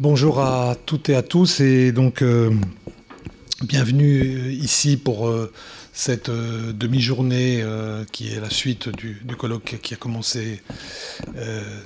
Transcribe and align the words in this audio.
Bonjour 0.00 0.40
à 0.40 0.74
toutes 0.74 1.10
et 1.10 1.14
à 1.14 1.22
tous 1.22 1.60
et 1.60 1.92
donc 1.92 2.20
euh, 2.20 2.50
bienvenue 3.62 4.50
ici 4.50 4.96
pour 4.96 5.28
euh, 5.28 5.52
cette 5.92 6.28
euh, 6.28 6.72
demi-journée 6.72 7.64
qui 8.10 8.32
est 8.32 8.40
la 8.40 8.50
suite 8.50 8.88
du, 8.88 9.16
colloque 9.38 9.78
qui 9.82 9.94
a 9.94 9.96
commencé 9.96 10.60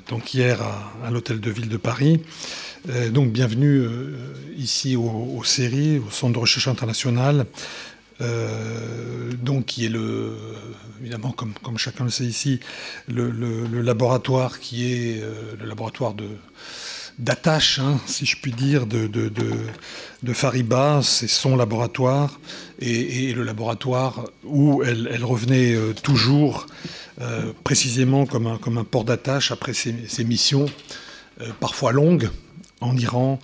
donc 0.08 0.32
hier 0.32 0.62
à, 1.04 1.10
l'hôtel 1.10 1.40
de 1.40 1.50
ville 1.50 1.68
de 1.68 1.76
Paris. 1.76 2.22
donc 3.10 3.32
bienvenue 3.32 3.86
ici 4.56 4.96
au, 4.96 5.36
au 5.36 5.44
CERI, 5.44 5.98
au 5.98 6.10
Centre 6.10 6.34
de 6.34 6.38
recherche 6.38 6.68
internationale. 6.68 7.46
donc 9.42 9.66
qui 9.66 9.84
est 9.84 9.90
le 9.90 10.36
évidemment 11.00 11.32
comme, 11.32 11.78
chacun 11.78 12.04
le 12.04 12.10
sait 12.10 12.24
ici 12.24 12.60
le 13.08 13.82
laboratoire 13.82 14.58
qui 14.58 14.90
est 14.90 15.22
le 15.60 15.66
laboratoire 15.66 16.14
de 16.14 16.28
d'attache, 17.20 17.78
hein, 17.78 18.00
si 18.06 18.26
je 18.26 18.36
puis 18.36 18.52
dire, 18.52 18.86
de, 18.86 19.06
de, 19.06 20.32
Fariba. 20.32 21.00
C'est 21.02 21.28
son 21.28 21.56
laboratoire 21.56 22.40
et, 22.80 23.32
le 23.32 23.44
laboratoire 23.44 24.24
où 24.44 24.82
elle, 24.82 25.24
revenait 25.24 25.74
euh, 25.74 25.92
toujours 25.92 26.66
euh, 27.20 27.52
précisément 27.62 28.26
comme 28.26 28.46
un, 28.46 28.58
comme 28.58 28.78
un 28.78 28.84
port 28.84 29.04
d'attache 29.04 29.52
après 29.52 29.74
ses, 29.74 30.24
missions, 30.24 30.66
euh, 31.40 31.50
parfois 31.60 31.92
longues, 31.92 32.30
en 32.80 32.96
Iran 32.96 33.38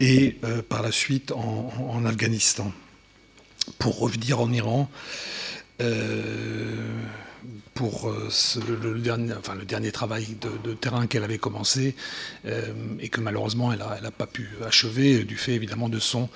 et 0.00 0.38
par 0.68 0.82
la 0.82 0.92
suite 0.92 1.32
en, 1.32 2.04
Afghanistan. 2.04 2.72
Pour 3.80 3.98
revenir 3.98 4.40
en 4.40 4.52
Iran, 4.52 4.88
pour 7.78 8.08
euh, 8.08 8.28
le, 8.82 8.98
dernier, 9.64 9.92
travail 9.92 10.26
de, 10.64 10.74
terrain 10.74 11.06
qu'elle 11.06 11.22
avait 11.22 11.38
commencé 11.38 11.94
euh, 12.44 12.72
et 12.98 13.08
que 13.08 13.20
malheureusement 13.20 13.72
elle 13.72 13.78
n'a 14.02 14.10
pas 14.10 14.26
pu 14.26 14.50
achever 14.66 15.22
du 15.22 15.36
fait 15.36 15.52
évidemment 15.52 15.88
de 15.88 16.00
son 16.00 16.28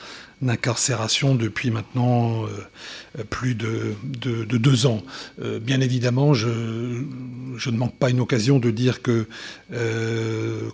incarcération 0.47 1.35
depuis 1.35 1.73
maintenant 1.73 2.45
euh, 2.45 3.25
plus 3.29 3.57
de, 3.57 3.97
deux 4.05 4.87
ans. 4.87 5.03
bien 5.61 5.81
évidemment, 5.81 6.33
je, 6.33 6.49
ne 6.49 7.77
manque 7.77 7.97
pas 7.97 8.11
une 8.11 8.21
occasion 8.21 8.61
de 8.61 8.71
dire 8.71 9.03
que 9.03 9.27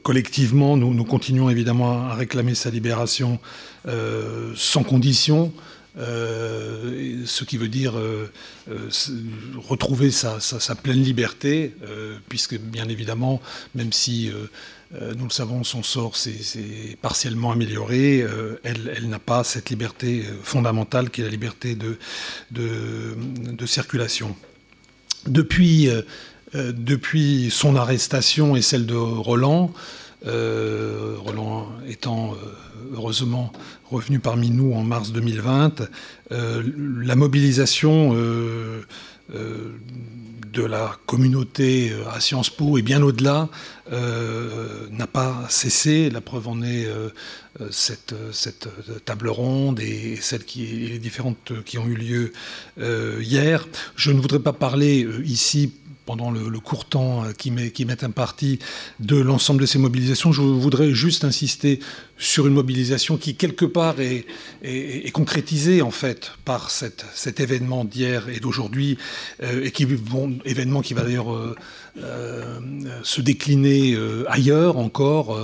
collectivement, 0.03 0.77
nous, 0.77 1.05
continuons 1.05 1.48
évidemment 1.48 2.08
à 2.08 2.14
réclamer 2.14 2.55
sa 2.55 2.69
libération 2.70 3.41
sans 4.55 4.82
condition. 4.82 5.53
Euh, 5.98 7.22
ce 7.24 7.44
qui 7.44 7.56
veut 7.56 7.68
dire 7.68 7.98
euh, 7.98 8.30
euh, 8.70 8.88
retrouver 9.68 10.10
sa, 10.10 10.38
pleine 10.77 11.02
liberté, 11.02 11.74
puisque 12.28 12.58
bien 12.58 12.88
évidemment, 12.88 13.41
même 13.74 13.92
si 13.92 14.30
nous 14.92 15.24
le 15.24 15.30
savons, 15.30 15.64
son 15.64 15.82
sort 15.82 16.16
s'est 16.16 16.96
partiellement 17.02 17.52
amélioré, 17.52 18.24
elle, 18.62 19.08
n'a 19.08 19.19
pas 19.19 19.44
cette 19.44 19.70
liberté 19.70 20.24
fondamentale 20.42 21.10
qui 21.10 21.20
est 21.20 21.24
la 21.24 21.30
liberté 21.30 21.74
de, 21.74 21.98
de, 22.50 23.66
circulation. 23.66 24.36
Depuis, 25.26 25.88
depuis 26.54 27.50
son 27.50 27.76
arrestation 27.76 28.56
et 28.56 28.62
celle 28.62 28.86
de 28.86 28.94
Roland, 28.94 29.72
Roland 30.24 31.69
étant 31.88 32.34
heureusement 32.94 33.52
revenu 33.91 34.19
parmi 34.19 34.50
nous 34.50 34.72
en 34.72 34.83
mars 34.83 35.12
2020, 35.12 35.89
euh, 36.33 36.62
la 37.03 37.17
mobilisation 37.17 38.14
euh, 38.14 38.83
euh, 39.34 39.72
de 40.53 40.62
la 40.62 40.97
communauté 41.06 41.92
à 42.11 42.20
Sciences 42.20 42.50
Po 42.50 42.78
et 42.78 42.83
bien 42.83 43.03
au-delà 43.03 43.48
n'a 43.91 45.06
pas 45.06 45.47
cessé. 45.48 46.11
La 46.11 46.20
preuve 46.20 46.48
en 46.48 46.62
est 46.62 46.89
cette, 47.70 48.14
table 49.05 49.28
ronde 49.28 49.78
et 49.81 50.16
celles 50.20 50.44
qui, 50.44 50.66
les 50.66 50.98
différentes 50.98 51.53
qui 51.64 51.77
ont 51.78 51.86
eu 51.86 51.94
lieu 51.94 52.33
hier. 53.20 53.69
Je 53.94 54.10
ne 54.10 54.21
voudrais 54.21 54.41
pas 54.41 54.54
parler 54.54 55.06
ici 55.25 55.72
pendant 56.08 56.30
le, 56.30 56.58
court 56.58 56.86
temps 56.86 57.22
euh, 57.22 57.32
qui 57.32 57.50
m'est 57.50 58.02
imparti 58.02 58.58
de 58.98 59.16
l'ensemble 59.16 59.60
de 59.60 59.66
ces 59.66 59.78
mobilisations. 59.78 60.32
Je 60.32 60.41
voudrais 60.41 60.94
juste 60.94 61.22
insister 61.22 61.80
sur 62.16 62.46
une 62.46 62.54
mobilisation 62.54 63.19
qui, 63.19 63.34
quelque 63.34 63.66
part, 63.66 63.96
est, 64.00 64.24
concrétisée, 65.12 65.82
en 65.82 65.91
fait, 65.91 66.32
par 66.47 66.70
cet 66.70 67.41
événement 67.41 67.84
d'hier 67.84 68.30
et 68.30 68.41
d'aujourd'hui, 68.41 68.97
euh, 69.42 69.66
et 69.66 69.70
qui, 69.70 69.86
événement 70.47 70.80
qui 70.80 70.94
va 70.94 71.02
d'ailleurs 71.02 71.30
euh, 71.30 71.54
se 73.02 73.20
décliner 73.20 73.94
ailleurs 74.28 74.78
encore. 74.78 75.38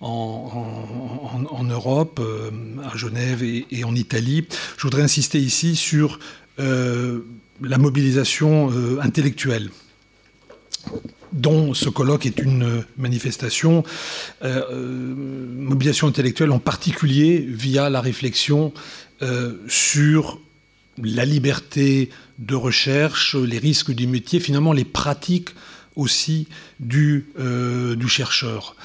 En, 0.00 1.64
Europe, 1.64 2.20
à 2.88 2.96
Genève 2.96 3.42
et, 3.42 3.82
en 3.82 3.96
Italie. 3.96 4.46
Je 4.76 4.82
voudrais 4.84 5.02
insister 5.02 5.40
ici 5.40 5.74
sur 5.74 6.20
la 6.56 7.78
mobilisation 7.78 8.70
intellectuelle 9.00 9.70
dont 11.32 11.74
ce 11.74 11.88
colloque 11.88 12.26
est 12.26 12.38
une 12.38 12.84
manifestation, 12.96 13.84
euh, 14.42 14.62
euh, 14.70 15.14
mobilisation 15.16 16.06
intellectuelle 16.06 16.50
en 16.50 16.58
particulier 16.58 17.38
via 17.38 17.90
la 17.90 18.00
réflexion 18.00 18.72
euh, 19.22 19.54
sur 19.68 20.40
la 21.02 21.24
liberté 21.24 22.10
de 22.38 22.54
recherche, 22.54 23.36
les 23.36 23.58
risques 23.58 23.92
du 23.92 24.06
métier, 24.06 24.40
finalement 24.40 24.72
les 24.72 24.84
pratiques 24.84 25.50
aussi 25.94 26.48
du, 26.78 27.26
du 27.96 28.08
chercheur. 28.08 28.76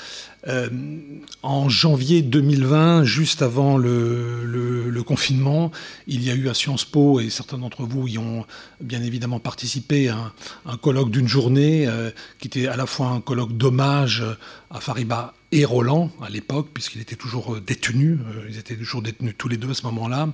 Euh, 0.47 0.69
en 1.41 1.69
janvier 1.69 2.21
2020, 2.21 3.03
juste 3.03 3.41
avant 3.41 3.77
le, 3.77 5.01
confinement, 5.05 5.69
il 6.07 6.23
y 6.23 6.31
a 6.31 6.33
eu 6.33 6.47
à 6.47 6.53
Sciences 6.53 6.85
Po, 6.85 7.19
et 7.19 7.29
certains 7.29 7.57
d'entre 7.57 7.83
vous 7.83 8.07
y 8.07 8.17
ont 8.17 8.45
bien 8.79 9.03
évidemment 9.03 9.39
participé, 9.39 10.07
un, 10.07 10.31
colloque 10.77 11.11
d'une 11.11 11.27
journée 11.27 11.85
euh, 11.87 12.09
qui 12.39 12.47
était 12.47 12.67
à 12.67 12.77
la 12.77 12.85
fois 12.85 13.07
un 13.07 13.19
colloque 13.19 13.57
d'hommage 13.57 14.23
à 14.71 14.79
Fariba 14.79 15.33
et 15.51 15.65
Roland 15.65 16.09
à 16.21 16.29
l'époque, 16.29 16.69
puisqu'il 16.73 17.01
était 17.01 17.17
toujours 17.17 17.59
détenu, 17.59 18.13
euh, 18.13 18.47
ils 18.49 18.57
étaient 18.57 18.77
toujours 18.77 19.01
détenus 19.01 19.35
tous 19.37 19.49
les 19.49 19.57
deux 19.57 19.71
à 19.71 19.73
ce 19.73 19.83
moment-là, 19.83 20.29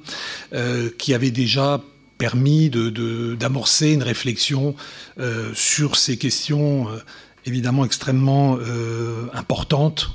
qui 1.00 1.16
avait 1.16 1.32
déjà 1.32 1.82
permis 2.20 2.70
d'amorcer 2.70 3.94
une 3.94 4.04
réflexion 4.04 4.76
sur 5.54 5.96
ces 5.96 6.18
questions 6.18 6.88
évidemment 7.46 7.86
extrêmement 7.86 8.58
euh, 8.60 9.28
importante, 9.34 10.12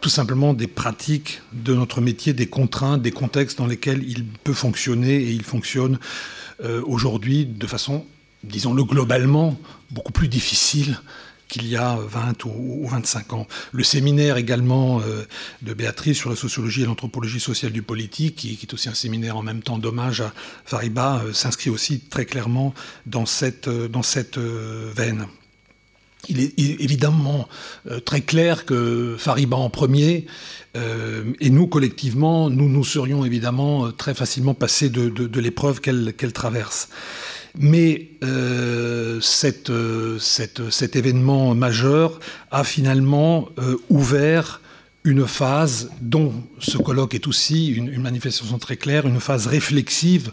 tout 0.00 0.08
simplement 0.08 0.54
des 0.54 0.68
pratiques 0.68 1.42
de 1.52 1.74
notre 1.74 2.00
métier, 2.00 2.32
des 2.32 2.46
contraintes, 2.46 3.02
des 3.02 3.10
contextes 3.10 3.58
dans 3.58 3.66
lesquels 3.66 4.04
il 4.08 4.24
peut 4.24 4.52
fonctionner 4.52 5.14
et 5.14 5.30
il 5.30 5.42
fonctionne 5.42 5.98
euh, 6.62 6.82
aujourd'hui 6.86 7.46
de 7.46 7.66
façon, 7.66 8.04
disons-le 8.44 8.84
globalement, 8.84 9.58
beaucoup 9.90 10.12
plus 10.12 10.28
difficile 10.28 11.00
qu'il 11.48 11.66
y 11.66 11.76
a 11.76 11.96
20 11.96 12.44
ou 12.44 12.86
25 12.88 13.32
ans. 13.32 13.46
Le 13.72 13.82
séminaire 13.82 14.36
également 14.36 15.00
euh, 15.00 15.24
de 15.62 15.72
Béatrice 15.72 16.18
sur 16.18 16.28
la 16.28 16.36
sociologie 16.36 16.82
et 16.82 16.84
l'anthropologie 16.84 17.40
sociale 17.40 17.72
du 17.72 17.80
politique, 17.82 18.36
qui, 18.36 18.58
est 18.60 18.74
aussi 18.74 18.90
un 18.90 18.94
séminaire 18.94 19.36
en 19.36 19.42
même 19.42 19.62
temps 19.62 19.78
d'hommage 19.78 20.20
à 20.20 20.32
Fariba, 20.66 21.22
s'inscrit 21.32 21.70
aussi 21.70 22.00
très 22.00 22.26
clairement 22.26 22.74
dans 23.06 23.24
cette, 23.24 23.68
dans 23.68 24.02
cette 24.02 24.36
veine 24.36 25.26
il 26.28 26.40
est 26.40 26.58
évidemment 26.58 27.48
euh, 27.90 28.00
très 28.00 28.20
clair 28.20 28.64
que 28.64 29.16
Fariba 29.18 29.56
en 29.56 29.70
premier, 29.70 30.26
euh, 30.76 31.24
et 31.40 31.50
nous 31.50 31.66
collectivement, 31.66 32.50
nous 32.50 32.68
nous 32.68 32.84
serions 32.84 33.24
évidemment 33.24 33.86
euh, 33.86 33.90
très 33.90 34.14
facilement 34.14 34.54
passés 34.54 34.90
de, 34.90 35.40
l'épreuve 35.40 35.80
qu'elle 35.80 36.32
traverse. 36.32 36.88
Mais 37.58 38.10
cet 39.20 39.70
événement 40.96 41.54
majeur 41.54 42.20
a 42.50 42.62
finalement 42.64 43.48
ouvert 43.88 44.60
une 45.04 45.26
phase 45.26 45.90
dont 46.00 46.34
ce 46.58 46.76
colloque 46.76 47.14
est 47.14 47.26
aussi 47.26 47.68
une, 47.68 48.02
manifestation 48.02 48.58
très 48.58 48.76
claire, 48.76 49.06
une 49.06 49.20
phase 49.20 49.46
réflexive 49.46 50.32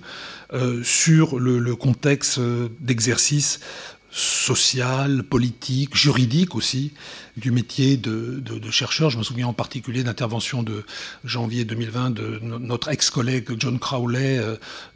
sur 0.84 1.40
le 1.40 1.76
contexte 1.76 2.40
d'exercice 2.80 3.60
social, 4.16 5.24
politique, 5.24 5.94
juridique 5.94 6.56
aussi, 6.56 6.94
du 7.36 7.52
métier 7.52 7.98
de, 7.98 8.42
chercheur. 8.72 9.10
Je 9.10 9.18
me 9.18 9.24
souviens 9.24 9.48
en 9.48 9.54
particulier 9.54 10.04
d'intervention 10.04 10.64
de 10.64 10.86
janvier 11.26 11.66
2020 11.66 12.12
de 12.12 12.40
notre 12.42 12.88
ex-collègue 12.90 13.50
John 13.60 13.78
Crowley, 13.78 14.38
euh, 14.38 14.56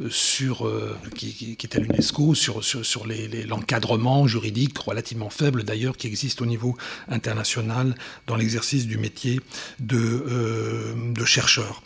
sur, 0.09 0.65
euh, 0.65 0.97
qui, 1.15 1.51
était 1.51 1.79
à 1.79 1.81
l'UNESCO, 1.81 2.33
sur, 2.33 2.63
sur, 2.63 3.05
l'encadrement 3.47 4.25
juridique 4.25 4.77
relativement 4.77 5.29
faible 5.29 5.63
d'ailleurs 5.63 5.97
qui 5.97 6.07
existe 6.07 6.41
au 6.41 6.45
niveau 6.45 6.77
international 7.09 7.95
dans 8.25 8.37
l'exercice 8.37 8.87
du 8.87 8.97
métier 8.97 9.41
de, 9.79 9.97
euh, 9.97 10.93
de 11.13 11.25
chercheur. 11.25 11.83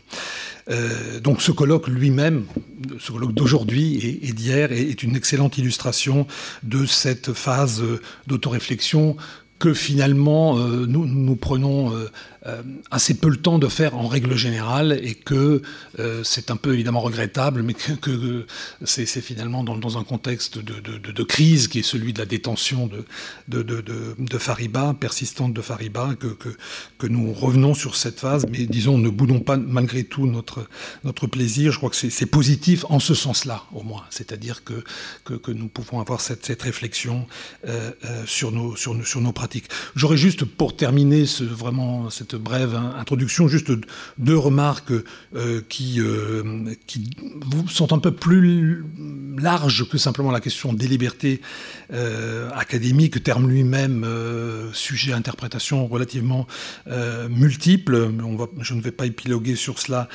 Euh, 0.70 1.20
donc 1.20 1.42
ce 1.42 1.52
colloque 1.52 1.88
lui-même, 1.88 2.46
ce 3.00 3.12
colloque 3.12 3.34
d'aujourd'hui 3.34 4.20
et, 4.22 4.34
d'hier, 4.34 4.72
est, 4.72 5.04
une 5.04 5.16
excellente 5.16 5.58
illustration 5.58 6.28
de 6.64 6.86
cette 6.86 7.34
phase 7.34 7.84
d'autoréflexion 8.28 9.18
que 9.60 9.74
finalement 9.74 10.58
nous, 10.58 11.06
nous 11.06 11.36
prenons 11.36 11.96
euh, 11.96 12.10
assez 12.92 13.14
peu 13.14 13.30
le 13.30 13.38
temps 13.38 13.58
de 13.60 13.68
faire 13.68 13.96
en 13.96 14.08
règle 14.08 14.36
générale 14.36 15.00
et 15.02 15.16
que 15.16 15.62
euh, 16.00 16.24
c'est 16.24 16.52
un 16.52 16.58
peu 16.58 16.74
évidemment 16.74 17.00
regrettable, 17.00 17.64
mais 17.64 17.74
que, 17.74 18.46
c'est 18.84 19.06
finalement 19.22 19.64
dans, 19.64 19.98
un 19.98 20.04
contexte 20.04 20.58
de, 20.58 21.24
crise 21.24 21.68
qui 21.68 21.80
est 21.80 21.84
celui 21.84 22.14
de 22.14 22.20
la 22.20 22.26
détention 22.26 22.90
de, 23.48 24.38
Fariba, 24.38 24.96
persistante 25.00 25.54
de 25.54 25.62
Fariba, 25.62 26.16
que, 26.16 27.08
nous 27.08 27.34
revenons 27.34 27.74
sur 27.74 27.96
cette 27.96 28.20
phase, 28.20 28.46
mais 28.50 28.66
disons, 28.66 28.98
ne 28.98 29.10
boudons 29.10 29.40
pas 29.40 29.58
malgré 29.58 30.04
tout 30.04 30.26
notre, 30.26 30.68
notre 31.04 31.28
plaisir. 31.28 31.72
Je 31.72 31.78
crois 31.78 31.90
que 31.90 31.96
c'est 31.96 32.26
positif 32.26 32.86
en 32.90 33.00
ce 33.00 33.14
sens-là, 33.14 33.64
au 33.74 33.84
moins. 33.84 34.04
C'est-à-dire 34.10 34.64
que, 34.64 34.84
que, 35.26 35.52
nous 35.52 35.68
pouvons 35.68 36.00
avoir 36.00 36.22
cette, 36.22 36.62
réflexion 36.62 37.28
euh, 37.68 37.92
sur, 38.26 38.52
nos, 38.52 38.76
sur 38.76 38.94
nos 38.96 39.32
pratiques. 39.32 39.66
J'aurais 39.96 40.18
juste, 40.18 40.46
pour 40.46 40.76
terminer 40.76 41.26
ce, 41.26 41.44
vraiment 41.44 42.10
cette 42.10 42.33
brève 42.36 42.76
introduction, 42.76 43.48
juste 43.48 43.72
deux 44.18 44.38
remarques 44.38 44.94
euh, 45.36 45.62
qui, 45.70 46.00
euh, 46.00 46.74
qui 46.88 47.10
sont 47.70 47.94
un 47.94 48.00
peu 48.00 48.12
plus 48.12 48.84
larges 49.38 49.88
que 49.90 49.98
simplement 49.98 50.32
la 50.32 50.40
question 50.40 50.74
des 50.74 50.88
libertés 50.88 51.42
euh, 51.92 52.50
académiques, 52.54 53.24
terme 53.24 53.50
lui-même 53.50 54.06
sujet 54.74 55.14
à 55.14 55.18
interprétation 55.18 55.88
relativement 55.88 56.48
multiple. 57.30 58.12
Je 58.62 58.74
ne 58.74 58.82
vais 58.82 58.92
pas 58.92 59.06
épiloguer 59.06 59.56
sur 59.56 59.80
cela 59.80 60.08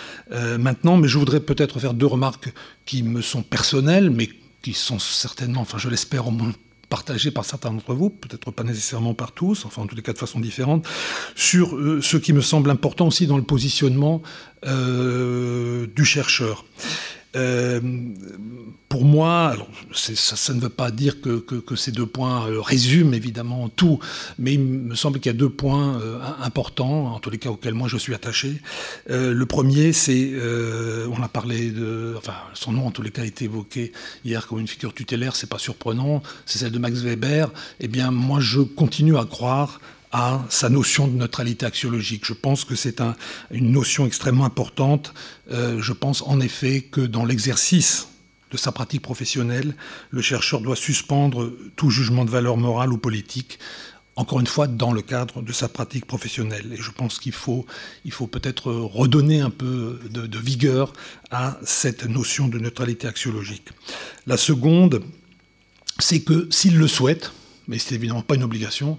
maintenant, 0.58 0.96
mais 0.96 1.08
je 1.08 1.18
voudrais 1.18 1.40
peut-être 1.40 1.78
faire 1.80 1.94
deux 1.94 2.06
remarques 2.06 2.52
qui 2.86 3.02
me 3.02 3.20
sont 3.20 3.42
personnelles, 3.42 4.10
mais 4.10 4.28
qui 4.62 4.72
sont 4.72 4.98
certainement, 4.98 5.60
enfin 5.60 5.78
je 5.78 5.88
l'espère 5.88 6.26
au 6.26 6.30
moins 6.30 6.52
partagé 6.88 7.30
par 7.30 7.44
certains 7.44 7.70
d'entre 7.70 7.94
vous, 7.94 8.10
peut-être 8.10 8.50
pas 8.50 8.62
nécessairement 8.64 9.14
par 9.14 9.32
tous, 9.32 9.64
enfin 9.64 9.82
en 9.82 9.86
tous 9.86 9.96
les 9.96 10.02
cas 10.02 10.12
de 10.12 10.18
façon 10.18 10.40
différente, 10.40 10.86
sur 11.34 11.76
euh, 11.76 12.00
ce 12.02 12.16
qui 12.16 12.32
me 12.32 12.40
semble 12.40 12.70
important 12.70 13.06
aussi 13.06 13.26
dans 13.26 13.36
le 13.36 13.42
positionnement 13.42 14.22
euh, 14.66 15.86
du 15.94 16.04
chercheur. 16.04 16.64
Euh, 17.36 17.80
pour 18.88 19.04
moi, 19.04 19.54
ça, 19.92 20.54
ne 20.54 20.60
veut 20.60 20.70
pas 20.70 20.90
dire 20.90 21.20
que, 21.20 21.44
ces 21.76 21.92
deux 21.92 22.06
points 22.06 22.48
euh, 22.48 22.60
résument 22.60 23.12
évidemment 23.12 23.68
tout, 23.68 23.98
mais 24.38 24.54
il 24.54 24.60
me 24.60 24.94
semble 24.94 25.20
qu'il 25.20 25.30
y 25.30 25.34
a 25.34 25.38
deux 25.38 25.50
points 25.50 26.00
euh, 26.00 26.18
importants, 26.42 27.12
en 27.12 27.18
tous 27.20 27.28
les 27.28 27.38
cas 27.38 27.50
auxquels 27.50 27.74
moi 27.74 27.86
je 27.86 27.98
suis 27.98 28.14
attaché. 28.14 28.60
le 29.08 29.44
premier, 29.44 29.92
c'est, 29.92 30.32
on 31.10 31.22
a 31.22 31.28
parlé 31.28 31.70
de, 31.70 32.14
enfin 32.16 32.34
son 32.54 32.72
nom 32.72 32.86
en 32.86 32.90
tous 32.90 33.02
les 33.02 33.10
cas 33.10 33.22
a 33.22 33.26
été 33.26 33.44
évoqué 33.44 33.92
hier 34.24 34.46
comme 34.46 34.60
une 34.60 34.68
figure 34.68 34.94
tutélaire, 34.94 35.36
c'est 35.36 35.48
pas 35.48 35.58
surprenant, 35.58 36.22
c'est 36.46 36.58
celle 36.58 36.72
de 36.72 36.78
Max 36.78 37.00
Weber. 37.00 37.50
Eh 37.80 37.88
bien, 37.88 38.10
moi 38.10 38.40
je 38.40 38.60
continue 38.60 39.18
à 39.18 39.24
croire 39.24 39.80
à 40.12 40.44
sa 40.48 40.68
notion 40.68 41.06
de 41.06 41.16
neutralité 41.16 41.66
axiologique. 41.66 42.24
Je 42.24 42.32
pense 42.32 42.64
que 42.64 42.74
c'est 42.74 43.00
une 43.50 43.72
notion 43.72 44.06
extrêmement 44.06 44.44
importante. 44.44 45.12
Euh, 45.50 45.80
je 45.80 45.92
pense 45.92 46.22
en 46.22 46.40
effet 46.40 46.82
que 46.82 47.00
dans 47.00 47.24
l'exercice 47.24 48.08
de 48.50 48.56
sa 48.56 48.72
pratique 48.72 49.02
professionnelle, 49.02 49.74
le 50.10 50.22
chercheur 50.22 50.60
doit 50.60 50.76
suspendre 50.76 51.52
tout 51.76 51.90
jugement 51.90 52.24
de 52.24 52.30
valeur 52.30 52.56
morale 52.56 52.92
ou 52.92 52.98
politique, 52.98 53.58
encore 54.16 54.40
une 54.40 54.46
fois 54.46 54.66
dans 54.66 54.92
le 54.92 55.02
cadre 55.02 55.42
de 55.42 55.52
sa 55.52 55.68
pratique 55.68 56.06
professionnelle. 56.06 56.72
Et 56.72 56.80
je 56.80 56.90
pense 56.90 57.18
qu'il 57.18 57.32
faut, 57.32 57.66
il 58.06 58.10
faut 58.10 58.26
peut-être 58.26 58.72
redonner 58.72 59.40
un 59.40 59.50
peu 59.50 60.00
de, 60.10 60.26
de 60.26 60.38
vigueur 60.38 60.92
à 61.30 61.58
cette 61.62 62.04
notion 62.06 62.48
de 62.48 62.58
neutralité 62.58 63.06
axiologique. 63.06 63.68
La 64.26 64.38
seconde, 64.38 65.02
c'est 65.98 66.20
que 66.20 66.48
s'il 66.50 66.78
le 66.78 66.88
souhaite, 66.88 67.32
mais 67.68 67.78
c'est 67.78 67.94
évidemment 67.94 68.22
pas 68.22 68.34
une 68.34 68.44
obligation, 68.44 68.98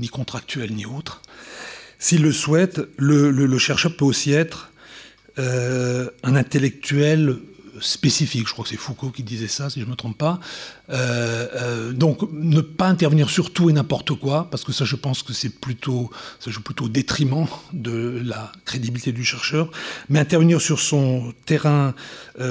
ni 0.00 0.08
contractuel 0.08 0.72
ni 0.72 0.86
autre. 0.86 1.22
S'il 1.98 2.22
le 2.22 2.32
souhaite, 2.32 2.80
le, 2.96 3.58
chercheur 3.58 3.94
peut 3.94 4.04
aussi 4.04 4.32
être 4.32 4.72
euh, 5.38 6.08
un 6.22 6.34
intellectuel 6.34 7.36
spécifique. 7.80 8.48
Je 8.48 8.52
crois 8.52 8.64
que 8.64 8.70
c'est 8.70 8.76
Foucault 8.76 9.10
qui 9.10 9.22
disait 9.22 9.48
ça, 9.48 9.70
si 9.70 9.80
je 9.80 9.84
ne 9.84 9.90
me 9.90 9.96
trompe 9.96 10.18
pas. 10.18 10.40
Euh, 10.90 11.46
euh, 11.54 11.92
donc, 11.92 12.20
ne 12.32 12.60
pas 12.60 12.86
intervenir 12.86 13.30
sur 13.30 13.52
tout 13.52 13.70
et 13.70 13.72
n'importe 13.72 14.12
quoi, 14.14 14.48
parce 14.50 14.64
que 14.64 14.72
ça, 14.72 14.84
je 14.84 14.96
pense 14.96 15.22
que 15.22 15.32
c'est 15.32 15.60
plutôt, 15.60 16.10
ça 16.38 16.50
joue 16.50 16.62
plutôt 16.62 16.86
au 16.86 16.88
détriment 16.88 17.46
de 17.72 18.20
la 18.24 18.52
crédibilité 18.64 19.12
du 19.12 19.24
chercheur, 19.24 19.70
mais 20.08 20.18
intervenir 20.18 20.60
sur 20.60 20.80
son 20.80 21.32
terrain 21.46 21.94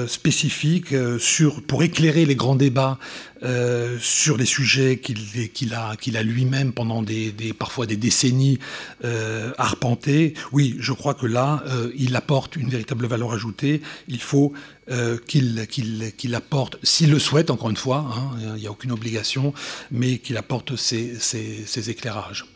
spécifique, 0.06 0.94
sur, 1.18 1.62
pour 1.62 1.82
éclairer 1.82 2.24
les 2.24 2.36
grands 2.36 2.54
débats 2.54 2.98
euh, 3.42 3.96
sur 4.02 4.36
les 4.36 4.44
sujets 4.44 4.98
qu'il 4.98 5.72
a, 5.72 6.22
lui-même 6.22 6.72
pendant 6.74 7.02
des, 7.02 7.32
parfois 7.58 7.86
des 7.86 7.96
décennies 7.96 8.58
euh, 9.02 9.52
arpentés, 9.56 10.34
oui, 10.52 10.76
je 10.78 10.92
crois 10.92 11.14
que 11.14 11.24
là, 11.24 11.62
euh, 11.68 11.90
il 11.96 12.16
apporte 12.16 12.56
une 12.56 12.68
véritable 12.68 13.06
valeur 13.06 13.32
ajoutée. 13.32 13.80
Il 14.08 14.20
faut 14.20 14.52
qu'il 15.28 15.68
qu'il 15.68 16.34
apporte, 16.34 16.76
s'il 16.82 17.12
le 17.12 17.20
souhaite, 17.20 17.50
encore 17.50 17.70
une 17.70 17.76
fois, 17.76 18.10
hein, 18.12 18.29
il 18.38 18.54
n'y 18.54 18.66
a 18.66 18.70
aucune 18.70 18.92
obligation, 18.92 19.52
mais 19.90 20.18
qu'il 20.18 20.36
apporte 20.36 20.76
ces 20.76 21.90
éclairages. 21.90 22.46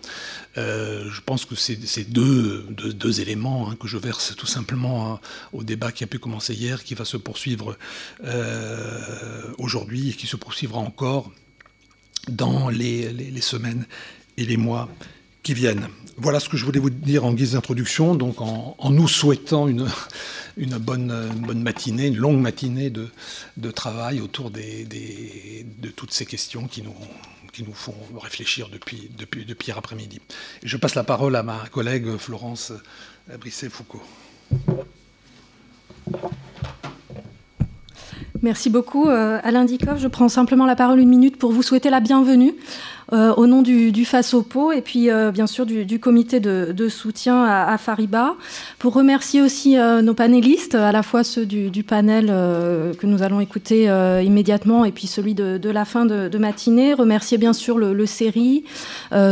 Euh, 0.57 1.11
je 1.11 1.21
pense 1.21 1.45
que 1.45 1.55
c'est 1.57 2.05
deux, 2.11 3.21
éléments 3.21 3.69
hein, 3.69 3.77
que 3.79 3.89
je 3.89 3.99
verse 3.99 4.35
tout 4.37 4.47
simplement 4.47 5.13
hein, 5.13 5.21
au 5.53 5.65
débat 5.65 5.91
qui 5.91 6.05
a 6.05 6.07
pu 6.07 6.19
commencer 6.19 6.55
hier, 6.55 6.85
qui 6.85 6.95
va 6.95 7.05
se 7.05 7.17
poursuivre 7.17 7.77
euh, 8.25 9.53
aujourd'hui 9.59 10.11
et 10.11 10.13
qui 10.13 10.27
se 10.27 10.37
poursuivra 10.37 10.79
encore 10.79 11.33
dans 12.29 12.69
les, 12.69 13.41
semaines 13.41 13.87
et 14.37 14.47
les 14.47 14.57
mois 14.57 14.89
qui 15.43 15.55
viennent. 15.55 15.89
Voilà 16.17 16.39
ce 16.39 16.49
que 16.49 16.57
je 16.57 16.65
voulais 16.65 16.79
vous 16.79 16.91
dire 16.91 17.25
en 17.25 17.33
guise 17.33 17.53
d'introduction, 17.53 18.15
donc 18.15 18.41
en, 18.41 18.77
nous 18.91 19.09
souhaitant 19.09 19.67
une, 19.67 19.89
bonne, 20.79 21.63
matinée, 21.63 22.07
une 22.07 22.17
longue 22.17 22.41
matinée 22.41 22.91
de, 22.91 23.71
travail 23.71 24.21
autour 24.21 24.51
de 24.51 25.89
toutes 25.97 26.13
ces 26.13 26.27
questions 26.27 26.69
qui 26.69 26.83
nous, 26.83 27.73
font 27.73 27.95
réfléchir 28.21 28.69
depuis, 28.73 29.11
hier 29.67 29.79
après-midi. 29.79 30.21
je 30.63 30.77
passe 30.77 30.95
la 30.95 31.05
parole 31.05 31.35
à 31.37 31.43
ma 31.43 31.65
collègue 31.71 32.17
Florence 32.17 32.73
Brisset-Foucault. 33.41 34.03
Merci 38.43 38.69
beaucoup, 38.69 39.09
euh, 39.09 39.41
Alain 39.43 39.65
Dikoff. 39.65 39.99
Je 39.99 40.07
prends 40.07 40.29
simplement 40.29 40.67
la 40.67 40.77
parole 40.77 41.01
une 41.01 41.09
minute 41.09 41.39
pour 41.39 41.51
vous 41.51 41.63
souhaiter 41.63 41.89
la 41.89 42.01
bienvenue 42.01 42.55
euh, 43.13 43.35
au 43.35 43.47
nom 43.47 43.61
du, 43.61 43.93
du 43.93 44.05
FASOPO 44.05 44.73
et 44.73 44.81
puis 44.81 45.11
euh, 45.11 45.31
bien 45.31 45.47
sûr 45.47 45.67
du, 45.67 46.01
comité 46.01 46.41
de, 46.41 46.89
soutien 46.89 47.45
à, 47.45 47.77
Fariba, 47.79 48.35
pour 48.79 48.95
remercier 48.95 49.43
aussi 49.43 49.77
euh, 49.77 50.01
nos 50.01 50.15
panélistes, 50.15 50.75
à 50.75 50.93
la 50.93 51.03
fois 51.03 51.23
ceux 51.23 51.45
du, 51.45 51.85
panel 51.85 52.27
que 52.27 53.07
nous 53.07 53.23
allons 53.23 53.41
écouter 53.41 53.85
immédiatement 54.25 54.85
et 54.85 54.93
puis 54.93 55.07
celui 55.07 55.35
de, 55.35 55.71
la 55.71 55.85
fin 55.85 56.07
de, 56.07 56.39
matinée. 56.39 56.95
Remercier 56.95 57.37
bien 57.37 57.53
sûr 57.53 57.79
le, 57.79 57.93
le 57.93 58.07
CERI, 58.07 58.65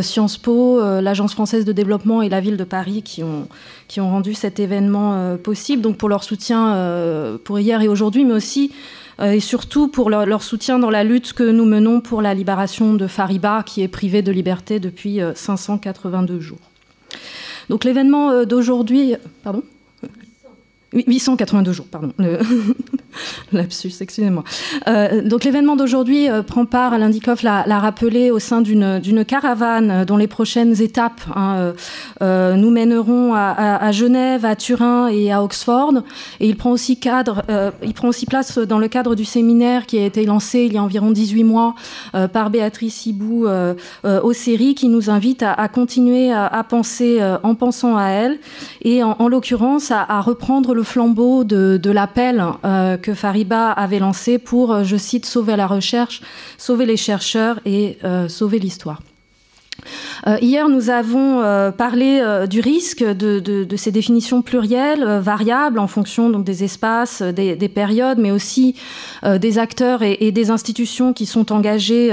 Sciences 0.02 0.38
Po, 0.38 0.81
l'Agence 1.00 1.33
française 1.33 1.64
de 1.64 1.73
développement 1.73 2.21
et 2.21 2.29
la 2.29 2.41
ville 2.41 2.57
de 2.57 2.64
Paris 2.64 3.02
qui 3.02 3.23
ont, 3.23 3.49
rendu 3.97 4.35
cet 4.35 4.61
événement 4.61 5.37
possible, 5.38 5.83
donc 5.83 5.97
pour 5.97 6.09
leur 6.09 6.25
soutien 6.25 7.38
pour 7.45 7.59
hier 7.59 7.81
et 7.81 7.88
aujourd'hui, 7.88 8.25
mais 8.25 8.35
aussi 8.35 8.71
et 9.23 9.41
surtout 9.41 9.88
pour 9.88 10.11
leur, 10.11 10.43
soutien 10.43 10.79
dans 10.79 10.91
la 10.91 11.05
lutte 11.05 11.33
que 11.33 11.43
nous 11.43 11.64
menons 11.64 12.00
pour 12.00 12.23
la 12.23 12.35
libération 12.35 12.95
de 12.95 13.07
Fariba, 13.07 13.62
qui 13.64 13.83
est 13.83 13.88
privé 13.88 14.23
de 14.23 14.33
liberté 14.33 14.81
depuis 14.81 15.21
582 15.35 16.35
euh, 16.35 16.41
jours. 16.41 16.59
Donc 17.69 17.85
l'événement 17.85 18.31
euh, 18.31 18.45
d'aujourd'hui, 18.45 19.14
pardon 19.45 19.62
882 20.92 21.72
jours, 21.72 21.87
pardon. 21.90 22.12
Le 22.18 22.38
Lapsus, 23.52 23.92
excusez-moi. 24.00 24.44
Euh, 24.88 25.22
donc 25.22 25.44
l'événement 25.44 25.76
d'aujourd'hui 25.76 26.28
euh, 26.28 26.42
prend 26.42 26.64
part, 26.64 26.92
Alain 26.92 27.08
Dikoff 27.08 27.42
l'a 27.42 27.62
rappelé, 27.78 28.30
au 28.30 28.38
sein 28.38 28.61
d'une 28.61 29.25
caravane 29.26 29.90
euh, 29.90 30.04
dont 30.04 30.16
les 30.16 30.26
prochaines 30.26 30.80
étapes 30.80 31.20
hein, 31.34 31.72
nous 32.20 32.70
mèneront 32.70 33.34
à, 33.34 33.92
Genève, 33.92 34.44
à 34.44 34.56
Turin 34.56 35.08
et 35.08 35.32
à 35.32 35.42
Oxford. 35.42 35.94
Et 36.40 36.49
il 36.49 36.56
prend, 36.56 36.70
aussi 36.70 36.99
cadre, 36.99 37.42
il 37.82 37.94
prend 37.94 38.08
aussi 38.08 38.26
place 38.26 38.58
dans 38.58 38.78
le 38.78 38.88
cadre 38.88 39.14
du 39.14 39.25
séminaire 39.25 39.87
qui 39.87 39.99
a 39.99 40.04
été 40.04 40.25
lancé 40.25 40.61
il 40.61 40.72
y 40.72 40.78
a 40.78 40.82
environ 40.82 41.11
18 41.11 41.44
mois 41.44 41.75
par 42.32 42.50
Béatrice 42.50 43.06
Hibou 43.06 43.46
au 44.04 44.32
séries 44.32 44.75
qui 44.75 44.88
nous 44.88 45.11
invite 45.11 45.42
à, 45.42 45.68
continuer 45.68 46.32
à, 46.32 46.64
penser 46.68 47.20
en 47.42 47.54
pensant 47.54 47.96
à 47.96 48.08
elle 48.08 48.38
et 48.82 49.02
en, 49.02 49.28
l'occurrence 49.28 49.90
à, 49.90 50.20
reprendre 50.20 50.75
le 50.75 50.82
flambeau 50.83 51.45
de, 51.45 51.91
l'appel 51.91 52.45
que 53.03 53.15
Fariba 53.15 53.71
avait 53.71 53.99
lancé 53.99 54.39
pour, 54.39 54.73
euh, 54.73 54.85
je 54.85 54.97
cite, 54.97 55.27
sauver 55.27 55.57
la 55.57 55.67
recherche, 55.67 56.23
sauver 56.59 56.87
les 56.87 56.97
chercheurs 56.97 57.61
et 57.65 57.99
euh, 58.05 58.29
sauver 58.29 58.59
l'histoire. 58.59 59.01
Euh, 60.27 60.39
hier, 60.41 60.69
nous 60.69 60.91
avons 60.91 61.41
euh, 61.41 61.71
parlé 61.71 62.21
euh, 62.23 62.47
du 62.47 62.61
risque 62.61 63.03
de, 63.03 63.67
ces 63.77 63.91
définitions 63.91 64.43
plurielles, 64.43 65.05
variables 65.21 65.79
en 65.79 65.87
fonction 65.87 66.31
des 66.31 66.65
espaces, 66.65 67.23
des, 67.23 67.69
périodes, 67.69 68.19
mais 68.19 68.31
aussi 68.31 68.77
des 69.25 69.59
acteurs 69.59 70.03
et, 70.03 70.31
des 70.31 70.51
institutions 70.51 71.12
qui 71.12 71.27
sont 71.27 71.53
engagés 71.53 72.11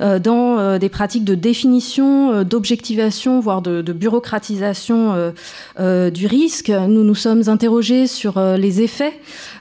dans 0.00 0.78
des 0.78 0.88
pratiques 0.88 1.24
de 1.24 1.34
définition, 1.34 2.42
d'objectivation, 2.42 3.40
voire 3.40 3.62
de, 3.62 3.92
bureaucratisation 3.92 5.32
du 5.78 6.26
risque. 6.26 6.70
Nous 6.70 7.04
nous 7.04 7.14
sommes 7.14 7.48
interrogés 7.48 8.06
sur 8.06 8.40
les 8.40 8.80
effets 8.80 9.20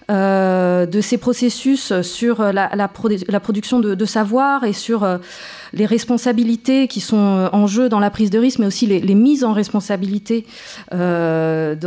de 0.10 1.02
ces 1.02 1.18
processus 1.18 2.02
sur 2.02 2.42
la, 2.42 2.88
production 3.40 3.80
de, 3.80 4.06
savoir 4.06 4.64
et 4.64 4.74
sur 4.74 5.06
les 5.74 5.86
responsabilités 5.86 6.88
qui 6.88 7.02
sont 7.02 7.18
euh, 7.18 7.50
en 7.52 7.68
jeu 7.68 7.90
dans 7.90 8.00
la 8.00 8.10
prise 8.10 8.30
de 8.30 8.40
risque, 8.40 8.60
mais 8.60 8.68
aussi 8.68 8.86
les, 8.86 9.16
mises 9.16 9.44
en 9.44 9.54
responsabilité 9.54 10.46
euh, 10.94 11.76
que, 11.76 11.86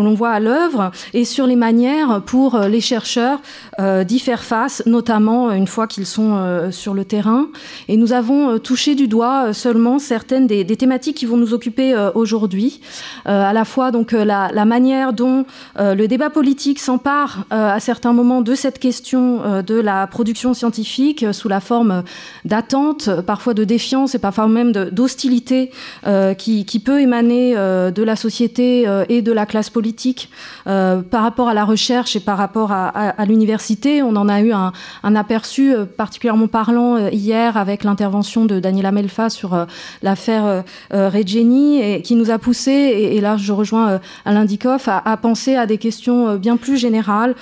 l'on 0.00 0.14
voit 0.14 0.30
à 0.30 0.40
l'œuvre, 0.40 0.90
et 1.14 1.24
sur 1.24 1.46
les 1.46 1.56
manières 1.56 2.22
pour 2.24 2.54
euh, 2.54 2.68
les 2.68 2.80
chercheurs 2.80 3.40
d'y 3.78 4.18
faire 4.18 4.42
face, 4.42 4.82
notamment 4.86 5.52
une 5.52 5.66
fois 5.66 5.86
qu'ils 5.86 6.06
sont 6.06 6.68
sur 6.70 6.94
le 6.94 7.04
terrain. 7.04 7.48
Et 7.86 7.96
nous 7.96 8.12
avons 8.12 8.58
touché 8.58 8.94
du 8.94 9.08
doigt 9.08 9.52
seulement 9.52 9.98
certaines 9.98 10.46
des, 10.46 10.64
thématiques 10.64 11.16
qui 11.16 11.26
vont 11.26 11.36
nous 11.36 11.54
occuper 11.54 11.94
aujourd'hui, 12.14 12.80
à 13.24 13.52
la 13.52 13.64
fois 13.64 13.90
donc 13.90 14.12
la 14.12 14.64
manière 14.64 15.12
dont 15.12 15.44
le 15.76 16.06
débat 16.06 16.30
politique 16.30 16.80
s'empare 16.80 17.44
à 17.50 17.78
certains 17.78 18.12
moments 18.12 18.42
de 18.42 18.54
cette 18.54 18.78
question 18.78 19.62
de 19.62 19.74
la 19.74 20.06
production 20.06 20.54
scientifique 20.54 20.97
euh, 20.98 21.32
sous 21.32 21.48
la 21.48 21.60
forme 21.60 22.02
d'attente, 22.44 23.08
parfois 23.22 23.54
de 23.54 23.64
défiance 23.64 24.14
et 24.14 24.18
parfois 24.18 24.48
même 24.48 24.72
d'hostilité 24.72 25.70
euh, 26.06 26.34
qui, 26.34 26.64
peut 26.84 27.00
émaner 27.00 27.54
euh, 27.56 27.90
de 27.90 28.02
la 28.02 28.16
société 28.16 28.86
et 29.08 29.22
de 29.22 29.32
la 29.32 29.46
classe 29.46 29.70
politique 29.70 30.30
par 30.64 31.22
rapport 31.22 31.48
à 31.48 31.54
la 31.54 31.64
recherche 31.64 32.16
et 32.16 32.20
par 32.20 32.38
rapport 32.38 32.72
à, 32.72 33.24
l'université. 33.26 34.02
On 34.02 34.16
en 34.16 34.28
a 34.28 34.40
eu 34.40 34.52
un, 34.52 34.72
aperçu 35.16 35.74
particulièrement 35.96 36.48
parlant 36.48 37.08
hier 37.08 37.56
avec 37.56 37.84
l'intervention 37.84 38.44
de 38.44 38.60
Daniela 38.60 38.92
Melfa 38.92 39.30
sur 39.30 39.66
l'affaire 40.02 40.64
Regeni 40.90 41.80
et 41.80 42.02
qui 42.02 42.14
nous 42.14 42.30
a 42.30 42.38
poussé, 42.38 42.70
et, 42.70 43.20
là 43.20 43.36
je 43.36 43.52
rejoins 43.52 44.00
Alain 44.24 44.44
Dikoff, 44.44 44.88
à, 44.88 44.98
à, 45.04 45.16
penser 45.16 45.56
à 45.56 45.66
des 45.66 45.78
questions 45.78 46.36
bien 46.36 46.56
plus 46.56 46.76
générales 46.76 47.34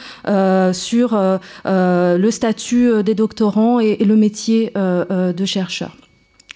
sur 0.73 1.19
le 1.65 2.31
statut 2.31 3.03
des 3.03 3.15
doctorants 3.15 3.46
et, 3.81 4.05
le 4.05 4.17
métier 4.17 4.73
euh, 4.77 5.05
euh, 5.11 5.33
de 5.33 5.45
chercheur. 5.45 5.91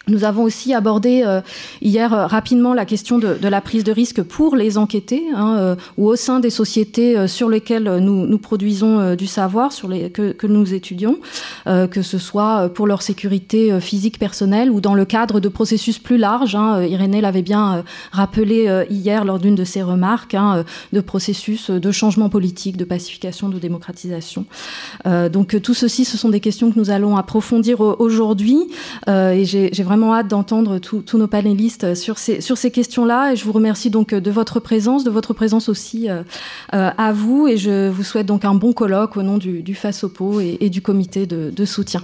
Nous 0.08 0.24
avons 0.24 0.42
aussi 0.42 0.72
abordé 0.72 1.22
euh, 1.24 1.40
hier 1.82 2.12
euh, 2.14 2.26
rapidement 2.26 2.72
la 2.72 2.86
question 2.86 3.18
de, 3.18 3.36
la 3.42 3.60
prise 3.60 3.84
de 3.84 3.92
risque 3.92 4.22
pour 4.22 4.56
les 4.56 4.78
enquêtés 4.78 5.24
hein, 5.34 5.56
euh, 5.58 5.76
ou 5.98 6.08
au 6.08 6.16
sein 6.16 6.40
des 6.40 6.48
sociétés 6.50 7.28
sur 7.28 7.48
lesquelles 7.48 7.98
nous, 7.98 8.38
produisons 8.38 9.14
du 9.14 9.26
savoir, 9.26 9.70
que 9.70 10.46
nous 10.46 10.74
étudions, 10.74 11.18
que 11.66 12.02
ce 12.02 12.18
soit 12.18 12.70
pour 12.72 12.86
leur 12.86 13.02
sécurité 13.02 13.78
physique 13.80 14.18
personnelle 14.18 14.70
ou 14.70 14.80
dans 14.80 14.94
le 14.94 15.04
cadre 15.04 15.40
de 15.40 15.48
processus 15.48 15.98
plus 15.98 16.16
larges. 16.16 16.54
Hein, 16.54 16.82
Irénée 16.82 17.20
l'avait 17.20 17.42
bien 17.42 17.84
rappelé 18.12 18.86
hier 18.88 19.24
lors 19.24 19.38
d'une 19.38 19.54
de 19.54 19.64
ses 19.64 19.82
remarques, 19.82 20.34
hein, 20.34 20.64
de 20.92 21.00
processus 21.00 21.70
de 21.70 21.90
changement 21.90 22.28
politique, 22.28 22.76
de 22.76 22.84
pacification, 22.84 23.48
de 23.48 23.58
démocratisation. 23.58 24.46
donc 25.04 25.60
tout 25.62 25.74
ceci, 25.74 26.04
ce 26.04 26.16
sont 26.16 26.30
des 26.30 26.40
questions 26.40 26.70
que 26.70 26.78
nous 26.78 26.90
allons 26.90 27.16
approfondir 27.16 27.80
aujourd'hui 27.80 28.58
et 29.08 29.44
j'ai 29.44 29.82
vraiment 29.90 30.14
hâte 30.14 30.28
d'entendre 30.28 30.78
tous 30.78 31.18
nos 31.18 31.26
panélistes 31.26 31.96
sur 31.96 32.16
ces, 32.16 32.40
sur 32.40 32.56
ces 32.56 32.70
questions-là. 32.70 33.32
Et 33.32 33.36
je 33.36 33.44
vous 33.44 33.50
remercie 33.50 33.90
donc 33.90 34.14
de 34.14 34.30
votre 34.30 34.60
présence, 34.60 35.02
de 35.02 35.10
votre 35.10 35.34
présence 35.34 35.68
aussi 35.68 36.08
euh, 36.08 36.22
euh, 36.74 36.90
à 36.96 37.12
vous. 37.12 37.48
Et 37.48 37.56
je 37.56 37.88
vous 37.88 38.04
souhaite 38.04 38.26
donc 38.26 38.44
un 38.44 38.54
bon 38.54 38.72
colloque 38.72 39.16
au 39.16 39.24
nom 39.24 39.36
du, 39.36 39.64
du 39.64 39.74
FASOPO 39.74 40.38
et, 40.38 40.58
et, 40.60 40.70
du 40.70 40.80
comité 40.80 41.26
de, 41.26 41.50
de 41.50 41.64
soutien. 41.64 42.02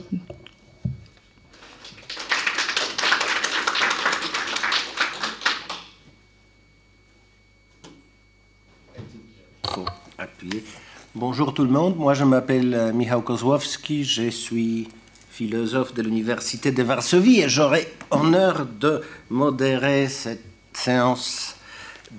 Bonjour 11.15 11.55
tout 11.55 11.63
le 11.63 11.71
monde, 11.71 11.97
moi 11.97 12.15
je 12.15 12.25
m'appelle 12.25 12.75
euh, 12.75 12.93
Michał 12.93 13.23
Kozłowski, 13.23 14.05
je 14.05 14.29
suis 14.29 14.89
philosophe 15.37 15.93
de 15.93 16.01
l'Université 16.01 16.73
de 16.73 16.83
Varsovie, 16.83 17.41
et 17.41 17.49
j'aurai 17.51 17.87
honneur 18.11 18.67
de 18.81 19.03
modérer 19.29 20.09
cette 20.09 20.43
séance 20.73 21.57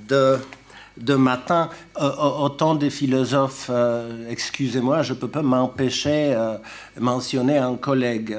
de, 0.07 0.37
de 0.97 1.15
matin. 1.15 1.69
Euh, 1.99 2.11
autant 2.45 2.75
des 2.75 2.91
philosophes, 2.91 3.71
euh, 3.71 4.29
excusez-moi, 4.29 5.01
je 5.01 5.13
ne 5.13 5.17
peux 5.17 5.29
pas 5.29 5.41
m'empêcher 5.41 6.35
euh, 6.35 6.57
mentionner 6.99 7.57
un 7.57 7.75
collègue 7.75 8.37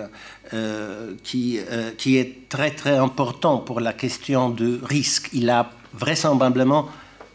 qui, 1.23 1.61
qui 1.99 2.17
est 2.17 2.49
très 2.49 2.71
très 2.71 2.97
important 2.97 3.59
pour 3.59 3.81
la 3.81 3.93
question 3.93 4.49
du 4.49 4.79
risque. 4.83 5.29
Il 5.35 5.51
a 5.51 5.71
vraisemblablement 5.93 6.89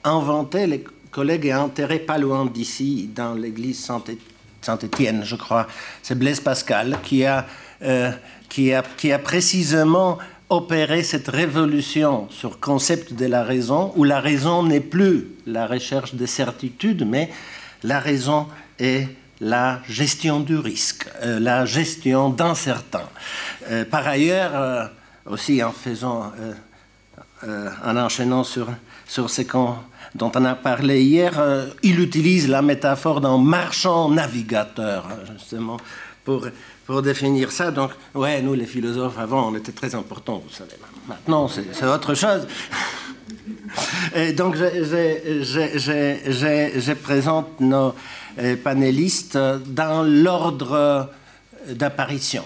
inventé 0.04 0.66
les 0.66 0.84
collègues 1.12 1.46
et 1.46 1.54
enterré 1.54 2.00
pas 2.00 2.18
loin 2.18 2.48
d'ici, 2.48 3.12
dans 3.14 3.36
l'église 3.36 3.86
Saint-Étienne 3.86 4.33
Saint-Étienne, 4.64 5.24
je 5.24 5.36
crois. 5.36 5.68
C'est 6.02 6.18
Blaise 6.18 6.40
Pascal 6.40 6.98
qui 7.04 7.26
a, 7.26 7.46
euh, 7.84 8.12
qui, 8.50 8.74
a, 8.74 8.84
qui 8.98 9.12
a 9.12 9.20
précisément 9.20 10.18
opéré 10.50 11.04
cette 11.04 11.28
révolution 11.28 12.28
sur 12.30 12.52
le 12.52 12.56
concept 12.56 13.14
de 13.14 13.26
la 13.26 13.44
raison, 13.44 13.92
où 13.96 14.04
la 14.04 14.20
raison 14.20 14.64
n'est 14.64 14.80
plus 14.80 15.28
la 15.46 15.68
recherche 15.68 16.16
de 16.16 16.26
certitude, 16.26 17.06
mais 17.08 17.30
la 17.84 18.00
raison 18.00 18.48
est 18.80 19.08
la 19.42 19.82
gestion 19.90 20.40
du 20.40 20.58
risque, 20.58 21.08
euh, 21.24 21.40
la 21.40 21.66
gestion 21.66 22.30
d'incertain. 22.30 23.10
Euh, 23.70 23.84
par 23.84 24.08
ailleurs, 24.08 24.92
aussi 25.26 25.64
en 25.64 25.72
faisant, 25.72 26.32
en 27.86 27.98
enchaînant 27.98 28.44
sur, 28.44 28.68
sur 29.08 29.30
ce 29.30 29.42
qu'on 29.42 29.76
dont 30.16 30.32
on 30.36 30.46
a 30.46 30.56
parlé 30.56 31.02
hier, 31.02 31.40
euh, 31.40 31.68
il 31.82 32.00
utilise 32.00 32.48
la 32.48 32.62
métaphore 32.62 33.22
d'un 33.22 33.38
marchand 33.38 34.10
navigateur, 34.10 35.08
hein, 35.10 35.20
justement, 35.34 35.78
pour, 36.24 36.48
pour 36.86 37.02
définir 37.02 37.52
ça. 37.52 37.72
Donc, 37.72 37.92
ouais, 38.14 38.42
nous, 38.42 38.54
les 38.54 38.66
philosophes, 38.66 39.18
avant, 39.18 39.50
on 39.50 39.56
était 39.56 39.72
très 39.72 39.96
importants, 39.96 40.44
vous 40.46 40.54
savez. 40.54 40.76
Maintenant, 41.08 41.48
c'est 41.48 41.86
autre 41.86 42.14
chose. 42.14 42.48
Et 44.16 44.34
donc, 44.34 44.56
je, 44.56 44.64
présente 46.94 47.60
nos 47.60 47.94
euh, 48.40 48.56
panélistes 48.56 49.38
dans 49.38 50.04
l'ordre 50.04 51.10
d'apparition. 51.70 52.44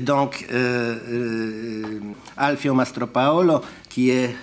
Donc, 0.00 0.46
euh, 0.52 0.96
euh, 1.08 2.00
Alfio 2.36 2.74
Mastropaolo, 2.74 3.62
qui 3.88 4.10
est 4.10 4.34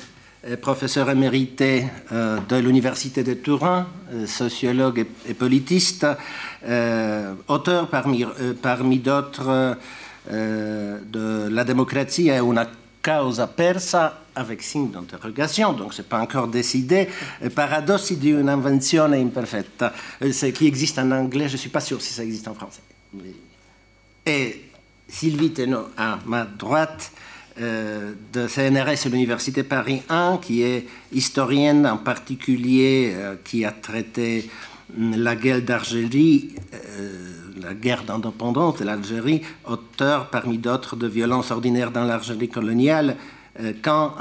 professeur 0.61 1.09
émérité 1.09 1.85
euh, 2.11 2.39
de 2.49 2.57
l'Université 2.57 3.23
de 3.23 3.33
Turin, 3.33 3.87
euh, 4.11 4.27
sociologue 4.27 5.05
et, 5.27 5.33
politiste, 5.33 6.05
euh, 6.65 7.33
auteur 7.47 7.87
parmi, 7.87 8.25
parmi 8.61 8.99
d'autres 8.99 9.77
de 10.25 11.49
La 11.49 11.65
démocratie 11.65 12.29
et 12.29 12.39
una 12.39 12.65
causa 13.01 13.45
persa 13.47 14.21
avec 14.35 14.63
signe 14.63 14.89
d'interrogation, 14.89 15.73
donc 15.73 15.93
ce 15.93 16.01
n'est 16.01 16.07
pas 16.07 16.19
encore 16.19 16.47
décidé, 16.47 17.09
Paradossi 17.53 18.15
di 18.15 18.31
un'invenzione 18.31 19.15
imperfetta, 19.15 19.91
ce 20.21 20.45
qui 20.45 20.65
existe 20.65 20.97
en 20.97 21.11
anglais, 21.11 21.49
je 21.49 21.53
ne 21.53 21.57
suis 21.57 21.69
pas 21.69 21.81
sûr 21.81 22.01
si 22.01 22.13
ça 22.13 22.23
existe 22.23 22.47
en 22.47 22.53
français. 22.53 22.79
Et 24.25 24.61
Sylvie 25.09 25.51
Tenot 25.51 25.89
à 25.97 26.19
ma 26.25 26.45
droite, 26.45 27.11
euh, 27.59 28.13
de 28.33 28.47
CNRS 28.47 29.05
et 29.05 29.09
l'Université 29.09 29.61
Paris 29.61 30.01
1, 30.09 30.39
qui 30.41 30.63
est 30.63 30.87
historienne 31.11 31.85
en 31.85 31.97
particulier, 31.97 33.13
euh, 33.15 33.35
qui 33.43 33.63
a 33.63 33.71
traité 33.71 34.49
hum, 34.97 35.15
la 35.15 35.35
guerre 35.35 35.61
d'Algérie, 35.61 36.55
euh, 36.73 37.11
la 37.61 37.75
guerre 37.75 38.05
d'indépendance 38.05 38.79
de 38.79 38.85
l'Algérie, 38.85 39.43
auteur 39.65 40.31
parmi 40.31 40.57
d'autres 40.57 40.95
de 40.95 41.05
violences 41.05 41.51
ordinaires 41.51 41.91
dans 41.91 42.05
l'Algérie 42.05 42.49
coloniale, 42.49 43.17
quand 43.83 44.15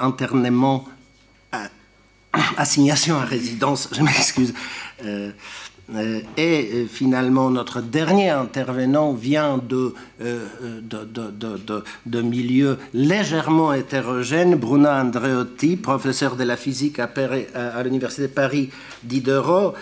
internement, 0.00 0.88
assignation 2.56 3.16
à 3.20 3.24
résidence, 3.24 3.88
je 3.92 4.02
m'excuse, 4.02 4.52
et 6.36 6.86
finalement, 6.88 7.50
notre 7.50 7.82
dernier 7.82 8.30
intervenant 8.30 9.12
vient 9.12 9.58
de, 9.58 9.94
de, 10.18 11.84
de, 12.06 12.22
milieux 12.22 12.78
légèrement 12.94 13.72
hétérogènes. 13.72 14.54
Bruna 14.54 15.02
Andreotti, 15.02 15.76
professeur 15.76 16.36
de 16.36 16.44
la 16.44 16.56
physique 16.56 16.98
à, 16.98 17.82
l'Université 17.82 18.22
de 18.22 18.28
Paris 18.28 18.70
Diderot, 19.02 19.74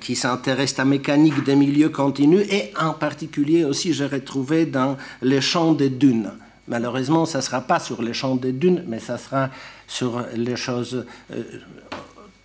qui 0.00 0.16
s'intéresse 0.16 0.78
à 0.78 0.82
la 0.82 0.86
mécanique 0.86 1.44
des 1.44 1.56
milieux 1.56 1.90
continus, 1.90 2.46
et 2.50 2.72
en 2.80 2.94
particulier 2.94 3.64
aussi, 3.64 3.92
j'ai 3.92 4.06
retrouvé 4.06 4.64
dans 4.64 4.96
les 5.20 5.42
champs 5.42 5.74
des 5.74 5.90
dunes. 5.90 6.30
Malheureusement, 6.68 7.24
ça 7.24 7.38
ne 7.38 7.42
sera 7.42 7.62
pas 7.62 7.80
sur 7.80 8.02
les 8.02 8.12
champs 8.12 8.36
des 8.36 8.52
dunes, 8.52 8.84
mais 8.86 8.98
ça 8.98 9.16
sera 9.16 9.48
sur 9.86 10.24
les 10.34 10.56
choses 10.56 11.06
euh, 11.32 11.42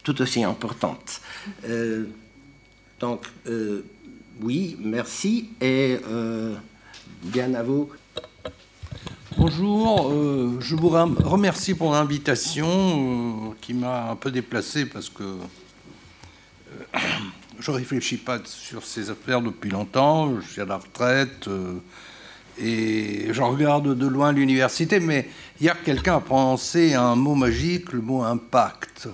tout 0.03 0.21
aussi 0.21 0.43
importantes. 0.43 1.19
Euh, 1.67 2.05
donc, 3.03 3.25
euh, 3.47 3.83
oui, 4.41 4.77
merci 4.79 5.49
et 5.59 5.97
bien 7.21 7.53
à 7.53 7.61
vous. 7.61 7.89
Bonjour, 9.37 10.09
je 10.61 10.75
vous 10.75 10.87
remercie 10.87 11.73
pour 11.73 11.91
l'invitation 11.91 13.55
qui 13.59 13.73
m'a 13.73 14.11
un 14.11 14.15
peu 14.15 14.31
déplacé 14.31 14.85
parce 14.85 15.09
que 15.09 15.35
je 17.59 17.71
ne 17.71 17.75
réfléchis 17.75 18.15
pas 18.15 18.39
sur 18.45 18.85
ces 18.85 19.09
affaires 19.09 19.41
depuis 19.41 19.69
longtemps, 19.69 20.39
je 20.39 20.47
suis 20.47 20.61
à 20.61 20.65
la 20.65 20.77
retraite 20.77 21.49
et 22.57 23.33
je 23.33 23.41
regarde 23.41 23.97
de 23.97 24.07
loin 24.07 24.31
l'université, 24.31 25.01
mais 25.01 25.27
hier 25.59 25.75
quelqu'un 25.83 26.15
a 26.15 26.21
prononcé 26.21 26.93
un 26.93 27.17
mot 27.17 27.35
magique, 27.35 27.91
le 27.91 27.99
mot 27.99 28.23
impact. 28.23 29.09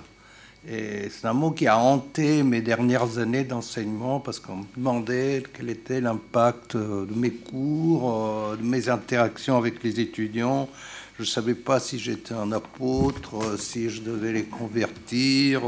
Et 0.68 1.08
c'est 1.08 1.26
un 1.26 1.32
mot 1.32 1.52
qui 1.52 1.66
a 1.66 1.78
hanté 1.78 2.42
mes 2.42 2.60
dernières 2.60 3.18
années 3.18 3.44
d'enseignement 3.44 4.20
parce 4.20 4.38
qu'on 4.38 4.56
me 4.56 4.64
demandait 4.76 5.42
quel 5.56 5.70
était 5.70 6.02
l'impact 6.02 6.76
de 6.76 7.14
mes 7.14 7.30
cours, 7.30 8.14
euh, 8.14 8.56
de 8.56 8.62
mes 8.62 8.90
interactions 8.90 9.56
avec 9.56 9.82
les 9.82 10.00
étudiants. 10.00 10.68
Je 11.16 11.22
ne 11.22 11.26
savais 11.26 11.54
pas 11.54 11.80
si 11.80 11.98
j'étais 11.98 12.34
un 12.34 12.52
apôtre, 12.52 13.58
si 13.58 13.88
je 13.88 14.02
devais 14.02 14.32
les 14.32 14.44
convertir. 14.44 15.62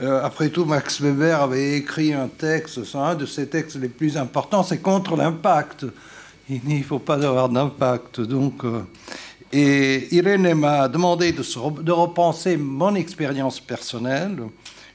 Euh, 0.00 0.24
après 0.24 0.48
tout, 0.48 0.64
Max 0.64 1.00
Weber 1.00 1.40
avait 1.40 1.76
écrit 1.76 2.12
un 2.12 2.28
texte, 2.28 2.80
un 2.94 3.16
de 3.16 3.26
ses 3.26 3.48
textes 3.48 3.76
les 3.76 3.88
plus 3.88 4.16
importants, 4.16 4.62
c'est 4.62 4.78
contre 4.78 5.16
l'impact 5.16 5.86
il 6.48 6.60
ne 6.66 6.82
faut 6.82 6.98
pas 6.98 7.14
avoir 7.14 7.48
d'impact. 7.48 8.20
Donc, 8.20 8.64
euh, 8.64 8.82
et 9.56 10.12
Irène 10.12 10.52
m'a 10.54 10.88
demandé 10.88 11.30
de, 11.30 11.92
repenser 11.92 12.56
mon 12.56 12.96
expérience 12.96 13.60
personnelle. 13.60 14.42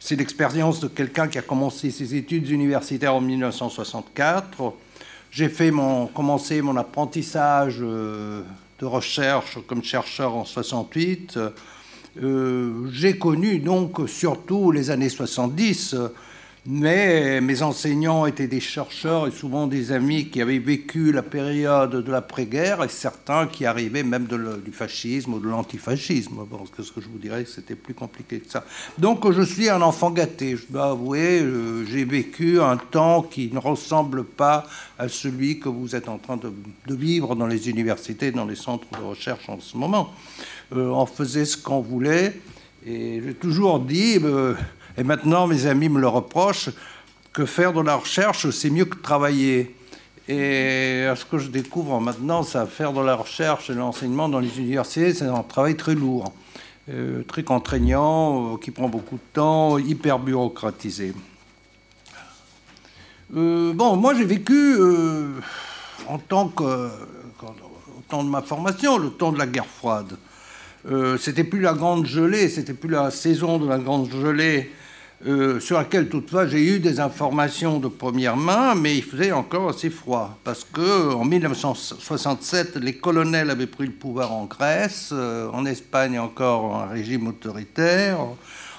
C'est 0.02 0.18
l'expérience 0.18 0.82
de 0.82 0.90
quelqu'un 0.90 1.30
qui 1.30 1.38
a 1.38 1.42
commencé 1.42 1.92
ses 1.92 2.14
études 2.14 2.50
universitaires 2.50 3.16
en 3.16 3.22
1964. 3.22 4.74
J'ai 5.32 5.48
fait 5.48 5.72
mon, 5.72 6.08
commencé 6.08 6.62
mon 6.62 6.76
apprentissage 6.76 7.78
euh, 7.80 8.42
de 8.80 8.86
recherche 8.86 9.60
comme 9.66 9.82
chercheur 9.82 10.36
en 10.36 10.44
68. 10.44 11.40
Euh, 12.22 12.90
j'ai 12.92 13.18
connu 13.18 13.60
donc 13.60 14.10
surtout 14.10 14.72
les 14.74 14.92
années 14.92 15.08
70 15.08 15.96
mais 16.66 17.40
mes 17.42 17.62
enseignants 17.62 18.26
étaient 18.26 18.48
des 18.48 18.60
chercheurs 18.60 19.28
et 19.28 19.32
souvent 19.32 19.66
des 19.66 19.92
amis 19.92 20.28
qui 20.30 20.42
avaient 20.42 20.60
vécu 20.60 21.12
la 21.12 21.24
période 21.24 22.04
de 22.04 22.12
l'après-guerre 22.12 22.84
et 22.84 22.90
certains 22.90 23.48
qui 23.48 23.66
arrivaient 23.66 24.04
même 24.04 24.28
du 24.28 24.72
fascisme 24.72 25.34
ou 25.36 25.40
de 25.40 25.48
l'antifascisme. 25.48 26.36
Bon, 26.50 26.66
ce 26.66 26.92
que 26.92 27.02
je 27.02 27.08
vous 27.08 27.18
dirais, 27.18 27.46
c'était 27.46 27.76
plus 27.76 27.94
compliqué 27.94 28.40
que 28.40 28.52
ça. 28.52 28.66
Donc 28.98 29.32
je 29.32 29.42
suis 29.42 29.70
un 29.70 29.82
enfant 29.82 30.12
gâté, 30.12 30.58
je 30.58 30.66
dois 30.70 30.92
avouer, 30.92 31.42
euh, 31.42 31.86
j'ai 31.86 32.04
vécu 32.04 32.60
un 32.60 32.78
temps 32.78 33.22
qui 33.22 33.50
ne 33.54 33.60
ressemble 33.60 34.26
pas 34.26 34.66
à 34.98 35.08
celui 35.08 35.60
que 35.60 35.70
vous 35.70 35.96
êtes 35.96 36.10
en 36.10 36.18
train 36.18 36.38
de, 36.38 36.52
vivre 36.94 37.36
dans 37.36 37.48
les 37.48 37.70
universités, 37.70 38.32
dans 38.32 38.46
les 38.46 38.56
centres 38.56 38.88
de 39.00 39.06
recherche 39.06 39.48
en 39.48 39.60
ce 39.60 39.78
moment. 39.78 40.14
Euh, 40.76 40.90
on 40.90 41.06
faisait 41.06 41.46
ce 41.46 41.56
qu'on 41.56 41.80
voulait 41.80 42.40
et 42.86 43.22
j'ai 43.26 43.34
toujours 43.34 43.80
dit... 43.80 44.20
Euh, 44.22 44.56
et 45.00 45.04
maintenant, 45.04 45.48
mes 45.48 45.66
amis 45.66 45.88
me 45.88 46.02
le 46.02 46.10
reprochent, 46.10 46.70
que 47.32 47.46
faire 47.46 47.72
de 47.72 47.80
la 47.80 47.96
recherche, 47.96 48.50
c'est 48.50 48.70
mieux 48.70 48.84
que 48.84 48.98
travailler. 48.98 49.74
Et 50.28 51.08
ce 51.16 51.24
que 51.24 51.38
je 51.38 51.48
découvre 51.48 52.02
maintenant, 52.02 52.44
c'est 52.44 52.66
faire 52.68 52.92
de 52.92 53.00
la 53.00 53.16
recherche 53.16 53.70
et 53.70 53.74
de 53.74 53.80
l'enseignement 53.80 54.28
dans 54.28 54.40
les 54.40 54.60
universités, 54.60 55.14
c'est 55.14 55.26
un 55.26 55.42
travail 55.42 55.78
très 55.78 55.96
lourd, 55.96 56.34
euh, 56.90 57.24
très 57.24 57.44
contraignant, 57.44 58.56
euh, 58.56 58.58
qui 58.58 58.72
prend 58.72 58.90
beaucoup 58.90 59.16
de 59.16 59.34
temps, 59.34 59.78
hyper 59.78 60.20
bureaucratisé. 60.20 61.14
Euh, 63.38 63.72
bon, 63.74 63.96
moi 63.96 64.14
j'ai 64.16 64.26
vécu 64.26 64.76
en 66.08 66.18
tant 66.18 66.50
que, 66.50 66.64
au 66.64 68.02
temps 68.10 68.24
de 68.26 68.30
ma 68.30 68.42
formation, 68.42 68.98
le 68.98 69.12
temps 69.12 69.32
de 69.32 69.38
la 69.38 69.48
guerre 69.48 69.66
froide. 69.66 70.18
c'était 71.20 71.46
plus 71.46 71.62
la 71.62 71.74
grande 71.74 72.06
gelée, 72.06 72.50
c'était 72.50 72.74
plus 72.74 72.90
la 72.90 73.12
saison 73.12 73.60
de 73.60 73.68
la 73.68 73.78
grande 73.78 74.12
gelée 74.12 74.72
euh, 75.26 75.60
sur 75.60 75.78
laquelle 75.78 76.08
toutefois 76.08 76.48
j'ai 76.48 76.64
eu 76.64 76.80
des 76.80 77.00
informations 77.00 77.80
de 77.80 77.88
première 77.88 78.38
main, 78.38 78.74
mais 78.76 78.96
il 78.96 79.04
faisait 79.04 79.32
encore 79.32 79.70
assez 79.70 79.90
froid, 79.90 80.38
parce 80.44 80.64
que 80.64 81.14
en 81.14 81.26
1967, 81.26 82.78
les 82.78 82.96
colonels 82.96 83.50
avaient 83.50 83.68
pris 83.68 83.88
le 83.88 83.92
pouvoir 83.92 84.32
en 84.32 84.46
Grèce, 84.46 85.10
euh, 85.12 85.50
en 85.52 85.66
Espagne 85.66 86.18
encore 86.20 86.76
un 86.76 86.88
régime 86.88 87.28
autoritaire. 87.28 88.20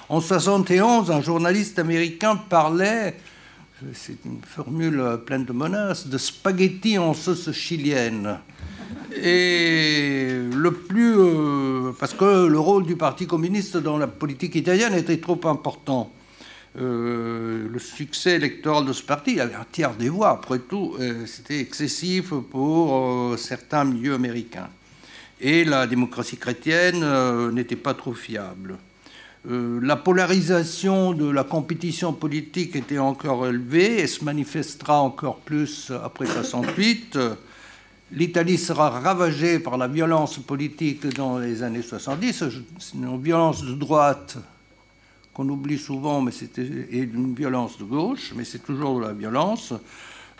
En 0.09 0.19
71, 0.19 1.11
un 1.11 1.21
journaliste 1.21 1.77
américain 1.79 2.35
parlait, 2.35 3.15
c'est 3.93 4.17
une 4.25 4.41
formule 4.43 5.19
pleine 5.25 5.45
de 5.45 5.53
menaces, 5.53 6.07
de 6.07 6.17
spaghettis 6.17 6.97
en 6.97 7.13
sauce 7.13 7.51
chilienne. 7.51 8.39
Et 9.15 10.39
le 10.53 10.71
plus. 10.71 11.15
Euh, 11.17 11.91
parce 11.99 12.13
que 12.13 12.47
le 12.47 12.59
rôle 12.59 12.85
du 12.85 12.95
Parti 12.95 13.27
communiste 13.27 13.77
dans 13.77 13.97
la 13.97 14.07
politique 14.07 14.55
italienne 14.55 14.93
était 14.93 15.17
trop 15.17 15.39
important. 15.45 16.11
Euh, 16.79 17.67
le 17.69 17.79
succès 17.79 18.35
électoral 18.35 18.85
de 18.85 18.93
ce 18.93 19.03
parti, 19.03 19.33
il 19.33 19.41
avait 19.41 19.55
un 19.55 19.65
tiers 19.69 19.93
des 19.93 20.07
voix, 20.07 20.29
après 20.29 20.59
tout, 20.59 20.95
euh, 20.99 21.25
c'était 21.25 21.59
excessif 21.59 22.29
pour 22.29 22.95
euh, 22.95 23.37
certains 23.37 23.83
milieux 23.83 24.13
américains. 24.13 24.69
Et 25.41 25.65
la 25.65 25.85
démocratie 25.85 26.37
chrétienne 26.37 27.03
n'était 27.51 27.75
pas 27.75 27.95
trop 27.95 28.13
fiable. 28.13 28.77
la 29.43 29.95
polarisation 29.95 31.13
de 31.13 31.27
la 31.31 31.43
compétition 31.43 32.13
politique 32.13 32.75
était 32.75 32.99
encore 32.99 33.47
élevée 33.47 34.01
et 34.01 34.07
se 34.07 34.23
manifestera 34.23 35.01
encore 35.01 35.39
plus 35.39 35.91
après 36.03 36.27
68. 36.27 37.17
L'Italie 38.11 38.59
sera 38.59 38.91
ravagée 38.91 39.57
par 39.57 39.79
la 39.79 39.87
violence 39.87 40.37
politique 40.37 41.07
dans 41.15 41.39
les 41.39 41.63
années 41.63 41.81
70, 41.81 42.43
une 42.93 43.19
violence 43.19 43.63
de 43.63 43.73
droite 43.73 44.37
qu'on 45.33 45.47
oublie 45.49 45.77
souvent, 45.77 46.21
mais 46.21 46.31
c'était 46.31 46.67
une 46.91 47.33
violence 47.33 47.77
de 47.77 47.83
gauche, 47.83 48.33
mais 48.35 48.43
c'est 48.43 48.63
toujours 48.63 48.99
de 48.99 49.05
la 49.05 49.13
violence. 49.13 49.73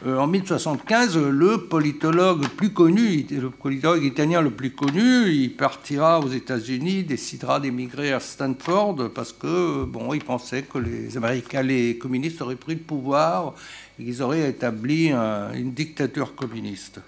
Euh, 0.04 0.18
en 0.18 0.26
1075, 0.26 1.16
le 1.16 1.60
politologue 1.60 2.48
plus 2.48 2.74
connu, 2.74 3.24
le 3.30 4.04
italien 4.04 4.42
le 4.42 4.50
plus 4.50 4.72
connu, 4.72 5.30
il 5.30 5.56
partira 5.56 6.20
aux 6.20 6.30
États-Unis, 6.30 7.04
décidera 7.04 7.60
d'émigrer 7.60 8.12
à 8.12 8.20
Stanford 8.20 9.12
parce 9.14 9.32
que 9.32 9.86
bon, 9.86 10.14
il 10.16 10.24
pensait 10.24 10.64
que 10.64 10.80
les 10.80 11.16
Américains, 11.18 11.62
les 11.62 12.00
communistes 12.00 12.42
auraient 12.42 12.56
pris 12.56 12.74
le 12.74 12.80
pouvoir 12.80 13.54
et 14.00 14.04
qu'ils 14.04 14.24
auraient 14.24 14.50
établi 14.50 15.12
une 15.12 15.72
dictature 15.72 16.34
communiste. 16.34 17.00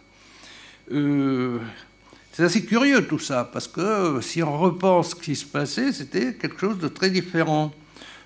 Euh, 0.91 1.57
c'est 2.33 2.43
assez 2.43 2.65
curieux 2.65 3.05
tout 3.05 3.19
ça, 3.19 3.47
parce 3.53 3.67
que 3.67 4.19
si 4.21 4.41
on 4.41 4.57
repense 4.57 5.11
ce 5.11 5.15
qui 5.15 5.35
se 5.35 5.45
passait, 5.45 5.91
c'était 5.91 6.33
quelque 6.33 6.59
chose 6.59 6.79
de 6.79 6.87
très 6.87 7.11
différent. 7.11 7.71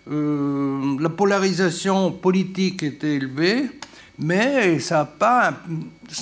Euh, 0.09 0.97
la 1.01 1.09
polarisation 1.09 2.13
politique 2.13 2.83
était 2.83 3.15
élevée, 3.15 3.69
mais 4.17 4.79
ça 4.79 4.99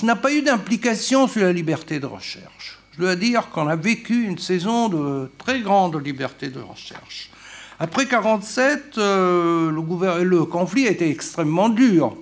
n'a 0.02 0.16
pas, 0.16 0.32
eu 0.32 0.42
d'implication 0.42 1.28
sur 1.28 1.42
la 1.42 1.52
liberté 1.52 2.00
de 2.00 2.06
recherche. 2.06 2.80
Je 2.90 3.02
dois 3.02 3.14
dire 3.14 3.50
qu'on 3.50 3.68
a 3.68 3.76
vécu 3.76 4.24
une 4.24 4.38
saison 4.38 4.88
de 4.88 5.30
très 5.38 5.60
grande 5.60 6.04
liberté 6.04 6.48
de 6.48 6.58
recherche. 6.58 7.30
Après 7.78 8.04
1947, 8.04 8.98
euh, 8.98 9.70
le, 9.70 10.44
conflit 10.44 10.88
a 10.88 10.90
été 10.90 11.08
extrêmement 11.08 11.68
dur. 11.68 12.16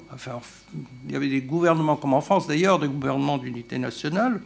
Il 1.06 1.12
y 1.12 1.16
avait 1.16 1.28
des 1.28 1.40
gouvernements, 1.40 1.96
comme 1.96 2.12
en 2.12 2.20
France 2.20 2.46
d'ailleurs, 2.46 2.78
des 2.78 2.88
gouvernements 2.88 3.38
d'unité 3.38 3.78
nationale, 3.78 4.42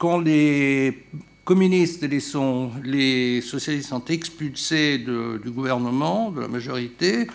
quand 0.00 0.18
les 0.18 1.04
communistes 1.44 2.02
et 2.02 2.08
les, 2.08 2.20
socialistes 3.42 3.90
sont 3.90 4.04
expulsés 4.06 4.96
du 4.96 5.50
gouvernement, 5.50 6.30
de 6.30 6.40
la 6.40 6.48
majorité, 6.48 7.26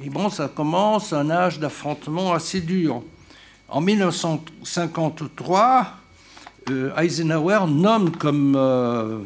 et 0.00 0.08
bon, 0.08 0.30
ça 0.30 0.46
commence 0.46 1.12
un 1.12 1.28
âge 1.30 1.58
d'affrontement 1.58 2.32
assez 2.32 2.60
dur. 2.60 3.02
En 3.68 3.80
1953, 3.80 5.96
euh, 6.70 6.96
Eisenhower 6.96 7.66
nomme 7.66 8.12
comme 8.12 8.54
euh, 8.56 9.18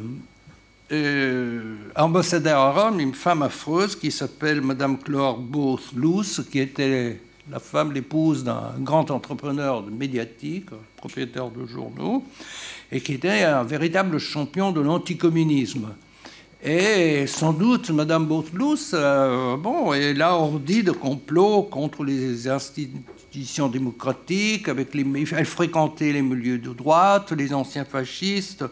ambassadeur 1.96 2.58
à 2.58 2.72
Rome 2.72 2.98
une 2.98 3.12
femme 3.12 3.42
affreuse 3.42 3.94
qui 3.94 4.10
s'appelle 4.10 4.62
Madame 4.62 4.96
Clore 4.96 5.36
Booth 5.36 5.92
qui 6.50 6.60
était 6.60 7.20
la 7.50 7.58
femme, 7.60 7.92
l'épouse 7.92 8.44
d'un 8.44 8.72
grand 8.80 9.10
entrepreneur 9.10 9.82
médiatique, 9.84 10.70
propriétaire 10.96 11.50
de 11.50 11.66
journaux, 11.66 12.24
et 12.92 13.00
qui 13.00 13.14
était 13.14 13.42
un 13.42 13.64
véritable 13.64 14.18
champion 14.18 14.72
de 14.72 14.80
l'anticommunisme. 14.80 15.88
Et 16.62 17.26
sans 17.26 17.52
doute, 17.52 17.90
Madame 17.90 18.26
Booth 18.26 18.50
euh, 18.94 19.56
bon, 19.56 19.92
elle 19.92 20.20
a 20.22 20.34
ordi 20.34 20.82
de 20.82 20.90
complot 20.90 21.62
contre 21.64 22.02
les 22.02 22.48
institutions 22.48 23.68
démocratiques, 23.68 24.68
avec 24.68 24.88
elle 24.94 25.44
fréquentait 25.44 26.12
les 26.12 26.22
milieux 26.22 26.58
de 26.58 26.72
droite, 26.72 27.32
les 27.32 27.52
anciens 27.52 27.84
fascistes. 27.84 28.64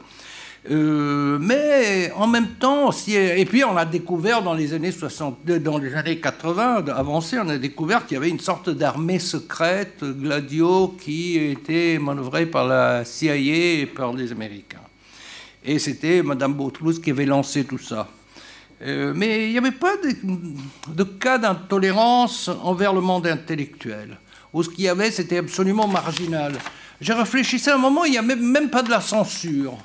Euh, 0.70 1.38
mais 1.40 2.10
en 2.16 2.26
même 2.26 2.54
temps, 2.54 2.90
et 3.06 3.44
puis 3.44 3.64
on 3.64 3.76
a 3.76 3.84
découvert 3.84 4.42
dans 4.42 4.54
les 4.54 4.72
années 4.72 4.92
60, 4.92 5.44
dans 5.44 5.76
les 5.76 5.94
années 5.94 6.18
80, 6.18 6.86
avancé, 6.88 7.38
on 7.38 7.48
a 7.50 7.58
découvert 7.58 8.06
qu'il 8.06 8.14
y 8.14 8.18
avait 8.18 8.30
une 8.30 8.40
sorte 8.40 8.70
d'armée 8.70 9.18
secrète, 9.18 10.02
Gladio, 10.02 10.96
qui 10.98 11.36
était 11.36 11.98
manœuvrée 11.98 12.46
par 12.46 12.66
la 12.66 13.04
CIA 13.04 13.34
et 13.36 13.86
par 13.86 14.14
les 14.14 14.32
Américains. 14.32 14.78
Et 15.62 15.78
c'était 15.78 16.22
Madame 16.22 16.54
Beautrousse 16.54 16.98
qui 16.98 17.10
avait 17.10 17.26
lancé 17.26 17.64
tout 17.64 17.78
ça. 17.78 18.08
Euh, 18.82 19.12
mais 19.14 19.46
il 19.46 19.52
n'y 19.52 19.58
avait 19.58 19.70
pas 19.70 19.96
de, 19.96 21.04
cas 21.04 21.36
d'intolérance 21.36 22.48
envers 22.62 22.94
le 22.94 23.02
monde 23.02 23.26
intellectuel. 23.26 24.18
Ou 24.54 24.62
ce 24.62 24.70
qu'il 24.70 24.84
y 24.84 24.88
avait, 24.88 25.10
c'était 25.10 25.38
absolument 25.38 25.88
marginal. 25.88 26.54
J'ai 27.02 27.12
réfléchi 27.12 27.60
à 27.68 27.74
un 27.74 27.78
moment, 27.78 28.04
il 28.04 28.12
n'y 28.12 28.18
a 28.18 28.22
même 28.22 28.70
pas 28.70 28.82
de 28.82 28.90
la 28.90 29.00
censure 29.00 29.76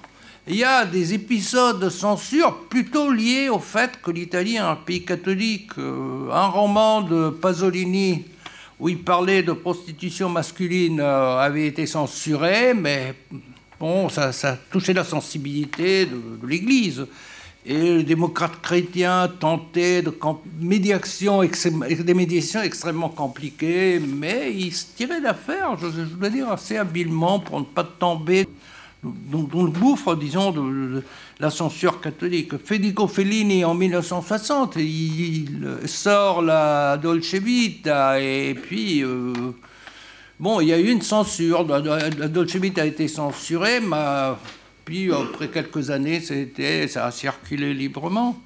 il 0.47 0.55
y 0.55 0.63
a 0.63 0.85
des 0.85 1.13
épisodes 1.13 1.79
de 1.79 1.89
censure 1.89 2.65
plutôt 2.69 3.11
liés 3.11 3.49
au 3.49 3.59
fait 3.59 3.99
que 4.01 4.09
l'Italie 4.11 4.55
est 4.55 4.59
un 4.59 4.75
pays 4.75 5.03
catholique. 5.03 5.71
Euh, 5.77 6.31
un 6.31 6.47
roman 6.47 7.01
de 7.01 7.29
Pasolini 7.29 8.23
où 8.79 8.89
il 8.89 9.03
parlait 9.03 9.43
de 9.43 9.51
prostitution 9.51 10.29
masculine 10.29 11.01
euh, 11.01 11.37
avait 11.37 11.67
été 11.67 11.85
censuré, 11.85 12.73
mais 12.73 13.13
bon, 13.79 14.09
ça, 14.09 14.31
touchait 14.71 14.93
la 14.93 15.03
sensibilité 15.03 16.05
de, 16.05 16.47
l'Église. 16.47 17.05
Et 17.65 17.97
les 17.97 18.03
démocrates 18.03 18.61
chrétiens 18.61 19.29
tentaient 19.39 20.01
des 20.01 20.13
médiations 20.63 21.43
extrêmement 22.63 23.09
compliquées, 23.09 23.99
mais 23.99 24.53
ils 24.55 24.73
se 24.73 24.85
tiraient 24.95 25.21
d'affaire, 25.21 25.77
je, 25.77 25.89
je 25.89 26.15
dois 26.15 26.29
dire, 26.29 26.49
assez 26.49 26.77
habilement 26.77 27.39
pour 27.39 27.59
ne 27.59 27.65
pas 27.65 27.83
tomber 27.83 28.47
dont, 29.03 29.63
le 29.63 29.71
gouffre, 29.71 30.15
disons, 30.15 30.51
de, 30.51 31.03
la 31.39 31.49
censure 31.49 32.01
catholique. 32.01 32.57
Federico 32.63 33.07
Fellini, 33.07 33.63
en 33.63 33.73
1960, 33.73 34.75
il, 34.77 35.67
sort 35.85 36.41
la 36.41 36.97
Dolce 36.97 37.35
Vita, 37.35 38.19
et 38.19 38.53
puis, 38.53 39.03
euh, 39.03 39.33
bon, 40.39 40.59
il 40.59 40.67
y 40.67 40.73
a 40.73 40.79
eu 40.79 40.89
une 40.89 41.01
censure. 41.01 41.65
La, 41.65 42.27
Dolce 42.27 42.55
Vita 42.55 42.81
a 42.81 42.85
été 42.85 43.07
censurée, 43.07 43.79
mais 43.79 44.33
puis, 44.83 45.11
après 45.13 45.49
quelques 45.49 45.91
années, 45.91 46.21
ça 46.87 47.05
a 47.05 47.11
circulé 47.11 47.73
librement. 47.73 48.41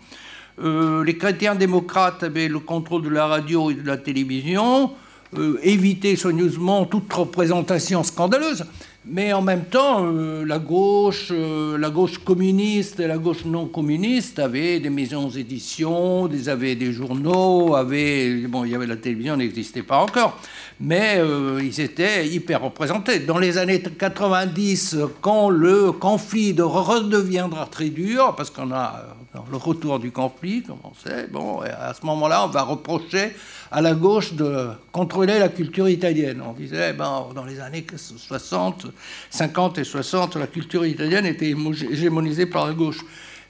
Euh, 0.62 1.04
les 1.04 1.18
chrétiens 1.18 1.56
démocrates 1.56 2.22
avaient 2.24 2.48
le 2.48 2.60
contrôle 2.60 3.02
de 3.02 3.10
la 3.10 3.26
radio 3.26 3.72
et 3.72 3.76
de 3.76 3.88
la 3.88 3.98
télévision, 3.98 4.92
euh, 5.36 5.58
évitaient 5.64 6.16
soigneusement 6.16 6.86
toute 6.86 7.12
représentation 7.12 8.04
scandaleuse. 8.04 8.66
Mais 9.06 9.34
en 9.34 9.42
même 9.42 9.66
temps, 9.66 10.06
euh, 10.06 10.46
la 10.46 10.60
gauche, 10.60 11.28
euh, 11.32 11.78
la 11.78 11.90
gauche 11.90 12.20
communiste 12.20 13.02
et 13.02 13.08
la 13.08 13.18
gauche 13.18 13.44
non 13.44 13.66
communiste 13.66 14.40
avaient 14.40 14.80
des 14.80 14.90
maisons 14.90 15.28
d'édition, 15.28 16.30
avaient 16.48 16.76
des 16.76 16.94
journaux, 16.94 17.76
avaient, 17.76 18.34
bon, 18.48 18.64
il 18.64 18.72
y 18.72 18.76
avait 18.76 18.88
la 18.88 18.96
télévision, 18.96 19.36
n'existait 19.36 19.84
pas 19.84 19.98
encore, 19.98 20.40
mais 20.80 21.16
euh, 21.18 21.60
ils 21.62 21.82
étaient 21.82 22.30
hyper 22.30 22.62
représentés. 22.62 23.20
Dans 23.20 23.40
les 23.40 23.58
années 23.58 23.82
90, 23.82 24.96
quand 25.20 25.50
le 25.50 25.92
conflit 25.92 26.56
redeviendra 26.58 27.66
très 27.66 27.90
dur, 27.90 28.34
parce 28.38 28.50
qu'on 28.50 28.72
a 28.72 29.18
le 29.50 29.58
retour 29.58 30.00
du 30.00 30.12
conflit, 30.12 30.62
comme 30.62 30.78
on 30.84 30.94
sait, 30.94 31.28
bon, 31.28 31.62
à 31.62 31.94
ce 31.94 32.06
moment-là, 32.06 32.46
on 32.46 32.50
va 32.50 32.64
reprocher 32.64 33.32
à 33.72 33.82
la 33.82 33.94
gauche 33.94 34.34
de 34.34 34.70
contrôler 34.92 35.40
la 35.40 35.50
culture 35.50 35.90
italienne. 35.90 36.42
On 36.48 36.54
disait, 36.54 36.94
ben, 36.94 37.28
dans 37.34 37.46
les 37.46 37.60
années 37.60 37.86
60, 37.96 38.88
50 39.32 39.78
et 39.80 39.84
60, 39.84 40.36
la 40.36 40.48
culture 40.48 40.86
italienne 40.86 41.26
était 41.26 41.56
hégémonisée 41.90 42.46
par 42.46 42.68
la 42.68 42.74
gauche. 42.74 43.00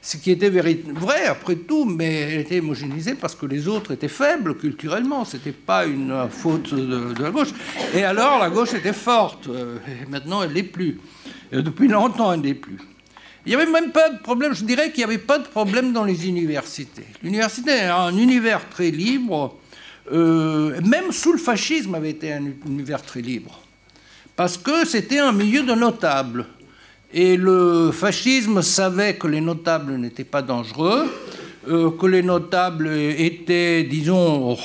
Ce 0.00 0.18
qui 0.18 0.30
était 0.30 0.50
vrai 0.50 1.26
après 1.26 1.56
tout, 1.56 1.86
mais 1.86 2.20
elle 2.20 2.40
était 2.40 2.60
homogénéisée 2.60 3.14
parce 3.14 3.34
que 3.34 3.46
les 3.46 3.68
autres 3.68 3.92
étaient 3.92 4.08
faibles 4.08 4.56
culturellement. 4.56 5.24
Ce 5.24 5.36
n'était 5.36 5.52
pas 5.52 5.86
une 5.86 6.28
faute 6.30 6.74
de, 6.74 7.22
la 7.22 7.30
gauche. 7.30 7.52
Et 7.94 8.04
alors 8.04 8.38
la 8.38 8.50
gauche 8.50 8.74
était 8.74 8.92
forte. 8.92 9.48
Euh, 9.48 9.78
et 9.88 10.10
maintenant, 10.10 10.42
elle 10.42 10.52
l'est 10.52 10.62
plus. 10.62 11.00
depuis 11.52 11.88
longtemps, 11.88 12.34
elle 12.34 12.40
n'est 12.40 12.52
plus. 12.52 12.78
Il 13.46 13.50
n'y 13.50 13.56
avait 13.56 13.70
même 13.70 13.92
pas 13.92 14.08
de 14.08 14.18
problème, 14.18 14.54
je 14.54 14.64
dirais 14.64 14.90
qu'il 14.90 15.00
n'y 15.00 15.12
avait 15.12 15.18
pas 15.18 15.38
de 15.38 15.46
problème 15.46 15.92
dans 15.92 16.04
les 16.04 16.26
universités. 16.26 17.04
L'université 17.22 17.72
est 17.72 17.88
un 17.88 18.16
univers 18.16 18.70
très 18.70 18.90
libre, 18.90 19.58
euh, 20.12 20.80
même 20.82 21.12
sous 21.12 21.32
le 21.32 21.38
fascisme 21.38 21.94
avait 21.94 22.10
été 22.10 22.32
un 22.32 22.44
univers 22.66 23.02
très 23.02 23.20
libre, 23.20 23.60
parce 24.34 24.56
que 24.56 24.86
c'était 24.86 25.18
un 25.18 25.32
milieu 25.32 25.62
de 25.62 25.74
notables. 25.74 26.46
Et 27.12 27.36
le 27.36 27.92
fascisme 27.92 28.62
savait 28.62 29.16
que 29.16 29.26
les 29.28 29.42
notables 29.42 29.94
n'étaient 29.96 30.24
pas 30.24 30.42
dangereux, 30.42 31.06
euh, 31.68 31.90
que 31.90 32.06
les 32.06 32.22
notables 32.22 32.88
étaient, 32.88 33.84
disons, 33.84 34.56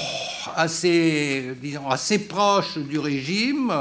assez, 0.56 1.54
disons, 1.62 1.90
assez 1.90 2.20
proches 2.20 2.78
du 2.78 2.98
régime, 2.98 3.74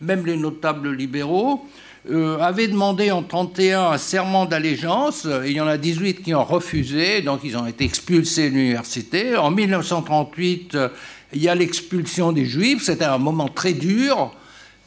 même 0.00 0.26
les 0.26 0.36
notables 0.36 0.92
libéraux, 0.92 1.66
euh, 2.10 2.38
avait 2.40 2.68
demandé 2.68 3.10
en 3.10 3.22
31 3.22 3.92
un 3.92 3.98
serment 3.98 4.46
d'allégeance. 4.46 5.26
Il 5.44 5.52
y 5.52 5.60
en 5.60 5.66
a 5.66 5.78
18 5.78 6.22
qui 6.22 6.34
ont 6.34 6.44
refusé, 6.44 7.22
donc 7.22 7.40
ils 7.44 7.56
ont 7.56 7.66
été 7.66 7.84
expulsés 7.84 8.50
de 8.50 8.54
l'université. 8.54 9.36
En 9.36 9.50
1938, 9.50 10.76
il 11.34 11.42
y 11.42 11.48
a 11.48 11.54
l'expulsion 11.54 12.32
des 12.32 12.44
Juifs. 12.44 12.82
C'était 12.82 13.04
un 13.04 13.18
moment 13.18 13.48
très 13.48 13.72
dur. 13.72 14.32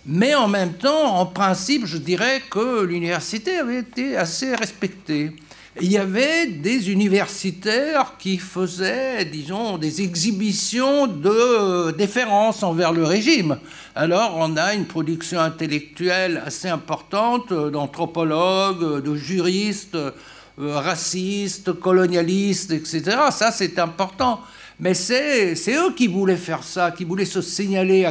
Mais 0.05 0.35
en 0.35 0.47
même 0.47 0.73
temps, 0.73 1.17
en 1.17 1.25
principe, 1.25 1.85
je 1.85 1.97
dirais 1.97 2.41
que 2.51 2.83
l'université 2.83 3.57
avait 3.57 3.79
été 3.79 4.15
assez 4.15 4.53
respectée 4.53 5.31
il 5.81 5.91
y 5.91 5.97
avait 5.97 6.47
des 6.47 6.89
universitaires 6.89 8.13
qui 8.17 8.37
faisaient, 8.37 9.25
disons, 9.25 9.77
des 9.77 10.01
exhibitions 10.01 11.05
de 11.05 11.91
déférence 11.91 12.63
envers 12.63 12.93
le 12.93 13.03
régime. 13.03 13.57
Alors 13.93 14.35
on 14.37 14.55
a 14.55 14.73
une 14.73 14.85
production 14.85 15.39
intellectuelle 15.39 16.41
assez 16.45 16.69
importante 16.69 17.51
d'anthropologues, 17.51 19.03
de 19.03 19.15
juristes, 19.15 19.95
euh, 19.95 20.11
racistes, 20.57 21.73
colonialistes, 21.73 22.71
etc. 22.71 23.17
Ça, 23.31 23.51
c'est 23.51 23.77
important. 23.77 24.39
Mais 24.79 24.93
c'est 24.93 25.55
eux 25.75 25.93
qui 25.93 26.07
voulaient 26.07 26.37
faire 26.37 26.63
ça, 26.63 26.91
qui 26.91 27.03
voulaient 27.03 27.25
se 27.25 27.41
signaler 27.41 28.07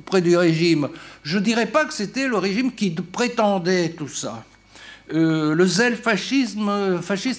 auprès 0.00 0.20
du 0.20 0.36
régime. 0.36 0.88
Je 1.22 1.38
ne 1.38 1.44
dirais 1.44 1.66
pas 1.66 1.84
que 1.84 1.94
c'était 1.94 2.26
le 2.26 2.38
régime 2.38 2.72
qui 2.72 2.90
prétendait 2.90 3.90
tout 3.90 4.08
ça. 4.08 4.42
Euh, 5.14 5.54
le 5.54 5.66
zèle 5.66 5.96
fasciste 5.96 6.56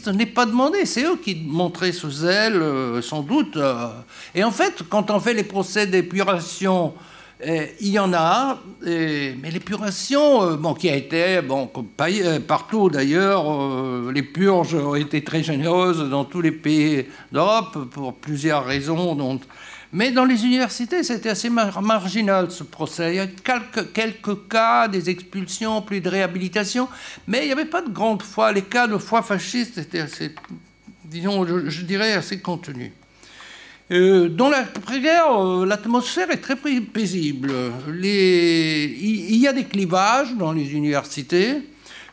n'est 0.07 0.25
pas 0.25 0.45
demandé. 0.45 0.85
C'est 0.85 1.03
eux 1.03 1.17
qui 1.17 1.35
montraient 1.35 1.91
ce 1.91 2.09
zèle, 2.09 2.61
euh, 2.61 3.01
sans 3.01 3.21
doute. 3.21 3.57
Euh. 3.57 3.89
Et 4.33 4.43
en 4.43 4.51
fait, 4.51 4.83
quand 4.89 5.11
on 5.11 5.19
fait 5.19 5.33
les 5.33 5.43
procès 5.43 5.85
d'épuration, 5.85 6.93
il 7.45 7.89
y 7.89 7.99
en 7.99 8.13
a, 8.13 8.57
mais 8.83 9.51
l'épuration, 9.51 10.55
bon, 10.55 10.73
qui 10.73 10.89
a 10.89 10.95
été, 10.95 11.39
bon, 11.43 11.69
partout 12.47 12.89
d'ailleurs, 12.89 14.11
les 14.11 14.23
purges 14.23 14.73
ont 14.73 14.95
été 14.95 15.23
très 15.23 15.43
généreuses 15.43 16.09
dans 16.09 16.25
tous 16.25 16.41
les 16.41 16.51
pays 16.51 17.05
d'Europe 17.31 17.89
pour 17.91 18.15
plusieurs 18.15 18.65
raisons. 18.65 19.13
Dont, 19.13 19.39
mais 19.93 20.11
dans 20.11 20.25
les 20.25 20.45
universités, 20.45 21.03
c'était 21.03 21.29
assez 21.29 21.49
marginal 21.49 22.51
ce 22.51 22.63
procès. 22.63 23.13
Il 23.13 23.15
y 23.15 23.19
a 23.19 23.27
quelques, 23.27 24.47
cas, 24.49 24.87
des 24.87 25.09
expulsions, 25.09 25.81
plus 25.81 26.01
de 26.01 26.09
réhabilitation, 26.09 26.89
mais 27.27 27.43
il 27.43 27.45
n'y 27.45 27.51
avait 27.51 27.65
pas 27.65 27.81
de 27.81 27.89
grande 27.89 28.21
foi. 28.21 28.51
Les 28.51 28.63
cas 28.63 28.87
de 28.87 28.97
foi 28.97 29.21
fasciste 29.21 29.77
étaient 29.77 30.01
assez, 30.01 30.35
disons, 31.05 31.45
je, 31.45 31.81
dirais, 31.83 32.13
assez 32.13 32.39
contenus. 32.39 32.91
Euh, 33.89 34.27
dans 34.27 34.49
l'après-guerre, 34.49 35.41
euh, 35.41 35.65
l'atmosphère 35.65 36.29
est 36.31 36.41
très 36.41 36.57
paisible. 36.57 37.53
Il 37.87 39.37
y 39.37 39.47
a 39.47 39.53
des 39.53 39.63
clivages 39.63 40.35
dans 40.35 40.51
les 40.51 40.73
universités. 40.73 41.61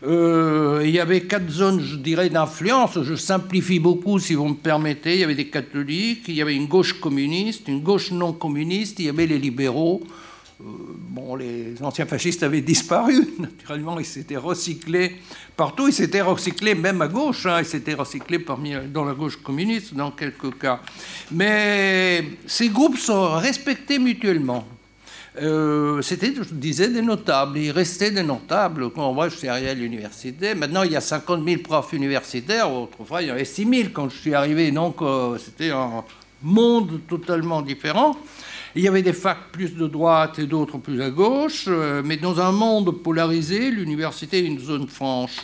Euh, 0.07 0.83
il 0.85 0.91
y 0.91 1.01
avait 1.01 1.23
quatre 1.23 1.49
zones, 1.49 1.81
je 1.81 1.97
dirais, 1.97 2.29
d'influence. 2.29 3.03
Je 3.03 3.15
simplifie 3.15 3.79
beaucoup, 3.79 4.19
si 4.19 4.35
vous 4.35 4.49
me 4.49 4.55
permettez. 4.55 5.15
Il 5.15 5.21
y 5.21 5.25
avait 5.25 5.35
des 5.35 5.49
catholiques, 5.49 6.25
il 6.29 6.35
y 6.35 6.43
avait 6.43 6.55
une 6.55 6.67
gauche 6.67 7.01
communiste, 7.01 7.69
une 7.69 7.81
gauche 7.81 8.11
non 8.11 8.33
communiste, 8.33 8.99
il 8.99 9.07
y 9.07 9.09
avait 9.09 9.27
les 9.27 9.39
libéraux. 9.39 10.03
bon, 10.61 11.37
les 11.37 11.75
anciens 11.83 12.07
fascistes 12.07 12.43
avaient 12.43 12.61
disparu, 12.61 13.29
naturellement, 13.39 13.99
ils 13.99 14.05
s'étaient 14.05 14.37
recyclés 14.37 15.17
partout, 15.57 15.89
ils 15.89 15.95
s'étaient 15.95 16.21
recyclés 16.21 16.75
même 16.75 17.01
à 17.01 17.09
gauche, 17.09 17.47
hein, 17.47 17.61
ils 17.61 17.67
s'étaient 17.67 17.95
recyclés 17.95 18.39
parmi, 18.39 18.75
dans 18.93 19.05
la 19.05 19.15
gauche 19.15 19.37
communiste 19.37 19.95
dans 19.95 20.11
quelques 20.11 20.59
cas. 20.59 20.81
Mais 21.31 22.25
ces 22.47 22.69
groupes 22.69 22.99
sont 22.99 23.37
respectés 23.37 23.99
mutuellement. 23.99 24.67
Euh, 25.43 26.01
c'était, 26.03 26.33
je 26.35 26.55
disais, 26.55 26.89
des 26.89 27.03
notables. 27.03 27.59
Il 27.59 27.71
restait 27.71 28.11
des 28.11 28.23
notables. 28.23 28.91
Quand 28.91 29.13
moi, 29.13 29.29
je 29.29 29.37
suis 29.37 29.49
arrivé 29.49 29.71
à 29.71 29.75
l'université, 29.75 30.55
maintenant 30.55 30.83
il 30.85 30.93
y 30.93 30.97
a 30.97 31.01
50 31.01 31.45
000 31.45 31.63
profs 31.63 31.93
universitaires. 31.93 32.73
Autrefois, 32.73 33.23
il 33.23 33.29
y 33.29 33.31
en 33.31 33.35
avait 33.35 33.45
6 33.45 33.69
000 33.69 33.89
quand 33.93 34.09
je 34.09 34.17
suis 34.17 34.35
arrivé. 34.35 34.71
Donc, 34.71 35.03
euh, 35.03 35.37
c'était 35.39 35.71
un 35.71 36.05
monde 36.43 37.01
totalement 37.09 37.63
différent. 37.63 38.17
Il 38.77 38.83
y 38.83 38.89
avait 38.89 39.03
des 39.03 39.13
facs 39.13 39.51
plus 39.53 39.75
de 39.77 39.87
droite 39.87 40.39
et 40.39 40.47
d'autres 40.47 40.79
plus 40.79 41.01
à 41.01 41.11
gauche, 41.11 41.67
euh, 41.69 42.03
mais 42.05 42.17
dans 42.17 42.41
un 42.41 42.51
monde 42.51 42.91
polarisé, 42.91 43.71
l'université 43.71 44.39
est 44.39 44.47
une 44.47 44.59
zone 44.59 44.89
franche. 44.89 45.43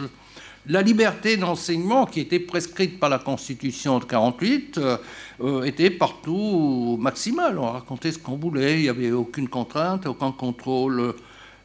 La 0.70 0.82
liberté 0.82 1.36
d'enseignement, 1.36 2.06
qui 2.06 2.20
était 2.20 2.38
prescrite 2.38 2.98
par 2.98 3.10
la 3.10 3.18
Constitution 3.18 3.98
de 3.98 4.04
1948, 4.04 4.78
euh, 4.78 4.96
euh, 5.42 5.62
était 5.64 5.90
partout 5.90 6.96
maximale. 7.00 7.58
On 7.58 7.70
racontait 7.70 8.12
ce 8.12 8.18
qu'on 8.18 8.36
voulait, 8.36 8.78
il 8.78 8.82
n'y 8.82 8.88
avait 8.88 9.12
aucune 9.12 9.48
contrainte, 9.48 10.06
aucun 10.06 10.32
contrôle. 10.32 11.14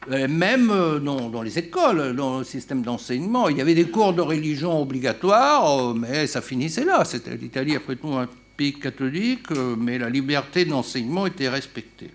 même 0.08 0.68
dans, 1.02 1.42
les 1.42 1.58
écoles, 1.58 2.14
dans 2.14 2.38
le 2.38 2.44
système 2.44 2.82
d'enseignement, 2.82 3.48
il 3.48 3.56
y 3.58 3.60
avait 3.60 3.74
des 3.74 3.88
cours 3.88 4.12
de 4.12 4.22
religion 4.22 4.80
obligatoires, 4.80 5.94
mais 5.94 6.26
ça 6.26 6.40
finissait 6.40 6.84
là. 6.84 7.04
C'était 7.04 7.36
l'Italie, 7.36 7.74
après 7.74 7.96
tout, 7.96 8.12
un 8.12 8.28
pays 8.56 8.74
catholique, 8.74 9.50
euh, 9.52 9.76
mais 9.78 9.98
la 9.98 10.08
liberté 10.08 10.64
d'enseignement 10.64 11.26
était 11.26 11.48
respectée. 11.48 12.10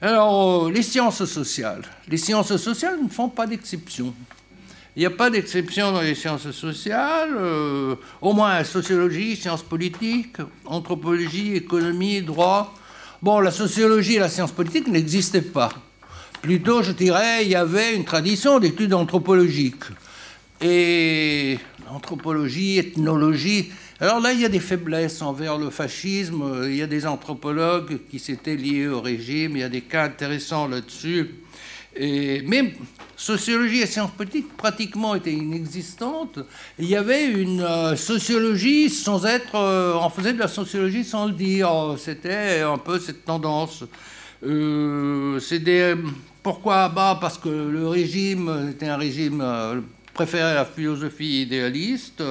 Alors, 0.00 0.66
euh, 0.66 0.72
les 0.72 0.82
sciences 0.82 1.24
sociales. 1.24 1.82
Les 2.08 2.16
sciences 2.16 2.56
sociales 2.56 2.98
ne 3.02 3.08
font 3.08 3.28
pas 3.28 3.46
d'exception. 3.46 4.14
Il 4.96 5.00
n'y 5.00 5.06
a 5.06 5.10
pas 5.10 5.28
d'exception 5.28 5.90
dans 5.90 6.02
les 6.02 6.14
sciences 6.14 6.50
sociales, 6.52 7.34
euh, 7.36 7.96
au 8.20 8.32
moins 8.32 8.62
sociologie, 8.62 9.34
sciences 9.34 9.64
politiques, 9.64 10.36
anthropologie, 10.64 11.56
économie, 11.56 12.22
droit. 12.22 12.72
Bon, 13.20 13.40
la 13.40 13.50
sociologie 13.50 14.14
et 14.14 14.18
la 14.20 14.28
science 14.28 14.52
politique 14.52 14.86
n'existaient 14.86 15.42
pas. 15.42 15.72
Plutôt, 16.42 16.82
je 16.82 16.92
dirais, 16.92 17.44
il 17.44 17.50
y 17.50 17.56
avait 17.56 17.96
une 17.96 18.04
tradition 18.04 18.60
d'études 18.60 18.94
anthropologiques. 18.94 19.84
Et 20.60 21.58
l'anthropologie, 21.90 22.78
ethnologie, 22.78 23.72
alors 24.00 24.20
là, 24.20 24.32
il 24.32 24.40
y 24.40 24.44
a 24.44 24.48
des 24.48 24.60
faiblesses 24.60 25.22
envers 25.22 25.56
le 25.56 25.70
fascisme. 25.70 26.62
Il 26.64 26.76
y 26.76 26.82
a 26.82 26.86
des 26.86 27.06
anthropologues 27.06 27.98
qui 28.10 28.18
s'étaient 28.18 28.56
liés 28.56 28.86
au 28.86 29.00
régime. 29.00 29.56
Il 29.56 29.60
y 29.60 29.64
a 29.64 29.68
des 29.68 29.80
cas 29.80 30.04
intéressants 30.04 30.68
là-dessus. 30.68 31.30
Mais 31.98 32.74
sociologie 33.16 33.80
et 33.80 33.86
sciences 33.86 34.10
politiques 34.10 34.56
pratiquement 34.56 35.14
étaient 35.14 35.32
inexistantes. 35.32 36.40
Il 36.78 36.86
y 36.86 36.96
avait 36.96 37.26
une 37.26 37.60
euh, 37.60 37.96
sociologie 37.96 38.90
sans 38.90 39.24
être... 39.24 39.54
Euh, 39.54 39.94
on 39.94 40.10
faisait 40.10 40.32
de 40.32 40.38
la 40.38 40.48
sociologie 40.48 41.04
sans 41.04 41.26
le 41.26 41.32
dire. 41.32 41.70
C'était 41.98 42.60
un 42.60 42.78
peu 42.78 42.98
cette 42.98 43.24
tendance. 43.24 43.84
Euh, 44.44 45.40
pourquoi 46.42 46.88
bah, 46.88 47.18
Parce 47.20 47.38
que 47.38 47.48
le 47.48 47.88
régime 47.88 48.70
était 48.72 48.88
un 48.88 48.96
régime 48.96 49.42
préférait 50.12 50.54
la 50.54 50.64
philosophie 50.64 51.42
idéaliste. 51.42 52.22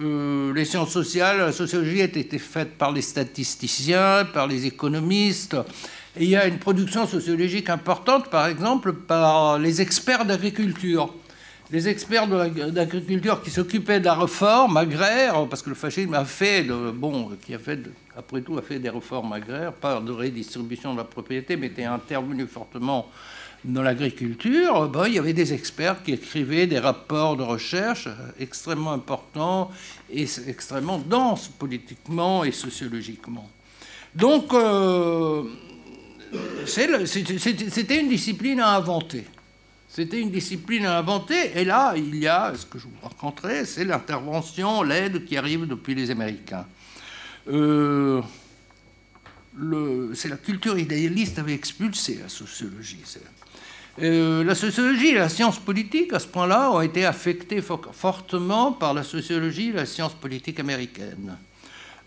Euh, 0.00 0.54
les 0.54 0.64
sciences 0.64 0.90
sociales, 0.90 1.38
la 1.38 1.52
sociologie 1.52 2.00
a 2.00 2.04
été 2.04 2.38
faite 2.38 2.78
par 2.78 2.92
les 2.92 3.02
statisticiens, 3.02 4.26
par 4.32 4.46
les 4.46 4.66
économistes. 4.66 5.56
Et 6.16 6.24
il 6.24 6.30
y 6.30 6.36
a 6.36 6.46
une 6.46 6.58
production 6.58 7.06
sociologique 7.06 7.70
importante, 7.70 8.28
par 8.28 8.46
exemple, 8.46 8.92
par 8.92 9.58
les 9.58 9.80
experts 9.80 10.26
d'agriculture. 10.26 11.14
Les 11.70 11.88
experts 11.88 12.28
d'agriculture 12.28 13.42
qui 13.42 13.50
s'occupaient 13.50 13.98
de 13.98 14.04
la 14.04 14.14
réforme 14.14 14.76
agraire, 14.76 15.46
parce 15.48 15.62
que 15.62 15.70
le 15.70 15.74
fascisme 15.74 16.12
a 16.12 16.26
fait, 16.26 16.64
bon, 16.64 17.30
qui 17.42 17.54
a 17.54 17.58
fait, 17.58 17.80
après 18.14 18.42
tout, 18.42 18.58
a 18.58 18.62
fait 18.62 18.78
des 18.78 18.90
réformes 18.90 19.32
agraires, 19.32 19.72
pas 19.72 20.00
de 20.00 20.12
redistribution 20.12 20.92
de 20.92 20.98
la 20.98 21.04
propriété, 21.04 21.56
mais 21.56 21.68
était 21.68 21.84
intervenu 21.84 22.46
fortement 22.46 23.08
dans 23.64 23.82
l'agriculture, 23.82 24.88
ben, 24.88 25.06
il 25.06 25.14
y 25.14 25.18
avait 25.18 25.32
des 25.32 25.52
experts 25.52 26.02
qui 26.02 26.12
écrivaient 26.12 26.66
des 26.66 26.80
rapports 26.80 27.36
de 27.36 27.42
recherche 27.42 28.08
extrêmement 28.38 28.92
importants 28.92 29.70
et 30.10 30.26
extrêmement 30.48 30.98
denses 30.98 31.48
politiquement 31.48 32.42
et 32.44 32.50
sociologiquement. 32.50 33.48
Donc, 34.14 34.52
euh, 34.52 35.44
c'était 36.66 38.00
une 38.00 38.08
discipline 38.08 38.60
à 38.60 38.76
inventer. 38.76 39.24
C'était 39.88 40.20
une 40.20 40.30
discipline 40.30 40.86
à 40.86 40.98
inventer. 40.98 41.52
Et 41.54 41.64
là, 41.64 41.92
il 41.96 42.16
y 42.16 42.26
a, 42.26 42.54
ce 42.56 42.64
que 42.64 42.78
je 42.78 42.84
vous 42.84 42.96
raconterai, 43.02 43.66
c'est 43.66 43.84
l'intervention, 43.84 44.82
l'aide 44.82 45.24
qui 45.26 45.36
arrive 45.36 45.66
depuis 45.66 45.94
les 45.94 46.10
Américains. 46.10 46.66
Euh, 47.48 48.22
c'est 50.14 50.28
la 50.28 50.38
culture 50.38 50.78
idéaliste 50.78 51.38
avait 51.38 51.52
expulsé 51.52 52.20
la 52.22 52.28
sociologie. 52.28 53.02
Euh, 54.00 54.42
la 54.44 54.54
sociologie 54.54 55.08
et 55.08 55.14
la 55.14 55.28
science 55.28 55.58
politique, 55.58 56.14
à 56.14 56.18
ce 56.18 56.26
point-là, 56.26 56.70
ont 56.72 56.80
été 56.80 57.04
affectées 57.04 57.60
fortement 57.60 58.72
par 58.72 58.94
la 58.94 59.02
sociologie 59.02 59.68
et 59.68 59.72
la 59.72 59.86
science 59.86 60.14
politique 60.14 60.58
américaine. 60.58 61.36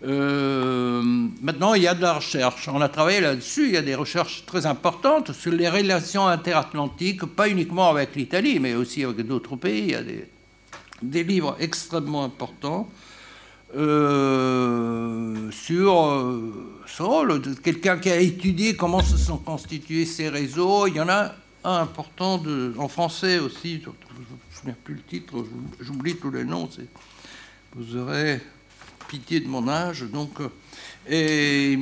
Euh, 0.04 1.02
maintenant, 1.40 1.74
il 1.74 1.82
y 1.82 1.88
a 1.88 1.94
de 1.94 2.02
la 2.02 2.14
recherche. 2.14 2.68
On 2.68 2.80
a 2.80 2.88
travaillé 2.88 3.20
là-dessus. 3.20 3.66
Il 3.66 3.74
y 3.74 3.76
a 3.76 3.82
des 3.82 3.94
recherches 3.94 4.44
très 4.46 4.66
importantes 4.66 5.32
sur 5.32 5.52
les 5.52 5.68
relations 5.68 6.26
interatlantiques, 6.26 7.24
pas 7.24 7.48
uniquement 7.48 7.90
avec 7.90 8.14
l'Italie, 8.14 8.60
mais 8.60 8.74
aussi 8.74 9.04
avec 9.04 9.26
d'autres 9.26 9.56
pays. 9.56 9.84
Il 9.84 9.90
y 9.90 9.94
a 9.94 10.02
des, 11.02 11.24
livres 11.24 11.56
extrêmement 11.60 12.24
importants 12.24 12.88
euh, 13.76 15.50
sur, 15.50 16.32
sur 16.86 17.26
quelqu'un 17.62 17.98
qui 17.98 18.10
a 18.10 18.20
étudié 18.20 18.76
comment 18.76 19.02
se 19.02 19.16
sont 19.16 19.38
constitués 19.38 20.04
ces 20.04 20.28
réseaux. 20.28 20.86
Il 20.86 20.96
y 20.96 21.00
en 21.00 21.08
a 21.08 21.32
important 21.64 22.38
de, 22.38 22.74
en 22.78 22.88
français 22.88 23.38
aussi, 23.38 23.80
je 23.82 23.88
ne 23.88 23.92
me 23.92 24.26
souviens 24.52 24.76
plus 24.84 24.94
le 24.94 25.02
titre, 25.02 25.44
j'oublie 25.80 26.16
tous 26.16 26.30
les 26.30 26.44
noms, 26.44 26.68
vous 27.74 27.96
aurez 27.96 28.40
pitié 29.08 29.40
de 29.40 29.48
mon 29.48 29.68
âge. 29.68 30.02
Donc, 30.02 30.40
euh, 31.10 31.76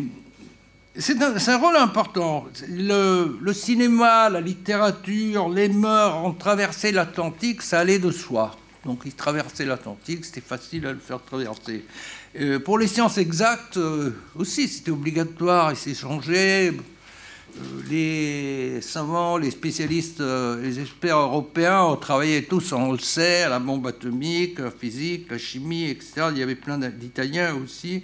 c'est 0.97 1.21
un, 1.23 1.57
rôle 1.59 1.77
important. 1.77 2.47
Le, 2.69 3.39
le, 3.41 3.53
cinéma, 3.53 4.31
la 4.31 4.41
littérature, 4.41 5.49
les 5.49 5.69
mœurs 5.69 6.25
ont 6.25 6.33
traversé 6.33 6.93
l'Atlantique, 6.93 7.63
ça 7.63 7.81
allait 7.81 7.99
de 7.99 8.11
soi. 8.11 8.57
Donc 8.85 9.01
ils 9.05 9.15
traversaient 9.15 9.65
l'Atlantique, 9.65 10.25
c'était 10.25 10.41
facile 10.41 10.87
à 10.87 10.93
le 10.93 10.99
faire 10.99 11.23
traverser. 11.23 11.85
Euh, 12.39 12.59
pour 12.59 12.79
les 12.79 12.87
sciences 12.87 13.19
exactes 13.19 13.77
euh, 13.77 14.11
aussi, 14.37 14.69
c'était 14.69 14.91
obligatoire, 14.91 15.73
ils 15.73 15.77
s'échangeaient. 15.77 16.73
Euh, 17.57 17.83
les 17.89 18.81
savants, 18.81 19.37
les 19.37 19.51
spécialistes, 19.51 20.21
euh, 20.21 20.61
les 20.61 20.81
experts 20.81 21.19
européens 21.19 21.83
ont 21.83 21.97
travaillé 21.97 22.45
tous, 22.45 22.73
on 22.73 22.93
le 22.93 22.99
sait, 22.99 23.43
à 23.43 23.49
la 23.49 23.59
bombe 23.59 23.87
atomique, 23.87 24.59
la 24.59 24.71
physique, 24.71 25.31
la 25.31 25.39
chimie, 25.39 25.85
etc. 25.85 26.29
Il 26.33 26.39
y 26.39 26.43
avait 26.43 26.57
plein 26.57 26.79
d'Italiens 26.79 27.55
aussi. 27.55 28.03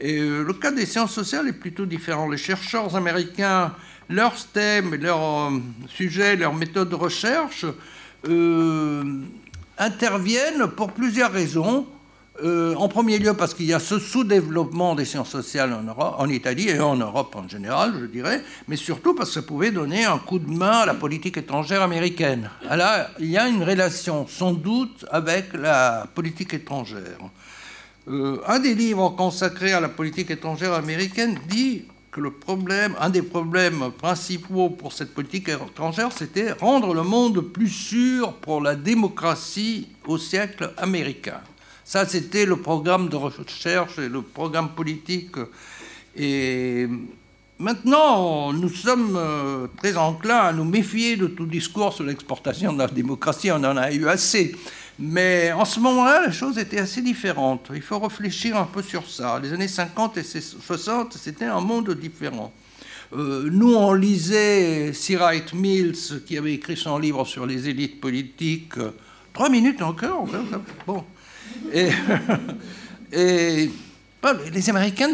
Et 0.00 0.18
euh, 0.18 0.42
le 0.42 0.52
cas 0.54 0.72
des 0.72 0.86
sciences 0.86 1.12
sociales 1.12 1.46
est 1.46 1.52
plutôt 1.52 1.86
différent. 1.86 2.28
Les 2.28 2.36
chercheurs 2.36 2.96
américains, 2.96 3.74
leurs 4.08 4.44
thèmes, 4.46 4.94
leurs 4.96 5.52
sujets, 5.88 6.34
leurs 6.36 6.54
méthodes 6.54 6.88
de 6.88 6.96
recherche 6.96 7.66
interviennent 9.78 10.66
pour 10.76 10.92
plusieurs 10.92 11.30
raisons. 11.30 11.86
Euh, 12.42 12.74
en 12.76 12.88
premier 12.88 13.18
lieu 13.18 13.34
parce 13.34 13.52
qu'il 13.52 13.66
y 13.66 13.74
a 13.74 13.78
ce 13.78 13.98
sous-développement 13.98 14.94
des 14.94 15.04
sciences 15.04 15.28
sociales 15.28 15.76
en, 15.96 16.28
Italie 16.28 16.68
et 16.70 16.80
en 16.80 16.96
Europe 16.96 17.36
en 17.36 17.46
général, 17.48 17.92
je 18.00 18.06
dirais, 18.06 18.42
mais 18.66 18.76
surtout 18.76 19.14
parce 19.14 19.28
que 19.30 19.34
ça 19.34 19.42
pouvait 19.42 19.70
donner 19.70 20.04
un 20.04 20.18
coup 20.18 20.38
de 20.38 20.50
main 20.50 20.78
à 20.78 20.86
la 20.86 20.94
politique 20.94 21.36
étrangère 21.36 21.82
américaine. 21.82 22.50
Alors, 22.68 23.08
il 23.18 23.26
y 23.30 23.36
a 23.36 23.48
une 23.48 23.62
relation 23.62 24.26
sans 24.26 24.52
doute 24.52 25.04
avec 25.10 25.52
la 25.52 26.06
politique 26.14 26.54
étrangère. 26.54 27.18
Euh, 28.08 28.38
un 28.46 28.58
des 28.58 28.74
livres 28.74 29.10
consacrés 29.10 29.72
à 29.72 29.80
la 29.80 29.90
politique 29.90 30.30
étrangère 30.30 30.72
américaine 30.72 31.38
dit 31.48 31.84
que 32.10 32.20
le 32.20 32.30
problème, 32.30 32.94
un 33.00 33.10
des 33.10 33.22
problèmes 33.22 33.90
principaux 33.98 34.70
pour 34.70 34.92
cette 34.92 35.12
politique 35.12 35.48
étrangère, 35.48 36.10
c'était 36.16 36.52
rendre 36.52 36.94
le 36.94 37.02
monde 37.02 37.40
plus 37.40 37.68
sûr 37.68 38.32
pour 38.34 38.62
la 38.62 38.74
démocratie 38.74 39.88
au 40.06 40.16
siècle 40.16 40.72
américain. 40.78 41.40
Ça, 41.90 42.06
c'était 42.06 42.46
le 42.46 42.54
programme 42.54 43.08
de 43.08 43.16
recherche 43.16 43.98
et 43.98 44.08
le 44.08 44.22
programme 44.22 44.68
politique. 44.76 45.34
Et 46.14 46.86
maintenant, 47.58 48.52
nous 48.52 48.68
sommes 48.68 49.16
euh, 49.16 49.66
très 49.76 49.96
enclins 49.96 50.38
à 50.38 50.52
nous 50.52 50.62
méfier 50.62 51.16
de 51.16 51.26
tout 51.26 51.46
discours 51.46 51.92
sur 51.92 52.04
l'exportation 52.04 52.72
de 52.72 52.78
la 52.78 52.86
démocratie. 52.86 53.50
On 53.50 53.64
en 53.64 53.76
a 53.76 53.90
eu 53.90 54.06
assez. 54.06 54.54
Mais 55.00 55.50
en 55.50 55.64
ce 55.64 55.80
moment-là, 55.80 56.26
la 56.26 56.30
chose 56.30 56.58
était 56.58 56.78
assez 56.78 57.02
différente. 57.02 57.72
Il 57.74 57.82
faut 57.82 57.98
réfléchir 57.98 58.56
un 58.56 58.66
peu 58.66 58.84
sur 58.84 59.10
ça. 59.10 59.40
Les 59.42 59.52
années 59.52 59.66
50 59.66 60.16
et 60.18 60.22
60, 60.22 61.14
c'était 61.14 61.46
un 61.46 61.60
monde 61.60 61.90
différent. 61.94 62.52
nous, 63.12 63.74
on 63.74 63.94
lisait 63.94 64.92
Sir 64.92 65.22
Wright 65.22 65.52
Mills, 65.54 66.22
qui 66.24 66.38
avait 66.38 66.54
écrit 66.54 66.76
son 66.76 66.98
livre 66.98 67.24
sur 67.24 67.46
les 67.46 67.68
élites 67.68 68.00
politiques. 68.00 68.78
Trois 69.32 69.48
minutes 69.48 69.82
encore. 69.82 70.28
Bon. 70.86 71.04
Et, 71.72 71.90
les 74.52 74.70
Américains 74.70 75.10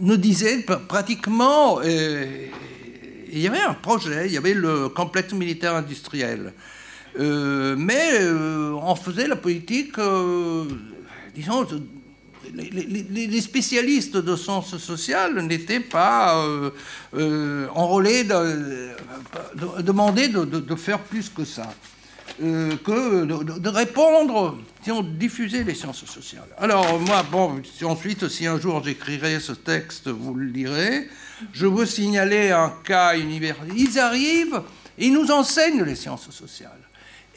nous 0.00 0.16
disaient 0.16 0.64
pratiquement, 0.88 1.80
il 1.82 3.38
y 3.38 3.46
avait 3.46 3.60
un 3.60 3.74
projet, 3.74 4.26
il 4.26 4.32
y 4.32 4.36
avait 4.36 4.54
le 4.54 4.88
complexe 4.88 5.32
militaire 5.32 5.74
industriel. 5.74 6.52
Euh, 7.18 7.74
mais 7.76 8.20
euh, 8.20 8.72
on 8.72 8.94
faisait 8.94 9.26
la 9.26 9.36
politique, 9.36 9.98
euh, 9.98 10.64
disons, 11.34 11.66
les, 12.54 13.40
spécialistes 13.40 14.16
de 14.16 14.36
sens 14.36 14.76
social 14.78 15.40
n'étaient 15.44 15.80
pas 15.80 16.44
enrôlés, 17.74 18.24
de, 18.24 18.90
demander 19.82 20.28
de, 20.28 20.74
faire 20.76 21.00
plus 21.00 21.28
que 21.28 21.44
ça. 21.44 21.72
Que 22.40 23.24
de, 23.24 23.68
répondre, 23.68 24.56
si 24.82 24.90
on 24.90 25.02
diffusait 25.02 25.62
les 25.62 25.74
sciences 25.74 26.04
sociales. 26.06 26.48
Alors 26.58 26.98
moi, 26.98 27.22
bon, 27.30 27.60
ensuite, 27.84 28.28
si 28.28 28.46
un 28.46 28.58
jour 28.58 28.82
j'écrirai 28.82 29.40
ce 29.40 29.52
texte, 29.52 30.08
vous 30.08 30.34
le 30.34 30.46
lirez. 30.46 31.08
Je 31.52 31.66
veux 31.66 31.86
signaler 31.86 32.50
un 32.50 32.72
cas 32.84 33.16
universitaire. 33.16 33.74
Ils 33.76 33.98
arrivent, 33.98 34.62
ils 34.98 35.12
nous 35.12 35.30
enseignent 35.30 35.82
les 35.82 35.96
sciences 35.96 36.30
sociales. 36.30 36.72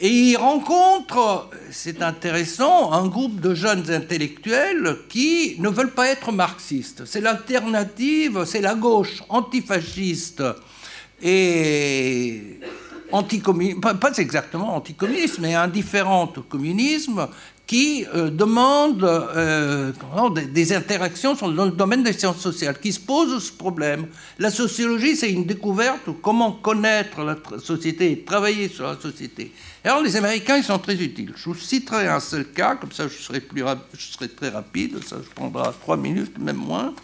Et 0.00 0.08
ils 0.08 0.36
rencontrent, 0.36 1.50
c'est 1.70 2.02
intéressant, 2.02 2.92
un 2.92 3.06
groupe 3.06 3.40
de 3.40 3.54
jeunes 3.54 3.90
intellectuels 3.90 4.98
qui 5.08 5.56
ne 5.60 5.68
veulent 5.68 5.94
pas 5.94 6.08
être 6.08 6.32
marxistes. 6.32 7.04
C'est 7.04 7.20
l'alternative, 7.20 8.44
c'est 8.44 8.60
la 8.60 8.74
gauche 8.74 9.22
antifasciste 9.28 10.42
et 11.22 12.58
anticommuniste, 13.12 13.80
pas 13.80 14.18
exactement 14.18 14.76
anticommuniste, 14.76 15.38
mais 15.40 15.54
indifférente 15.54 16.38
au 16.38 16.42
communisme, 16.42 17.28
qui 17.66 18.04
euh, 18.14 18.28
demande 18.28 19.02
euh, 19.04 19.92
des, 20.52 20.72
interactions 20.74 21.34
dans 21.34 21.64
le 21.64 21.70
domaine 21.70 22.02
des 22.02 22.12
sciences 22.12 22.40
sociales, 22.40 22.78
qui 22.78 22.92
se 22.92 23.00
pose 23.00 23.42
ce 23.42 23.52
problème. 23.52 24.06
La 24.38 24.50
sociologie, 24.50 25.16
c'est 25.16 25.30
une 25.30 25.46
découverte 25.46 26.02
comment 26.20 26.52
connaître 26.52 27.22
la 27.22 27.36
société 27.58 28.12
et 28.12 28.20
travailler 28.22 28.68
sur 28.68 28.84
la 28.84 29.00
société. 29.00 29.52
Alors 29.82 30.02
les 30.02 30.16
Américains, 30.16 30.58
ils 30.58 30.64
sont 30.64 30.78
très 30.78 30.96
utiles. 30.96 31.32
Je 31.36 31.44
vous 31.44 31.54
citerai 31.54 32.08
un 32.08 32.20
seul 32.20 32.46
cas, 32.46 32.76
comme 32.76 32.92
ça 32.92 33.08
je 33.08 33.16
serai, 33.16 33.40
plus 33.40 33.64
je 33.96 34.12
serai 34.12 34.28
très 34.28 34.50
rapide, 34.50 35.02
ça 35.04 35.16
prendra 35.34 35.74
trois 35.80 35.96
minutes, 35.96 36.38
même 36.38 36.56
moins. 36.56 36.94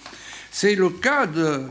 C'est 0.51 0.75
le 0.75 0.91
cas 0.91 1.27
de 1.27 1.63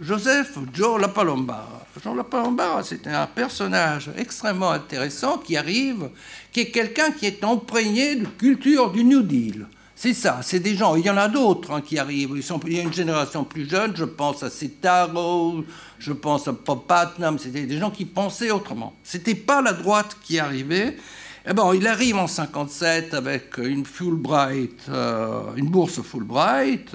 Joseph 0.00 0.56
Joe 0.72 0.98
Lapalomba. 0.98 1.68
Jean 2.02 2.14
Lapalomba, 2.14 2.82
c'était 2.82 3.10
un 3.10 3.26
personnage 3.26 4.10
extrêmement 4.16 4.70
intéressant 4.70 5.36
qui 5.36 5.58
arrive, 5.58 6.08
qui 6.52 6.60
est 6.60 6.70
quelqu'un 6.70 7.10
qui 7.10 7.26
est 7.26 7.44
imprégné 7.44 8.16
de 8.16 8.26
culture 8.26 8.90
du 8.92 9.04
New 9.04 9.22
Deal. 9.22 9.66
C'est 9.94 10.14
ça, 10.14 10.40
c'est 10.42 10.60
des 10.60 10.74
gens, 10.74 10.96
il 10.96 11.04
y 11.04 11.10
en 11.10 11.18
a 11.18 11.28
d'autres 11.28 11.72
hein, 11.72 11.82
qui 11.82 11.98
arrivent, 11.98 12.30
il 12.66 12.72
y 12.72 12.78
a 12.78 12.82
une 12.82 12.92
génération 12.92 13.44
plus 13.44 13.68
jeune, 13.68 13.94
je 13.94 14.04
pense 14.04 14.42
à 14.42 14.48
Cetaro, 14.48 15.62
je 15.98 16.12
pense 16.12 16.48
à 16.48 16.54
Pop 16.54 16.90
c'était 17.38 17.66
des 17.66 17.76
gens 17.76 17.90
qui 17.90 18.06
pensaient 18.06 18.50
autrement. 18.50 18.94
C'était 19.04 19.34
pas 19.34 19.60
la 19.60 19.74
droite 19.74 20.16
qui 20.22 20.38
arrivait. 20.38 20.96
Et 21.42 21.50
eh 21.50 21.54
bon, 21.54 21.72
il 21.72 21.86
arrive 21.86 22.16
en 22.16 22.26
57 22.26 23.14
avec 23.14 23.56
une 23.56 23.86
Fulbright, 23.86 24.78
euh, 24.90 25.54
une 25.56 25.68
bourse 25.70 26.02
Fulbright. 26.02 26.94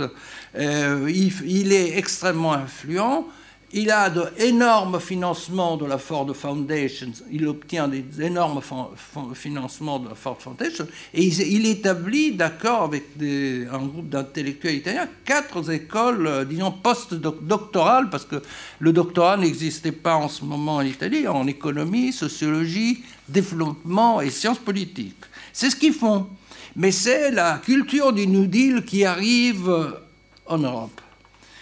Euh, 0.58 1.12
il, 1.44 1.74
est 1.74 1.98
extrêmement 1.98 2.54
influent. 2.54 3.28
Il 3.74 3.92
a 3.92 4.10
d'énormes 4.10 5.02
financements 5.02 5.76
de 5.76 5.86
la 5.86 5.98
Ford 5.98 6.34
Foundation. 6.34 7.12
Il 7.30 7.46
obtient 7.48 7.90
des 7.90 8.06
énormes 8.22 8.62
financements 9.34 10.00
de 10.00 10.10
la 10.10 10.16
Ford 10.16 10.38
Foundation. 10.40 10.88
Et 11.14 11.26
il, 11.26 11.66
établit, 11.66 12.32
d'accord 12.32 12.84
avec 12.84 13.04
un 13.20 13.86
groupe 13.86 14.08
d'intellectuels 14.08 14.76
italiens, 14.76 15.10
quatre 15.26 15.70
écoles, 15.72 16.28
euh, 16.28 16.46
disons, 16.46 16.72
post-doctorales, 16.72 18.10
parce 18.10 18.24
que 18.24 18.42
le 18.80 18.94
doctorat 18.94 19.36
n'existait 19.36 19.92
pas 19.92 20.16
en 20.16 20.30
ce 20.30 20.46
moment 20.46 20.78
en 20.78 20.82
Italie, 20.82 21.28
en 21.28 21.46
économie, 21.46 22.14
sociologie, 22.14 23.04
développement 23.28 24.22
et 24.22 24.30
sciences 24.30 24.60
politiques. 24.60 25.26
C'est 25.52 25.70
ce 25.70 25.76
qu'ils 25.76 25.94
font. 25.94 26.28
Mais 26.78 26.92
c'est 26.92 27.32
la 27.32 27.58
culture 27.58 28.14
du 28.14 28.28
New 28.28 28.48
Deal 28.48 28.84
qui 28.86 29.06
arrive 29.06 29.96
en 30.46 30.58
Europe. 30.58 31.02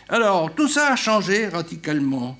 Alors, 0.10 0.54
tout 0.54 0.68
ça 0.68 0.94
a 0.94 0.96
changé 0.96 1.48
radicalement. 1.48 2.38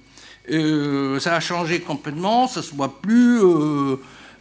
Euh, 0.52 1.20
ça 1.20 1.36
a 1.36 1.40
changé 1.40 1.80
complètement, 1.80 2.48
ce 2.48 2.60
ne 2.60 2.64
soit 2.64 3.02
plus 3.02 3.42
euh, 3.42 3.96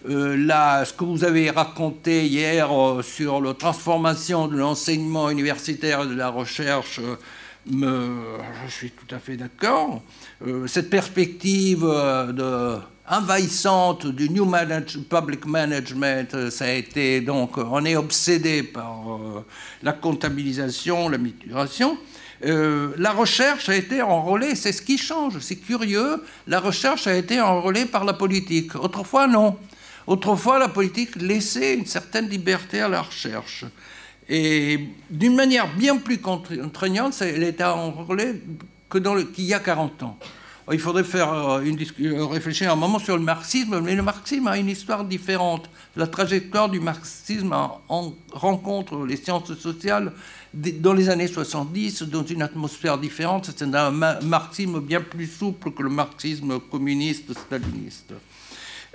euh, 0.09 0.37
là, 0.37 0.85
ce 0.85 0.93
que 0.93 1.05
vous 1.05 1.23
avez 1.23 1.51
raconté 1.51 2.27
hier 2.27 2.71
sur 3.03 3.41
la 3.41 3.55
transformation 3.55 4.49
de 4.49 4.57
l'enseignement 4.57 5.31
universitaire 5.31 6.03
et 6.03 6.07
de 6.09 6.15
la 6.15 6.29
recherche. 6.29 7.01
Je 7.71 8.71
suis 8.71 8.91
tout 8.91 9.15
à 9.15 9.21
fait 9.21 9.37
d'accord. 9.37 10.03
cette 10.67 10.91
perspective 10.91 11.83
de 11.83 12.79
envahissante 13.09 14.07
du 14.07 14.31
New 14.31 14.51
Public 15.09 15.45
Management, 15.47 16.51
ça 16.51 16.67
a 16.67 16.73
été 16.73 17.21
donc, 17.21 17.59
on 17.59 17.85
est 17.85 17.97
obsédé 17.97 18.63
par 18.63 19.03
la 19.83 19.93
comptabilisation, 19.93 21.09
la 21.09 21.19
maturation. 21.19 21.99
Euh, 22.45 22.93
la 22.99 23.13
recherche 23.13 23.69
a 23.69 23.77
été 23.77 24.03
enrôlée, 24.03 24.55
c'est 24.57 24.73
ce 24.73 24.83
qui 24.83 24.99
change, 24.99 25.39
c'est 25.39 25.57
curieux, 25.57 26.25
la 26.49 26.59
recherche 26.59 27.07
a 27.07 27.15
été 27.15 27.41
enrôlée 27.41 27.85
par 27.85 28.05
la 28.05 28.15
politique. 28.15 28.75
Autrefois, 28.75 29.29
non. 29.29 29.57
Autrefois, 30.07 30.59
la 30.59 30.69
politique 30.69 31.15
laissait 31.17 31.75
une 31.75 31.87
certaine 31.87 32.29
liberté 32.29 32.81
à 32.81 32.89
la 32.89 33.03
recherche. 33.03 33.65
Et 34.29 34.89
d'une 35.09 35.37
manière 35.37 35.73
bien 35.77 35.97
plus 35.99 36.19
contraignante, 36.19 37.21
elle 37.21 37.45
était 37.45 37.65
enrôlée 37.65 38.43
qu'il 39.33 39.45
y 39.45 39.55
a 39.55 39.61
40 39.61 40.03
ans. 40.03 40.19
Il 40.71 40.79
faudrait 40.79 41.03
faire 41.03 41.33
euh, 41.33 41.61
une, 41.63 41.77
euh, 42.01 42.25
réfléchir 42.27 42.73
un 42.73 42.77
moment 42.77 43.01
sur 43.01 43.17
le 43.17 43.23
marxisme, 43.23 43.81
mais 43.81 43.97
le 43.97 44.03
marxisme 44.03 44.47
a 44.47 44.57
une 44.57 44.69
histoire 44.69 45.05
différente. 45.05 45.69
La 45.97 46.07
trajectoire 46.07 46.69
du 46.69 46.79
marxisme 46.79 47.53
en 47.53 48.15
rencontre 48.31 49.05
les 49.05 49.17
sciences 49.17 49.55
sociales 49.55 50.13
dans 50.55 50.93
les 50.93 51.09
années 51.09 51.27
70, 51.27 52.05
dans 52.05 52.25
une 52.25 52.43
atmosphère 52.43 52.97
différente. 52.97 53.51
C'est 53.57 53.65
un 53.65 53.91
marxisme 53.91 54.81
bien 54.81 55.01
plus 55.01 55.27
souple 55.27 55.73
que 55.73 55.83
le 55.83 55.91
marxisme 55.91 56.61
communiste 56.61 57.33
staliniste. 57.37 58.13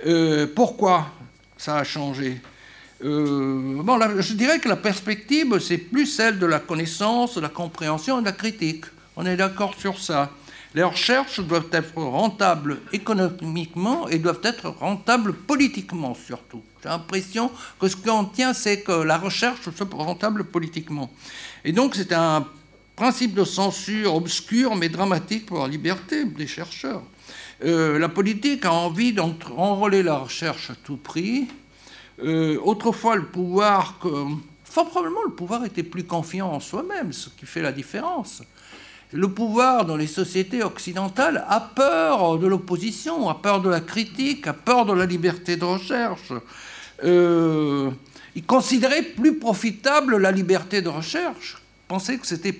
Euh, 0.06 0.46
pourquoi 0.54 1.08
ça 1.58 1.76
a 1.76 1.84
changé? 1.84 2.40
Bon, 3.00 3.98
je 4.18 4.32
dirais 4.32 4.58
que 4.58 4.68
la 4.68 4.76
perspective, 4.76 5.58
c'est 5.60 5.78
plus 5.78 6.06
celle 6.06 6.38
de 6.38 6.46
la 6.46 6.58
connaissance, 6.58 7.36
de 7.36 7.40
la 7.40 7.48
compréhension 7.48 8.18
et 8.18 8.22
de 8.22 8.26
la 8.26 8.32
critique. 8.32 8.86
On 9.16 9.24
est 9.26 9.36
d'accord 9.36 9.74
sur 9.78 10.00
ça. 10.00 10.32
Les 10.78 10.84
recherches 10.84 11.40
doivent 11.40 11.72
être 11.72 11.96
rentables 11.96 12.78
économiquement 12.92 14.08
et 14.08 14.20
doivent 14.20 14.44
être 14.44 14.68
rentables 14.68 15.32
politiquement 15.32 16.14
surtout. 16.14 16.62
J'ai 16.80 16.88
l'impression 16.88 17.50
que 17.80 17.88
ce 17.88 17.96
qu'on 17.96 18.26
tient, 18.26 18.52
c'est 18.52 18.82
que 18.82 18.92
la 18.92 19.18
recherche 19.18 19.68
soit 19.76 19.92
rentable 19.92 20.44
politiquement. 20.44 21.10
Et 21.64 21.72
donc 21.72 21.96
c'est 21.96 22.12
un 22.12 22.46
principe 22.94 23.34
de 23.34 23.42
censure 23.42 24.14
obscur 24.14 24.76
mais 24.76 24.88
dramatique 24.88 25.46
pour 25.46 25.58
la 25.58 25.66
liberté 25.66 26.24
des 26.24 26.46
chercheurs. 26.46 27.02
Euh, 27.64 27.98
la 27.98 28.08
politique 28.08 28.64
a 28.64 28.72
envie 28.72 29.12
d'enrôler 29.12 30.04
la 30.04 30.18
recherche 30.18 30.70
à 30.70 30.76
tout 30.76 30.96
prix. 30.96 31.48
Euh, 32.22 32.56
autrefois, 32.62 33.16
le 33.16 33.24
pouvoir, 33.24 33.98
fort 34.62 34.88
probablement, 34.90 35.24
le 35.24 35.32
pouvoir 35.32 35.64
était 35.64 35.82
plus 35.82 36.04
confiant 36.04 36.52
en 36.52 36.60
soi-même, 36.60 37.12
ce 37.12 37.30
qui 37.30 37.46
fait 37.46 37.62
la 37.62 37.72
différence. 37.72 38.44
Le 39.12 39.28
pouvoir 39.28 39.86
dans 39.86 39.96
les 39.96 40.06
sociétés 40.06 40.62
occidentales 40.62 41.44
a 41.48 41.60
peur 41.60 42.38
de 42.38 42.46
l'opposition, 42.46 43.28
a 43.30 43.34
peur 43.34 43.62
de 43.62 43.70
la 43.70 43.80
critique, 43.80 44.46
a 44.46 44.52
peur 44.52 44.84
de 44.84 44.92
la 44.92 45.06
liberté 45.06 45.56
de 45.56 45.64
recherche. 45.64 46.32
Euh, 47.04 47.90
il 48.34 48.44
considérait 48.44 49.02
plus 49.02 49.38
profitable 49.38 50.18
la 50.18 50.30
liberté 50.30 50.82
de 50.82 50.88
recherche, 50.88 51.56
pensait 51.86 52.18
que 52.18 52.26
c'était 52.26 52.58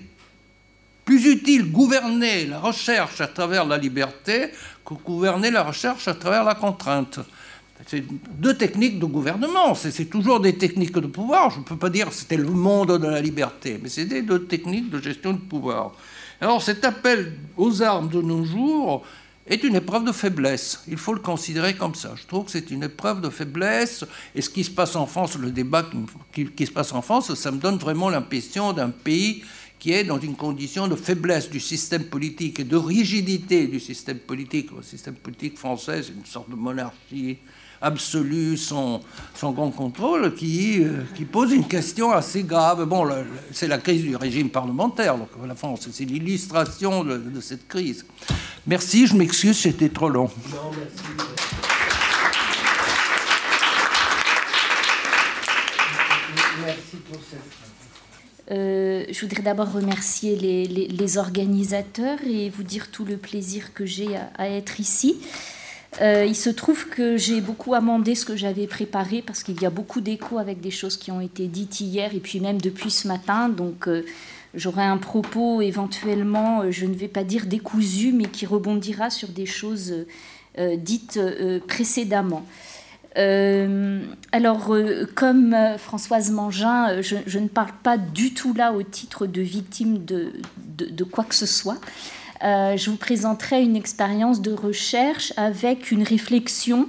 plus 1.05 1.25
utile 1.25 1.71
gouverner 1.71 2.47
la 2.47 2.59
recherche 2.59 3.21
à 3.21 3.27
travers 3.27 3.65
la 3.65 3.77
liberté 3.77 4.49
que 4.85 4.95
gouverner 4.95 5.51
la 5.51 5.63
recherche 5.63 6.07
à 6.07 6.15
travers 6.15 6.43
la 6.43 6.55
contrainte. 6.55 7.19
C'est 7.87 8.03
deux 8.31 8.57
techniques 8.57 8.99
de 8.99 9.05
gouvernement, 9.05 9.73
c'est 9.75 10.05
toujours 10.05 10.39
des 10.39 10.57
techniques 10.57 10.93
de 10.93 11.07
pouvoir. 11.07 11.51
Je 11.51 11.59
ne 11.59 11.63
peux 11.63 11.77
pas 11.77 11.89
dire 11.89 12.09
que 12.09 12.15
c'était 12.15 12.37
le 12.37 12.49
monde 12.49 12.99
de 12.99 13.07
la 13.07 13.21
liberté, 13.21 13.79
mais 13.81 13.89
c'est 13.89 14.05
des 14.05 14.21
deux 14.21 14.45
techniques 14.45 14.89
de 14.89 14.99
gestion 14.99 15.33
de 15.33 15.39
pouvoir. 15.39 15.93
Alors 16.41 16.61
cet 16.61 16.85
appel 16.85 17.33
aux 17.57 17.81
armes 17.81 18.09
de 18.09 18.21
nos 18.21 18.45
jours 18.45 19.03
est 19.45 19.63
une 19.63 19.75
épreuve 19.75 20.05
de 20.05 20.11
faiblesse. 20.11 20.83
Il 20.87 20.97
faut 20.97 21.13
le 21.13 21.19
considérer 21.19 21.73
comme 21.73 21.95
ça. 21.95 22.13
Je 22.15 22.25
trouve 22.25 22.45
que 22.45 22.51
c'est 22.51 22.71
une 22.71 22.83
épreuve 22.83 23.19
de 23.19 23.29
faiblesse. 23.29 24.05
Et 24.35 24.41
ce 24.41 24.49
qui 24.49 24.63
se 24.63 24.69
passe 24.69 24.95
en 24.95 25.05
France, 25.05 25.37
le 25.37 25.51
débat 25.51 25.89
qui, 26.31 26.65
se 26.65 26.71
passe 26.71 26.93
en 26.93 27.01
France, 27.01 27.33
ça 27.33 27.51
me 27.51 27.57
donne 27.57 27.77
vraiment 27.77 28.09
l'impression 28.09 28.73
d'un 28.73 28.89
pays 28.89 29.43
qui 29.79 29.91
est 29.91 30.03
dans 30.03 30.19
une 30.19 30.35
condition 30.35 30.87
de 30.87 30.95
faiblesse 30.95 31.49
du 31.49 31.59
système 31.59 32.03
politique 32.03 32.59
et 32.59 32.63
de 32.63 32.75
rigidité 32.77 33.67
du 33.67 33.79
système 33.79 34.19
politique. 34.19 34.69
Le 34.75 34.83
système 34.83 35.15
politique 35.15 35.57
français, 35.57 36.03
c'est 36.03 36.13
une 36.13 36.25
sorte 36.25 36.49
de 36.49 36.55
monarchie 36.55 37.37
absolue, 37.81 38.57
sans, 38.57 39.01
grand 39.41 39.71
contrôle, 39.71 40.33
qui, 40.35 40.83
euh, 40.83 41.03
qui, 41.15 41.25
pose 41.25 41.51
une 41.51 41.67
question 41.67 42.11
assez 42.11 42.43
grave. 42.43 42.85
Bon, 42.85 43.07
c'est 43.51 43.67
la 43.67 43.77
crise 43.77 44.03
du 44.03 44.15
régime 44.15 44.49
parlementaire, 44.49 45.17
donc 45.17 45.29
la 45.47 45.55
France, 45.55 45.87
c'est 45.91 46.05
l'illustration 46.05 47.03
de, 47.03 47.41
cette 47.41 47.67
crise. 47.67 48.05
Merci, 48.67 49.07
je 49.07 49.15
m'excuse, 49.15 49.57
c'était 49.57 49.89
trop 49.89 50.09
long. 50.09 50.29
Non, 50.51 50.71
merci. 50.77 51.03
Merci 56.65 56.97
pour 57.09 57.19
cette 57.29 57.59
euh, 58.51 59.05
je 59.11 59.21
voudrais 59.21 59.43
d'abord 59.43 59.71
remercier 59.71 60.35
les, 60.35 60.65
les, 60.65 61.17
organisateurs 61.19 62.17
et 62.25 62.49
vous 62.49 62.63
dire 62.63 62.89
tout 62.89 63.05
le 63.05 63.17
plaisir 63.17 63.73
que 63.75 63.85
j'ai 63.85 64.17
à, 64.37 64.49
être 64.49 64.79
ici. 64.79 65.17
Euh, 66.01 66.23
il 66.25 66.35
se 66.35 66.49
trouve 66.49 66.87
que 66.87 67.17
j'ai 67.17 67.41
beaucoup 67.41 67.73
amendé 67.73 68.15
ce 68.15 68.23
que 68.23 68.35
j'avais 68.35 68.67
préparé 68.67 69.21
parce 69.25 69.43
qu'il 69.43 69.59
y 69.61 69.65
a 69.65 69.69
beaucoup 69.69 70.01
d'échos 70.01 70.37
avec 70.37 70.61
des 70.61 70.71
choses 70.71 70.97
qui 70.97 71.11
ont 71.11 71.19
été 71.19 71.47
dites 71.47 71.81
hier 71.81 72.13
et 72.13 72.19
puis 72.19 72.39
même 72.39 72.61
depuis 72.61 72.91
ce 72.91 73.07
matin. 73.07 73.49
Donc 73.49 73.87
euh, 73.87 74.05
j'aurai 74.53 74.83
un 74.83 74.97
propos 74.97 75.61
éventuellement, 75.61 76.61
euh, 76.61 76.71
je 76.71 76.85
ne 76.85 76.93
vais 76.93 77.07
pas 77.07 77.23
dire 77.23 77.47
décousu, 77.47 78.13
mais 78.13 78.25
qui 78.25 78.45
rebondira 78.45 79.09
sur 79.09 79.29
des 79.29 79.45
choses 79.45 79.93
dites 80.77 81.17
précédemment. 81.67 82.43
alors, 83.15 84.75
comme 85.15 85.55
Françoise 85.77 86.31
Mangin, 86.31 87.01
je, 87.01 87.39
ne 87.39 87.47
parle 87.47 87.71
pas 87.81 87.97
du 87.97 88.33
tout 88.33 88.53
là 88.53 88.73
au 88.73 88.83
titre 88.83 89.25
de 89.25 89.41
victime 89.41 90.03
de, 90.03 90.33
de 90.57 91.03
quoi 91.05 91.23
que 91.23 91.35
ce 91.35 91.45
soit. 91.45 91.77
Euh, 92.43 92.77
je 92.77 92.89
vous 92.89 92.97
présenterai 92.97 93.63
une 93.63 93.75
expérience 93.75 94.41
de 94.41 94.53
recherche 94.53 95.33
avec 95.35 95.91
une 95.91 96.03
réflexion 96.03 96.87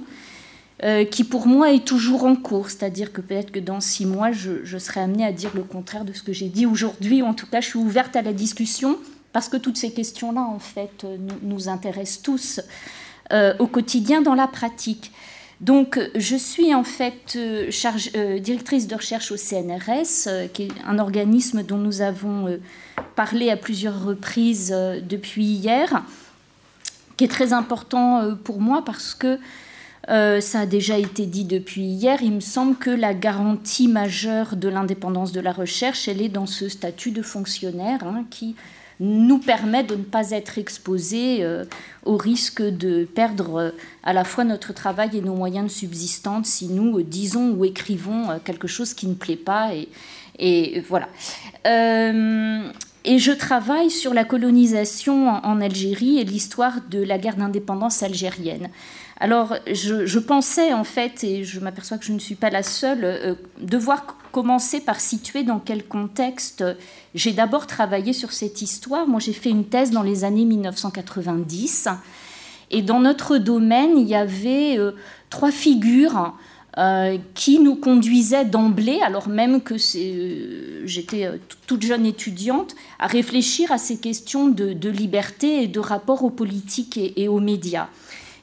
euh, 0.83 1.03
qui 1.03 1.23
pour 1.23 1.45
moi 1.45 1.71
est 1.71 1.85
toujours 1.85 2.23
en 2.23 2.35
cours, 2.35 2.69
c'est-à-dire 2.69 3.11
que 3.11 3.21
peut-être 3.21 3.51
que 3.51 3.59
dans 3.59 3.81
six 3.81 4.05
mois, 4.05 4.31
je, 4.31 4.77
serai 4.77 5.01
amenée 5.01 5.25
à 5.25 5.31
dire 5.31 5.51
le 5.53 5.63
contraire 5.63 6.05
de 6.05 6.13
ce 6.13 6.23
que 6.23 6.33
j'ai 6.33 6.47
dit 6.47 6.65
aujourd'hui. 6.65 7.21
En 7.21 7.33
tout 7.33 7.45
cas, 7.47 7.61
je 7.61 7.67
suis 7.67 7.79
ouverte 7.79 8.15
à 8.15 8.21
la 8.21 8.33
discussion 8.33 8.97
parce 9.33 9.49
que 9.49 9.57
toutes 9.57 9.77
ces 9.77 9.91
questions-là, 9.91 10.41
en 10.41 10.59
fait, 10.59 11.03
euh, 11.03 11.17
nous, 11.43 11.69
intéressent 11.69 12.21
tous 12.21 12.61
au 13.59 13.67
quotidien 13.67 14.21
dans 14.21 14.35
la 14.35 14.45
pratique. 14.45 15.13
Donc, 15.61 15.99
je 16.15 16.35
suis 16.35 16.73
en 16.73 16.83
fait 16.83 17.37
directrice 18.39 18.87
de 18.87 18.95
recherche 18.95 19.31
au 19.31 19.37
CNRS, 19.37 20.49
qui 20.53 20.63
est 20.63 20.71
un 20.85 20.97
organisme 20.97 21.63
dont 21.63 21.77
nous 21.77 22.01
avons 22.01 22.59
parlé 23.15 23.49
à 23.49 23.57
plusieurs 23.57 24.03
reprises 24.03 24.71
euh, 24.73 24.99
depuis 25.01 25.45
hier, 25.45 26.03
qui 27.17 27.25
est 27.25 27.27
très 27.27 27.53
important 27.53 28.19
euh, 28.19 28.35
pour 28.35 28.59
moi 28.59 28.83
parce 28.85 29.13
que 29.13 29.39
euh, 30.09 30.41
ça 30.41 30.61
a 30.61 30.65
déjà 30.65 30.97
été 30.97 31.25
dit 31.27 31.45
depuis 31.45 31.83
hier, 31.83 32.23
il 32.23 32.33
me 32.33 32.39
semble 32.39 32.75
que 32.75 32.89
la 32.89 33.13
garantie 33.13 33.87
majeure 33.87 34.55
de 34.55 34.67
l'indépendance 34.67 35.31
de 35.31 35.39
la 35.39 35.51
recherche, 35.51 36.07
elle 36.07 36.21
est 36.21 36.29
dans 36.29 36.47
ce 36.47 36.69
statut 36.69 37.11
de 37.11 37.21
fonctionnaire 37.21 38.03
hein, 38.03 38.25
qui 38.31 38.55
nous 39.01 39.39
permet 39.39 39.83
de 39.83 39.95
ne 39.95 40.03
pas 40.03 40.31
être 40.31 40.57
exposé 40.59 41.45
au 42.05 42.15
risque 42.15 42.61
de 42.61 43.03
perdre 43.03 43.73
à 44.03 44.13
la 44.13 44.23
fois 44.23 44.43
notre 44.43 44.73
travail 44.73 45.17
et 45.17 45.21
nos 45.21 45.33
moyens 45.35 45.65
de 45.65 45.71
subsistance 45.71 46.47
si 46.47 46.67
nous 46.67 47.01
disons 47.01 47.49
ou 47.49 47.65
écrivons 47.65 48.39
quelque 48.45 48.67
chose 48.67 48.93
qui 48.93 49.07
ne 49.07 49.15
plaît 49.15 49.35
pas. 49.35 49.71
Et 50.37 50.83
voilà. 50.87 51.09
Et 53.03 53.17
je 53.17 53.31
travaille 53.31 53.89
sur 53.89 54.13
la 54.13 54.23
colonisation 54.23 55.29
en 55.29 55.59
Algérie 55.59 56.19
et 56.19 56.23
l'histoire 56.23 56.75
de 56.89 57.01
la 57.01 57.17
guerre 57.17 57.35
d'indépendance 57.35 58.03
algérienne. 58.03 58.69
Alors, 59.23 59.55
je, 59.71 60.17
pensais 60.17 60.73
en 60.73 60.83
fait, 60.83 61.23
et 61.23 61.43
je 61.43 61.59
m'aperçois 61.59 61.99
que 61.99 62.05
je 62.05 62.11
ne 62.11 62.17
suis 62.17 62.33
pas 62.33 62.49
la 62.49 62.63
seule, 62.63 63.03
euh, 63.03 63.35
devoir 63.61 64.17
commencer 64.31 64.81
par 64.81 64.99
situer 64.99 65.43
dans 65.43 65.59
quel 65.59 65.85
contexte 65.85 66.63
j'ai 67.13 67.31
d'abord 67.31 67.67
travaillé 67.67 68.13
sur 68.13 68.31
cette 68.31 68.63
histoire. 68.63 69.07
Moi, 69.07 69.19
j'ai 69.19 69.33
fait 69.33 69.51
une 69.51 69.65
thèse 69.65 69.91
dans 69.91 70.01
les 70.01 70.23
années 70.23 70.45
1990. 70.45 71.87
Et 72.71 72.81
dans 72.81 72.99
notre 72.99 73.37
domaine, 73.37 73.95
il 73.95 74.07
y 74.07 74.15
avait 74.15 74.79
euh, 74.79 74.93
trois 75.29 75.51
figures 75.51 76.33
euh, 76.79 77.19
qui 77.35 77.59
nous 77.59 77.75
conduisait 77.75 78.45
d'emblée, 78.45 79.01
alors 79.01 79.29
même 79.29 79.61
que 79.61 79.75
j'étais 79.77 81.29
toute 81.67 81.83
jeune 81.83 82.07
étudiante, 82.07 82.75
à 82.97 83.05
réfléchir 83.05 83.71
à 83.71 83.77
ces 83.77 83.97
questions 83.97 84.47
de, 84.47 84.89
liberté 84.89 85.61
et 85.61 85.67
de 85.67 85.79
rapport 85.79 86.23
aux 86.23 86.31
politiques 86.31 86.97
et, 86.97 87.27
aux 87.27 87.39
médias. 87.39 87.87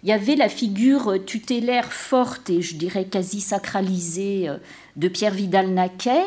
Il 0.02 0.08
y 0.08 0.12
avait 0.12 0.36
la 0.36 0.48
figure 0.48 1.16
tutélaire 1.26 1.92
forte 1.92 2.50
et 2.50 2.62
je 2.62 2.76
dirais 2.76 3.04
quasi 3.04 3.40
sacralisée 3.40 4.48
de 4.96 5.08
Pierre 5.08 5.34
Vidal-Naquet, 5.34 6.26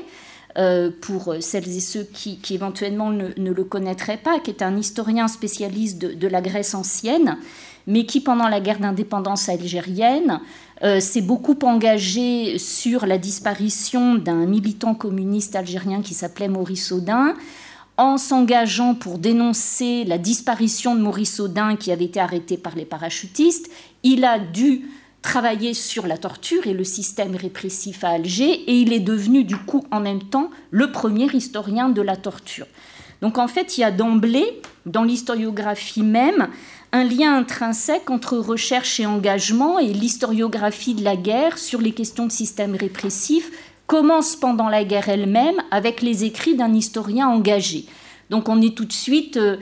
pour 0.99 1.35
celles 1.39 1.69
et 1.69 1.79
ceux 1.79 2.03
qui, 2.03 2.37
éventuellement 2.49 3.11
ne, 3.11 3.29
le 3.37 3.63
connaîtraient 3.63 4.17
pas, 4.17 4.39
qui 4.39 4.51
est 4.51 4.61
un 4.61 4.75
historien 4.75 5.29
spécialiste 5.29 5.99
de 5.99 6.27
la 6.27 6.41
Grèce 6.41 6.75
ancienne, 6.75 7.37
mais 7.87 8.05
qui, 8.05 8.21
pendant 8.21 8.47
la 8.47 8.59
guerre 8.59 8.79
d'indépendance 8.79 9.49
algérienne, 9.49 10.39
euh, 10.83 10.99
s'est 10.99 11.21
beaucoup 11.21 11.57
engagé 11.63 12.57
sur 12.57 13.05
la 13.05 13.17
disparition 13.17 14.15
d'un 14.15 14.45
militant 14.45 14.95
communiste 14.95 15.55
algérien 15.55 16.01
qui 16.01 16.13
s'appelait 16.13 16.47
Maurice 16.47 16.91
Audin, 16.91 17.35
en 18.01 18.17
s'engageant 18.17 18.95
pour 18.95 19.19
dénoncer 19.19 20.05
la 20.05 20.17
disparition 20.17 20.95
de 20.95 21.01
Maurice 21.01 21.39
Audin 21.39 21.75
qui 21.75 21.91
avait 21.91 22.05
été 22.05 22.19
arrêté 22.19 22.57
par 22.57 22.75
les 22.75 22.85
parachutistes. 22.85 23.69
Il 24.01 24.25
a 24.25 24.39
dû 24.39 24.89
travailler 25.21 25.75
sur 25.75 26.07
la 26.07 26.17
torture 26.17 26.65
et 26.65 26.73
le 26.73 26.83
système 26.83 27.35
répressif 27.35 28.03
à 28.03 28.09
Alger 28.09 28.49
et 28.49 28.73
il 28.73 28.91
est 28.91 28.99
devenu 28.99 29.43
du 29.43 29.55
coup 29.55 29.85
en 29.91 29.99
même 29.99 30.23
temps 30.23 30.49
le 30.71 30.91
premier 30.91 31.27
historien 31.31 31.89
de 31.89 32.01
la 32.01 32.17
torture. 32.17 32.65
Donc 33.21 33.37
en 33.37 33.47
fait, 33.47 33.77
il 33.77 33.81
y 33.81 33.83
a 33.83 33.91
d'emblée, 33.91 34.61
dans 34.87 35.03
l'historiographie 35.03 36.01
même, 36.01 36.47
un 36.91 37.03
lien 37.03 37.37
intrinsèque 37.37 38.09
entre 38.09 38.35
recherche 38.35 38.99
et 38.99 39.05
engagement 39.05 39.77
et 39.77 39.93
l'historiographie 39.93 40.95
de 40.95 41.03
la 41.03 41.15
guerre 41.15 41.59
sur 41.59 41.79
les 41.79 41.91
questions 41.91 42.25
de 42.25 42.31
système 42.31 42.75
répressif 42.75 43.51
commence 43.91 44.37
pendant 44.37 44.69
la 44.69 44.85
guerre 44.85 45.09
elle-même 45.09 45.57
avec 45.69 46.01
les 46.01 46.23
écrits 46.23 46.55
d'un 46.55 46.73
historien 46.73 47.27
engagé. 47.27 47.83
Donc 48.29 48.47
on 48.47 48.61
est 48.61 48.73
tout 48.73 48.85
de 48.85 48.93
suite 48.93 49.35
euh, 49.35 49.57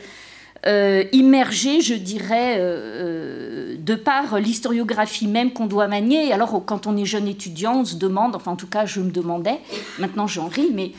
euh, 0.68 1.04
immergé, 1.14 1.82
je 1.82 1.96
dirais, 1.96 2.58
euh, 2.60 3.76
de 3.80 3.96
par 3.96 4.38
l'historiographie 4.38 5.26
même 5.26 5.52
qu'on 5.52 5.66
doit 5.66 5.88
manier. 5.88 6.32
alors, 6.32 6.64
quand 6.64 6.86
on 6.86 6.96
est 6.96 7.06
jeune 7.06 7.28
étudiant, 7.28 7.80
on 7.80 7.86
se 7.86 7.96
demande, 7.96 8.36
enfin, 8.36 8.52
en 8.52 8.56
tout 8.56 8.68
cas, 8.68 8.86
je 8.86 9.00
me 9.00 9.10
demandais, 9.10 9.58
maintenant 9.98 10.28
j'en 10.28 10.48
ris, 10.48 10.70
mais 10.76 10.92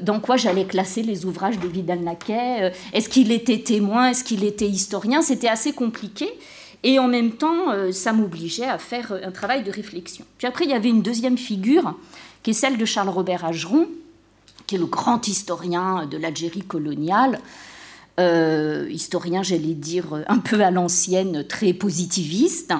dans 0.00 0.18
quoi 0.18 0.38
j'allais 0.38 0.64
classer 0.64 1.02
les 1.02 1.26
ouvrages 1.26 1.58
de 1.58 1.68
Vidal-Naquet 1.68 2.72
Est-ce 2.94 3.10
qu'il 3.10 3.30
était 3.30 3.58
témoin 3.58 4.08
Est-ce 4.08 4.24
qu'il 4.24 4.42
était 4.42 4.68
historien? 4.68 5.20
C'était 5.20 5.48
assez 5.48 5.74
compliqué. 5.74 6.30
Et 6.82 6.98
en 6.98 7.08
même 7.08 7.32
temps, 7.32 7.92
ça 7.92 8.14
m'obligeait 8.14 8.64
à 8.64 8.78
faire 8.78 9.12
un 9.22 9.32
travail 9.32 9.64
de 9.64 9.70
réflexion. 9.70 10.24
Puis 10.38 10.46
après, 10.46 10.64
il 10.64 10.70
y 10.70 10.74
avait 10.74 10.88
une 10.88 11.02
deuxième 11.02 11.36
figure, 11.36 11.94
qui 12.42 12.50
est 12.50 12.54
celle 12.54 12.78
de 12.78 12.84
Charles-Robert 12.84 13.44
Ageron, 13.44 13.86
qui 14.66 14.76
est 14.76 14.78
le 14.78 14.86
grand 14.86 15.26
historien 15.28 16.06
de 16.06 16.16
l'Algérie 16.16 16.62
coloniale, 16.62 17.40
euh, 18.20 18.86
historien, 18.90 19.42
j'allais 19.42 19.74
dire, 19.74 20.22
un 20.28 20.38
peu 20.38 20.60
à 20.60 20.70
l'ancienne, 20.70 21.44
très 21.46 21.72
positiviste, 21.72 22.74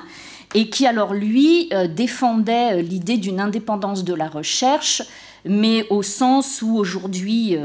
et 0.54 0.68
qui 0.68 0.86
alors 0.86 1.14
lui 1.14 1.68
euh, 1.72 1.86
défendait 1.86 2.74
euh, 2.74 2.82
l'idée 2.82 3.16
d'une 3.16 3.40
indépendance 3.40 4.04
de 4.04 4.12
la 4.12 4.28
recherche, 4.28 5.02
mais 5.46 5.86
au 5.88 6.02
sens 6.02 6.60
où 6.60 6.76
aujourd'hui 6.76 7.56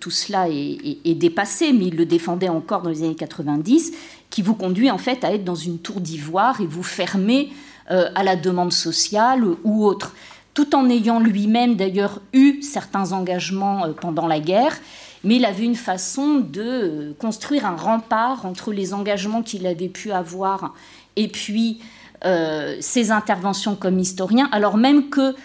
tout 0.00 0.10
cela 0.10 0.48
est, 0.48 1.14
dépassé, 1.14 1.74
mais 1.74 1.88
il 1.88 1.96
le 1.96 2.06
défendait 2.06 2.48
encore 2.48 2.80
dans 2.80 2.88
les 2.88 3.02
années 3.02 3.14
90, 3.14 3.92
qui 4.30 4.40
vous 4.40 4.54
conduit 4.54 4.90
en 4.90 4.96
fait 4.96 5.22
à 5.24 5.34
être 5.34 5.44
dans 5.44 5.54
une 5.54 5.78
tour 5.78 6.00
d'ivoire 6.00 6.62
et 6.62 6.66
vous 6.66 6.82
fermer 6.82 7.50
à 7.88 8.22
la 8.22 8.34
demande 8.34 8.72
sociale 8.72 9.44
ou 9.62 9.84
autre, 9.84 10.14
tout 10.58 10.74
en 10.74 10.90
ayant 10.90 11.20
lui-même 11.20 11.76
d'ailleurs 11.76 12.20
eu 12.32 12.62
certains 12.62 13.12
engagements 13.12 13.92
pendant 14.00 14.26
la 14.26 14.40
guerre 14.40 14.76
mais 15.22 15.36
il 15.36 15.44
avait 15.44 15.62
une 15.62 15.76
façon 15.76 16.40
de 16.40 16.62
euh, 16.62 17.12
construire 17.16 17.64
un 17.64 17.76
rempart 17.76 18.44
entre 18.44 18.72
les 18.72 18.92
engagements 18.92 19.44
qu'il 19.44 19.68
avait 19.68 19.88
pu 19.88 20.10
avoir 20.10 20.74
et 21.14 21.28
puis 21.28 21.78
euh, 22.24 22.76
ses 22.80 23.12
interventions 23.12 23.76
comme 23.76 24.00
historien, 24.00 24.48
alors 24.50 24.78
même 24.78 25.10
que 25.10 25.36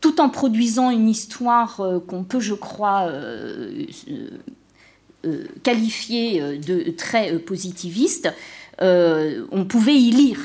tout 0.00 0.20
en 0.20 0.30
produisant 0.30 0.90
une 0.90 1.08
histoire 1.08 1.78
euh, 1.78 2.00
qu'on 2.00 2.24
peut, 2.24 2.40
je 2.40 2.54
crois, 2.54 3.08
qualifier 5.62 6.58
de 6.58 6.90
très 6.90 7.38
positiviste, 7.38 8.34
on 8.80 9.64
pouvait 9.68 9.94
y 9.94 10.10
lire 10.10 10.40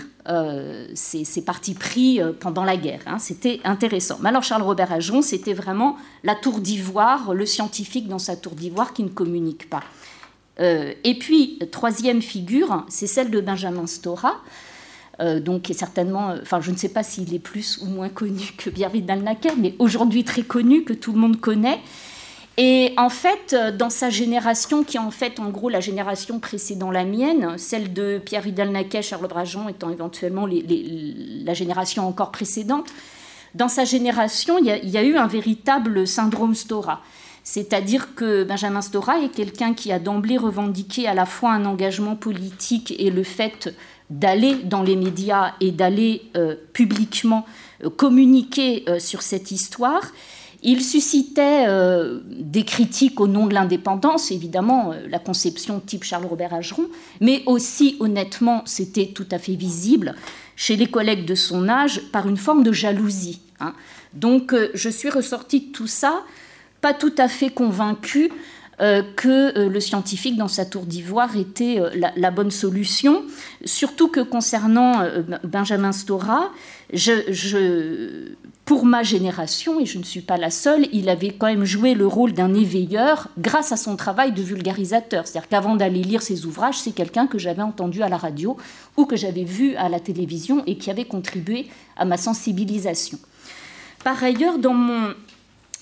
ces, 0.94 1.42
partis 1.46 1.74
pris 1.74 2.20
pendant 2.40 2.64
la 2.64 2.78
guerre. 2.78 3.02
Hein. 3.06 3.20
C'était 3.20 3.60
intéressant. 3.64 4.18
Mais 4.22 4.30
alors 4.30 4.44
Charles-Robert 4.44 4.92
Ajon, 4.92 5.22
c'était 5.22 5.54
vraiment 5.54 5.98
la 6.24 6.36
tour 6.36 6.60
d'ivoire, 6.60 7.34
le 7.34 7.46
scientifique 7.46 8.08
dans 8.08 8.20
sa 8.20 8.36
tour 8.36 8.54
d'ivoire 8.54 8.94
qui 8.94 9.04
ne 9.04 9.10
communique 9.10 9.70
pas. 9.70 9.84
et 10.60 11.20
puis, 11.20 11.60
troisième 11.72 12.22
figure, 12.22 12.86
c'est 12.90 13.08
celle 13.08 13.30
de 13.30 13.42
Benjamin 13.42 13.88
Stora. 13.88 14.42
Euh, 15.22 15.40
donc 15.40 15.72
certainement, 15.74 16.32
euh, 16.32 16.40
enfin 16.42 16.60
je 16.62 16.72
ne 16.72 16.76
sais 16.76 16.90
pas 16.90 17.04
s'il 17.04 17.34
est 17.34 17.40
plus 17.40 17.80
ou 17.82 17.86
moins 17.86 18.10
connu 18.10 18.52
que 18.58 18.70
Pierre 18.70 18.90
Vidal-Naquet, 18.90 19.54
mais 19.58 19.74
aujourd'hui 19.80 20.24
très 20.24 20.42
connu, 20.42 20.84
que 20.84 20.94
tout 20.94 21.14
le 21.14 21.20
monde 21.20 21.40
connaît. 21.40 21.80
Et 22.58 22.94
en 22.98 23.10
fait, 23.10 23.54
euh, 23.54 23.72
dans 23.72 23.90
sa 23.90 24.10
génération, 24.10 24.84
qui 24.84 24.98
est 24.98 25.00
en 25.00 25.12
fait 25.12 25.40
en 25.40 25.50
gros 25.50 25.70
la 25.70 25.82
génération 25.82 26.40
précédant 26.40 26.90
la 26.90 27.04
mienne, 27.04 27.58
celle 27.58 27.92
de 27.92 28.22
Pierre 28.24 28.42
Vidal-Naquet, 28.42 29.02
Charles 29.02 29.28
Brajon 29.28 29.68
étant 29.68 29.90
éventuellement 29.90 30.48
la 30.48 31.54
génération 31.54 32.08
encore 32.08 32.32
précédente, 32.32 32.88
dans 33.56 33.68
sa 33.68 33.86
génération, 33.86 34.58
il 34.58 34.66
y, 34.66 34.98
a, 34.98 35.04
eu 35.04 35.16
un 35.16 35.28
véritable 35.28 36.06
syndrome 36.06 36.56
Stora. 36.56 37.02
C'est-à-dire 37.44 38.14
que 38.14 38.44
Benjamin 38.44 38.82
Stora 38.82 39.20
est 39.20 39.30
quelqu'un 39.30 39.74
qui 39.74 39.94
a 39.94 40.00
d'emblée 40.00 40.38
revendiqué 40.38 41.08
à 41.08 41.14
la 41.14 41.26
fois 41.26 41.52
un 41.52 41.66
engagement 41.66 42.16
politique 42.16 42.94
et 42.98 43.12
le 43.12 43.24
fait 43.24 43.74
d'aller 44.10 44.56
dans 44.56 44.84
les 44.84 44.98
médias 44.98 45.54
et 45.62 45.72
d'aller 45.72 46.24
euh, 46.36 46.56
publiquement 46.74 47.46
euh, 47.84 47.90
communiquer 47.90 48.84
sur 49.00 49.22
cette 49.22 49.52
histoire. 49.52 50.02
Il 50.68 50.84
suscitait 50.84 51.68
des 52.28 52.66
critiques 52.66 53.20
au 53.20 53.28
nom 53.28 53.46
de 53.46 53.54
l'indépendance, 53.54 54.32
évidemment, 54.32 54.94
la 55.08 55.20
conception 55.20 55.80
type 55.80 56.04
Charles-Robert 56.04 56.56
Ageron, 56.56 56.88
mais 57.22 57.44
aussi, 57.46 57.98
honnêtement, 58.00 58.64
c'était 58.66 59.12
tout 59.14 59.28
à 59.30 59.38
fait 59.38 59.54
visible 59.54 60.16
chez 60.56 60.76
les 60.76 60.88
collègues 60.88 61.26
de 61.26 61.36
son 61.36 61.70
âge 61.70 62.02
par 62.12 62.28
une 62.28 62.38
forme 62.38 62.64
de 62.64 62.72
jalousie. 62.72 63.42
Hein. 63.60 63.74
Donc, 64.14 64.56
je 64.74 64.90
suis 64.90 65.12
ressortie 65.12 65.68
de 65.68 65.72
tout 65.72 65.88
ça, 65.88 66.24
pas 66.82 66.96
tout 66.96 67.14
à 67.20 67.28
fait 67.28 67.52
convaincue 67.52 68.32
euh, 68.82 69.04
que 69.16 69.58
euh, 69.58 69.70
le 69.70 69.80
scientifique 69.80 70.36
dans 70.36 70.50
sa 70.50 70.66
tour 70.66 70.86
d'ivoire 70.86 71.38
était 71.38 71.80
euh, 71.80 71.90
la, 72.18 72.32
bonne 72.32 72.52
solution. 72.52 73.24
Surtout 73.64 74.10
que 74.10 74.20
concernant 74.20 75.02
Benjamin 75.46 75.94
Stora, 75.94 76.52
pour 78.66 78.86
ma 78.86 79.04
génération, 79.04 79.80
et 79.80 79.86
je 79.86 80.00
ne 80.00 80.04
suis 80.04 80.22
pas 80.22 80.38
la 80.38 80.50
seule, 80.50 80.88
il 80.92 81.08
avait 81.08 81.30
quand 81.30 81.46
même 81.46 81.66
joué 81.66 81.94
le 81.94 82.08
rôle 82.08 82.34
d'un 82.34 82.56
éveilleur 82.56 83.28
grâce 83.38 83.72
à 83.72 83.78
son 83.78 83.96
travail 83.96 84.32
de 84.32 84.42
vulgarisateur. 84.42 85.28
C'est-à-dire 85.28 85.50
qu'avant 85.50 85.76
d'aller 85.76 86.02
lire 86.02 86.24
ses 86.24 86.48
ouvrages, 86.48 86.80
c'est 86.80 86.92
quelqu'un 86.92 87.28
que 87.28 87.38
j'avais 87.38 87.62
entendu 87.62 88.02
à 88.02 88.10
la 88.10 88.18
radio 88.18 88.58
ou 88.98 89.06
que 89.06 89.16
j'avais 89.16 89.44
vu 89.44 89.76
à 89.76 89.88
la 89.88 90.00
télévision 90.00 90.64
et 90.66 90.80
qui 90.80 90.90
avait 90.90 91.06
contribué 91.06 91.68
à 91.96 92.06
ma 92.06 92.18
sensibilisation. 92.18 93.20
Par 94.04 94.24
ailleurs, 94.24 94.58
dans 94.58 94.74
mon 94.74 95.14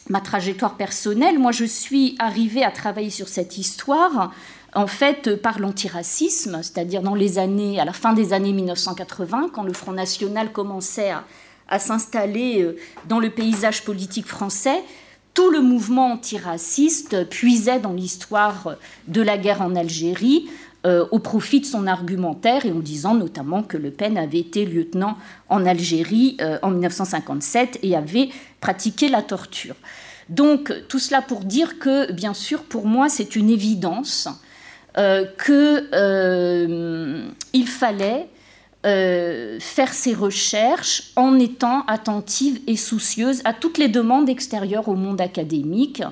ma 0.10 0.20
trajectoire 0.20 0.76
personnelle, 0.76 1.40
moi 1.40 1.54
je 1.54 1.64
suis 1.64 2.18
arrivée 2.20 2.66
à 2.66 2.72
travailler 2.72 3.10
sur 3.10 3.30
cette 3.30 3.58
histoire 3.58 4.34
en 4.76 4.88
fait 4.88 5.42
par 5.42 5.60
l'antiracisme, 5.60 6.60
c'est-à-dire 6.62 7.02
dans 7.02 7.16
les 7.16 7.40
années, 7.40 7.80
à 7.80 7.86
la 7.86 7.94
fin 7.94 8.12
des 8.12 8.34
années 8.34 8.52
1980, 8.52 9.52
quand 9.54 9.64
le 9.64 9.72
Front 9.72 9.94
National 9.94 10.52
commençait 10.52 11.12
à, 11.12 11.24
s'installer 11.80 12.61
euh, 12.61 12.78
dans 13.07 13.19
le 13.19 13.30
paysage 13.30 13.84
politique 13.84 14.28
français, 14.28 14.84
tout 15.34 15.49
le 15.49 15.61
mouvement 15.61 16.13
antiraciste 16.13 17.28
puisait 17.30 17.80
dans 17.80 17.93
l'histoire 17.93 18.76
de 19.07 19.21
la 19.21 19.38
guerre 19.38 19.61
en 19.61 19.76
Algérie 19.76 20.47
euh, 20.86 21.05
au 21.11 21.19
profit 21.19 21.61
de 21.61 21.65
son 21.65 21.88
argumentaire 21.88 22.65
et 22.65 22.71
en 22.74 22.80
disant 22.80 23.15
notamment 23.15 23.63
que 23.63 23.78
Le 23.78 23.89
Pen 23.89 24.17
avait 24.17 24.39
été 24.39 24.65
lieutenant 24.65 25.17
en 25.47 25.65
Algérie 25.65 26.36
euh, 26.41 26.57
en 26.61 26.71
1957 26.71 27.80
et 27.84 27.95
avait 27.95 28.28
pratiqué 28.59 29.07
la 29.07 29.21
torture. 29.21 29.76
Donc 30.28 30.74
tout 30.89 30.99
cela 30.99 31.21
pour 31.21 31.45
dire 31.45 31.80
que, 31.80 32.11
bien 32.11 32.34
sûr, 32.34 32.63
pour 32.63 32.86
moi, 32.86 33.07
c'est 33.07 33.38
une 33.38 33.49
évidence 33.49 34.28
euh, 34.97 35.24
qu'il 35.45 35.88
fallait 37.69 38.28
faire 38.84 39.94
ces 39.94 40.14
recherches 40.14 41.12
en 41.16 41.40
étant 41.40 41.86
attentive 41.86 42.60
et 42.68 42.76
soucieuse 42.76 43.42
à 43.46 43.54
toutes 43.54 43.78
les 43.78 43.88
demandes 43.88 44.30
extérieures 44.30 44.90
au 44.90 44.96
monde 44.96 45.22
académique, 45.22 46.04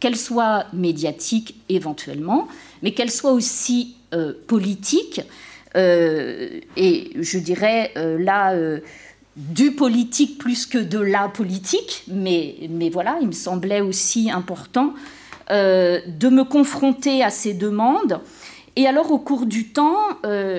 qu'elles 0.00 0.16
soient 0.16 0.66
médiatiques 0.72 1.54
éventuellement, 1.68 2.48
mais 2.82 2.92
qu'elles 2.92 3.10
soient 3.10 3.32
aussi 3.32 3.96
euh, 4.14 4.32
politique, 4.46 5.20
euh, 5.76 6.60
et 6.76 7.10
je 7.20 7.38
dirais 7.38 7.92
euh, 7.96 8.18
là 8.18 8.54
du 9.36 9.72
politique 9.72 10.38
plus 10.38 10.64
que 10.64 10.78
de 10.78 10.98
la 10.98 11.28
politique, 11.28 12.04
mais, 12.08 12.56
mais 12.70 12.88
voilà, 12.88 13.18
il 13.20 13.26
me 13.26 13.32
semblait 13.32 13.80
aussi 13.80 14.30
important 14.30 14.94
de 15.48 16.28
me 16.28 16.42
confronter 16.42 17.22
à 17.22 17.30
ces 17.30 17.54
demandes. 17.54 18.18
Et 18.76 18.86
alors, 18.86 19.10
au 19.10 19.18
cours 19.18 19.46
du 19.46 19.68
temps, 19.68 19.96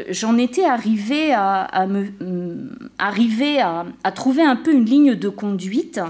j'en 0.10 0.38
étais 0.38 0.66
arrivée 0.66 1.30
mm, 1.30 2.70
à, 2.98 4.12
trouver 4.12 4.44
un 4.44 4.56
peu 4.56 4.74
une 4.74 4.86
ligne 4.86 5.16
de 5.16 5.30
conduite 5.30 6.02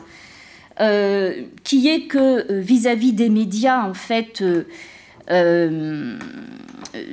qui 1.64 1.88
est 1.88 2.08
que 2.08 2.53
vis-à-vis 2.53 3.14
des 3.14 3.30
médias, 3.30 3.84
en 3.84 3.93
fait, 3.93 4.41
euh, 5.30 6.18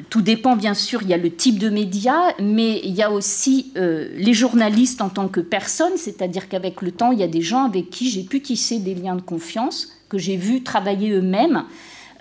tout 0.08 0.22
dépend 0.22 0.56
bien 0.56 0.74
sûr, 0.74 1.02
il 1.02 1.08
y 1.08 1.14
a 1.14 1.16
le 1.16 1.30
type 1.30 1.58
de 1.58 1.68
médias, 1.68 2.32
mais 2.40 2.80
il 2.84 2.94
y 2.94 3.02
a 3.02 3.10
aussi 3.10 3.72
euh, 3.76 4.08
les 4.16 4.32
journalistes 4.32 5.02
en 5.02 5.08
tant 5.08 5.28
que 5.28 5.40
personnes, 5.40 5.96
c'est-à-dire 5.96 6.48
qu'avec 6.48 6.82
le 6.82 6.92
temps, 6.92 7.12
il 7.12 7.18
y 7.18 7.22
a 7.22 7.28
des 7.28 7.42
gens 7.42 7.64
avec 7.64 7.90
qui 7.90 8.10
j'ai 8.10 8.22
pu 8.22 8.40
tisser 8.40 8.78
des 8.78 8.94
liens 8.94 9.16
de 9.16 9.22
confiance, 9.22 9.88
que 10.08 10.18
j'ai 10.18 10.36
vu 10.36 10.62
travailler 10.62 11.10
eux-mêmes. 11.10 11.64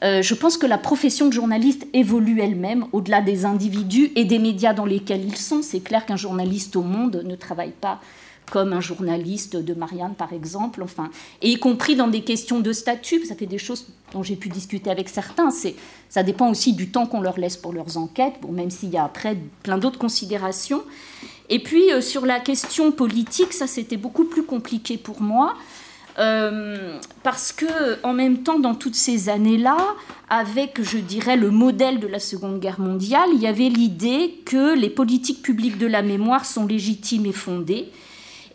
Euh, 0.04 0.22
je 0.22 0.34
pense 0.36 0.58
que 0.58 0.66
la 0.66 0.78
profession 0.78 1.28
de 1.28 1.34
journaliste 1.34 1.88
évolue 1.94 2.42
elle-même 2.42 2.86
au-delà 2.92 3.22
des 3.22 3.46
individus 3.46 4.12
et 4.16 4.26
des 4.26 4.40
médias 4.40 4.74
dans 4.74 4.86
lesquels 4.86 5.24
ils 5.26 5.38
sont. 5.38 5.62
C'est 5.62 5.80
clair 5.80 6.06
qu'un 6.06 6.18
journaliste 6.18 6.76
au 6.76 6.82
monde 6.82 7.24
ne 7.26 7.36
travaille 7.36 7.72
pas 7.72 8.02
comme 8.52 8.74
un 8.74 8.82
journaliste 8.82 9.56
de 9.56 9.74
Marianne 9.74 10.16
par 10.16 10.34
exemple, 10.34 10.84
enfin, 10.84 11.10
et 11.42 11.52
y 11.52 11.56
compris 11.56 11.96
dans 11.96 12.10
des 12.10 12.22
questions 12.22 12.60
de 12.60 12.74
statut, 12.74 13.26
ça 13.26 13.36
fait 13.36 13.46
des 13.46 13.58
choses 13.58 13.88
dont 14.12 14.22
j'ai 14.22 14.36
pu 14.36 14.50
discuter 14.50 14.92
avec 14.92 15.10
certains, 15.10 15.50
c'est, 15.50 15.76
ça 16.10 16.24
dépend 16.24 16.52
aussi 16.52 16.74
du 16.74 16.90
temps 16.90 17.06
qu'on 17.06 17.22
leur 17.22 17.40
laisse 17.40 17.58
pour 17.58 17.74
leurs 17.74 17.98
enquêtes, 17.98 18.36
bon, 18.42 18.52
même 18.52 18.70
s'il 18.70 18.90
y 18.90 18.98
a 18.98 19.06
après 19.06 19.38
plein 19.64 19.78
d'autres 19.78 19.98
considérations. 19.98 20.84
Et 21.50 21.60
puis 21.60 21.92
euh, 21.92 22.02
sur 22.02 22.26
la 22.26 22.40
question 22.40 22.92
politique, 22.92 23.54
ça 23.54 23.66
c'était 23.66 23.98
beaucoup 23.98 24.26
plus 24.26 24.44
compliqué 24.44 24.98
pour 24.98 25.22
moi. 25.22 25.56
Euh, 26.20 27.00
parce 27.24 27.52
que 27.52 28.04
en 28.04 28.14
même 28.14 28.44
temps, 28.44 28.60
dans 28.60 28.76
toutes 28.76 28.96
ces 28.96 29.30
années-là, 29.30 29.78
avec, 30.30 30.82
je 30.82 30.98
dirais, 30.98 31.38
le 31.38 31.50
modèle 31.50 32.00
de 32.00 32.08
la 32.08 32.20
Seconde 32.20 32.60
Guerre 32.60 32.80
mondiale, 32.80 33.30
il 33.34 33.42
y 33.42 33.48
avait 33.48 33.70
l'idée 33.70 34.40
que 34.46 34.76
les 34.76 34.90
politiques 34.90 35.42
publiques 35.42 35.78
de 35.78 35.88
la 35.88 36.02
mémoire 36.02 36.46
sont 36.46 36.66
légitimes 36.66 37.26
et 37.26 37.32
fondées, 37.32 37.90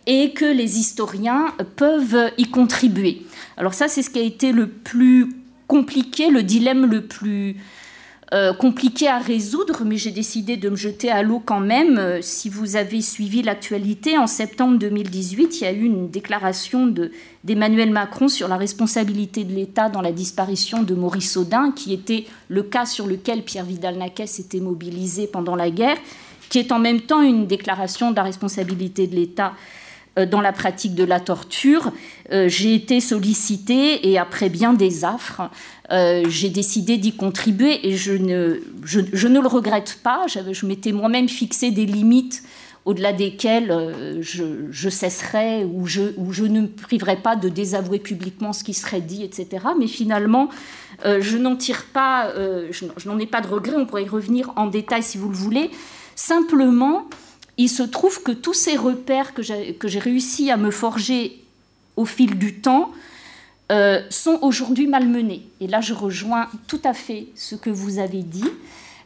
et 0.07 0.33
que 0.33 0.45
les 0.45 0.79
historiens 0.79 1.55
peuvent 1.77 2.31
y 2.39 2.45
contribuer. 2.45 3.23
Alors 3.57 3.75
ça, 3.75 3.89
c'est 3.89 4.03
ce 4.03 4.11
qui 4.11 4.19
a 4.19 4.23
été 4.23 4.53
le 4.53 4.69
plus 4.69 5.29
compliqué, 5.67 6.31
le 6.31 6.43
dilemme 6.43 6.87
le 6.87 7.03
plus 7.03 7.57
euh, 8.35 8.53
compliqué 8.53 9.09
à 9.09 9.19
résoudre, 9.19 9.85
mais 9.87 9.97
j'ai 9.97 10.11
décidé 10.11 10.59
de 10.59 10.69
me 10.69 10.77
jeter 10.77 11.11
à 11.11 11.23
l'eau 11.23 11.41
quand 11.43 11.61
même. 11.61 11.97
Euh, 11.97 12.19
si 12.21 12.51
vous 12.51 12.77
avez 12.77 13.01
suivi 13.01 13.43
l'actualité, 13.43 14.19
en 14.19 14.27
septembre 14.27 14.79
2018, 14.79 15.61
il 15.61 15.65
y 15.65 15.67
a 15.67 15.73
eu 15.73 15.85
une 15.85 16.11
déclaration 16.11 16.93
d'Emmanuel 17.43 17.91
Macron 17.91 18.29
sur 18.29 18.47
la 18.49 18.59
responsabilité 18.59 19.45
de 19.45 19.55
l'État 19.55 19.89
dans 19.89 20.03
la 20.03 20.13
disparition 20.13 20.83
de 20.83 20.95
Maurice 20.95 21.39
Audin, 21.39 21.73
qui 21.73 21.95
était 21.95 22.27
le 22.49 22.63
cas 22.63 22.85
sur 22.85 23.07
lequel 23.07 23.45
Pierre 23.45 23.65
Vidal-Naquet 23.65 24.27
s'était 24.27 24.61
mobilisé 24.61 25.27
pendant 25.27 25.57
la 25.57 25.71
guerre, 25.71 25.97
qui 26.51 26.59
est 26.59 26.71
en 26.71 26.79
même 26.79 27.01
temps 27.01 27.23
une 27.23 27.47
déclaration 27.47 28.11
de 28.11 28.17
la 28.17 28.25
responsabilité 28.25 29.07
de 29.07 29.15
l'État 29.15 29.55
dans 30.27 30.41
la 30.41 30.53
pratique 30.53 30.95
de 30.95 31.05
la 31.05 31.21
torture. 31.21 31.93
Euh, 32.33 32.49
j'ai 32.49 32.75
été 32.75 33.01
sollicitée 33.01 34.09
et 34.09 34.19
après 34.19 34.49
bien 34.49 34.75
des 34.75 35.05
affres, 35.05 35.51
euh, 35.91 36.25
j'ai 36.29 36.51
décidé 36.51 36.99
d'y 36.99 37.15
contribuer 37.17 37.87
et 37.89 37.97
je 37.97 38.13
ne, 38.13 38.61
je, 38.85 39.29
ne 39.29 39.41
le 39.41 39.47
regrette 39.47 39.99
pas. 40.03 40.27
Je 40.27 40.67
m'étais 40.67 40.93
moi-même 40.93 41.29
fixé 41.29 41.71
des 41.71 41.87
limites 41.87 42.43
au-delà 42.85 43.13
desquelles 43.13 44.19
je, 44.21 44.89
cesserai 44.89 45.65
ou 45.65 45.87
je, 45.87 46.15
ou 46.17 46.33
je 46.33 46.45
ne 46.45 46.63
me 46.63 46.69
priverai 46.69 47.17
pas 47.17 47.37
de 47.37 47.51
désavouer 47.51 47.99
publiquement 47.99 48.55
ce 48.55 48.65
qui 48.65 48.73
serait 48.73 49.03
dit, 49.03 49.25
etc. 49.25 49.67
Mais 49.79 49.87
finalement, 49.87 50.49
je 51.05 51.37
n'en 51.37 51.55
tire 51.55 51.85
pas, 51.93 52.33
je, 52.35 52.87
je 52.97 53.09
n'en 53.09 53.19
ai 53.19 53.27
pas 53.27 53.43
de 53.43 53.49
regret. 53.49 53.77
On 53.77 53.85
pourrait 53.85 54.05
y 54.05 54.09
revenir 54.09 54.53
en 54.57 54.69
détail 54.69 55.03
si 55.03 55.19
vous 55.19 55.29
le 55.29 55.35
voulez. 55.35 55.71
Simplement, 56.15 57.09
il 57.59 57.69
se 57.69 57.83
trouve 57.83 58.23
que 58.23 58.33
tous 58.33 58.55
ces 58.55 58.77
repères 58.77 59.35
que 59.35 59.43
j'ai 59.43 59.99
réussi 59.99 60.51
à 60.51 60.57
me 60.57 60.71
forger 60.71 61.45
au 61.97 62.05
fil 62.05 62.39
du 62.39 62.55
temps 62.55 62.93
euh, 63.71 64.01
sont 64.09 64.39
aujourd'hui 64.41 64.87
malmenés. 64.87 65.43
Et 65.61 65.67
là, 65.67 65.83
je 65.83 65.93
rejoins 65.93 66.49
tout 66.69 66.81
à 66.85 66.95
fait 66.95 67.27
ce 67.35 67.55
que 67.55 67.69
vous 67.69 67.99
avez 67.99 68.23
dit. 68.23 68.49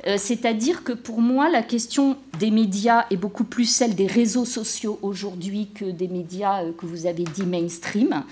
Euh, 0.07 0.17
c'est-à-dire 0.19 0.85
que 0.85 0.93
pour 0.93 1.21
moi, 1.21 1.49
la 1.49 1.63
question 1.63 2.17
des 2.39 2.53
médias 2.53 3.07
est 3.11 3.17
beaucoup 3.17 3.43
plus 3.43 3.65
celle 3.65 3.97
des 3.97 4.07
réseaux 4.07 4.45
sociaux 4.45 5.01
aujourd'hui 5.03 5.69
que 5.75 5.87
des 5.87 6.07
médias 6.07 6.63
euh, 6.63 6.73
que 6.79 6.87
vous 6.87 7.07
avez 7.07 7.25
dit 7.25 7.45
mainstream, 7.45 8.23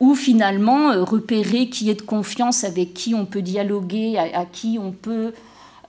où 0.00 0.14
finalement 0.14 1.04
repérer 1.04 1.68
qui 1.68 1.90
est 1.90 1.94
de 1.94 2.02
confiance, 2.02 2.64
avec 2.64 2.94
qui 2.94 3.14
on 3.14 3.26
peut 3.26 3.42
dialoguer, 3.42 4.18
à, 4.18 4.46
qui 4.46 4.78
on 4.80 4.92
peut 4.92 5.32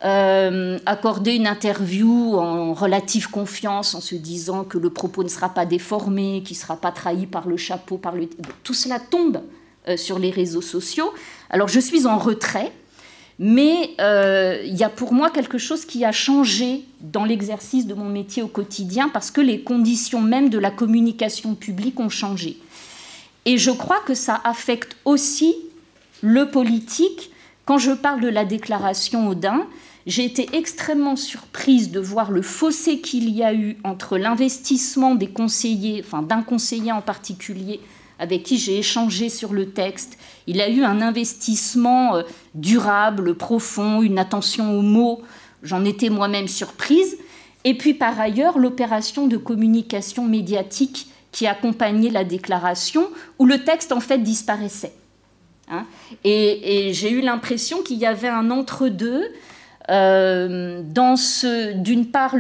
accorder 0.02 1.36
une 1.36 1.48
interview 1.48 2.36
en 2.38 2.74
relative 2.74 3.30
confiance, 3.30 3.96
en 3.96 4.02
se 4.02 4.16
disant 4.16 4.64
que 4.64 4.78
le 4.78 4.90
propos 4.90 5.24
ne 5.24 5.30
sera 5.30 5.50
pas 5.50 5.66
déformé, 5.66 6.44
qu'il 6.46 6.56
ne 6.56 6.62
sera 6.62 6.78
pas 6.78 6.92
trahi 6.92 7.26
par 7.26 7.48
le 7.48 7.58
chapeau, 7.58 7.98
par 7.98 8.14
tout 8.64 8.74
cela 8.74 9.00
tombe 9.00 9.42
sur 9.96 10.20
les 10.20 10.30
réseaux 10.30 10.62
sociaux. 10.62 11.14
Alors 11.50 11.68
je 11.68 11.80
suis 11.80 12.06
en 12.06 12.18
retrait 12.18 12.72
mais 13.40 13.92
euh, 14.02 14.64
il 14.66 14.76
y 14.76 14.84
a 14.84 14.90
pour 14.90 15.14
moi 15.14 15.30
quelque 15.30 15.60
chose 15.60 15.86
qui 15.86 16.04
a 16.04 16.12
changé 16.12 16.86
dans 17.02 17.24
l'exercice 17.24 17.86
de 17.86 17.94
mon 17.94 18.10
métier 18.10 18.42
au 18.42 18.48
quotidien 18.48 19.10
parce 19.10 19.30
que 19.30 19.42
les 19.42 19.62
conditions 19.62 20.22
même 20.22 20.50
de 20.50 20.58
la 20.58 20.72
communication 20.72 21.54
publique 21.54 22.00
ont 22.00 22.10
changé. 22.10 22.58
Et 23.46 23.58
je 23.58 23.70
crois 23.70 24.00
que 24.06 24.16
ça 24.16 24.42
affecte 24.44 24.98
aussi 25.06 25.56
le 26.22 26.50
politique. 26.50 27.32
Quand 27.66 27.78
je 27.78 27.92
parle 27.92 28.22
de 28.22 28.28
la 28.28 28.44
déclaration 28.44 29.30
Audin, 29.30 29.68
j'ai 30.08 30.24
été 30.24 30.48
extrêmement 30.54 31.18
surprise 31.18 31.92
de 31.92 32.00
voir 32.00 32.32
le 32.32 32.42
fossé 32.42 33.02
qu'il 33.02 33.30
y 33.30 33.44
a 33.44 33.54
eu 33.54 33.76
entre 33.84 34.18
l'investissement 34.18 35.16
des 35.16 35.28
conseillers, 35.28 36.02
enfin 36.04 36.22
d'un 36.22 36.44
conseiller 36.44 36.94
en 36.94 37.02
particulier, 37.02 37.82
avec 38.18 38.44
qui 38.44 38.58
j'ai 38.58 38.80
échangé 38.80 39.28
sur 39.28 39.52
le 39.52 39.70
texte. 39.70 40.18
Il 40.48 40.62
a 40.62 40.70
eu 40.70 40.84
un 40.84 41.02
investissement 41.02 42.16
euh, 42.16 42.24
durable, 42.56 43.36
profond, 43.36 44.02
une 44.02 44.18
attention 44.18 44.80
aux 44.80 44.82
mots. 44.82 45.24
J'en 45.62 45.84
étais 45.84 46.10
moi-même 46.10 46.48
surprise. 46.48 47.18
Et 47.66 47.74
puis 47.74 47.94
par 47.94 48.18
ailleurs, 48.18 48.60
l'opération 48.60 49.28
de 49.28 49.36
communication 49.36 50.24
médiatique 50.24 51.08
qui 51.34 51.48
accompagnait 51.48 52.10
la 52.10 52.24
déclaration, 52.24 53.10
où 53.40 53.46
le 53.46 53.66
texte 53.66 53.92
en 53.92 54.00
fait 54.00 54.20
disparaissait. 54.20 54.94
Hein. 55.70 55.86
et 56.24 56.92
j'ai 56.94 57.12
eu 57.12 57.20
l'impression 57.20 57.84
qu'il 57.84 57.98
y 57.98 58.06
avait 58.06 58.30
un 58.30 58.52
entre-deux 58.52 59.26
euh, 59.90 60.82
dans 60.84 61.16
d'une 61.76 62.08
part, 62.08 62.36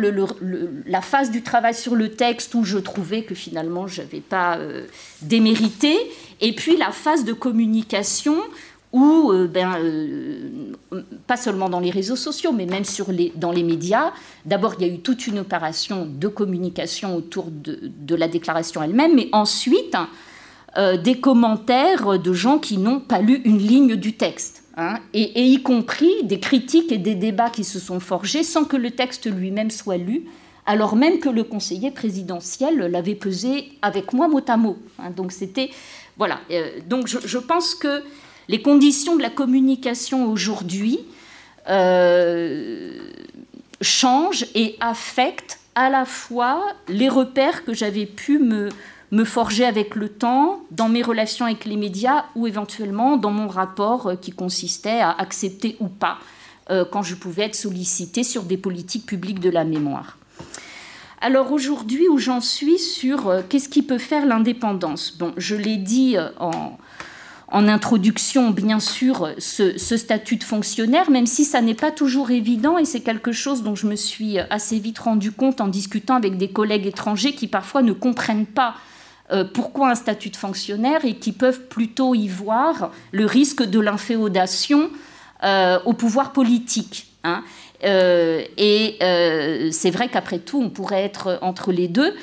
la 0.86 1.02
phase 1.02 1.32
du 1.32 1.44
travail 1.44 1.74
sur 1.74 1.96
le 1.96 2.10
texte 2.10 2.54
où 2.56 2.64
je 2.64 2.78
trouvais 2.78 3.24
que 3.24 3.36
finalement 3.36 3.88
je 3.88 4.02
n'avais 4.02 4.20
pas 4.20 4.58
euh, 4.58 4.86
démérité, 5.22 5.96
et 6.42 6.54
puis 6.54 6.76
la 6.76 6.92
phase 6.92 7.24
de 7.24 7.34
communication 7.34 8.36
où, 8.92 9.32
euh, 9.32 9.48
ben, 9.48 9.78
pas 11.26 11.38
seulement 11.38 11.70
dans 11.70 11.80
les 11.80 11.90
réseaux 11.90 12.16
sociaux, 12.16 12.52
mais 12.52 12.66
même 12.66 12.86
sur 12.86 13.12
les, 13.12 13.32
dans 13.36 13.52
les 13.52 13.64
médias, 13.64 14.12
d'abord 14.46 14.76
il 14.80 14.88
y 14.88 14.90
a 14.90 14.94
eu 14.94 15.00
toute 15.00 15.28
une 15.28 15.40
opération 15.40 16.06
de 16.06 16.28
communication 16.28 17.16
autour 17.16 17.48
de 17.50 18.16
la 18.16 18.28
déclaration 18.28 18.84
elle-même, 18.84 19.16
mais 19.16 19.30
ensuite 19.32 19.96
des 21.04 21.20
commentaires 21.20 22.20
de 22.20 22.34
gens 22.34 22.60
qui 22.60 22.78
n'ont 22.78 23.00
pas 23.00 23.20
lu 23.20 23.42
une 23.46 23.58
ligne 23.58 23.96
du 23.96 24.14
texte. 24.14 24.67
Hein, 24.80 25.00
et, 25.12 25.44
y 25.44 25.64
compris 25.64 26.24
des 26.24 26.40
critiques 26.40 26.92
et 26.92 27.00
des 27.00 27.16
débats 27.16 27.50
qui 27.50 27.64
se 27.64 27.80
sont 27.80 28.00
forgés 28.00 28.44
sans 28.44 28.64
que 28.64 28.78
le 28.78 28.92
texte 28.92 29.26
lui-même 29.26 29.72
soit 29.72 29.98
lu, 29.98 30.26
alors 30.68 30.96
même 30.96 31.20
que 31.20 31.30
le 31.30 31.44
conseiller 31.44 31.90
présidentiel 31.90 32.78
l'avait 32.78 33.16
pesé 33.16 33.72
avec 33.82 34.14
moi 34.14 34.28
mot 34.28 34.42
à 34.48 34.56
mot. 34.56 34.78
Hein. 35.00 35.10
donc 35.10 35.32
c'était 35.32 35.72
voilà. 36.16 36.40
Euh, 36.52 36.70
donc 36.88 37.08
je, 37.08 37.38
pense 37.40 37.74
que 37.74 38.04
les 38.50 38.62
conditions 38.62 39.16
de 39.16 39.24
la 39.24 39.32
communication 39.32 40.32
aujourd'hui 40.32 41.00
euh, 41.70 43.10
changent 43.82 44.46
et 44.54 44.76
affectent 44.80 45.60
à 45.74 45.90
la 45.90 46.06
fois 46.06 46.64
les 46.88 47.10
repères 47.10 47.66
que 47.66 47.74
j'avais 47.74 48.06
pu 48.06 48.38
me 48.38 48.70
me 49.12 49.24
forger 49.24 49.66
avec 49.66 49.96
le 49.96 50.10
temps 50.10 50.62
dans 50.72 50.90
mes 50.90 51.02
relations 51.02 51.46
avec 51.46 51.66
les 51.66 51.78
médias 51.78 52.26
ou 52.36 52.48
éventuellement 52.48 53.18
dans 53.18 53.32
mon 53.32 53.48
rapport 53.48 54.08
euh, 54.08 54.16
qui 54.16 54.32
consistait 54.32 55.00
à 55.00 55.12
accepter 55.12 55.78
ou 55.80 55.88
pas 55.88 56.20
euh, 56.70 56.84
quand 56.90 57.04
je 57.04 57.16
pouvais 57.16 57.44
être 57.44 57.56
sollicitée 57.56 58.24
sur 58.24 58.44
des 58.44 58.58
politiques 58.58 59.06
publiques 59.06 59.40
de 59.40 59.50
la 59.50 59.64
mémoire. 59.64 60.18
Alors 61.22 61.52
aujourd'hui, 61.52 62.08
où 62.10 62.18
j'en 62.18 62.42
suis 62.42 62.78
sur 62.78 63.30
euh, 63.30 63.42
qu'est-ce 63.48 63.70
qui 63.70 63.82
peut 63.82 63.98
faire 63.98 64.26
l'indépendance? 64.26 65.18
Bon, 65.18 65.34
je 65.38 65.56
l'ai 65.56 65.78
dit 65.78 66.18
en, 66.40 66.78
en, 67.48 67.68
introduction, 67.70 68.52
bien 68.52 68.82
sûr, 68.82 69.30
ce, 69.38 69.78
ce, 69.78 69.96
statut 69.96 70.36
de 70.36 70.44
fonctionnaire, 70.44 71.10
même 71.10 71.28
si 71.28 71.46
ça 71.46 71.62
n'est 71.62 71.74
pas 71.74 71.92
toujours 71.92 72.30
évident, 72.30 72.78
et 72.78 72.84
c'est 72.84 73.02
quelque 73.02 73.32
chose 73.32 73.64
dont 73.64 73.74
je 73.74 73.88
me 73.88 73.96
suis 73.96 74.38
assez 74.38 74.78
vite 74.80 75.00
rendu 75.00 75.32
compte 75.32 75.62
en 75.62 75.70
discutant 75.70 76.16
avec 76.16 76.38
des 76.38 76.50
collègues 76.50 76.86
étrangers 76.86 77.34
qui 77.34 77.48
parfois 77.48 77.82
ne 77.82 77.94
comprennent 77.94 78.46
pas 78.46 78.76
euh, 79.30 79.44
pourquoi 79.44 79.90
un 79.90 79.96
statut 79.96 80.30
de 80.30 80.38
fonctionnaire 80.38 81.04
et 81.04 81.16
qui 81.16 81.34
peuvent 81.34 81.68
plutôt 81.68 82.16
y 82.16 82.30
voir 82.30 82.92
le 83.12 83.26
risque 83.26 83.62
de 83.62 83.80
l'inféodation 83.80 84.90
euh, 85.44 85.80
au 85.86 85.92
pouvoir 85.92 86.32
politique. 86.32 87.08
Hein. 87.26 87.44
Euh, 87.84 88.42
et 88.58 88.98
c'est 89.72 89.92
vrai 89.92 90.08
qu'après 90.08 90.40
tout, 90.40 90.62
on 90.62 90.70
pourrait 90.70 91.04
être 91.04 91.40
entre 91.42 91.74
les 91.74 91.90
deux. 91.90 92.14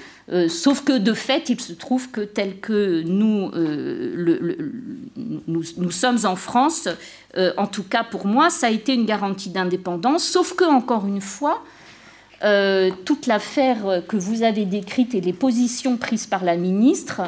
sauf 0.48 0.82
que 0.82 0.96
de 0.96 1.12
fait, 1.12 1.50
il 1.50 1.60
se 1.60 1.74
trouve 1.74 2.10
que 2.10 2.22
tel 2.22 2.58
que 2.58 3.02
nous, 3.02 3.50
nous, 5.46 5.90
sommes 5.90 6.18
en 6.24 6.36
France, 6.36 6.88
en 7.36 7.66
tout 7.66 7.84
cas 7.84 8.02
pour 8.02 8.26
moi, 8.26 8.48
ça 8.48 8.68
a 8.68 8.70
été 8.70 8.94
une 8.94 9.04
garantie 9.04 9.50
d'indépendance. 9.50 10.24
Sauf 10.24 10.54
que, 10.54 10.64
encore 10.64 11.06
une 11.06 11.20
fois, 11.20 11.62
euh, 12.44 12.90
toute 13.06 13.26
l'affaire 13.26 14.02
que 14.06 14.16
vous 14.16 14.42
avez 14.42 14.66
décrite 14.66 15.14
et 15.14 15.22
les 15.22 15.32
positions 15.32 15.96
prises 15.96 16.26
par 16.26 16.44
la 16.44 16.56
ministre 16.56 17.22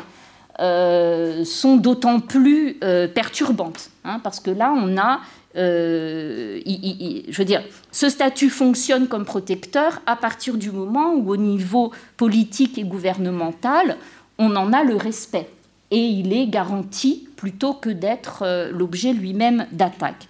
euh, 0.60 1.42
sont 1.44 1.76
d'autant 1.76 2.20
plus 2.20 2.76
euh, 2.84 3.08
perturbantes, 3.08 3.90
hein, 4.04 4.20
parce 4.22 4.40
que 4.40 4.50
là, 4.50 4.74
on 4.76 4.98
a, 4.98 5.20
je 5.54 7.32
veux 7.32 7.44
dire, 7.46 7.62
ce 7.92 8.10
statut 8.10 8.50
fonctionne 8.50 9.08
comme 9.08 9.24
protecteur 9.24 10.02
à 10.04 10.16
partir 10.16 10.58
du 10.58 10.70
moment 10.70 11.14
où, 11.14 11.30
au 11.30 11.38
niveau 11.38 11.92
politique 12.18 12.76
et 12.76 12.84
gouvernemental, 12.84 13.96
on 14.38 14.54
en 14.54 14.74
a 14.74 14.84
le 14.84 14.96
respect 14.96 15.48
et 15.90 16.04
il 16.04 16.34
est 16.34 16.46
garanti 16.46 17.26
plutôt 17.36 17.72
que 17.72 17.88
d'être 17.88 18.68
l'objet 18.70 19.14
lui-même 19.14 19.66
d'attaques. 19.72 20.28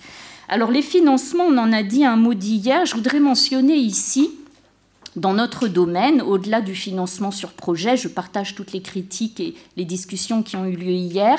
Alors 0.49 0.71
les 0.71 0.83
financements, 0.83 1.47
on 1.49 1.59
en 1.59 1.73
a 1.73 1.83
dit 1.83 2.05
un 2.05 2.15
mot 2.15 2.35
d'hier, 2.35 2.87
je 2.87 2.95
voudrais 2.95 3.19
mentionner 3.19 3.75
ici 3.75 4.31
dans 5.17 5.33
notre 5.33 5.67
domaine, 5.67 6.23
au-delà 6.23 6.61
du 6.61 6.75
financement 6.75 7.31
sur 7.31 7.53
projet, 7.53 7.97
je 7.97 8.09
partage 8.09 8.55
toutes 8.55 8.73
les 8.73 8.83
critiques 8.83 9.41
et 9.41 9.55
les 9.77 9.85
discussions 9.85 10.43
qui 10.43 10.57
ont 10.57 10.67
eu 10.67 10.77
lieu 10.77 10.93
hier, 10.93 11.39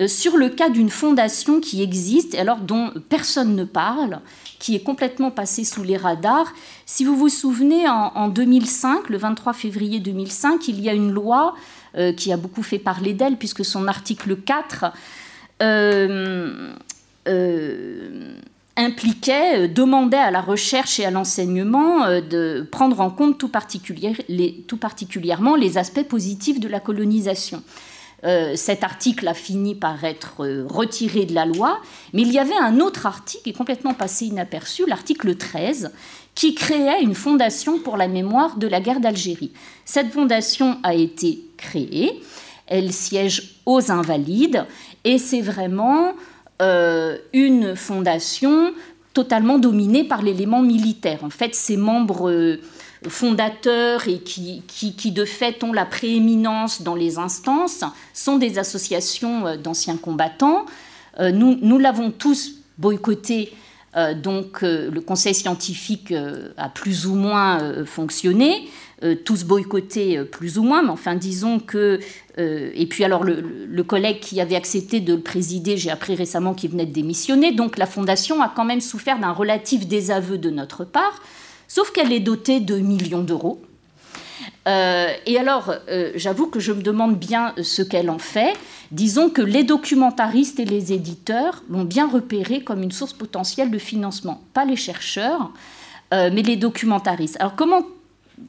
euh, 0.00 0.08
sur 0.08 0.36
le 0.36 0.48
cas 0.48 0.70
d'une 0.70 0.88
fondation 0.88 1.60
qui 1.60 1.82
existe, 1.82 2.34
alors 2.36 2.58
dont 2.58 2.92
personne 3.08 3.56
ne 3.56 3.64
parle, 3.64 4.20
qui 4.58 4.74
est 4.76 4.82
complètement 4.82 5.30
passée 5.30 5.64
sous 5.64 5.82
les 5.82 5.96
radars. 5.96 6.54
Si 6.86 7.04
vous 7.04 7.16
vous 7.16 7.28
souvenez, 7.28 7.88
en, 7.88 8.28
2005, 8.28 9.08
le 9.10 9.18
23 9.18 9.52
février 9.52 9.98
2005, 9.98 10.68
il 10.68 10.80
y 10.80 10.88
a 10.88 10.94
une 10.94 11.10
loi 11.10 11.54
euh, 11.98 12.12
qui 12.12 12.32
a 12.32 12.36
beaucoup 12.36 12.62
fait 12.62 12.78
parler 12.78 13.12
d'elle, 13.12 13.36
puisque 13.36 13.64
son 13.64 13.88
article 13.88 14.36
4 14.36 14.92
impliquait, 15.60 16.72
euh, 17.28 18.34
demandait 18.76 20.16
à 20.16 20.30
la 20.30 20.40
recherche 20.40 20.98
et 20.98 21.04
à 21.04 21.10
l'enseignement 21.10 22.04
euh, 22.04 22.20
de 22.20 22.66
prendre 22.70 23.00
en 23.00 23.10
compte 23.10 23.38
tout, 23.38 23.48
particulièrement 23.48 25.56
les 25.56 25.78
aspects 25.78 26.08
positifs 26.08 26.60
de 26.60 26.68
la 26.68 26.80
colonisation. 26.80 27.62
Euh, 28.24 28.54
cet 28.54 28.84
article 28.84 29.26
a 29.26 29.34
fini 29.34 29.74
par 29.74 30.04
être 30.04 30.46
retiré 30.68 31.26
de 31.26 31.34
la 31.34 31.44
loi, 31.44 31.80
mais 32.12 32.22
il 32.22 32.32
y 32.32 32.38
avait 32.38 32.56
un 32.56 32.78
autre 32.78 33.06
article 33.06 33.42
qui 33.42 33.50
est 33.50 33.56
complètement 33.56 33.94
passé 33.94 34.26
inaperçu, 34.26 34.84
l'article 34.86 35.34
13, 35.34 35.90
qui 36.34 36.54
créait 36.54 37.02
une 37.02 37.14
fondation 37.14 37.78
pour 37.78 37.96
la 37.96 38.08
mémoire 38.08 38.56
de 38.56 38.68
la 38.68 38.80
guerre 38.80 39.00
d'Algérie. 39.00 39.52
Cette 39.84 40.12
fondation 40.12 40.78
a 40.84 40.94
été 40.94 41.40
créée, 41.56 42.22
elle 42.68 42.92
siège 42.92 43.56
aux 43.66 43.90
Invalides, 43.90 44.66
et 45.04 45.18
c'est 45.18 45.42
vraiment 45.42 46.12
euh, 46.62 47.18
une 47.32 47.74
fondation 47.74 48.72
totalement 49.14 49.58
dominée 49.58 50.04
par 50.04 50.22
l'élément 50.22 50.62
militaire. 50.62 51.24
En 51.24 51.30
fait, 51.30 51.56
ses 51.56 51.76
membres 51.76 52.30
euh, 52.30 52.60
fondateurs 53.08 54.06
et 54.06 54.20
qui, 54.20 54.62
qui, 54.68 55.10
de 55.10 55.24
fait 55.24 55.64
ont 55.64 55.72
la 55.72 55.84
prééminence 55.84 56.82
dans 56.82 56.94
les 56.94 57.18
instances 57.18 57.82
sont 58.14 58.36
des 58.36 58.60
associations 58.60 59.46
euh, 59.46 59.56
d'anciens 59.56 59.96
combattants. 59.96 60.64
nous, 61.18 61.58
nous 61.60 61.78
l'avons 61.78 62.10
tous 62.10 62.52
boycotté 62.78 63.52
donc 64.22 64.62
le 64.62 65.00
conseil 65.00 65.34
scientifique 65.34 66.14
a 66.56 66.68
plus 66.70 67.06
ou 67.06 67.14
moins 67.14 67.84
fonctionné. 67.84 68.70
Euh, 69.04 69.16
tous 69.16 69.42
boycottés 69.42 70.16
euh, 70.16 70.24
plus 70.24 70.58
ou 70.58 70.62
moins, 70.62 70.82
mais 70.82 70.90
enfin 70.90 71.16
disons 71.16 71.58
que... 71.58 71.98
Euh, 72.38 72.70
et 72.72 72.86
puis 72.86 73.02
alors 73.02 73.24
le, 73.24 73.82
collègue 73.82 74.20
qui 74.20 74.40
avait 74.40 74.54
accepté 74.54 75.00
de 75.00 75.14
le 75.14 75.20
présider, 75.20 75.76
j'ai 75.76 75.90
appris 75.90 76.14
récemment 76.14 76.54
qu'il 76.54 76.70
venait 76.70 76.86
de 76.86 76.92
démissionner, 76.92 77.52
donc 77.52 77.78
la 77.78 77.86
fondation 77.86 78.40
a 78.42 78.52
quand 78.54 78.64
même 78.64 78.80
souffert 78.80 79.18
d'un 79.18 79.32
relatif 79.32 79.88
désaveu 79.88 80.38
de 80.38 80.50
notre 80.50 80.84
part, 80.84 81.20
sauf 81.66 81.90
qu'elle 81.90 82.12
est 82.12 82.20
dotée 82.20 82.60
de 82.60 82.78
millions 82.78 83.22
d'euros. 83.22 83.60
et 84.66 85.38
alors, 85.38 85.74
j'avoue 86.14 86.46
que 86.46 86.60
je 86.60 86.72
me 86.72 86.80
demande 86.80 87.18
bien 87.18 87.54
ce 87.60 87.82
qu'elle 87.82 88.08
en 88.08 88.20
fait. 88.20 88.54
Disons 88.92 89.28
que 89.28 89.42
les 89.42 89.64
documentaristes 89.64 90.60
et 90.60 90.64
les 90.64 90.92
éditeurs 90.92 91.64
l'ont 91.68 91.84
bien 91.84 92.08
repéré 92.08 92.62
comme 92.62 92.82
une 92.82 92.92
source 92.92 93.12
potentielle 93.12 93.70
de 93.70 93.78
financement. 93.78 94.42
Pas 94.54 94.64
les 94.64 94.76
chercheurs, 94.76 95.50
mais 96.12 96.42
les 96.42 96.56
documentaristes. 96.56 97.36
Alors 97.40 97.56
comment 97.56 97.82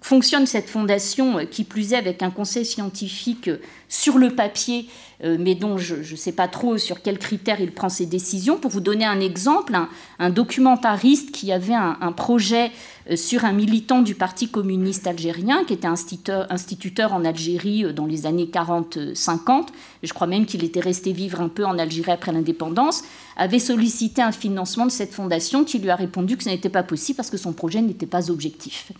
fonctionne 0.01 0.45
cette 0.45 0.69
fondation, 0.69 1.39
euh, 1.39 1.45
qui 1.45 1.63
plus 1.63 1.93
est 1.93 1.97
avec 1.97 2.23
un 2.23 2.31
conseil 2.31 2.65
scientifique 2.65 3.47
euh, 3.47 3.57
sur 3.89 4.17
le 4.17 4.29
papier, 4.31 4.87
euh, 5.23 5.37
mais 5.39 5.55
dont 5.55 5.77
je 5.77 5.95
ne 5.95 6.17
sais 6.17 6.31
pas 6.31 6.47
trop 6.47 6.77
sur 6.77 7.01
quels 7.01 7.19
critères 7.19 7.61
il 7.61 7.71
prend 7.71 7.89
ses 7.89 8.05
décisions. 8.05 8.57
Pour 8.57 8.71
vous 8.71 8.79
donner 8.79 9.05
un 9.05 9.19
exemple, 9.19 9.77
un, 10.19 10.29
documentariste 10.29 11.31
qui 11.31 11.51
avait 11.51 11.75
un, 11.75 12.11
projet 12.11 12.71
sur 13.15 13.45
un 13.45 13.51
militant 13.51 14.01
du 14.01 14.15
Parti 14.15 14.47
communiste 14.47 15.05
algérien, 15.05 15.63
qui 15.65 15.73
était 15.73 15.87
instituteur, 15.87 16.47
instituteur 16.49 17.13
en 17.13 17.25
Algérie 17.25 17.93
dans 17.93 18.05
les 18.05 18.25
années 18.25 18.49
40-50, 18.51 19.67
je 20.01 20.13
crois 20.13 20.27
même 20.27 20.45
qu'il 20.45 20.63
était 20.63 20.79
resté 20.79 21.11
vivre 21.11 21.41
un 21.41 21.49
peu 21.49 21.65
en 21.65 21.77
Algérie 21.77 22.11
après 22.11 22.31
l'indépendance, 22.31 23.03
avait 23.35 23.59
sollicité 23.59 24.21
un 24.21 24.31
financement 24.31 24.85
de 24.85 24.91
cette 24.91 25.13
fondation 25.13 25.63
qui 25.63 25.79
lui 25.79 25.89
a 25.89 25.95
répondu 25.95 26.37
que 26.37 26.43
ce 26.43 26.49
n'était 26.49 26.69
pas 26.69 26.83
possible 26.83 27.17
parce 27.17 27.29
que 27.29 27.37
son 27.37 27.53
projet 27.53 27.81
n'était 27.81 28.05
pas 28.05 28.31
objectif, 28.31 28.91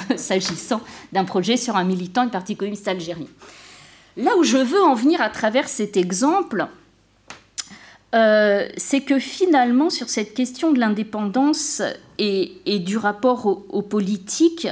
s'agissant 0.16 0.80
d'un 1.12 1.24
projet 1.24 1.56
sur 1.56 1.76
un 1.76 1.84
militant 1.84 2.24
du 2.24 2.30
Parti 2.30 2.56
communiste 2.56 2.88
algérien. 2.88 3.26
Là 4.16 4.36
où 4.36 4.44
je 4.44 4.58
veux 4.58 4.82
en 4.82 4.94
venir 4.94 5.20
à 5.20 5.30
travers 5.30 5.68
cet 5.68 5.96
exemple, 5.96 6.66
euh, 8.14 8.68
c'est 8.76 9.00
que 9.00 9.18
finalement, 9.18 9.88
sur 9.88 10.10
cette 10.10 10.34
question 10.34 10.72
de 10.72 10.78
l'indépendance 10.78 11.82
et, 12.18 12.78
du 12.78 12.98
rapport 12.98 13.46
aux 13.46 13.82
politiques, 13.82 14.68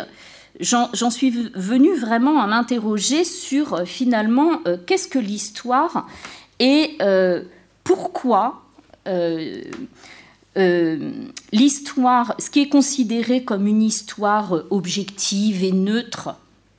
j'en 0.60 1.10
suis 1.10 1.30
venue 1.30 1.94
vraiment 1.94 2.42
à 2.42 2.46
m'interroger 2.46 3.24
sur 3.24 3.72
euh, 3.74 3.84
finalement 3.86 4.60
euh, 4.66 4.76
qu'est-ce 4.86 5.08
que 5.08 5.18
l'histoire 5.18 6.06
et 6.58 6.98
pourquoi 7.84 8.62
l'histoire, 10.57 12.34
ce 12.38 12.51
qui 12.51 12.61
est 12.61 12.68
considéré 12.68 13.44
comme 13.44 13.66
une 13.66 13.82
histoire 13.82 14.64
objective 14.70 15.62
et 15.64 15.72
neutre 15.72 16.34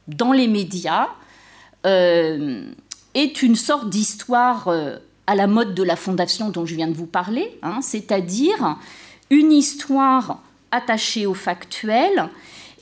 dans 0.07 0.33
les 0.33 0.47
médias, 0.47 1.07
euh, 1.85 2.65
est 3.13 3.41
une 3.41 3.55
sorte 3.55 3.89
d'histoire 3.89 4.67
euh, 4.67 4.97
à 5.27 5.35
la 5.35 5.47
mode 5.47 5.73
de 5.73 5.83
la 5.83 5.95
fondation 5.95 6.49
dont 6.49 6.65
je 6.65 6.75
viens 6.75 6.87
de 6.87 6.93
vous 6.93 7.07
parler, 7.07 7.57
hein, 7.63 7.79
c'est-à-dire 7.81 8.77
une 9.29 9.51
histoire 9.51 10.41
attachée 10.71 11.25
au 11.25 11.33
factuel 11.33 12.29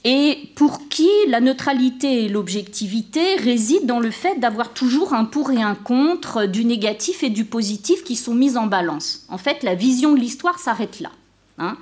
et 0.05 0.49
pour 0.55 0.87
qui 0.87 1.09
la 1.27 1.41
neutralité 1.41 2.23
et 2.25 2.29
l'objectivité 2.29 3.35
résident 3.35 3.85
dans 3.85 3.99
le 3.99 4.11
fait 4.11 4.39
d'avoir 4.39 4.73
toujours 4.73 5.13
un 5.13 5.25
pour 5.25 5.51
et 5.51 5.61
un 5.61 5.75
contre, 5.75 6.45
du 6.45 6.63
négatif 6.65 7.23
et 7.23 7.29
du 7.29 7.45
positif 7.45 8.03
qui 8.03 8.15
sont 8.15 8.33
mis 8.33 8.57
en 8.57 8.67
balance. 8.67 9.25
En 9.29 9.37
fait, 9.37 9.63
la 9.63 9.75
vision 9.75 10.13
de 10.13 10.19
l'histoire 10.19 10.59
s'arrête 10.59 10.99
là. 10.99 11.11
Hein. 11.57 11.77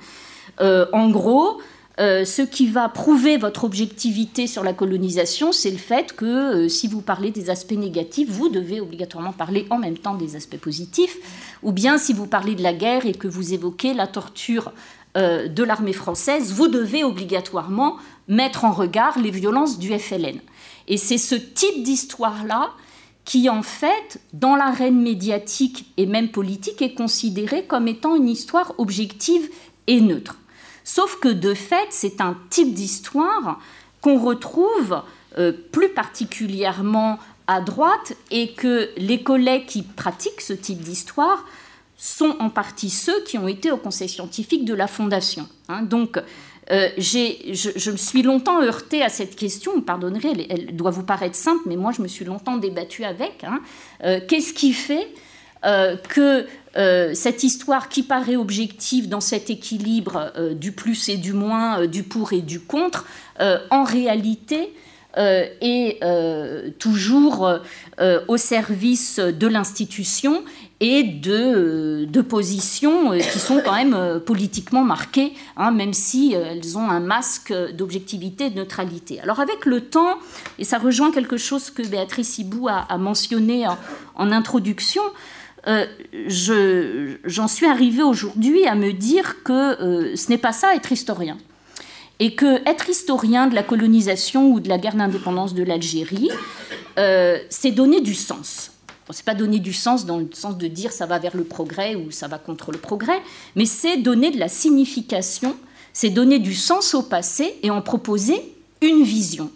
Euh, 0.60 0.86
en 0.92 1.10
gros, 1.10 1.60
euh, 2.00 2.24
ce 2.24 2.42
qui 2.42 2.68
va 2.68 2.88
prouver 2.88 3.38
votre 3.38 3.64
objectivité 3.64 4.46
sur 4.46 4.62
la 4.62 4.72
colonisation, 4.72 5.50
c'est 5.50 5.70
le 5.70 5.78
fait 5.78 6.12
que 6.12 6.24
euh, 6.24 6.68
si 6.68 6.86
vous 6.86 7.00
parlez 7.00 7.32
des 7.32 7.50
aspects 7.50 7.72
négatifs, 7.72 8.28
vous 8.30 8.48
devez 8.48 8.80
obligatoirement 8.80 9.32
parler 9.32 9.66
en 9.70 9.78
même 9.78 9.98
temps 9.98 10.14
des 10.14 10.36
aspects 10.36 10.58
positifs, 10.58 11.16
ou 11.64 11.72
bien 11.72 11.98
si 11.98 12.12
vous 12.12 12.28
parlez 12.28 12.54
de 12.54 12.62
la 12.62 12.72
guerre 12.72 13.04
et 13.04 13.14
que 13.14 13.26
vous 13.26 13.52
évoquez 13.52 13.94
la 13.94 14.06
torture 14.06 14.72
euh, 15.16 15.48
de 15.48 15.62
l'armée 15.62 15.92
française, 15.92 16.52
vous 16.52 16.68
devez 16.68 17.04
obligatoirement 17.04 17.96
mettre 18.28 18.64
en 18.64 18.72
regard 18.72 19.18
les 19.18 19.30
violences 19.30 19.78
du 19.78 19.96
FLN. 19.98 20.38
Et 20.86 20.96
c'est 20.96 21.18
ce 21.18 21.34
type 21.34 21.82
d'histoire-là 21.82 22.70
qui, 23.24 23.48
en 23.50 23.62
fait, 23.62 24.20
dans 24.32 24.56
l'arène 24.56 25.00
médiatique 25.00 25.92
et 25.96 26.06
même 26.06 26.30
politique, 26.30 26.82
est 26.82 26.94
considéré 26.94 27.64
comme 27.64 27.88
étant 27.88 28.16
une 28.16 28.28
histoire 28.28 28.74
objective 28.78 29.48
et 29.86 30.00
neutre. 30.00 30.36
Sauf 30.84 31.18
que 31.20 31.28
de 31.28 31.52
fait, 31.52 31.88
c'est 31.90 32.20
un 32.20 32.36
type 32.48 32.72
d'histoire 32.72 33.60
qu'on 34.00 34.18
retrouve 34.18 35.02
euh, 35.38 35.52
plus 35.52 35.90
particulièrement 35.90 37.18
à 37.46 37.60
droite 37.60 38.14
et 38.30 38.52
que 38.52 38.90
les 38.96 39.22
collègues 39.22 39.66
qui 39.66 39.82
pratiquent 39.82 40.40
ce 40.40 40.52
type 40.52 40.80
d'histoire 40.80 41.44
sont 41.98 42.36
en 42.38 42.48
partie 42.48 42.90
ceux 42.90 43.22
qui 43.24 43.36
ont 43.36 43.48
été 43.48 43.70
au 43.70 43.76
conseil 43.76 44.08
scientifique 44.08 44.64
de 44.64 44.72
la 44.72 44.86
Fondation. 44.86 45.46
Hein. 45.68 45.82
donc, 45.82 46.18
euh, 46.70 46.88
je, 46.98 47.90
me 47.90 47.96
suis 47.96 48.22
longtemps 48.22 48.62
heurtée 48.62 49.02
à 49.02 49.08
cette 49.08 49.36
question, 49.36 49.72
vous 49.74 49.82
pardonnerez, 49.82 50.46
elle, 50.50 50.76
doit 50.76 50.90
vous 50.90 51.02
paraître 51.02 51.36
simple, 51.36 51.62
mais 51.66 51.76
moi 51.76 51.92
je 51.92 52.02
me 52.02 52.08
suis 52.08 52.24
longtemps 52.24 52.56
débattue 52.56 53.04
avec. 53.04 53.44
Hein. 53.44 53.60
Euh, 54.04 54.20
qu'est-ce 54.26 54.52
qui 54.52 54.72
fait 54.72 55.08
que 55.60 56.46
euh, 56.76 57.14
cette 57.14 57.42
histoire 57.42 57.88
qui 57.88 58.04
paraît 58.04 58.36
objective 58.36 59.08
dans 59.08 59.20
cet 59.20 59.50
équilibre 59.50 60.32
du 60.54 60.70
plus 60.70 61.08
et 61.08 61.16
du 61.16 61.32
moins, 61.32 61.86
du 61.86 62.04
pour 62.04 62.32
et 62.32 62.42
du 62.42 62.60
contre, 62.60 63.06
en 63.40 63.82
réalité 63.82 64.72
est 65.16 65.98
toujours 66.78 67.58
au 68.28 68.36
service 68.36 69.18
de 69.18 69.46
l'institution 69.48 70.44
et 70.80 71.02
de, 71.02 72.04
de, 72.04 72.20
positions 72.20 73.10
qui 73.18 73.38
sont 73.40 73.60
quand 73.64 73.74
même 73.74 74.20
politiquement 74.24 74.84
marquées, 74.84 75.32
hein, 75.56 75.72
même 75.72 75.92
si 75.92 76.34
elles 76.34 76.78
ont 76.78 76.88
un 76.88 77.00
masque 77.00 77.52
d'objectivité 77.72 78.46
et 78.46 78.50
de 78.50 78.56
neutralité. 78.56 79.20
Alors 79.20 79.40
avec 79.40 79.66
le 79.66 79.80
temps, 79.80 80.18
et 80.58 80.64
ça 80.64 80.78
rejoint 80.78 81.10
quelque 81.10 81.36
chose 81.36 81.70
que 81.70 81.82
Béatrice 81.82 82.38
Hibou 82.38 82.68
a, 82.68 82.96
mentionné 82.96 83.66
en 84.14 84.30
introduction, 84.30 85.02
euh, 85.66 85.86
j'en 87.24 87.48
suis 87.48 87.66
arrivée 87.66 88.02
aujourd'hui 88.02 88.66
à 88.66 88.74
me 88.74 88.92
dire 88.92 89.42
que 89.42 89.52
euh, 89.52 90.16
ce 90.16 90.30
n'est 90.30 90.38
pas 90.38 90.52
ça 90.52 90.74
être 90.74 90.92
historien. 90.92 91.36
Et 92.20 92.34
que 92.34 92.68
être 92.68 92.88
historien 92.88 93.46
de 93.46 93.54
la 93.54 93.62
colonisation 93.62 94.50
ou 94.50 94.60
de 94.60 94.68
la 94.68 94.78
guerre 94.78 94.96
d'indépendance 94.96 95.54
de 95.54 95.62
l'Algérie, 95.62 96.30
euh, 96.98 97.38
c'est 97.48 97.70
donner 97.70 98.00
du 98.00 98.14
sens. 98.14 98.72
Bon, 99.08 99.14
c'est 99.14 99.24
pas 99.24 99.34
donner 99.34 99.58
du 99.58 99.72
sens 99.72 100.04
dans 100.04 100.18
le 100.18 100.28
sens 100.34 100.58
de 100.58 100.66
dire 100.66 100.92
ça 100.92 101.06
va 101.06 101.18
vers 101.18 101.34
le 101.34 101.44
progrès 101.44 101.94
ou 101.94 102.10
ça 102.10 102.28
va 102.28 102.36
contre 102.36 102.72
le 102.72 102.78
progrès, 102.78 103.22
mais 103.56 103.64
c'est 103.64 103.96
donner 103.96 104.30
de 104.30 104.38
la 104.38 104.48
signification, 104.48 105.56
c'est 105.94 106.10
donner 106.10 106.38
du 106.38 106.54
sens 106.54 106.92
au 106.92 107.02
passé 107.02 107.54
et 107.62 107.70
en 107.70 107.80
proposer 107.80 108.54
une 108.82 109.02
vision. 109.02 109.50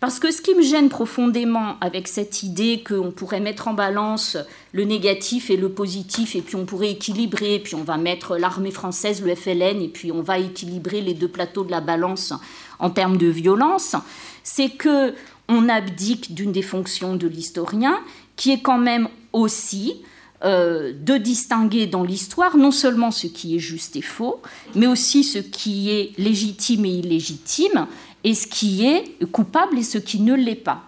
Parce 0.00 0.18
que 0.18 0.32
ce 0.32 0.42
qui 0.42 0.52
me 0.54 0.62
gêne 0.62 0.88
profondément 0.88 1.76
avec 1.80 2.08
cette 2.08 2.42
idée 2.42 2.84
qu'on 2.86 3.12
pourrait 3.12 3.40
mettre 3.40 3.68
en 3.68 3.74
balance 3.74 4.36
le 4.72 4.84
négatif 4.84 5.48
et 5.50 5.56
le 5.56 5.68
positif, 5.68 6.34
et 6.34 6.42
puis 6.42 6.56
on 6.56 6.66
pourrait 6.66 6.90
équilibrer, 6.90 7.60
puis 7.60 7.76
on 7.76 7.84
va 7.84 7.98
mettre 7.98 8.36
l'armée 8.36 8.70
française, 8.72 9.22
le 9.22 9.34
FLN, 9.34 9.80
et 9.80 9.88
puis 9.88 10.10
on 10.10 10.22
va 10.22 10.38
équilibrer 10.38 11.02
les 11.02 11.14
deux 11.14 11.28
plateaux 11.28 11.64
de 11.64 11.70
la 11.70 11.80
balance 11.80 12.32
en 12.80 12.90
termes 12.90 13.16
de 13.16 13.28
violence, 13.28 13.94
c'est 14.42 14.70
que 14.70 15.14
on 15.48 15.68
abdique 15.68 16.34
d'une 16.34 16.52
des 16.52 16.62
fonctions 16.62 17.16
de 17.16 17.26
l'historien, 17.26 18.00
qui 18.38 18.52
est 18.52 18.60
quand 18.60 18.78
même 18.78 19.08
aussi 19.34 20.00
euh, 20.44 20.92
de 20.94 21.16
distinguer 21.18 21.86
dans 21.86 22.04
l'histoire 22.04 22.56
non 22.56 22.70
seulement 22.70 23.10
ce 23.10 23.26
qui 23.26 23.56
est 23.56 23.58
juste 23.58 23.96
et 23.96 24.02
faux, 24.02 24.40
mais 24.76 24.86
aussi 24.86 25.24
ce 25.24 25.40
qui 25.40 25.90
est 25.90 26.12
légitime 26.16 26.86
et 26.86 26.90
illégitime, 26.90 27.88
et 28.22 28.34
ce 28.34 28.46
qui 28.46 28.86
est 28.86 29.26
coupable 29.32 29.76
et 29.76 29.82
ce 29.82 29.98
qui 29.98 30.20
ne 30.20 30.34
l'est 30.34 30.54
pas. 30.54 30.84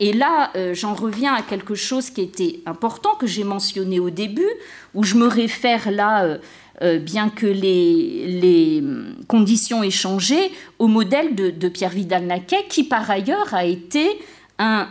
Et 0.00 0.12
là, 0.14 0.50
euh, 0.56 0.74
j'en 0.74 0.94
reviens 0.94 1.34
à 1.34 1.42
quelque 1.42 1.74
chose 1.74 2.08
qui 2.10 2.22
était 2.22 2.60
important, 2.64 3.14
que 3.14 3.26
j'ai 3.26 3.44
mentionné 3.44 4.00
au 4.00 4.10
début, 4.10 4.50
où 4.94 5.04
je 5.04 5.16
me 5.16 5.26
réfère 5.26 5.90
là, 5.90 6.38
euh, 6.82 6.98
bien 6.98 7.28
que 7.28 7.46
les, 7.46 8.26
les, 8.40 8.82
conditions 9.28 9.82
aient 9.82 9.90
changé, 9.90 10.50
au 10.78 10.88
modèle 10.88 11.34
de, 11.34 11.68
Pierre 11.68 11.90
Vidal-Naquet, 11.90 12.64
qui 12.70 12.84
par 12.84 13.08
ailleurs 13.10 13.52
a 13.52 13.66
été 13.66 14.18
un, 14.58 14.88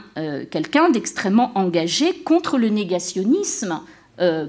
quelqu'un 0.52 0.90
d'extrêmement 0.90 1.52
engagé 1.56 2.14
contre 2.14 2.58
le 2.58 2.70
négationnisme 2.70 3.80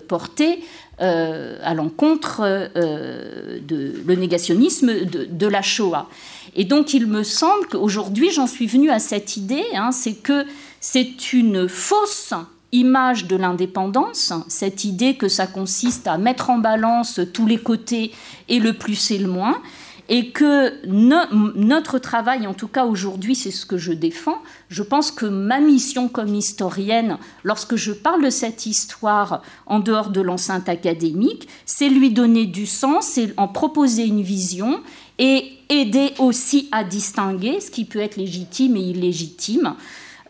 porté 0.09 0.61
à 0.99 1.75
l'encontre 1.75 2.43
de 2.75 4.03
le 4.07 4.15
négationnisme 4.15 5.05
de, 5.05 5.25
de 5.25 5.47
la 5.47 5.63
Shoah. 5.63 6.09
Et 6.57 6.65
donc 6.65 6.95
il 6.95 7.07
me 7.07 7.23
semble 7.23 7.67
qu'aujourd'hui 7.69 8.31
j'en 8.31 8.47
suis 8.47 8.67
venue 8.67 8.91
à 8.91 8.99
cette 8.99 9.37
idée, 9.37 9.65
hein, 9.75 9.93
c'est 9.93 10.15
que 10.15 10.45
c'est 10.81 11.33
une 11.33 11.69
fausse 11.69 12.35
image 12.75 13.27
de 13.27 13.37
l'indépendance, 13.37 14.33
cette 14.49 14.85
idée 14.85 15.15
que 15.15 15.29
ça 15.29 15.47
consiste 15.47 16.07
à 16.07 16.19
mettre 16.19 16.51
en 16.51 16.59
balance 16.59 17.21
tous 17.33 17.47
les 17.47 17.59
côtés 17.59 18.13
et 18.49 18.59
le 18.59 18.73
plus 18.73 19.11
et 19.13 19.19
le 19.19 19.29
moins, 19.29 19.63
et 20.09 20.31
que 20.31 20.85
notre 20.87 21.99
travail, 21.99 22.47
en 22.47 22.55
tout 22.55 22.69
cas 22.69 22.85
aujourd'hui, 22.85 23.35
c'est 23.35 23.51
ce 23.51 23.65
que 23.65 23.79
je 23.79 23.93
défends. 23.93 24.43
Je 24.69 24.83
pense 24.83 25.11
que 25.11 25.25
ma 25.25 25.61
mission 25.61 26.09
comme 26.09 26.35
historienne, 26.35 27.19
lorsque 27.43 27.77
je 27.77 27.93
parle 27.93 28.23
de 28.23 28.31
cette 28.31 28.67
histoire 28.67 29.43
en 29.67 29.81
dehors 29.81 30.11
de 30.11 30.21
l'enceinte 30.21 30.69
académique, 30.69 31.49
c'est 31.65 31.89
lui 31.89 32.11
donner 32.11 32.45
du 32.45 32.67
sens, 32.67 33.07
c'est 33.07 33.33
en 33.39 33.49
proposer 33.49 34.05
une 34.05 34.23
vision 34.23 34.83
et 35.19 35.53
aider 35.69 36.13
aussi 36.19 36.69
à 36.73 36.85
distinguer 36.85 37.61
ce 37.61 37.71
qui 37.71 37.85
peut 37.85 38.01
être 38.01 38.17
légitime 38.17 38.77
et 38.77 38.81
illégitime. 38.81 39.75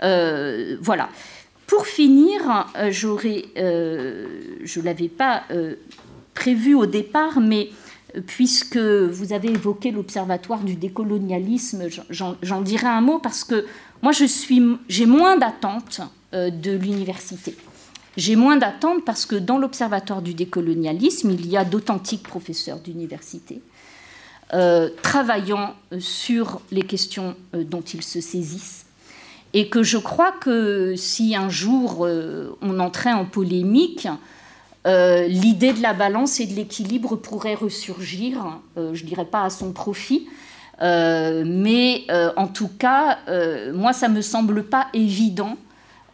Euh, 0.02 0.76
voilà. 0.80 1.08
Pour 1.66 1.86
finir, 1.86 2.66
euh, 2.76 2.90
j'aurais, 2.92 3.46
euh, 3.56 4.26
je 4.62 4.80
ne 4.80 4.84
l'avais 4.84 5.08
pas 5.08 5.44
prévu 6.34 6.74
au 6.74 6.86
départ, 6.86 7.40
mais 7.40 7.70
puisque 8.26 8.76
vous 8.76 9.32
avez 9.32 9.48
évoqué 9.48 9.90
l'Observatoire 9.90 10.60
du 10.60 10.74
décolonialisme, 10.74 11.84
j'en 12.10 12.60
dirai 12.60 12.86
un 12.86 13.00
mot 13.00 13.18
parce 13.18 13.44
que 13.44 13.66
moi, 14.04 14.12
j'ai 14.88 15.06
moins 15.06 15.38
d'attentes 15.38 16.02
euh, 16.34 16.50
de 16.50 16.72
l'université. 16.72 17.56
J'ai 18.18 18.36
moins 18.36 18.58
d'attentes 18.58 19.02
parce 19.04 19.24
que 19.24 19.34
dans 19.34 19.56
l'Observatoire 19.56 20.20
du 20.20 20.34
décolonialisme, 20.34 21.30
il 21.30 21.46
y 21.48 21.56
a 21.56 21.64
d'authentiques 21.64 22.22
professeurs 22.22 22.80
d'université 22.80 23.62
euh, 24.52 24.90
travaillant 25.02 25.74
sur 25.98 26.60
les 26.70 26.82
questions 26.82 27.34
euh, 27.54 27.64
dont 27.64 27.80
ils 27.80 28.02
se 28.02 28.20
saisissent. 28.20 28.84
Et 29.54 29.70
que 29.70 29.82
je 29.82 29.96
crois 29.96 30.32
que 30.32 30.96
si 30.96 31.34
un 31.34 31.48
jour 31.48 32.06
on 32.60 32.80
entrait 32.80 33.12
en 33.12 33.24
polémique, 33.24 34.08
euh, 34.86 35.26
l'idée 35.26 35.72
de 35.72 35.80
la 35.80 35.94
balance 35.94 36.40
et 36.40 36.46
de 36.46 36.54
l'équilibre 36.54 37.16
pourrait 37.16 37.54
ressurgir, 37.54 38.60
euh, 38.76 38.94
je 38.94 39.04
dirais 39.04 39.24
pas 39.24 39.44
à 39.44 39.50
son 39.50 39.72
profit, 39.72 40.28
euh, 40.82 41.44
mais 41.46 42.06
en 42.36 42.48
tout 42.48 42.68
cas, 42.68 43.18
moi, 43.72 43.92
ça 43.92 44.08
ne 44.08 44.14
me 44.14 44.22
semble 44.22 44.64
pas 44.64 44.88
évident 44.92 45.56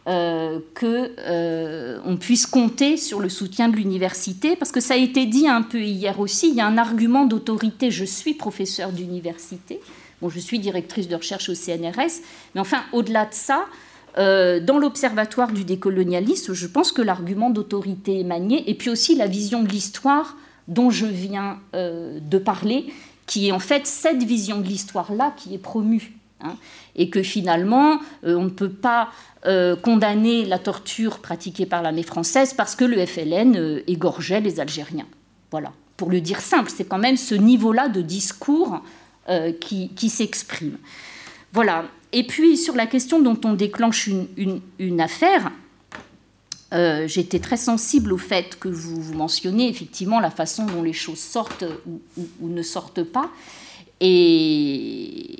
qu'on 0.05 2.17
puisse 2.19 2.45
compter 2.45 2.97
sur 2.97 3.19
le 3.19 3.29
soutien 3.29 3.69
de 3.69 3.75
l'université, 3.75 4.55
parce 4.55 4.71
que 4.71 4.79
ça 4.79 4.93
a 4.93 4.97
été 4.97 5.25
dit 5.25 5.47
un 5.47 5.61
peu 5.61 5.81
hier 5.81 6.19
aussi, 6.19 6.49
il 6.49 6.55
y 6.55 6.61
a 6.61 6.65
un 6.65 6.77
argument 6.77 7.25
d'autorité, 7.25 7.91
je 7.91 8.05
suis 8.05 8.33
professeur 8.33 8.91
d'université, 8.91 9.79
bon, 10.21 10.29
je 10.29 10.39
suis 10.39 10.59
directrice 10.59 11.07
de 11.07 11.15
recherche 11.15 11.49
au 11.49 11.55
CNRS, 11.55 12.21
mais 12.55 12.61
enfin, 12.61 12.83
au-delà 12.93 13.25
de 13.25 13.33
ça, 13.33 13.65
euh, 14.17 14.59
dans 14.59 14.77
l'observatoire 14.77 15.51
du 15.51 15.63
décolonialisme, 15.63 16.53
je 16.53 16.67
pense 16.67 16.91
que 16.91 17.01
l'argument 17.01 17.49
d'autorité 17.49 18.23
manié, 18.23 18.69
et 18.69 18.73
puis 18.73 18.89
aussi 18.89 19.15
la 19.15 19.27
vision 19.27 19.63
de 19.63 19.69
l'histoire 19.69 20.37
dont 20.67 20.89
je 20.89 21.05
viens 21.05 21.59
euh, 21.75 22.19
de 22.21 22.37
parler, 22.37 22.87
qui 23.25 23.47
est 23.47 23.51
en 23.51 23.59
fait 23.59 23.87
cette 23.87 24.23
vision 24.23 24.59
de 24.59 24.65
l'histoire-là 24.65 25.33
qui 25.37 25.53
est 25.53 25.59
promue. 25.59 26.13
Hein, 26.43 26.55
et 26.95 27.11
que 27.11 27.21
finalement, 27.21 27.99
euh, 28.25 28.35
on 28.35 28.45
ne 28.45 28.49
peut 28.49 28.71
pas 28.71 29.09
condamner 29.81 30.45
la 30.45 30.59
torture 30.59 31.17
pratiquée 31.17 31.65
par 31.65 31.81
l'armée 31.81 32.03
française 32.03 32.53
parce 32.53 32.75
que 32.75 32.85
le 32.85 33.03
FLN 33.03 33.81
égorgeait 33.87 34.39
les 34.39 34.59
Algériens. 34.59 35.07
Voilà, 35.49 35.71
pour 35.97 36.11
le 36.11 36.21
dire 36.21 36.41
simple, 36.41 36.69
c'est 36.69 36.83
quand 36.83 36.99
même 36.99 37.17
ce 37.17 37.33
niveau-là 37.33 37.89
de 37.89 38.03
discours 38.03 38.83
qui 39.59 40.09
s'exprime. 40.11 40.77
Voilà, 41.53 41.85
et 42.13 42.25
puis 42.25 42.57
sur 42.57 42.75
la 42.75 42.87
question 42.87 43.21
dont 43.21 43.39
on 43.45 43.53
déclenche 43.53 44.07
une, 44.07 45.01
affaire, 45.01 45.51
euh, 46.73 47.07
j'étais 47.07 47.39
très 47.39 47.57
sensible 47.57 48.13
au 48.13 48.17
fait 48.17 48.57
que 48.59 48.67
vous, 48.67 49.13
mentionnez 49.13 49.69
effectivement 49.69 50.19
la 50.19 50.31
façon 50.31 50.65
dont 50.65 50.83
les 50.83 50.93
choses 50.93 51.19
sortent 51.19 51.65
ou, 51.87 52.47
ne 52.47 52.61
sortent 52.61 53.03
pas. 53.03 53.29
Et, 53.99 55.37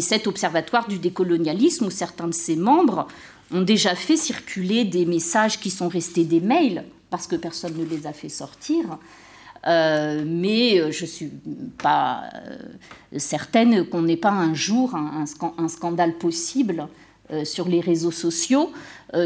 cet 0.00 0.26
observatoire 0.26 0.88
du 0.88 0.98
décolonialisme, 0.98 1.86
où 1.86 1.90
certains 1.90 2.28
de 2.28 2.34
ses 2.34 2.56
membres 2.56 3.06
ont 3.52 3.60
déjà 3.60 3.94
fait 3.94 4.16
circuler 4.16 4.84
des 4.84 5.04
messages 5.04 5.60
qui 5.60 5.70
sont 5.70 5.88
restés 5.88 6.24
des 6.24 6.40
mails, 6.40 6.84
parce 7.10 7.26
que 7.26 7.36
personne 7.36 7.76
ne 7.76 7.84
les 7.84 8.06
a 8.06 8.12
fait 8.12 8.28
sortir, 8.28 8.98
euh, 9.66 10.24
mais 10.26 10.78
euh, 10.78 10.90
je 10.92 11.02
ne 11.02 11.08
suis 11.08 11.32
pas 11.82 12.24
euh, 12.34 12.58
certaine 13.16 13.84
qu'on 13.84 14.02
n'ait 14.02 14.16
pas 14.16 14.30
un 14.30 14.54
jour 14.54 14.94
un, 14.94 15.26
scandale 15.68 16.14
possible 16.14 16.88
sur 17.44 17.68
les 17.68 17.80
réseaux 17.80 18.10
sociaux, 18.10 18.72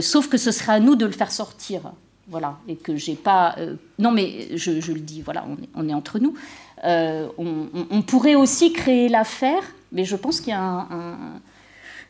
sauf 0.00 0.28
que 0.28 0.36
ce 0.36 0.50
sera 0.50 0.72
à 0.72 0.80
nous 0.80 0.96
de 0.96 1.06
le 1.06 1.12
faire 1.12 1.30
sortir. 1.30 1.92
Voilà, 2.26 2.58
et 2.66 2.74
que 2.74 2.96
j'ai 2.96 3.14
pas. 3.14 3.54
non, 4.00 4.10
mais 4.10 4.56
je, 4.56 4.92
le 4.92 4.98
dis, 4.98 5.22
voilà, 5.22 5.44
on 5.76 5.88
est, 5.88 5.94
entre 5.94 6.18
nous. 6.18 6.34
On, 6.82 8.02
pourrait 8.02 8.34
aussi 8.34 8.72
créer 8.72 9.08
l'affaire, 9.08 9.62
mais 9.92 10.04
je 10.04 10.16
pense 10.16 10.40
qu'il 10.40 10.50
y 10.50 10.56
a 10.56 10.88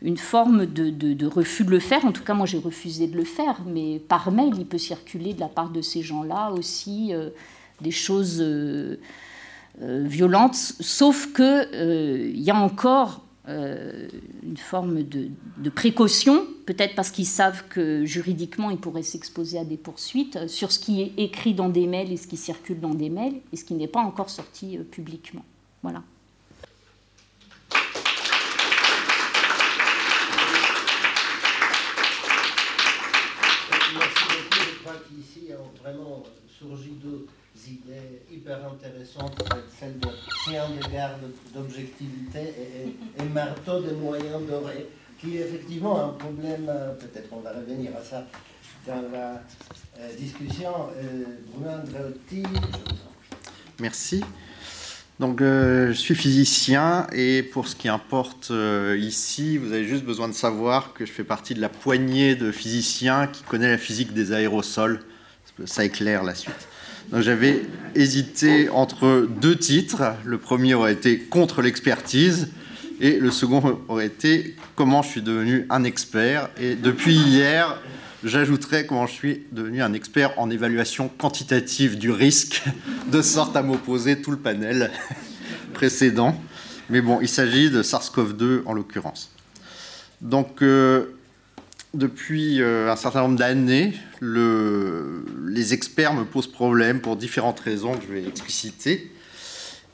une 0.01 0.17
forme 0.17 0.65
de, 0.65 1.27
refus 1.27 1.65
de 1.65 1.71
le 1.71 1.79
faire. 1.79 2.07
En 2.07 2.13
tout 2.13 2.25
cas, 2.25 2.33
moi, 2.33 2.47
j'ai 2.47 2.59
refusé 2.59 3.07
de 3.07 3.17
le 3.17 3.25
faire, 3.25 3.61
mais 3.67 3.99
par 3.99 4.33
mail, 4.33 4.55
il 4.57 4.65
peut 4.65 4.79
circuler 4.79 5.35
de 5.35 5.41
la 5.41 5.49
part 5.49 5.69
de 5.69 5.83
ces 5.83 6.01
gens-là 6.01 6.53
aussi 6.53 7.13
des 7.83 7.91
choses 7.91 8.39
euh, 8.41 8.97
euh, 9.83 10.05
violentes, 10.07 10.55
sauf 10.55 11.33
qu'il 11.35 11.45
euh, 11.45 12.33
y 12.35 12.51
a 12.51 12.57
encore 12.57 13.27
une 13.49 14.57
forme 14.57 15.03
de, 15.03 15.69
précaution, 15.75 16.47
peut-être 16.65 16.95
parce 16.95 17.11
qu'ils 17.11 17.27
savent 17.27 17.65
que 17.69 18.05
juridiquement 18.05 18.71
ils 18.71 18.79
pourraient 18.79 19.03
s'exposer 19.03 19.59
à 19.59 19.65
des 19.65 19.77
poursuites 19.77 20.47
sur 20.47 20.71
ce 20.71 20.79
qui 20.79 21.03
est 21.03 21.13
écrit 21.17 21.53
dans 21.53 21.69
des 21.69 21.89
mails 21.89 22.13
et 22.13 22.17
ce 22.17 22.29
qui 22.29 22.37
circule 22.37 22.79
dans 22.79 22.95
des 22.95 23.11
mails 23.11 23.41
et 23.53 23.57
ce 23.57 23.65
qui 23.65 23.75
n'est 23.75 23.89
pas 23.89 23.99
encore 23.99 24.31
sorti 24.31 24.79
publiquement. 24.79 25.45
Voilà. 25.83 26.05
Vraiment 35.83 36.23
idées 37.69 38.23
hyper 38.31 38.59
intéressantes, 38.67 39.43
celle 39.79 39.99
de 39.99 40.09
chien 40.45 40.65
de 40.69 40.93
garde 40.93 41.21
d'objectivité 41.55 42.55
et, 43.19 43.25
marteau 43.25 43.81
des 43.81 43.95
moyens 43.95 44.47
dorés, 44.49 44.89
qui 45.19 45.37
est 45.37 45.41
effectivement 45.41 46.05
un 46.05 46.09
problème, 46.11 46.67
euh, 46.69 46.95
peut-être 46.95 47.29
on 47.33 47.41
va 47.41 47.53
revenir 47.53 47.93
à 47.97 48.03
ça 48.03 48.27
dans 48.87 49.03
la 49.13 49.43
euh, 49.99 50.15
discussion. 50.19 50.73
Euh, 50.97 51.25
Bruno 51.53 51.71
Andreotti, 51.71 52.43
Merci. 53.81 54.23
Donc, 55.21 55.41
je 55.41 55.93
suis 55.93 56.15
physicien 56.15 57.07
et 57.13 57.43
pour 57.43 57.69
ce 57.69 57.77
qui 57.77 57.89
importe 57.89 58.53
ici, 58.97 59.57
vous 59.57 59.73
avez 59.73 59.85
juste 59.85 60.05
besoin 60.05 60.27
de 60.27 60.33
savoir 60.33 60.95
que 60.95 61.07
je 61.07 61.13
fais 61.13 61.23
partie 61.23 61.55
de 61.55 61.61
la 61.61 61.69
poignée 61.69 62.35
de 62.35 62.51
physiciens 62.51 63.29
qui 63.29 63.45
connaît 63.45 63.71
la 63.71 63.79
physique 63.79 64.15
des 64.15 64.33
aérosols. 64.33 65.01
Ça 65.67 65.85
éclaire 65.85 66.25
la 66.25 66.35
suite. 66.35 66.69
J'avais 67.21 67.63
hésité 67.95 68.71
entre 68.71 69.29
deux 69.41 69.57
titres. 69.57 70.03
Le 70.25 70.39
premier 70.39 70.73
aurait 70.73 70.95
été 70.95 71.19
contre 71.19 71.61
l'expertise 71.61 72.49
et 73.01 73.19
le 73.19 73.31
second 73.31 73.81
aurait 73.89 74.07
été 74.07 74.57
comment 74.77 75.03
je 75.03 75.09
suis 75.09 75.23
devenu 75.23 75.67
un 75.69 75.85
expert. 75.85 76.49
Et 76.59 76.75
depuis 76.75 77.15
hier, 77.15 77.79
j'ajouterai 78.25 78.87
comment 78.87 79.07
je 79.07 79.13
suis 79.13 79.43
devenu 79.53 79.83
un 79.83 79.93
expert 79.93 80.39
en 80.39 80.49
évaluation 80.49 81.09
quantitative 81.09 81.99
du 81.99 82.11
risque, 82.11 82.63
de 83.11 83.21
sorte 83.21 83.57
à 83.57 83.63
m'opposer 83.63 84.23
tout 84.23 84.31
le 84.31 84.39
panel 84.39 84.91
précédent. 85.75 86.41
Mais 86.89 87.03
bon, 87.03 87.21
il 87.21 87.29
s'agit 87.29 87.71
de 87.71 87.83
SARS-CoV-2 87.83 88.63
en 88.65 88.73
l'occurrence. 88.73 89.31
Donc, 90.23 90.63
euh, 90.63 91.07
depuis 91.95 92.63
euh, 92.63 92.91
un 92.91 92.97
certain 92.97 93.23
nombre 93.23 93.39
d'années, 93.39 93.93
les 94.23 95.75
experts 95.75 96.15
me 96.15 96.25
posent 96.25 96.51
problème 96.51 97.01
pour 97.01 97.17
différentes 97.17 97.61
raisons 97.61 97.95
que 97.95 98.05
je 98.09 98.13
vais 98.13 98.27
expliciter, 98.27 99.13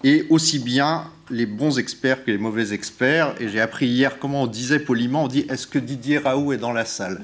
et 0.05 0.25
aussi 0.31 0.61
bien 0.61 1.11
les 1.31 1.47
bons 1.47 1.79
experts 1.79 2.25
que 2.25 2.31
les 2.31 2.39
mauvais 2.39 2.73
experts. 2.73 3.35
Et 3.41 3.49
j'ai 3.49 3.61
appris 3.61 3.87
hier 3.87 4.19
comment 4.19 4.43
on 4.43 4.47
disait 4.47 4.79
poliment, 4.79 5.25
on 5.25 5.29
dit 5.29 5.45
est-ce 5.49 5.67
que 5.67 5.79
Didier 5.79 6.19
Raoult 6.19 6.53
est 6.53 6.59
dans 6.59 6.73
la 6.73 6.85
salle 6.85 7.21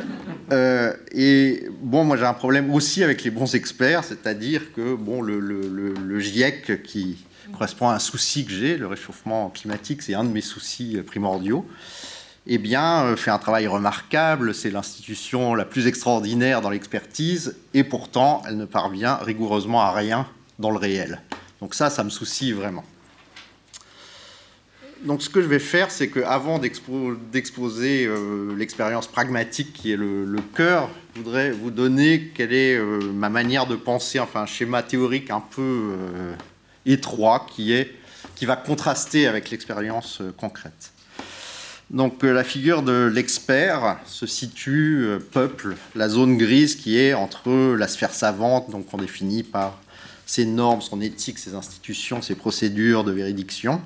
euh, 0.52 0.94
Et 1.12 1.68
bon, 1.82 2.04
moi 2.04 2.16
j'ai 2.16 2.24
un 2.24 2.34
problème 2.34 2.72
aussi 2.72 3.04
avec 3.04 3.24
les 3.24 3.30
bons 3.30 3.54
experts, 3.54 4.04
c'est-à-dire 4.04 4.72
que 4.72 4.94
bon, 4.94 5.20
le, 5.20 5.38
le 5.38 6.20
GIEC 6.20 6.82
qui 6.82 7.18
correspond 7.52 7.90
à 7.90 7.94
un 7.94 7.98
souci 7.98 8.46
que 8.46 8.52
j'ai, 8.52 8.78
le 8.78 8.86
réchauffement 8.86 9.50
climatique, 9.50 10.00
c'est 10.00 10.14
un 10.14 10.24
de 10.24 10.30
mes 10.30 10.40
soucis 10.40 10.96
primordiaux 11.06 11.66
eh 12.46 12.58
bien, 12.58 13.04
euh, 13.04 13.16
fait 13.16 13.30
un 13.30 13.38
travail 13.38 13.66
remarquable. 13.66 14.54
C'est 14.54 14.70
l'institution 14.70 15.54
la 15.54 15.64
plus 15.64 15.86
extraordinaire 15.86 16.60
dans 16.60 16.70
l'expertise, 16.70 17.56
et 17.72 17.84
pourtant, 17.84 18.42
elle 18.46 18.56
ne 18.56 18.66
parvient 18.66 19.16
rigoureusement 19.16 19.80
à 19.80 19.92
rien 19.92 20.26
dans 20.58 20.70
le 20.70 20.78
réel. 20.78 21.22
Donc 21.60 21.74
ça, 21.74 21.90
ça 21.90 22.04
me 22.04 22.10
soucie 22.10 22.52
vraiment. 22.52 22.84
donc 25.02 25.22
ce 25.22 25.28
que 25.28 25.42
je 25.42 25.48
vais 25.48 25.58
faire, 25.58 25.90
c'est 25.90 26.08
qu'avant 26.08 26.58
d'exposer 26.58 28.06
euh, 28.06 28.54
l'expérience 28.56 29.06
pragmatique 29.06 29.72
qui 29.72 29.92
est 29.92 29.96
le, 29.96 30.36
cœur, 30.54 30.90
je 31.14 31.20
voudrais 31.20 31.50
vous 31.50 31.70
donner 31.70 32.32
quelle 32.34 32.52
est 32.52 32.76
euh, 32.76 33.00
ma 33.12 33.28
manière 33.28 33.66
de 33.66 33.76
penser, 33.76 34.18
enfin 34.18 34.42
un 34.42 34.46
schéma 34.46 34.82
théorique 34.82 35.30
un 35.30 35.40
peu 35.40 35.96
étroit 36.86 37.46
qui, 37.50 37.72
est, 37.72 37.94
qui 38.34 38.44
va 38.44 38.56
contraster 38.56 39.26
avec 39.26 39.50
l'expérience 39.50 40.20
concrète. 40.36 40.93
Donc 41.94 42.24
la 42.24 42.42
figure 42.42 42.82
de 42.82 43.08
l'expert 43.12 43.98
se 44.04 44.26
situe, 44.26 45.06
peuple, 45.30 45.76
la 45.94 46.08
zone 46.08 46.36
grise 46.36 46.74
qui 46.74 46.98
est 46.98 47.14
entre 47.14 47.76
la 47.76 47.86
sphère 47.86 48.12
savante, 48.12 48.68
donc 48.68 48.92
on 48.92 48.96
définit 48.96 49.44
par 49.44 49.78
ses 50.26 50.44
normes, 50.44 50.80
son 50.80 51.00
éthique, 51.00 51.38
ses 51.38 51.54
institutions, 51.54 52.20
ses 52.20 52.34
procédures 52.34 53.04
de 53.04 53.12
véridiction, 53.12 53.80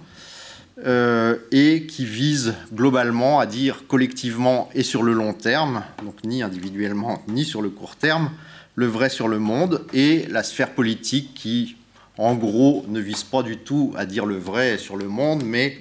euh, 0.87 1.37
et 1.53 1.85
qui 1.85 2.07
vise 2.07 2.55
globalement 2.73 3.41
à 3.41 3.47
dire 3.47 3.85
collectivement 3.87 4.71
et 4.75 4.85
sur 4.85 5.03
le 5.03 5.13
long 5.13 5.35
terme, 5.35 5.83
donc 6.03 6.25
ni 6.25 6.43
individuellement 6.43 7.23
ni 7.29 7.45
sur 7.45 7.61
le 7.61 7.69
court 7.69 7.97
terme, 7.97 8.31
le 8.75 8.87
vrai 8.87 9.11
sur 9.11 9.29
le 9.29 9.39
monde, 9.39 9.85
et 9.93 10.25
la 10.31 10.43
sphère 10.43 10.71
politique 10.71 11.35
qui, 11.35 11.77
en 12.17 12.37
gros, 12.37 12.87
ne 12.89 13.01
vise 13.01 13.25
pas 13.25 13.43
du 13.43 13.59
tout 13.59 13.93
à 13.99 14.07
dire 14.07 14.25
le 14.25 14.39
vrai 14.39 14.79
sur 14.79 14.97
le 14.97 15.09
monde, 15.09 15.43
mais 15.45 15.77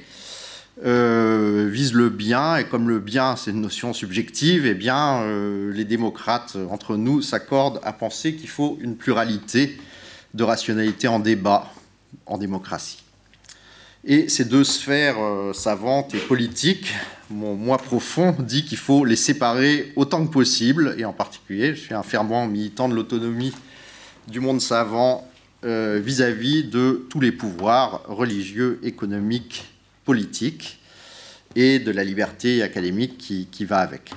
euh, 0.86 1.68
vise 1.72 1.94
le 1.94 2.10
bien, 2.10 2.58
et 2.58 2.66
comme 2.66 2.88
le 2.88 3.00
bien 3.00 3.36
c'est 3.36 3.52
une 3.52 3.62
notion 3.62 3.94
subjective, 3.94 4.66
eh 4.66 4.76
bien 4.76 5.22
euh, 5.22 5.72
les 5.74 5.86
démocrates 5.86 6.58
entre 6.70 6.98
nous 6.98 7.22
s'accordent 7.22 7.80
à 7.84 7.94
penser 7.94 8.36
qu'il 8.36 8.50
faut 8.50 8.78
une 8.82 8.96
pluralité 8.96 9.78
de 10.34 10.44
rationalité 10.44 11.08
en 11.08 11.20
débat 11.20 11.72
en 12.26 12.38
démocratie. 12.38 13.04
Et 14.06 14.30
ces 14.30 14.46
deux 14.46 14.64
sphères 14.64 15.20
euh, 15.20 15.52
savantes 15.52 16.14
et 16.14 16.20
politiques, 16.20 16.94
mon 17.30 17.56
moi 17.56 17.78
profond 17.78 18.36
dit 18.40 18.64
qu'il 18.64 18.78
faut 18.78 19.04
les 19.04 19.16
séparer 19.16 19.92
autant 19.96 20.26
que 20.26 20.32
possible, 20.32 20.96
et 20.98 21.06
en 21.06 21.12
particulier, 21.12 21.76
je 21.76 21.82
suis 21.82 21.94
un 21.94 22.04
fervent 22.04 22.48
militant 22.48 22.88
de 22.88 22.96
l'autonomie 22.96 23.54
du 24.30 24.40
monde 24.40 24.62
savant 24.62 25.28
euh, 25.66 26.00
vis-à-vis 26.02 26.64
de 26.64 27.06
tous 27.10 27.20
les 27.20 27.32
pouvoirs 27.32 28.04
religieux, 28.08 28.80
économiques, 28.84 29.66
politiques, 30.08 30.80
et 31.56 31.80
de 31.80 31.92
la 31.92 32.04
liberté 32.04 32.64
académique 32.64 33.18
qui 33.52 33.66
va 33.66 33.80
avec. 33.80 34.14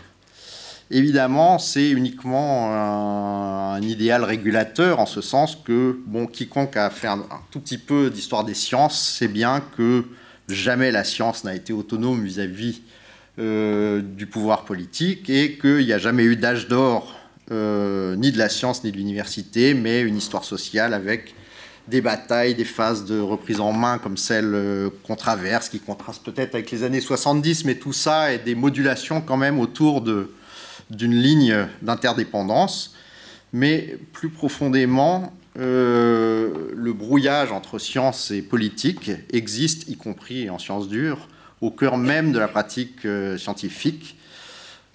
Évidemment, 0.93 1.61
c'est 1.61 1.89
uniquement 1.89 2.75
un, 2.75 3.81
idéal 3.81 4.25
régulateur 4.25 4.99
en 4.99 5.07
ce 5.07 5.21
sens 5.21 5.55
que 5.55 5.97
bon, 6.05 6.27
quiconque 6.27 6.77
a 6.77 6.91
fait 6.91 7.07
un, 7.07 7.25
tout 7.53 7.61
petit 7.61 7.79
peu 7.79 8.11
d'histoire 8.11 8.45
des 8.45 8.55
sciences 8.55 9.17
sait 9.19 9.29
bien 9.29 9.63
que 9.77 10.05
jamais 10.49 10.91
la 10.91 11.05
science 11.05 11.45
n'a 11.45 11.55
été 11.55 11.73
autonome 11.73 12.25
vis-à-vis 12.25 12.83
euh, 13.39 14.03
du 14.03 14.27
pouvoir 14.27 14.65
politique 14.65 15.31
et 15.31 15.57
qu'il 15.59 15.87
n'y 15.87 15.93
a 15.93 15.99
jamais 15.99 16.25
eu 16.25 16.35
d'âge 16.35 16.67
d'or 16.67 17.17
euh, 17.53 18.17
ni 18.17 18.33
de 18.33 18.39
la 18.39 18.49
science 18.49 18.83
ni 18.83 18.91
de 18.91 18.97
l'université, 18.97 19.75
mais 19.75 20.01
une 20.01 20.17
histoire 20.17 20.45
sociale 20.45 20.93
avec 20.93 21.37
des 21.91 22.01
batailles, 22.01 22.55
des 22.55 22.65
phases 22.65 23.05
de 23.05 23.21
reprise 23.21 23.61
en 23.61 23.73
main 23.73 23.99
comme 23.99 24.17
celle 24.17 24.55
euh, 24.55 24.89
qu'on 25.05 25.17
traverse, 25.17 25.69
qui 25.69 25.81
contraste 25.81 26.25
peut-être 26.25 26.55
avec 26.55 26.71
les 26.71 26.85
années 26.85 27.01
70, 27.01 27.65
mais 27.65 27.75
tout 27.75 27.93
ça 27.93 28.33
est 28.33 28.39
des 28.39 28.55
modulations 28.55 29.21
quand 29.21 29.37
même 29.37 29.59
autour 29.59 30.01
d'une 30.01 31.15
ligne 31.15 31.67
d'interdépendance, 31.83 32.95
mais 33.53 33.99
plus 34.13 34.31
profondément, 34.31 35.33
euh, 35.59 36.71
le 36.75 36.93
brouillage 36.93 37.51
entre 37.51 37.79
science 37.79 38.31
et 38.31 38.41
politique 38.41 39.11
existe, 39.33 39.89
y 39.89 39.97
compris 39.97 40.49
en 40.49 40.59
sciences 40.59 40.89
dures, 40.89 41.29
au 41.61 41.71
cœur 41.71 41.99
même 41.99 42.33
de 42.33 42.39
la 42.39 42.49
pratique 42.49 43.05
euh, 43.05 43.37
scientifique, 43.37 44.17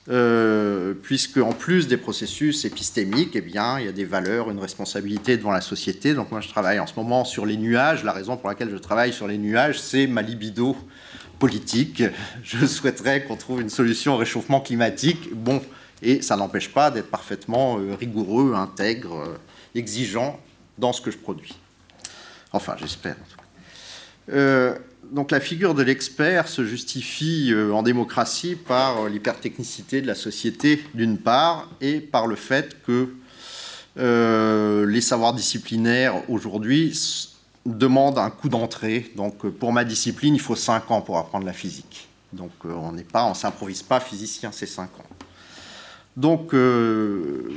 euh, 0.07 0.93
puisque 0.93 1.37
en 1.37 1.51
plus 1.51 1.87
des 1.87 1.97
processus 1.97 2.63
épistémiques, 2.65 3.31
eh 3.35 3.41
bien, 3.41 3.79
il 3.79 3.85
y 3.85 3.89
a 3.89 3.91
des 3.91 4.05
valeurs, 4.05 4.51
une 4.51 4.59
responsabilité 4.59 5.37
devant 5.37 5.51
la 5.51 5.61
société. 5.61 6.13
Donc 6.13 6.31
moi, 6.31 6.41
je 6.41 6.49
travaille 6.49 6.79
en 6.79 6.87
ce 6.87 6.93
moment 6.95 7.25
sur 7.25 7.45
les 7.45 7.57
nuages. 7.57 8.03
La 8.03 8.11
raison 8.11 8.37
pour 8.37 8.49
laquelle 8.49 8.69
je 8.69 8.77
travaille 8.77 9.13
sur 9.13 9.27
les 9.27 9.37
nuages, 9.37 9.79
c'est 9.79 10.05
ma 10.05 10.21
libido 10.21 10.77
politique. 11.39 12.03
Je 12.43 12.65
souhaiterais 12.65 13.23
qu'on 13.23 13.35
trouve 13.35 13.61
une 13.61 13.69
solution 13.69 14.13
au 14.13 14.17
réchauffement 14.17 14.61
climatique. 14.61 15.33
Bon, 15.33 15.61
et 16.01 16.21
ça 16.21 16.35
n'empêche 16.35 16.71
pas 16.71 16.91
d'être 16.91 17.09
parfaitement 17.09 17.79
euh, 17.79 17.95
rigoureux, 17.95 18.53
intègre, 18.53 19.15
euh, 19.15 19.37
exigeant 19.73 20.39
dans 20.77 20.93
ce 20.93 21.01
que 21.01 21.09
je 21.09 21.17
produis. 21.17 21.55
Enfin, 22.51 22.75
j'espère. 22.79 23.15
Euh, 24.31 24.77
donc 25.11 25.31
la 25.31 25.39
figure 25.39 25.73
de 25.73 25.83
l'expert 25.83 26.47
se 26.47 26.65
justifie 26.65 27.53
en 27.71 27.83
démocratie 27.83 28.55
par 28.55 29.07
l'hypertechnicité 29.09 30.01
de 30.01 30.07
la 30.07 30.15
société 30.15 30.83
d'une 30.93 31.17
part 31.17 31.69
et 31.81 31.99
par 31.99 32.27
le 32.27 32.35
fait 32.35 32.77
que 32.83 33.09
les 33.97 35.01
savoirs 35.01 35.33
disciplinaires 35.33 36.15
aujourd'hui 36.29 36.99
demandent 37.65 38.19
un 38.19 38.29
coup 38.29 38.49
d'entrée. 38.49 39.11
Donc 39.15 39.47
pour 39.47 39.71
ma 39.71 39.85
discipline, 39.85 40.35
il 40.35 40.41
faut 40.41 40.55
5 40.55 40.91
ans 40.91 41.01
pour 41.01 41.17
apprendre 41.17 41.45
la 41.45 41.53
physique. 41.53 42.07
Donc 42.33 42.51
on 42.63 42.91
n'est 42.91 43.03
pas, 43.03 43.25
on 43.25 43.33
s'improvise 43.33 43.83
pas 43.83 43.99
physicien, 43.99 44.51
c'est 44.51 44.65
5 44.65 44.83
ans. 44.83 45.15
Donc, 46.17 46.53
euh, 46.53 47.49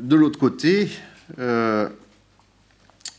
de 0.00 0.16
l'autre 0.16 0.38
côté, 0.38 0.90
euh, 1.38 1.88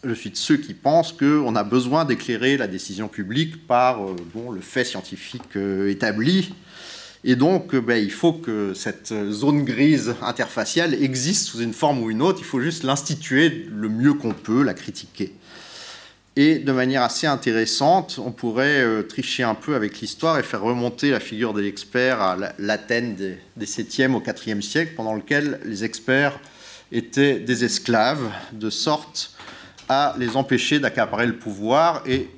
je 0.07 0.13
suis 0.13 0.29
de 0.29 0.37
ceux 0.37 0.57
qui 0.57 0.73
pensent 0.73 1.11
qu'on 1.11 1.55
a 1.55 1.63
besoin 1.63 2.05
d'éclairer 2.05 2.57
la 2.57 2.67
décision 2.67 3.07
publique 3.07 3.67
par 3.67 4.03
euh, 4.03 4.15
le 4.53 4.61
fait 4.61 4.83
scientifique 4.83 5.57
établi. 5.87 6.53
Et 7.23 7.35
donc, 7.35 7.75
ben, 7.75 8.01
il 8.01 8.11
faut 8.11 8.33
que 8.33 8.73
cette 8.73 9.13
zone 9.31 9.65
grise 9.65 10.15
interfaciale 10.21 10.93
existe 10.93 11.47
sous 11.47 11.61
une 11.61 11.73
forme 11.73 12.01
ou 12.03 12.09
une 12.09 12.21
autre. 12.21 12.39
Il 12.39 12.45
faut 12.45 12.61
juste 12.61 12.83
l'instituer 12.83 13.67
le 13.69 13.89
mieux 13.89 14.13
qu'on 14.13 14.33
peut, 14.33 14.63
la 14.63 14.73
critiquer. 14.73 15.33
Et 16.39 16.59
de 16.59 16.71
manière 16.71 17.01
assez 17.01 17.25
intéressante, 17.25 18.19
on 18.23 18.31
pourrait 18.31 18.83
euh, 18.83 19.01
tricher 19.01 19.41
un 19.41 19.55
peu 19.55 19.73
avec 19.73 19.99
l'histoire 20.01 20.37
et 20.37 20.43
faire 20.43 20.61
remonter 20.61 21.09
la 21.09 21.19
figure 21.19 21.51
de 21.51 21.61
l'expert 21.61 22.21
à 22.21 22.37
l'Athènes 22.59 23.15
des, 23.15 23.65
7e 23.65 24.13
au 24.13 24.19
4e 24.19 24.61
siècle, 24.61 24.93
pendant 24.95 25.15
lequel 25.15 25.59
les 25.65 25.83
experts 25.83 26.39
étaient 26.91 27.39
des 27.39 27.65
esclaves, 27.65 28.31
de 28.51 28.69
sorte 28.69 29.35
à 29.89 30.15
les 30.17 30.35
empêcher 30.35 30.79
d'accaparer 30.79 31.27
le 31.27 31.37
pouvoir. 31.37 32.03
Et 32.05 32.29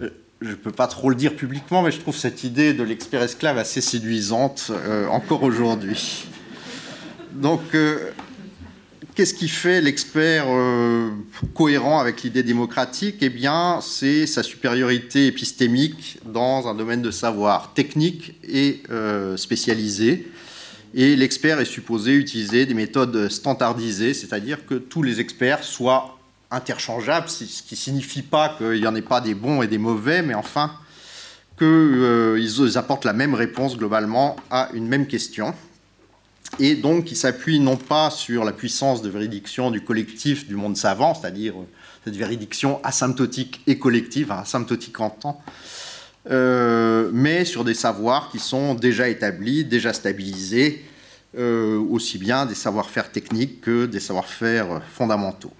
euh, 0.00 0.10
je 0.40 0.50
ne 0.50 0.54
peux 0.54 0.72
pas 0.72 0.86
trop 0.86 1.10
le 1.10 1.16
dire 1.16 1.36
publiquement, 1.36 1.82
mais 1.82 1.90
je 1.90 2.00
trouve 2.00 2.16
cette 2.16 2.44
idée 2.44 2.74
de 2.74 2.82
l'expert 2.82 3.22
esclave 3.22 3.58
assez 3.58 3.80
séduisante 3.80 4.70
euh, 4.70 5.06
encore 5.08 5.42
aujourd'hui. 5.42 6.26
Donc, 7.32 7.62
Qu'est-ce 9.14 9.34
qui 9.34 9.48
fait 9.48 9.80
l'expert 9.80 10.44
euh, 10.48 11.10
cohérent 11.52 11.98
avec 11.98 12.22
l'idée 12.22 12.42
démocratique? 12.42 13.16
Eh 13.22 13.28
bien, 13.28 13.80
c'est 13.82 14.26
sa 14.26 14.42
supériorité 14.42 15.26
épistémique 15.26 16.18
dans 16.24 16.68
un 16.68 16.74
domaine 16.74 17.02
de 17.02 17.10
savoir 17.10 17.74
technique 17.74 18.34
et 18.48 18.82
euh, 18.90 19.36
spécialisé. 19.36 20.30
Et 20.94 21.16
l'expert 21.16 21.60
est 21.60 21.66
supposé 21.66 22.14
utiliser 22.14 22.66
des 22.66 22.74
méthodes 22.74 23.28
standardisées, 23.28 24.14
c'est-à-dire 24.14 24.64
que 24.64 24.74
tous 24.74 25.02
les 25.02 25.18
experts 25.20 25.64
soient 25.64 26.19
interchangeables, 26.50 27.28
ce 27.28 27.62
qui 27.62 27.74
ne 27.74 27.78
signifie 27.78 28.22
pas 28.22 28.54
qu'il 28.58 28.80
n'y 28.80 28.86
en 28.86 28.94
ait 28.94 29.02
pas 29.02 29.20
des 29.20 29.34
bons 29.34 29.62
et 29.62 29.68
des 29.68 29.78
mauvais, 29.78 30.22
mais 30.22 30.34
enfin 30.34 30.72
qu'ils 31.56 31.66
euh, 31.68 32.76
apportent 32.76 33.04
la 33.04 33.12
même 33.12 33.34
réponse 33.34 33.76
globalement 33.76 34.36
à 34.50 34.70
une 34.72 34.88
même 34.88 35.06
question. 35.06 35.54
Et 36.58 36.74
donc 36.74 37.12
il 37.12 37.16
s'appuie 37.16 37.60
non 37.60 37.76
pas 37.76 38.10
sur 38.10 38.44
la 38.44 38.52
puissance 38.52 39.02
de 39.02 39.10
véridiction 39.10 39.70
du 39.70 39.82
collectif 39.82 40.48
du 40.48 40.56
monde 40.56 40.76
savant, 40.76 41.14
c'est-à-dire 41.14 41.54
euh, 41.56 41.66
cette 42.04 42.16
véridiction 42.16 42.80
asymptotique 42.82 43.60
et 43.66 43.78
collective, 43.78 44.32
asymptotique 44.32 44.98
en 45.00 45.10
temps, 45.10 45.42
euh, 46.30 47.10
mais 47.12 47.44
sur 47.44 47.62
des 47.62 47.74
savoirs 47.74 48.30
qui 48.30 48.38
sont 48.38 48.74
déjà 48.74 49.08
établis, 49.08 49.64
déjà 49.64 49.92
stabilisés, 49.92 50.84
aussi 51.36 52.18
bien 52.18 52.44
des 52.44 52.56
savoir-faire 52.56 53.12
techniques 53.12 53.60
que 53.60 53.86
des 53.86 54.00
savoir-faire 54.00 54.82
fondamentaux 54.92 55.52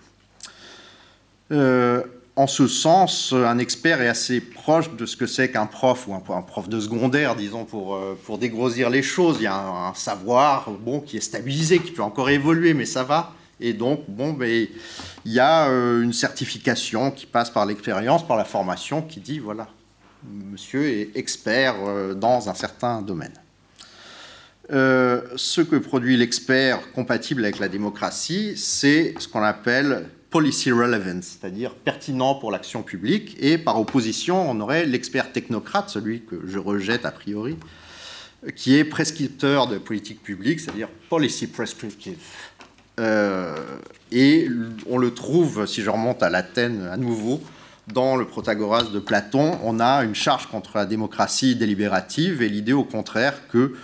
en 2.41 2.47
ce 2.47 2.69
sens, 2.69 3.35
un 3.35 3.59
expert 3.59 4.01
est 4.01 4.09
assez 4.09 4.41
proche 4.41 4.95
de 4.97 5.05
ce 5.05 5.15
que 5.15 5.27
c'est 5.27 5.51
qu'un 5.51 5.67
prof 5.67 6.09
ou 6.09 6.15
un, 6.15 6.43
prof 6.43 6.69
de 6.71 6.81
secondaire, 6.81 7.37
disons, 7.37 7.67
pour, 7.67 7.95
euh, 7.95 8.19
pour 8.25 8.39
dégrossir 8.39 8.89
les 8.89 9.03
choses. 9.03 9.37
Il 9.41 9.45
y 9.45 9.47
a 9.47 9.59
un, 9.59 9.95
savoir 9.95 10.71
bon, 10.71 11.01
qui 11.01 11.19
est 11.19 11.21
stabilisé, 11.21 11.81
qui 11.81 11.93
peut 11.93 12.03
encore 12.03 12.31
évoluer, 12.31 12.73
mais 12.73 12.87
ça 12.87 13.03
va. 13.03 13.35
Et 13.61 13.75
donc, 13.75 14.05
bon, 14.09 14.33
ben, 14.33 14.67
il 15.27 15.33
y 15.33 15.39
a 15.39 15.69
euh, 15.69 16.03
une 16.03 16.15
certification 16.15 17.11
qui 17.11 17.27
passe 17.27 17.51
par 17.51 17.67
l'expérience, 17.67 18.27
par 18.27 18.39
la 18.39 18.45
formation, 18.45 19.03
qui 19.03 19.21
dit, 19.21 19.39
voilà, 19.39 19.69
monsieur 20.51 20.89
est 20.89 21.11
expert 21.17 21.75
euh, 21.87 22.15
dans 22.15 22.49
un 22.49 22.55
certain 22.55 23.03
domaine. 23.03 23.35
ce 24.71 25.61
que 25.61 25.77
produit 25.77 26.17
l'expert 26.17 26.93
compatible 26.93 27.45
avec 27.45 27.59
la 27.59 27.69
démocratie, 27.69 28.57
c'est 28.57 29.15
ce 29.19 29.29
qu'on 29.29 29.43
appelle 29.43 30.09
policy 30.31 30.71
relevant, 30.71 31.21
c'est-à-dire 31.23 31.75
pertinent 31.75 32.37
pour 32.37 32.51
l'action 32.51 32.83
publique, 32.83 33.37
et 33.41 33.59
par 33.59 33.79
opposition, 33.81 34.49
on 34.51 34.61
aurait 34.61 34.87
l'expert 34.87 35.33
technocrate, 35.33 35.91
celui 35.91 36.23
que 36.23 36.37
je 36.47 36.59
rejette 36.59 37.05
a 37.05 37.11
priori, 37.11 37.57
qui 38.55 38.77
est 38.77 38.85
prescripteur 38.85 39.67
de 39.67 39.79
politique 39.79 40.23
publique, 40.23 40.61
c'est-à-dire 40.61 40.89
policy 41.09 41.47
prescriptive. 41.47 42.19
Euh, 42.99 43.57
et 44.13 44.49
on 44.89 44.99
le 44.99 45.13
trouve, 45.13 45.67
si 45.67 45.83
je 45.83 45.91
remonte 45.91 46.23
à 46.23 46.31
l'Athènes 46.31 46.89
à 46.91 46.97
nouveau, 46.97 47.41
dans 47.93 48.17
le 48.17 48.25
Protagoras 48.25 48.85
de 48.85 49.01
Platon, 49.01 49.59
on 49.65 49.81
a 49.81 50.05
une 50.05 50.15
charge 50.15 50.47
contre 50.47 50.77
la 50.77 50.87
démocratie 50.87 51.57
délibérative 51.57 52.41
et 52.43 52.49
l'idée 52.49 52.73
au 52.73 52.85
contraire 52.85 53.49
que 53.49 53.75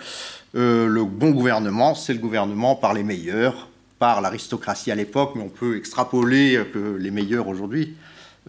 euh, 0.55 0.87
le 0.87 1.03
bon 1.03 1.31
gouvernement, 1.31 1.93
c'est 1.93 2.13
le 2.13 2.19
gouvernement 2.19 2.75
par 2.75 2.93
les 2.93 3.03
meilleurs, 3.03 3.67
par 3.99 4.21
l'aristocratie 4.21 4.91
à 4.91 4.95
l'époque, 4.95 5.31
mais 5.35 5.41
on 5.41 5.49
peut 5.49 5.77
extrapoler 5.77 6.63
que 6.73 6.95
les 6.95 7.11
meilleurs 7.11 7.47
aujourd'hui 7.47 7.95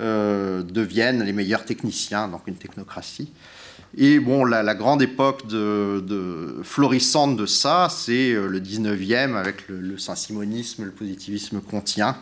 euh, 0.00 0.62
deviennent 0.62 1.24
les 1.24 1.32
meilleurs 1.32 1.64
techniciens, 1.64 2.28
donc 2.28 2.42
une 2.46 2.54
technocratie. 2.54 3.32
Et 3.96 4.20
bon, 4.20 4.44
la, 4.44 4.74
grande 4.76 5.02
époque 5.02 5.42
florissante 6.62 7.36
de 7.36 7.46
ça, 7.46 7.88
c'est 7.90 8.32
euh, 8.32 8.46
le 8.46 8.60
19e 8.60 9.34
avec 9.34 9.66
le, 9.68 9.98
saint-simonisme, 9.98 10.84
le 10.84 10.92
positivisme 10.92 11.60
contient. 11.60 12.16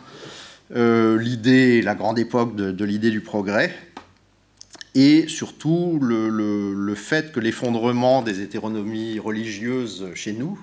Euh, 0.75 1.19
l'idée, 1.19 1.83
la 1.83 1.93
grande 1.93 2.17
époque 2.17 2.55
de, 2.55 2.83
l'idée 2.83 3.11
du 3.11 3.21
progrès. 3.21 3.77
Et 4.95 5.27
surtout 5.27 5.99
le, 6.01 6.95
fait 6.95 7.31
que 7.31 7.39
l'effondrement 7.39 8.23
des 8.23 8.41
hétéronomies 8.41 9.19
religieuses 9.19 10.07
chez 10.15 10.33
nous 10.33 10.57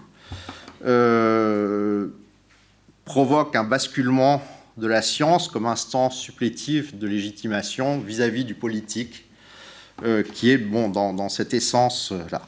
provoque 3.04 3.56
un 3.56 3.64
basculement 3.64 4.42
de 4.76 4.86
la 4.86 5.02
science 5.02 5.48
comme 5.48 5.66
instance 5.66 6.16
supplétive 6.16 6.98
de 6.98 7.06
légitimation 7.06 7.98
vis 7.98 8.20
à 8.20 8.28
-vis 8.28 8.44
du 8.44 8.54
politique 8.54 9.24
euh, 10.02 10.24
qui 10.24 10.50
est 10.50 10.58
bon, 10.58 10.88
dans, 10.88 11.28
cette 11.28 11.54
essence-là. 11.54 12.42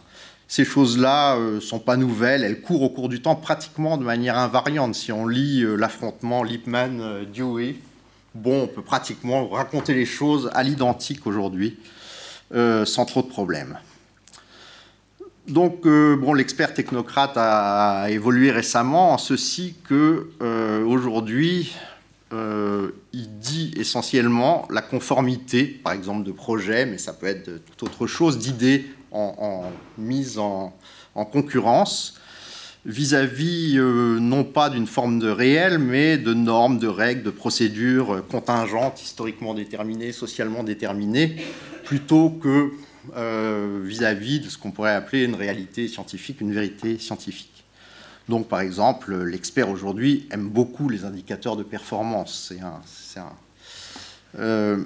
Ces 0.49 0.65
choses-là 0.65 1.37
ne 1.37 1.41
euh, 1.43 1.61
sont 1.61 1.79
pas 1.79 1.97
nouvelles, 1.97 2.43
elles 2.43 2.61
courent 2.61 2.83
au 2.83 2.91
cours 2.91 3.09
du 3.09 3.23
temps 3.23 3.37
pratiquement 3.37 3.97
de 3.97 4.03
manière 4.03 4.37
invariante. 4.37 4.97
Si 4.97 5.13
on 5.13 5.29
lit 5.29 5.63
euh, 5.63 5.77
l'affrontement 5.77 6.43
Lippmann-Dewey, 6.43 7.77
bon, 8.35 8.65
on 8.65 8.67
peut 8.67 8.83
pratiquement 8.83 9.49
raconter 9.49 9.95
les 9.95 10.07
choses 10.07 10.51
à 10.55 10.65
l'identique 10.65 11.25
aujourd'hui, 11.27 11.79
sans 12.53 13.05
trop 13.05 13.23
de 13.23 13.29
problèmes. 13.29 13.79
Donc, 15.49 15.83
bon, 15.83 16.35
l'expert 16.35 16.75
technocrate 16.75 17.35
a, 17.37 18.07
évolué 18.11 18.51
récemment 18.51 19.13
en 19.13 19.19
ceci 19.19 19.77
que 19.89 20.29
aujourd'hui, 20.85 21.73
euh, 22.33 22.91
il 23.13 23.39
dit 23.39 23.73
essentiellement 23.77 24.67
la 24.69 24.83
conformité, 24.83 25.65
par 25.65 25.93
exemple, 25.93 26.27
de 26.27 26.33
projets, 26.33 26.85
mais 26.85 26.99
ça 26.99 27.13
peut 27.13 27.27
être 27.27 27.49
de 27.49 27.59
toute 27.59 27.83
autre 27.85 28.07
chose, 28.09 28.39
d'idées 28.39 28.87
en, 29.13 29.71
mise 29.97 30.39
en, 30.39 30.75
concurrence 31.15 32.21
vis-à-vis 32.85 33.79
euh, 33.79 34.19
non 34.21 34.45
pas 34.45 34.69
d'une 34.69 34.87
forme 34.87 35.19
de 35.19 35.29
réel, 35.29 35.79
mais 35.79 36.19
de 36.19 36.35
normes, 36.35 36.79
de 36.79 36.89
règles, 36.89 37.23
de 37.23 37.31
procédures 37.31 38.23
contingentes, 38.29 39.03
historiquement 39.03 39.55
déterminées, 39.55 40.13
socialement 40.13 40.63
déterminées, 40.63 41.37
plutôt 41.85 42.31
que 42.31 42.73
euh, 43.17 43.81
vis-à-vis 43.85 44.41
de 44.41 44.49
ce 44.49 44.59
qu'on 44.59 44.71
pourrait 44.71 44.95
appeler 44.95 45.25
une 45.25 45.35
réalité 45.35 45.89
scientifique, 45.89 46.41
une 46.41 46.53
vérité 46.53 46.99
scientifique. 46.99 47.65
Donc, 48.29 48.49
par 48.49 48.61
exemple, 48.61 49.15
l'expert 49.25 49.69
aujourd'hui 49.69 50.27
aime 50.31 50.49
beaucoup 50.49 50.89
les 50.89 51.05
indicateurs 51.05 51.57
de 51.57 51.63
performance. 51.63 52.53
Euh, 54.39 54.85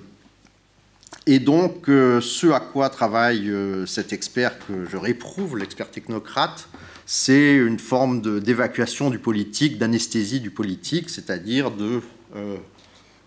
et 1.27 1.39
donc, 1.39 1.89
euh, 1.89 2.21
ce 2.21 2.49
à 2.49 2.61
quoi 2.61 2.91
travaille 2.91 3.51
cet 3.87 4.13
expert 4.13 4.59
que 4.67 4.85
je 4.85 4.97
réprouve, 4.97 5.57
l'expert 5.57 5.91
technocrate, 5.91 6.69
c'est 7.07 7.55
une 7.57 7.79
forme 7.79 8.41
d'évacuation 8.41 9.11
du 9.11 9.19
politique, 9.19 9.79
d'anesthésie 9.79 10.41
du 10.41 10.51
politique, 10.51 11.11
c'est-à-dire 11.11 11.71
de 11.71 12.03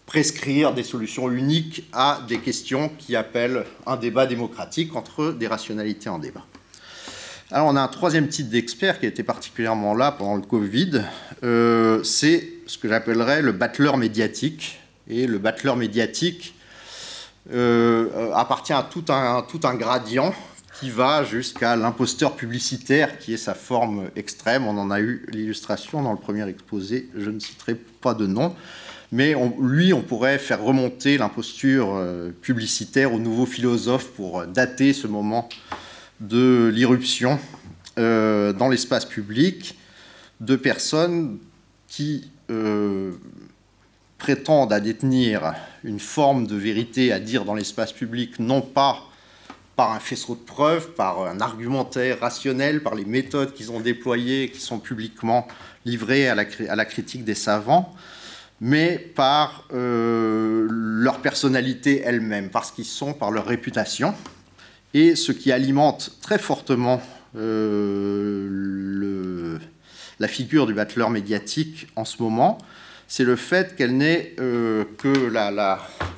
prescrire 0.06 0.74
des 0.74 0.84
solutions 0.84 1.32
uniques 1.32 1.88
à 1.94 2.22
des 2.28 2.40
questions 2.40 2.90
qui 2.98 3.16
appellent 3.16 3.66
un 3.86 3.96
débat 3.96 4.26
démocratique 4.26 4.96
entre 4.96 5.32
des 5.32 5.48
rationalités 5.48 6.10
en 6.10 6.20
débat. 6.20 6.46
Alors, 7.52 7.68
on 7.68 7.76
a 7.76 7.82
un 7.82 7.88
troisième 7.88 8.28
type 8.30 8.50
d'expert 8.50 9.00
qui 9.00 9.06
a 9.06 9.10
été 9.10 9.22
particulièrement 9.22 9.94
là 9.94 10.12
pendant 10.12 10.36
le 10.36 10.42
Covid. 10.42 11.04
Euh, 11.44 12.02
c'est 12.04 12.50
ce 12.66 12.78
que 12.78 12.90
j'appellerais 12.90 13.42
le 13.42 13.52
battleur 13.52 13.98
médiatique. 13.98 14.80
Et 15.08 15.28
le 15.28 15.38
battleur 15.38 15.76
médiatique 15.76 16.56
euh, 17.54 18.32
appartient 18.34 18.74
à 18.74 18.84
tout 18.90 19.06
un, 19.10 19.42
tout 19.44 19.60
un 19.66 19.76
gradient 19.76 20.34
qui 20.80 20.90
va 20.90 21.24
jusqu'à 21.24 21.76
l'imposteur 21.76 22.36
publicitaire, 22.36 23.20
qui 23.20 23.34
est 23.34 23.38
sa 23.38 23.54
forme 23.54 24.10
extrême. 24.16 24.66
On 24.66 24.78
en 24.78 24.90
a 24.90 25.00
eu 25.00 25.26
l'illustration 25.30 26.02
dans 26.02 26.12
le 26.12 26.18
premier 26.18 26.48
exposé. 26.48 27.10
Je 27.16 27.30
ne 27.30 27.40
citerai 27.40 27.76
pas 27.76 28.14
de 28.14 28.26
nom. 28.26 28.56
Mais 29.14 29.36
lui, 29.60 29.94
on 29.94 30.02
pourrait 30.02 30.40
faire 30.40 30.64
remonter 30.64 31.20
l'imposture 31.20 31.94
euh, 31.94 32.32
publicitaire 32.42 33.14
au 33.14 33.20
nouveau 33.20 33.46
philosophe 33.46 34.08
pour 34.08 34.48
dater 34.48 34.92
ce 34.92 35.06
moment 35.06 35.50
de 36.20 36.72
l'irruption 36.74 37.40
euh, 38.00 38.54
dans 38.54 38.70
l'espace 38.70 39.06
public 39.06 39.78
de 40.42 40.56
personnes 40.56 41.38
qui 41.88 42.32
euh, 42.50 43.12
prétendent 44.18 44.74
à 44.74 44.80
détenir 44.80 45.54
une 45.84 46.00
forme 46.00 46.48
de 46.48 46.56
vérité 46.56 47.12
à 47.12 47.20
dire 47.20 47.46
dans 47.46 47.54
l'espace 47.54 47.94
public, 47.94 48.40
non 48.40 48.62
pas 48.62 48.98
par 49.76 49.92
un 49.92 50.00
faisceau 50.00 50.34
de 50.34 50.40
preuves, 50.40 50.90
par 50.94 51.22
un 51.22 51.40
argumentaire 51.40 52.20
rationnel, 52.20 52.82
par 52.82 52.96
les 52.96 53.06
méthodes 53.06 53.54
qu'ils 53.54 53.72
ont 53.72 53.80
déployées, 53.80 54.50
qui 54.50 54.60
sont 54.60 54.80
publiquement 54.80 55.48
livrées 55.86 56.28
à 56.28 56.34
la, 56.34 56.86
critique 56.86 57.24
des 57.24 57.36
savants, 57.36 57.94
mais 58.62 58.98
par 58.98 59.68
euh, 59.74 60.68
leur 60.70 61.20
personnalité 61.22 62.02
elle-même, 62.06 62.50
parce 62.50 62.72
qu'ils 62.72 62.86
sont, 62.86 63.14
par 63.14 63.32
leur 63.32 63.46
réputation, 63.46 64.14
et 64.94 65.16
ce 65.16 65.32
qui 65.32 65.52
alimente 65.52 66.18
très 66.22 66.38
fortement 66.38 67.02
euh, 67.36 68.48
la 70.20 70.28
figure 70.28 70.68
du 70.68 70.74
battleur 70.74 71.10
médiatique 71.10 71.88
en 71.96 72.06
ce 72.06 72.22
moment, 72.22 72.58
c'est 73.08 73.24
le 73.24 73.36
fait 73.36 73.76
qu'elle 73.76 73.98
n'est 73.98 74.34
euh, 74.40 74.86
que 74.98 75.32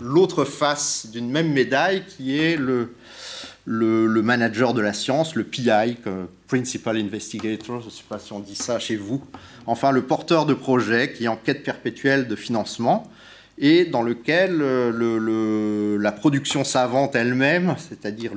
l'autre 0.02 0.46
face 0.46 1.08
d'une 1.12 1.30
même 1.30 1.52
médaille 1.52 2.04
qui 2.06 2.38
est 2.38 2.58
le, 2.58 2.94
le, 3.66 4.22
manager 4.22 4.74
de 4.74 4.82
la 4.82 4.94
science, 4.94 5.36
le 5.36 5.44
PI, 5.44 5.98
Principal 6.48 6.98
Investigator, 6.98 7.82
je 7.82 7.86
ne 7.86 7.92
sais 7.92 8.04
pas 8.08 8.20
si 8.20 8.32
on 8.32 8.40
dit 8.40 8.56
ça 8.56 8.80
chez 8.80 8.96
vous, 8.96 9.24
enfin 9.66 9.92
le 9.92 10.04
porteur 10.04 10.46
de 10.46 10.54
projet 10.54 11.12
qui 11.12 11.26
est 11.26 11.28
en 11.28 11.36
quête 11.36 11.64
perpétuelle 11.64 12.28
de 12.28 12.36
financement 12.36 13.10
et 13.58 13.86
dans 13.86 14.04
lequel 14.04 14.62
euh, 14.62 15.98
la 15.98 16.12
production 16.12 16.64
savante 16.64 17.16
elle-même, 17.16 17.76
c'est-à-dire 17.78 18.34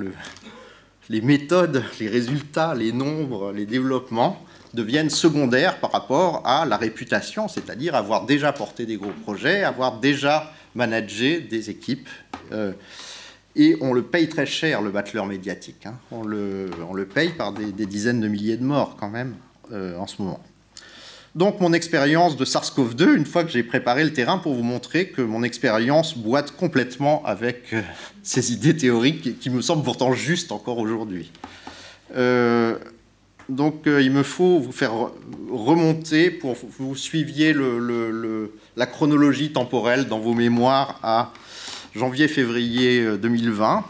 les 1.10 1.20
méthodes, 1.20 1.84
les 2.00 2.08
résultats, 2.08 2.74
les 2.74 2.92
nombres, 2.92 3.52
les 3.52 3.66
développements, 3.66 4.42
deviennent 4.74 5.10
secondaires 5.10 5.78
par 5.80 5.92
rapport 5.92 6.46
à 6.46 6.66
la 6.66 6.76
réputation, 6.76 7.48
c'est-à-dire 7.48 7.94
avoir 7.94 8.26
déjà 8.26 8.52
porté 8.52 8.86
des 8.86 8.96
gros 8.96 9.12
projets, 9.24 9.64
avoir 9.64 9.98
déjà 9.98 10.52
managé 10.74 11.40
des 11.40 11.70
équipes. 11.70 12.08
Euh, 12.52 12.72
et 13.56 13.76
on 13.80 13.92
le 13.92 14.02
paye 14.02 14.28
très 14.28 14.46
cher, 14.46 14.82
le 14.82 14.90
battleur 14.90 15.26
médiatique. 15.26 15.86
Hein. 15.86 15.94
On, 16.10 16.22
le, 16.22 16.70
paye 17.12 17.30
par 17.30 17.52
des, 17.52 17.86
dizaines 17.86 18.20
de 18.20 18.28
milliers 18.28 18.56
de 18.56 18.64
morts 18.64 18.96
quand 18.98 19.08
même 19.10 19.34
euh, 19.72 19.96
en 19.96 20.06
ce 20.06 20.22
moment. 20.22 20.40
Donc 21.34 21.60
mon 21.60 21.72
expérience 21.72 22.36
de 22.36 22.44
SARS-CoV-2, 22.44 23.14
une 23.14 23.26
fois 23.26 23.44
que 23.44 23.50
j'ai 23.50 23.62
préparé 23.62 24.04
le 24.04 24.12
terrain 24.12 24.38
pour 24.38 24.54
vous 24.54 24.62
montrer 24.62 25.08
que 25.08 25.22
mon 25.22 25.42
expérience 25.42 26.16
boite 26.16 26.52
complètement 26.52 27.24
avec 27.24 27.72
euh, 27.72 27.82
ces 28.22 28.52
idées 28.52 28.76
théoriques 28.76 29.38
qui, 29.38 29.50
me 29.50 29.60
semblent 29.60 29.84
pourtant 29.84 30.12
justes 30.12 30.52
encore 30.52 30.78
aujourd'hui. 30.78 31.30
Euh, 32.16 32.78
donc 33.48 33.82
il 33.86 34.10
me 34.10 34.22
faut 34.22 34.58
vous 34.58 34.72
faire 34.72 34.92
remonter 35.50 36.30
pour 36.30 36.54
que 36.54 36.66
vous 36.78 36.94
suiviez 36.94 37.54
la 38.76 38.86
chronologie 38.86 39.52
temporelle 39.52 40.06
dans 40.06 40.18
vos 40.18 40.34
mémoires 40.34 41.00
à 41.02 41.32
janvier-février 41.98 43.18
2020. 43.18 43.84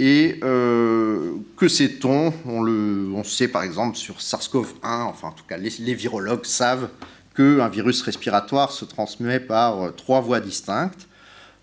Et 0.00 0.40
euh, 0.42 1.34
que 1.58 1.68
sait-on? 1.68 2.32
On, 2.46 3.22
sait 3.22 3.48
par 3.48 3.62
exemple 3.62 3.98
sur 3.98 4.16
SARS-CoV-1, 4.18 5.02
enfin 5.02 5.28
en 5.28 5.32
tout 5.32 5.44
cas 5.46 5.58
les, 5.58 5.94
virologues 5.94 6.46
savent 6.46 6.88
qu'un 7.36 7.68
virus 7.68 8.00
respiratoire 8.00 8.72
se 8.72 8.86
transmet 8.86 9.40
par 9.40 9.82
euh, 9.82 9.90
trois 9.90 10.22
voies 10.22 10.40
distinctes. 10.40 11.06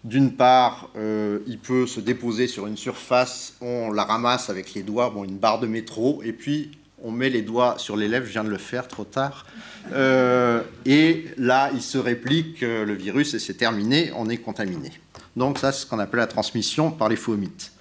D'une 0.03 0.33
part, 0.33 0.91
euh, 0.95 1.39
il 1.47 1.57
peut 1.57 1.87
se 1.87 1.99
déposer 1.99 2.45
sur 2.45 2.67
une 2.67 2.77
surface, 2.77 3.55
on 3.59 3.91
la 3.91 4.03
ramasse 4.03 4.51
avec 4.51 4.75
les 4.75 4.83
doigts, 4.83 5.09
bon, 5.09 5.23
une 5.23 5.39
barre 5.39 5.59
de 5.59 5.65
métro, 5.65 6.21
et 6.23 6.31
puis 6.31 6.77
on 7.01 7.09
met 7.09 7.31
les 7.31 7.41
doigts 7.41 7.79
sur 7.79 7.97
les 7.97 8.07
lèvres, 8.07 8.27
je 8.27 8.33
viens 8.33 8.43
de 8.43 8.49
le 8.49 8.59
faire 8.59 8.87
trop 8.87 9.03
tard, 9.03 9.47
euh, 9.93 10.61
et 10.85 11.25
là, 11.37 11.71
il 11.73 11.81
se 11.81 11.97
réplique 11.97 12.61
le 12.61 12.93
virus 12.93 13.33
et 13.33 13.39
c'est 13.39 13.55
terminé, 13.55 14.11
on 14.15 14.29
est 14.29 14.37
contaminé. 14.37 14.91
Donc 15.37 15.59
ça, 15.59 15.71
c'est 15.71 15.81
ce 15.81 15.85
qu'on 15.85 15.99
appelle 15.99 16.19
la 16.19 16.27
transmission 16.27 16.89
par 16.89 17.09
les 17.09 17.15
fomites. 17.15 17.71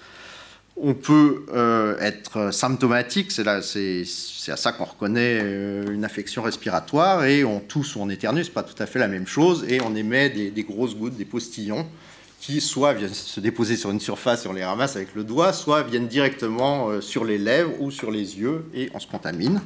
On 0.76 0.92
peut 0.92 1.46
euh, 1.54 1.98
être 2.00 2.52
symptomatique, 2.52 3.32
c'est 3.32 3.48
à 3.48 3.62
ça 3.62 4.72
qu'on 4.72 4.84
reconnaît 4.84 5.40
euh, 5.42 5.90
une 5.90 6.04
affection 6.04 6.42
respiratoire, 6.42 7.24
et 7.24 7.44
on 7.44 7.60
tousse 7.60 7.96
ou 7.96 8.00
on 8.00 8.10
éternue, 8.10 8.44
c'est 8.44 8.52
pas 8.52 8.62
tout 8.62 8.80
à 8.80 8.84
fait 8.84 8.98
la 8.98 9.08
même 9.08 9.26
chose, 9.26 9.64
et 9.70 9.80
on 9.80 9.96
émet 9.96 10.28
des, 10.28 10.62
grosses 10.64 10.94
gouttes, 10.94 11.16
des 11.16 11.24
postillons, 11.24 11.86
qui 12.40 12.60
soit 12.60 12.92
viennent 12.92 13.14
se 13.14 13.40
déposer 13.40 13.76
sur 13.76 13.90
une 13.90 14.00
surface 14.00 14.44
et 14.44 14.48
on 14.48 14.52
les 14.52 14.64
ramasse 14.64 14.94
avec 14.96 15.14
le 15.14 15.24
doigt, 15.24 15.54
soit 15.54 15.82
viennent 15.82 16.08
directement 16.08 16.90
euh, 16.90 17.00
sur 17.00 17.24
les 17.24 17.38
lèvres 17.38 17.72
ou 17.80 17.90
sur 17.90 18.10
les 18.10 18.38
yeux, 18.38 18.66
et 18.74 18.90
on 18.92 19.00
se 19.00 19.06
contamine. 19.06 19.62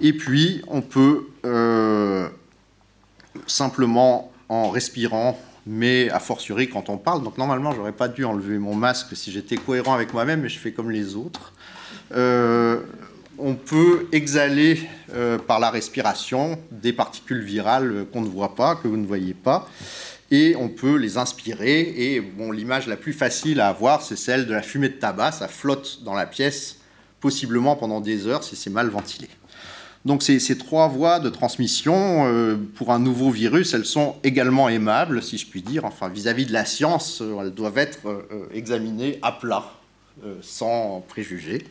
Et 0.00 0.12
puis, 0.12 0.62
on 0.66 0.80
peut 0.80 1.26
simplement, 3.46 4.32
en 4.48 4.70
respirant, 4.70 5.38
mais 5.66 6.10
a 6.10 6.20
fortiori 6.20 6.68
quand 6.68 6.88
on 6.88 6.96
parle. 6.96 7.22
Donc 7.22 7.38
normalement, 7.38 7.72
j'aurais 7.72 7.92
pas 7.92 8.08
dû 8.08 8.24
enlever 8.24 8.58
mon 8.58 8.74
masque 8.74 9.16
si 9.16 9.30
j'étais 9.32 9.56
cohérent 9.56 9.94
avec 9.94 10.12
moi-même, 10.12 10.42
mais 10.42 10.48
je 10.48 10.58
fais 10.58 10.72
comme 10.72 10.90
les 10.90 11.16
autres. 11.16 11.52
Euh, 12.14 12.80
on 13.38 13.54
peut 13.54 14.08
exhaler 14.12 14.80
euh, 15.14 15.38
par 15.38 15.60
la 15.60 15.70
respiration 15.70 16.58
des 16.72 16.92
particules 16.92 17.42
virales 17.42 18.06
qu'on 18.12 18.20
ne 18.20 18.28
voit 18.28 18.54
pas, 18.54 18.76
que 18.76 18.88
vous 18.88 18.96
ne 18.96 19.06
voyez 19.06 19.34
pas, 19.34 19.68
et 20.30 20.56
on 20.56 20.68
peut 20.68 20.96
les 20.96 21.16
inspirer. 21.18 21.80
Et 21.80 22.22
l'image 22.52 22.86
la 22.86 22.96
plus 22.96 23.12
facile 23.12 23.60
à 23.60 23.68
avoir, 23.68 24.02
c'est 24.02 24.16
celle 24.16 24.46
de 24.46 24.54
la 24.54 24.62
fumée 24.62 24.88
de 24.88 24.94
tabac. 24.94 25.32
Ça 25.32 25.48
flotte 25.48 26.00
dans 26.04 26.14
la 26.14 26.26
pièce, 26.26 26.78
possiblement 27.20 27.76
pendant 27.76 28.00
des 28.00 28.26
heures 28.26 28.44
si 28.44 28.56
c'est 28.56 28.70
mal 28.70 28.88
ventilé. 28.88 29.28
Donc 30.04 30.22
ces, 30.22 30.58
trois 30.58 30.88
voies 30.88 31.18
de 31.18 31.28
transmission, 31.28 32.26
euh, 32.26 32.56
pour 32.76 32.92
un 32.92 32.98
nouveau 32.98 33.30
virus, 33.30 33.74
elles 33.74 33.84
sont 33.84 34.16
également 34.22 34.68
aimables, 34.68 35.22
si 35.22 35.38
je 35.38 35.46
puis 35.46 35.62
dire. 35.62 35.84
Enfin, 35.84 36.08
vis-à-vis 36.08 36.46
de 36.46 36.52
la 36.52 36.64
science, 36.64 37.20
euh, 37.20 37.40
elles 37.42 37.50
doivent 37.50 37.78
être 37.78 38.06
euh, 38.06 38.48
examinées 38.54 39.18
à 39.22 39.32
plat, 39.32 39.64
sans 40.40 41.04
préjugés. 41.06 41.64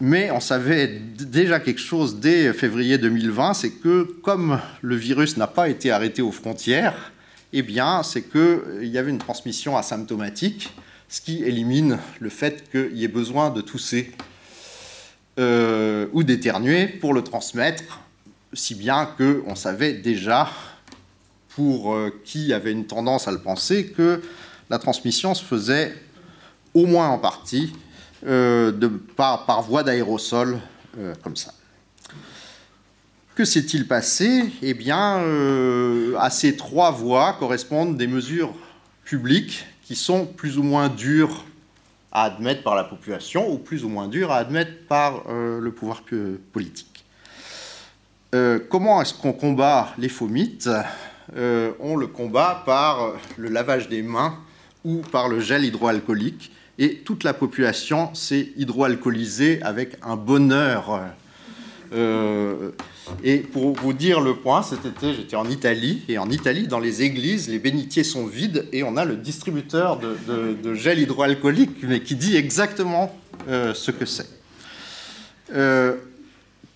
Mais 0.00 0.30
on 0.30 0.40
savait 0.40 0.86
déjà 0.88 1.60
quelque 1.60 1.80
chose 1.80 2.18
dès 2.18 2.52
février 2.52 2.98
2020, 2.98 3.54
c'est 3.54 3.70
que 3.70 4.02
comme 4.22 4.60
le 4.80 4.96
virus 4.96 5.36
n'a 5.36 5.46
pas 5.46 5.68
été 5.68 5.90
arrêté 5.90 6.22
aux 6.22 6.32
frontières, 6.32 7.12
eh 7.52 7.62
bien, 7.62 8.02
c'est 8.02 8.22
qu'il 8.22 8.88
y 8.88 8.98
avait 8.98 9.10
une 9.10 9.18
transmission 9.18 9.76
asymptomatique, 9.76 10.74
ce 11.08 11.20
qui 11.20 11.44
élimine 11.44 11.98
le 12.18 12.28
fait 12.28 12.68
qu'il 12.70 12.96
y 12.96 13.04
ait 13.04 13.08
besoin 13.08 13.50
de 13.50 13.60
tousser 13.60 14.12
euh, 15.38 16.06
ou 16.12 16.22
d'éternuer 16.22 16.86
pour 16.86 17.12
le 17.12 17.22
transmettre, 17.22 18.00
si 18.52 18.76
bien 18.76 19.08
qu'on 19.18 19.56
savait 19.56 19.94
déjà, 19.94 20.48
pour 21.48 21.92
euh, 21.92 22.20
qui 22.24 22.52
avait 22.52 22.70
une 22.70 22.86
tendance 22.86 23.26
à 23.26 23.32
le 23.32 23.40
penser, 23.40 23.86
que 23.86 24.22
la 24.70 24.78
transmission 24.78 25.34
se 25.34 25.42
faisait 25.42 25.92
au 26.72 26.86
moins 26.86 27.08
en 27.08 27.18
partie 27.18 27.72
euh, 28.24 28.70
de, 28.70 28.86
par, 28.86 29.44
par, 29.44 29.62
voie 29.62 29.82
d'aérosol, 29.82 30.60
comme 31.24 31.34
ça. 31.34 31.52
Que 33.34 33.44
s'est-il 33.44 33.88
passé? 33.88 34.52
Eh 34.62 34.74
bien, 34.74 35.20
à 36.20 36.30
ces 36.30 36.56
trois 36.56 36.92
voies 36.92 37.32
correspondent 37.40 37.96
des 37.96 38.06
mesures 38.06 38.54
publiques 39.02 39.66
qui 39.82 39.96
sont 39.96 40.26
plus 40.26 40.56
ou 40.58 40.62
moins 40.62 40.88
dures 40.88 41.44
à 42.14 42.22
admettre 42.22 42.62
par 42.62 42.76
la 42.76 42.84
population 42.84 43.52
ou 43.52 43.58
plus 43.58 43.84
ou 43.84 43.88
moins 43.88 44.08
dur 44.08 44.30
à 44.30 44.36
admettre 44.36 44.86
par 44.88 45.24
euh, 45.28 45.60
le 45.60 45.72
pouvoir 45.72 46.02
politique. 46.52 47.04
Euh, 48.34 48.60
comment 48.70 49.02
est-ce 49.02 49.12
qu'on 49.14 49.32
combat 49.32 49.92
les 49.98 50.08
faux 50.08 50.28
mythes? 50.28 50.70
Euh, 51.36 51.72
On 51.80 51.96
le 51.96 52.06
combat 52.06 52.62
par 52.64 53.12
le 53.36 53.48
lavage 53.48 53.88
des 53.88 54.02
mains 54.02 54.38
ou 54.84 54.98
par 54.98 55.28
le 55.28 55.40
gel 55.40 55.64
hydroalcoolique. 55.64 56.52
Et 56.78 56.98
toute 56.98 57.24
la 57.24 57.34
population 57.34 58.14
s'est 58.14 58.52
hydroalcoolisée 58.56 59.62
avec 59.62 59.96
un 60.02 60.16
bonheur 60.16 61.00
et 63.22 63.38
pour 63.38 63.74
vous 63.74 63.92
dire 63.92 64.20
le 64.20 64.34
point, 64.34 64.62
cet 64.62 64.84
été, 64.86 65.14
j'étais 65.14 65.36
en 65.36 65.48
Italie, 65.48 66.02
et 66.08 66.18
en 66.18 66.30
Italie, 66.30 66.66
dans 66.66 66.78
les 66.78 67.02
églises, 67.02 67.48
les 67.48 67.58
bénitiers 67.58 68.04
sont 68.04 68.26
vides, 68.26 68.66
et 68.72 68.82
on 68.82 68.96
a 68.96 69.04
le 69.04 69.16
distributeur 69.16 69.98
de, 69.98 70.74
gel 70.74 70.98
hydroalcoolique, 70.98 71.82
mais 71.82 72.00
qui 72.00 72.16
dit 72.16 72.36
exactement 72.36 73.14
euh, 73.48 73.74
ce 73.74 73.90
que 73.90 74.06
c'est. 74.06 74.28
Euh, 75.54 75.96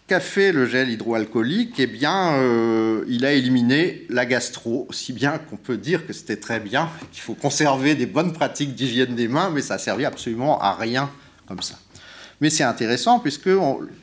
qu'a 0.07 0.21
fait 0.21 0.53
le 0.53 0.67
gel 0.67 0.91
hydroalcoolique? 0.91 1.79
Eh 1.79 1.87
bien, 1.87 2.35
euh, 2.35 3.05
il 3.09 3.25
a 3.25 3.33
éliminé 3.33 4.07
la 4.09 4.27
gastro, 4.27 4.89
si 4.91 5.13
bien 5.13 5.39
qu'on 5.39 5.57
peut 5.57 5.77
dire 5.77 6.07
que 6.07 6.13
c'était 6.13 6.37
très 6.37 6.61
bien, 6.61 6.91
qu'il 7.13 7.23
faut 7.23 7.35
conserver 7.35 7.95
des 7.95 8.07
bonnes 8.07 8.33
pratiques 8.33 8.75
d'hygiène 8.75 9.15
des 9.15 9.29
mains, 9.29 9.51
mais 9.51 9.63
ça 9.63 9.75
a 9.75 9.79
servi 9.79 10.05
absolument 10.05 10.61
à 10.61 10.75
rien 10.75 11.11
comme 11.47 11.63
ça. 11.63 11.79
Mais 12.41 12.51
c'est 12.51 12.65
intéressant 12.65 13.19
puisque 13.19 13.51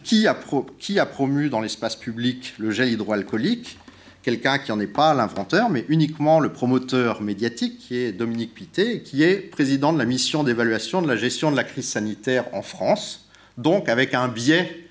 qui, 0.03 0.27
a 0.27 1.05
promu 1.05 1.49
dans 1.49 1.61
l'espace 1.61 1.95
public 1.95 2.53
le 2.57 2.71
gel 2.71 2.89
hydroalcoolique? 2.89 3.79
Quelqu'un 4.23 4.57
qui 4.57 4.71
n'en 4.71 4.79
est 4.79 4.87
pas 4.87 5.13
l'inventeur, 5.13 5.69
mais 5.69 5.85
uniquement 5.87 6.39
le 6.39 6.51
promoteur 6.51 7.21
médiatique, 7.21 7.77
qui 7.77 7.95
est 7.97 8.11
Dominique 8.11 8.55
Pité, 8.55 9.03
qui 9.03 9.21
est 9.21 9.35
président 9.35 9.93
de 9.93 9.99
la 9.99 10.05
mission 10.05 10.43
d'évaluation 10.43 11.01
de 11.03 11.07
la 11.07 11.15
gestion 11.15 11.51
de 11.51 11.55
la 11.55 11.63
crise 11.63 11.87
sanitaire 11.87 12.45
en 12.51 12.63
France, 12.63 13.29
donc 13.57 13.87
avec 13.87 14.15
un 14.15 14.27
biais 14.27 14.87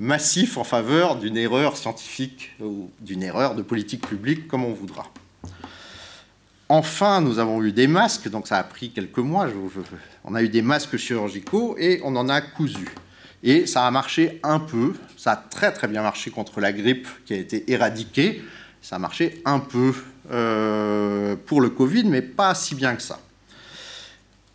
massif 0.00 0.58
en 0.58 0.64
faveur 0.64 1.14
d'une 1.16 1.36
erreur 1.36 1.76
scientifique 1.76 2.50
ou 2.60 2.90
d'une 3.00 3.22
erreur 3.22 3.54
de 3.54 3.62
politique 3.62 4.06
publique, 4.06 4.48
comme 4.48 4.64
on 4.64 4.72
voudra. 4.72 5.04
Enfin, 6.68 7.20
nous 7.20 7.38
avons 7.38 7.62
eu 7.62 7.70
des 7.70 7.86
masques, 7.86 8.28
donc 8.28 8.48
ça 8.48 8.58
a 8.58 8.64
pris 8.64 8.90
quelques 8.90 9.18
mois. 9.18 9.46
On 10.24 10.34
a 10.34 10.42
eu 10.42 10.48
des 10.48 10.62
masques 10.62 10.96
chirurgicaux 10.96 11.76
et 11.78 12.00
on 12.04 12.14
en 12.16 12.28
a 12.28 12.40
cousu. 12.40 12.88
Et 13.42 13.66
ça 13.66 13.86
a 13.86 13.90
marché 13.90 14.40
un 14.42 14.60
peu, 14.60 14.94
ça 15.16 15.32
a 15.32 15.36
très 15.36 15.72
très 15.72 15.88
bien 15.88 16.02
marché 16.02 16.30
contre 16.30 16.60
la 16.60 16.72
grippe 16.72 17.08
qui 17.24 17.34
a 17.34 17.36
été 17.36 17.70
éradiquée. 17.72 18.42
Ça 18.80 18.96
a 18.96 18.98
marché 18.98 19.42
un 19.44 19.58
peu 19.58 19.92
euh, 20.30 21.34
pour 21.46 21.60
le 21.60 21.70
Covid, 21.70 22.04
mais 22.04 22.22
pas 22.22 22.54
si 22.54 22.74
bien 22.74 22.94
que 22.94 23.02
ça. 23.02 23.18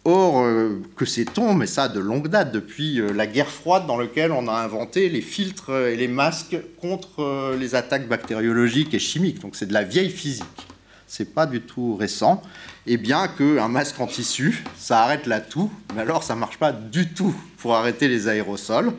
Or, 0.05 0.41
euh, 0.41 0.81
que 0.95 1.03
sait-on 1.03 1.53
Mais 1.53 1.67
ça 1.67 1.89
de 1.89 1.99
longue 1.99 2.29
date, 2.29 2.53
depuis 2.53 3.01
euh, 3.01 3.11
la 3.11 3.27
guerre 3.27 3.49
froide 3.49 3.85
dans 3.87 3.97
laquelle 3.97 4.31
on 4.31 4.47
a 4.47 4.53
inventé 4.53 5.09
les 5.09 5.21
filtres 5.21 5.71
et 5.71 5.97
les 5.97 6.07
masques 6.07 6.57
contre 6.79 7.55
les 7.59 7.75
attaques 7.75 8.07
bactériologiques 8.07 8.93
et 8.93 8.99
chimiques. 8.99 9.41
Donc 9.41 9.57
c'est 9.57 9.65
de 9.65 9.73
la 9.73 9.83
vieille 9.83 10.11
physique 10.11 10.67
c'est 11.07 11.33
pas 11.33 11.45
du 11.45 11.61
tout 11.61 11.95
récent, 11.95 12.41
et 12.87 12.97
bien 12.97 13.27
qu'un 13.27 13.67
masque 13.67 13.99
en 13.99 14.07
tissu, 14.07 14.63
ça 14.77 15.01
arrête 15.03 15.25
la 15.27 15.41
toux, 15.41 15.71
mais 15.93 16.01
alors 16.01 16.23
ça 16.23 16.35
marche 16.35 16.57
pas 16.57 16.71
du 16.71 17.09
tout 17.09 17.35
pour 17.57 17.75
arrêter 17.75 18.07
les 18.07 18.27
aérosols. 18.27 18.93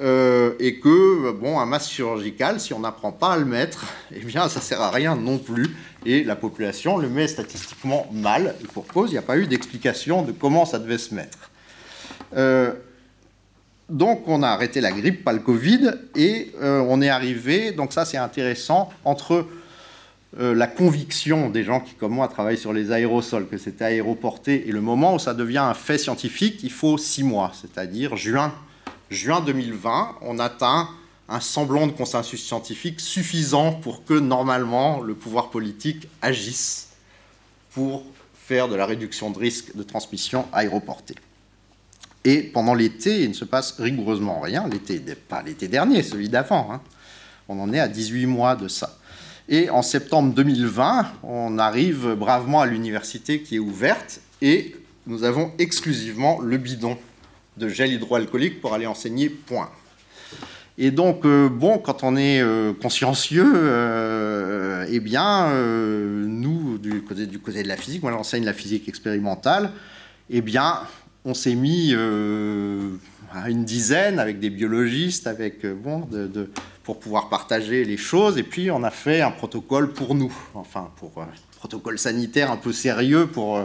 Euh, 0.00 0.52
et 0.60 0.78
que 0.80 1.32
bon, 1.32 1.58
un 1.58 1.66
masque 1.66 1.90
chirurgical, 1.90 2.58
si 2.58 2.72
on 2.72 2.78
n'apprend 2.78 3.12
pas 3.12 3.32
à 3.32 3.36
le 3.36 3.44
mettre, 3.44 3.84
eh 4.14 4.20
bien, 4.20 4.48
ça 4.48 4.60
sert 4.60 4.80
à 4.80 4.90
rien 4.90 5.16
non 5.16 5.38
plus. 5.38 5.76
Et 6.06 6.24
la 6.24 6.36
population 6.36 6.96
le 6.96 7.08
met 7.08 7.28
statistiquement 7.28 8.06
mal. 8.12 8.54
Et 8.62 8.66
pour 8.66 8.86
cause, 8.86 9.10
il 9.10 9.14
n'y 9.14 9.18
a 9.18 9.22
pas 9.22 9.36
eu 9.36 9.46
d'explication 9.46 10.22
de 10.22 10.32
comment 10.32 10.64
ça 10.64 10.78
devait 10.78 10.98
se 10.98 11.14
mettre. 11.14 11.50
Euh, 12.36 12.72
donc, 13.90 14.22
on 14.26 14.42
a 14.42 14.48
arrêté 14.48 14.80
la 14.80 14.92
grippe, 14.92 15.24
pas 15.24 15.32
le 15.32 15.40
Covid, 15.40 15.90
et 16.14 16.52
euh, 16.62 16.82
on 16.88 17.02
est 17.02 17.08
arrivé. 17.08 17.72
Donc 17.72 17.92
ça, 17.92 18.04
c'est 18.04 18.16
intéressant 18.16 18.90
entre 19.04 19.46
euh, 20.38 20.54
la 20.54 20.68
conviction 20.68 21.50
des 21.50 21.64
gens 21.64 21.80
qui, 21.80 21.94
comme 21.94 22.12
moi, 22.12 22.28
travaillent 22.28 22.58
sur 22.58 22.72
les 22.72 22.92
aérosols, 22.92 23.48
que 23.48 23.58
c'était 23.58 23.84
aéroporté, 23.84 24.68
et 24.68 24.72
le 24.72 24.80
moment 24.80 25.14
où 25.14 25.18
ça 25.18 25.34
devient 25.34 25.58
un 25.58 25.74
fait 25.74 25.98
scientifique, 25.98 26.60
il 26.62 26.70
faut 26.70 26.98
six 26.98 27.24
mois, 27.24 27.52
c'est-à-dire 27.60 28.16
juin, 28.16 28.54
juin 29.10 29.40
2020, 29.40 30.16
on 30.22 30.38
atteint 30.38 30.88
un 31.28 31.40
semblant 31.40 31.86
de 31.86 31.92
consensus 31.92 32.44
scientifique 32.44 33.00
suffisant 33.00 33.72
pour 33.72 34.04
que, 34.04 34.14
normalement, 34.14 35.00
le 35.00 35.14
pouvoir 35.14 35.50
politique 35.50 36.08
agisse 36.22 36.88
pour 37.72 38.04
faire 38.34 38.68
de 38.68 38.74
la 38.74 38.86
réduction 38.86 39.30
de 39.30 39.38
risque 39.38 39.76
de 39.76 39.82
transmission 39.82 40.46
aéroportée. 40.52 41.14
Et 42.24 42.42
pendant 42.42 42.74
l'été, 42.74 43.22
il 43.22 43.30
ne 43.30 43.34
se 43.34 43.44
passe 43.44 43.72
rigoureusement 43.78 44.40
rien. 44.40 44.68
L'été, 44.68 45.00
pas 45.00 45.42
l'été 45.42 45.68
dernier, 45.68 46.02
celui 46.02 46.28
d'avant. 46.28 46.68
Hein. 46.72 46.80
On 47.48 47.58
en 47.60 47.72
est 47.72 47.80
à 47.80 47.88
18 47.88 48.26
mois 48.26 48.56
de 48.56 48.68
ça. 48.68 48.98
Et 49.48 49.70
en 49.70 49.82
septembre 49.82 50.34
2020, 50.34 51.06
on 51.22 51.58
arrive 51.58 52.14
bravement 52.14 52.60
à 52.60 52.66
l'université 52.66 53.42
qui 53.42 53.56
est 53.56 53.60
ouverte 53.60 54.20
et 54.42 54.76
nous 55.06 55.24
avons 55.24 55.52
exclusivement 55.58 56.40
le 56.40 56.56
bidon 56.56 56.96
de 57.56 57.68
gel 57.68 57.92
hydroalcoolique 57.92 58.60
pour 58.60 58.74
aller 58.74 58.86
enseigner, 58.86 59.28
point. 59.28 59.70
Et 60.82 60.90
donc, 60.90 61.26
euh, 61.26 61.50
bon, 61.50 61.76
quand 61.76 62.04
on 62.04 62.16
est 62.16 62.40
euh, 62.40 62.72
consciencieux, 62.72 63.52
euh, 63.54 64.86
eh 64.88 64.98
bien, 64.98 65.50
nous, 65.52 66.78
du 66.78 67.02
côté, 67.02 67.26
du 67.26 67.38
côté 67.38 67.62
de 67.62 67.68
la 67.68 67.76
physique, 67.76 68.02
moi 68.02 68.12
j'enseigne 68.12 68.44
la 68.44 68.54
physique 68.54 68.88
expérimentale, 68.88 69.72
eh 70.30 70.40
bien, 70.40 70.80
on 71.26 71.34
s'est 71.34 71.54
mis 71.54 71.92
une 71.92 73.64
dizaine 73.64 74.18
avec 74.18 74.40
des 74.40 74.48
biologistes, 74.48 75.26
avec 75.26 75.66
bon, 75.66 76.08
de, 76.10 76.50
pour 76.82 77.00
pouvoir 77.00 77.28
partager 77.28 77.84
les 77.84 77.96
choses. 77.96 78.38
Et 78.38 78.42
puis 78.42 78.70
on 78.70 78.82
a 78.82 78.90
fait 78.90 79.20
un 79.20 79.30
protocole 79.30 79.92
pour 79.92 80.14
nous, 80.14 80.32
enfin 80.54 80.90
pour 80.96 81.12
un 81.20 81.28
protocole 81.58 81.98
sanitaire 81.98 82.50
un 82.50 82.56
peu 82.56 82.72
sérieux 82.72 83.26
pour 83.26 83.60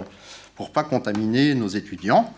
pour 0.56 0.72
pas 0.72 0.84
contaminer 0.84 1.54
nos 1.54 1.68
étudiants. 1.68 2.34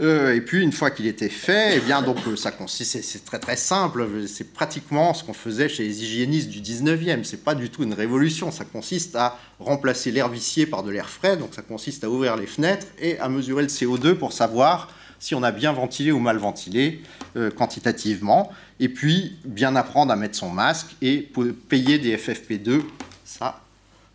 Euh, 0.00 0.34
et 0.34 0.40
puis 0.40 0.60
une 0.60 0.72
fois 0.72 0.90
qu'il 0.90 1.06
était 1.06 1.28
fait, 1.28 1.76
eh 1.76 1.80
bien 1.80 2.02
donc 2.02 2.16
euh, 2.26 2.34
ça 2.34 2.50
consiste, 2.50 3.00
c'est 3.00 3.24
très 3.24 3.38
très 3.38 3.56
simple, 3.56 4.26
c'est 4.26 4.52
pratiquement 4.52 5.14
ce 5.14 5.22
qu'on 5.22 5.34
faisait 5.34 5.68
chez 5.68 5.84
les 5.84 6.02
hygiénistes 6.02 6.48
du 6.48 6.60
19e. 6.60 7.22
C'est 7.22 7.44
pas 7.44 7.54
du 7.54 7.70
tout 7.70 7.84
une 7.84 7.94
révolution, 7.94 8.50
ça 8.50 8.64
consiste 8.64 9.14
à 9.14 9.38
remplacer 9.60 10.10
l'air 10.10 10.28
vicié 10.28 10.66
par 10.66 10.82
de 10.82 10.90
l'air 10.90 11.08
frais. 11.08 11.36
Donc 11.36 11.54
ça 11.54 11.62
consiste 11.62 12.02
à 12.02 12.10
ouvrir 12.10 12.36
les 12.36 12.46
fenêtres 12.46 12.88
et 12.98 13.18
à 13.20 13.28
mesurer 13.28 13.62
le 13.62 13.68
CO2 13.68 14.14
pour 14.14 14.32
savoir 14.32 14.88
si 15.24 15.34
on 15.34 15.42
a 15.42 15.52
bien 15.52 15.72
ventilé 15.72 16.12
ou 16.12 16.18
mal 16.18 16.36
ventilé 16.36 17.00
euh, 17.36 17.50
quantitativement. 17.50 18.52
Et 18.80 18.88
puis 18.88 19.36
bien 19.44 19.74
apprendre 19.76 20.12
à 20.12 20.16
mettre 20.16 20.36
son 20.36 20.50
masque 20.50 20.96
et 21.00 21.30
payer 21.68 21.98
des 21.98 22.16
FFP2, 22.16 22.82
ça 23.24 23.60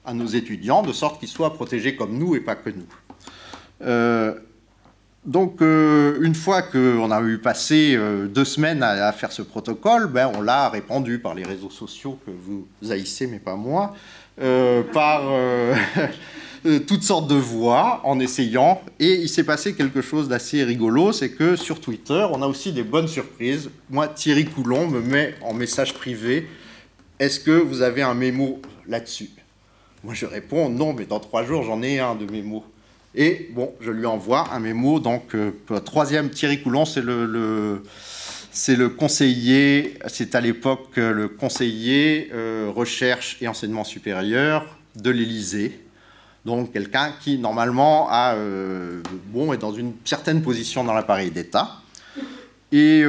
à 0.06 0.14
nos 0.14 0.28
étudiants, 0.28 0.82
de 0.82 0.94
sorte 0.94 1.20
qu'ils 1.20 1.30
soient 1.30 1.54
protégés 1.54 1.96
comme 1.96 2.18
nous 2.18 2.36
et 2.36 2.40
pas 2.40 2.56
que 2.56 2.70
nous. 2.70 2.88
Donc, 5.26 5.62
euh, 5.62 6.18
une 6.22 6.34
fois 6.34 6.62
qu'on 6.62 7.12
a 7.12 7.22
eu 7.22 7.38
passé 7.40 7.94
euh, 7.96 8.28
deux 8.28 8.46
semaines 8.46 8.82
à, 8.82 9.12
faire 9.12 9.32
ce 9.32 9.42
protocole, 9.42 10.08
ben, 10.08 10.32
on 10.36 10.42
l'a 10.42 10.70
répandu 10.70 11.20
par 11.20 11.36
les 11.36 11.44
réseaux 11.44 11.70
sociaux 11.70 12.18
que 12.26 12.32
vous 12.32 12.66
haïssez, 12.90 13.28
mais 13.28 13.40
pas 13.40 13.56
moi, 13.56 13.94
euh, 16.66 16.80
toutes 16.80 17.04
sortes 17.04 17.30
de 17.30 17.36
voix 17.36 18.02
en 18.04 18.20
essayant. 18.20 18.82
Et 19.00 19.16
il 19.16 19.30
s'est 19.30 19.46
passé 19.46 19.76
quelque 19.76 20.02
chose 20.02 20.28
d'assez 20.28 20.64
rigolo, 20.64 21.14
c'est 21.14 21.32
que 21.32 21.56
sur 21.56 21.80
Twitter, 21.80 22.28
on 22.32 22.42
a 22.42 22.48
aussi 22.48 22.74
des 22.74 22.84
bonnes 22.84 23.08
surprises. 23.08 23.70
Moi, 23.90 24.10
Thierry 24.10 24.46
Coulon 24.46 24.88
me 24.88 25.00
met 25.00 25.36
en 25.42 25.54
message 25.54 25.94
privé, 25.94 26.48
est-ce 27.18 27.40
que 27.40 27.52
vous 27.52 27.82
avez 27.82 28.02
un 28.02 28.14
mémo 28.14 28.62
là-dessus? 28.88 29.30
Moi, 30.04 30.14
je 30.14 30.26
réponds, 30.26 30.70
non, 30.70 30.94
mais 30.94 31.06
dans 31.06 31.20
trois 31.20 31.46
jours, 31.46 31.64
j'en 31.64 31.82
ai 31.82 32.00
un 32.00 32.16
de 32.16 32.30
mémo. 32.30 32.66
Et 33.16 33.50
bon, 33.54 33.74
je 33.80 33.92
lui 33.92 34.06
envoie 34.06 34.54
un 34.54 34.60
mémo. 34.60 35.00
Donc, 35.00 35.36
euh, 35.36 35.52
troisième, 35.86 36.30
Thierry 36.30 36.62
Coulon, 36.62 36.84
c'est 36.86 37.02
le, 37.02 37.82
conseiller, 38.90 39.94
c'est 40.08 40.36
à 40.36 40.42
l'époque 40.42 40.90
euh, 40.98 41.12
le 41.12 41.28
conseiller 41.30 42.32
recherche 42.76 43.38
et 43.40 43.48
enseignement 43.48 43.86
supérieur 43.86 44.66
de 44.98 45.10
l'Élysée. 45.10 45.80
Donc, 46.46 46.72
quelqu'un 46.72 47.14
qui, 47.20 47.38
normalement, 47.38 48.08
a, 48.10 48.36
bon, 49.28 49.54
est 49.54 49.58
dans 49.58 49.74
une 49.74 49.94
certaine 50.06 50.42
position 50.42 50.84
dans 50.84 50.94
l'appareil 50.94 51.32
d'État. 51.32 51.82
Et 52.72 53.04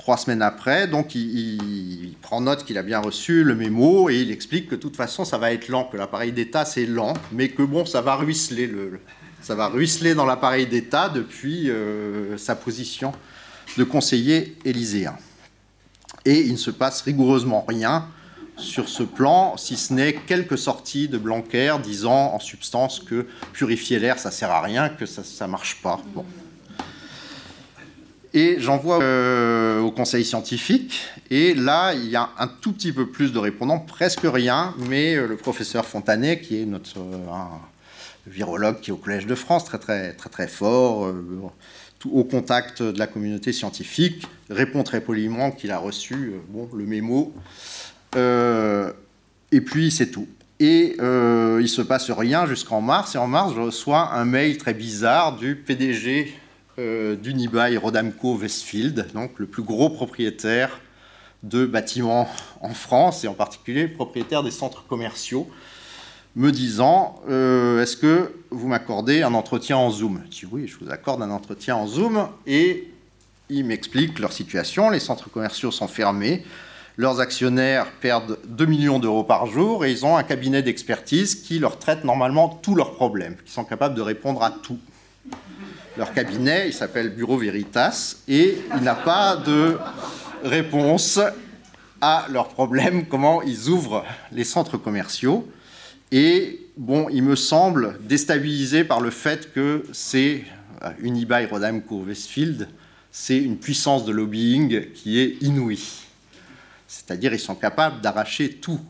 trois 0.00 0.16
semaines 0.16 0.42
après, 0.42 0.88
donc 0.88 1.14
il, 1.14 2.14
prend 2.22 2.40
note 2.40 2.64
qu'il 2.64 2.78
a 2.78 2.82
bien 2.82 3.00
reçu 3.00 3.44
le 3.44 3.54
mémo 3.54 4.08
et 4.08 4.16
il 4.16 4.30
explique 4.30 4.68
que 4.68 4.74
de 4.74 4.80
toute 4.80 4.96
façon 4.96 5.24
ça 5.24 5.38
va 5.38 5.52
être 5.52 5.68
lent, 5.68 5.84
que 5.84 5.96
l'appareil 5.96 6.32
d'État 6.32 6.64
c'est 6.64 6.86
lent, 6.86 7.14
mais 7.32 7.48
que 7.50 7.62
bon 7.62 7.84
ça 7.84 8.00
va 8.00 8.16
ruisseler, 8.16 8.66
le, 8.66 9.00
ça 9.42 9.54
va 9.54 9.68
ruisseler 9.68 10.14
dans 10.14 10.26
l'appareil 10.26 10.66
d'État 10.66 11.08
depuis 11.08 11.70
euh, 11.70 12.36
sa 12.38 12.56
position 12.56 13.12
de 13.76 13.84
conseiller 13.84 14.56
élyséen. 14.64 15.16
Et 16.24 16.40
il 16.40 16.52
ne 16.52 16.58
se 16.58 16.70
passe 16.70 17.02
rigoureusement 17.02 17.64
rien 17.68 18.06
sur 18.60 18.88
ce 18.88 19.02
plan, 19.02 19.56
si 19.56 19.76
ce 19.76 19.92
n'est 19.92 20.14
quelques 20.14 20.58
sorties 20.58 21.08
de 21.08 21.18
Blanquer 21.18 21.76
disant 21.82 22.34
en 22.34 22.38
substance 22.38 23.00
que 23.00 23.26
purifier 23.52 23.98
l'air 23.98 24.18
ça 24.18 24.30
sert 24.30 24.50
à 24.50 24.60
rien, 24.60 24.88
que 24.88 25.06
ça 25.06 25.46
ne 25.46 25.50
marche 25.50 25.80
pas. 25.82 26.00
Bon. 26.14 26.24
Et 28.32 28.60
j'envoie 28.60 29.02
euh, 29.02 29.80
au 29.80 29.90
conseil 29.90 30.24
scientifique. 30.24 31.00
Et 31.30 31.54
là, 31.54 31.94
il 31.94 32.06
y 32.06 32.16
a 32.16 32.30
un 32.38 32.46
tout 32.46 32.72
petit 32.72 32.92
peu 32.92 33.06
plus 33.06 33.32
de 33.32 33.38
répondants, 33.38 33.80
presque 33.80 34.22
rien. 34.24 34.74
Mais 34.88 35.16
euh, 35.16 35.26
le 35.26 35.36
professeur 35.36 35.84
Fontanet, 35.84 36.40
qui 36.40 36.60
est 36.60 36.64
notre 36.64 37.00
euh, 37.00 37.26
virologue 38.28 38.80
qui 38.80 38.90
est 38.90 38.92
au 38.92 38.98
Collège 38.98 39.26
de 39.26 39.34
France, 39.34 39.64
très 39.64 39.78
très 39.78 40.12
très 40.12 40.30
très 40.30 40.46
fort, 40.46 41.12
tout, 41.98 42.10
au 42.12 42.22
contact 42.22 42.82
de 42.82 42.98
la 42.98 43.08
communauté 43.08 43.52
scientifique, 43.52 44.26
répond 44.48 44.84
très 44.84 45.00
poliment 45.00 45.50
qu'il 45.50 45.72
a 45.72 45.78
reçu 45.78 46.34
bon, 46.50 46.68
le 46.72 46.84
mémo. 46.84 47.34
Et 48.16 49.60
puis 49.60 49.90
c'est 49.90 50.10
tout. 50.10 50.28
Et 50.58 50.96
il 50.98 51.68
se 51.68 51.82
passe 51.82 52.10
rien 52.10 52.46
jusqu'en 52.46 52.80
mars. 52.80 53.14
Et 53.14 53.18
en 53.18 53.26
mars, 53.26 53.54
je 53.54 53.60
reçois 53.60 54.12
un 54.12 54.24
mail 54.24 54.58
très 54.58 54.74
bizarre 54.74 55.36
du 55.36 55.56
PDG 55.56 56.34
euh, 56.80 57.14
d'Unibail 57.14 57.76
Rodamco 57.76 58.36
Westfield, 58.36 59.08
donc 59.12 59.32
le 59.38 59.46
plus 59.46 59.62
gros 59.62 59.90
propriétaire 59.90 60.80
de 61.42 61.66
bâtiments 61.66 62.26
en 62.62 62.70
France 62.70 63.22
et 63.22 63.28
en 63.28 63.34
particulier 63.34 63.86
propriétaire 63.86 64.42
des 64.42 64.50
centres 64.50 64.86
commerciaux, 64.86 65.50
me 66.36 66.50
disant 66.50 67.20
euh, 67.28 67.82
Est-ce 67.82 67.98
que 67.98 68.32
vous 68.50 68.68
m'accordez 68.68 69.20
un 69.22 69.34
entretien 69.34 69.76
en 69.76 69.90
Zoom? 69.90 70.22
Je 70.30 70.30
dis 70.30 70.46
Oui, 70.50 70.68
je 70.68 70.82
vous 70.82 70.90
accorde 70.90 71.20
un 71.22 71.30
entretien 71.30 71.76
en 71.76 71.86
Zoom 71.86 72.28
et 72.46 72.88
ils 73.50 73.64
m'expliquent 73.64 74.18
leur 74.18 74.32
situation. 74.32 74.88
Les 74.88 75.00
centres 75.00 75.28
commerciaux 75.28 75.72
sont 75.72 75.88
fermés, 75.88 76.44
leurs 76.96 77.20
actionnaires 77.20 77.86
perdent 78.00 78.38
2 78.46 78.66
millions 78.66 78.98
d'euros 78.98 79.24
par 79.24 79.46
jour 79.46 79.84
et 79.84 79.90
ils 79.90 80.04
ont 80.04 80.16
un 80.16 80.22
cabinet 80.22 80.62
d'expertise 80.62 81.34
qui 81.34 81.58
leur 81.58 81.78
traite 81.78 82.04
normalement 82.04 82.48
tous 82.48 82.74
leurs 82.74 82.94
problèmes, 82.94 83.36
qui 83.44 83.52
sont 83.52 83.64
capables 83.64 83.94
de 83.94 84.02
répondre 84.02 84.42
à 84.42 84.50
tout 84.50 84.78
leur 85.96 86.12
cabinet, 86.12 86.68
il 86.68 86.72
s'appelle 86.72 87.10
Bureau 87.10 87.36
Veritas, 87.36 88.16
et 88.28 88.58
il 88.76 88.82
n'a 88.82 88.94
pas 88.94 89.36
de 89.36 89.76
réponse 90.42 91.20
à 92.00 92.26
leurs 92.30 92.48
problèmes, 92.48 93.06
comment 93.06 93.42
ils 93.42 93.68
ouvrent 93.68 94.04
les 94.32 94.44
centres 94.44 94.78
commerciaux. 94.78 95.46
Et 96.12 96.66
bon, 96.76 97.08
il 97.10 97.22
me 97.22 97.36
semble 97.36 97.98
déstabilisé 98.02 98.84
par 98.84 99.00
le 99.00 99.10
fait 99.10 99.52
que 99.52 99.84
c'est 99.92 100.44
euh, 100.82 100.90
Unibail 101.00 101.46
Rodamco 101.46 102.02
Westfield, 102.06 102.68
c'est 103.10 103.38
une 103.38 103.58
puissance 103.58 104.04
de 104.04 104.12
lobbying 104.12 104.92
qui 104.92 105.20
est 105.20 105.36
inouïe. 105.42 106.06
C'est-à-dire, 106.90 107.32
ils 107.32 107.38
sont 107.38 107.54
capables 107.54 108.00
d'arracher 108.00 108.50
tout, 108.54 108.80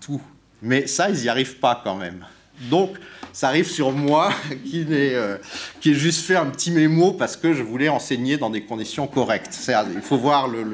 tout. 0.00 0.20
Mais 0.62 0.86
ça, 0.86 1.10
ils 1.10 1.22
n'y 1.22 1.28
arrivent 1.28 1.56
pas 1.56 1.80
quand 1.82 1.96
même. 1.96 2.24
Donc, 2.70 2.90
ça 3.32 3.48
arrive 3.48 3.68
sur 3.68 3.90
moi 3.90 4.32
qui, 4.64 4.82
ai, 4.82 5.16
euh, 5.16 5.36
qui 5.80 5.94
juste 5.94 6.24
fait 6.24 6.36
un 6.36 6.46
petit 6.46 6.70
mémo 6.70 7.12
parce 7.12 7.36
que 7.36 7.52
je 7.52 7.64
voulais 7.64 7.88
enseigner 7.88 8.36
dans 8.36 8.50
des 8.50 8.62
conditions 8.62 9.08
correctes. 9.08 9.58
Il 9.92 10.00
faut 10.00 10.16
voir 10.16 10.46
le, 10.46 10.64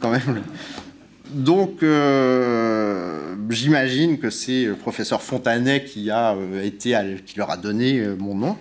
quand 0.00 0.10
même. 0.10 0.42
Donc, 1.28 1.82
euh, 1.82 3.34
j'imagine 3.50 4.18
que 4.18 4.30
c'est 4.30 4.64
le 4.64 4.76
professeur 4.76 5.20
Fontanet 5.20 5.84
qui, 5.84 6.10
a, 6.10 6.32
euh, 6.32 6.64
été, 6.64 6.96
qui 7.26 7.36
leur 7.36 7.50
a 7.50 7.58
donné 7.58 8.02
mon 8.18 8.34
nom. 8.34 8.56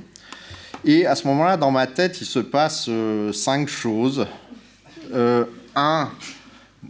Et 0.83 1.05
à 1.05 1.15
ce 1.15 1.25
moment-là, 1.27 1.55
dans 1.55 1.71
ma 1.71 1.87
tête, 1.87 2.19
il 2.19 2.27
se 2.27 2.39
passe 2.39 2.89
cinq 3.31 3.69
choses. 3.69 4.27
un, 5.13 6.09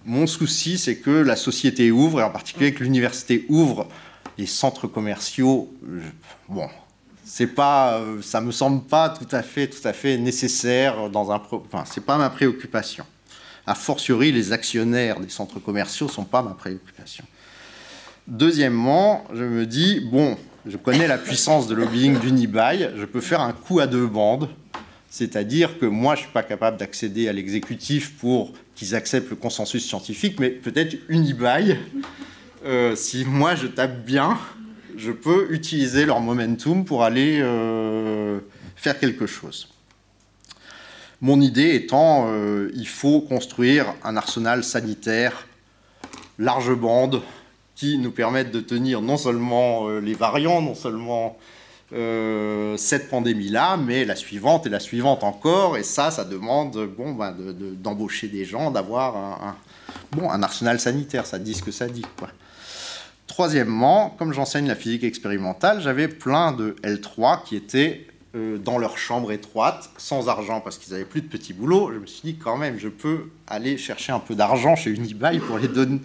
mon 0.05 0.27
souci, 0.27 0.77
c'est 0.77 0.97
que 0.97 1.11
la 1.11 1.35
société 1.35 1.91
ouvre, 1.91 2.21
et 2.21 2.23
en 2.23 2.29
particulier 2.29 2.73
que 2.73 2.83
l'université 2.83 3.45
ouvre 3.49 3.87
les 4.37 4.45
centres 4.45 4.87
commerciaux, 4.87 5.73
bon, 6.47 6.67
c'est 7.23 7.47
pas, 7.47 7.99
euh, 7.99 8.21
ça 8.21 8.39
me 8.41 8.51
semble 8.51 8.83
pas 8.83 9.09
tout 9.09 9.27
à 9.35 9.43
fait, 9.43 9.67
tout 9.67 9.85
à 9.85 9.93
fait 9.93 10.17
nécessaire 10.17 11.09
dans 11.09 11.31
un, 11.31 11.41
enfin, 11.51 11.83
c'est 11.85 12.05
pas 12.05 12.17
ma 12.17 12.29
préoccupation. 12.29 13.05
A 13.65 13.75
fortiori, 13.75 14.31
les 14.31 14.53
actionnaires 14.53 15.19
des 15.19 15.29
centres 15.29 15.59
commerciaux 15.59 16.07
sont 16.07 16.23
pas 16.23 16.41
ma 16.41 16.51
préoccupation. 16.51 17.25
Deuxièmement, 18.27 19.25
je 19.33 19.43
me 19.43 19.65
dis, 19.65 19.99
bon, 19.99 20.37
je 20.65 20.77
connais 20.77 21.07
la 21.07 21.17
puissance 21.17 21.67
de 21.67 21.75
lobbying 21.75 22.19
d'Unibail, 22.19 22.93
je 22.97 23.05
peux 23.05 23.21
faire 23.21 23.41
un 23.41 23.53
coup 23.53 23.79
à 23.79 23.87
deux 23.87 24.07
bandes, 24.07 24.49
c'est-à-dire 25.17 25.79
que 25.79 25.87
moi, 25.87 26.13
je 26.13 26.21
suis 26.21 26.31
pas 26.31 26.43
capable 26.43 26.77
d'accéder 26.77 27.27
à 27.27 27.33
l'exécutif 27.33 28.15
pour 28.19 28.53
qu'ils 28.75 28.93
acceptent 28.93 29.31
le 29.31 29.35
consensus 29.35 29.83
scientifique, 29.83 30.39
mais 30.39 30.51
peut-être 30.51 30.95
Unibail 31.09 31.79
euh, 32.65 32.95
si 32.95 33.25
moi 33.25 33.55
je 33.55 33.65
tape 33.65 34.05
bien, 34.05 34.37
je 34.95 35.11
peux 35.11 35.47
utiliser 35.51 36.05
leur 36.05 36.19
momentum 36.19 36.85
pour 36.85 37.03
aller 37.03 37.39
euh, 37.41 38.39
faire 38.75 38.99
quelque 38.99 39.25
chose. 39.25 39.69
Mon 41.21 41.41
idée 41.41 41.73
étant, 41.73 42.27
euh, 42.29 42.69
il 42.75 42.87
faut 42.87 43.21
construire 43.21 43.95
un 44.03 44.17
arsenal 44.17 44.63
sanitaire 44.63 45.47
large 46.37 46.75
bande 46.75 47.23
qui 47.75 47.97
nous 47.97 48.11
permette 48.11 48.51
de 48.51 48.59
tenir 48.59 49.01
non 49.01 49.17
seulement 49.17 49.89
les 49.99 50.13
variants, 50.13 50.61
non 50.61 50.75
seulement 50.75 51.37
cette 51.91 53.09
pandémie-là, 53.09 53.77
mais 53.77 54.03
la 54.03 54.15
suivante 54.15 54.65
et 54.65 54.69
la 54.69 54.79
suivante 54.79 55.23
encore. 55.23 55.77
Et 55.77 55.83
ça, 55.83 56.11
ça 56.11 56.25
demande 56.25 56.77
bon, 56.97 57.13
ben, 57.13 57.33
d'embaucher 57.81 58.27
des 58.27 58.45
gens, 58.45 58.71
d'avoir 58.71 59.15
un, 59.15 59.55
bon, 60.11 60.29
un 60.29 60.43
arsenal 60.43 60.79
sanitaire. 60.79 61.25
Ça 61.25 61.39
dit 61.39 61.53
ce 61.53 61.63
que 61.63 61.71
ça 61.71 61.87
dit. 61.87 62.05
Quoi. 62.17 62.29
Troisièmement, 63.27 64.15
comme 64.17 64.33
j'enseigne 64.33 64.67
la 64.67 64.75
physique 64.75 65.03
expérimentale, 65.03 65.81
j'avais 65.81 66.07
plein 66.07 66.53
de 66.53 66.75
L3 66.83 67.43
qui 67.43 67.55
étaient 67.55 68.07
euh, 68.35 68.57
dans 68.57 68.77
leur 68.77 68.97
chambre 68.97 69.31
étroite, 69.31 69.89
sans 69.97 70.29
argent, 70.29 70.61
parce 70.61 70.77
qu'ils 70.77 70.93
n'avaient 70.93 71.05
plus 71.05 71.21
de 71.21 71.27
petits 71.27 71.53
boulots. 71.53 71.91
Je 71.93 71.99
me 71.99 72.05
suis 72.05 72.21
dit, 72.23 72.37
quand 72.37 72.57
même, 72.57 72.79
je 72.79 72.87
peux 72.87 73.29
aller 73.47 73.77
chercher 73.77 74.11
un 74.11 74.19
peu 74.19 74.33
d'argent 74.33 74.75
chez 74.75 74.91
Unibail 74.91 75.39
pour 75.39 75.57
les 75.57 75.67
donner, 75.67 75.99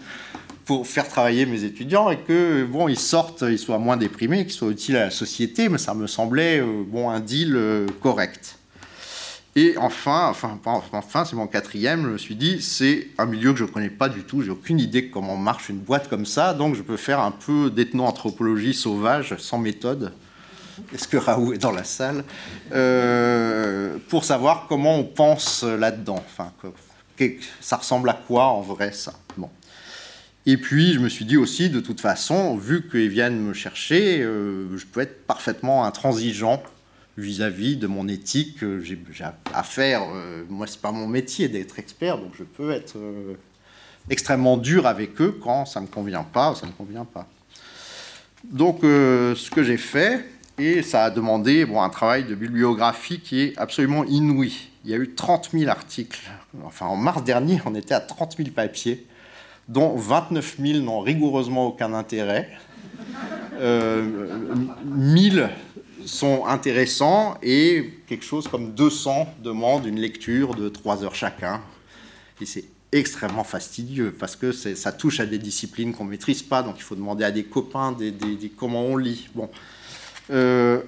pour 0.65 0.87
faire 0.87 1.09
travailler 1.09 1.47
mes 1.47 1.65
étudiants 1.65 2.11
et 2.11 2.19
que 2.19 2.65
bon, 2.65 2.89
ils 2.89 2.99
sortent, 2.99 3.45
ils 3.49 3.59
soient 3.59 3.79
moins 3.79 3.97
déprimés, 3.97 4.45
qu'ils 4.45 4.53
soient 4.53 4.71
utiles 4.71 4.97
à 4.97 5.05
la 5.05 5.11
société. 5.11 5.69
Mais 5.69 5.79
ça 5.79 5.95
me 5.95 6.07
semblait 6.07 6.61
euh, 6.61 6.85
bon 6.87 7.11
un 7.11 7.21
deal 7.21 7.55
euh, 7.57 7.87
correct. 8.01 8.59
Et 9.55 9.75
enfin, 9.77 10.29
enfin, 10.31 10.59
enfin, 10.93 11.25
c'est 11.27 11.37
mon 11.37 11.47
quatrième. 11.47 12.05
Je 12.05 12.09
me 12.09 12.19
suis 12.19 12.37
dit, 12.37 12.63
c'est 12.63 13.09
un 13.19 13.27
milieu 13.27 13.53
que 13.53 13.59
je 13.59 13.65
ne 13.65 13.69
connais 13.69 13.91
pas 13.91 14.09
du 14.09 14.23
tout. 14.23 14.41
J'ai 14.41 14.51
aucune 14.51 14.81
idée 14.81 15.03
de 15.03 15.11
comment 15.11 15.37
marche 15.37 15.69
une 15.69 15.79
boîte 15.79 16.09
comme 16.09 16.25
ça, 16.25 16.55
donc 16.55 16.75
je 16.75 16.81
peux 16.81 16.97
faire 16.97 17.21
un 17.21 17.33
peu 17.33 17.71
d'ethno-anthropologie 17.71 18.73
sauvage, 18.73 19.37
sans 19.37 19.59
méthode. 19.59 20.13
Est-ce 20.95 21.07
que 21.07 21.19
Raoult 21.19 21.53
est 21.53 21.59
dans 21.59 21.71
la 21.71 21.85
salle? 21.85 22.25
Euh, 22.73 23.99
Pour 24.09 24.25
savoir 24.25 24.65
comment 24.71 24.97
on 24.97 25.05
pense 25.05 25.65
là-dedans. 25.65 26.25
Enfin, 26.27 26.51
ça 27.61 27.77
ressemble 27.77 28.09
à 28.09 28.15
quoi 28.15 28.47
en 28.47 28.61
vrai 28.61 28.93
ça 28.93 29.13
Bon. 29.37 29.49
Et 30.45 30.57
puis, 30.57 30.93
je 30.93 30.99
me 30.99 31.09
suis 31.09 31.25
dit 31.25 31.37
aussi, 31.37 31.71
de 31.71 31.79
toute 31.79 32.01
façon, 32.01 32.57
vu 32.57 32.89
qu'ils 32.89 33.09
viennent 33.09 33.39
me 33.39 33.53
chercher, 33.53 34.23
euh, 34.23 34.77
je 34.77 34.87
peux 34.87 35.01
être 35.01 35.25
parfaitement 35.25 35.85
intransigeant 35.85 36.61
vis-à-vis 37.17 37.77
de 37.77 37.87
mon 37.87 38.09
éthique. 38.09 38.59
J'ai 38.81 38.99
à 39.55 39.63
faire. 39.63 40.03
Euh, 40.13 40.43
moi, 40.49 40.67
pas 40.81 40.91
mon 40.91 41.07
métier 41.07 41.49
d'être 41.49 41.79
expert, 41.79 42.19
donc 42.19 42.33
je 42.37 42.43
peux 42.43 42.73
être 42.73 42.97
euh, 42.97 43.35
extrêmement 44.11 44.57
dur 44.57 44.87
avec 44.87 45.21
eux 45.21 45.39
quand 45.41 45.65
ça 45.65 45.81
me 45.81 45.87
convient 45.87 46.25
pas, 46.25 46.57
ça 46.57 46.67
ne 46.67 46.73
convient 46.73 47.05
pas. 47.05 47.29
Donc, 48.43 48.81
ce 48.83 49.51
que 49.51 49.63
j'ai 49.63 49.77
fait, 49.77 50.25
et 50.59 50.83
ça 50.83 51.05
a 51.05 51.11
demandé 51.11 51.65
bon, 51.65 51.81
un 51.81 51.89
travail 51.91 52.25
de 52.25 52.35
bibliographie 52.35 53.21
qui 53.21 53.41
est 53.41 53.57
absolument 53.57 54.03
inouï. 54.03 54.71
Il 54.85 54.91
y 54.91 54.95
a 54.95 54.97
eu 54.97 55.15
30 55.15 55.51
000 55.53 55.71
articles. 55.71 56.29
Enfin, 56.65 56.87
en 56.87 56.97
mars 56.97 57.23
dernier, 57.23 57.61
on 57.65 57.77
était 57.77 57.95
à 57.95 58.01
30 58.01 58.37
000 58.37 58.49
papiers 58.51 59.07
dont 59.69 59.97
29 59.97 60.57
000 60.59 60.79
n'ont 60.81 61.01
rigoureusement 61.01 61.67
aucun 61.69 61.95
intérêt. 61.95 62.51
Euh, 63.61 64.05
1000 64.85 65.49
sont 66.05 66.47
intéressants 66.47 67.37
et 67.43 67.95
quelque 68.07 68.25
chose 68.25 68.49
comme 68.49 68.73
200 68.75 69.35
demandent 69.43 69.87
une 69.87 70.01
lecture 70.01 70.55
de 70.55 70.69
3 70.69 71.05
heures 71.05 71.15
chacun. 71.15 71.61
Et 72.41 72.47
c'est 72.47 72.65
extrêmement 72.91 73.45
fastidieux 73.45 74.15
parce 74.19 74.37
que 74.37 74.53
ça 74.53 74.93
touche 74.93 75.21
à 75.21 75.27
des 75.27 75.39
disciplines 75.39 75.95
qu'on 75.95 76.05
ne 76.05 76.11
maîtrise 76.11 76.43
pas, 76.43 76.63
donc 76.63 76.75
il 76.77 76.83
faut 76.83 76.95
demander 76.95 77.25
à 77.25 77.31
des 77.31 77.45
copains 77.45 77.93
des, 77.93 78.13
comment 78.57 78.85
on 78.85 78.97
lit. 78.97 79.29
Bon. 79.35 79.49
Euh, 80.31 80.83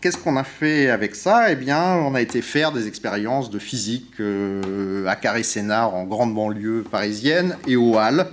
Qu'est-ce 0.00 0.16
qu'on 0.16 0.36
a 0.36 0.44
fait 0.44 0.90
avec 0.90 1.14
ça? 1.14 1.52
Eh 1.52 1.56
bien, 1.56 1.96
on 1.96 2.14
a 2.14 2.20
été 2.20 2.40
faire 2.42 2.72
des 2.72 2.86
expériences 2.86 3.50
de 3.50 3.58
physique 3.58 4.20
euh, 4.20 5.06
à 5.06 5.16
Carré-Sénard, 5.16 5.94
en 5.94 6.04
grande 6.04 6.34
banlieue 6.34 6.84
parisienne, 6.88 7.56
et 7.66 7.76
au 7.76 7.98
Halles, 7.98 8.28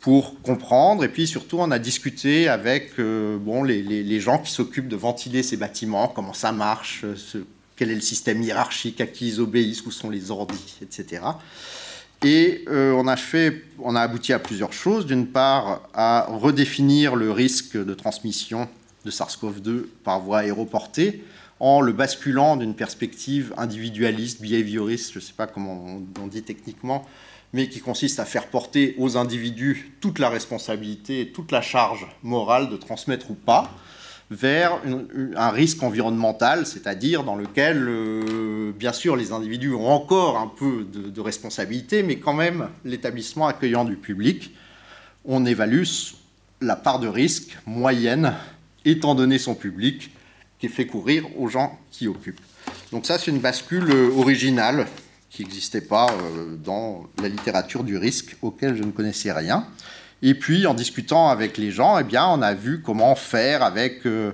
pour 0.00 0.40
comprendre. 0.42 1.04
Et 1.04 1.08
puis 1.08 1.26
surtout, 1.26 1.58
on 1.58 1.70
a 1.70 1.78
discuté 1.78 2.48
avec 2.48 2.92
euh, 2.98 3.38
bon, 3.38 3.62
les, 3.62 4.20
gens 4.20 4.38
qui 4.38 4.52
s'occupent 4.52 4.88
de 4.88 4.96
ventiler 4.96 5.42
ces 5.42 5.56
bâtiments, 5.56 6.08
comment 6.08 6.34
ça 6.34 6.52
marche, 6.52 7.04
quel 7.76 7.90
est 7.90 7.94
le 7.94 8.00
système 8.00 8.42
hiérarchique, 8.42 9.00
à 9.00 9.06
qui 9.06 9.28
ils 9.28 9.40
obéissent, 9.40 9.84
où 9.86 9.90
sont 9.90 10.10
les 10.10 10.30
ordis, 10.30 10.76
etc. 10.82 11.22
Et 12.22 12.64
euh, 12.68 12.92
on, 12.92 13.06
a 13.06 13.16
fait, 13.16 13.64
on 13.78 13.96
a 13.96 14.00
abouti 14.02 14.32
à 14.32 14.38
plusieurs 14.38 14.74
choses. 14.74 15.06
D'une 15.06 15.26
part, 15.26 15.88
à 15.94 16.26
redéfinir 16.28 17.16
le 17.16 17.32
risque 17.32 17.82
de 17.82 17.94
transmission 17.94 18.68
de 19.04 19.10
SARS-CoV-2 19.10 19.84
par 20.04 20.20
voie 20.20 20.38
aéroportée 20.38 21.24
en 21.60 21.82
le 21.82 21.92
basculant 21.92 22.56
d'une 22.56 22.74
perspective 22.74 23.52
individualiste, 23.58 24.40
behavioriste, 24.40 25.12
je 25.12 25.18
ne 25.18 25.22
sais 25.22 25.34
pas 25.34 25.46
comment 25.46 26.00
on 26.20 26.26
dit 26.26 26.42
techniquement, 26.42 27.06
mais 27.52 27.68
qui 27.68 27.80
consiste 27.80 28.18
à 28.18 28.24
faire 28.24 28.46
porter 28.46 28.94
aux 28.98 29.16
individus 29.16 29.92
toute 30.00 30.18
la 30.18 30.30
responsabilité 30.30 31.30
toute 31.34 31.52
la 31.52 31.60
charge 31.60 32.06
morale 32.22 32.70
de 32.70 32.76
transmettre 32.76 33.30
ou 33.30 33.34
pas, 33.34 33.70
vers 34.30 34.78
un 35.36 35.50
risque 35.50 35.82
environnemental, 35.82 36.64
c'est-à-dire 36.64 37.24
dans 37.24 37.34
lequel, 37.34 37.88
euh, 37.88 38.72
bien 38.78 38.92
sûr, 38.92 39.16
les 39.16 39.32
individus 39.32 39.74
ont 39.74 39.88
encore 39.88 40.38
un 40.38 40.46
peu 40.46 40.84
de 40.84 41.20
responsabilité, 41.20 42.04
mais 42.04 42.16
quand 42.16 42.32
même, 42.32 42.68
l'établissement 42.84 43.48
accueillant 43.48 43.84
du 43.84 43.96
public, 43.96 44.54
on 45.24 45.44
évalue 45.44 45.82
la 46.60 46.76
part 46.76 47.00
de 47.00 47.08
risque 47.08 47.58
moyenne 47.66 48.34
étant 48.84 49.14
donné 49.14 49.38
son 49.38 49.54
public, 49.54 50.10
qui 50.60 50.68
fait 50.68 50.86
courir 50.86 51.24
aux 51.38 51.48
gens 51.48 51.78
qui 51.90 52.06
occupent. 52.06 52.40
Donc 52.92 53.06
ça, 53.06 53.18
c'est 53.18 53.30
une 53.30 53.38
bascule 53.38 53.90
euh, 53.90 54.10
originale 54.16 54.86
qui 55.30 55.42
n'existait 55.42 55.80
pas 55.80 56.10
euh, 56.10 56.56
dans 56.56 57.04
la 57.22 57.28
littérature 57.28 57.82
du 57.82 57.96
risque, 57.96 58.36
auquel 58.42 58.76
je 58.76 58.82
ne 58.82 58.90
connaissais 58.90 59.32
rien. 59.32 59.66
Et 60.22 60.34
puis, 60.34 60.66
en 60.66 60.74
discutant 60.74 61.28
avec 61.28 61.56
les 61.56 61.70
gens, 61.70 61.98
eh 61.98 62.04
bien, 62.04 62.26
on 62.26 62.42
a 62.42 62.52
vu 62.52 62.82
comment 62.82 63.14
faire 63.14 63.62
avec 63.62 64.04
euh, 64.06 64.32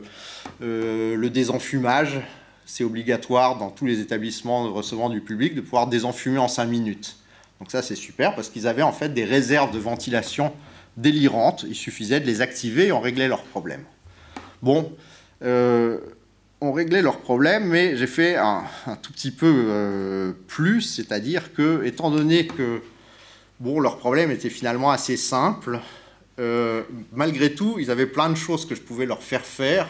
le 0.60 1.28
désenfumage. 1.28 2.20
C'est 2.64 2.82
obligatoire 2.82 3.58
dans 3.58 3.70
tous 3.70 3.86
les 3.86 4.00
établissements 4.00 4.72
recevant 4.72 5.08
du 5.08 5.20
public 5.20 5.54
de 5.54 5.60
pouvoir 5.60 5.86
désenfumer 5.86 6.38
en 6.38 6.48
5 6.48 6.64
minutes. 6.64 7.16
Donc 7.60 7.70
ça, 7.70 7.82
c'est 7.82 7.94
super 7.94 8.34
parce 8.34 8.48
qu'ils 8.48 8.66
avaient 8.66 8.82
en 8.82 8.92
fait 8.92 9.14
des 9.14 9.24
réserves 9.24 9.72
de 9.72 9.78
ventilation 9.78 10.52
délirantes. 10.96 11.64
Il 11.68 11.76
suffisait 11.76 12.18
de 12.18 12.26
les 12.26 12.40
activer 12.40 12.88
et 12.88 12.92
on 12.92 13.00
réglait 13.00 13.28
leurs 13.28 13.44
problèmes. 13.44 13.84
Bon, 14.62 14.92
euh, 15.42 15.98
on 16.60 16.72
réglait 16.72 17.02
leurs 17.02 17.18
problèmes, 17.18 17.66
mais 17.66 17.96
j'ai 17.96 18.06
fait 18.06 18.36
un, 18.36 18.64
tout 19.02 19.12
petit 19.12 19.30
peu 19.30 19.66
euh, 19.68 20.32
plus, 20.46 20.82
c'est-à-dire 20.82 21.52
que, 21.52 21.84
étant 21.84 22.10
donné 22.10 22.46
que 22.46 22.80
bon, 23.60 23.80
leurs 23.80 23.98
problèmes 23.98 24.30
étaient 24.30 24.50
finalement 24.50 24.90
assez 24.90 25.16
simples, 25.16 25.80
euh, 26.38 26.82
malgré 27.12 27.54
tout, 27.54 27.76
ils 27.78 27.90
avaient 27.90 28.06
plein 28.06 28.30
de 28.30 28.34
choses 28.34 28.66
que 28.66 28.74
je 28.74 28.80
pouvais 28.80 29.06
leur 29.06 29.22
faire 29.22 29.44
faire, 29.44 29.88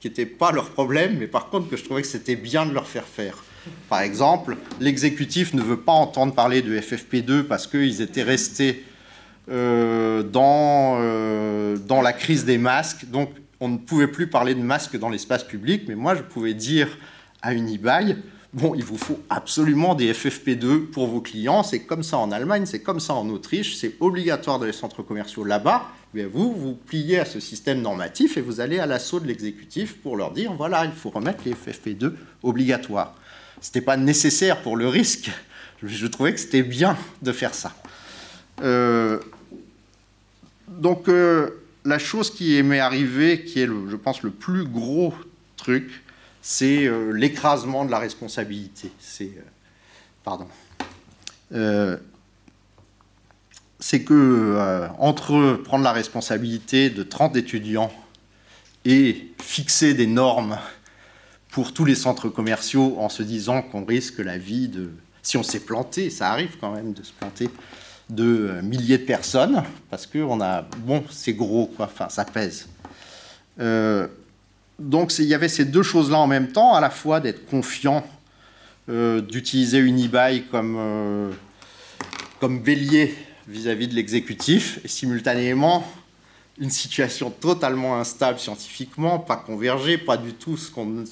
qui 0.00 0.08
n'étaient 0.08 0.26
pas 0.26 0.52
leurs 0.52 0.70
problèmes, 0.70 1.18
mais 1.18 1.26
par 1.26 1.48
contre 1.48 1.70
que 1.70 1.76
je 1.76 1.84
trouvais 1.84 2.02
que 2.02 2.08
c'était 2.08 2.36
bien 2.36 2.66
de 2.66 2.74
leur 2.74 2.88
faire 2.88 3.06
faire. 3.06 3.42
Par 3.88 4.00
exemple, 4.00 4.56
l'exécutif 4.80 5.54
ne 5.54 5.62
veut 5.62 5.78
pas 5.78 5.92
entendre 5.92 6.34
parler 6.34 6.62
de 6.62 6.76
FFP2 6.78 7.44
parce 7.44 7.68
qu'ils 7.68 8.02
étaient 8.02 8.24
restés 8.24 8.84
dans, 9.46 10.24
dans 11.86 12.02
la 12.02 12.12
crise 12.12 12.44
des 12.44 12.58
masques. 12.58 13.04
Donc, 13.08 13.30
on 13.62 13.68
ne 13.68 13.78
pouvait 13.78 14.08
plus 14.08 14.26
parler 14.26 14.56
de 14.56 14.60
masques 14.60 14.98
dans 14.98 15.08
l'espace 15.08 15.44
public, 15.44 15.84
mais 15.86 15.94
moi, 15.94 16.16
je 16.16 16.22
pouvais 16.22 16.52
dire 16.52 16.88
à 17.42 17.54
Unibail, 17.54 18.16
bon, 18.52 18.74
il 18.74 18.82
vous 18.82 18.98
faut 18.98 19.20
absolument 19.30 19.94
des 19.94 20.12
FFP2 20.12 20.86
pour 20.86 21.06
vos 21.06 21.20
clients. 21.20 21.62
C'est 21.62 21.84
comme 21.84 22.02
ça 22.02 22.18
en 22.18 22.32
Allemagne, 22.32 22.66
c'est 22.66 22.82
comme 22.82 22.98
ça 22.98 23.14
en 23.14 23.28
Autriche, 23.28 23.76
c'est 23.76 23.94
obligatoire 24.00 24.58
dans 24.58 24.64
les 24.64 24.72
centres 24.72 25.04
commerciaux 25.04 25.44
là-bas. 25.44 25.86
Mais 26.12 26.24
vous, 26.24 26.52
vous 26.52 26.74
pliez 26.74 27.20
à 27.20 27.24
ce 27.24 27.38
système 27.38 27.80
normatif 27.80 28.36
et 28.36 28.40
vous 28.40 28.60
allez 28.60 28.80
à 28.80 28.86
l'assaut 28.86 29.20
de 29.20 29.28
l'exécutif 29.28 29.94
pour 29.98 30.16
leur 30.16 30.32
dire, 30.32 30.52
voilà, 30.54 30.84
il 30.84 30.90
faut 30.90 31.10
remettre 31.10 31.44
les 31.46 31.52
FFP2 31.52 32.14
obligatoires. 32.42 33.14
Ce 33.60 33.68
n'était 33.68 33.80
pas 33.80 33.96
nécessaire 33.96 34.60
pour 34.62 34.76
le 34.76 34.88
risque. 34.88 35.30
Je 35.84 36.06
trouvais 36.08 36.34
que 36.34 36.40
c'était 36.40 36.64
bien 36.64 36.96
de 37.22 37.30
faire 37.30 37.54
ça. 37.54 37.72
Euh, 38.60 39.20
donc, 40.66 41.08
euh, 41.08 41.61
la 41.84 41.98
chose 41.98 42.32
qui 42.32 42.62
m'est 42.62 42.80
arrivée, 42.80 43.44
qui 43.44 43.60
est, 43.60 43.66
je 43.66 43.96
pense, 43.96 44.22
le 44.22 44.30
plus 44.30 44.64
gros 44.64 45.14
truc, 45.56 46.02
c'est 46.42 46.86
euh, 46.86 47.12
l'écrasement 47.12 47.84
de 47.84 47.90
la 47.90 47.98
responsabilité. 47.98 48.90
C'est, 48.98 49.24
euh, 49.24 49.42
pardon. 50.24 50.48
Euh, 51.52 51.96
c'est 53.78 54.02
que 54.04 54.86
entre 55.00 55.60
prendre 55.64 55.82
la 55.82 55.92
responsabilité 55.92 56.88
de 56.88 57.02
30 57.02 57.36
étudiants 57.36 57.92
et 58.84 59.32
fixer 59.40 59.92
des 59.92 60.06
normes 60.06 60.56
pour 61.50 61.74
tous 61.74 61.84
les 61.84 61.96
centres 61.96 62.28
commerciaux 62.28 62.94
en 62.98 63.08
se 63.08 63.24
disant 63.24 63.60
qu'on 63.60 63.84
risque 63.84 64.18
la 64.18 64.38
vie 64.38 64.68
de... 64.68 64.90
Si 65.22 65.36
on 65.36 65.42
s'est 65.42 65.60
planté, 65.60 66.10
ça 66.10 66.30
arrive 66.30 66.56
quand 66.60 66.72
même 66.72 66.92
de 66.92 67.02
se 67.02 67.12
planter, 67.12 67.50
de 68.14 68.60
milliers 68.62 68.98
de 68.98 69.04
personnes, 69.04 69.62
parce 69.90 70.06
que 70.06 70.18
on 70.18 70.40
a, 70.40 70.62
bon, 70.78 71.02
c'est 71.10 71.32
gros, 71.32 71.66
quoi, 71.66 71.86
enfin, 71.86 72.08
ça 72.08 72.24
pèse. 72.24 72.68
Euh, 73.58 74.06
donc 74.78 75.18
il 75.18 75.24
y 75.24 75.34
avait 75.34 75.48
ces 75.48 75.64
deux 75.64 75.82
choses-là 75.82 76.18
en 76.18 76.26
même 76.26 76.52
temps, 76.52 76.74
à 76.74 76.80
la 76.80 76.90
fois 76.90 77.20
d'être 77.20 77.46
confiant, 77.46 78.04
euh, 78.88 79.20
d'utiliser 79.20 79.78
Unibail 79.78 80.44
comme, 80.50 80.76
euh, 80.78 81.30
comme 82.40 82.60
bélier 82.60 83.14
vis-à-vis 83.48 83.88
de 83.88 83.94
l'exécutif, 83.94 84.80
et 84.84 84.88
simultanément 84.88 85.86
une 86.58 86.70
situation 86.70 87.30
totalement 87.30 87.98
instable 87.98 88.38
scientifiquement, 88.38 89.18
pas 89.18 89.36
convergée, 89.36 89.96
pas 89.96 90.18
du 90.18 90.34
tout 90.34 90.56
ce 90.56 90.70
qu'on 90.70 91.04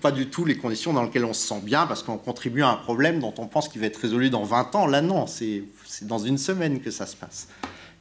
pas 0.00 0.10
du 0.10 0.26
tout 0.26 0.44
les 0.44 0.56
conditions 0.56 0.92
dans 0.92 1.02
lesquelles 1.02 1.24
on 1.24 1.32
se 1.32 1.46
sent 1.46 1.60
bien 1.62 1.86
parce 1.86 2.02
qu'on 2.02 2.18
contribue 2.18 2.62
à 2.62 2.68
un 2.68 2.76
problème 2.76 3.20
dont 3.20 3.34
on 3.38 3.46
pense 3.46 3.68
qu'il 3.68 3.80
va 3.80 3.86
être 3.86 3.96
résolu 3.96 4.30
dans 4.30 4.42
20 4.42 4.74
ans. 4.74 4.86
Là, 4.86 5.00
non, 5.00 5.26
c'est 5.26 5.62
dans 6.02 6.18
une 6.18 6.38
semaine 6.38 6.80
que 6.80 6.90
ça 6.90 7.06
se 7.06 7.16
passe. 7.16 7.48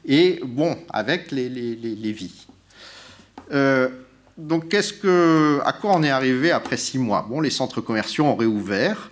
Et 0.05 0.39
bon, 0.43 0.77
avec 0.89 1.31
les, 1.31 1.49
vies. 2.11 2.45
Euh, 3.51 3.89
donc, 4.37 4.69
qu'est-ce 4.69 4.93
que, 4.93 5.61
à 5.65 5.73
quoi 5.73 5.95
on 5.95 6.03
est 6.03 6.09
arrivé 6.09 6.51
après 6.51 6.77
six 6.77 6.99
mois? 6.99 7.25
Bon, 7.27 7.41
les 7.41 7.49
centres 7.49 7.81
commerciaux 7.81 8.25
ont 8.25 8.35
réouvert 8.35 9.09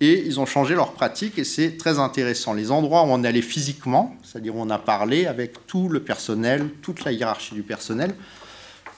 et 0.00 0.24
ils 0.24 0.40
ont 0.40 0.46
changé 0.46 0.74
leur 0.74 0.92
pratique 0.92 1.38
et 1.38 1.44
c'est 1.44 1.76
très 1.76 1.98
intéressant. 1.98 2.54
Les 2.54 2.70
endroits 2.70 3.02
où 3.02 3.08
on 3.08 3.22
allait 3.24 3.42
physiquement, 3.42 4.16
c'est-à-dire 4.22 4.56
où 4.56 4.60
on 4.60 4.70
a 4.70 4.78
parlé 4.78 5.26
avec 5.26 5.66
tout 5.66 5.88
le 5.88 6.00
personnel, 6.00 6.70
toute 6.82 7.04
la 7.04 7.12
hiérarchie 7.12 7.54
du 7.54 7.62
personnel, 7.62 8.14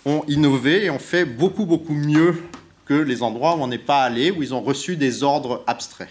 ont 0.05 0.23
innové 0.29 0.85
et 0.85 0.91
ont 0.91 0.99
fait 0.99 1.25
beaucoup, 1.25 1.67
beaucoup 1.67 1.95
mieux 1.95 2.37
que 2.85 2.95
les 2.95 3.23
endroits 3.23 3.57
où 3.57 3.63
on 3.63 3.69
n'est 3.69 3.79
pas 3.79 4.03
allé, 4.03 4.31
où 4.31 4.43
ils 4.43 4.55
ont 4.55 4.61
reçu 4.61 4.97
des 4.97 5.23
ordres 5.23 5.65
abstraits. 5.67 6.09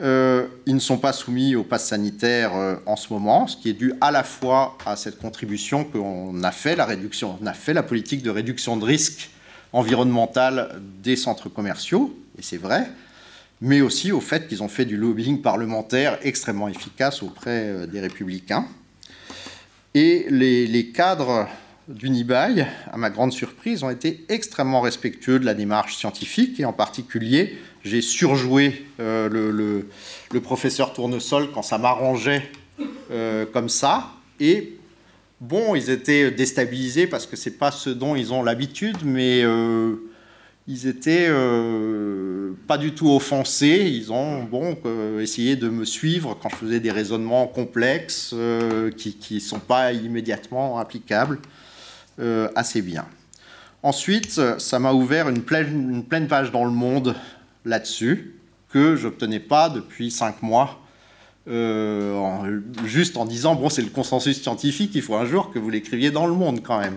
Euh, 0.00 0.46
ils 0.64 0.74
ne 0.74 0.80
sont 0.80 0.96
pas 0.96 1.12
soumis 1.12 1.54
au 1.56 1.62
pass 1.62 1.88
sanitaire 1.88 2.56
euh, 2.56 2.76
en 2.86 2.96
ce 2.96 3.12
moment, 3.12 3.46
ce 3.46 3.56
qui 3.56 3.68
est 3.68 3.74
dû 3.74 3.92
à 4.00 4.10
la 4.10 4.24
fois 4.24 4.78
à 4.86 4.96
cette 4.96 5.18
contribution 5.18 5.84
qu'on 5.84 6.42
a 6.42 6.52
fait, 6.52 6.74
la 6.74 6.86
réduction, 6.86 7.36
on 7.42 7.46
a 7.46 7.52
fait 7.52 7.74
la 7.74 7.82
politique 7.82 8.22
de 8.22 8.30
réduction 8.30 8.78
de 8.78 8.84
risque 8.84 9.28
environnemental 9.74 10.80
des 11.02 11.16
centres 11.16 11.50
commerciaux, 11.50 12.18
et 12.38 12.42
c'est 12.42 12.56
vrai, 12.56 12.88
mais 13.60 13.82
aussi 13.82 14.10
au 14.10 14.20
fait 14.20 14.48
qu'ils 14.48 14.62
ont 14.62 14.68
fait 14.68 14.86
du 14.86 14.96
lobbying 14.96 15.42
parlementaire 15.42 16.18
extrêmement 16.22 16.68
efficace 16.68 17.22
auprès 17.22 17.64
euh, 17.66 17.86
des 17.86 18.00
républicains. 18.00 18.66
Et 19.92 20.26
les, 20.30 20.66
les 20.66 20.86
cadres 20.86 21.46
d'Unibail, 21.88 22.66
à 22.90 22.96
ma 22.96 23.10
grande 23.10 23.32
surprise, 23.32 23.82
ont 23.82 23.90
été 23.90 24.24
extrêmement 24.30 24.80
respectueux 24.80 25.38
de 25.38 25.44
la 25.44 25.54
démarche 25.54 25.96
scientifique, 25.96 26.58
et 26.58 26.64
en 26.64 26.72
particulier 26.72 27.58
j'ai 27.84 28.02
surjoué 28.02 28.86
euh, 29.00 29.28
le, 30.30 30.40
professeur 30.40 30.92
Tournesol 30.92 31.50
quand 31.52 31.62
ça 31.62 31.78
m'arrangeait 31.78 32.50
euh, 33.10 33.46
comme 33.46 33.68
ça. 33.68 34.10
Et 34.38 34.76
bon, 35.40 35.74
ils 35.74 35.90
étaient 35.90 36.30
déstabilisés 36.30 37.06
parce 37.06 37.26
que 37.26 37.36
c'est 37.36 37.58
pas 37.58 37.70
ce 37.70 37.90
dont 37.90 38.16
ils 38.16 38.32
ont 38.32 38.42
l'habitude, 38.42 38.98
mais 39.04 39.42
euh, 39.42 39.96
ils 40.68 40.86
étaient 40.86 41.28
pas 42.68 42.78
du 42.78 42.92
tout 42.92 43.10
offensés. 43.10 43.90
Ils 43.92 44.12
ont 44.12 44.44
bon 44.44 44.76
essayé 45.18 45.56
de 45.56 45.68
me 45.68 45.84
suivre 45.84 46.38
quand 46.40 46.48
je 46.50 46.56
faisais 46.56 46.80
des 46.80 46.90
raisonnements 46.92 47.46
complexes 47.46 48.34
qui 48.96 49.34
ne 49.34 49.40
sont 49.40 49.58
pas 49.58 49.92
immédiatement 49.92 50.78
applicables 50.78 51.40
assez 52.54 52.82
bien. 52.82 53.04
Ensuite, 53.82 54.40
ça 54.58 54.78
m'a 54.78 54.92
ouvert 54.92 55.28
une 55.28 55.42
pleine, 55.42 55.90
une 55.90 56.04
pleine 56.04 56.28
page 56.28 56.52
dans 56.52 56.66
le 56.66 56.70
monde 56.70 57.16
là-dessus 57.64 58.34
que 58.72 58.96
je 58.96 59.06
n'obtenais 59.06 59.40
pas 59.40 59.68
depuis 59.68 60.10
cinq 60.10 60.42
mois, 60.42 60.80
euh, 61.48 62.60
juste 62.84 63.16
en 63.16 63.24
disant, 63.24 63.54
bon, 63.54 63.68
c'est 63.68 63.82
le 63.82 63.88
consensus 63.88 64.40
scientifique, 64.40 64.92
il 64.94 65.02
faut 65.02 65.16
un 65.16 65.24
jour 65.24 65.50
que 65.50 65.58
vous 65.58 65.70
l'écriviez 65.70 66.10
dans 66.10 66.26
le 66.26 66.34
monde 66.34 66.62
quand 66.62 66.78
même. 66.78 66.96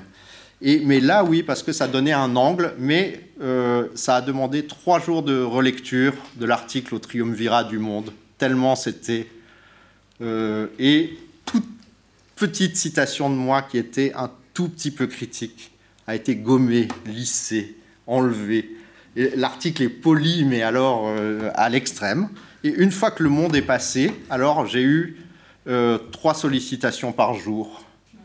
Mais 0.62 1.02
là, 1.02 1.26
oui, 1.26 1.44
parce 1.44 1.62
que 1.62 1.74
ça 1.74 1.88
donnait 1.88 2.14
un 2.14 2.36
angle, 2.38 2.74
mais 2.78 3.20
euh, 3.42 3.88
ça 3.96 4.18
a 4.18 4.22
demandé 4.22 4.66
trois 4.66 5.00
jours 5.00 5.22
de 5.22 5.42
relecture 5.42 6.14
de 6.38 6.46
l'article 6.46 6.96
au 6.96 7.00
triumvirat 7.00 7.64
du 7.64 7.80
monde, 7.80 8.12
tellement 8.38 8.76
c'était... 8.76 9.28
Euh, 10.22 10.68
et 10.80 11.18
toute 11.46 11.66
petite 12.36 12.78
citation 12.78 13.30
de 13.30 13.36
moi 13.36 13.64
qui 13.64 13.78
était 13.78 14.14
un 14.16 14.30
tout 14.54 14.70
petit 14.70 14.92
peu 14.92 15.08
critique 15.08 15.72
a 16.06 16.16
été 16.16 16.36
gommée, 16.36 16.88
lissée, 17.06 17.76
enlevée 18.08 18.70
L'article 19.16 19.84
est 19.84 19.90
poli, 19.90 20.44
mais 20.44 20.64
alors 20.64 21.06
euh, 21.08 21.52
à 21.54 21.70
l'extrême. 21.70 22.30
Et 22.64 22.70
une 22.70 22.92
fois 22.92 23.12
que 23.12 23.22
le 23.22 23.30
monde 23.30 23.56
est 23.56 23.62
passé, 23.62 24.12
alors 24.30 24.66
j'ai 24.66 24.82
eu 24.82 25.18
euh, 25.68 25.98
trois 26.12 26.34
sollicitations 26.34 27.12
par 27.12 27.36
jour, 27.36 27.84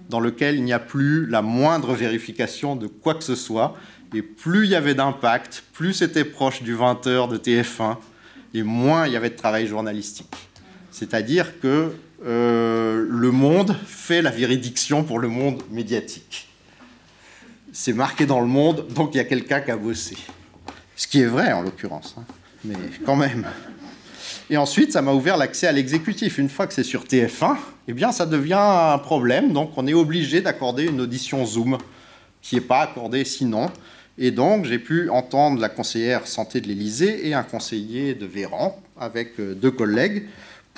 dans 0.09 0.21
lesquelles 0.21 0.57
il 0.57 0.65
n'y 0.65 0.73
a 0.73 0.79
plus 0.79 1.27
la 1.27 1.43
moindre 1.43 1.95
vérification 1.95 2.75
de 2.75 2.87
quoi 2.87 3.15
que 3.15 3.25
ce 3.25 3.35
soit. 3.35 3.77
Et 4.15 4.23
plus 4.23 4.65
il 4.65 4.71
y 4.71 4.75
avait 4.75 4.95
d'impact, 4.95 5.65
plus 5.75 5.93
c'était 5.93 6.25
proche 6.25 6.63
du 6.63 6.75
20h 6.75 7.29
de 7.29 7.37
TF1, 7.37 7.97
et 8.55 8.63
moins 8.63 9.07
il 9.07 9.13
y 9.13 9.17
avait 9.17 9.31
de 9.31 9.37
travail 9.37 9.67
journalistique. 9.67 10.35
C'est-à-dire 10.91 11.61
que 11.61 11.93
euh, 12.25 13.07
le 13.09 13.31
monde 13.31 13.77
fait 13.87 14.23
la 14.23 14.31
véridiction 14.31 15.05
pour 15.05 15.19
le 15.19 15.29
monde 15.29 15.63
médiatique. 15.71 16.49
C'est 17.73 17.93
marqué 17.93 18.25
dans 18.25 18.41
le 18.41 18.47
monde, 18.47 18.87
donc 18.95 19.15
il 19.15 19.19
y 19.19 19.21
a 19.21 19.25
quelqu'un 19.25 19.61
qui 19.61 19.71
a 19.71 19.77
bossé. 19.77 20.17
Ce 20.99 21.07
qui 21.07 21.21
est 21.21 21.27
vrai 21.27 21.53
en 21.53 21.63
l'occurrence, 21.63 22.17
hein. 22.19 22.25
mais 22.65 22.75
quand 23.07 23.15
même. 23.15 23.47
Et 24.51 24.57
ensuite, 24.57 24.93
ça 24.93 25.01
m'a 25.01 25.13
ouvert 25.13 25.37
l'accès 25.37 25.69
à 25.69 25.73
l'exécutif. 25.73 26.39
Une 26.39 26.49
fois 26.49 26.67
que 26.67 26.75
c'est 26.75 26.83
sur 26.83 27.05
TF1, 27.05 27.57
eh 27.87 27.93
bien, 27.93 28.11
ça 28.11 28.27
devient 28.27 28.59
un 28.59 28.99
problème. 28.99 29.53
Donc, 29.53 29.71
on 29.77 29.87
est 29.87 29.95
obligé 29.95 30.41
d'accorder 30.41 30.87
une 30.87 31.01
audition 31.01 31.47
Zoom 31.47 31.79
qui 32.43 32.57
n'est 32.57 32.61
pas 32.61 32.81
accordée 32.81 33.25
sinon. 33.25 33.71
Et 34.19 34.33
donc, 34.33 34.65
j'ai 34.65 34.81
pu 34.81 35.09
entendre 35.09 35.61
la 35.61 35.69
conseillère 35.69 36.27
santé 36.27 36.61
de 36.61 36.67
l'Élysée 36.67 37.29
et 37.29 37.33
un 37.33 37.45
conseiller 37.45 38.15
de 38.17 38.27
Véran 38.27 38.83
avec 38.99 39.39
euh, 39.39 39.55
deux 39.55 39.71
collègues 39.71 40.25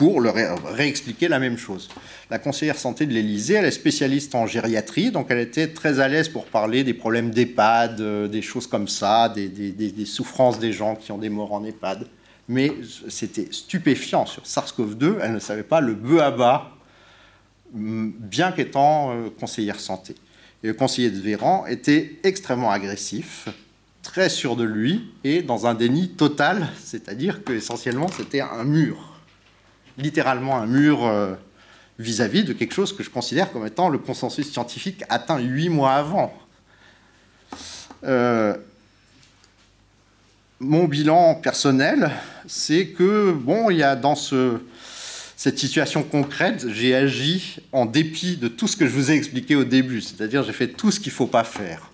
pour 0.00 0.22
leur 0.22 0.34
réexpliquer 0.64 1.28
la 1.28 1.38
même 1.38 1.58
chose. 1.58 1.90
La 2.30 2.38
conseillère 2.38 2.78
santé 2.78 3.04
de 3.04 3.12
l'Élysée, 3.12 3.56
elle 3.56 3.66
est 3.66 3.70
spécialiste 3.70 4.34
en 4.34 4.46
gériatrie, 4.46 5.10
donc 5.10 5.26
elle 5.28 5.40
était 5.40 5.66
très 5.68 6.00
à 6.00 6.08
l'aise 6.08 6.30
pour 6.30 6.46
parler 6.46 6.84
des 6.84 6.94
problèmes 6.94 7.30
d'EHPAD, 7.30 8.00
euh, 8.00 8.26
des 8.26 8.40
choses 8.40 8.66
comme 8.66 8.88
ça, 8.88 9.28
des, 9.28 10.06
souffrances 10.06 10.58
des 10.58 10.72
gens 10.72 10.96
qui 10.96 11.12
ont 11.12 11.18
des 11.18 11.28
morts 11.28 11.52
en 11.52 11.62
EHPAD. 11.66 12.06
Mais 12.48 12.72
c'était 13.10 13.48
stupéfiant 13.50 14.24
sur 14.24 14.44
SARS-CoV-2, 14.44 15.16
elle 15.20 15.34
ne 15.34 15.38
savait 15.38 15.64
pas 15.64 15.82
le 15.82 15.92
bœuf 15.92 16.20
à 16.22 16.30
bas, 16.30 16.70
bien 17.74 18.52
qu'étant 18.52 19.12
euh, 19.12 19.28
conseillère 19.38 19.80
santé. 19.80 20.14
Et 20.64 20.68
le 20.68 20.72
conseiller 20.72 21.10
de 21.10 21.20
Véran 21.20 21.66
était 21.66 22.20
extrêmement 22.22 22.70
agressif, 22.70 23.50
très 24.02 24.30
sûr 24.30 24.56
de 24.56 24.64
lui 24.64 25.12
et 25.24 25.42
dans 25.42 25.66
un 25.66 25.74
déni 25.74 26.08
total, 26.08 26.68
c'est-à-dire 26.82 27.44
qu'essentiellement 27.44 28.08
c'était 28.08 28.40
un 28.40 28.64
mur 28.64 29.09
littéralement 30.00 30.56
un 30.56 30.66
mur 30.66 31.06
euh, 31.06 31.34
vis-à-vis 31.98 32.44
de 32.44 32.52
quelque 32.52 32.74
chose 32.74 32.96
que 32.96 33.02
je 33.02 33.10
considère 33.10 33.52
comme 33.52 33.66
étant 33.66 33.88
le 33.88 33.98
consensus 33.98 34.50
scientifique 34.50 35.04
atteint 35.08 35.38
huit 35.38 35.68
mois 35.68 35.92
avant. 35.92 36.32
Euh, 38.04 38.56
mon 40.58 40.84
bilan 40.84 41.34
personnel, 41.36 42.10
c'est 42.46 42.88
que, 42.88 43.32
bon, 43.32 43.70
il 43.70 43.78
y 43.78 43.82
a 43.82 43.96
dans 43.96 44.14
cette 44.14 45.58
situation 45.58 46.02
concrète, 46.02 46.66
j'ai 46.68 46.94
agi 46.94 47.56
en 47.72 47.86
dépit 47.86 48.36
de 48.36 48.48
tout 48.48 48.68
ce 48.68 48.76
que 48.76 48.86
je 48.86 48.92
vous 48.92 49.10
ai 49.10 49.14
expliqué 49.14 49.56
au 49.56 49.64
début, 49.64 50.00
c'est-à-dire 50.00 50.42
j'ai 50.42 50.52
fait 50.52 50.68
tout 50.68 50.90
ce 50.90 51.00
qu'il 51.00 51.12
ne 51.12 51.16
faut 51.16 51.26
pas 51.26 51.44
faire. 51.44 51.90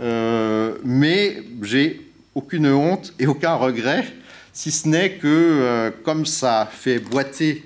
Euh, 0.00 0.76
mais 0.84 1.42
j'ai 1.62 2.00
aucune 2.34 2.68
honte 2.68 3.12
et 3.18 3.26
aucun 3.26 3.54
regret 3.54 4.04
si 4.56 4.70
ce 4.70 4.88
n'est 4.88 5.12
que, 5.18 5.26
euh, 5.26 5.90
comme 6.02 6.24
ça 6.24 6.66
fait 6.72 6.98
boiter 6.98 7.62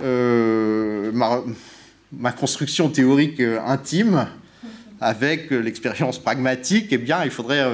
euh, 0.00 1.12
ma, 1.12 2.32
construction 2.32 2.88
théorique 2.88 3.38
euh, 3.40 3.60
intime, 3.66 4.26
avec 5.02 5.50
l'expérience 5.50 6.18
pragmatique, 6.18 6.86
eh 6.90 6.98
bien, 6.98 7.22
il 7.24 7.30
faudrait 7.30 7.64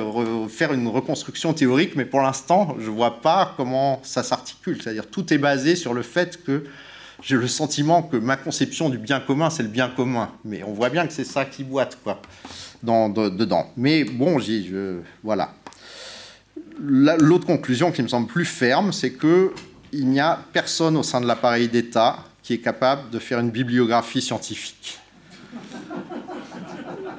faire 0.50 0.74
une 0.74 0.88
reconstruction 0.88 1.54
théorique, 1.54 1.96
mais 1.96 2.04
pour 2.04 2.20
l'instant, 2.20 2.76
je 2.78 2.90
ne 2.90 2.94
vois 2.94 3.22
pas 3.22 3.54
comment 3.56 4.00
ça 4.02 4.22
s'articule. 4.22 4.82
C'est-à-dire, 4.82 5.06
tout 5.06 5.32
est 5.32 5.38
basé 5.38 5.74
sur 5.74 5.94
le 5.94 6.02
fait 6.02 6.42
que 6.44 6.64
j'ai 7.22 7.36
le 7.36 7.48
sentiment 7.48 8.02
que 8.02 8.18
ma 8.18 8.36
conception 8.36 8.90
du 8.90 8.98
bien 8.98 9.20
commun, 9.20 9.48
c'est 9.48 9.62
le 9.62 9.70
bien 9.70 9.88
commun. 9.88 10.32
Mais 10.44 10.62
on 10.64 10.74
voit 10.74 10.90
bien 10.90 11.06
que 11.06 11.14
c'est 11.14 11.24
ça 11.24 11.46
qui 11.46 11.64
boite, 11.64 11.98
quoi, 12.04 12.20
dedans. 12.82 13.72
Mais 13.78 14.04
bon, 14.04 14.38
j'y, 14.38 14.70
voilà. 15.22 15.54
L'autre 16.80 17.46
conclusion 17.46 17.92
qui 17.92 18.02
me 18.02 18.08
semble 18.08 18.26
plus 18.26 18.44
ferme, 18.44 18.92
c'est 18.92 19.12
qu'il 19.12 20.08
n'y 20.08 20.20
a 20.20 20.40
personne 20.52 20.96
au 20.96 21.02
sein 21.02 21.20
de 21.20 21.26
l'appareil 21.26 21.68
d'État 21.68 22.18
qui 22.42 22.54
est 22.54 22.58
capable 22.58 23.10
de 23.10 23.18
faire 23.18 23.38
une 23.40 23.50
bibliographie 23.50 24.22
scientifique. 24.22 24.98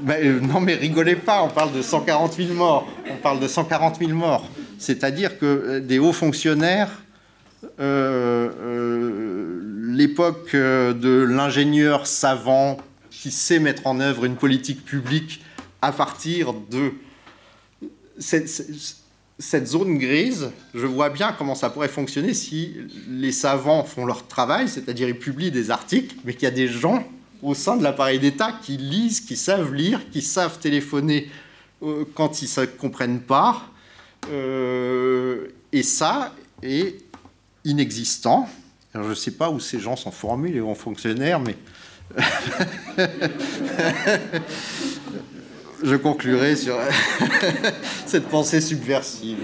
Euh, 0.07 0.40
non 0.40 0.60
mais 0.60 0.76
rigolez 0.76 1.15
pas, 1.15 1.41
on 1.41 1.49
parle 1.49 1.73
de 1.73 1.82
140 1.82 2.34
000 2.34 2.53
morts. 2.53 2.88
On 3.10 3.15
parle 3.15 3.40
de 3.40 3.48
140 3.48 3.98
000 3.98 4.11
morts. 4.11 4.48
C'est-à-dire 4.77 5.40
que 5.40 5.45
euh, 5.45 5.80
des 5.80 5.98
hauts 5.98 6.14
fonctionnaires, 6.14 6.91
euh, 7.80 9.60
l'époque 9.88 10.53
de 10.53 11.26
l'ingénieur 11.27 12.06
savant 12.06 12.77
qui 13.10 13.32
sait 13.32 13.60
mettre 13.60 13.88
en 13.88 13.99
œuvre 13.99 14.26
une 14.26 14.36
politique 14.36 14.86
publique 14.86 15.41
à 15.82 15.91
partir 15.91 16.53
de 16.53 16.94
cette 19.38 19.68
zone 19.68 19.98
grise, 19.98 20.52
je 20.74 20.86
vois 20.86 21.10
bien 21.10 21.34
comment 21.38 21.56
ça 21.56 21.70
pourrait 21.70 21.90
fonctionner 21.90 22.34
si 22.34 22.74
les 23.10 23.34
savants 23.34 23.84
font 23.84 24.06
leur 24.06 24.28
travail, 24.28 24.70
c'est-à-dire 24.70 25.10
ils 25.10 25.20
publient 25.20 25.52
des 25.52 25.72
articles, 25.72 26.16
mais 26.24 26.34
qu'il 26.34 26.44
y 26.44 26.48
a 26.48 26.52
des 26.52 26.70
gens 26.70 27.06
au 27.44 27.53
sein 27.53 27.76
de 27.76 27.84
l'appareil 27.84 28.20
d'État 28.20 28.53
qui 28.62 28.78
lisent, 28.78 29.20
qui 29.20 29.36
savent 29.36 29.74
lire, 29.74 30.10
qui 30.10 30.22
savent 30.22 30.60
téléphoner 30.60 31.30
euh, 31.84 32.06
quand 32.16 32.41
ils 32.41 32.49
ne 32.60 32.66
comprennent 32.66 33.20
pas. 33.20 33.64
Euh, 34.32 35.49
et 35.72 35.84
ça 35.84 36.34
est 36.64 36.95
inexistant. 37.66 38.49
je 38.94 39.02
ne 39.02 39.14
sais 39.14 39.32
pas 39.32 39.49
où 39.49 39.60
ces 39.60 39.80
gens 39.80 39.98
sont 39.98 40.12
formés, 40.12 40.52
les 40.52 40.60
grands 40.60 40.76
fonctionnaires, 40.76 41.41
mais 41.41 41.57
je 45.84 45.95
conclurai 45.95 46.56
sur 46.56 46.77
cette 48.06 48.27
pensée 48.27 48.61
subversive. 48.61 49.38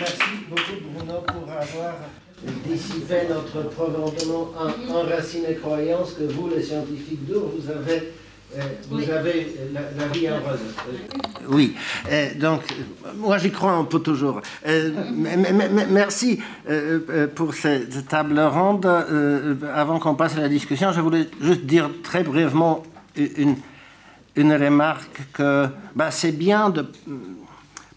Merci 0.00 0.22
beaucoup 0.48 0.94
Bruno 0.94 1.20
pour 1.26 1.52
avoir 1.52 1.94
dissipé 2.66 3.16
notre 3.28 3.68
profondément 3.70 4.52
enraciné 4.88 5.54
croyance 5.56 6.14
que 6.14 6.24
vous, 6.24 6.48
les 6.48 6.62
scientifiques 6.62 7.26
durs, 7.26 7.42
vous 7.56 7.70
avez 7.70 8.12
euh, 8.56 8.62
vous 8.88 9.08
avez 9.08 9.54
la, 9.72 10.06
vie 10.08 10.28
en 10.28 10.40
rose. 10.40 10.58
Oui, 11.48 11.76
euh, 12.10 12.34
donc 12.34 12.62
moi 13.16 13.38
j'y 13.38 13.52
crois 13.52 13.70
un 13.72 13.84
peu 13.84 14.00
toujours. 14.00 14.40
Euh, 14.66 14.90
merci 15.88 16.40
pour 17.36 17.54
cette 17.54 18.08
table 18.08 18.40
ronde. 18.40 18.86
avant 19.72 20.00
qu'on 20.00 20.16
passe 20.16 20.36
à 20.36 20.40
la 20.40 20.48
discussion, 20.48 20.90
je 20.90 21.00
voulais 21.00 21.28
juste 21.40 21.62
dire 21.62 21.90
très 22.02 22.24
brièvement 22.24 22.82
une, 23.16 23.56
une 24.34 24.52
remarque 24.52 25.28
que 25.32 25.68
bah, 25.94 26.10
c'est 26.10 26.32
bien 26.32 26.70
de 26.70 26.86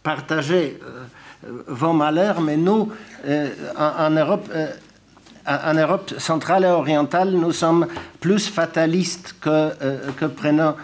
partager 0.04 0.78
vos 1.68 1.94
malheurs, 1.94 2.42
mais 2.42 2.58
nous, 2.58 2.92
en, 3.78 4.10
Europe, 4.12 4.50
en 5.46 5.74
Europe 5.74 6.14
centrale 6.18 6.64
et 6.64 6.68
orientale, 6.68 7.32
nous 7.32 7.52
sommes 7.52 7.88
plus 8.20 8.48
fatalistes 8.48 9.36
que, 9.42 9.50
euh, 9.50 10.12
que 10.18 10.26
preneurs, 10.26 10.78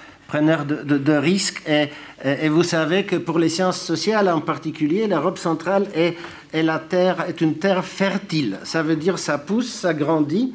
de, 0.66 1.14
risques. 1.14 1.64
Et, 1.68 2.50
vous 2.50 2.64
savez 2.64 3.06
que 3.06 3.16
pour 3.16 3.40
les 3.40 3.50
sciences 3.50 3.82
sociales 3.82 4.30
en 4.30 4.42
particulier, 4.42 5.08
l'Europe 5.08 5.38
centrale 5.38 5.88
est, 5.96 6.18
est, 6.54 6.64
la 6.64 6.80
terre, 6.80 7.26
est 7.28 7.42
une 7.42 7.56
terre 7.56 7.84
fertile. 7.86 8.60
Ça 8.64 8.84
veut 8.84 8.96
dire 8.96 9.18
ça 9.18 9.38
pousse, 9.38 9.72
ça 9.72 9.94
grandit. 9.94 10.54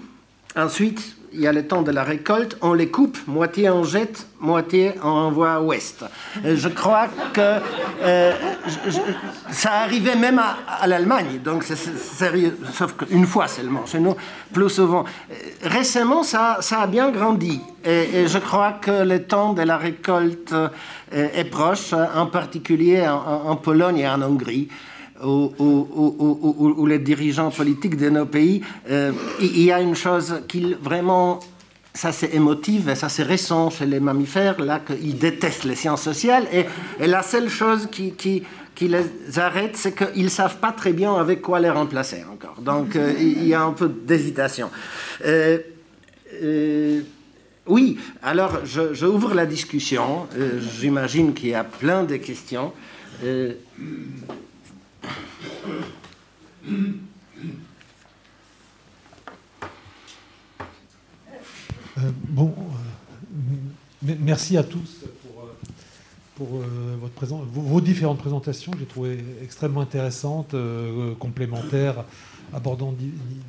Ensuite, 0.55 1.17
il 1.35 1.41
y 1.41 1.47
a 1.47 1.53
le 1.53 1.67
temps 1.67 1.83
de 1.83 1.91
la 1.91 2.05
récolte, 2.05 2.57
on 2.63 2.73
les 2.75 2.89
coupe, 2.89 3.19
moitié 3.27 3.69
on 3.69 3.83
jette, 3.83 4.27
moitié 4.41 4.93
on 5.03 5.09
envoie 5.09 5.55
à 5.55 5.61
ouest. 5.61 6.05
Euh, 6.45 6.57
je 6.57 6.69
crois 6.69 7.09
que 7.33 7.41
euh, 8.03 8.33
ça 9.51 9.73
arrivait 9.83 10.15
même 10.15 10.39
à, 10.39 10.87
l'Allemagne, 10.87 11.41
donc 11.43 11.65
sauf 11.65 12.97
qu'une 12.97 13.27
fois 13.27 13.49
seulement, 13.49 13.85
nous, 13.99 14.17
plus 14.53 14.71
souvent. 14.71 15.05
Euh, 15.31 15.35
récemment, 15.63 16.23
ça 16.23 16.59
a 16.61 16.87
bien 16.87 17.11
grandi, 17.11 17.61
et, 17.85 18.27
je 18.27 18.39
crois 18.39 18.75
que 18.81 19.03
le 19.05 19.25
temps 19.25 19.53
de 19.53 19.63
la 19.63 19.77
récolte 19.77 20.55
est 21.13 21.51
proche, 21.51 21.93
en 21.93 22.27
particulier 22.27 23.07
en 23.07 23.57
Pologne 23.57 23.99
et 23.99 24.09
en 24.09 24.23
Hongrie 24.23 24.69
ou, 25.25 26.87
les 26.87 26.99
dirigeants 26.99 27.51
politiques 27.51 27.97
de 27.97 28.11
nos 28.11 28.27
pays, 28.27 28.63
euh, 28.91 29.13
il 29.41 29.63
y 29.63 29.73
a 29.73 29.81
une 29.81 29.95
chose 29.95 30.43
qui 30.49 30.75
vraiment, 30.75 31.41
ça 31.93 32.13
c'est 32.13 32.35
émotif 32.35 32.89
et 32.89 32.95
ça 32.95 33.09
c'est 33.09 33.23
récent 33.23 33.71
chez 33.71 33.87
les 33.87 34.01
mammifères, 34.01 34.61
là 34.61 34.81
qu'ils 34.81 35.19
détestent 35.19 35.65
les 35.65 35.77
sciences 35.77 36.03
sociales 36.03 36.47
et, 36.53 36.67
la 37.07 37.23
seule 37.23 37.49
chose 37.49 37.89
qui, 37.91 38.13
qui, 38.13 38.43
les 38.81 39.39
arrête, 39.39 39.77
c'est 39.77 39.95
qu'ils 39.95 40.25
ne 40.25 40.29
savent 40.29 40.59
pas 40.59 40.73
très 40.73 40.93
bien 40.93 41.15
avec 41.15 41.41
quoi 41.43 41.61
les 41.61 41.71
remplacer 41.71 42.25
encore. 42.31 42.61
Donc 42.61 42.97
euh, 42.97 43.13
il 43.19 43.47
y 43.47 43.55
a 43.55 43.63
un 43.63 43.73
peu 43.73 43.89
d'hésitation. 43.89 44.71
Euh, 45.25 45.59
oui, 47.67 47.99
alors 48.23 48.61
j'ouvre 48.65 49.33
la 49.33 49.47
discussion. 49.47 50.27
J'imagine 50.81 51.33
qu'il 51.33 51.51
y 51.51 51.55
a 51.55 51.65
plein 51.65 52.03
de 52.03 52.17
questions. 52.17 52.73
Euh, 61.99 62.11
bon, 62.29 62.55
euh, 64.09 64.15
merci 64.19 64.57
à 64.57 64.65
tous 64.65 65.05
pour, 66.35 66.57
euh, 66.57 66.97
votre 67.01 67.15
présence, 67.15 67.45
vos, 67.53 67.81
différentes 67.81 68.19
présentations. 68.19 68.73
J'ai 68.79 68.87
trouvé 68.87 69.25
extrêmement 69.43 69.81
intéressantes, 69.81 70.55
complémentaires, 71.19 72.05
abordant 72.53 72.95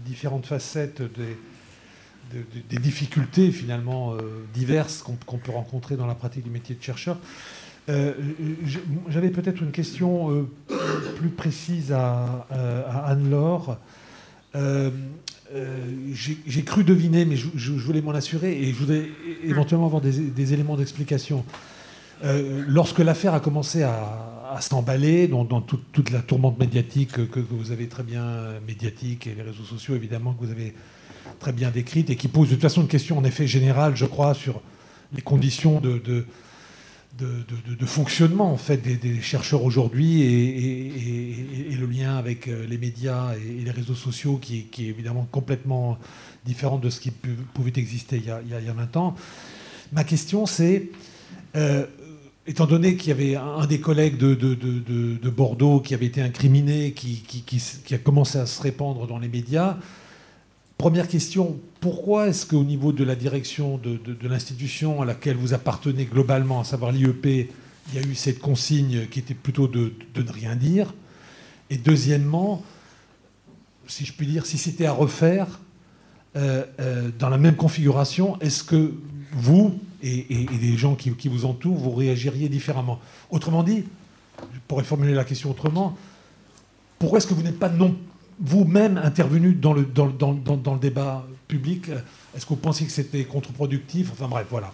différentes 0.05 0.45
facettes 0.45 1.01
des 2.31 2.79
difficultés 2.79 3.51
finalement 3.51 4.15
diverses 4.53 5.03
qu'on 5.03 5.37
peut 5.37 5.51
rencontrer 5.51 5.95
dans 5.95 6.07
la 6.07 6.15
pratique 6.15 6.43
du 6.43 6.49
métier 6.49 6.75
de 6.75 6.83
chercheur. 6.83 7.17
Euh, 7.87 8.13
j'avais 9.09 9.29
peut-être 9.29 9.61
une 9.61 9.71
question 9.71 10.31
euh, 10.31 10.47
plus 11.17 11.29
précise 11.29 11.91
à, 11.91 12.47
Anne-Laure. 13.05 13.77
Euh, 14.55 14.89
j'ai 16.11 16.63
cru 16.63 16.83
deviner, 16.83 17.25
mais 17.25 17.35
je, 17.35 17.71
voulais 17.73 18.01
m'en 18.01 18.11
assurer 18.11 18.53
et 18.53 18.73
je 18.73 18.77
voudrais 18.77 19.05
éventuellement 19.43 19.85
avoir 19.85 20.01
des, 20.01 20.53
éléments 20.53 20.75
d'explication. 20.75 21.45
lorsque 22.67 22.99
l'affaire 22.99 23.33
a 23.33 23.39
commencé 23.39 23.83
à, 23.83 24.31
s'emballer 24.61 25.27
dans, 25.27 25.45
toute, 25.61 26.09
la 26.11 26.21
tourmente 26.21 26.57
médiatique 26.59 27.29
que, 27.29 27.39
vous 27.39 27.71
avez 27.71 27.87
très 27.87 28.03
bien 28.03 28.59
médiatique 28.65 29.27
et 29.27 29.35
les 29.35 29.43
réseaux 29.43 29.63
sociaux 29.63 29.95
évidemment 29.95 30.33
que 30.33 30.45
vous 30.45 30.51
avez 30.51 30.73
très 31.39 31.51
bien 31.51 31.69
décrite 31.69 32.09
et 32.09 32.15
qui 32.15 32.27
pose 32.27 32.49
de 32.49 32.53
toute 32.53 32.61
façon 32.61 32.81
une 32.81 32.87
question 32.87 33.17
en 33.17 33.23
effet 33.23 33.47
générale, 33.47 33.95
je 33.95 34.05
crois, 34.05 34.33
sur 34.33 34.61
les 35.13 35.21
conditions 35.21 35.79
de, 35.79 36.25
fonctionnement 37.85 38.51
en 38.51 38.57
fait 38.57 38.77
des, 38.77 39.21
chercheurs 39.21 39.63
aujourd'hui 39.63 40.21
et, 40.21 41.75
le 41.77 41.85
lien 41.85 42.17
avec 42.17 42.47
euh, 42.47 42.65
les 42.67 42.77
médias 42.77 43.35
et, 43.35 43.63
les 43.63 43.71
réseaux 43.71 43.95
sociaux 43.95 44.37
qui, 44.37 44.67
est 44.77 44.83
évidemment 44.83 45.27
complètement 45.31 45.97
différent 46.45 46.77
de 46.77 46.89
ce 46.89 46.99
qui 46.99 47.11
pouvait 47.11 47.73
exister 47.75 48.17
il 48.17 48.25
y, 48.25 48.31
a, 48.31 48.41
il 48.41 48.65
y 48.65 48.69
a 48.69 48.73
20 48.73 48.97
ans. 48.97 49.15
Ma 49.93 50.03
question 50.03 50.45
c'est, 50.45 50.89
euh, 51.55 51.85
étant 52.47 52.65
donné 52.65 52.95
qu'il 52.95 53.09
y 53.09 53.11
avait 53.11 53.35
un, 53.35 53.65
des 53.65 53.79
collègues 53.79 54.17
de, 54.17 55.29
Bordeaux 55.29 55.79
qui 55.79 55.93
avait 55.93 56.05
été 56.05 56.21
incriminé, 56.21 56.91
qui, 56.93 57.23
a 57.91 57.97
commencé 57.97 58.37
à 58.37 58.45
se 58.45 58.61
répandre 58.61 59.07
dans 59.07 59.17
les 59.17 59.27
médias, 59.27 59.77
Première 60.77 61.07
question, 61.07 61.57
pourquoi 61.79 62.27
est-ce 62.27 62.45
qu'au 62.45 62.63
niveau 62.63 62.91
de 62.91 63.03
la 63.03 63.15
direction 63.15 63.77
de, 63.77 63.99
l'institution 64.27 65.01
à 65.01 65.05
laquelle 65.05 65.37
vous 65.37 65.53
appartenez 65.53 66.05
globalement, 66.05 66.59
à 66.59 66.63
savoir 66.65 66.91
l'IEP, 66.91 67.25
il 67.25 67.95
y 67.95 67.97
a 67.97 68.01
eu 68.01 68.15
cette 68.15 68.39
consigne 68.39 69.07
qui 69.07 69.19
était 69.19 69.33
plutôt 69.33 69.67
de, 69.67 69.93
ne 70.15 70.31
rien 70.31 70.55
dire 70.55 70.93
Et 71.69 71.77
deuxièmement, 71.77 72.61
si 73.87 74.05
je 74.05 74.11
puis 74.11 74.27
dire, 74.27 74.45
si 74.45 74.57
c'était 74.57 74.85
à 74.85 74.91
refaire, 74.91 75.59
euh, 76.35 76.65
euh, 76.81 77.09
dans 77.17 77.29
la 77.29 77.37
même 77.37 77.55
configuration, 77.55 78.37
est-ce 78.41 78.63
que 78.63 78.93
vous 79.31 79.79
et, 80.03 80.45
les 80.61 80.77
gens 80.77 80.95
qui, 80.95 81.11
qui, 81.11 81.29
vous 81.29 81.45
entourent, 81.45 81.77
vous 81.77 81.91
réagiriez 81.91 82.49
différemment 82.49 82.99
Autrement 83.31 83.63
dit, 83.63 83.85
je 84.53 84.59
pourrais 84.67 84.83
formuler 84.83 85.13
la 85.13 85.23
question 85.23 85.49
autrement, 85.49 85.97
pourquoi 86.99 87.19
est-ce 87.19 87.27
que 87.27 87.33
vous 87.33 87.43
n'êtes 87.43 87.59
pas 87.59 87.69
non 87.69 87.95
vous-même 88.39 88.97
intervenu 88.97 89.53
dans 89.53 89.73
le, 89.73 89.85
dans, 89.85 90.07
dans, 90.07 90.33
dans, 90.33 90.73
le 90.73 90.79
débat 90.79 91.25
public. 91.47 91.89
Est-ce 92.35 92.45
que 92.45 92.49
vous 92.49 92.55
pensiez 92.57 92.85
que 92.85 92.91
c'était 92.91 93.23
contre-productif? 93.23 94.11
Enfin 94.11 94.27
bref, 94.27 94.47
voilà. 94.49 94.73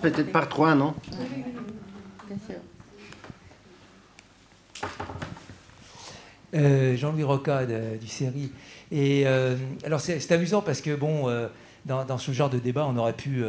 Peut-être 0.00 0.32
par 0.32 0.48
trois, 0.48 0.74
non? 0.74 0.94
Euh, 6.54 6.96
Jean-Louis 6.96 7.24
Roca 7.24 7.66
du 7.66 8.06
série. 8.06 8.52
Et 8.92 9.26
euh, 9.26 9.56
alors 9.84 10.00
c'est 10.00 10.30
amusant 10.30 10.62
parce 10.62 10.80
que 10.80 10.94
bon, 10.94 11.28
euh, 11.28 11.48
dans, 11.84 12.04
dans, 12.04 12.18
ce 12.18 12.30
genre 12.30 12.50
de 12.50 12.58
débat, 12.58 12.86
on 12.88 12.96
aurait 12.96 13.14
pu 13.14 13.44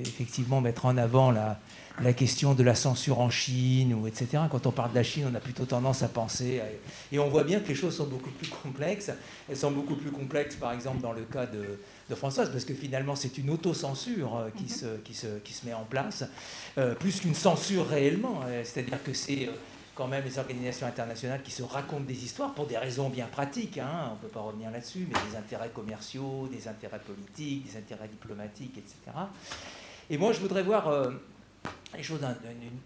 effectivement 0.00 0.60
mettre 0.60 0.86
en 0.86 0.96
avant 0.96 1.30
la, 1.30 1.60
la 2.02 2.12
question 2.12 2.54
de 2.54 2.62
la 2.62 2.74
censure 2.74 3.20
en 3.20 3.30
Chine, 3.30 3.94
ou 3.94 4.06
etc. 4.06 4.44
Quand 4.50 4.66
on 4.66 4.72
parle 4.72 4.90
de 4.90 4.96
la 4.96 5.02
Chine, 5.02 5.28
on 5.30 5.34
a 5.34 5.40
plutôt 5.40 5.64
tendance 5.64 6.02
à 6.02 6.08
penser... 6.08 6.60
Et 7.10 7.18
on 7.18 7.28
voit 7.28 7.44
bien 7.44 7.60
que 7.60 7.68
les 7.68 7.74
choses 7.74 7.96
sont 7.96 8.06
beaucoup 8.06 8.30
plus 8.30 8.48
complexes. 8.48 9.10
Elles 9.48 9.56
sont 9.56 9.70
beaucoup 9.70 9.96
plus 9.96 10.10
complexes, 10.10 10.56
par 10.56 10.72
exemple, 10.72 11.00
dans 11.00 11.12
le 11.12 11.22
cas 11.22 11.46
de, 11.46 12.14
Françoise, 12.14 12.50
parce 12.50 12.64
que 12.64 12.74
finalement, 12.74 13.14
c'est 13.16 13.36
une 13.36 13.50
autocensure 13.50 14.36
euh, 14.36 14.48
qui 14.56 14.68
se, 14.68 14.96
qui, 15.04 15.12
se, 15.12 15.26
qui 15.44 15.52
se 15.52 15.66
met 15.66 15.74
en 15.74 15.84
place, 15.84 16.24
euh, 16.78 16.94
plus 16.94 17.20
qu'une 17.20 17.34
censure 17.34 17.86
réellement. 17.86 18.40
Euh, 18.46 18.62
c'est-à-dire 18.64 19.02
que 19.02 19.12
c'est 19.12 19.50
quand 19.94 20.06
même 20.06 20.24
les 20.24 20.38
organisations 20.38 20.86
internationales 20.86 21.42
qui 21.42 21.50
se 21.50 21.62
racontent 21.62 22.04
des 22.04 22.24
histoires 22.24 22.54
pour 22.54 22.66
des 22.66 22.78
raisons 22.78 23.10
bien 23.10 23.26
pratiques, 23.26 23.76
hein, 23.76 24.10
on 24.10 24.14
ne 24.14 24.20
peut 24.20 24.28
pas 24.28 24.40
revenir 24.40 24.70
là-dessus, 24.70 25.06
mais 25.06 25.16
des 25.30 25.36
intérêts 25.36 25.68
commerciaux, 25.68 26.48
des 26.50 26.66
intérêts 26.66 27.00
politiques, 27.00 27.70
des 27.70 27.76
intérêts 27.76 28.08
diplomatiques, 28.08 28.78
etc. 28.78 28.96
Et 30.08 30.16
moi, 30.16 30.32
je 30.32 30.40
voudrais 30.40 30.62
voir 30.62 31.10
les 31.96 32.02
choses 32.02 32.20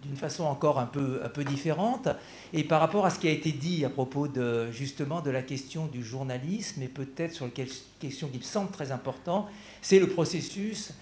d'une 0.02 0.16
façon 0.16 0.44
encore 0.44 0.78
un 0.78 0.86
peu, 0.86 1.20
un 1.24 1.28
peu 1.28 1.44
différente. 1.44 2.09
Et 2.52 2.64
par 2.64 2.80
rapport 2.80 3.04
à 3.04 3.10
ce 3.10 3.18
qui 3.18 3.28
a 3.28 3.30
été 3.30 3.52
dit 3.52 3.84
à 3.84 3.90
propos 3.90 4.28
de, 4.28 4.70
justement 4.70 5.20
de 5.20 5.30
la 5.30 5.42
question 5.42 5.86
du 5.86 6.04
journalisme, 6.04 6.82
et 6.82 6.88
peut-être 6.88 7.32
sur 7.32 7.46
une 7.46 7.52
question 7.98 8.28
qui 8.28 8.38
me 8.38 8.42
semble 8.42 8.70
très 8.70 8.92
importante, 8.92 9.48
c'est 9.80 9.98
le 9.98 10.09
processus 10.09 10.92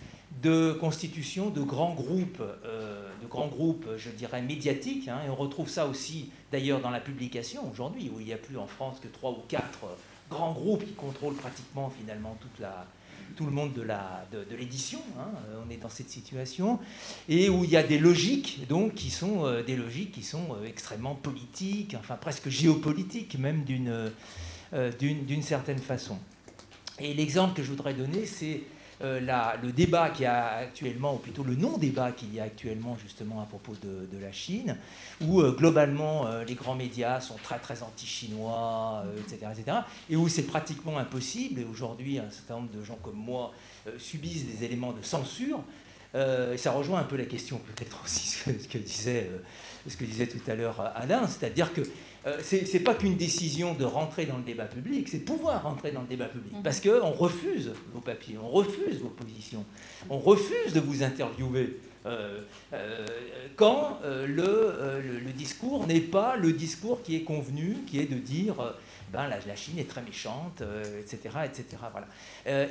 de 0.42 0.72
constitution 0.80 1.50
de 1.50 1.60
grands 1.60 1.94
groupes, 1.94 2.42
euh, 2.64 3.10
de 3.20 3.26
grands 3.26 3.48
groupes, 3.48 3.86
je 3.96 4.10
dirais, 4.10 4.42
médiatiques, 4.42 5.08
hein, 5.08 5.18
et 5.26 5.28
on 5.28 5.34
retrouve 5.34 5.68
ça 5.68 5.86
aussi 5.86 6.30
d'ailleurs 6.52 6.80
dans 6.80 6.90
la 6.90 7.00
publication 7.00 7.68
aujourd'hui, 7.70 8.10
où 8.14 8.20
il 8.20 8.26
n'y 8.26 8.32
a 8.32 8.38
plus 8.38 8.56
en 8.56 8.66
France 8.66 9.00
que 9.00 9.08
trois 9.08 9.32
ou 9.32 9.42
quatre 9.48 9.80
grands 10.30 10.52
groupes 10.52 10.84
qui 10.84 10.92
contrôlent 10.92 11.34
pratiquement 11.34 11.90
finalement 11.90 12.36
toute 12.40 12.60
la, 12.60 12.86
tout 13.36 13.46
le 13.46 13.52
monde 13.52 13.72
de, 13.72 13.82
la, 13.82 14.26
de, 14.32 14.56
l'édition. 14.56 15.00
Hein, 15.18 15.30
on 15.66 15.70
est 15.70 15.76
dans 15.76 15.88
cette 15.88 16.10
situation. 16.10 16.78
Et 17.28 17.48
où 17.48 17.64
il 17.64 17.70
y 17.70 17.76
a 17.76 17.82
des 17.82 17.98
logiques, 17.98 18.66
donc, 18.68 18.94
qui 18.94 19.10
sont 19.10 19.44
euh, 19.44 19.62
des 19.62 19.76
logiques 19.76 20.12
qui 20.12 20.22
sont 20.22 20.54
euh, 20.54 20.66
extrêmement 20.66 21.14
politiques, 21.14 21.96
enfin 21.98 22.16
presque 22.16 22.48
géopolitiques, 22.48 23.38
même 23.38 23.64
euh, 24.72 24.92
d'une 24.98 25.42
certaine 25.42 25.78
façon. 25.78 26.18
Et 26.98 27.14
l'exemple 27.14 27.54
que 27.54 27.62
je 27.62 27.70
voudrais 27.70 27.94
donner, 27.94 28.26
c'est 28.26 28.62
euh, 29.02 29.56
le 29.62 29.72
débat 29.72 30.10
qui 30.10 30.26
a 30.26 30.56
actuellement, 30.56 31.14
ou 31.14 31.18
plutôt 31.18 31.42
le 31.42 31.54
non-débat 31.54 32.12
qu'il 32.12 32.34
y 32.34 32.40
a 32.40 32.44
actuellement 32.44 32.98
justement 33.00 33.40
à 33.40 33.46
propos 33.46 33.72
de, 33.82 34.18
la 34.20 34.30
Chine, 34.30 34.76
où 35.22 35.40
euh, 35.40 35.52
globalement 35.52 36.26
euh, 36.26 36.44
les 36.44 36.54
grands 36.54 36.74
médias 36.74 37.20
sont 37.20 37.36
très 37.42 37.58
très 37.58 37.82
anti-chinois, 37.82 39.04
etc., 39.18 39.52
etc., 39.56 39.78
et 40.10 40.16
où 40.16 40.28
c'est 40.28 40.42
pratiquement 40.42 40.98
impossible, 40.98 41.60
et 41.60 41.64
aujourd'hui 41.64 42.18
un 42.18 42.30
certain 42.30 42.56
nombre 42.56 42.72
de 42.72 42.84
gens 42.84 42.98
comme 43.02 43.16
moi 43.16 43.52
subissent 43.96 44.44
des 44.44 44.64
éléments 44.66 44.92
de 44.92 45.02
censure, 45.02 45.62
et 46.14 46.58
ça 46.58 46.72
rejoint 46.72 47.00
un 47.00 47.04
peu 47.04 47.16
la 47.16 47.24
question 47.24 47.58
peut-être 47.58 48.00
aussi 48.04 48.26
ce 48.26 48.68
que, 48.68 48.78
disait, 48.78 49.30
ce 49.88 49.96
que 49.96 50.04
disait 50.04 50.26
tout 50.26 50.50
à 50.50 50.54
l'heure 50.54 50.80
Alain, 50.94 51.26
c'est-à-dire 51.26 51.72
que 51.72 51.82
euh, 52.26 52.38
ce 52.42 52.56
n'est 52.56 52.84
pas 52.84 52.94
qu'une 52.94 53.16
décision 53.16 53.74
de 53.74 53.84
rentrer 53.84 54.26
dans 54.26 54.36
le 54.36 54.42
débat 54.42 54.66
public, 54.66 55.08
c'est 55.08 55.20
pouvoir 55.20 55.62
rentrer 55.62 55.90
dans 55.90 56.02
le 56.02 56.06
débat 56.06 56.26
public. 56.26 56.52
Mhm. 56.52 56.62
Parce 56.62 56.80
qu'on 56.80 57.10
refuse 57.10 57.72
vos 57.94 58.00
papiers, 58.00 58.36
on 58.42 58.48
refuse 58.48 59.00
vos 59.00 59.08
positions, 59.08 59.64
on 60.10 60.18
refuse 60.18 60.72
de 60.74 60.80
vous 60.80 61.02
interviewer. 61.02 61.78
Euh, 62.06 62.40
euh, 62.72 63.06
quand 63.56 64.00
le, 64.04 65.02
le, 65.24 65.32
discours 65.32 65.86
n'est 65.86 66.00
pas 66.00 66.36
le 66.36 66.52
discours 66.54 67.02
qui 67.02 67.16
est 67.16 67.22
convenu, 67.22 67.76
qui 67.86 68.00
est 68.00 68.10
de 68.10 68.16
dire 68.16 68.54
ben, 69.12 69.28
la, 69.28 69.38
la 69.46 69.56
Chine 69.56 69.78
est 69.78 69.88
très 69.88 70.02
méchante, 70.02 70.62
etc. 70.98 71.38
etc. 71.44 71.64
Voilà. 71.92 72.06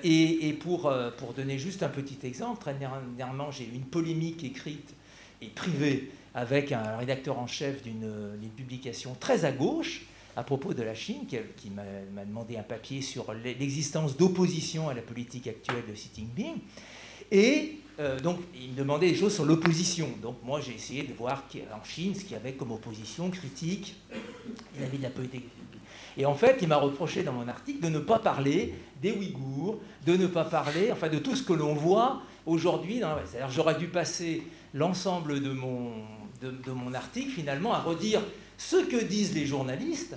Et, 0.03 0.47
et, 0.47 0.53
pour, 0.53 0.91
pour 1.17 1.34
donner 1.34 1.59
juste 1.59 1.84
un 1.84 1.89
petit 1.89 2.17
exemple, 2.23 2.59
très 2.59 2.73
dernièrement, 2.73 3.51
j'ai 3.51 3.65
eu 3.65 3.76
une 3.76 3.85
polémique 3.85 4.43
écrite 4.43 4.95
et 5.41 5.47
privée 5.47 6.11
avec 6.34 6.72
un 6.72 6.97
rédacteur 6.97 7.39
en 7.39 7.47
chef 7.47 7.81
d'une 7.84 8.49
publication 8.56 9.15
très 9.19 9.45
à 9.45 9.51
gauche 9.51 10.06
à 10.35 10.43
propos 10.43 10.73
de 10.73 10.84
la 10.84 10.95
Chine, 10.95 11.26
qui, 11.27 11.69
m'a 11.69 12.23
demandé 12.26 12.56
un 12.57 12.64
papier 12.64 13.01
sur 13.01 13.34
l'existence 13.34 14.15
d'opposition 14.15 14.88
à 14.88 14.93
la 14.93 15.01
politique 15.01 15.47
actuelle 15.47 15.84
de 15.88 15.93
Xi 15.93 16.10
Jinping. 16.15 16.56
Et 17.31 17.80
euh, 17.99 18.19
donc, 18.19 18.39
il 18.56 18.72
me 18.72 18.76
demandait 18.77 19.10
des 19.10 19.15
choses 19.15 19.35
sur 19.35 19.45
l'opposition. 19.45 20.07
Donc, 20.22 20.38
moi, 20.43 20.61
j'ai 20.61 20.73
essayé 20.73 21.03
de 21.03 21.14
voir 21.14 21.43
en 21.73 21.84
Chine 21.84 22.15
ce 22.15 22.22
qu'il 22.22 22.31
y 22.31 22.35
avait 22.35 22.53
comme 22.53 22.72
opposition 22.72 23.30
critique 23.30 23.95
vis-à-vis 24.76 24.97
de 24.97 25.03
la 25.03 25.10
politique. 25.10 25.45
Et 26.18 26.26
en 26.26 26.35
fait, 26.35 26.60
il 26.61 26.68
m'a 26.68 26.77
reproché 26.77 27.23
dans 27.23 27.34
mon 27.34 27.47
article 27.47 27.81
de 27.81 27.89
ne 27.89 27.99
pas 27.99 28.19
parler 28.19 28.73
des 29.01 29.11
Ouïghours, 29.11 29.80
de 30.06 30.15
ne 30.15 30.27
pas 30.27 30.45
parler, 30.45 30.91
enfin, 30.91 31.10
de 31.10 31.19
tout 31.19 31.35
ce 31.35 31.43
que 31.43 31.53
l'on 31.53 31.73
voit 31.73 32.22
aujourd'hui. 32.45 33.01
C'est-à-dire, 33.26 33.51
j'aurais 33.51 33.76
dû 33.77 33.88
passer 33.88 34.43
l'ensemble 34.73 35.41
de 35.41 35.51
mon, 35.51 35.91
de, 36.41 36.72
mon 36.72 36.94
article, 36.94 37.32
finalement, 37.32 37.74
à 37.74 37.80
redire 37.80 38.22
ce 38.57 38.78
que 38.78 39.03
disent 39.03 39.34
les 39.34 39.45
journalistes, 39.45 40.16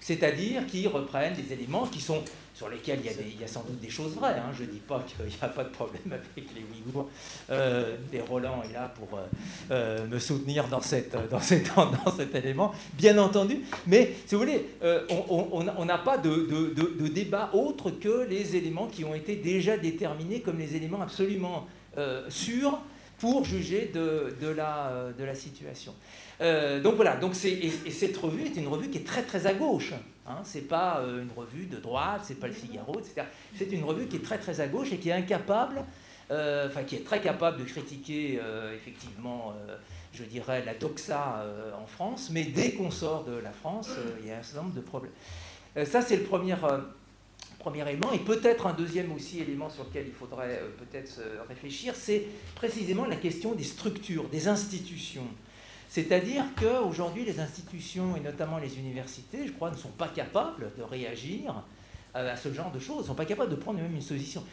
c'est-à-dire 0.00 0.66
qui 0.66 0.86
reprennent 0.86 1.34
des 1.34 1.52
éléments 1.52 1.86
qui 1.86 2.00
sont 2.00 2.22
sur 2.58 2.68
lesquels 2.68 2.98
il 3.04 3.06
y 3.06 3.08
a, 3.08 3.12
il 3.20 3.40
y 3.40 3.44
a 3.44 3.46
sans 3.46 3.62
doute 3.62 3.78
des 3.78 3.88
choses 3.88 4.14
vraies. 4.14 4.34
Hein. 4.36 4.50
Je 4.52 4.64
ne 4.64 4.68
dis 4.68 4.80
pas 4.80 5.04
qu'il 5.06 5.26
n'y 5.26 5.32
a 5.40 5.46
pas 5.46 5.62
de 5.62 5.68
problème 5.68 6.02
avec 6.06 6.50
les 6.56 6.62
Ouïghours. 6.62 7.08
Euh, 7.50 7.96
et 8.12 8.20
Roland 8.20 8.62
est 8.68 8.72
là 8.72 8.92
pour 8.96 9.16
euh, 9.16 9.22
euh, 9.70 10.06
me 10.08 10.18
soutenir 10.18 10.66
dans, 10.66 10.80
cette, 10.80 11.16
cette, 11.40 11.72
dans 11.76 12.16
cet 12.16 12.34
élément, 12.34 12.72
bien 12.94 13.16
entendu. 13.18 13.60
Mais 13.86 14.12
si 14.26 14.34
vous 14.34 14.40
voulez, 14.40 14.66
euh, 14.82 15.06
on 15.08 15.84
n'a 15.84 15.98
pas 15.98 16.18
de, 16.18 16.74
de, 16.74 17.08
débat 17.08 17.50
autre 17.52 17.92
que 17.92 18.26
les 18.28 18.56
éléments 18.56 18.88
qui 18.88 19.04
ont 19.04 19.14
été 19.14 19.36
déjà 19.36 19.76
déterminés 19.76 20.40
comme 20.40 20.58
les 20.58 20.74
éléments 20.74 21.00
absolument 21.00 21.66
sûrs 22.28 22.78
pour 23.18 23.44
juger 23.44 23.90
de, 23.92 24.34
de, 24.40 24.48
la, 24.48 24.88
euh, 24.88 25.12
de 25.12 25.24
la, 25.24 25.34
situation. 25.34 25.94
Euh, 26.40 26.80
donc 26.80 26.94
voilà, 26.94 27.16
donc 27.16 27.34
et, 27.44 27.66
et, 27.66 27.90
cette 27.90 28.16
revue 28.16 28.44
est 28.44 28.56
une 28.56 28.68
revue 28.68 28.88
qui 28.88 28.98
est 28.98 29.06
très 29.06 29.22
très 29.22 29.46
à 29.46 29.54
gauche. 29.54 29.92
Hein. 30.26 30.38
C'est 30.44 30.68
pas 30.68 31.00
euh, 31.00 31.22
une 31.22 31.30
revue 31.36 31.66
de 31.66 31.78
droite, 31.78 32.22
c'est 32.24 32.38
pas 32.38 32.46
le 32.46 32.52
Figaro, 32.52 32.98
etc. 32.98 33.26
C'est 33.56 33.72
une 33.72 33.84
revue 33.84 34.06
qui 34.06 34.16
est 34.16 34.24
très 34.24 34.38
très 34.38 34.60
à 34.60 34.68
gauche 34.68 34.92
et 34.92 34.98
qui 34.98 35.08
est 35.08 35.12
incapable, 35.12 35.84
enfin 36.30 36.84
qui 36.86 36.96
est 36.96 37.04
très 37.04 37.20
capable 37.20 37.58
de 37.58 37.64
critiquer 37.64 38.38
effectivement, 38.74 39.54
je 40.12 40.24
dirais, 40.24 40.62
la 40.64 40.74
doxa 40.74 41.42
en 41.80 41.86
France, 41.86 42.28
mais 42.30 42.44
dès 42.44 42.72
qu'on 42.72 42.90
sort 42.90 43.24
de 43.24 43.38
la 43.38 43.50
France, 43.50 43.88
il 44.20 44.28
y 44.28 44.30
a 44.30 44.38
un 44.38 44.42
certain 44.42 44.64
nombre 44.64 44.74
de 44.74 44.82
problèmes. 44.82 45.12
ça 45.86 46.02
c'est 46.02 46.18
le 46.18 46.24
premier 46.24 46.54
premier 47.58 47.88
élément. 47.88 48.12
Et 48.12 48.18
peut-être 48.18 48.66
un 48.66 48.72
deuxième 48.72 49.12
aussi 49.12 49.40
élément 49.40 49.68
sur 49.68 49.84
lequel 49.84 50.06
il 50.06 50.12
faudrait 50.12 50.60
euh, 50.62 50.68
peut-être 50.78 51.20
réfléchir, 51.48 51.94
c'est 51.96 52.24
précisément 52.54 53.04
la 53.06 53.16
question 53.16 53.54
des 53.54 53.64
structures, 53.64 54.28
des 54.28 54.48
institutions. 54.48 55.26
C'est-à-dire 55.88 56.44
qu'aujourd'hui, 56.58 57.24
les 57.24 57.40
institutions, 57.40 58.14
et 58.16 58.20
notamment 58.20 58.58
les 58.58 58.78
universités, 58.78 59.46
je 59.46 59.52
crois, 59.52 59.70
ne 59.70 59.76
sont 59.76 59.88
pas 59.88 60.08
capables 60.08 60.70
de 60.76 60.82
réagir 60.82 61.64
à 62.14 62.36
ce 62.36 62.52
genre 62.52 62.70
de 62.70 62.78
choses, 62.78 63.02
ne 63.02 63.06
sont 63.06 63.14
pas 63.14 63.24
capables 63.24 63.50
de 63.50 63.56
prendre 63.56 63.80
même 63.80 63.94
une 63.94 64.04
position. 64.04 64.44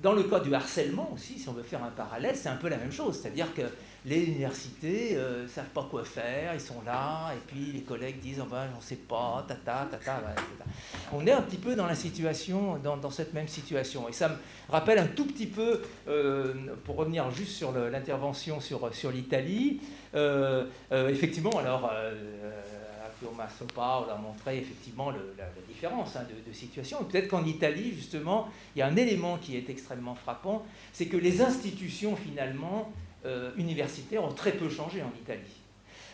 Dans 0.00 0.12
le 0.12 0.22
cas 0.24 0.38
du 0.38 0.54
harcèlement 0.54 1.10
aussi, 1.12 1.38
si 1.38 1.48
on 1.48 1.52
veut 1.52 1.64
faire 1.64 1.82
un 1.82 1.90
parallèle, 1.90 2.36
c'est 2.36 2.48
un 2.48 2.56
peu 2.56 2.68
la 2.68 2.76
même 2.76 2.92
chose. 2.92 3.18
C'est-à-dire 3.20 3.52
que 3.54 3.62
les 4.06 4.24
universités 4.24 5.14
ne 5.14 5.18
euh, 5.18 5.48
savent 5.48 5.70
pas 5.74 5.86
quoi 5.90 6.04
faire, 6.04 6.54
ils 6.54 6.60
sont 6.60 6.80
là, 6.86 7.32
et 7.34 7.40
puis 7.44 7.72
les 7.72 7.82
collègues 7.82 8.20
disent 8.20 8.40
oh 8.40 8.46
ben, 8.48 8.68
on 8.72 8.76
ne 8.76 8.82
sait 8.82 8.94
pas, 8.94 9.44
tata, 9.48 9.88
tata, 9.90 10.22
On 11.12 11.26
est 11.26 11.32
un 11.32 11.42
petit 11.42 11.56
peu 11.56 11.74
dans 11.74 11.86
la 11.86 11.96
situation, 11.96 12.78
dans, 12.78 13.10
cette 13.10 13.34
même 13.34 13.48
situation. 13.48 14.08
Et 14.08 14.12
ça 14.12 14.28
me 14.28 14.36
rappelle 14.68 15.00
un 15.00 15.08
tout 15.08 15.26
petit 15.26 15.46
peu, 15.46 15.82
euh, 16.06 16.54
pour 16.84 16.96
revenir 16.96 17.28
juste 17.32 17.52
sur 17.52 17.72
l'intervention 17.72 18.60
sur, 18.60 18.88
l'Italie, 19.12 19.80
euh, 20.14 20.66
effectivement, 20.92 21.58
alors. 21.58 21.90
Thomas 23.18 23.48
Sopa, 23.48 24.04
on 24.06 24.12
a 24.12 24.18
montré 24.18 24.58
effectivement 24.58 25.10
la, 25.10 25.46
différence 25.66 26.16
hein, 26.16 26.26
de, 26.46 26.52
situation. 26.52 27.02
peut-être 27.04 27.28
qu'en 27.28 27.46
Italie, 27.46 27.94
justement, 27.94 28.48
il 28.74 28.80
y 28.80 28.82
a 28.82 28.86
un 28.86 28.96
élément 28.96 29.38
qui 29.38 29.56
est 29.56 29.70
extrêmement 29.70 30.14
frappant, 30.14 30.66
c'est 30.92 31.06
que 31.06 31.16
les 31.16 31.40
institutions, 31.40 32.14
finalement, 32.14 32.92
euh, 33.26 33.50
universitaires 33.56 34.22
ont 34.24 34.32
très 34.32 34.52
peu 34.52 34.68
changé 34.68 35.02
en 35.02 35.12
Italie. 35.20 35.40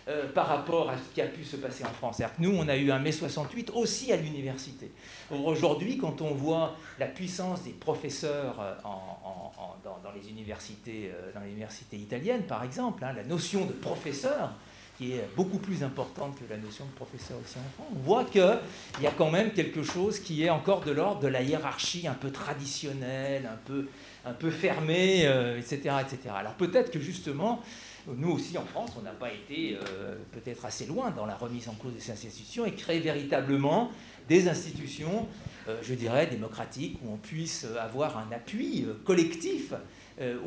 Euh, 0.08 0.26
par 0.32 0.48
rapport 0.48 0.90
à 0.90 0.96
ce 0.96 1.14
qui 1.14 1.22
a 1.22 1.26
pu 1.26 1.44
se 1.44 1.54
passer 1.54 1.84
en 1.84 1.92
France. 1.92 2.20
nous, 2.40 2.52
on 2.52 2.66
a 2.66 2.76
eu 2.76 2.90
un 2.90 2.98
mai 2.98 3.12
68 3.12 3.70
aussi 3.72 4.12
à 4.12 4.16
l'université. 4.16 4.90
Aujourd'hui, 5.30 5.96
quand 5.96 6.20
on 6.22 6.34
voit 6.34 6.74
la 6.98 7.06
puissance 7.06 7.62
des 7.62 7.70
professeurs 7.70 8.56
euh, 8.60 8.74
dans, 8.82 10.10
les 10.12 10.28
universités, 10.28 11.12
dans 11.32 11.40
les 11.40 11.50
universités 11.50 11.98
italiennes, 11.98 12.42
par 12.42 12.64
exemple, 12.64 13.04
hein, 13.04 13.12
la 13.14 13.22
notion 13.22 13.64
de 13.64 13.72
professeur, 13.72 14.50
qui 14.98 15.12
est 15.12 15.28
beaucoup 15.36 15.58
plus 15.58 15.82
importante 15.82 16.36
que 16.36 16.50
la 16.50 16.58
notion 16.58 16.84
de 16.84 16.90
professeur 16.92 17.38
aussi 17.42 17.58
en 17.58 17.70
France, 17.74 17.92
on 17.94 18.00
voit 18.00 18.24
qu'il 18.24 18.58
y 19.02 19.06
a 19.06 19.12
quand 19.12 19.30
même 19.30 19.52
quelque 19.52 19.84
chose 19.84 20.18
qui 20.18 20.42
est 20.44 20.50
encore 20.50 20.80
de 20.80 20.90
l'ordre 20.90 21.20
de 21.20 21.28
la 21.28 21.42
hiérarchie 21.42 22.08
un 22.08 22.14
peu 22.14 22.30
traditionnelle, 22.30 23.46
un 23.46 23.58
peu, 23.66 23.86
un 24.24 24.32
peu 24.32 24.50
fermée, 24.50 25.20
etc., 25.58 25.80
euh, 25.86 26.00
etc. 26.00 26.18
Alors 26.36 26.54
peut-être 26.54 26.90
que 26.90 27.00
justement, 27.00 27.60
nous 28.06 28.30
aussi 28.30 28.56
en 28.58 28.64
France, 28.64 28.90
on 28.98 29.02
n'a 29.02 29.12
pas 29.12 29.32
été 29.32 29.76
euh, 29.76 30.16
peut-être 30.32 30.64
assez 30.64 30.86
loin 30.86 31.10
dans 31.10 31.26
la 31.26 31.36
remise 31.36 31.68
en 31.68 31.74
cause 31.74 31.94
de 31.94 32.00
ces 32.00 32.12
institutions 32.12 32.64
et 32.64 32.72
créer 32.72 33.00
véritablement 33.00 33.90
des 34.28 34.48
institutions, 34.48 35.26
euh, 35.68 35.78
je 35.82 35.94
dirais, 35.94 36.26
démocratiques, 36.26 36.98
où 37.04 37.12
on 37.12 37.16
puisse 37.16 37.66
avoir 37.80 38.18
un 38.18 38.30
appui 38.32 38.86
collectif 39.04 39.74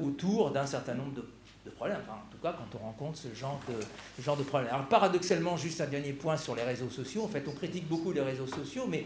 autour 0.01 0.51
d'un 0.51 0.65
certain 0.65 0.93
nombre 0.93 1.13
de 1.15 1.25
de 1.65 1.71
problèmes. 1.71 1.97
en 2.07 2.31
tout 2.31 2.37
cas, 2.37 2.53
quand 2.53 2.77
on 2.79 2.85
rencontre 2.85 3.17
ce 3.17 3.33
genre 3.33 3.59
de, 3.67 4.21
genre 4.21 4.37
de 4.37 4.43
problème. 4.43 4.71
Alors, 4.71 4.87
paradoxalement, 4.87 5.57
juste 5.57 5.81
un 5.81 5.87
dernier 5.87 6.13
point 6.13 6.37
sur 6.37 6.55
les 6.55 6.61
réseaux 6.61 6.89
sociaux. 6.89 7.23
En 7.23 7.27
fait, 7.27 7.43
on 7.47 7.53
critique 7.53 7.87
beaucoup 7.87 8.11
les 8.11 8.21
réseaux 8.21 8.47
sociaux, 8.47 8.85
mais 8.87 9.05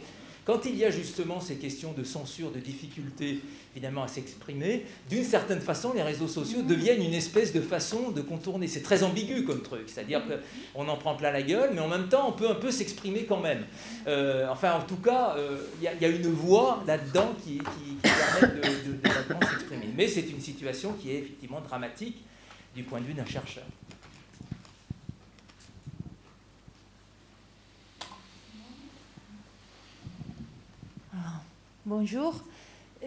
quand 0.50 0.66
il 0.66 0.78
y 0.78 0.84
a 0.84 0.90
justement 0.90 1.40
ces 1.40 1.58
questions 1.58 1.94
de 1.94 2.04
censure, 2.04 2.50
de 2.50 2.60
difficulté 2.60 3.40
évidemment 3.76 4.02
à 4.02 4.08
s'exprimer, 4.08 4.84
d'une 5.08 5.24
certaine 5.24 5.62
façon, 5.62 5.94
les 5.94 6.02
réseaux 6.02 6.28
sociaux 6.28 6.64
deviennent 6.64 7.04
une 7.04 7.14
espèce 7.14 7.54
de 7.54 7.62
façon 7.62 8.10
de 8.10 8.22
contourner. 8.22 8.68
C'est 8.68 8.82
très 8.82 9.04
ambigu 9.04 9.44
comme 9.44 9.62
truc, 9.62 9.84
c'est-à-dire 9.86 10.24
qu'on 10.74 10.88
en 10.88 10.98
prend 10.98 11.14
plein 11.14 11.30
la 11.30 11.44
gueule, 11.44 11.70
mais 11.76 11.82
en 11.82 11.88
même 11.88 12.08
temps, 12.08 12.28
on 12.28 12.32
peut 12.32 12.50
un 12.50 12.56
peu 12.56 12.72
s'exprimer 12.72 13.26
quand 13.26 13.40
même. 13.40 13.64
Euh, 14.08 14.48
enfin, 14.50 14.74
en 14.74 14.82
tout 14.82 14.98
cas, 14.98 15.36
euh, 15.38 15.60
il 15.80 15.84
y, 15.84 16.06
a 16.06 16.08
une 16.08 16.32
voix 16.32 16.84
là-dedans 16.88 17.36
qui, 17.44 17.62
permet 18.02 18.56
de, 18.56 18.88
de, 18.88 19.40
de 19.40 19.46
s'exprimer. 19.46 19.90
Mais 19.96 20.08
c'est 20.08 20.32
une 20.32 20.42
situation 20.42 20.94
qui 20.94 21.12
est 21.12 21.20
effectivement 21.20 21.62
dramatique 21.62 22.24
du 22.76 22.82
point 22.82 23.00
de 23.02 23.06
vue 23.06 23.14
d'un 23.14 23.26
chercheur. 23.28 23.66
Bonjour. 31.86 32.36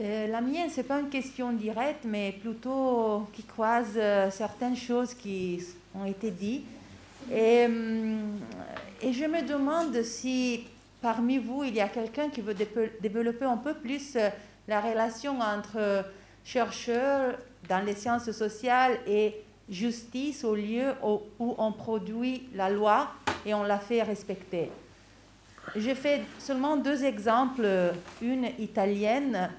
Euh, 0.01 0.27
la 0.27 0.41
mienne, 0.41 0.71
ce 0.71 0.79
n'est 0.79 0.87
pas 0.87 1.01
une 1.01 1.11
question 1.11 1.53
directe, 1.53 2.05
mais 2.05 2.33
plutôt 2.33 3.27
qui 3.33 3.43
croise 3.43 3.93
euh, 3.97 4.31
certaines 4.31 4.77
choses 4.77 5.15
qui 5.15 5.63
ont 5.95 6.05
été 6.05 6.31
dites. 6.31 6.65
Et, 7.31 7.67
hum, 7.67 8.39
et, 9.01 9.13
je 9.13 9.25
me 9.25 9.47
demande 9.47 10.03
si 10.03 10.65
parmi 11.01 11.39
vous, 11.39 11.65
il 11.65 11.75
y 11.75 11.81
a 11.81 11.89
quelqu'un 11.89 12.31
qui 12.31 12.41
veut 12.41 12.55
développer 13.01 13.45
un 13.45 13.59
peu 13.59 13.75
plus 13.75 14.17
euh, 14.17 14.31
la 14.67 14.81
relation 14.81 15.41
entre 15.41 16.05
chercheurs 16.45 17.35
dans 17.69 17.85
les 17.85 17.95
sciences 17.95 18.31
sociales 18.33 18.99
et 19.07 19.35
justice 19.69 20.43
au 20.45 20.55
lieu 20.55 20.95
où 21.03 21.55
on 21.59 21.73
produit 21.73 22.49
la 22.55 22.69
loi 22.71 23.11
et 23.47 23.55
on 23.55 23.63
la 23.63 23.79
fait 23.79 24.03
respecter. 24.03 24.71
J'ai 25.77 25.95
fait 25.95 26.23
seulement 26.39 26.77
deux 26.77 27.05
exemples, 27.05 27.67
une 28.21 28.49
italienne 28.59 29.51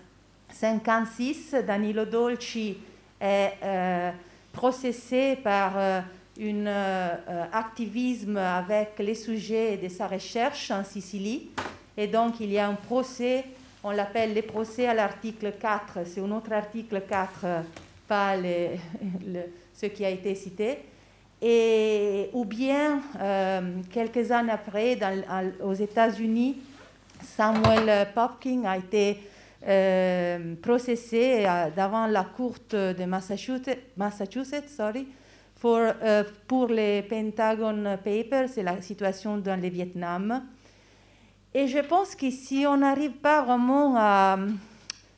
56, 0.53 1.55
Danilo 1.65 2.05
Dolci 2.05 2.77
est 3.19 3.53
euh, 3.63 4.11
processé 4.51 5.38
par 5.38 5.73
euh, 5.77 6.01
un 6.39 6.67
euh, 6.67 7.45
activisme 7.51 8.38
avec 8.38 8.99
les 8.99 9.15
sujets 9.15 9.77
de 9.77 9.89
sa 9.89 10.07
recherche 10.07 10.69
en 10.71 10.84
Sicile. 10.84 11.47
Et 11.97 12.07
donc, 12.07 12.39
il 12.39 12.51
y 12.51 12.59
a 12.59 12.67
un 12.67 12.75
procès, 12.75 13.45
on 13.84 13.91
l'appelle 13.91 14.34
les 14.34 14.41
procès 14.41 14.88
à 14.88 14.93
l'article 14.93 15.53
4, 15.59 15.99
c'est 16.05 16.21
un 16.21 16.31
autre 16.31 16.51
article 16.53 17.01
4, 17.07 17.45
pas 18.07 18.35
ce 19.73 19.85
qui 19.88 20.05
a 20.05 20.09
été 20.09 20.35
cité. 20.35 20.80
Ou 21.43 22.45
bien, 22.45 23.01
quelques 23.91 24.31
années 24.31 24.51
après, 24.51 24.97
aux 25.61 25.73
États-Unis, 25.73 26.57
Samuel 27.21 28.07
Popkin 28.13 28.63
a 28.65 28.77
été 28.77 29.17
euh, 29.65 30.55
processé 30.61 31.45
euh, 31.47 31.69
devant 31.69 32.05
la 32.07 32.25
Cour 32.25 32.55
de 32.69 33.05
Massachusetts, 33.05 34.67
sorry, 34.67 35.07
pour, 35.61 35.77
euh, 35.77 36.23
pour 36.47 36.67
les 36.67 37.01
Pentagon 37.03 37.97
Papers 38.03 38.57
et 38.57 38.63
la 38.63 38.81
situation 38.81 39.37
dans 39.37 39.61
le 39.61 39.69
Vietnam. 39.69 40.43
Et 41.53 41.67
je 41.67 41.79
pense 41.79 42.13
que 42.15 42.29
si 42.29 42.65
on 42.67 42.77
n'arrive 42.77 43.11
pas 43.11 43.41
vraiment 43.43 43.95
à 43.97 44.37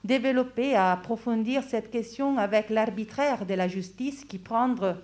développer, 0.04 0.76
à 0.76 0.92
approfondir 0.92 1.64
cette 1.64 1.90
question 1.90 2.38
avec 2.38 2.70
l'arbitraire 2.70 3.48
de 3.48 3.56
la 3.56 3.68
justice 3.68 4.24
qui 4.26 4.38
prendre 4.38 4.98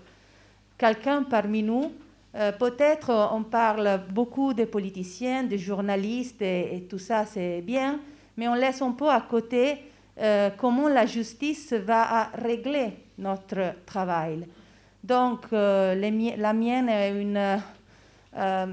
quelqu'un 0.82 1.22
parmi 1.22 1.62
nous, 1.62 1.92
peut-être 2.34 3.30
on 3.32 3.44
parle 3.44 4.02
beaucoup 4.10 4.54
des 4.54 4.66
politiciens, 4.66 5.44
des 5.44 5.60
journalistes 5.60 6.42
et 6.42 6.88
tout 6.90 6.98
ça, 6.98 7.26
c'est 7.26 7.62
bien, 7.62 8.00
mais 8.36 8.48
on 8.48 8.56
laisse 8.56 8.82
un 8.82 8.92
peu 8.92 9.08
à 9.08 9.22
côté 9.22 9.78
euh, 10.20 10.50
comment 10.58 10.88
la 10.90 11.06
justice 11.06 11.74
va 11.74 12.26
régler 12.36 12.94
notre 13.18 13.76
travail. 13.86 14.46
Donc, 15.04 15.46
euh, 15.54 15.96
la 15.96 16.54
mienne 16.54 16.90
est 16.90 17.22
une 17.22 17.60
euh, 18.38 18.66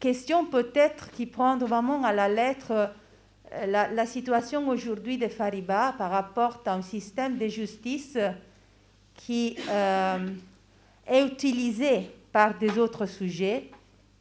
question 0.00 0.46
peut-être 0.46 1.10
qui 1.10 1.26
prend 1.26 1.56
vraiment 1.58 2.02
à 2.04 2.12
la 2.12 2.28
lettre 2.28 2.90
la, 3.66 4.06
situation 4.06 4.68
aujourd'hui 4.68 5.18
de 5.18 5.28
Fariba 5.28 5.94
par 5.98 6.10
rapport 6.10 6.62
à 6.64 6.72
un 6.72 6.82
système 6.82 7.36
de 7.36 7.48
justice 7.48 8.16
qui 9.14 9.56
est 11.06 11.26
utilisé 11.26 12.10
par 12.32 12.58
des 12.58 12.78
autres 12.78 13.06
sujets, 13.06 13.70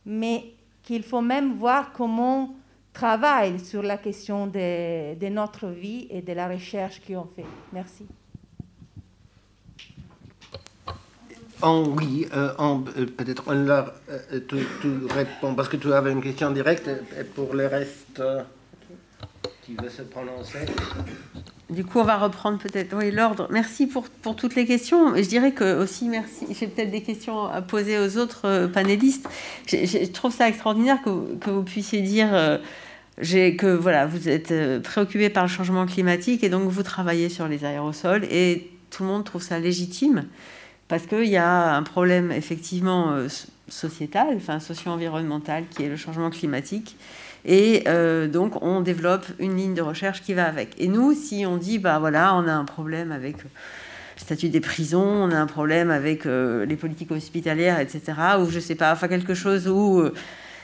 mais 0.06 0.54
qu'il 0.84 1.04
faut 1.04 1.22
même 1.22 1.58
voir 1.58 1.94
comment 1.94 2.56
travaille 2.94 3.60
sur 3.60 3.82
la 3.82 3.98
question 3.98 4.48
de, 4.48 5.30
notre 5.30 5.68
vie 5.68 6.08
et 6.10 6.22
de 6.22 6.34
la 6.34 6.48
recherche 6.48 7.02
qu'on 7.06 7.28
fait. 7.36 7.46
Merci. 7.72 8.06
En 11.62 11.84
oui, 11.84 12.28
euh, 12.34 12.54
euh, 12.60 13.06
peut-être 13.06 13.44
on 13.46 13.54
leur, 13.54 13.94
euh, 14.10 14.40
tu, 14.48 14.58
parce 15.56 15.70
que 15.70 15.78
tu 15.78 15.94
avais 15.94 16.12
une 16.12 16.22
question 16.22 16.50
directe 16.52 16.88
et 16.88 17.24
pour 17.24 17.54
le 17.54 17.68
reste, 17.68 18.22
qui 19.62 19.76
veut 19.76 19.90
se 19.90 20.02
prononcer 20.02 20.66
du 21.72 21.86
coup, 21.86 22.00
on 22.00 22.04
va 22.04 22.18
reprendre 22.18 22.58
peut-être 22.58 22.94
l'ordre. 23.14 23.48
Merci 23.50 23.88
pour, 23.88 24.10
toutes 24.36 24.56
les 24.56 24.66
questions. 24.66 25.16
Je 25.16 25.22
dirais 25.22 25.54
que 25.54 25.82
aussi 25.82 26.10
merci. 26.10 26.46
J'ai 26.50 26.68
peut-être 26.68 26.92
des 26.92 27.02
questions 27.02 27.46
à 27.46 27.62
poser 27.62 27.98
aux 27.98 28.18
autres 28.18 28.42
euh, 28.46 28.68
panélistes. 28.68 29.30
Je, 29.68 30.06
trouve 30.08 30.34
ça 30.34 30.50
extraordinaire 30.50 31.02
que, 31.02 31.36
que 31.36 31.50
vous 31.50 31.64
puissiez 31.64 32.02
dire 32.02 32.28
euh, 32.34 32.58
que 33.22 33.74
voilà, 33.74 34.06
vous 34.06 34.28
êtes 34.28 34.52
euh, 34.52 34.82
préoccupé 34.82 35.30
par 35.30 35.44
le 35.44 35.50
changement 35.50 35.86
climatique 35.86 36.44
et 36.44 36.50
donc 36.50 36.70
vous 36.70 36.84
travaillez 36.84 37.30
sur 37.30 37.48
les 37.48 37.64
aérosols 37.64 38.26
et 38.26 38.70
tout 38.90 39.04
le 39.04 39.10
monde 39.10 39.24
trouve 39.24 39.42
ça 39.42 39.58
légitime 39.58 40.26
parce 40.90 41.08
qu'il 41.08 41.30
y 41.30 41.38
a 41.38 41.74
un 41.74 41.84
problème 41.84 42.34
effectivement 42.34 43.16
sociétal, 43.70 44.34
enfin 44.36 44.60
socio-environnemental 44.60 45.64
qui 45.70 45.84
est 45.84 45.88
le 45.88 45.96
changement 45.96 46.30
climatique 46.30 46.98
et 47.46 47.84
euh, 47.88 48.28
donc, 48.28 48.62
on 48.62 48.82
développe 48.82 49.26
une 49.40 49.56
ligne 49.58 49.74
de 49.74 49.82
recherche 49.82 50.22
qui 50.22 50.34
va 50.34 50.46
avec. 50.46 50.80
Et 50.80 50.88
nous, 50.88 51.14
si 51.14 51.46
on 51.46 51.58
dit, 51.58 51.80
bah 51.80 52.00
voilà, 52.00 52.36
on 52.36 52.48
a 52.48 52.54
un 52.54 52.66
problème 52.66 53.12
avec 53.12 53.44
le 53.44 53.50
statut 54.16 54.50
des 54.50 54.60
prisons, 54.60 55.02
on 55.02 55.32
a 55.32 55.38
un 55.38 55.48
problème 55.48 55.90
avec 55.90 56.26
euh, 56.26 56.66
les 56.66 56.76
politiques 56.76 57.12
hospitalières, 57.12 57.80
etc., 57.80 58.02
ou 58.40 58.50
je 58.50 58.60
sais 58.60 58.76
pas, 58.76 58.92
enfin 58.92 59.08
quelque 59.08 59.34
chose 59.34 59.68
où, 59.68 60.00
euh, 60.00 60.14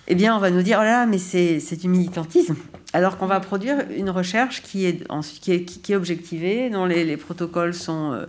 eh 0.08 0.16
bien, 0.16 0.36
on 0.36 0.40
va 0.40 0.52
nous 0.52 0.62
dire, 0.62 0.78
oh 0.80 0.84
là, 0.84 1.08
mais 1.08 1.18
c'est 1.18 1.76
du 1.80 1.88
militantisme. 1.88 2.56
Alors 2.94 3.18
qu'on 3.18 3.26
va 3.26 3.40
produire 3.40 3.80
une 3.96 4.10
recherche 4.10 4.62
qui 4.62 4.86
est, 4.86 5.04
qui 5.42 5.52
est, 5.52 5.64
qui 5.64 5.94
est 5.94 5.96
objectivée, 5.96 6.70
dont 6.70 6.86
les, 6.86 7.04
les 7.04 7.18
protocoles 7.18 7.74
sont. 7.74 8.26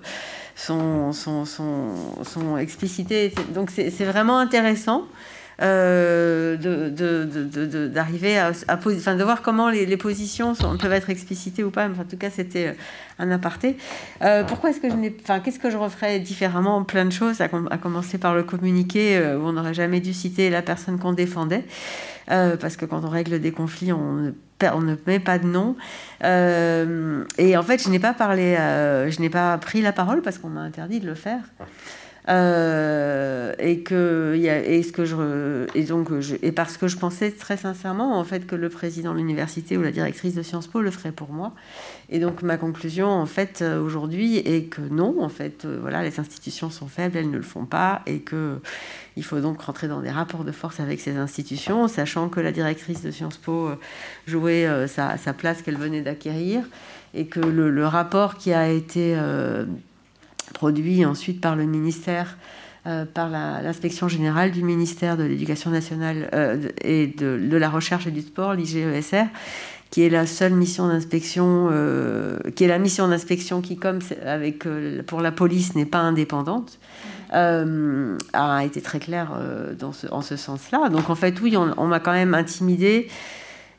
Sont, 0.56 1.12
sont, 1.12 1.44
sont, 1.44 1.94
sont, 2.24 2.58
explicités. 2.58 3.32
Donc 3.54 3.70
c'est 3.70 4.04
vraiment 4.04 4.40
intéressant. 4.40 5.06
Euh, 5.60 6.56
d'arriver 7.88 8.34
de, 8.34 8.38
à, 8.38 8.76
enfin, 8.76 9.16
de 9.16 9.24
voir 9.24 9.42
comment 9.42 9.70
les, 9.70 9.96
positions 9.96 10.54
sont, 10.54 10.76
peuvent 10.78 10.92
être 10.92 11.10
explicitées 11.10 11.64
ou 11.64 11.70
pas. 11.70 11.88
en 11.88 12.04
tout 12.08 12.16
cas, 12.16 12.30
c'était 12.30 12.68
euh, 12.68 12.72
un 13.18 13.30
aparté. 13.32 13.76
Euh, 14.22 14.44
pourquoi 14.44 14.70
est-ce 14.70 14.80
que 14.80 14.88
je 14.88 14.94
n'ai, 14.94 15.16
enfin, 15.20 15.40
qu'est-ce 15.40 15.58
que 15.58 15.70
je 15.70 15.76
referais 15.76 16.20
différemment 16.20 16.84
Plein 16.84 17.04
de 17.04 17.10
choses, 17.10 17.40
à, 17.40 17.48
commencer 17.48 18.18
par 18.18 18.36
le 18.36 18.44
communiqué 18.44 19.18
où 19.36 19.48
on 19.48 19.52
n'aurait 19.52 19.74
jamais 19.74 19.98
dû 19.98 20.14
citer 20.14 20.48
la 20.48 20.62
personne 20.62 20.98
qu'on 20.98 21.12
défendait, 21.12 21.64
parce 22.26 22.76
que 22.76 22.84
quand 22.84 23.04
on 23.04 23.08
règle 23.10 23.40
des 23.40 23.50
conflits, 23.50 23.92
on 23.92 24.32
on 24.60 24.80
ne 24.80 24.96
met 25.06 25.20
pas 25.20 25.38
de 25.38 25.46
nom. 25.46 25.76
et 26.22 27.56
en 27.56 27.62
fait, 27.62 27.82
je 27.82 27.90
n'ai 27.90 28.00
pas 28.00 28.12
parlé, 28.12 28.56
je 29.08 29.20
n'ai 29.20 29.30
pas 29.30 29.56
pris 29.58 29.82
la 29.82 29.92
parole 29.92 30.22
parce 30.22 30.38
qu'on 30.38 30.48
m'a 30.48 30.62
interdit 30.62 31.00
de 31.00 31.06
le 31.06 31.14
faire. 31.14 31.40
Euh, 32.28 33.54
et 33.58 33.80
que 33.80 34.36
y 34.36 34.50
a, 34.50 34.62
et 34.62 34.82
ce 34.82 34.92
que 34.92 35.06
je 35.06 35.66
et 35.74 35.84
donc 35.84 36.20
je, 36.20 36.36
et 36.42 36.52
parce 36.52 36.76
que 36.76 36.86
je 36.86 36.98
pensais 36.98 37.30
très 37.30 37.56
sincèrement 37.56 38.18
en 38.18 38.24
fait 38.24 38.46
que 38.46 38.54
le 38.54 38.68
président 38.68 39.14
de 39.14 39.18
l'université 39.18 39.78
ou 39.78 39.82
la 39.82 39.92
directrice 39.92 40.34
de 40.34 40.42
Sciences 40.42 40.66
Po 40.66 40.82
le 40.82 40.90
ferait 40.90 41.12
pour 41.12 41.32
moi. 41.32 41.54
Et 42.10 42.18
donc 42.18 42.42
ma 42.42 42.58
conclusion 42.58 43.08
en 43.08 43.24
fait 43.24 43.62
euh, 43.62 43.80
aujourd'hui 43.80 44.36
est 44.36 44.64
que 44.64 44.82
non 44.82 45.22
en 45.22 45.30
fait 45.30 45.64
euh, 45.64 45.78
voilà 45.80 46.02
les 46.02 46.20
institutions 46.20 46.68
sont 46.68 46.86
faibles 46.86 47.16
elles 47.16 47.30
ne 47.30 47.38
le 47.38 47.42
font 47.42 47.64
pas 47.64 48.02
et 48.04 48.18
que 48.20 48.60
il 49.16 49.24
faut 49.24 49.40
donc 49.40 49.62
rentrer 49.62 49.88
dans 49.88 50.02
des 50.02 50.10
rapports 50.10 50.44
de 50.44 50.52
force 50.52 50.80
avec 50.80 51.00
ces 51.00 51.16
institutions 51.16 51.88
sachant 51.88 52.28
que 52.28 52.40
la 52.40 52.52
directrice 52.52 53.00
de 53.00 53.10
Sciences 53.10 53.38
Po 53.38 53.70
jouait 54.26 54.68
sa, 54.86 55.16
sa, 55.16 55.32
place 55.32 55.62
qu'elle 55.62 55.78
venait 55.78 56.02
d'acquérir 56.02 56.62
et 57.14 57.26
que 57.26 57.40
le, 57.40 57.70
le, 57.70 57.86
rapport 57.86 58.36
qui 58.36 58.52
a 58.52 58.68
été 58.68 59.16
produit 60.52 61.04
ensuite 61.04 61.40
par 61.40 61.56
le 61.56 61.64
ministère, 61.64 62.36
euh, 62.86 63.04
par 63.04 63.28
l'inspection 63.28 64.08
générale 64.08 64.50
du 64.50 64.62
ministère 64.62 65.16
de 65.16 65.24
l'Éducation 65.24 65.70
nationale 65.70 66.28
euh, 66.32 66.68
et 66.82 67.06
de, 67.06 67.56
la 67.56 67.68
recherche 67.68 68.06
et 68.06 68.10
du 68.10 68.22
sport, 68.22 68.54
l'IGESR, 68.54 69.26
qui 69.90 70.02
est 70.02 70.10
la 70.10 70.26
seule 70.26 70.52
mission 70.52 70.88
d'inspection, 70.88 71.68
euh, 71.70 72.38
qui 72.54 72.64
est 72.64 72.68
la 72.68 72.78
mission 72.78 73.08
d'inspection 73.08 73.60
qui, 73.60 73.76
comme 73.76 73.98
pour 75.06 75.20
la 75.20 75.32
police, 75.32 75.74
n'est 75.74 75.86
pas 75.86 75.98
indépendante, 75.98 76.78
a 77.30 78.64
été 78.64 78.80
très 78.80 79.00
claire 79.00 79.32
en 80.10 80.22
ce 80.22 80.36
sens-là. 80.36 80.88
Donc 80.88 81.10
en 81.10 81.14
fait, 81.14 81.40
oui, 81.40 81.56
on, 81.56 81.74
on 81.76 81.86
m'a 81.86 82.00
quand 82.00 82.12
même 82.12 82.34
intimidé 82.34 83.08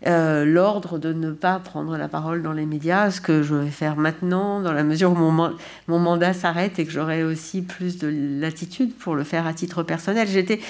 euh, 0.08 0.46
l'ordre 0.46 0.98
de 0.98 1.12
ne 1.12 1.32
pas 1.32 1.60
prendre 1.60 1.98
la 1.98 2.08
parole 2.08 2.42
dans 2.42 2.54
les 2.54 2.66
médias, 2.66 3.12
ce 3.12 3.20
que 3.20 3.44
je 3.44 3.56
vais 3.56 3.70
faire 3.70 3.98
maintenant, 3.98 4.62
dans 4.62 4.72
la 4.72 4.84
mesure 4.84 5.12
où 5.12 5.16
mon, 5.16 5.54
mandat 5.88 6.34
s'arrête 6.34 6.80
et 6.80 6.86
que 6.86 6.92
j'aurai 6.92 7.24
aussi 7.24 7.62
plus 7.62 7.98
de 7.98 8.08
latitude 8.40 8.96
pour 8.96 9.16
le 9.16 9.26
faire 9.26 9.46
à 9.46 9.54
titre 9.54 9.84
personnel. 9.84 10.28
J'étais, 10.30 10.62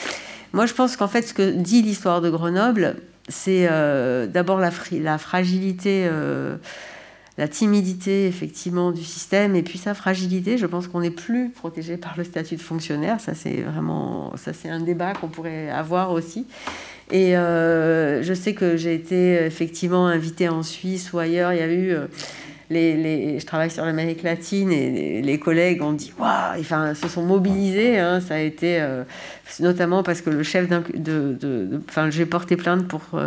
moi, 0.51 0.65
je 0.65 0.73
pense 0.73 0.97
qu'en 0.97 1.07
fait, 1.07 1.21
ce 1.21 1.35
que 1.35 1.51
dit 1.51 1.83
l'histoire 1.83 2.21
de 2.21 2.29
Grenoble, 2.31 2.95
c'est 3.27 3.67
euh, 3.69 4.25
d'abord 4.25 4.59
la, 4.59 4.71
la, 4.91 5.17
fragilité. 5.19 6.07
Euh, 6.09 6.55
la 7.37 7.47
timidité 7.47 8.27
effectivement 8.27 8.91
du 8.91 9.05
système 9.05 9.55
et 9.55 9.63
puis 9.63 9.77
sa 9.77 9.93
fragilité. 9.93 10.57
Je 10.57 10.65
pense 10.65 10.89
qu'on 10.89 10.99
n'est 10.99 11.09
plus 11.09 11.51
protégé 11.51 11.95
par 11.95 12.15
le 12.17 12.25
statut 12.25 12.57
de 12.57 12.61
fonctionnaire. 12.61 13.21
Ça 13.21 13.33
c'est 13.33 13.61
vraiment 13.61 14.33
ça 14.35 14.51
c'est 14.51 14.67
un 14.67 14.81
débat 14.81 15.13
qu'on 15.13 15.29
pourrait 15.29 15.69
avoir 15.69 16.11
aussi. 16.11 16.47
Et 17.11 17.35
euh, 17.35 18.21
je 18.21 18.33
sais 18.33 18.53
que 18.53 18.77
j'ai 18.77 18.93
été 18.93 19.33
effectivement 19.45 20.07
invitée 20.07 20.49
en 20.49 20.63
Suisse 20.63 21.11
ou 21.13 21.19
ailleurs. 21.19 21.53
Il 21.53 21.59
y 21.59 21.61
a 21.61 21.67
eu 21.67 21.91
euh, 21.91 22.05
les, 22.69 23.39
je 23.39 23.45
travaille 23.45 23.71
sur 23.71 23.83
l'Amérique 23.85 24.23
latine 24.23 24.71
et 24.71 25.21
les, 25.21 25.39
collègues 25.39 25.81
ont 25.81 25.93
dit 25.93 26.13
waouh, 26.19 26.59
enfin, 26.59 26.93
se 26.93 27.07
sont 27.07 27.23
mobilisés. 27.23 27.97
Hein, 27.97 28.21
ça 28.21 28.35
a 28.35 28.39
été 28.39 28.85
notamment 29.59 30.03
parce 30.03 30.21
que 30.21 30.29
le 30.29 30.43
chef 30.43 30.67
de, 30.69 31.81
enfin, 31.89 32.11
j'ai 32.11 32.27
porté 32.27 32.55
plainte 32.55 32.87
pour 32.87 33.19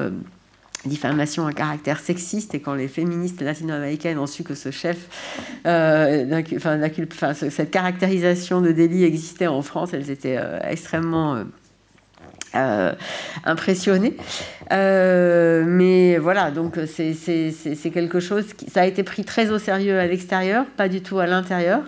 diffamation 0.89 1.47
à 1.47 1.53
caractère 1.53 2.01
sexiste 2.01 2.55
et 2.55 2.61
quand 2.61 2.75
les 2.75 2.89
féministes 2.89 3.41
latino-américaines 3.41 4.19
ont 4.19 4.27
su 4.27 4.43
que 4.43 4.55
ce 4.55 4.71
chef, 4.71 5.09
euh, 5.67 6.43
cette 7.51 7.71
caractérisation 7.71 8.61
de 8.61 8.73
délit 8.73 9.05
existait 9.05 9.47
en 9.47 9.63
France, 9.63 9.93
elles 9.93 10.11
étaient 10.11 10.39
euh, 10.39 10.59
extrêmement 10.63 11.45
euh, 12.55 12.93
impressionné. 13.45 14.15
Euh, 14.73 15.65
mais 15.67 16.19
voilà, 16.19 16.51
donc 16.51 16.79
c'est 16.87 17.91
quelque 17.95 18.21
chose 18.21 18.53
qui 18.53 18.67
a 18.79 18.87
été 18.87 19.03
pris 19.03 19.25
très 19.25 19.51
au 19.51 19.59
sérieux 19.59 19.99
à 19.99 20.07
l'extérieur, 20.07 20.67
pas 20.77 20.91
du 20.91 21.01
tout 21.01 21.19
à 21.19 21.27
l'intérieur, 21.27 21.81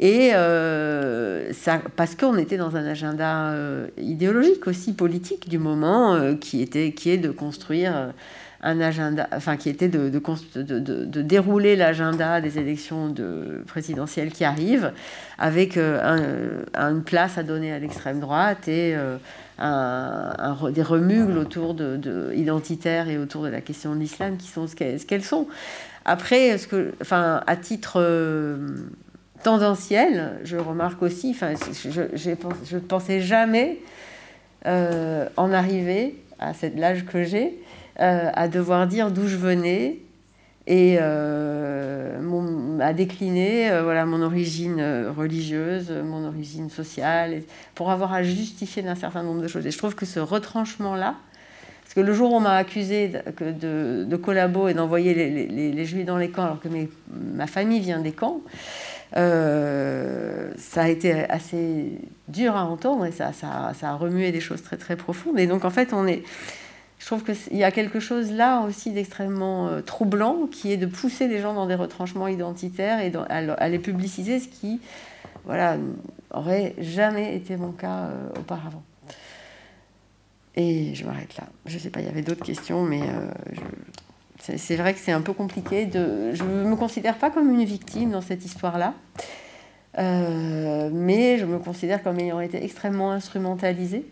et 0.00 0.30
euh, 0.34 1.52
ça, 1.52 1.82
parce 1.96 2.14
qu'on 2.14 2.38
était 2.38 2.56
dans 2.56 2.74
un 2.74 2.86
agenda 2.86 3.54
idéologique 3.98 4.66
aussi 4.66 4.94
politique 4.94 5.48
du 5.50 5.58
moment 5.58 6.34
qui 6.40 6.62
était 6.62 6.92
qui 6.92 7.10
est 7.10 7.18
de 7.18 7.30
construire 7.30 8.14
un 8.62 8.80
agenda, 8.80 9.28
enfin 9.32 9.56
qui 9.58 9.68
était 9.68 9.88
de, 9.88 10.08
de, 10.08 10.78
de, 10.80 11.22
dérouler 11.22 11.76
l'agenda 11.76 12.40
des 12.40 12.58
élections 12.58 13.08
de 13.08 13.62
présidentielles 13.66 14.32
qui 14.32 14.44
arrivent, 14.44 14.92
avec 15.38 15.76
un, 15.76 16.18
une 16.74 17.02
place 17.04 17.36
à 17.36 17.42
donner 17.42 17.72
à 17.72 17.78
l'extrême 17.78 18.20
droite 18.20 18.66
et 18.68 18.96
des 19.58 20.82
remugles 20.82 21.38
autour 21.38 21.74
de, 21.74 22.32
identitaires 22.34 23.08
et 23.08 23.18
autour 23.18 23.42
de 23.42 23.48
la 23.48 23.60
question 23.60 23.94
de 23.94 24.00
l'islam 24.00 24.36
qui 24.36 24.48
sont 24.48 24.66
ce 24.66 24.74
qu'elles 24.74 25.24
sont. 25.24 25.46
Après, 26.04 26.56
ce 26.56 26.66
que, 26.66 26.94
enfin, 27.02 27.42
à 27.46 27.56
titre 27.56 28.00
euh, 28.00 28.68
tendanciel, 29.42 30.38
je 30.42 30.56
remarque 30.56 31.02
aussi, 31.02 31.30
enfin, 31.30 31.52
je 31.84 32.30
ne 32.30 32.80
pensais 32.80 33.20
jamais 33.20 33.78
euh, 34.66 35.28
en 35.36 35.52
arriver 35.52 36.16
à 36.38 36.52
l'âge 36.76 37.04
que 37.04 37.24
j'ai, 37.24 37.62
euh, 38.00 38.30
à 38.32 38.48
devoir 38.48 38.86
dire 38.86 39.10
d'où 39.10 39.28
je 39.28 39.36
venais, 39.36 39.98
et 40.70 40.98
euh, 41.00 42.20
mon, 42.20 42.78
à 42.78 42.92
décliner 42.92 43.70
euh, 43.70 43.82
voilà, 43.82 44.04
mon 44.04 44.20
origine 44.20 44.80
euh, 44.80 45.10
religieuse, 45.10 45.90
mon 45.90 46.26
origine 46.26 46.68
sociale, 46.68 47.40
pour 47.74 47.90
avoir 47.90 48.12
à 48.12 48.22
justifier 48.22 48.82
d'un 48.82 48.94
certain 48.94 49.22
nombre 49.22 49.40
de 49.40 49.48
choses. 49.48 49.66
Et 49.66 49.70
je 49.70 49.78
trouve 49.78 49.94
que 49.94 50.04
ce 50.04 50.20
retranchement-là, 50.20 51.14
parce 51.82 51.94
que 51.94 52.00
le 52.00 52.12
jour 52.12 52.32
où 52.32 52.36
on 52.36 52.40
m'a 52.40 52.56
accusé 52.56 53.08
de, 53.08 53.50
de, 53.50 54.04
de, 54.04 54.16
collabo 54.16 54.68
et 54.68 54.74
d'envoyer 54.74 55.14
les, 55.14 55.46
les, 55.72 55.84
juifs 55.86 56.04
dans 56.04 56.18
les 56.18 56.28
camps, 56.28 56.44
alors 56.44 56.60
que 56.60 56.68
mes, 56.68 56.90
ma 57.34 57.46
famille 57.46 57.80
vient 57.80 58.00
des 58.00 58.12
camps, 58.12 58.42
euh, 59.16 60.50
ça 60.58 60.82
a 60.82 60.88
été 60.88 61.14
assez 61.30 61.92
dur 62.28 62.56
à 62.56 62.64
entendre 62.66 63.06
et 63.06 63.12
ça, 63.12 63.32
ça, 63.32 63.72
ça, 63.74 63.88
a 63.88 63.94
remué 63.94 64.32
des 64.32 64.40
choses 64.40 64.62
très 64.62 64.76
très 64.76 64.96
profondes. 64.96 65.38
Et 65.38 65.46
donc 65.46 65.64
en 65.64 65.70
fait, 65.70 65.94
on 65.94 66.06
est 66.06 66.24
je 66.98 67.06
trouve 67.06 67.22
qu'il 67.22 67.56
y 67.56 67.64
a 67.64 67.70
quelque 67.70 68.00
chose 68.00 68.32
là 68.32 68.62
aussi 68.62 68.90
d'extrêmement 68.90 69.68
euh, 69.68 69.80
troublant, 69.80 70.48
qui 70.50 70.72
est 70.72 70.76
de 70.76 70.86
pousser 70.86 71.28
les 71.28 71.40
gens 71.40 71.54
dans 71.54 71.66
des 71.66 71.76
retranchements 71.76 72.28
identitaires 72.28 73.00
et 73.00 73.12
à, 73.28 73.68
les 73.68 73.78
publiciser, 73.78 74.40
ce 74.40 74.48
qui, 74.48 74.80
voilà, 75.44 75.76
aurait 76.32 76.74
jamais 76.78 77.36
été 77.36 77.56
mon 77.56 77.70
cas 77.70 78.06
euh, 78.06 78.28
auparavant. 78.40 78.82
Et 80.56 80.92
je 80.96 81.06
m'arrête 81.06 81.36
là. 81.36 81.44
Je 81.66 81.74
ne 81.74 81.78
sais 81.78 81.90
pas, 81.90 82.00
il 82.00 82.06
y 82.06 82.10
avait 82.10 82.22
d'autres 82.22 82.44
questions, 82.44 82.82
mais 82.82 83.02
euh, 83.02 83.30
c'est 84.56 84.74
vrai 84.74 84.92
que 84.92 84.98
c'est 84.98 85.12
un 85.12 85.20
peu 85.20 85.32
compliqué. 85.32 85.88
Je 85.92 86.42
ne 86.42 86.64
me 86.64 86.74
considère 86.74 87.16
pas 87.16 87.30
comme 87.30 87.48
une 87.48 87.64
victime 87.64 88.10
dans 88.10 88.22
cette 88.22 88.44
histoire-là. 88.44 88.94
mais 89.96 91.38
je 91.38 91.44
me 91.44 91.60
considère 91.60 92.02
comme 92.02 92.18
ayant 92.18 92.40
été 92.40 92.64
extrêmement 92.64 93.12
instrumentalisée 93.12 94.04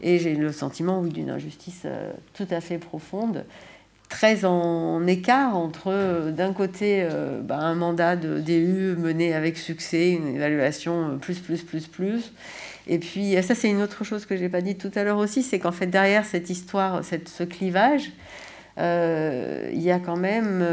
et 0.00 0.18
j'ai 0.18 0.34
le 0.34 0.52
sentiment, 0.52 1.00
oui, 1.00 1.10
d'une 1.10 1.30
injustice 1.30 1.82
euh, 1.84 2.12
tout 2.34 2.46
à 2.50 2.60
fait 2.60 2.78
profonde, 2.78 3.44
très 4.08 4.44
en 4.44 5.06
écart 5.06 5.56
entre, 5.56 5.88
euh, 5.88 6.30
d'un 6.32 6.52
côté, 6.52 7.02
euh, 7.02 7.40
bah, 7.40 7.58
un 7.58 7.74
mandat 7.74 8.16
de 8.16 8.40
DU 8.40 8.96
mené 8.98 9.34
avec 9.34 9.56
succès, 9.56 10.10
une 10.10 10.36
évaluation 10.36 11.18
plus, 11.20 11.38
plus, 11.38 11.62
plus, 11.62 11.86
plus. 11.86 12.32
Et 12.86 12.98
puis, 12.98 13.40
ça, 13.42 13.54
c'est 13.54 13.70
une 13.70 13.80
autre 13.80 14.04
chose 14.04 14.26
que 14.26 14.36
j'ai 14.36 14.48
pas 14.48 14.60
dit 14.60 14.76
tout 14.76 14.90
à 14.94 15.04
l'heure 15.04 15.18
aussi, 15.18 15.42
c'est 15.42 15.58
qu'en 15.58 15.72
fait, 15.72 15.86
derrière 15.86 16.24
cette 16.24 16.50
histoire, 16.50 17.04
cette, 17.04 17.28
ce 17.28 17.44
clivage, 17.44 18.10
il 18.76 19.80
y 19.80 19.90
a 19.92 20.00
quand 20.00 20.16
même 20.16 20.64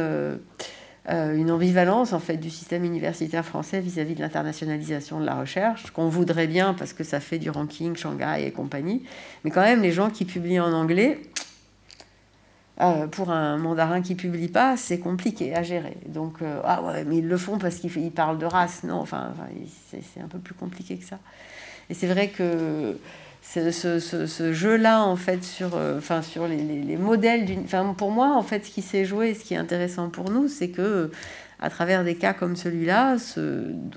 une 1.07 1.49
ambivalence 1.49 2.13
en 2.13 2.19
fait 2.19 2.37
du 2.37 2.49
système 2.49 2.83
universitaire 2.83 3.43
français 3.43 3.79
vis-à-vis 3.79 4.15
de 4.15 4.21
l'internationalisation 4.21 5.19
de 5.19 5.25
la 5.25 5.39
recherche, 5.39 5.89
qu'on 5.91 6.07
voudrait 6.07 6.45
bien 6.45 6.73
parce 6.75 6.93
que 6.93 7.03
ça 7.03 7.19
fait 7.19 7.39
du 7.39 7.49
ranking, 7.49 7.95
Shanghai 7.95 8.43
et 8.45 8.51
compagnie, 8.51 9.03
mais 9.43 9.49
quand 9.49 9.61
même 9.61 9.81
les 9.81 9.91
gens 9.91 10.11
qui 10.11 10.25
publient 10.25 10.59
en 10.59 10.71
anglais, 10.71 11.19
euh, 12.81 13.07
pour 13.07 13.29
un 13.31 13.57
mandarin 13.57 14.01
qui 14.01 14.15
publie 14.15 14.47
pas, 14.47 14.77
c'est 14.77 14.99
compliqué 14.99 15.53
à 15.53 15.63
gérer. 15.63 15.97
Donc 16.07 16.41
euh, 16.41 16.61
ah 16.63 16.81
ouais, 16.81 17.03
mais 17.03 17.17
ils 17.17 17.27
le 17.27 17.37
font 17.37 17.57
parce 17.57 17.75
qu'ils 17.75 18.11
parlent 18.11 18.37
de 18.37 18.45
race, 18.45 18.83
non, 18.83 19.01
enfin 19.01 19.33
c'est 19.89 20.21
un 20.21 20.27
peu 20.29 20.39
plus 20.39 20.53
compliqué 20.53 20.97
que 20.97 21.03
ça. 21.03 21.19
Et 21.89 21.93
c'est 21.93 22.07
vrai 22.07 22.29
que 22.29 22.97
ce, 23.49 23.99
ce, 23.99 24.53
jeu-là, 24.53 25.03
en 25.03 25.15
fait, 25.15 25.43
sur, 25.43 25.75
euh, 25.75 25.97
enfin, 25.97 26.21
sur 26.21 26.47
les, 26.47 26.57
les, 26.57 26.97
modèles 26.97 27.45
d'une. 27.45 27.61
Enfin, 27.61 27.95
pour 27.97 28.11
moi, 28.11 28.35
en 28.35 28.43
fait, 28.43 28.65
ce 28.65 28.71
qui 28.71 28.81
s'est 28.81 29.05
joué, 29.05 29.33
ce 29.33 29.43
qui 29.43 29.55
est 29.55 29.57
intéressant 29.57 30.09
pour 30.09 30.29
nous, 30.29 30.47
c'est 30.47 30.69
que 30.69 31.09
à 31.59 31.69
travers 31.69 32.03
des 32.03 32.15
cas 32.15 32.33
comme 32.33 32.55
celui-là, 32.55 33.17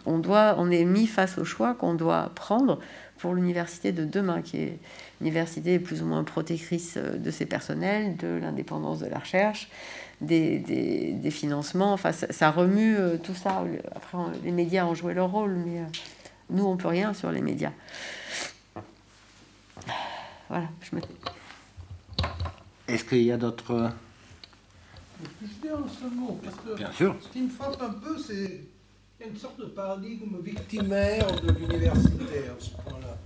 on, 0.06 0.18
doit, 0.18 0.56
on 0.58 0.70
est 0.70 0.84
mis 0.84 1.06
face 1.06 1.38
au 1.38 1.44
choix 1.44 1.74
qu'on 1.74 1.94
doit 1.94 2.32
prendre 2.34 2.80
pour 3.18 3.34
l'université 3.34 3.92
de 3.92 4.04
demain, 4.04 4.42
qui 4.42 4.56
est 4.56 4.78
une 5.20 5.28
université 5.28 5.78
plus 5.78 6.02
ou 6.02 6.06
moins 6.06 6.24
protectrice 6.24 6.94
euh, 6.96 7.16
de 7.18 7.30
ses 7.30 7.46
personnels, 7.46 8.16
de 8.16 8.38
l'indépendance 8.40 8.98
de 8.98 9.06
la 9.06 9.18
recherche, 9.18 9.68
des, 10.20 10.58
des, 10.58 11.12
des 11.12 11.30
financements. 11.30 11.92
Enfin, 11.92 12.10
ça, 12.12 12.50
remue 12.50 12.96
euh, 12.96 13.16
tout 13.16 13.34
ça. 13.34 13.64
Après, 13.94 14.18
les 14.42 14.50
médias 14.50 14.86
ont 14.86 14.94
joué 14.94 15.14
leur 15.14 15.30
rôle, 15.30 15.54
mais 15.54 15.82
nous, 16.50 16.64
on 16.64 16.76
peut 16.76 16.88
rien 16.88 17.14
sur 17.14 17.30
les 17.30 17.42
médias. 17.42 17.72
Voilà, 20.52 20.68
je 20.82 20.96
me... 20.96 21.00
Est-ce 22.86 23.04
qu'il 23.04 23.22
y 23.22 23.32
a 23.32 23.38
d'autres... 23.38 23.90
Je 25.40 25.46
dire 25.66 25.78
un 25.78 25.88
seul 25.88 26.10
mot 26.10 26.38
parce 26.44 26.56
que 26.56 26.76
Bien 26.76 26.92
sûr. 26.92 27.16
Ce 27.22 27.28
qui 27.28 27.40
me 27.40 27.48
frappe 27.48 27.80
un 27.80 27.94
peu, 27.94 28.18
c'est 28.18 28.60
y 29.18 29.24
a 29.24 29.28
une 29.28 29.38
sorte 29.38 29.58
de 29.58 29.64
paradigme 29.64 30.36
victimaire 30.44 31.26
de 31.40 31.52
l'université 31.52 32.50
à 32.50 32.60
ce 32.62 32.68
point-là. 32.68 33.16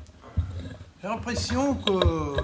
J'ai 1.02 1.08
l'impression 1.08 1.74
que 1.74 2.36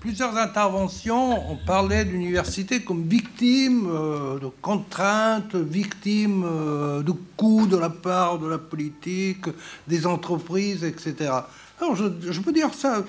plusieurs 0.00 0.34
interventions, 0.38 1.50
on 1.50 1.56
parlait 1.66 2.06
de 2.06 2.12
l'université 2.12 2.82
comme 2.82 3.02
victime 3.06 3.86
euh, 3.86 4.38
de 4.38 4.46
contraintes, 4.62 5.56
victime 5.56 6.42
euh, 6.46 7.02
de 7.02 7.12
coûts 7.36 7.66
de 7.66 7.76
la 7.76 7.90
part 7.90 8.38
de 8.38 8.48
la 8.48 8.56
politique, 8.56 9.44
des 9.86 10.06
entreprises, 10.06 10.84
etc. 10.84 11.32
Alors 11.78 11.96
je, 11.96 12.06
je 12.30 12.40
peux 12.40 12.52
dire 12.54 12.72
ça 12.72 13.04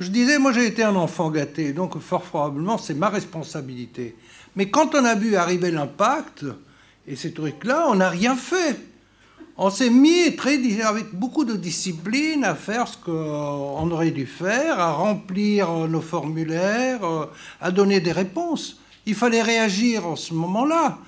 je 0.00 0.08
disais, 0.08 0.38
moi 0.38 0.52
j'ai 0.52 0.66
été 0.66 0.82
un 0.82 0.94
enfant 0.96 1.30
gâté, 1.30 1.72
donc 1.72 1.98
fort 1.98 2.22
probablement 2.22 2.78
c'est 2.78 2.94
ma 2.94 3.08
responsabilité. 3.08 4.14
Mais 4.56 4.70
quand 4.70 4.94
on 4.94 5.04
a 5.04 5.14
vu 5.14 5.36
arriver 5.36 5.70
l'impact 5.70 6.44
et 7.06 7.16
ces 7.16 7.32
trucs-là, 7.32 7.86
on 7.88 7.96
n'a 7.96 8.08
rien 8.08 8.36
fait. 8.36 8.78
On 9.56 9.70
s'est 9.70 9.90
mis 9.90 10.36
très, 10.36 10.60
avec 10.82 11.12
beaucoup 11.12 11.44
de 11.44 11.56
discipline 11.56 12.44
à 12.44 12.54
faire 12.54 12.86
ce 12.86 12.96
qu'on 12.96 13.90
aurait 13.90 14.12
dû 14.12 14.24
faire, 14.24 14.78
à 14.78 14.92
remplir 14.92 15.68
nos 15.88 16.00
formulaires, 16.00 17.00
à 17.60 17.72
donner 17.72 17.98
des 17.98 18.12
réponses. 18.12 18.80
Il 19.04 19.16
fallait 19.16 19.42
réagir 19.42 20.06
en 20.06 20.14
ce 20.14 20.32
moment-là. 20.34 20.98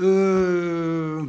Euh, 0.00 1.22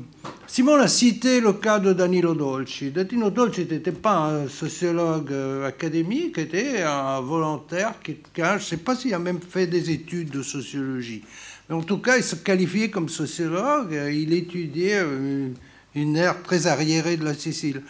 Simon 0.45 0.75
a 0.75 0.87
cité 0.87 1.39
le 1.39 1.53
cas 1.53 1.79
de 1.79 1.93
Danilo 1.93 2.33
Dolci. 2.33 2.91
Danilo 2.91 3.29
Dolci 3.29 3.65
n'était 3.69 3.91
pas 3.91 4.17
un 4.17 4.47
sociologue 4.47 5.31
euh, 5.31 5.67
académique, 5.67 6.37
était 6.37 6.81
un 6.81 7.21
volontaire, 7.21 7.95
quelqu'un, 8.03 8.57
je 8.57 8.63
ne 8.63 8.67
sais 8.67 8.77
pas 8.77 8.95
s'il 8.95 9.13
a 9.13 9.19
même 9.19 9.39
fait 9.41 9.67
des 9.67 9.91
études 9.91 10.31
de 10.31 10.41
sociologie. 10.41 11.23
Mais 11.69 11.75
en 11.75 11.81
tout 11.81 11.99
cas, 11.99 12.17
il 12.17 12.23
se 12.23 12.35
qualifiait 12.35 12.89
comme 12.89 13.09
sociologue, 13.09 13.97
il 14.11 14.33
étudiait 14.33 15.01
euh, 15.01 15.49
une 15.95 16.15
ère 16.15 16.41
très 16.43 16.67
arriérée 16.67 17.17
de 17.17 17.25
la 17.25 17.33
Sicile. 17.33 17.81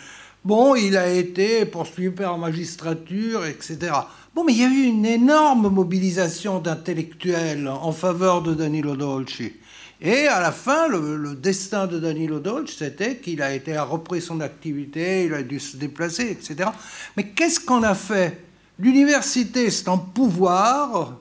Bon, 0.43 0.75
il 0.75 0.95
a 0.95 1.11
été 1.11 1.65
poursuivi 1.65 2.09
par 2.09 2.33
la 2.33 2.37
magistrature, 2.37 3.45
etc. 3.45 3.91
Bon, 4.33 4.43
mais 4.45 4.53
il 4.53 4.59
y 4.59 4.63
a 4.63 4.69
eu 4.69 4.83
une 4.83 5.05
énorme 5.05 5.69
mobilisation 5.69 6.59
d'intellectuels 6.59 7.67
en 7.67 7.91
faveur 7.91 8.41
de 8.41 8.53
Danilo 8.53 8.95
Dolci. 8.95 9.53
Et 9.99 10.27
à 10.27 10.39
la 10.39 10.51
fin, 10.51 10.87
le, 10.87 11.35
destin 11.35 11.87
de 11.87 11.99
Danilo 11.99 12.39
Dolce, 12.39 12.75
c'était 12.77 13.17
qu'il 13.17 13.41
a 13.41 13.53
été 13.53 13.75
à 13.75 13.83
repris 13.83 14.21
son 14.21 14.41
activité, 14.41 15.25
il 15.25 15.33
a 15.33 15.41
dû 15.41 15.59
se 15.59 15.75
déplacer, 15.75 16.29
etc. 16.31 16.69
Mais 17.15 17.29
qu'est-ce 17.29 17.59
qu'on 17.59 17.81
a 17.81 17.95
fait? 17.95 18.43
L'université, 18.77 19.71
c'est 19.71 19.87
en 19.87 19.97
pouvoir, 19.97 21.17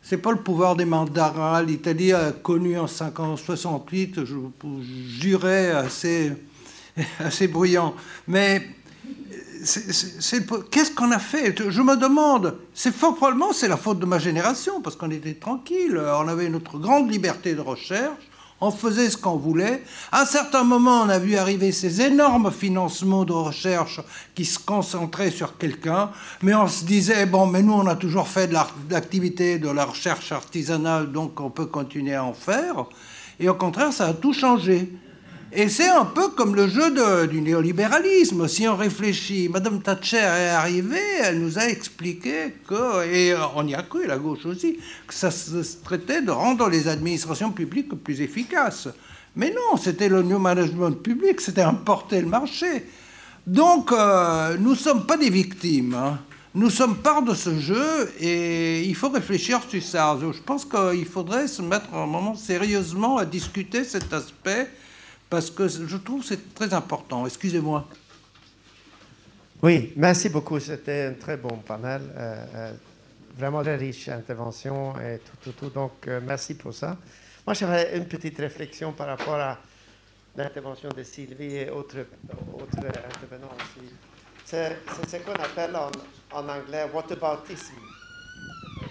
c'est 0.00 0.18
pas 0.18 0.30
le 0.30 0.38
pouvoir 0.38 0.76
des 0.76 0.84
mandarins. 0.84 1.60
L'Italie 1.62 2.12
a 2.12 2.30
connu 2.30 2.78
en 2.78 2.86
68, 2.86 4.24
je 4.24 4.36
jurais 5.20 5.70
assez, 5.70 6.32
assez 7.18 7.48
bruyant. 7.48 7.96
Mais 8.28 8.64
qu'est-ce 10.70 10.90
qu'on 10.94 11.10
a 11.10 11.18
fait? 11.18 11.54
Je 11.70 11.82
me 11.82 11.96
demande. 11.96 12.56
C'est 12.74 12.94
fort 12.94 13.14
probablement 13.14 13.52
c'est 13.52 13.68
la 13.68 13.76
faute 13.76 13.98
de 13.98 14.06
ma 14.06 14.18
génération 14.18 14.80
parce 14.80 14.96
qu'on 14.96 15.10
était 15.10 15.34
tranquille, 15.34 15.98
on 15.98 16.28
avait 16.28 16.48
notre 16.48 16.78
grande 16.78 17.10
liberté 17.10 17.54
de 17.54 17.60
recherche 17.60 18.30
on 18.60 18.70
faisait 18.70 19.10
ce 19.10 19.16
qu'on 19.16 19.36
voulait. 19.36 19.82
À 20.10 20.22
un 20.22 20.26
certain 20.26 20.64
moment, 20.64 21.02
on 21.02 21.08
a 21.08 21.18
vu 21.18 21.36
arriver 21.36 21.72
ces 21.72 22.00
énormes 22.00 22.50
financements 22.50 23.24
de 23.24 23.32
recherche 23.32 24.00
qui 24.34 24.44
se 24.44 24.58
concentraient 24.58 25.30
sur 25.30 25.58
quelqu'un, 25.58 26.10
mais 26.42 26.54
on 26.54 26.68
se 26.68 26.84
disait, 26.84 27.26
bon, 27.26 27.46
mais 27.46 27.62
nous, 27.62 27.74
on 27.74 27.86
a 27.86 27.96
toujours 27.96 28.28
fait 28.28 28.46
de 28.46 28.56
l'activité 28.90 29.58
de 29.58 29.68
la 29.68 29.84
recherche 29.84 30.32
artisanale, 30.32 31.12
donc 31.12 31.40
on 31.40 31.50
peut 31.50 31.66
continuer 31.66 32.14
à 32.14 32.24
en 32.24 32.32
faire. 32.32 32.86
Et 33.40 33.48
au 33.48 33.54
contraire, 33.54 33.92
ça 33.92 34.06
a 34.06 34.14
tout 34.14 34.32
changé. 34.32 34.92
Et 35.56 35.68
c'est 35.68 35.88
un 35.88 36.04
peu 36.04 36.30
comme 36.30 36.56
le 36.56 36.66
jeu 36.66 36.90
du 37.28 37.40
néolibéralisme. 37.40 38.48
Si 38.48 38.66
on 38.66 38.74
réfléchit, 38.74 39.48
Madame 39.48 39.80
Thatcher 39.80 40.16
est 40.16 40.48
arrivée, 40.48 40.98
elle 41.22 41.38
nous 41.38 41.60
a 41.60 41.68
expliqué 41.68 42.56
que, 42.66 43.06
et 43.06 43.36
on 43.54 43.64
y 43.64 43.72
a 43.72 43.82
cru, 43.82 44.04
la 44.08 44.18
gauche 44.18 44.46
aussi, 44.46 44.78
que 45.06 45.14
ça 45.14 45.30
se 45.30 45.76
traitait 45.84 46.22
de 46.22 46.32
rendre 46.32 46.68
les 46.68 46.88
administrations 46.88 47.52
publiques 47.52 47.94
plus 48.02 48.20
efficaces. 48.20 48.88
Mais 49.36 49.50
non, 49.50 49.76
c'était 49.76 50.08
le 50.08 50.22
new 50.22 50.40
management 50.40 51.00
public, 51.00 51.40
c'était 51.40 51.62
importer 51.62 52.20
le 52.20 52.26
marché. 52.26 52.86
Donc, 53.46 53.92
euh, 53.92 54.56
nous 54.58 54.70
ne 54.70 54.76
sommes 54.76 55.06
pas 55.06 55.16
des 55.16 55.30
victimes. 55.30 55.94
Hein. 55.94 56.18
Nous 56.56 56.70
sommes 56.70 56.96
part 56.96 57.22
de 57.22 57.34
ce 57.34 57.60
jeu 57.60 58.12
et 58.18 58.82
il 58.82 58.94
faut 58.96 59.08
réfléchir 59.08 59.60
sur 59.68 59.82
ça. 59.82 60.18
Je 60.20 60.42
pense 60.42 60.64
qu'il 60.64 61.06
faudrait 61.06 61.46
se 61.46 61.62
mettre 61.62 61.94
un 61.94 62.06
moment 62.06 62.34
sérieusement 62.34 63.18
à 63.18 63.24
discuter 63.24 63.84
cet 63.84 64.12
aspect 64.12 64.68
parce 65.30 65.50
que 65.50 65.68
je 65.68 65.96
trouve 65.96 66.20
que 66.20 66.26
c'est 66.28 66.54
très 66.54 66.72
important. 66.74 67.26
Excusez-moi. 67.26 67.86
Oui, 69.62 69.92
merci 69.96 70.28
beaucoup. 70.28 70.60
C'était 70.60 71.06
un 71.06 71.14
très 71.14 71.36
bon 71.36 71.56
panel. 71.56 72.02
Euh, 72.16 72.46
euh, 72.54 72.72
vraiment 73.36 73.62
très 73.62 73.76
riche 73.76 74.08
intervention 74.08 74.92
et 75.00 75.18
tout, 75.20 75.36
tout, 75.42 75.52
tout. 75.52 75.70
Donc, 75.70 76.06
euh, 76.06 76.20
merci 76.22 76.54
pour 76.54 76.74
ça. 76.74 76.96
Moi, 77.46 77.54
j'avais 77.54 77.96
une 77.96 78.06
petite 78.06 78.36
réflexion 78.38 78.92
par 78.92 79.06
rapport 79.06 79.36
à 79.40 79.58
l'intervention 80.36 80.88
de 80.90 81.02
Sylvie 81.02 81.56
et 81.56 81.70
autres, 81.70 82.06
autres 82.52 82.78
intervenants 82.78 83.54
aussi. 83.56 83.88
C'est 84.44 84.76
ce 85.08 85.16
qu'on 85.24 85.32
appelle 85.32 85.74
en, 85.74 85.90
en, 86.36 86.48
anglais 86.48 86.86
whataboutism. 86.92 87.74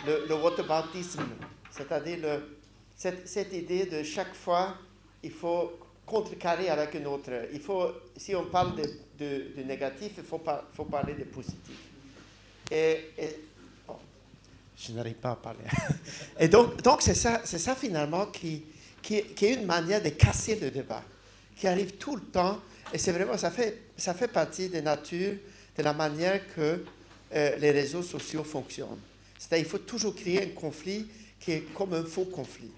Le, 0.07 0.25
le 0.27 0.35
whataboutism, 0.35 1.21
c'est-à-dire 1.69 2.39
cette, 2.95 3.27
cette 3.27 3.53
idée 3.53 3.85
de 3.85 4.01
chaque 4.03 4.33
fois, 4.33 4.75
il 5.21 5.31
faut 5.31 5.82
contrecarrer 6.05 6.69
avec 6.69 6.93
une 6.95 7.07
autre. 7.07 7.31
Il 7.53 7.59
faut, 7.59 7.91
si 8.17 8.35
on 8.35 8.45
parle 8.45 8.75
de, 8.75 8.83
de, 9.55 9.63
négatif, 9.63 10.13
il 10.17 10.23
faut, 10.23 10.41
faut 10.73 10.85
parler 10.85 11.13
de 11.13 11.23
positif. 11.23 11.77
Et, 12.71 13.11
je 14.75 14.91
n'arrive 14.91 15.15
pas 15.15 15.31
à 15.31 15.35
parler. 15.35 15.63
Et 16.39 16.47
donc, 16.47 16.81
donc 16.81 17.01
c'est 17.01 17.15
ça, 17.15 17.41
c'est 17.45 17.59
ça 17.59 17.75
finalement 17.75 18.25
qui, 18.27 18.63
qui, 19.01 19.23
qui, 19.23 19.45
est 19.45 19.53
une 19.53 19.65
manière 19.65 20.01
de 20.01 20.09
casser 20.09 20.55
le 20.55 20.71
débat, 20.71 21.03
qui 21.55 21.67
arrive 21.67 21.93
tout 21.93 22.15
le 22.15 22.23
temps. 22.23 22.59
Et 22.91 22.97
c'est 22.97 23.11
vraiment, 23.11 23.37
ça 23.37 23.51
fait, 23.51 23.81
ça 23.95 24.13
fait 24.13 24.27
partie 24.27 24.69
de 24.69 24.81
nature, 24.81 25.35
de 25.77 25.83
la 25.83 25.93
manière 25.93 26.41
que 26.53 26.83
euh, 27.33 27.55
les 27.57 27.71
réseaux 27.71 28.03
sociaux 28.03 28.43
fonctionnent. 28.43 28.99
C'est-à-dire, 29.39 29.65
il 29.65 29.69
faut 29.69 29.79
toujours 29.79 30.15
créer 30.15 30.43
un 30.43 30.49
conflit 30.49 31.07
qui 31.39 31.51
est 31.51 31.73
comme 31.73 31.93
un 31.93 32.03
faux 32.03 32.25
conflit. 32.25 32.71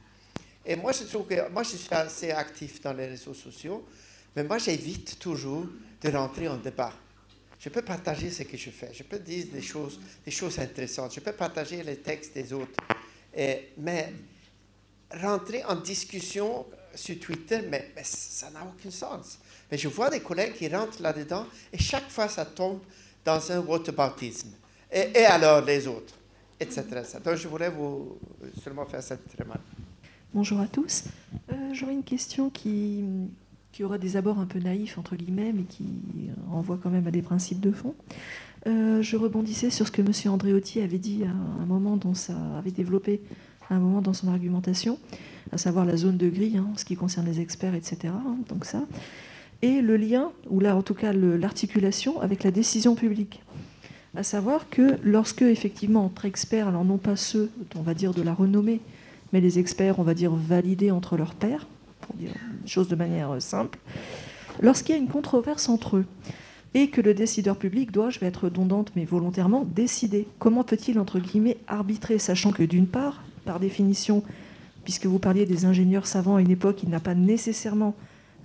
Et 0.66 0.76
moi, 0.76 0.92
je 0.92 1.04
trouve 1.04 1.28
que 1.28 1.50
moi, 1.50 1.64
je 1.64 1.76
suis 1.78 1.94
assez 1.94 2.32
actif 2.32 2.82
dans 2.82 2.94
les 2.94 3.08
réseaux 3.08 3.34
sociaux, 3.34 3.86
mais 4.36 4.44
moi, 4.44 4.58
j'évite 4.58 5.20
toujours 5.20 5.66
de 6.02 6.10
rentrer 6.10 6.48
en 6.48 6.58
débat. 6.58 6.94
Je 7.60 7.70
peux 7.70 7.82
partager 7.82 8.30
ce 8.30 8.44
que 8.44 8.58
je 8.58 8.70
fais, 8.70 8.92
je 8.94 9.04
peux 9.04 9.20
dire 9.20 9.46
des 9.52 9.62
choses, 9.62 10.00
des 10.24 10.32
choses 10.32 10.60
intéressantes, 10.60 11.14
je 11.16 11.20
peux 11.20 11.32
partager 11.32 11.82
les 11.84 11.98
textes 11.98 12.34
des 12.34 12.52
autres, 12.54 12.80
mais 13.78 14.14
rentrer 15.12 15.64
en 15.64 15.76
discussion 15.76 16.66
sur 16.94 17.20
Twitter, 17.20 17.62
mais, 17.68 17.92
ça 18.04 18.50
n'a 18.52 18.64
aucun 18.64 18.92
sens. 18.92 19.40
Mais 19.72 19.78
je 19.78 19.88
vois 19.88 20.10
des 20.10 20.20
collègues 20.20 20.54
qui 20.54 20.68
rentrent 20.68 21.02
là-dedans 21.02 21.48
et 21.74 21.78
chaque 21.78 22.10
fois 22.10 22.28
ça 22.28 22.46
tombe 22.46 22.82
dans 23.24 23.52
un 23.52 23.60
whataboutisme. 23.60 24.52
Et, 24.92 25.12
et 25.14 25.26
alors 25.26 25.62
les 25.62 25.88
autres, 25.88 26.14
etc., 26.60 26.84
etc. 26.92 27.20
Donc 27.24 27.36
je 27.36 27.48
voulais 27.48 27.70
vous 27.70 28.20
seulement 28.64 28.86
faire 28.86 29.02
cette 29.02 29.22
remarque. 29.40 29.75
Bonjour 30.36 30.60
à 30.60 30.68
tous. 30.68 31.06
Euh, 31.50 31.56
j'aurais 31.72 31.94
une 31.94 32.04
question 32.04 32.50
qui, 32.50 33.06
aurait 33.82 34.00
des 34.00 34.18
abords 34.18 34.38
un 34.38 34.46
peu 34.46 34.60
naïfs, 34.60 34.98
entre 34.98 35.16
guillemets, 35.16 35.54
mais 35.54 35.64
qui 35.64 35.86
renvoie 36.50 36.78
quand 36.78 36.90
même 36.90 37.08
à 37.08 37.12
des 37.12 37.22
principes 37.22 37.62
de 37.62 37.72
fond. 37.72 37.96
Euh, 38.68 39.02
je 39.02 39.16
rebondissais 39.16 39.70
sur 39.70 39.88
ce 39.88 39.94
que 39.94 40.02
M. 40.02 40.34
Andréotti 40.34 40.82
avait 40.82 40.98
dit 40.98 41.24
à 41.24 41.62
un 41.62 41.66
moment 41.66 41.96
dont 41.96 42.14
ça 42.14 42.34
avait 42.58 42.72
développé 42.72 43.22
à 43.70 43.76
un 43.76 43.80
moment 43.80 44.02
dans 44.02 44.12
son 44.12 44.28
argumentation, 44.28 45.00
à 45.54 45.58
savoir 45.58 45.86
la 45.86 45.96
zone 45.96 46.18
de 46.18 46.28
gris, 46.28 46.58
hein, 46.58 46.68
en 46.70 46.76
ce 46.76 46.84
qui 46.84 46.98
concerne 46.98 47.28
les 47.28 47.40
experts, 47.40 47.74
etc. 47.74 47.98
Hein, 48.08 48.36
donc 48.50 48.66
ça. 48.66 48.84
Et 49.62 49.80
le 49.80 49.96
lien, 49.96 50.34
ou 50.50 50.60
là 50.60 50.76
en 50.76 50.82
tout 50.82 50.96
cas 50.96 51.14
l'articulation 51.14 52.20
avec 52.20 52.44
la 52.44 52.52
décision 52.52 52.96
publique. 52.96 53.42
À 54.18 54.24
savoir 54.24 54.70
que 54.70 54.98
lorsque, 55.02 55.44
effectivement, 55.44 56.04
entre 56.04 56.26
experts, 56.26 56.68
alors 56.68 56.84
non 56.84 56.98
pas 56.98 57.16
ceux, 57.16 57.50
on 57.76 57.82
va 57.82 57.94
dire, 57.94 58.14
de 58.14 58.22
la 58.22 58.34
renommée, 58.34 58.82
les 59.42 59.60
experts, 59.60 60.00
on 60.00 60.04
va 60.04 60.14
dire, 60.14 60.34
validés 60.34 60.92
entre 60.92 61.18
leurs 61.18 61.34
pairs, 61.34 61.68
pour 62.02 62.16
dire 62.16 62.32
les 62.62 62.68
choses 62.68 62.88
de 62.88 62.96
manière 62.96 63.32
euh, 63.32 63.40
simple, 63.40 63.80
lorsqu'il 64.62 64.96
y 64.96 64.98
a 64.98 65.02
une 65.02 65.08
controverse 65.08 65.70
entre 65.70 65.98
eux 65.98 66.06
et 66.74 66.90
que 66.90 67.02
le 67.02 67.14
décideur 67.14 67.56
public 67.56 67.92
doit, 67.92 68.10
je 68.10 68.20
vais 68.20 68.28
être 68.28 68.46
redondante 68.46 68.92
mais 68.96 69.06
volontairement, 69.06 69.64
décider. 69.64 70.28
Comment 70.40 70.64
peut-il, 70.64 71.00
entre 71.00 71.20
guillemets, 71.20 71.58
arbitrer, 71.68 72.20
sachant 72.20 72.52
que 72.52 72.64
d'une 72.64 72.88
part, 72.88 73.24
par 73.46 73.62
définition, 73.62 74.24
puisque 74.84 75.06
vous 75.06 75.20
parliez 75.20 75.46
des 75.46 75.66
ingénieurs 75.66 76.06
savants 76.06 76.36
à 76.36 76.42
une 76.42 76.52
époque, 76.52 76.84
il 76.84 76.90
n'a 76.90 77.00
pas 77.00 77.16
nécessairement 77.16 77.96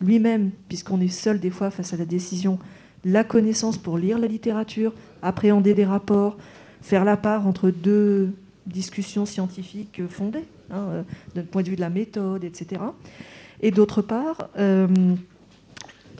lui-même, 0.01 0.51
puisqu'on 0.69 1.01
est 1.01 1.09
seul 1.09 1.41
des 1.41 1.51
fois 1.51 1.71
face 1.71 1.93
à 1.93 1.97
la 1.97 2.05
décision, 2.05 2.59
la 3.05 3.25
connaissance 3.25 3.79
pour 3.79 3.99
lire 3.99 4.19
la 4.19 4.29
littérature, 4.29 4.95
appréhender 5.23 5.75
des 5.75 5.85
rapports, 5.85 6.37
faire 6.83 7.05
la 7.05 7.17
part 7.17 7.47
entre 7.47 7.71
deux 7.71 8.33
discussions 8.67 9.27
scientifiques 9.27 10.03
fondées. 10.09 10.45
Hein, 10.71 10.87
euh, 10.91 11.03
d'un 11.35 11.43
point 11.43 11.63
de 11.63 11.69
vue 11.69 11.77
de 11.77 11.81
la 11.81 11.91
méthode, 11.91 12.45
etc. 12.45 12.81
Et 13.61 13.71
d'autre 13.71 14.03
part, 14.03 14.51
euh, 14.57 14.87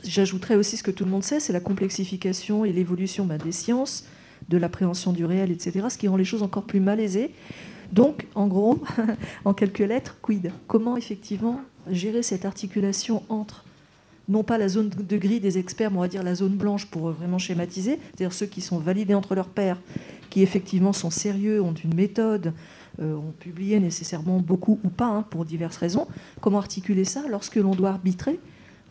j'ajouterais 0.03 0.55
aussi 0.55 0.77
ce 0.77 0.83
que 0.83 0.91
tout 0.91 1.05
le 1.05 1.11
monde 1.11 1.23
sait, 1.23 1.39
c'est 1.39 1.53
la 1.53 1.61
complexification 1.61 2.65
et 2.65 2.73
l'évolution 2.73 3.25
bah, 3.25 3.37
des 3.37 3.53
sciences, 3.53 4.05
de 4.49 4.57
l'appréhension 4.57 5.13
du 5.13 5.23
réel, 5.23 5.51
etc., 5.51 5.85
ce 5.89 5.97
qui 5.97 6.07
rend 6.07 6.17
les 6.17 6.25
choses 6.25 6.43
encore 6.43 6.63
plus 6.63 6.81
malaisées. 6.81 7.31
Donc, 7.93 8.27
en 8.35 8.47
gros, 8.47 8.79
en 9.45 9.53
quelques 9.53 9.79
lettres, 9.79 10.17
quid? 10.21 10.51
Comment 10.67 10.97
effectivement 10.97 11.61
gérer 11.89 12.21
cette 12.21 12.45
articulation 12.45 13.23
entre 13.29 13.63
non 14.27 14.43
pas 14.43 14.57
la 14.57 14.69
zone 14.69 14.89
de 14.89 15.17
gris 15.17 15.39
des 15.39 15.57
experts, 15.57 15.91
mais 15.91 15.97
on 15.97 16.01
va 16.01 16.07
dire 16.07 16.23
la 16.23 16.35
zone 16.35 16.55
blanche 16.55 16.85
pour 16.85 17.11
vraiment 17.11 17.37
schématiser, 17.37 17.99
c'est-à-dire 18.15 18.33
ceux 18.33 18.45
qui 18.45 18.61
sont 18.61 18.77
validés 18.77 19.13
entre 19.13 19.35
leurs 19.35 19.49
pairs, 19.49 19.79
qui 20.29 20.41
effectivement 20.41 20.93
sont 20.93 21.09
sérieux, 21.09 21.61
ont 21.61 21.73
une 21.73 21.95
méthode, 21.95 22.53
euh, 22.99 23.15
ont 23.15 23.33
publié 23.39 23.79
nécessairement 23.79 24.39
beaucoup 24.39 24.79
ou 24.83 24.89
pas, 24.89 25.07
hein, 25.07 25.23
pour 25.29 25.45
diverses 25.45 25.77
raisons. 25.77 26.07
Comment 26.41 26.57
articuler 26.57 27.05
ça 27.05 27.23
lorsque 27.29 27.55
l'on 27.55 27.75
doit 27.75 27.89
arbitrer 27.89 28.39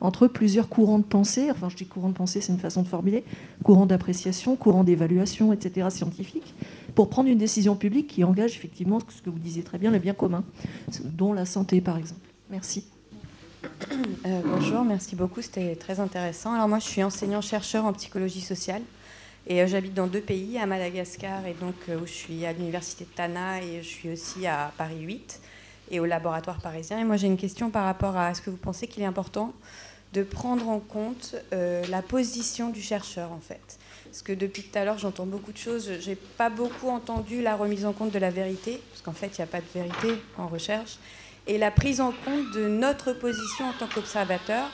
entre 0.00 0.26
plusieurs 0.26 0.68
courants 0.68 0.98
de 0.98 1.04
pensée, 1.04 1.50
enfin 1.50 1.68
je 1.68 1.76
dis 1.76 1.86
courant 1.86 2.08
de 2.08 2.14
pensée, 2.14 2.40
c'est 2.40 2.52
une 2.52 2.58
façon 2.58 2.82
de 2.82 2.88
formuler, 2.88 3.24
courant 3.62 3.86
d'appréciation, 3.86 4.56
courant 4.56 4.84
d'évaluation, 4.84 5.52
etc., 5.52 5.88
scientifique, 5.90 6.54
pour 6.94 7.10
prendre 7.10 7.28
une 7.28 7.38
décision 7.38 7.76
publique 7.76 8.06
qui 8.08 8.24
engage 8.24 8.56
effectivement 8.56 8.98
ce 9.08 9.20
que 9.20 9.30
vous 9.30 9.38
disiez 9.38 9.62
très 9.62 9.78
bien, 9.78 9.90
le 9.90 9.98
bien 9.98 10.14
commun, 10.14 10.44
dont 11.04 11.32
la 11.32 11.44
santé 11.44 11.80
par 11.80 11.98
exemple. 11.98 12.26
Merci. 12.50 12.84
Euh, 14.24 14.40
bonjour, 14.44 14.84
merci 14.84 15.16
beaucoup, 15.16 15.42
c'était 15.42 15.76
très 15.76 16.00
intéressant. 16.00 16.54
Alors 16.54 16.68
moi 16.68 16.78
je 16.78 16.86
suis 16.86 17.02
enseignant-chercheur 17.02 17.84
en 17.84 17.92
psychologie 17.92 18.40
sociale. 18.40 18.82
Et 19.46 19.62
euh, 19.62 19.66
j'habite 19.66 19.94
dans 19.94 20.06
deux 20.06 20.20
pays, 20.20 20.58
à 20.58 20.66
Madagascar, 20.66 21.46
et 21.46 21.54
donc 21.54 21.74
euh, 21.88 21.98
où 22.00 22.06
je 22.06 22.12
suis 22.12 22.46
à 22.46 22.52
l'université 22.52 23.04
de 23.04 23.10
Tana, 23.10 23.62
et 23.62 23.82
je 23.82 23.88
suis 23.88 24.10
aussi 24.10 24.46
à 24.46 24.72
Paris 24.76 25.00
8 25.00 25.40
et 25.90 26.00
au 26.00 26.04
laboratoire 26.04 26.60
parisien. 26.60 26.98
Et 26.98 27.04
moi, 27.04 27.16
j'ai 27.16 27.26
une 27.26 27.36
question 27.36 27.70
par 27.70 27.84
rapport 27.84 28.16
à 28.16 28.34
ce 28.34 28.42
que 28.42 28.50
vous 28.50 28.56
pensez 28.56 28.86
qu'il 28.86 29.02
est 29.02 29.06
important 29.06 29.52
de 30.12 30.22
prendre 30.22 30.68
en 30.68 30.80
compte 30.80 31.36
euh, 31.52 31.84
la 31.88 32.02
position 32.02 32.70
du 32.70 32.82
chercheur, 32.82 33.32
en 33.32 33.40
fait? 33.40 33.78
Parce 34.04 34.22
que 34.22 34.32
depuis 34.32 34.64
tout 34.64 34.76
à 34.76 34.84
l'heure, 34.84 34.98
j'entends 34.98 35.26
beaucoup 35.26 35.52
de 35.52 35.58
choses. 35.58 35.90
J'ai 36.00 36.16
pas 36.16 36.50
beaucoup 36.50 36.88
entendu 36.88 37.42
la 37.42 37.54
remise 37.54 37.86
en 37.86 37.92
compte 37.92 38.10
de 38.10 38.18
la 38.18 38.30
vérité, 38.30 38.80
parce 38.90 39.02
qu'en 39.02 39.12
fait, 39.12 39.38
il 39.38 39.40
n'y 39.40 39.44
a 39.44 39.46
pas 39.46 39.60
de 39.60 39.72
vérité 39.72 40.20
en 40.36 40.48
recherche 40.48 40.98
et 41.50 41.58
la 41.58 41.72
prise 41.72 42.00
en 42.00 42.12
compte 42.12 42.52
de 42.52 42.68
notre 42.68 43.12
position 43.12 43.64
en 43.64 43.72
tant 43.72 43.88
qu'observateur. 43.88 44.70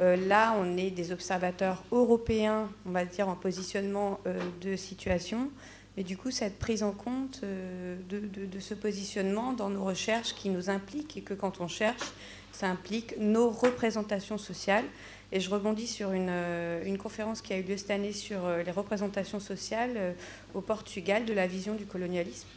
Euh, 0.00 0.16
là, 0.16 0.54
on 0.60 0.76
est 0.76 0.90
des 0.90 1.12
observateurs 1.12 1.82
européens, 1.92 2.68
on 2.84 2.90
va 2.90 3.06
dire, 3.06 3.30
en 3.30 3.36
positionnement 3.36 4.20
euh, 4.26 4.38
de 4.60 4.76
situation, 4.76 5.50
Et 5.96 6.04
du 6.04 6.18
coup, 6.18 6.30
cette 6.30 6.58
prise 6.58 6.82
en 6.82 6.92
compte 6.92 7.40
de, 7.40 8.18
de, 8.18 8.60
ce 8.60 8.74
positionnement 8.74 9.54
dans 9.54 9.70
nos 9.70 9.82
recherches 9.82 10.34
qui 10.34 10.50
nous 10.50 10.68
implique 10.68 11.16
et 11.16 11.22
que 11.22 11.32
quand 11.32 11.62
on 11.62 11.68
cherche, 11.68 12.12
ça 12.52 12.68
implique 12.68 13.16
nos 13.18 13.48
représentations 13.48 14.36
sociales. 14.36 14.84
Et 15.32 15.40
je 15.40 15.48
rebondis 15.48 15.86
sur 15.86 16.12
une, 16.12 16.98
conférence 16.98 17.40
qui 17.40 17.54
a 17.54 17.56
eu 17.56 17.62
lieu 17.62 17.78
cette 17.78 17.92
année 17.92 18.12
sur 18.12 18.40
les 18.64 18.72
représentations 18.72 19.40
sociales 19.40 20.14
au 20.54 20.60
Portugal 20.60 21.24
de 21.24 21.32
la 21.32 21.46
vision 21.46 21.74
du 21.74 21.86
colonialisme. 21.86 22.48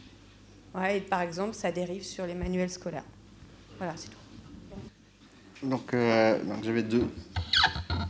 Et 0.90 1.00
par 1.00 1.22
exemple, 1.22 1.54
ça 1.54 1.72
dérive 1.72 2.04
sur 2.04 2.26
les 2.26 2.34
manuels 2.34 2.70
scolaires. 2.70 3.04
Voilà, 3.78 3.92
c'est 3.96 4.08
tout. 4.08 4.16
Donc, 5.64 5.94
euh, 5.94 6.38
j'avais 6.62 6.82
deux, 6.82 7.08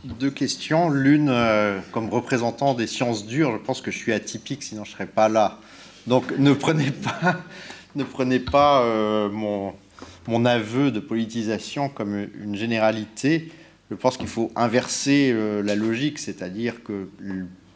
deux 0.03 0.31
questions. 0.31 0.89
L'une, 0.89 1.29
euh, 1.29 1.79
comme 1.91 2.09
représentant 2.09 2.73
des 2.73 2.87
sciences 2.87 3.25
dures, 3.25 3.53
je 3.53 3.57
pense 3.57 3.81
que 3.81 3.91
je 3.91 3.97
suis 3.97 4.13
atypique, 4.13 4.63
sinon 4.63 4.83
je 4.83 4.91
ne 4.91 4.93
serais 4.93 5.05
pas 5.05 5.29
là. 5.29 5.59
Donc 6.05 6.37
ne 6.37 6.53
prenez 6.53 6.91
pas, 6.91 7.37
ne 7.95 8.03
prenez 8.03 8.39
pas 8.39 8.81
euh, 8.81 9.29
mon, 9.29 9.73
mon 10.27 10.45
aveu 10.45 10.91
de 10.91 10.99
politisation 10.99 11.87
comme 11.89 12.27
une 12.41 12.55
généralité. 12.55 13.51
Je 13.89 13.95
pense 13.95 14.17
qu'il 14.17 14.27
faut 14.27 14.51
inverser 14.55 15.31
la 15.63 15.75
logique, 15.75 16.17
c'est-à-dire 16.17 16.83
que 16.83 17.07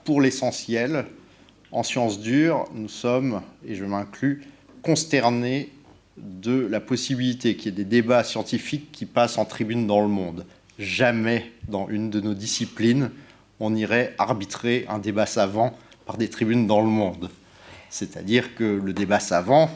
pour 0.03 0.21
l'essentiel, 0.21 1.05
en 1.71 1.83
sciences 1.83 2.19
dures, 2.19 2.65
nous 2.73 2.89
sommes, 2.89 3.41
et 3.63 3.75
je 3.75 3.85
m'inclus, 3.85 4.41
consternés 4.81 5.69
de 6.23 6.67
la 6.67 6.79
possibilité 6.79 7.55
qu'il 7.55 7.65
y 7.65 7.69
ait 7.69 7.83
des 7.83 7.85
débats 7.85 8.23
scientifiques 8.23 8.91
qui 8.91 9.05
passent 9.05 9.37
en 9.37 9.45
tribune 9.45 9.87
dans 9.87 10.01
le 10.01 10.07
monde. 10.07 10.45
Jamais 10.77 11.51
dans 11.67 11.89
une 11.89 12.09
de 12.09 12.21
nos 12.21 12.33
disciplines, 12.33 13.11
on 13.59 13.75
irait 13.75 14.15
arbitrer 14.17 14.85
un 14.89 14.99
débat 14.99 15.25
savant 15.25 15.77
par 16.05 16.17
des 16.17 16.29
tribunes 16.29 16.67
dans 16.67 16.81
le 16.81 16.87
monde. 16.87 17.29
C'est-à-dire 17.89 18.55
que 18.55 18.63
le 18.63 18.93
débat 18.93 19.19
savant, 19.19 19.69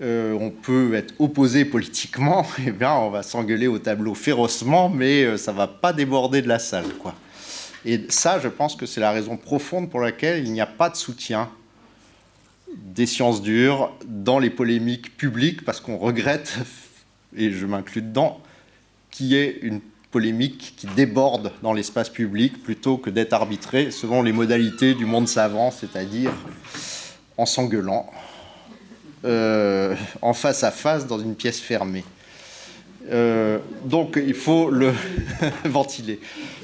euh, 0.00 0.36
on 0.40 0.50
peut 0.50 0.94
être 0.94 1.14
opposé 1.18 1.64
politiquement, 1.64 2.42
et 2.58 2.62
eh 2.68 2.70
bien 2.72 2.94
on 2.94 3.10
va 3.10 3.22
s'engueuler 3.22 3.68
au 3.68 3.78
tableau 3.78 4.14
férocement, 4.14 4.88
mais 4.88 5.22
euh, 5.22 5.36
ça 5.36 5.52
va 5.52 5.68
pas 5.68 5.92
déborder 5.92 6.42
de 6.42 6.48
la 6.48 6.58
salle. 6.58 6.88
Quoi. 6.98 7.14
Et 7.84 8.06
ça, 8.08 8.40
je 8.40 8.48
pense 8.48 8.74
que 8.74 8.86
c'est 8.86 9.00
la 9.00 9.12
raison 9.12 9.36
profonde 9.36 9.90
pour 9.90 10.00
laquelle 10.00 10.44
il 10.44 10.52
n'y 10.52 10.60
a 10.60 10.66
pas 10.66 10.88
de 10.88 10.96
soutien 10.96 11.48
des 12.76 13.06
sciences 13.06 13.42
dures 13.42 13.92
dans 14.06 14.38
les 14.38 14.50
polémiques 14.50 15.16
publiques, 15.16 15.64
parce 15.64 15.80
qu'on 15.80 15.96
regrette, 15.96 16.58
et 17.36 17.50
je 17.50 17.66
m'inclus 17.66 18.02
dedans, 18.02 18.40
qu'il 19.10 19.26
y 19.26 19.36
ait 19.36 19.58
une 19.62 19.80
polémique 20.10 20.74
qui 20.76 20.86
déborde 20.88 21.52
dans 21.62 21.72
l'espace 21.72 22.10
public 22.10 22.62
plutôt 22.62 22.98
que 22.98 23.10
d'être 23.10 23.32
arbitrée 23.32 23.90
selon 23.90 24.22
les 24.22 24.32
modalités 24.32 24.94
du 24.94 25.06
monde 25.06 25.26
savant, 25.26 25.70
c'est-à-dire 25.70 26.32
en 27.38 27.46
s'engueulant, 27.46 28.10
euh, 29.24 29.96
en 30.20 30.34
face 30.34 30.64
à 30.64 30.70
face 30.70 31.06
dans 31.06 31.18
une 31.18 31.34
pièce 31.34 31.60
fermée. 31.60 32.04
Euh, 33.10 33.58
donc 33.84 34.20
il 34.24 34.34
faut 34.34 34.70
le 34.70 34.92
ventiler. 35.64 36.20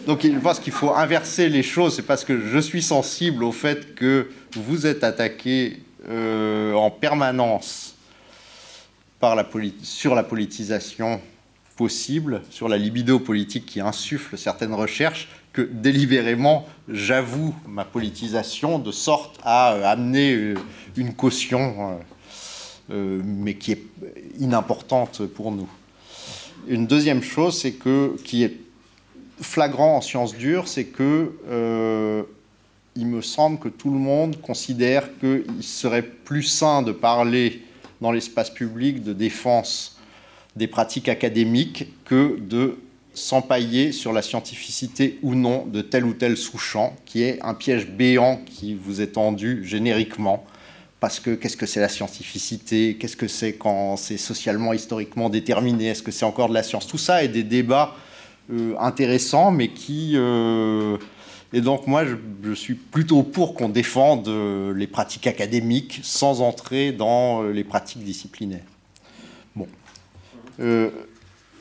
Donc 0.07 0.23
je 0.23 0.39
pense 0.39 0.61
qu'il 0.61 0.73
faut 0.73 0.95
inverser 0.95 1.49
les 1.49 1.63
choses. 1.63 1.97
C'est 1.97 2.03
parce 2.03 2.25
que 2.25 2.39
je 2.39 2.59
suis 2.59 2.83
sensible 2.83 3.45
au 3.45 3.53
fait 3.53 3.95
que 3.95 4.29
vous 4.55 4.87
êtes 4.87 5.05
attaqué 5.05 5.79
euh, 6.07 6.75
en 6.75 6.91
permanence 6.91 7.97
sur 9.83 10.15
la 10.15 10.23
politisation 10.23 11.21
possible, 11.77 12.43
sur 12.51 12.69
la 12.69 12.79
libido 12.79 13.19
politique 13.19 13.67
qui 13.67 13.81
insuffle 13.81 14.39
certaines 14.39 14.75
recherches, 14.75 15.29
que 15.53 15.63
délibérément 15.63 16.69
j'avoue 16.89 17.53
ma 17.67 17.85
politisation 17.85 18.79
de 18.79 18.93
sorte 18.93 19.41
à 19.43 19.73
euh, 19.73 19.85
amener 19.85 20.35
euh, 20.35 20.55
une 20.97 21.15
caution, 21.15 21.99
mais 22.91 23.55
qui 23.55 23.73
est 23.73 23.83
inimportante 24.39 25.27
pour 25.27 25.51
nous. 25.53 25.69
Une 26.69 26.87
deuxième 26.87 27.23
chose, 27.23 27.61
c'est 27.61 27.73
que 27.73 28.17
qui 28.25 28.45
est 28.45 28.57
flagrant 29.41 29.97
en 29.97 30.01
sciences 30.01 30.35
dures, 30.35 30.69
c'est 30.69 30.87
que 30.87 32.27
il 32.99 33.07
me 33.07 33.23
semble 33.23 33.61
que 33.61 33.69
tout 33.69 33.91
le 33.91 33.99
monde 33.99 34.41
considère 34.41 35.09
qu'il 35.21 35.63
serait 35.63 36.03
plus 36.03 36.43
sain 36.43 36.83
de 36.83 36.91
parler 36.91 37.63
dans 38.01 38.11
l'espace 38.11 38.51
public 38.51 39.05
de 39.05 39.13
défense 39.13 39.99
des 40.57 40.67
pratiques 40.67 41.09
académiques 41.09 41.87
que 42.05 42.39
de 42.41 42.77
s'empailler 43.15 43.93
sur 43.93 44.13
la 44.13 44.21
scientificité 44.21 45.19
ou 45.23 45.37
non 45.37 45.65
de 45.67 45.81
tel 45.81 46.05
ou 46.05 46.13
tel 46.13 46.37
sous-champ, 46.37 46.97
qui 47.07 47.23
est 47.23 47.41
un 47.43 47.55
piège 47.55 47.87
béant 47.87 48.41
qui 48.45 48.75
vous 48.75 49.01
est 49.01 49.13
tendu 49.13 49.65
génériquement. 49.65 50.45
Parce 50.99 51.21
que 51.21 51.31
qu'est-ce 51.37 51.57
que 51.57 51.67
c'est 51.67 51.81
la 51.81 51.89
scientificité? 51.89 52.97
Qu'est-ce 52.99 53.17
que 53.17 53.29
c'est 53.29 53.53
quand 53.53 53.97
c'est 53.97 54.19
socialement, 54.19 54.73
historiquement 54.73 55.31
déterminé? 55.31 55.87
Est-ce 55.87 56.03
que 56.03 56.11
c'est 56.11 56.25
encore 56.25 56.49
de 56.49 56.55
la 56.55 56.65
science? 56.65 56.89
Tout 56.89 56.99
ça 56.99 57.23
est 57.23 57.29
des 57.29 57.45
débats 57.45 57.95
euh, 58.53 58.75
intéressants, 58.81 59.53
mais 59.53 59.69
qui... 59.69 60.15
Euh, 60.17 60.97
et 61.53 61.61
donc 61.63 61.87
moi, 61.87 62.05
je, 62.43 62.53
suis 62.53 62.75
plutôt 62.75 63.23
pour 63.23 63.55
qu'on 63.55 63.71
défende 63.71 64.29
euh, 64.29 64.75
les 64.75 64.87
pratiques 64.87 65.27
académiques 65.27 66.01
sans 66.03 66.43
entrer 66.43 66.93
dans 66.93 67.43
euh, 67.43 67.53
les 67.53 67.65
pratiques 67.65 68.05
disciplinaires. 68.05 68.65
Bon. 69.57 69.67
Euh, 70.61 70.91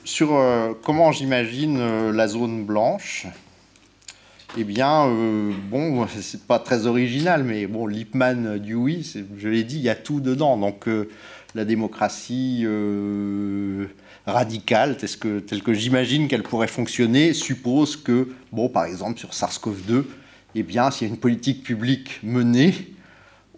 sur 0.03 0.39
comment 0.83 1.11
j'imagine 1.11 2.11
la 2.11 2.27
zone 2.29 2.63
blanche, 2.63 3.27
eh 4.57 4.63
bien, 4.63 5.05
bon, 5.69 6.07
c'est 6.21 6.47
pas 6.47 6.59
très 6.59 6.87
original, 6.87 7.43
mais 7.43 7.67
bon, 7.67 7.87
Lippmann 7.87 8.57
du 8.57 8.73
oui, 8.73 9.05
je 9.37 9.49
l'ai 9.49 9.65
dit, 9.65 9.75
il 9.75 9.81
y 9.81 9.89
a 9.89 9.95
tout 9.95 10.21
dedans. 10.21 10.55
Donc, 10.55 10.85
la 11.55 11.65
démocratie 11.65 12.65
radicale, 14.27 14.97
telle 14.97 15.63
que, 15.63 15.73
j'imagine 15.73 16.27
qu'elle 16.27 16.43
pourrait 16.43 16.67
fonctionner, 16.67 17.33
suppose 17.33 17.95
que, 17.95 18.27
bon, 18.51 18.67
par 18.69 18.85
exemple, 18.85 19.17
sur 19.17 19.31
SARS-CoV-2, 19.31 20.03
eh 20.55 20.63
bien, 20.63 20.91
s'il 20.91 21.07
y 21.07 21.09
a 21.09 21.13
une 21.13 21.19
politique 21.19 21.63
publique 21.63 22.19
menée, 22.23 22.93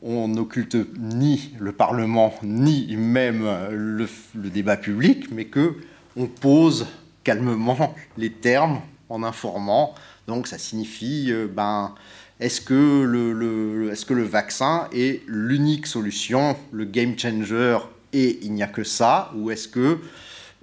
on 0.02 0.28
n'occulte 0.28 0.78
ni 0.98 1.54
le 1.60 1.72
Parlement, 1.72 2.34
ni 2.44 2.96
même 2.96 3.44
le, 3.72 4.08
débat 4.50 4.78
public, 4.78 5.32
mais 5.32 5.46
que 5.46 5.76
on 6.16 6.28
pose 6.28 6.88
calmement 7.24 7.96
les 8.18 8.32
termes 8.32 8.82
en 9.10 9.24
informant. 9.24 9.96
Donc, 10.28 10.48
ça 10.48 10.58
signifie, 10.58 11.28
euh, 11.32 11.48
ben, 11.48 11.96
est-ce 12.40 12.62
que 12.62 13.90
est-ce 13.92 14.06
que 14.06 14.14
le 14.14 14.24
vaccin 14.24 14.88
est 14.94 15.24
l'unique 15.28 15.88
solution, 15.88 16.56
le 16.72 16.86
game 16.86 17.18
changer, 17.18 17.80
et 18.14 18.40
il 18.44 18.54
n'y 18.54 18.64
a 18.64 18.68
que 18.68 18.84
ça, 18.84 19.32
ou 19.36 19.52
est-ce 19.52 19.68
que 19.68 20.00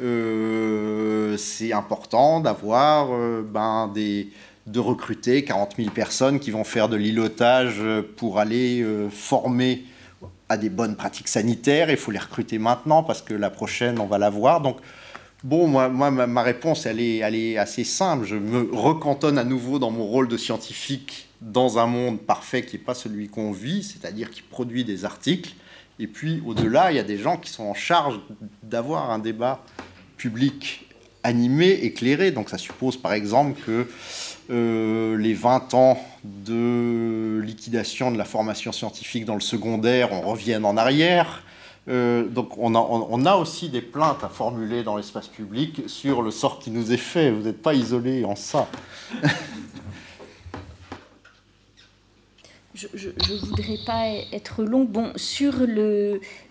euh, 0.01 1.37
c'est 1.37 1.73
important 1.73 2.41
d'avoir 2.41 3.09
euh, 3.13 3.43
ben, 3.43 3.91
des, 3.95 4.29
de 4.67 4.79
recruter 4.79 5.45
40 5.45 5.77
000 5.77 5.91
personnes 5.91 6.39
qui 6.39 6.51
vont 6.51 6.65
faire 6.65 6.89
de 6.89 6.97
l'îlotage 6.97 7.83
pour 8.17 8.39
aller 8.39 8.83
euh, 8.83 9.09
former 9.09 9.85
à 10.49 10.57
des 10.57 10.69
bonnes 10.69 10.97
pratiques 10.97 11.29
sanitaires. 11.29 11.91
Il 11.91 11.97
faut 11.97 12.11
les 12.11 12.19
recruter 12.19 12.59
maintenant 12.59 13.03
parce 13.03 13.23
que 13.23 13.35
la 13.35 13.51
prochaine, 13.51 13.99
on 13.99 14.07
va 14.07 14.19
la 14.19 14.31
voir. 14.31 14.61
Donc, 14.61 14.77
bon, 15.43 15.67
moi, 15.67 15.89
moi 15.89 16.11
ma, 16.11 16.43
réponse, 16.43 16.87
elle 16.87 17.01
est, 17.01 17.19
elle 17.19 17.35
est 17.35 17.57
assez 17.57 17.85
simple. 17.85 18.27
Je 18.27 18.37
me 18.37 18.69
recantonne 18.73 19.39
à 19.39 19.45
nouveau 19.45 19.79
dans 19.79 19.91
mon 19.91 20.05
rôle 20.05 20.29
de 20.29 20.37
scientifique 20.37 21.29
dans 21.41 21.79
un 21.79 21.87
monde 21.87 22.21
parfait 22.21 22.65
qui 22.65 22.77
n'est 22.77 22.83
pas 22.83 22.95
celui 22.95 23.29
qu'on 23.29 23.53
vit, 23.53 23.83
c'est-à-dire 23.83 24.31
qui 24.31 24.43
produit 24.43 24.85
des 24.85 25.05
articles. 25.05 25.55
Et 25.99 26.07
puis, 26.07 26.43
au-delà, 26.47 26.93
il 26.93 26.97
y 26.97 27.01
a 27.01 27.05
des 27.05 27.19
gens 27.19 27.37
qui 27.37 27.51
sont 27.51 27.65
en 27.65 27.75
charge 27.75 28.21
d'avoir 28.63 29.11
un 29.11 29.19
débat 29.19 29.63
public 30.17 30.87
animé, 31.27 31.71
éclairé. 31.83 32.31
Donc 32.31 32.49
ça 32.49 32.59
suppose 32.59 32.97
par 32.97 33.13
exemple 33.13 33.61
que 33.67 33.89
euh, 34.51 35.19
les 35.19 35.35
20 35.35 35.75
ans 35.75 35.99
de 36.25 37.41
liquidation 37.45 38.13
de 38.13 38.19
la 38.19 38.25
formation 38.25 38.73
scientifique 38.73 39.25
dans 39.25 39.35
le 39.35 39.41
secondaire, 39.41 40.13
on 40.13 40.21
revienne 40.21 40.65
en 40.65 40.77
arrière. 40.77 41.43
Euh, 41.89 42.25
donc 42.25 42.59
on 42.59 42.75
a, 42.75 42.79
on 42.79 43.25
a, 43.27 43.37
aussi 43.37 43.69
des 43.69 43.81
plaintes 43.81 44.25
à 44.25 44.29
formuler 44.29 44.83
dans 44.83 44.97
l'espace 44.97 45.29
public 45.29 45.83
sur 45.87 46.21
le 46.21 46.31
sort 46.31 46.59
qui 46.59 46.71
nous 46.71 46.93
est 46.93 46.97
fait. 46.97 47.31
Vous 47.31 47.43
n'êtes 47.43 47.63
pas 47.63 47.75
isolé 47.75 48.25
en 48.25 48.37
ça. 48.37 48.69
je 52.95 53.09
ne 53.09 53.39
voudrais 53.39 53.79
pas 53.85 54.07
être 54.33 54.63
long. 54.63 54.85
Bon, 54.85 55.13
sur 55.17 55.55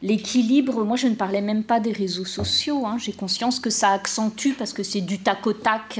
l'équilibre, 0.01 0.83
moi 0.83 0.97
je 0.97 1.07
ne 1.07 1.15
parlais 1.15 1.41
même 1.41 1.63
pas 1.63 1.79
des 1.79 1.91
réseaux 1.91 2.25
sociaux. 2.25 2.85
Hein. 2.85 2.97
J'ai 2.99 3.13
conscience 3.13 3.59
que 3.59 3.69
ça 3.69 3.89
accentue 3.89 4.53
parce 4.57 4.73
que 4.73 4.83
c'est 4.83 5.01
du 5.01 5.19
tac 5.19 5.45
au 5.45 5.53
tac. 5.53 5.99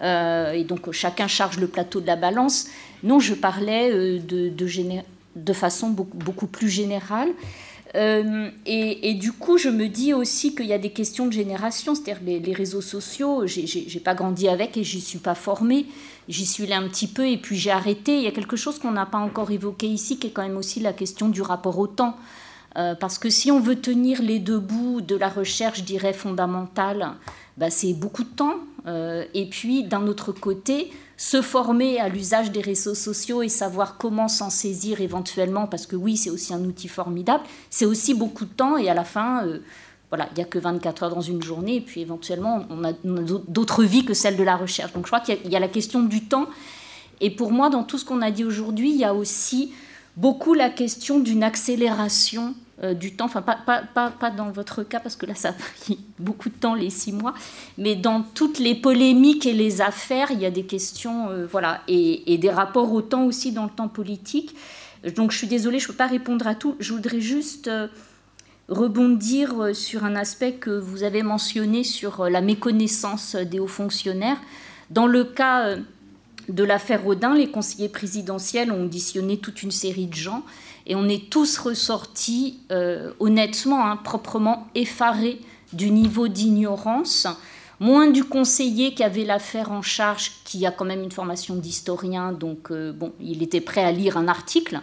Euh, 0.00 0.52
et 0.52 0.62
donc 0.62 0.90
chacun 0.92 1.26
charge 1.26 1.58
le 1.58 1.66
plateau 1.66 2.00
de 2.00 2.06
la 2.06 2.16
balance. 2.16 2.68
Non, 3.02 3.18
je 3.18 3.34
parlais 3.34 3.90
euh, 3.92 4.18
de, 4.20 5.52
façon 5.52 5.90
beaucoup, 5.90 6.46
plus 6.46 6.68
générale. 6.68 7.30
Euh, 7.94 8.50
et, 8.66 9.14
du 9.14 9.32
coup, 9.32 9.58
je 9.58 9.68
me 9.68 9.88
dis 9.88 10.12
aussi 10.12 10.54
qu'il 10.54 10.66
y 10.66 10.72
a 10.72 10.78
des 10.78 10.90
questions 10.90 11.26
de 11.26 11.32
génération, 11.32 11.94
c'est-à-dire 11.94 12.40
les, 12.44 12.52
réseaux 12.52 12.82
sociaux, 12.82 13.46
j'ai 13.46 14.00
pas 14.00 14.14
grandi 14.14 14.48
avec 14.48 14.76
et 14.76 14.84
j'y 14.84 15.00
suis 15.00 15.18
pas 15.18 15.34
formée. 15.34 15.86
J'y 16.28 16.44
suis 16.44 16.66
là 16.66 16.76
un 16.76 16.88
petit 16.88 17.06
peu 17.06 17.26
et 17.26 17.38
puis 17.38 17.56
j'ai 17.56 17.70
arrêté. 17.70 18.16
Il 18.18 18.22
y 18.22 18.26
a 18.26 18.32
quelque 18.32 18.56
chose 18.56 18.78
qu'on 18.78 18.92
n'a 18.92 19.06
pas 19.06 19.18
encore 19.18 19.50
évoqué 19.50 19.86
ici, 19.86 20.18
qui 20.18 20.26
est 20.26 20.30
quand 20.30 20.42
même 20.42 20.58
aussi 20.58 20.80
la 20.80 20.92
question 20.92 21.28
du 21.28 21.40
rapport 21.40 21.78
au 21.78 21.86
temps. 21.86 22.16
Euh, 22.76 22.94
parce 22.94 23.18
que 23.18 23.30
si 23.30 23.50
on 23.50 23.60
veut 23.60 23.76
tenir 23.80 24.22
les 24.22 24.38
deux 24.38 24.58
bouts 24.58 25.00
de 25.00 25.16
la 25.16 25.28
recherche, 25.28 25.78
je 25.78 25.84
dirais, 25.84 26.12
fondamentale, 26.12 27.12
bah, 27.56 27.70
c'est 27.70 27.94
beaucoup 27.94 28.24
de 28.24 28.28
temps. 28.28 28.56
Euh, 28.86 29.24
et 29.32 29.46
puis, 29.46 29.84
d'un 29.84 30.06
autre 30.06 30.32
côté, 30.32 30.90
se 31.18 31.42
former 31.42 31.98
à 31.98 32.08
l'usage 32.08 32.52
des 32.52 32.60
réseaux 32.60 32.94
sociaux 32.94 33.42
et 33.42 33.48
savoir 33.48 33.98
comment 33.98 34.28
s'en 34.28 34.50
saisir 34.50 35.00
éventuellement, 35.00 35.66
parce 35.66 35.84
que 35.84 35.96
oui, 35.96 36.16
c'est 36.16 36.30
aussi 36.30 36.54
un 36.54 36.62
outil 36.64 36.86
formidable, 36.86 37.42
c'est 37.70 37.84
aussi 37.84 38.14
beaucoup 38.14 38.44
de 38.44 38.52
temps 38.52 38.78
et 38.78 38.88
à 38.88 38.94
la 38.94 39.02
fin, 39.02 39.44
euh, 39.44 39.58
voilà, 40.10 40.28
il 40.30 40.36
n'y 40.36 40.42
a 40.42 40.46
que 40.46 40.60
24 40.60 41.02
heures 41.02 41.14
dans 41.16 41.20
une 41.20 41.42
journée 41.42 41.76
et 41.76 41.80
puis 41.80 42.00
éventuellement, 42.00 42.64
on 42.70 42.84
a, 42.84 42.92
d'autres 43.48 43.82
vies 43.82 44.04
que 44.04 44.14
celle 44.14 44.36
de 44.36 44.44
la 44.44 44.56
recherche. 44.56 44.92
Donc 44.92 45.06
je 45.06 45.10
crois 45.10 45.20
qu'il 45.20 45.50
y, 45.50 45.56
a 45.56 45.60
la 45.60 45.68
question 45.68 46.04
du 46.04 46.24
temps. 46.24 46.46
Et 47.20 47.30
pour 47.30 47.50
moi, 47.50 47.68
dans 47.68 47.82
tout 47.82 47.98
ce 47.98 48.04
qu'on 48.04 48.22
a 48.22 48.30
dit 48.30 48.44
aujourd'hui, 48.44 48.90
il 48.90 48.96
y 48.96 49.04
a 49.04 49.12
aussi 49.12 49.72
beaucoup 50.16 50.54
la 50.54 50.70
question 50.70 51.18
d'une 51.18 51.42
accélération 51.42 52.54
euh, 52.84 52.94
du 52.94 53.14
temps, 53.14 53.24
enfin 53.24 53.42
pas, 53.42 53.58
pas, 53.66 53.82
pas, 53.82 54.10
pas, 54.10 54.30
dans 54.30 54.52
votre 54.52 54.84
cas 54.84 55.00
parce 55.00 55.16
que 55.16 55.26
là 55.26 55.34
ça 55.34 55.48
a 55.48 55.52
pris 55.52 55.98
beaucoup 56.20 56.48
de 56.48 56.54
temps 56.54 56.74
les 56.74 56.90
six 56.90 57.10
mois, 57.10 57.34
mais 57.76 57.96
dans 57.96 58.22
toutes 58.22 58.60
les 58.60 58.76
polémiques 58.76 59.46
et 59.46 59.52
les 59.52 59.80
affaires, 59.80 60.30
il 60.30 60.38
y 60.38 60.46
a 60.46 60.50
des 60.52 60.62
questions, 60.62 61.28
euh, 61.30 61.44
voilà, 61.44 61.82
et, 61.88 62.38
des 62.38 62.50
rapports 62.50 62.92
au 62.92 63.02
temps 63.02 63.24
aussi 63.24 63.50
dans 63.50 63.64
le 63.64 63.70
temps 63.70 63.88
politique. 63.88 64.54
Donc 65.16 65.32
je 65.32 65.38
suis 65.38 65.48
désolée, 65.48 65.80
je 65.80 65.86
ne 65.86 65.88
peux 65.88 65.96
pas 65.96 66.06
répondre 66.06 66.46
à 66.46 66.54
tout. 66.54 66.76
Je 66.78 66.92
voudrais 66.92 67.20
juste 67.20 67.66
euh, 67.66 67.88
rebondir 68.68 69.74
sur 69.74 70.04
un 70.04 70.14
aspect 70.14 70.52
que 70.52 70.70
vous 70.70 71.02
avez 71.02 71.24
mentionné 71.24 71.82
sur 71.82 72.30
la 72.30 72.40
méconnaissance 72.40 73.34
des 73.34 73.58
hauts 73.58 73.66
fonctionnaires. 73.66 74.38
Dans 74.90 75.08
le 75.08 75.24
cas 75.24 75.76
de 76.48 76.64
l'affaire 76.64 77.06
Audin, 77.06 77.34
les 77.34 77.50
conseillers 77.50 77.88
présidentiels 77.88 78.70
ont 78.70 78.84
auditionné 78.84 79.38
toute 79.38 79.64
une 79.64 79.70
série 79.72 80.06
de 80.06 80.14
gens 80.14 80.44
et 80.88 80.96
on 80.96 81.08
est 81.08 81.30
tous 81.30 81.58
ressortis 81.58 82.58
euh, 82.72 83.12
honnêtement, 83.20 83.86
hein, 83.86 83.96
proprement 83.96 84.66
effarés 84.74 85.38
du 85.74 85.90
niveau 85.90 86.28
d'ignorance, 86.28 87.26
moins 87.78 88.08
du 88.08 88.24
conseiller 88.24 88.94
qui 88.94 89.04
avait 89.04 89.24
l'affaire 89.24 89.70
en 89.70 89.82
charge, 89.82 90.32
qui 90.44 90.64
a 90.66 90.70
quand 90.70 90.86
même 90.86 91.02
une 91.02 91.12
formation 91.12 91.56
d'historien, 91.56 92.32
donc 92.32 92.70
euh, 92.70 92.92
bon, 92.92 93.12
il 93.20 93.42
était 93.42 93.60
prêt 93.60 93.84
à 93.84 93.92
lire 93.92 94.16
un 94.16 94.28
article, 94.28 94.80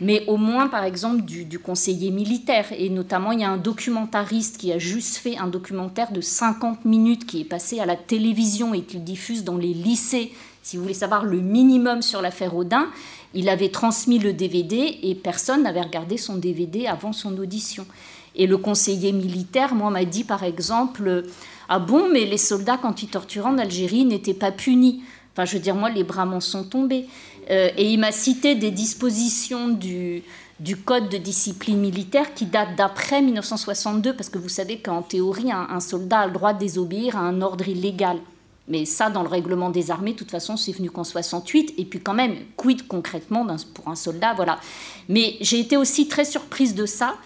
mais 0.00 0.24
au 0.28 0.36
moins 0.36 0.68
par 0.68 0.84
exemple 0.84 1.22
du, 1.22 1.44
du, 1.44 1.58
conseiller 1.58 2.12
militaire. 2.12 2.66
Et 2.70 2.88
notamment, 2.88 3.32
il 3.32 3.40
y 3.40 3.44
a 3.44 3.50
un 3.50 3.58
documentariste 3.58 4.56
qui 4.56 4.72
a 4.72 4.78
juste 4.78 5.16
fait 5.16 5.36
un 5.36 5.48
documentaire 5.48 6.12
de 6.12 6.20
50 6.20 6.84
minutes 6.84 7.26
qui 7.26 7.40
est 7.40 7.44
passé 7.44 7.80
à 7.80 7.86
la 7.86 7.96
télévision 7.96 8.72
et 8.72 8.82
qu'il 8.82 9.02
diffuse 9.02 9.44
dans 9.44 9.58
les 9.58 9.74
lycées, 9.74 10.32
si 10.62 10.76
vous 10.76 10.82
voulez 10.84 10.94
savoir 10.94 11.24
le 11.24 11.40
minimum 11.40 12.02
sur 12.02 12.22
l'affaire 12.22 12.54
Audin. 12.54 12.88
Il 13.34 13.48
avait 13.48 13.68
transmis 13.68 14.18
le 14.18 14.32
DVD 14.32 14.98
et 15.02 15.14
personne 15.14 15.62
n'avait 15.62 15.82
regardé 15.82 16.16
son 16.16 16.36
DVD 16.36 16.86
avant 16.86 17.12
son 17.12 17.36
audition. 17.38 17.86
Et 18.34 18.46
le 18.46 18.58
conseiller 18.58 19.12
militaire, 19.12 19.74
moi, 19.74 19.90
m'a 19.90 20.04
dit 20.04 20.24
par 20.24 20.44
exemple 20.44 21.24
Ah 21.68 21.78
bon, 21.78 22.08
mais 22.12 22.24
les 22.24 22.38
soldats, 22.38 22.78
quand 22.80 23.02
ils 23.02 23.08
torturaient 23.08 23.48
en 23.48 23.58
Algérie, 23.58 24.04
n'étaient 24.04 24.34
pas 24.34 24.52
punis. 24.52 25.02
Enfin, 25.32 25.44
je 25.44 25.54
veux 25.54 25.62
dire, 25.62 25.74
moi, 25.74 25.90
les 25.90 26.04
bras 26.04 26.26
m'en 26.26 26.40
sont 26.40 26.64
tombés. 26.64 27.06
Euh, 27.50 27.70
et 27.76 27.90
il 27.92 27.98
m'a 27.98 28.12
cité 28.12 28.54
des 28.54 28.70
dispositions 28.70 29.68
du, 29.68 30.22
du 30.58 30.76
code 30.76 31.08
de 31.08 31.16
discipline 31.16 31.78
militaire 31.78 32.34
qui 32.34 32.46
datent 32.46 32.76
d'après 32.76 33.22
1962, 33.22 34.14
parce 34.14 34.28
que 34.28 34.38
vous 34.38 34.48
savez 34.48 34.78
qu'en 34.78 35.02
théorie, 35.02 35.50
un 35.52 35.80
soldat 35.80 36.20
a 36.20 36.26
le 36.26 36.32
droit 36.32 36.52
de 36.52 36.58
désobéir 36.58 37.16
à 37.16 37.20
un 37.20 37.42
ordre 37.42 37.68
illégal. 37.68 38.18
Mais 38.70 38.84
ça, 38.84 39.10
dans 39.10 39.22
le 39.22 39.28
règlement 39.28 39.68
des 39.68 39.90
armées, 39.90 40.12
de 40.12 40.16
toute 40.16 40.30
façon, 40.30 40.56
c'est 40.56 40.72
venu 40.72 40.90
qu'en 40.90 41.04
68. 41.04 41.74
Et 41.76 41.84
puis 41.84 42.00
quand 42.00 42.14
même, 42.14 42.36
quid 42.56 42.86
concrètement 42.86 43.46
pour 43.74 43.88
un 43.88 43.96
soldat, 43.96 44.32
voilà. 44.34 44.60
Mais 45.08 45.36
j'ai 45.40 45.58
été 45.58 45.76
aussi 45.76 46.08
très 46.08 46.24
surprise 46.24 46.74
de 46.74 46.86
ça. 46.86 47.16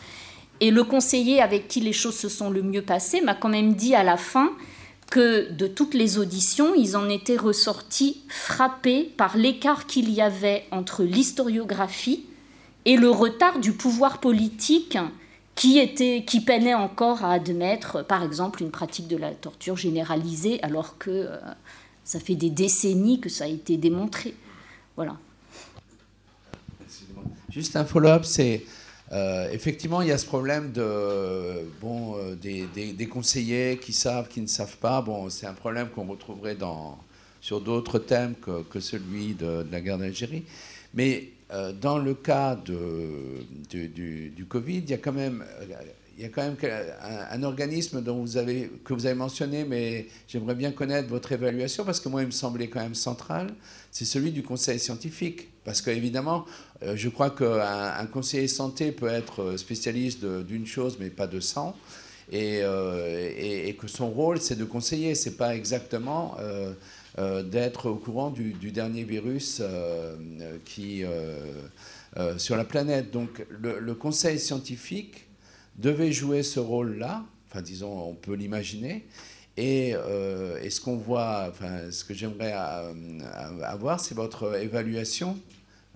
Et 0.60 0.70
le 0.70 0.82
conseiller 0.84 1.42
avec 1.42 1.68
qui 1.68 1.80
les 1.80 1.92
choses 1.92 2.16
se 2.16 2.28
sont 2.28 2.48
le 2.48 2.62
mieux 2.62 2.82
passées 2.82 3.20
m'a 3.20 3.34
quand 3.34 3.50
même 3.50 3.74
dit 3.74 3.94
à 3.94 4.02
la 4.02 4.16
fin 4.16 4.52
que 5.10 5.52
de 5.52 5.66
toutes 5.66 5.94
les 5.94 6.18
auditions, 6.18 6.74
ils 6.74 6.96
en 6.96 7.08
étaient 7.08 7.36
ressortis 7.36 8.22
frappés 8.28 9.12
par 9.16 9.36
l'écart 9.36 9.86
qu'il 9.86 10.10
y 10.10 10.22
avait 10.22 10.64
entre 10.70 11.02
l'historiographie 11.02 12.24
et 12.86 12.96
le 12.96 13.10
retard 13.10 13.58
du 13.58 13.72
pouvoir 13.72 14.18
politique 14.18 14.96
qui, 15.54 15.78
était, 15.78 16.24
qui 16.26 16.40
peinait 16.40 16.74
encore 16.74 17.24
à 17.24 17.32
admettre, 17.32 18.04
par 18.04 18.22
exemple, 18.22 18.62
une 18.62 18.70
pratique 18.70 19.08
de 19.08 19.16
la 19.16 19.32
torture 19.32 19.76
généralisée, 19.76 20.62
alors 20.62 20.98
que 20.98 21.10
euh, 21.10 21.38
ça 22.04 22.20
fait 22.20 22.34
des 22.34 22.50
décennies 22.50 23.20
que 23.20 23.28
ça 23.28 23.44
a 23.44 23.48
été 23.48 23.76
démontré. 23.76 24.34
Voilà. 24.96 25.16
Juste 27.50 27.76
un 27.76 27.84
follow-up, 27.84 28.24
c'est 28.24 28.64
euh, 29.12 29.48
effectivement 29.52 30.00
il 30.02 30.08
y 30.08 30.12
a 30.12 30.18
ce 30.18 30.26
problème 30.26 30.72
de 30.72 31.68
bon 31.80 32.16
euh, 32.16 32.34
des, 32.34 33.06
conseillers 33.06 33.78
qui 33.78 33.92
savent, 33.92 34.28
qui 34.28 34.40
ne 34.40 34.46
savent 34.46 34.76
pas. 34.78 35.00
Bon, 35.02 35.30
c'est 35.30 35.46
un 35.46 35.52
problème 35.52 35.88
qu'on 35.88 36.04
retrouverait 36.04 36.56
dans 36.56 36.98
sur 37.40 37.60
d'autres 37.60 37.98
thèmes 37.98 38.34
que, 38.40 38.62
que 38.62 38.80
celui 38.80 39.34
de, 39.34 39.62
de, 39.62 39.68
la 39.70 39.80
guerre 39.80 39.98
d'Algérie. 39.98 40.44
Mais 40.94 41.28
euh, 41.28 41.33
dans 41.80 41.98
le 41.98 42.14
cas 42.14 42.56
du, 42.56 44.46
Covid, 44.48 44.78
il 44.78 44.90
y 44.90 44.94
a 44.94 44.98
quand 44.98 45.12
même, 45.12 45.44
un, 47.30 47.42
organisme 47.42 48.02
que 48.02 48.94
vous 48.94 49.06
avez 49.06 49.14
mentionné, 49.14 49.64
mais 49.64 50.06
j'aimerais 50.28 50.54
bien 50.54 50.72
connaître 50.72 51.08
votre 51.08 51.32
évaluation 51.32 51.84
parce 51.84 52.00
que 52.00 52.08
moi, 52.08 52.22
il 52.22 52.26
me 52.26 52.32
semblait 52.32 52.68
quand 52.68 52.80
même 52.80 52.94
central, 52.94 53.48
c'est 53.90 54.04
celui 54.04 54.32
du 54.32 54.42
conseil 54.42 54.78
scientifique. 54.78 55.48
Parce 55.64 55.80
qu'évidemment, 55.80 56.44
euh, 56.82 56.94
je 56.94 57.08
crois 57.08 57.30
qu'un 57.30 57.94
un 57.98 58.06
conseiller 58.06 58.48
santé 58.48 58.92
peut 58.92 59.08
être 59.08 59.56
spécialiste 59.56 60.24
d'une 60.24 60.66
chose, 60.66 60.98
mais 61.00 61.08
pas 61.10 61.26
de 61.26 61.40
100. 61.40 61.74
Euh, 62.32 63.30
et, 63.36 63.74
que 63.74 63.86
son 63.86 64.10
rôle, 64.10 64.40
c'est 64.40 64.56
de 64.56 64.64
conseiller. 64.64 65.14
C'est 65.14 65.36
pas 65.36 65.54
exactement 65.54 66.36
euh, 66.40 66.72
d'être 67.16 67.90
au 67.90 67.94
courant 67.94 68.30
du, 68.30 68.52
dernier 68.72 69.04
virus 69.04 69.60
euh, 69.60 70.16
qui, 70.64 71.04
euh, 71.04 72.38
sur 72.38 72.56
la 72.56 72.64
planète. 72.64 73.12
Donc 73.12 73.46
le, 73.50 73.94
conseil 73.94 74.38
scientifique 74.38 75.26
devait 75.76 76.10
jouer 76.10 76.42
ce 76.42 76.58
rôle-là, 76.58 77.24
enfin 77.48 77.62
disons, 77.62 78.08
on 78.08 78.14
peut 78.14 78.34
l'imaginer. 78.34 79.06
Et, 79.56 79.92
ce 79.92 80.80
qu'on 80.80 80.96
voit, 80.96 81.46
enfin, 81.50 81.90
ce 81.92 82.04
que 82.04 82.14
j'aimerais 82.14 82.52
avoir, 83.62 84.00
c'est 84.00 84.16
votre 84.16 84.56
évaluation 84.60 85.38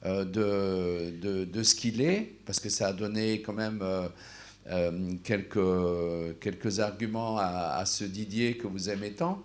de, 0.04 1.44
de, 1.44 1.62
ce 1.64 1.74
qu'il 1.74 2.00
est, 2.00 2.32
parce 2.46 2.60
que 2.60 2.68
ça 2.68 2.88
a 2.88 2.92
donné 2.92 3.42
quand 3.42 3.54
même 3.54 3.82
quelques, 5.24 6.38
quelques 6.40 6.78
arguments 6.78 7.38
à, 7.38 7.82
ce 7.86 8.04
Didier 8.04 8.56
que 8.56 8.68
vous 8.68 8.88
aimez 8.88 9.10
tant 9.10 9.42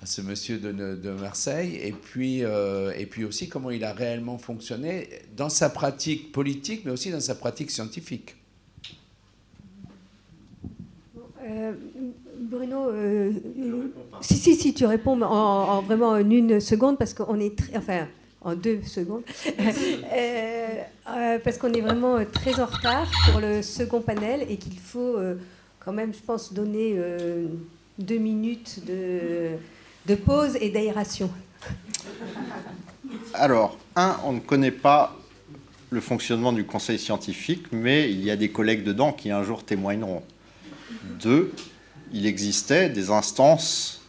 à 0.00 0.06
ce 0.06 0.22
monsieur 0.22 0.58
de, 0.58 1.10
Marseille, 1.10 1.78
et 1.82 1.92
puis, 1.92 2.44
euh, 2.44 2.92
et 2.96 3.06
puis 3.06 3.24
aussi 3.24 3.48
comment 3.48 3.70
il 3.70 3.84
a 3.84 3.92
réellement 3.92 4.38
fonctionné 4.38 5.08
dans 5.36 5.48
sa 5.48 5.68
pratique 5.68 6.32
politique, 6.32 6.84
mais 6.84 6.90
aussi 6.90 7.10
dans 7.10 7.20
sa 7.20 7.34
pratique 7.34 7.70
scientifique. 7.70 8.36
Euh, 11.44 11.72
Bruno, 12.38 12.90
euh, 12.90 13.32
si, 14.20 14.34
si, 14.34 14.54
si, 14.54 14.72
tu 14.72 14.86
réponds 14.86 15.20
en, 15.22 15.82
vraiment 15.82 16.10
en 16.10 16.30
une 16.30 16.60
seconde, 16.60 16.96
parce 16.96 17.12
qu'on 17.12 17.38
est 17.38 17.58
très, 17.58 17.76
enfin, 17.76 18.06
en 18.40 18.54
deux 18.54 18.80
secondes, 18.84 19.22
parce 21.44 21.58
qu'on 21.58 21.72
est 21.72 21.80
vraiment 21.80 22.24
très 22.24 22.58
en 22.60 22.66
retard 22.66 23.10
pour 23.30 23.40
le 23.40 23.62
second 23.62 24.00
panel 24.00 24.46
et 24.48 24.56
qu'il 24.56 24.78
faut 24.78 25.16
quand 25.80 25.92
même, 25.92 26.14
je 26.14 26.20
pense, 26.20 26.54
donner 26.54 26.96
deux 27.98 28.18
minutes 28.18 28.80
de 28.86 29.56
de 30.06 30.14
pause 30.14 30.56
et 30.60 30.70
d'aération 30.70 31.30
Alors, 33.34 33.78
un, 33.96 34.18
on 34.24 34.32
ne 34.32 34.40
connaît 34.40 34.70
pas 34.70 35.16
le 35.90 36.00
fonctionnement 36.00 36.52
du 36.52 36.64
conseil 36.64 36.98
scientifique, 36.98 37.66
mais 37.72 38.10
il 38.10 38.24
y 38.24 38.30
a 38.30 38.36
des 38.36 38.50
collègues 38.50 38.84
dedans 38.84 39.12
qui 39.12 39.30
un 39.30 39.42
jour 39.42 39.64
témoigneront. 39.64 40.22
Deux, 41.20 41.52
il 42.12 42.26
existait 42.26 42.88
des 42.88 43.10
instances 43.10 44.00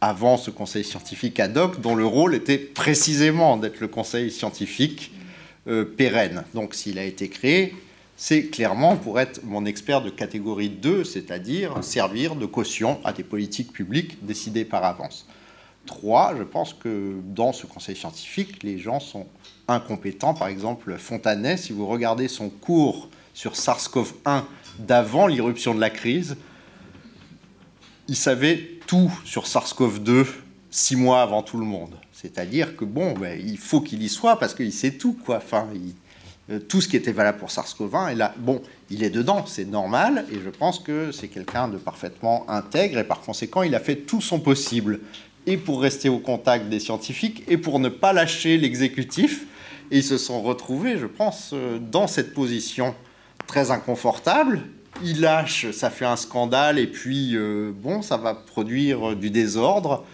avant 0.00 0.36
ce 0.36 0.50
conseil 0.50 0.84
scientifique 0.84 1.38
ad 1.40 1.56
hoc 1.56 1.80
dont 1.80 1.94
le 1.94 2.06
rôle 2.06 2.34
était 2.34 2.58
précisément 2.58 3.56
d'être 3.56 3.80
le 3.80 3.88
conseil 3.88 4.30
scientifique 4.30 5.12
euh, 5.68 5.84
pérenne. 5.84 6.44
Donc 6.54 6.74
s'il 6.74 6.98
a 6.98 7.04
été 7.04 7.28
créé, 7.28 7.74
c'est 8.22 8.48
clairement 8.48 8.98
pour 8.98 9.18
être 9.18 9.42
mon 9.44 9.64
expert 9.64 10.02
de 10.02 10.10
catégorie 10.10 10.68
2, 10.68 11.04
c'est-à-dire 11.04 11.82
servir 11.82 12.36
de 12.36 12.44
caution 12.44 13.00
à 13.02 13.14
des 13.14 13.24
politiques 13.24 13.72
publiques 13.72 14.22
décidées 14.26 14.66
par 14.66 14.84
avance. 14.84 15.26
3. 15.86 16.34
Je 16.36 16.42
pense 16.42 16.74
que 16.74 17.14
dans 17.24 17.54
ce 17.54 17.64
conseil 17.64 17.96
scientifique, 17.96 18.62
les 18.62 18.78
gens 18.78 19.00
sont 19.00 19.26
incompétents. 19.68 20.34
Par 20.34 20.48
exemple, 20.48 20.98
Fontanet, 20.98 21.56
si 21.56 21.72
vous 21.72 21.86
regardez 21.86 22.28
son 22.28 22.50
cours 22.50 23.08
sur 23.32 23.54
SARS-CoV-1 23.54 24.42
d'avant 24.80 25.26
l'irruption 25.26 25.74
de 25.74 25.80
la 25.80 25.88
crise, 25.88 26.36
il 28.06 28.16
savait 28.16 28.80
tout 28.86 29.10
sur 29.24 29.46
SARS-CoV-2 29.46 30.26
six 30.70 30.94
mois 30.94 31.22
avant 31.22 31.42
tout 31.42 31.56
le 31.56 31.64
monde. 31.64 31.94
C'est-à-dire 32.12 32.76
que 32.76 32.84
bon, 32.84 33.14
ben, 33.14 33.40
il 33.42 33.56
faut 33.56 33.80
qu'il 33.80 34.02
y 34.02 34.10
soit 34.10 34.38
parce 34.38 34.54
qu'il 34.54 34.74
sait 34.74 34.98
tout, 34.98 35.14
quoi. 35.24 35.38
Enfin, 35.38 35.68
tout 36.58 36.80
ce 36.80 36.88
qui 36.88 36.96
était 36.96 37.12
valable 37.12 37.38
pour 37.38 37.50
SARS-CoV-1, 37.50 38.12
et 38.12 38.14
là, 38.14 38.34
bon, 38.38 38.60
il 38.90 39.04
est 39.04 39.10
dedans, 39.10 39.44
c'est 39.46 39.64
normal, 39.64 40.26
et 40.32 40.38
je 40.44 40.50
pense 40.50 40.78
que 40.78 41.12
c'est 41.12 41.28
quelqu'un 41.28 41.68
de 41.68 41.76
parfaitement 41.76 42.44
intègre, 42.48 42.98
et 42.98 43.04
par 43.04 43.20
conséquent, 43.20 43.62
il 43.62 43.74
a 43.74 43.80
fait 43.80 43.96
tout 43.96 44.20
son 44.20 44.40
possible, 44.40 45.00
et 45.46 45.56
pour 45.56 45.80
rester 45.80 46.08
au 46.08 46.18
contact 46.18 46.68
des 46.68 46.80
scientifiques, 46.80 47.44
et 47.48 47.56
pour 47.56 47.78
ne 47.78 47.88
pas 47.88 48.12
lâcher 48.12 48.56
l'exécutif, 48.58 49.46
et 49.90 49.98
ils 49.98 50.04
se 50.04 50.18
sont 50.18 50.42
retrouvés, 50.42 50.98
je 50.98 51.06
pense, 51.06 51.50
euh, 51.52 51.78
dans 51.78 52.06
cette 52.06 52.34
position 52.34 52.94
très 53.46 53.70
inconfortable. 53.70 54.62
Il 55.02 55.20
lâche, 55.20 55.70
ça 55.70 55.90
fait 55.90 56.04
un 56.04 56.16
scandale, 56.16 56.78
et 56.78 56.86
puis, 56.86 57.36
euh, 57.36 57.72
bon, 57.74 58.02
ça 58.02 58.16
va 58.16 58.34
produire 58.34 59.14
du 59.14 59.30
désordre. 59.30 60.04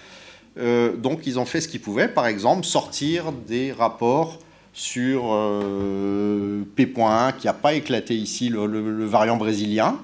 Euh, 0.58 0.96
donc 0.96 1.26
ils 1.26 1.38
ont 1.38 1.44
fait 1.44 1.60
ce 1.60 1.68
qu'ils 1.68 1.80
pouvaient, 1.80 2.08
par 2.08 2.26
exemple, 2.26 2.64
sortir 2.64 3.32
des 3.32 3.72
rapports 3.72 4.38
sur 4.76 5.32
euh, 5.32 6.62
P.1 6.76 7.34
qui 7.38 7.46
n'a 7.46 7.54
pas 7.54 7.72
éclaté 7.72 8.14
ici, 8.14 8.50
le, 8.50 9.06
variant 9.06 9.38
brésilien. 9.38 9.98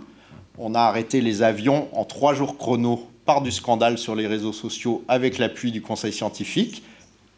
On 0.57 0.75
a 0.75 0.81
arrêté 0.81 1.21
les 1.21 1.43
avions 1.43 1.89
en 1.93 2.07
trois 2.07 2.33
jours 2.33 2.57
chrono 2.57 3.07
par 3.27 3.43
du 3.43 3.53
scandale 3.53 3.99
sur 3.99 4.15
les 4.15 4.27
réseaux 4.27 4.55
sociaux 4.55 5.05
avec 5.09 5.37
l'appui 5.37 5.73
du 5.73 5.83
conseil 5.83 6.11
scientifique. 6.11 6.83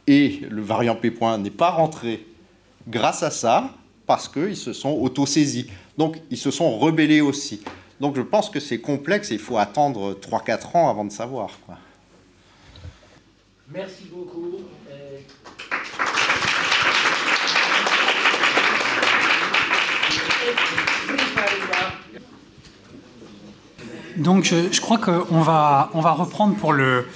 Et 0.06 0.42
le 0.48 0.62
variant 0.62 0.94
P.1 0.94 1.42
n'est 1.42 1.50
pas 1.50 1.70
rentré 1.70 2.24
grâce 2.86 3.24
à 3.24 3.32
ça 3.32 3.70
parce 4.06 4.28
qu'ils 4.28 4.56
se 4.56 4.72
sont 4.72 4.92
auto-saisis. 4.92 5.66
Donc 5.98 6.20
ils 6.30 6.38
se 6.38 6.52
sont 6.52 6.78
rebellés 6.78 7.20
aussi. 7.20 7.62
Donc 7.98 8.14
je 8.14 8.22
pense 8.22 8.48
que 8.48 8.60
c'est 8.60 8.78
complexe 8.78 9.32
et 9.32 9.34
il 9.34 9.40
faut 9.40 9.58
attendre 9.58 10.14
3-4 10.14 10.76
ans 10.76 10.88
avant 10.88 11.04
de 11.04 11.10
savoir. 11.10 11.50
Quoi. 11.66 11.78
Merci 13.72 14.04
beaucoup. 14.12 14.60
Donc 24.16 24.44
je, 24.44 24.80
crois 24.80 24.98
qu'on 24.98 25.40
va, 25.40 25.90
on 25.94 26.00
va 26.00 26.12
reprendre 26.12 26.54
pour 26.56 26.72
le, 26.72 27.06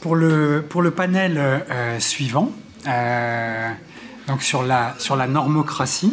pour 0.00 0.16
le, 0.16 0.64
pour 0.68 0.82
le 0.82 0.90
panel 0.90 1.36
euh, 1.38 1.98
suivant, 2.00 2.50
euh, 2.86 3.70
donc 4.26 4.42
sur 4.42 4.62
la, 4.62 4.94
sur 4.98 5.16
la 5.16 5.26
normocratie. 5.26 6.12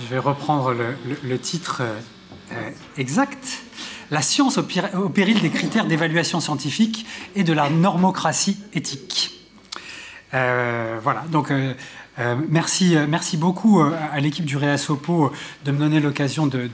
Je 0.00 0.14
vais 0.14 0.18
reprendre 0.18 0.72
le, 0.72 0.94
le, 1.24 1.38
titre 1.38 1.82
euh, 2.52 2.70
exact 2.96 3.62
la 4.10 4.22
science 4.22 4.58
au, 4.58 5.08
péril 5.08 5.40
des 5.40 5.50
critères 5.50 5.86
d'évaluation 5.86 6.40
scientifique 6.40 7.06
et 7.34 7.44
de 7.44 7.52
la 7.52 7.68
normocratie 7.70 8.58
éthique. 8.74 9.32
Euh, 10.34 10.98
voilà, 11.02 11.24
donc 11.30 11.50
euh, 11.50 11.74
euh, 12.18 12.36
merci, 12.48 12.96
merci 13.08 13.36
beaucoup 13.36 13.80
à 13.80 14.20
l'équipe 14.20 14.44
du 14.44 14.56
Réasopo 14.56 15.32
de 15.64 15.72
me 15.72 15.78
donner 15.78 16.00
l'occasion 16.00 16.46
de, 16.46 16.68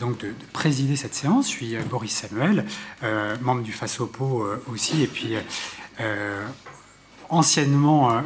donc 0.00 0.18
de, 0.20 0.32
présider 0.52 0.96
cette 0.96 1.14
séance. 1.14 1.46
Je 1.46 1.52
suis 1.52 1.76
Boris 1.90 2.12
Samuel, 2.12 2.64
membre 3.40 3.62
du 3.62 3.72
FASOPO 3.72 4.46
aussi, 4.68 5.02
et 5.02 5.06
puis 5.06 5.34
anciennement 7.30 8.10
euh, 8.10 8.20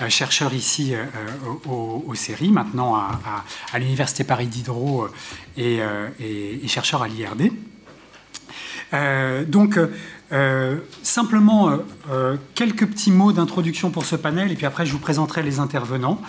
euh, 0.00 0.08
chercheur 0.08 0.52
ici 0.54 0.94
euh, 0.94 1.04
au, 1.68 2.14
séries, 2.14 2.50
maintenant 2.50 2.94
à, 2.94 3.78
l'Université 3.78 4.24
Paris 4.24 4.46
Diderot 4.46 5.08
et, 5.56 5.80
chercheur 6.66 7.02
à 7.02 7.08
l'IRD. 7.08 7.50
donc, 9.48 9.78
simplement 11.02 11.78
quelques 12.54 12.86
petits 12.86 13.10
mots 13.10 13.32
d'introduction 13.32 13.90
pour 13.90 14.04
ce 14.04 14.16
panel, 14.16 14.52
et 14.52 14.54
puis 14.54 14.66
après 14.66 14.86
je 14.86 14.92
vous 14.92 14.98
présenterai 14.98 15.42
les 15.42 15.58
intervenants. 15.58 16.20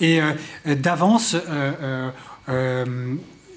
Et 0.00 0.20
d'avance, 0.64 1.36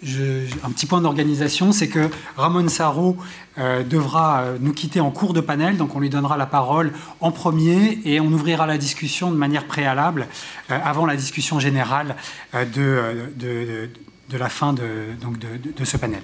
un 0.03 0.71
petit 0.71 0.85
point 0.85 1.01
d'organisation, 1.01 1.71
c'est 1.71 1.87
que 1.87 2.09
Ramon 2.35 2.67
Sarro 2.67 3.17
euh, 3.57 3.83
devra 3.83 4.41
euh, 4.41 4.57
nous 4.59 4.73
quitter 4.73 4.99
en 4.99 5.09
cours 5.09 5.33
de 5.33 5.41
panel, 5.41 5.77
donc 5.77 5.95
on 5.95 5.99
lui 5.99 6.09
donnera 6.09 6.37
la 6.37 6.45
parole 6.45 6.91
en 7.21 7.31
premier 7.31 7.99
et 8.05 8.19
on 8.19 8.27
ouvrira 8.27 8.67
la 8.67 8.77
discussion 8.77 9.31
de 9.31 9.35
manière 9.35 9.65
préalable 9.65 10.27
euh, 10.69 10.77
avant 10.83 11.07
la 11.07 11.15
discussion 11.15 11.59
générale 11.59 12.15
de, 12.53 13.31
de, 13.35 14.37
la 14.37 14.49
fin 14.49 14.73
de, 14.73 15.07
donc 15.19 15.39
de, 15.39 15.85
ce 15.85 15.97
panel. 15.97 16.21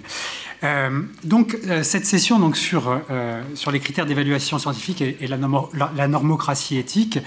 donc 1.24 1.58
cette 1.82 2.06
session 2.06 2.38
donc, 2.38 2.56
sur, 2.56 3.02
sur 3.56 3.72
les 3.72 3.80
critères 3.80 4.06
d'évaluation 4.06 4.60
scientifique 4.60 5.02
et, 5.02 5.28
la, 5.28 6.08
normocratie 6.08 6.78
éthique, 6.78 7.20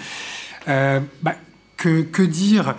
bah, 0.66 1.34
que, 1.76 2.02
que, 2.02 2.22
dire 2.22 2.76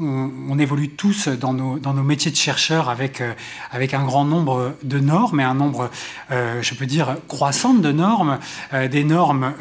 on, 0.00 0.58
évolue 0.58 0.90
tous 0.90 1.28
dans 1.28 1.52
nos, 1.52 2.02
métiers 2.02 2.30
de 2.30 2.36
chercheurs 2.36 2.88
avec, 2.88 3.20
euh, 3.20 3.32
avec 3.70 3.94
un 3.94 4.04
grand 4.04 4.24
nombre 4.24 4.76
de 4.82 4.98
normes 4.98 5.40
et 5.40 5.44
un 5.44 5.54
nombre, 5.54 5.90
euh, 6.30 6.62
je 6.62 6.74
peux 6.74 6.86
dire, 6.86 7.16
croissant 7.26 7.74
de 7.74 7.92
normes, 7.92 8.38
euh, 8.72 8.88
des 8.88 9.04
normes 9.04 9.52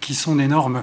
qui 0.00 0.14
sont 0.14 0.36
des 0.36 0.46
normes 0.46 0.82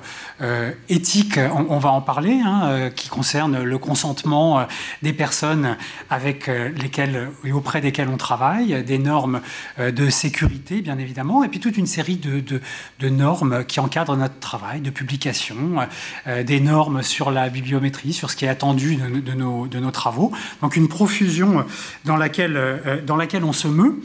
éthiques, 0.90 1.40
on, 1.69 1.78
va 1.80 1.91
en 1.91 2.02
parler, 2.02 2.40
hein, 2.44 2.90
qui 2.95 3.10
concernent 3.10 3.61
le 3.61 3.78
consentement 3.78 4.65
des 5.02 5.14
personnes 5.14 5.78
avec 6.10 6.48
lesquelles 6.48 7.30
et 7.44 7.52
auprès 7.52 7.82
desquelles 7.82 8.10
on 8.10 8.18
travaille, 8.18 8.84
des 8.84 8.98
normes 8.98 9.41
de 9.80 10.10
sécurité, 10.10 10.82
bien 10.82 10.98
évidemment, 10.98 11.44
et 11.44 11.48
puis 11.48 11.60
toute 11.60 11.78
une 11.78 11.88
série 11.88 12.18
de, 12.18 12.40
de, 12.40 12.61
de 12.99 13.10
normes 13.10 13.64
qui 13.65 13.80
encadrent 13.80 14.18
notre 14.18 14.40
travail, 14.40 14.82
de 14.82 14.90
publication, 14.90 15.88
des 16.26 16.60
normes 16.60 17.03
sur 17.03 17.32
la 17.32 17.49
bibliométrie, 17.49 18.14
sur 18.14 18.30
ce 18.30 18.36
qui 18.36 18.45
est 18.45 18.49
attendu 18.49 18.90
de, 18.97 19.34
nos, 19.34 19.91
travaux. 19.91 20.31
Donc 20.61 20.76
une 20.76 20.88
profusion 20.88 21.65
dans 22.05 22.18
laquelle, 22.18 22.57
euh, 22.57 23.01
dans 23.01 23.15
laquelle 23.15 23.43
on 23.43 23.53
se 23.53 23.68
meut. 23.68 24.01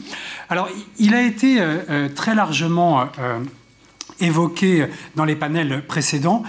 Alors 0.49 0.69
il 0.99 1.13
a 1.13 1.21
été 1.21 1.59
euh, 1.59 1.77
euh, 1.89 2.09
très 2.09 2.35
largement 2.35 3.09
évoqué 4.19 4.87
dans 5.15 5.25
les 5.25 5.35
panels 5.35 5.83
précédents 5.85 6.41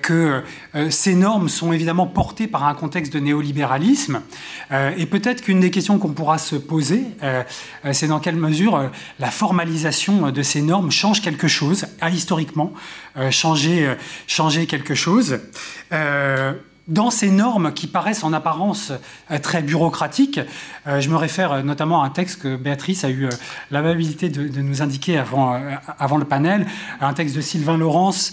que 0.00 0.42
ces 0.88 1.14
normes 1.14 1.50
sont 1.50 1.72
évidemment 1.72 2.06
portées 2.06 2.46
par 2.46 2.64
un 2.64 2.72
contexte 2.74 3.12
de 3.12 3.18
néolibéralisme. 3.18 4.22
et 4.70 5.04
peut-être 5.04 5.42
qu'une 5.42 5.60
des 5.60 5.70
questions 5.70 5.98
qu'on 5.98 6.12
pourra 6.12 6.38
se 6.38 6.56
poser, 6.56 7.04
c'est 7.92 8.06
dans 8.06 8.20
quelle 8.20 8.36
mesure 8.36 8.90
la 9.18 9.30
formalisation 9.30 10.30
de 10.30 10.42
ces 10.42 10.62
normes 10.62 10.90
change 10.90 11.20
quelque 11.20 11.48
chose, 11.48 11.86
a 12.00 12.08
historiquement 12.08 12.72
changé, 13.30 13.94
changé 14.26 14.66
quelque 14.66 14.94
chose 14.94 15.38
dans 16.92 17.10
ces 17.10 17.30
normes 17.30 17.72
qui 17.72 17.86
paraissent 17.86 18.22
en 18.22 18.32
apparence 18.32 18.92
euh, 19.30 19.38
très 19.38 19.62
bureaucratiques, 19.62 20.40
euh, 20.86 21.00
je 21.00 21.08
me 21.08 21.16
réfère 21.16 21.52
euh, 21.52 21.62
notamment 21.62 22.02
à 22.02 22.06
un 22.06 22.10
texte 22.10 22.42
que 22.42 22.56
Béatrice 22.56 23.04
a 23.04 23.10
eu 23.10 23.28
l'amabilité 23.70 24.28
de, 24.28 24.60
nous 24.60 24.82
indiquer 24.82 25.18
avant, 25.18 25.56
le 26.18 26.24
panel, 26.24 26.66
un 27.00 27.14
texte 27.14 27.34
de 27.34 27.40
Sylvain 27.40 27.76
Laurence, 27.76 28.32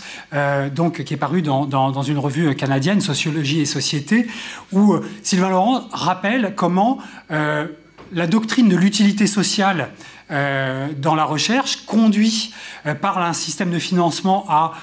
donc, 0.76 1.03
qui 1.03 1.14
est 1.14 1.18
paru 1.18 1.41
dans, 1.41 1.65
dans, 1.65 2.03
une 2.03 2.18
revue 2.18 2.56
canadienne, 2.56 3.02
Sociologie 3.02 3.61
et 3.61 3.65
Société, 3.65 4.27
où 4.72 4.95
Sylvain 5.23 5.49
Laurence 5.49 5.84
rappelle 5.91 6.53
comment 6.56 6.99
la 7.30 8.27
doctrine 8.27 8.69
de 8.69 8.76
l'utilité 8.76 9.27
sociale 9.27 9.90
dans 10.30 11.15
la 11.15 11.23
recherche 11.23 11.86
conduit 11.86 12.53
par 13.02 13.18
un 13.19 13.34
système 13.34 13.72
de 13.72 13.80
financement 13.80 14.45
à 14.49 14.73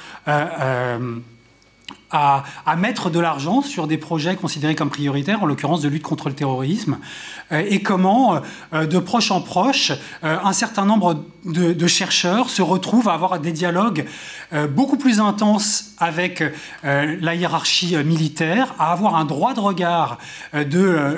à, 2.11 2.45
mettre 2.77 3.11
de 3.11 3.19
l'argent 3.19 3.63
sur 3.63 3.87
des 3.87 3.99
projets 3.99 4.37
considérés 4.37 4.75
comme 4.75 4.91
prioritaires, 4.91 5.43
en 5.43 5.47
l'occurrence 5.47 5.81
de 5.81 5.89
lutte 5.89 6.03
contre 6.03 6.29
le 6.29 6.35
terrorisme, 6.35 6.99
euh, 7.53 7.65
et 7.69 7.83
comment, 7.83 8.41
euh, 8.73 8.87
de 8.87 8.99
proche 8.99 9.31
en 9.31 9.41
proche, 9.41 9.93
euh, 10.25 10.37
un 10.43 10.53
certain 10.53 10.85
nombre 10.85 11.25
de, 11.45 11.87
chercheurs 11.87 12.51
se 12.51 12.63
retrouvent 12.63 13.09
à 13.09 13.13
avoir 13.13 13.39
des 13.39 13.53
dialogues 13.53 14.05
beaucoup 14.71 14.97
plus 14.97 15.21
intenses 15.21 15.93
avec 15.99 16.43
la 16.83 17.35
hiérarchie 17.37 17.97
militaire, 18.05 18.75
à 18.81 18.91
avoir 18.91 19.15
un 19.15 19.25
droit 19.25 19.55
de 19.55 19.61
regard 19.61 20.19
de, 20.53 21.17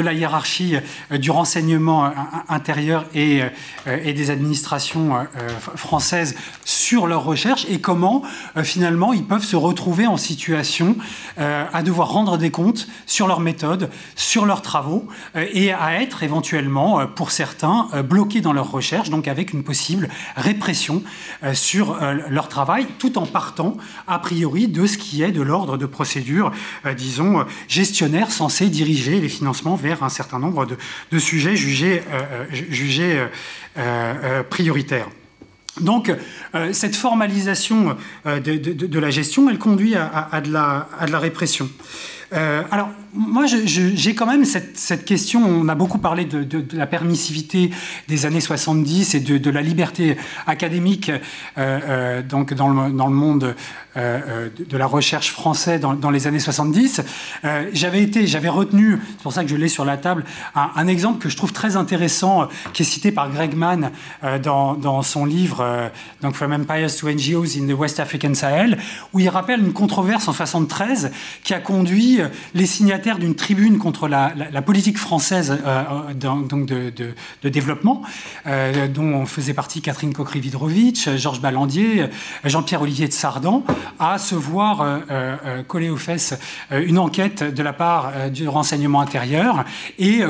la 0.00 0.12
hiérarchie 0.14 0.76
du 1.10 1.30
renseignement 1.30 2.10
intérieur 2.48 3.04
et 3.14 3.42
des 3.84 4.30
administrations 4.30 5.26
françaises 5.76 6.34
sur 6.64 7.06
leurs 7.06 7.24
recherches 7.24 7.66
et 7.68 7.78
comment 7.82 8.22
finalement 8.62 8.89
ils 9.14 9.24
peuvent 9.24 9.44
se 9.44 9.56
retrouver 9.56 10.06
en 10.06 10.16
situation 10.16 10.96
à 11.36 11.82
devoir 11.82 12.10
rendre 12.10 12.38
des 12.38 12.50
comptes 12.50 12.88
sur 13.06 13.26
leurs 13.26 13.40
méthodes, 13.40 13.90
sur 14.16 14.46
leurs 14.46 14.62
travaux 14.62 15.06
et 15.34 15.72
à 15.72 16.00
être 16.00 16.22
éventuellement, 16.22 17.06
pour 17.06 17.30
certains, 17.30 17.88
bloqués 18.04 18.40
dans 18.40 18.52
leurs 18.52 18.70
recherches, 18.70 19.10
donc 19.10 19.28
avec 19.28 19.52
une 19.52 19.62
possible 19.62 20.08
répression 20.36 21.02
sur 21.52 21.98
leur 22.28 22.48
travail, 22.48 22.86
tout 22.98 23.18
en 23.18 23.26
partant 23.26 23.76
a 24.06 24.18
priori 24.18 24.68
de 24.68 24.86
ce 24.86 24.98
qui 24.98 25.22
est 25.22 25.32
de 25.32 25.42
l'ordre 25.42 25.76
de 25.76 25.86
procédure, 25.86 26.52
disons, 26.96 27.44
gestionnaire 27.68 28.30
censé 28.30 28.68
diriger 28.68 29.20
les 29.20 29.28
financements 29.28 29.76
vers 29.76 30.02
un 30.02 30.08
certain 30.08 30.38
nombre 30.38 30.66
de, 31.10 31.18
sujets 31.18 31.56
jugés 31.56 32.02
prioritaires. 34.50 35.08
Donc, 35.80 36.12
cette 36.72 36.96
formalisation 36.96 37.96
de, 38.24 38.98
la 38.98 39.10
gestion, 39.10 39.48
elle 39.48 39.58
conduit 39.58 39.94
à, 39.94 40.40
de, 40.44 40.52
la, 40.52 41.18
répression. 41.18 41.70
Euh, 42.32 42.62
moi, 43.12 43.46
j'ai 43.46 44.14
quand 44.14 44.26
même 44.26 44.44
cette, 44.44 45.04
question. 45.04 45.44
On 45.44 45.68
a 45.68 45.74
beaucoup 45.74 45.98
parlé 45.98 46.24
de, 46.24 46.64
la 46.72 46.86
permissivité 46.86 47.70
des 48.08 48.26
années 48.26 48.40
70 48.40 49.14
et 49.14 49.20
de, 49.20 49.50
la 49.50 49.62
liberté 49.62 50.16
académique 50.46 51.10
euh, 51.10 51.18
euh, 51.58 52.22
donc 52.22 52.54
dans, 52.54 52.68
le, 52.68 53.14
monde 53.14 53.54
de 53.96 54.76
la 54.76 54.86
recherche 54.86 55.32
française 55.32 55.80
dans, 55.80 56.10
les 56.10 56.26
années 56.28 56.38
70. 56.38 57.02
j'avais 57.72 58.02
été, 58.02 58.26
j'avais 58.26 58.48
retenu, 58.48 58.98
c'est 59.16 59.22
pour 59.22 59.32
ça 59.32 59.42
que 59.42 59.50
je 59.50 59.56
l'ai 59.56 59.68
sur 59.68 59.84
la 59.84 59.96
table, 59.96 60.24
un, 60.54 60.86
exemple 60.86 61.18
que 61.18 61.28
je 61.28 61.36
trouve 61.36 61.52
très 61.52 61.76
intéressant, 61.76 62.48
qui 62.72 62.82
est 62.82 62.86
cité 62.86 63.10
par 63.10 63.30
Greg 63.30 63.54
Mann 63.56 63.90
dans, 64.42 64.74
dans, 64.74 65.02
son 65.02 65.24
livre 65.24 65.90
donc 66.22 66.34
From 66.34 66.52
Empires 66.52 66.94
to 66.96 67.08
NGOs 67.08 67.58
in 67.58 67.66
the 67.66 67.76
West 67.76 67.98
African 67.98 68.34
Sahel, 68.34 68.78
où 69.12 69.18
il 69.18 69.28
rappelle 69.28 69.60
une 69.60 69.72
controverse 69.72 70.28
en 70.28 70.32
73 70.32 71.10
qui 71.42 71.54
a 71.54 71.58
conduit 71.58 72.20
les 72.54 72.66
signataires 72.66 72.99
d'une 73.00 73.34
tribune 73.34 73.78
contre 73.78 74.08
la, 74.08 74.32
politique 74.62 74.98
française 74.98 75.58
euh, 75.64 76.14
donc 76.14 76.66
de, 76.66 77.14
développement, 77.48 78.02
euh, 78.46 78.88
dont 78.88 79.14
on 79.14 79.26
faisait 79.26 79.54
partie 79.54 79.80
Catherine 79.80 80.12
Kokri-Vidrovitch, 80.12 81.16
Georges 81.16 81.40
Ballandier, 81.40 82.06
Jean-Pierre 82.44 82.82
Olivier 82.82 83.08
de 83.08 83.12
Sardan, 83.12 83.64
à 83.98 84.18
se 84.18 84.34
voir 84.34 84.80
euh, 84.82 85.62
coller 85.66 85.88
aux 85.88 85.96
fesses 85.96 86.38
une 86.70 86.98
enquête 86.98 87.42
de 87.42 87.62
la 87.62 87.72
part 87.72 88.30
du 88.30 88.48
renseignement 88.48 89.00
intérieur 89.00 89.64
et 89.98 90.22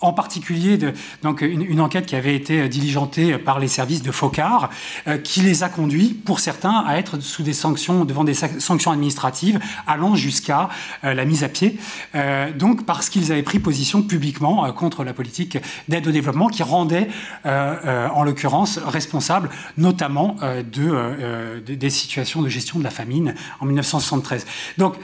en 0.00 0.12
particulier 0.12 0.76
de, 0.76 0.92
donc 1.22 1.42
une, 1.42 1.80
enquête 1.80 2.06
qui 2.06 2.16
avait 2.16 2.34
été 2.34 2.68
diligentée 2.68 3.38
par 3.38 3.58
les 3.58 3.68
services 3.68 4.02
de 4.02 4.12
Focard, 4.12 4.70
euh, 5.06 5.18
qui 5.18 5.40
les 5.40 5.62
a 5.62 5.68
conduits, 5.68 6.08
pour 6.08 6.40
certains, 6.40 6.84
à 6.86 6.98
être 6.98 7.20
sous 7.20 7.42
des 7.42 7.52
sanctions, 7.52 8.04
devant 8.04 8.24
des 8.24 8.34
sanctions 8.34 8.90
administratives, 8.90 9.58
allant 9.86 10.14
jusqu'à 10.14 10.68
euh, 11.04 11.14
la 11.14 11.24
mise 11.24 11.44
à 11.44 11.48
pied, 11.48 11.78
euh, 12.14 12.52
donc 12.52 12.86
parce 12.86 13.08
qu'ils 13.08 13.32
avaient 13.32 13.42
pris 13.42 13.58
position 13.58 14.02
publiquement 14.02 14.72
contre 14.72 15.04
la 15.04 15.12
politique 15.12 15.58
d'aide 15.88 16.06
au 16.06 16.10
développement, 16.10 16.48
qui 16.48 16.62
rendait, 16.62 17.08
en 17.44 18.22
l'occurrence, 18.22 18.78
responsable 18.78 19.50
notamment 19.76 20.36
de, 20.72 21.60
des 21.60 21.90
situations 21.90 22.42
de 22.42 22.48
gestion 22.48 22.78
de 22.78 22.84
la 22.84 22.90
famine 22.90 23.34
en 23.60 23.66
1973. 23.66 24.46
Donc, 24.78 24.94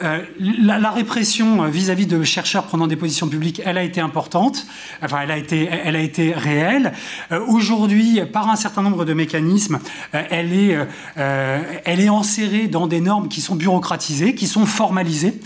euh, 0.00 0.24
la, 0.38 0.90
répression 0.92 1.64
euh, 1.64 1.68
vis-à-vis 1.68 2.06
de 2.06 2.22
chercheurs 2.22 2.66
prenant 2.66 2.86
des 2.86 2.94
positions 2.94 3.26
publiques, 3.26 3.60
elle 3.64 3.76
a 3.76 3.82
été 3.82 4.00
importante, 4.00 4.64
enfin 5.02 5.18
elle 5.24 5.32
a 5.32 5.36
été, 5.36 5.68
elle 5.68 5.96
a 5.96 6.00
été 6.00 6.32
réelle. 6.32 6.92
Euh, 7.32 7.40
aujourd'hui, 7.48 8.20
par 8.32 8.48
un 8.48 8.54
certain 8.54 8.82
nombre 8.82 9.04
de 9.04 9.12
mécanismes, 9.12 9.80
elle, 10.12 10.52
est, 10.52 10.76
elle 11.16 12.00
est 12.00 12.08
enserrée 12.08 12.68
dans 12.68 12.86
des 12.86 13.00
normes 13.00 13.28
qui 13.28 13.40
sont 13.40 13.56
bureaucratisées, 13.56 14.34
qui 14.34 14.46
sont 14.46 14.66
formalisées 14.66 15.40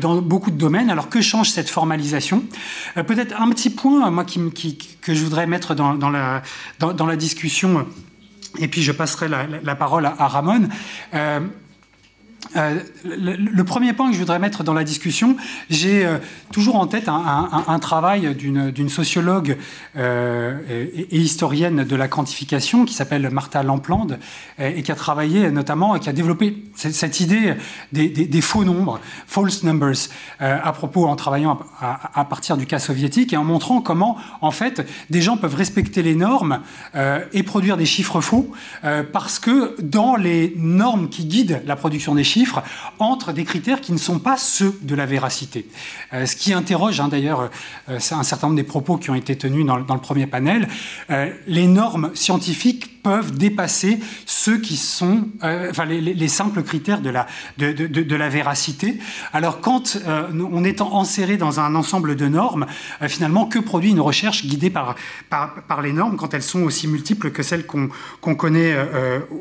dans 0.00 0.20
beaucoup 0.20 0.50
de 0.50 0.58
domaines. 0.58 0.90
Alors 0.90 1.08
que 1.08 1.20
change 1.20 1.50
cette 1.50 1.70
formalisation? 1.70 2.44
Peut-être 2.94 3.40
un 3.40 3.48
petit 3.50 3.70
point, 3.70 4.10
moi, 4.10 4.24
que 4.24 5.14
je 5.14 5.24
voudrais 5.24 5.46
mettre 5.46 5.74
dans, 5.74 6.10
la, 6.10 7.16
discussion, 7.16 7.86
et 8.58 8.68
puis 8.68 8.82
je 8.82 8.92
passerai 8.92 9.28
la, 9.28 9.74
parole 9.74 10.06
à 10.06 10.28
Ramon. 10.28 10.68
Euh, 12.56 12.80
le, 13.04 13.64
premier 13.64 13.92
point 13.92 14.08
que 14.08 14.14
je 14.14 14.20
voudrais 14.20 14.38
mettre 14.38 14.62
dans 14.64 14.74
la 14.74 14.84
discussion, 14.84 15.36
j'ai 15.70 16.04
euh, 16.04 16.18
toujours 16.52 16.76
en 16.76 16.86
tête 16.86 17.08
un, 17.08 17.78
travail 17.78 18.34
d'une 18.34 18.88
sociologue 18.88 19.56
euh, 19.96 20.58
et, 21.10 21.18
historienne 21.18 21.84
de 21.84 21.96
la 21.96 22.08
quantification 22.08 22.84
qui 22.84 22.94
s'appelle 22.94 23.28
Martha 23.30 23.62
Lampland 23.62 24.18
et, 24.58 24.82
qui 24.82 24.92
a 24.92 24.94
travaillé 24.94 25.50
notamment 25.50 25.96
et 25.96 26.00
qui 26.00 26.08
a 26.08 26.12
développé 26.12 26.64
cette, 26.74 27.20
idée 27.20 27.54
des, 27.92 28.40
faux 28.40 28.64
nombres, 28.64 29.00
false 29.26 29.64
numbers, 29.64 30.08
à 30.38 30.72
propos 30.72 31.06
en 31.06 31.16
travaillant 31.16 31.58
à, 31.80 32.20
à, 32.20 32.24
partir 32.24 32.56
du 32.56 32.66
cas 32.66 32.78
soviétique 32.78 33.32
et 33.32 33.36
en 33.36 33.44
montrant 33.44 33.80
comment 33.80 34.16
en 34.40 34.50
fait 34.50 34.86
des 35.10 35.20
gens 35.20 35.36
peuvent 35.36 35.54
respecter 35.54 36.02
les 36.02 36.14
normes 36.14 36.60
et 37.32 37.42
produire 37.42 37.76
des 37.76 37.86
chiffres 37.86 38.20
faux 38.20 38.52
parce 39.12 39.38
que 39.38 39.76
dans 39.82 40.16
les 40.16 40.54
normes 40.56 41.08
qui 41.08 41.24
guident 41.24 41.62
la 41.66 41.76
production 41.76 42.14
des 42.14 42.24
chiffres, 42.24 42.33
entre 42.98 43.32
des 43.32 43.44
critères 43.44 43.80
qui 43.80 43.92
ne 43.92 43.98
sont 43.98 44.18
pas 44.18 44.36
ceux 44.36 44.78
de 44.82 44.94
la 44.94 45.06
véracité. 45.06 45.66
Euh, 46.12 46.26
ce 46.26 46.36
qui 46.36 46.52
interroge 46.52 47.00
hein, 47.00 47.08
d'ailleurs 47.08 47.50
euh, 47.88 47.98
un 48.10 48.22
certain 48.22 48.48
nombre 48.48 48.56
des 48.56 48.64
propos 48.64 48.96
qui 48.96 49.10
ont 49.10 49.14
été 49.14 49.36
tenus 49.36 49.64
dans, 49.66 49.76
le 49.76 50.00
premier 50.00 50.26
panel. 50.26 50.68
Euh, 51.10 51.32
les 51.46 51.66
normes 51.66 52.10
scientifiques 52.14 52.93
peuvent 53.04 53.36
dépasser 53.36 54.00
ceux 54.26 54.58
qui 54.58 54.76
sont, 54.76 55.28
enfin 55.40 55.84
les, 55.84 56.28
simples 56.28 56.62
critères 56.62 57.00
de 57.00 57.10
la, 57.10 57.26
de, 57.58 57.72
de, 57.72 58.16
la 58.16 58.28
véracité. 58.28 58.98
Alors 59.32 59.60
quand 59.60 59.98
on 60.06 60.64
est 60.64 60.80
enserré 60.80 61.36
dans 61.36 61.60
un 61.60 61.76
ensemble 61.76 62.16
de 62.16 62.26
normes, 62.26 62.66
finalement, 63.06 63.46
que 63.46 63.60
produit 63.60 63.90
une 63.90 64.00
recherche 64.00 64.46
guidée 64.46 64.70
par, 64.70 64.96
par, 65.30 65.62
par, 65.68 65.82
les 65.82 65.92
normes 65.92 66.16
quand 66.16 66.34
elles 66.34 66.42
sont 66.42 66.62
aussi 66.62 66.88
multiples 66.88 67.30
que 67.30 67.42
celles 67.42 67.66
qu'on 67.66 68.34
connaît 68.34 68.74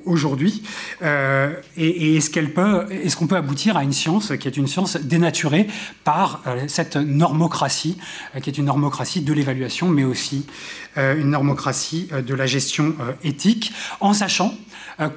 aujourd'hui? 0.06 0.64
Et, 1.02 2.18
est-ce 2.18 2.30
qu'elles 2.30 2.54
peuvent 2.54 2.92
est-ce 2.92 3.16
qu'on 3.16 3.28
peut 3.28 3.38
aboutir 3.38 3.78
à 3.78 3.84
une 3.84 3.94
science 3.94 4.34
qui 4.40 4.48
est 4.48 4.58
une 4.58 4.68
science 4.68 4.98
dénaturée 4.98 5.68
par 6.04 6.42
euh, 6.48 6.66
cette 6.68 6.96
normocratie, 6.96 7.98
euh, 8.36 8.40
qui 8.40 8.50
est 8.50 8.58
une 8.58 8.66
normocratie 8.66 9.22
de 9.22 9.34
l'évaluation, 9.34 9.90
mais 9.90 10.04
aussi 10.04 10.46
euh, 10.48 10.83
une 10.98 11.32
normocratie 11.32 12.10
de 12.26 12.36
la 12.36 12.46
gestion 12.46 12.96
éthique, 13.24 13.74
en 14.00 14.14
sachant 14.14 14.54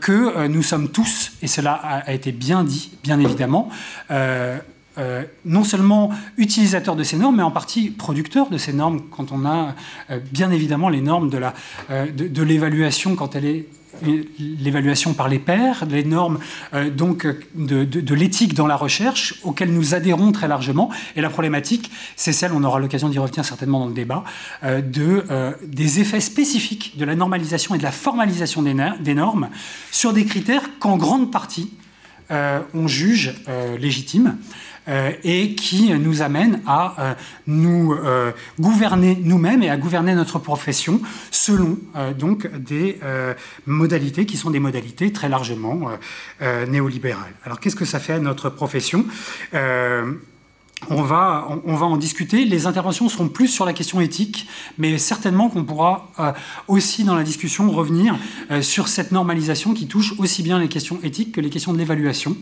que 0.00 0.46
nous 0.46 0.62
sommes 0.62 0.88
tous, 0.88 1.32
et 1.42 1.46
cela 1.46 1.72
a 1.74 2.12
été 2.12 2.32
bien 2.32 2.64
dit, 2.64 2.92
bien 3.02 3.20
évidemment, 3.20 3.68
non 5.44 5.64
seulement 5.64 6.10
utilisateurs 6.38 6.96
de 6.96 7.02
ces 7.02 7.16
normes, 7.16 7.36
mais 7.36 7.42
en 7.42 7.50
partie 7.50 7.90
producteurs 7.90 8.48
de 8.48 8.58
ces 8.58 8.72
normes, 8.72 9.02
quand 9.10 9.32
on 9.32 9.44
a 9.44 9.74
bien 10.32 10.50
évidemment 10.50 10.88
les 10.88 11.02
normes 11.02 11.28
de, 11.28 11.40
de 12.10 12.42
l'évaluation 12.42 13.16
quand 13.16 13.36
elle 13.36 13.44
est 13.44 13.66
l'évaluation 14.38 15.14
par 15.14 15.28
les 15.28 15.38
pairs, 15.38 15.84
les 15.88 16.04
normes 16.04 16.38
euh, 16.74 16.90
donc 16.90 17.26
de, 17.54 18.14
l'éthique 18.14 18.54
dans 18.54 18.66
la 18.66 18.76
recherche 18.76 19.34
auxquelles 19.42 19.72
nous 19.72 19.94
adhérons 19.94 20.32
très 20.32 20.48
largement. 20.48 20.90
Et 21.16 21.20
la 21.20 21.30
problématique, 21.30 21.90
c'est 22.16 22.32
celle, 22.32 22.52
on 22.52 22.64
aura 22.64 22.78
l'occasion 22.78 23.08
d'y 23.08 23.18
revenir 23.18 23.44
certainement 23.44 23.80
dans 23.80 23.88
le 23.88 23.94
débat, 23.94 24.24
euh, 24.64 24.80
de, 24.80 25.24
euh, 25.30 25.52
des 25.66 26.00
effets 26.00 26.20
spécifiques 26.20 26.96
de 26.96 27.04
la 27.04 27.14
normalisation 27.14 27.74
et 27.74 27.78
de 27.78 27.82
la 27.82 27.92
formalisation 27.92 28.62
des 28.62 29.14
normes 29.14 29.48
sur 29.90 30.12
des 30.12 30.24
critères 30.24 30.62
qu'en 30.78 30.96
grande 30.96 31.30
partie 31.30 31.70
on 32.74 32.88
juge 32.88 33.34
légitimes. 33.78 34.36
Euh, 34.88 35.10
et 35.24 35.54
qui 35.56 35.92
nous 35.94 36.22
amène 36.22 36.62
à 36.64 36.94
euh, 36.98 37.14
nous 37.48 37.92
euh, 37.92 38.30
gouverner 38.60 39.18
nous-mêmes 39.20 39.64
et 39.64 39.70
à 39.70 39.76
gouverner 39.76 40.14
notre 40.14 40.38
profession 40.38 41.00
selon 41.32 41.78
donc 42.18 42.46
des 42.56 42.98
modalités 43.66 44.26
qui 44.26 44.36
sont 44.36 44.50
des 44.50 44.60
modalités 44.60 45.12
très 45.12 45.28
largement 45.28 45.90
néolibérales. 46.68 47.32
Alors 47.44 47.60
qu'est-ce 47.60 47.76
que 47.76 47.84
ça 47.84 47.98
fait 47.98 48.14
à 48.14 48.18
notre 48.18 48.50
profession? 48.50 49.06
On 50.90 51.02
va, 51.02 51.46
en 51.64 51.96
discuter. 51.96 52.44
Les 52.44 52.66
interventions 52.66 53.08
seront 53.08 53.28
plus 53.28 53.48
sur 53.48 53.64
la 53.64 53.72
question 53.72 54.00
éthique, 54.00 54.46
mais 54.78 54.98
certainement 54.98 55.48
qu'on 55.48 55.64
pourra 55.64 56.12
euh, 56.18 56.32
aussi 56.68 57.02
dans 57.02 57.14
la 57.14 57.22
discussion 57.22 57.70
revenir 57.70 58.16
euh, 58.50 58.62
sur 58.62 58.88
cette 58.88 59.10
normalisation 59.10 59.74
qui 59.74 59.88
touche 59.88 60.14
aussi 60.18 60.42
bien 60.42 60.58
les 60.58 60.68
questions 60.68 60.98
éthiques 61.02 61.32
que 61.32 61.40
les 61.40 61.50
questions 61.50 61.72
de 61.72 61.78
l'évaluation, 61.78 62.36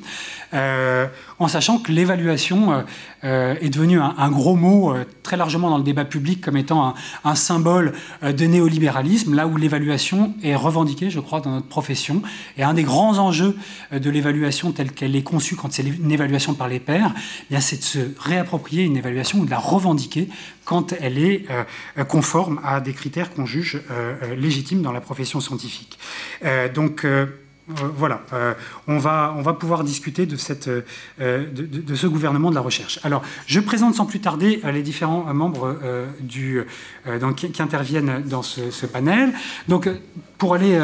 euh, 0.52 1.06
en 1.39 1.48
sachant 1.48 1.78
que 1.78 1.93
l'évaluation 1.93 2.85
est 3.23 3.70
devenue 3.70 3.98
un, 4.01 4.31
gros 4.31 4.55
mot 4.55 4.94
très 5.23 5.39
largement 5.39 5.70
dans 5.70 5.78
le 5.78 5.85
débat 5.85 6.05
public 6.05 6.43
comme 6.43 6.59
étant 6.59 6.86
un, 6.86 6.94
un 7.24 7.35
symbole 7.35 7.94
de 8.23 8.44
néolibéralisme, 8.44 9.35
là 9.35 9.47
où 9.47 9.56
l'évaluation 9.56 10.35
est 10.43 10.55
revendiquée, 10.55 11.09
je 11.09 11.20
crois, 11.20 11.40
dans 11.40 11.51
notre 11.51 11.66
profession. 11.66 12.20
Et 12.59 12.62
un 12.62 12.74
des 12.74 12.82
grands 12.82 13.19
enjeux 13.19 13.56
de 13.93 14.11
l'évaluation 14.11 14.73
telle 14.73 14.93
qu'elle 14.93 15.16
est 15.16 15.23
conçue 15.23 15.56
quand 15.56 15.73
c'est 15.73 15.82
une 15.82 16.12
évaluation 16.12 16.52
par 16.52 16.69
les 16.69 16.81
pairs, 16.81 17.15
eh 17.51 17.61
c'est 17.61 17.78
de 17.78 17.82
se 17.82 17.98
réapproprier 18.25 18.85
une 18.85 18.97
évaluation 18.97 19.41
ou 19.41 19.45
de 19.45 19.51
la 19.51 19.59
revendiquer 19.59 20.29
quand 20.65 20.95
elle 20.99 21.19
est 21.19 21.45
euh, 21.51 22.05
conforme 22.05 22.61
à 22.65 22.81
des 22.81 22.93
critères 22.93 23.33
qu'on 23.33 23.47
juge 23.47 23.83
euh, 23.91 24.15
euh, 24.23 24.35
légitimes 24.35 24.83
dans 24.83 24.93
la 24.93 25.01
profession 25.01 25.41
scientifique. 25.41 25.99
donc, 26.75 27.07
voilà, 27.66 28.20
on, 28.86 28.99
va, 28.99 29.35
on 29.39 29.43
va 29.43 29.55
pouvoir 29.55 29.85
discuter 29.85 30.27
de, 30.27 30.36
cette, 30.36 30.69
de, 31.19 31.95
ce 31.95 32.07
gouvernement 32.07 32.51
de 32.51 32.55
la 32.55 32.61
recherche. 32.61 33.01
Alors, 33.05 33.23
je 33.47 33.59
présente 33.61 33.95
sans 33.95 34.05
plus 34.05 34.20
tarder 34.20 34.61
les 34.70 34.82
différents 34.82 35.32
membres 35.32 35.77
du, 36.20 36.62
qui, 37.36 37.62
interviennent 37.62 38.23
dans 38.27 38.43
ce, 38.43 38.85
panel. 38.86 39.32
Donc, 39.69 39.89
pour 40.36 40.55
aller 40.55 40.78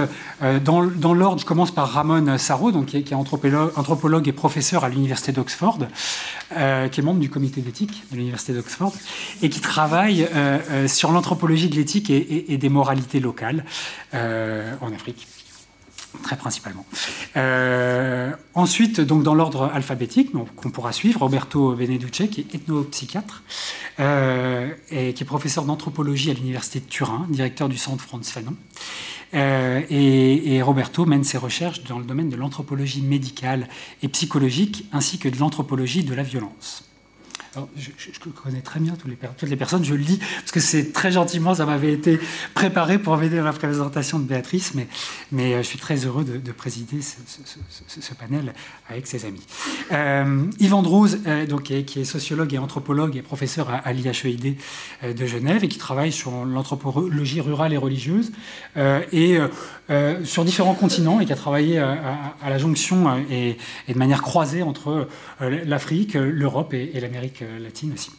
dans, 0.65 0.85
dans 0.85 1.12
l'ordre, 1.12 1.40
je 1.40 1.47
commence 1.47 1.70
par 1.70 1.90
Ramon 1.90 2.39
Sarro, 2.39 2.73
donc, 2.73 2.86
qui, 2.86 2.97
est, 2.97 3.15
anthropologue, 3.15 4.27
et 4.27 4.32
professeur 4.32 4.82
à 4.82 4.89
l'Université 4.89 5.32
d'Oxford, 5.32 5.81
qui 6.51 6.57
est 6.57 7.02
membre 7.02 7.20
du 7.20 7.28
comité 7.28 7.61
d'éthique 7.61 8.05
de 8.11 8.16
l'Université 8.16 8.55
d'Oxford, 8.55 8.94
et 9.43 9.51
qui 9.51 9.61
travaille 9.61 10.27
sur 10.86 11.12
l'anthropologie 11.12 11.69
de 11.69 11.77
l'éthique 11.77 12.09
et, 12.09 12.57
des 12.57 12.69
moralités 12.70 13.20
locales 13.20 13.66
en 14.15 14.93
Afrique 14.94 15.27
très 16.23 16.37
principalement. 16.37 16.85
Euh, 17.37 18.32
ensuite, 18.55 19.01
donc 19.01 19.23
dans 19.23 19.35
l'ordre 19.35 19.70
alphabétique, 19.73 20.32
qu'on 20.57 20.70
pourra 20.70 20.93
suivre, 20.93 21.20
Roberto 21.20 21.74
Beneduce, 21.74 22.28
qui 22.31 22.41
est 22.41 22.55
ethnopsychiatre 22.55 23.43
euh, 24.01 24.73
et 24.91 25.12
qui 25.15 25.23
est 25.23 25.27
professeur 25.27 25.65
d'anthropologie 25.65 26.31
à 26.31 26.35
l'université 26.35 26.81
de 26.81 26.87
Turin, 26.87 27.27
directeur 27.28 27.69
du 27.69 27.78
centre 27.78 28.03
Franz 28.03 28.31
Fanon. 28.31 28.57
Euh, 29.35 29.82
et, 29.91 30.57
et, 30.57 30.62
Roberto 30.62 31.07
mène 31.07 31.23
ses 31.23 31.39
recherches 31.39 31.85
dans 31.85 32.01
le 32.01 32.05
domaine 32.05 32.31
de 32.31 32.37
l'anthropologie 32.37 33.03
médicale 33.03 33.69
et 34.03 34.09
psychologique, 34.09 34.87
ainsi 34.93 35.19
que 35.19 35.28
de 35.28 35.39
l'anthropologie 35.39 36.03
de 36.03 36.15
la 36.15 36.24
violence 36.24 36.90
je, 37.77 38.18
connais 38.43 38.60
très 38.60 38.78
bien 38.78 38.94
toutes 38.94 39.10
les, 39.43 39.56
personnes, 39.56 39.85
je 39.85 39.94
le 39.94 40.01
lis, 40.01 40.18
parce 40.18 40.52
que 40.52 40.60
c'est 40.60 40.93
très 40.93 41.10
gentiment, 41.10 41.55
ça 41.55 41.66
m'avait 41.66 41.93
été 41.93 42.20
préparé 42.55 42.98
pour 42.98 43.16
venir 43.16 43.43
à 43.43 43.47
la 43.47 43.52
présentation 43.52 44.18
de 44.18 44.24
Béatrice, 44.24 44.74
mais, 44.74 45.55
euh, 45.55 45.59
je 45.59 45.66
suis 45.66 45.78
très 45.78 45.97
heureux 45.97 46.24
de, 46.24 46.52
présider 46.52 47.01
ce, 47.02 48.14
panel 48.14 48.52
avec 48.89 49.06
ses 49.06 49.24
amis. 49.24 49.43
Euh, 49.93 50.44
Yvan 50.59 50.82
Drose, 50.82 51.20
euh, 51.27 51.47
donc, 51.47 51.62
qui 51.64 52.01
est, 52.01 52.05
sociologue 52.05 52.55
et 52.55 52.59
anthropologue 52.59 53.16
et 53.16 53.22
professeur 53.22 53.68
à, 53.70 53.93
l'IHEID 53.93 54.56
de 55.02 55.27
Genève 55.27 55.64
et 55.64 55.68
qui 55.68 55.78
travaille 55.78 56.12
sur 56.12 56.44
l'anthropologie 56.44 57.40
rurale 57.40 57.72
et 57.72 57.77
religieuse, 57.77 58.32
et 59.12 59.39
sur 60.24 60.44
différents 60.44 60.74
continents, 60.74 61.20
et 61.20 61.27
qui 61.27 61.32
a 61.32 61.36
travaillé 61.36 61.78
à, 61.78 62.35
la 62.48 62.59
jonction 62.59 63.24
et, 63.31 63.56
de 63.89 63.98
manière 63.98 64.22
croisée 64.22 64.62
entre 64.62 65.09
l'Afrique, 65.40 66.14
l'Europe 66.14 66.74
et 66.74 66.98
l'Amérique 67.01 67.40
euh, 67.43 67.59
latine 67.59 67.93
aussi. 67.93 68.11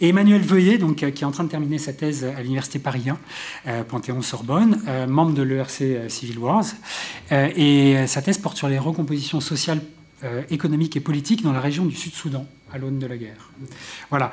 Et 0.00 0.08
Emmanuel 0.08 0.42
Veuillet, 0.42 0.78
donc, 0.78 1.02
euh, 1.02 1.10
qui 1.10 1.24
est 1.24 1.26
en 1.26 1.30
train 1.30 1.44
de 1.44 1.48
terminer 1.48 1.78
sa 1.78 1.92
thèse 1.92 2.24
à 2.24 2.42
l'Université 2.42 2.78
Paris 2.78 3.08
1, 3.08 3.18
euh, 3.66 3.84
Panthéon-Sorbonne, 3.84 4.82
membre 5.08 5.34
de 5.34 5.42
l'ERC 5.42 6.08
Civil 6.08 6.38
Wars. 6.38 6.64
et 7.30 8.06
sa 8.06 8.22
thèse 8.22 8.38
porte 8.38 8.56
sur 8.56 8.68
les 8.68 8.78
recompositions 8.78 9.40
sociales, 9.40 9.80
économiques 10.50 10.96
et 10.96 11.00
politiques 11.00 11.42
dans 11.42 11.52
la 11.52 11.60
région 11.60 11.84
du 11.84 11.96
Sud-Soudan, 11.96 12.46
à 12.72 12.78
l'aune 12.78 13.00
de 13.00 13.08
la 13.08 13.16
guerre. 13.16 13.50
Voilà. 14.08 14.30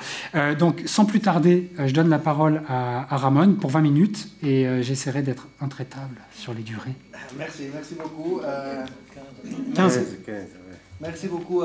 donc, 0.54 0.84
sans 0.86 1.06
plus 1.06 1.20
tarder, 1.20 1.72
je 1.84 1.92
donne 1.92 2.10
la 2.10 2.20
parole 2.20 2.62
à, 2.68 3.18
Ramon 3.18 3.56
pour 3.56 3.72
20 3.72 3.82
minutes 3.82 4.30
et 4.44 4.84
j'essaierai 4.84 5.24
d'être 5.24 5.48
intraitable 5.60 6.22
sur 6.36 6.54
les 6.54 6.62
durées. 6.62 6.94
Merci, 7.40 7.64
merci 7.74 7.96
beaucoup. 7.96 8.40
15. 9.74 10.00
Merci 11.02 11.28
beaucoup. 11.28 11.64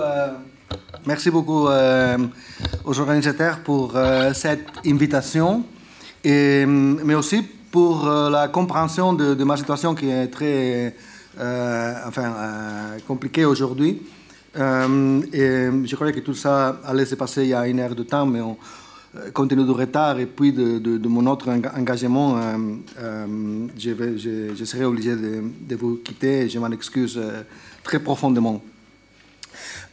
Merci 1.07 1.31
beaucoup 1.31 1.69
euh, 1.69 2.17
aux 2.85 2.99
organisateurs 2.99 3.59
pour 3.59 3.95
euh, 3.95 4.33
cette 4.33 4.67
invitation, 4.87 5.63
et, 6.25 6.65
mais 6.65 7.15
aussi 7.15 7.43
pour 7.71 8.09
euh, 8.09 8.31
la 8.31 8.49
compréhension 8.49 9.13
de, 9.13 9.45
ma 9.45 9.59
situation 9.59 9.95
qui 9.95 10.09
est 10.09 10.29
très 10.29 10.97
enfin, 12.07 12.33
compliquée 13.07 13.45
aujourd'hui. 13.45 14.03
je 14.55 15.95
croyais 15.95 16.15
que 16.15 16.21
tout 16.21 16.35
ça 16.35 16.81
allait 16.87 17.05
se 17.05 17.17
passer 17.17 17.43
il 17.43 17.49
y 17.49 17.55
a 17.55 17.67
une 17.67 17.81
heure 17.81 17.95
de 17.95 18.05
temps, 18.05 18.25
mais 18.25 18.41
compte 19.35 19.51
tenu 19.51 19.65
du 19.65 19.73
retard 19.73 20.19
et 20.19 20.27
puis 20.27 20.53
de, 20.53 21.09
mon 21.09 21.27
autre 21.27 21.51
engagement, 21.77 22.41
je, 23.77 23.91
vais, 23.91 24.65
serai 24.65 24.87
obligé 24.87 25.17
de, 25.17 25.43
de, 25.69 25.77
vous 25.77 25.97
quitter 25.97 26.43
et 26.43 26.49
je 26.49 26.59
m'en 26.59 26.71
excuse 26.71 27.21
très 27.83 27.99
profondément. 27.99 28.63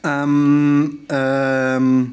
Euh, 0.06 0.88
euh, 1.12 2.04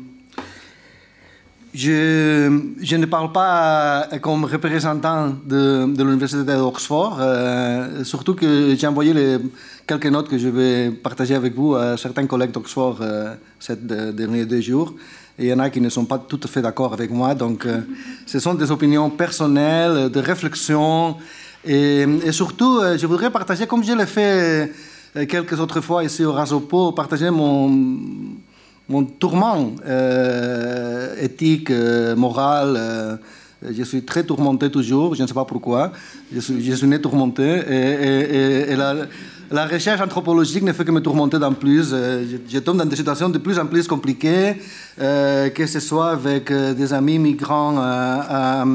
je, 1.74 2.97
ne 2.97 3.06
parle 3.06 3.32
pas 3.32 4.09
comme 4.20 4.44
représentant 4.44 5.35
de, 5.44 5.86
l'Université 5.97 6.44
d'Oxford, 6.44 7.19
euh, 7.20 8.05
surtout 8.05 8.35
que 8.35 8.74
j'ai 8.77 8.86
envoyé 8.86 9.15
quelques 9.86 10.06
notes 10.06 10.28
que 10.28 10.39
je 10.39 10.48
vais 10.48 10.90
partager 10.90 11.35
avec 11.35 11.55
vous 11.55 11.77
à 11.77 11.97
certains 11.97 12.27
collègues 12.27 12.51
d'Oxford 12.51 13.01
ces 13.60 13.77
derniers 13.77 14.44
deux 14.44 14.60
jours. 14.60 14.94
Il 15.39 15.47
y 15.47 15.52
en 15.52 15.60
a 15.60 15.70
qui 15.70 15.81
ne 15.81 15.89
sont 15.89 16.05
pas 16.05 16.19
tout 16.19 16.40
à 16.43 16.48
fait 16.48 16.62
d'accord 16.62 16.93
avec 16.93 17.10
moi. 17.10 17.35
Donc, 17.35 17.66
ce 18.27 18.40
sont 18.40 18.55
des 18.55 18.70
opinions 18.73 19.09
personnelles, 19.09 20.10
de 20.10 20.20
réflexion. 20.20 21.16
Et, 21.65 22.06
surtout, 22.32 22.81
je 22.97 23.06
voudrais 23.06 23.31
partager, 23.31 23.66
comme 23.66 23.85
je 23.85 23.93
l'ai 23.93 24.06
fait 24.06 24.66
euh, 24.66 24.66
quelques 25.29 25.59
autres 25.59 25.81
fois 25.81 26.05
ici 26.05 26.25
au 26.25 26.33
Rasopo, 26.33 26.93
partager 26.93 27.31
mon, 27.31 27.69
mon 28.89 29.05
tourment 29.05 29.73
euh, 29.87 31.15
éthique, 31.21 31.71
euh, 31.71 32.15
moral. 32.17 33.19
je 33.63 33.83
suis 33.83 34.03
très 34.03 34.25
tourmenté 34.25 34.71
toujours, 34.71 35.15
je 35.15 35.23
ne 35.23 35.27
sais 35.27 35.35
pas 35.35 35.45
pourquoi. 35.45 35.93
Je 36.33 36.41
suis, 36.41 36.65
je 36.65 36.75
suis 36.75 36.87
né 36.87 37.01
tourmenté. 37.01 37.43
Et, 37.43 38.77
la, 39.51 39.67
recherche 39.67 40.03
anthropologique 40.03 40.63
ne 40.63 40.75
fait 40.75 40.85
que 40.85 40.91
me 40.91 41.01
tourmenter 41.01 41.39
d'un 41.39 41.55
plus. 41.55 41.91
Je, 41.91 42.59
tombe 42.59 42.77
dans 42.77 42.85
des 42.85 42.97
situations 42.97 43.31
de 43.31 43.39
plus 43.39 43.59
en 43.59 43.67
plus 43.67 43.87
compliquées, 43.87 44.57
que 44.99 45.67
ce 45.67 45.81
soit 45.81 46.11
avec 46.11 46.53
des 46.53 46.93
amis 46.93 47.19
migrants 47.19 47.77
à, 47.79 48.67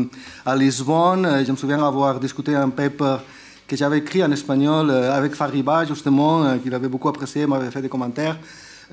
à 0.44 0.56
Lisbonne. 0.56 1.44
Je 1.46 1.52
me 1.52 1.58
souviens 1.58 1.84
avoir 1.86 2.20
discuté 2.20 2.56
un 2.56 2.70
paper 2.70 3.18
que 3.68 3.76
j'avais 3.76 4.00
écrit 4.00 4.24
en 4.24 4.32
espagnol 4.32 4.90
euh, 4.90 5.16
avec 5.16 5.36
Fariba, 5.36 5.86
justement, 5.86 6.44
euh, 6.44 6.58
qu'il 6.58 6.74
avait 6.74 6.88
beaucoup 6.88 7.10
apprécié, 7.10 7.46
m'avait 7.48 7.72
fait 7.72 7.82
des 7.82 7.90
commentaires. 7.90 8.38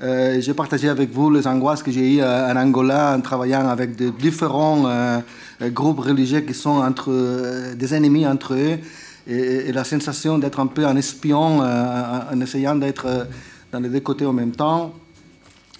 Euh, 0.01 0.39
j'ai 0.39 0.53
partagé 0.53 0.89
avec 0.89 1.11
vous 1.11 1.29
les 1.29 1.45
angoisses 1.45 1.83
que 1.83 1.91
j'ai 1.91 2.15
eues 2.15 2.23
en 2.23 2.55
Angola 2.55 3.13
en 3.15 3.21
travaillant 3.21 3.67
avec 3.67 3.95
de 3.95 4.09
différents 4.09 5.21
groupes 5.61 5.99
religieux 5.99 6.39
qui 6.39 6.55
sont 6.55 6.81
entre, 6.81 7.75
des 7.75 7.93
ennemis 7.93 8.25
entre 8.25 8.55
eux 8.55 8.79
et, 9.27 9.71
la 9.71 9.83
sensation 9.83 10.39
d'être 10.39 10.59
un 10.59 10.65
peu 10.67 10.87
un 10.87 10.95
espion 10.95 11.59
en 11.59 12.41
essayant 12.41 12.73
d'être 12.73 13.27
dans 13.71 13.79
les 13.79 13.89
deux 13.89 13.99
côtés 13.99 14.25
en 14.25 14.33
même 14.33 14.53
temps. 14.53 14.93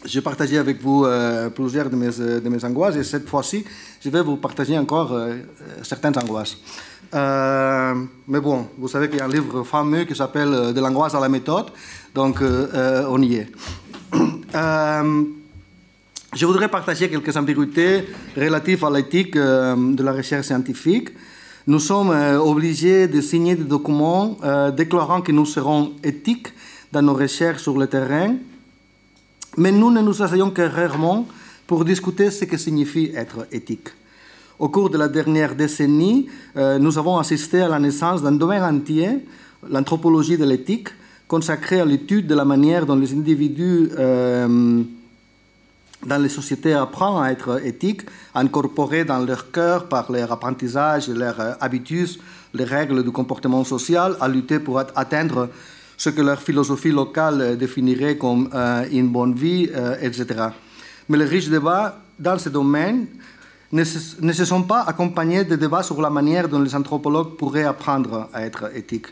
J'ai 0.06 0.22
partagé 0.22 0.60
avec 0.60 0.84
vous 0.84 1.08
plusieurs 1.56 1.90
de 1.90 1.96
mes, 1.96 2.10
de 2.10 2.50
mes 2.50 2.64
angoisses 2.64 2.98
et 2.98 3.04
cette 3.04 3.28
fois-ci, 3.28 3.64
je 4.04 4.10
vais 4.10 4.22
vous 4.22 4.36
partager 4.36 4.78
encore 4.78 5.18
certaines 5.82 6.20
angoisses. 6.20 6.58
Euh, 7.14 7.94
mais 8.28 8.40
bon, 8.40 8.68
vous 8.78 8.88
savez 8.88 9.10
qu'il 9.10 9.18
y 9.18 9.22
a 9.22 9.26
un 9.26 9.30
livre 9.30 9.64
fameux 9.64 10.06
qui 10.06 10.16
s'appelle 10.16 10.54
euh, 10.54 10.72
De 10.72 10.80
l'angoisse 10.80 11.14
à 11.14 11.20
la 11.20 11.28
méthode, 11.28 11.66
donc 12.16 12.42
euh, 12.42 13.06
on 13.10 13.22
y 13.22 13.36
est. 13.36 13.50
je 16.34 16.46
voudrais 16.46 16.70
partager 16.70 17.10
quelques 17.10 17.36
ambiguïtés 17.36 18.06
relatives 18.38 18.86
à 18.86 18.90
l'éthique 18.90 19.36
de 19.36 20.04
la 20.04 20.14
recherche 20.14 20.48
scientifique. 20.48 21.10
Nous 21.68 21.80
sommes 21.80 22.10
obligés 22.40 23.08
de 23.08 23.20
signer 23.22 23.56
des 23.56 23.66
documents 23.66 24.38
déclarant 24.76 25.22
que 25.22 25.32
nous 25.32 25.46
serons 25.46 25.94
éthiques 26.04 26.48
dans 26.92 27.02
nos 27.02 27.14
recherches 27.14 27.62
sur 27.62 27.78
le 27.78 27.88
terrain, 27.88 28.36
mais 29.58 29.72
nous 29.72 29.92
ne 29.92 30.02
nous 30.02 30.22
asseyons 30.24 30.52
que 30.52 30.62
rarement 30.62 31.28
pour 31.68 31.86
discuter 31.86 32.32
ce 32.32 32.46
que 32.46 32.58
signifie 32.58 33.12
être 33.16 33.48
éthique. 33.52 33.90
Au 34.62 34.70
cours 34.70 34.92
de 34.92 34.98
la 35.00 35.08
dernière 35.08 35.56
décennie, 35.56 36.28
euh, 36.56 36.78
nous 36.78 37.00
avons 37.00 37.18
assisté 37.18 37.62
à 37.62 37.68
la 37.68 37.80
naissance 37.80 38.22
d'un 38.22 38.34
domaine 38.34 38.62
entier, 38.62 39.26
l'anthropologie 39.68 40.38
de 40.38 40.46
l'éthique, 40.46 40.90
consacré 41.28 41.80
à 41.80 41.86
l'étude 41.86 42.28
de 42.28 42.36
la 42.36 42.46
manière 42.46 42.86
dont 42.86 42.96
les 42.96 43.12
individus 43.12 43.90
euh, 43.98 44.84
dans 46.06 46.22
les 46.22 46.30
sociétés 46.30 46.74
apprennent 46.74 47.24
à 47.24 47.32
être 47.32 47.66
éthiques, 47.66 48.04
incorporés 48.36 49.04
dans 49.04 49.18
leur 49.26 49.50
cœur 49.50 49.90
par 49.90 50.12
leur 50.12 50.32
apprentissage, 50.32 51.10
leurs 51.10 51.40
euh, 51.40 51.54
habitudes, 51.60 52.20
les 52.54 52.66
règles 52.66 53.04
du 53.04 53.10
comportement 53.10 53.64
social, 53.64 54.16
à 54.22 54.28
lutter 54.28 54.60
pour 54.60 54.78
atteindre 54.78 55.50
ce 55.98 56.12
que 56.12 56.22
leur 56.22 56.40
philosophie 56.40 56.92
locale 56.92 57.58
définirait 57.58 58.16
comme 58.16 58.50
une 58.92 59.10
bonne 59.10 59.34
vie, 59.34 59.70
etc. 60.02 60.50
Mais 61.10 61.18
le 61.18 61.26
riche 61.26 61.48
débat 61.48 62.00
dans 62.20 62.40
ce 62.40 62.50
domaine 62.50 63.06
ne 63.72 63.84
se, 63.84 64.46
sont 64.46 64.64
pas 64.64 64.82
accompagnés 64.82 65.44
de 65.44 65.56
débats 65.56 65.84
sur 65.84 66.02
la 66.02 66.10
manière 66.10 66.50
dont 66.50 66.60
les 66.60 66.76
anthropologues 66.76 67.36
pourraient 67.38 67.64
apprendre 67.64 68.30
à 68.34 68.46
être 68.46 68.76
éthiques. 68.76 69.08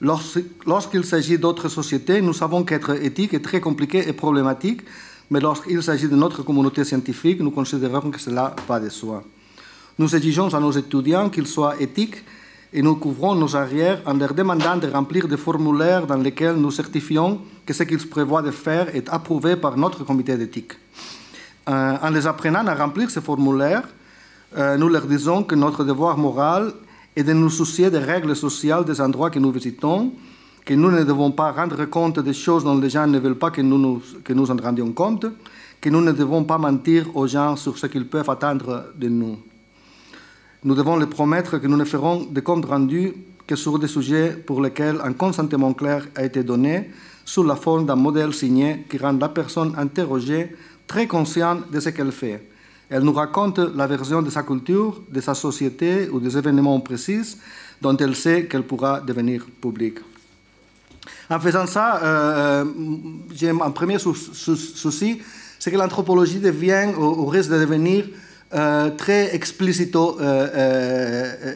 Lorsqu'il 0.00 1.04
s'agit 1.04 1.38
d'autres 1.38 1.68
sociétés, 1.68 2.20
nous 2.20 2.32
savons 2.32 2.64
qu'être 2.64 3.02
éthique 3.02 3.34
est 3.34 3.44
très 3.44 3.60
compliqué 3.60 4.08
et 4.08 4.12
problématique, 4.12 4.82
mais 5.30 5.40
lorsqu'il 5.40 5.82
s'agit 5.82 6.08
de 6.08 6.16
notre 6.16 6.42
communauté 6.42 6.84
scientifique, 6.84 7.40
nous 7.40 7.50
considérons 7.50 8.10
que 8.10 8.18
cela 8.18 8.54
va 8.66 8.80
de 8.80 8.88
soi. 8.88 9.22
Nous 9.98 10.14
exigeons 10.16 10.52
à 10.54 10.60
nos 10.60 10.72
étudiants 10.72 11.28
qu'ils 11.28 11.46
soient 11.46 11.80
éthiques 11.80 12.24
et 12.72 12.82
nous 12.82 12.96
couvrons 12.96 13.34
nos 13.34 13.54
arrières 13.56 14.00
en 14.06 14.14
leur 14.14 14.32
demandant 14.32 14.76
de 14.76 14.86
remplir 14.88 15.28
des 15.28 15.36
formulaires 15.36 16.06
dans 16.06 16.16
lesquels 16.16 16.56
nous 16.56 16.70
certifions 16.70 17.40
que 17.66 17.74
ce 17.74 17.82
qu'ils 17.82 18.08
prévoient 18.08 18.42
de 18.42 18.50
faire 18.50 18.94
est 18.94 19.08
approuvé 19.08 19.56
par 19.56 19.76
notre 19.76 20.04
comité 20.04 20.36
d'éthique. 20.36 20.72
Euh, 21.68 21.96
en 22.02 22.10
les 22.10 22.26
apprenant 22.26 22.66
à 22.66 22.74
remplir 22.74 23.10
ces 23.10 23.20
formulaires, 23.20 23.86
euh, 24.56 24.76
nous 24.76 24.88
leur 24.88 25.06
disons 25.06 25.44
que 25.44 25.54
notre 25.54 25.84
devoir 25.84 26.16
moral 26.16 26.72
est 27.14 27.22
de 27.22 27.32
nous 27.32 27.50
soucier 27.50 27.90
des 27.90 27.98
règles 27.98 28.34
sociales 28.34 28.84
des 28.84 29.00
endroits 29.00 29.30
que 29.30 29.38
nous 29.38 29.52
visitons, 29.52 30.12
que 30.64 30.74
nous 30.74 30.90
ne 30.90 31.04
devons 31.04 31.30
pas 31.30 31.52
rendre 31.52 31.84
compte 31.84 32.18
des 32.20 32.32
choses 32.32 32.64
dont 32.64 32.78
les 32.78 32.90
gens 32.90 33.06
ne 33.06 33.18
veulent 33.18 33.38
pas 33.38 33.50
que 33.50 33.60
nous, 33.60 33.78
nous, 33.78 34.02
que 34.24 34.32
nous 34.32 34.50
en 34.50 34.56
rendions 34.56 34.90
compte, 34.92 35.26
que 35.80 35.90
nous 35.90 36.00
ne 36.00 36.12
devons 36.12 36.44
pas 36.44 36.58
mentir 36.58 37.14
aux 37.14 37.26
gens 37.26 37.56
sur 37.56 37.76
ce 37.76 37.86
qu'ils 37.86 38.06
peuvent 38.06 38.28
attendre 38.30 38.86
de 38.96 39.08
nous. 39.08 39.38
Nous 40.64 40.74
devons 40.74 40.96
leur 40.96 41.08
promettre 41.08 41.58
que 41.58 41.66
nous 41.66 41.76
ne 41.76 41.84
ferons 41.84 42.24
des 42.24 42.42
comptes 42.42 42.66
rendus 42.66 43.14
que 43.46 43.56
sur 43.56 43.78
des 43.78 43.88
sujets 43.88 44.30
pour 44.30 44.60
lesquels 44.60 45.00
un 45.02 45.12
consentement 45.12 45.72
clair 45.72 46.06
a 46.14 46.24
été 46.24 46.42
donné 46.42 46.90
sous 47.24 47.42
la 47.42 47.56
forme 47.56 47.86
d'un 47.86 47.96
modèle 47.96 48.34
signé 48.34 48.84
qui 48.88 48.98
rend 48.98 49.12
la 49.12 49.28
personne 49.28 49.74
interrogée 49.76 50.54
très 50.90 51.06
consciente 51.06 51.70
de 51.70 51.78
ce 51.78 51.90
qu'elle 51.90 52.10
fait. 52.10 52.42
Elle 52.90 53.04
nous 53.04 53.12
raconte 53.12 53.60
la 53.60 53.86
version 53.86 54.22
de 54.22 54.30
sa 54.30 54.42
culture, 54.42 55.00
de 55.08 55.20
sa 55.20 55.34
société 55.34 56.08
ou 56.10 56.18
des 56.18 56.36
événements 56.36 56.80
précis 56.80 57.36
dont 57.80 57.96
elle 57.96 58.16
sait 58.16 58.46
qu'elle 58.46 58.64
pourra 58.64 59.00
devenir 59.00 59.46
publique. 59.62 59.98
En 61.30 61.38
faisant 61.38 61.66
ça, 61.66 62.02
euh, 62.02 62.64
j'ai 63.32 63.50
un 63.50 63.70
premier 63.70 63.98
souci, 64.00 65.22
c'est 65.60 65.70
que 65.70 65.76
l'anthropologie 65.76 66.40
devient, 66.40 66.88
ou, 66.98 67.24
risque 67.26 67.50
de 67.50 67.60
devenir, 67.60 68.06
euh, 68.52 68.90
très 68.90 69.32
explicito 69.32 70.18
euh, 70.20 70.48
euh, 70.56 71.54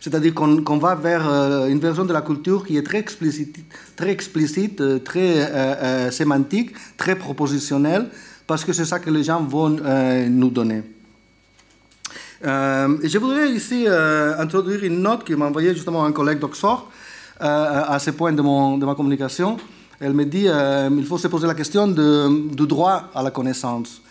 C'est-à-dire 0.00 0.34
qu'on 0.34 0.78
va 0.78 0.94
vers 0.94 1.26
une 1.68 1.78
version 1.78 2.04
de 2.04 2.12
la 2.12 2.22
culture 2.22 2.66
qui 2.66 2.76
est 2.76 2.82
très 2.82 2.98
explicite, 2.98 3.56
très, 3.96 4.10
explicite, 4.10 5.04
très 5.04 6.10
sémantique, 6.10 6.72
très 6.96 7.16
propositionnelle, 7.16 8.08
parce 8.46 8.64
que 8.64 8.72
c'est 8.72 8.84
ça 8.84 8.98
que 8.98 9.10
les 9.10 9.22
gens 9.22 9.42
vont 9.42 9.70
nous 10.28 10.50
donner. 10.50 10.82
je 12.42 13.18
voudrais 13.18 13.52
ici 13.52 13.86
introduire 13.86 14.82
une 14.84 15.00
note 15.00 15.24
qui 15.24 15.34
m'a 15.34 15.46
envoyée 15.46 15.72
justement 15.74 16.04
un 16.04 16.12
collègue 16.12 16.40
d'Oxford 16.40 16.90
à 17.38 17.98
ce 18.00 18.10
point 18.10 18.32
de, 18.32 18.42
mon, 18.42 18.76
de 18.78 18.84
ma 18.84 18.94
communication. 18.94 19.56
Elle 20.00 20.14
me 20.14 20.24
dit 20.24 20.48
qu'il 20.48 21.06
faut 21.06 21.18
se 21.18 21.28
poser 21.28 21.46
la 21.46 21.54
question 21.54 21.86
du 21.86 22.66
droit 22.66 23.10
à 23.14 23.22
la 23.22 23.30
connaissance. 23.30 24.02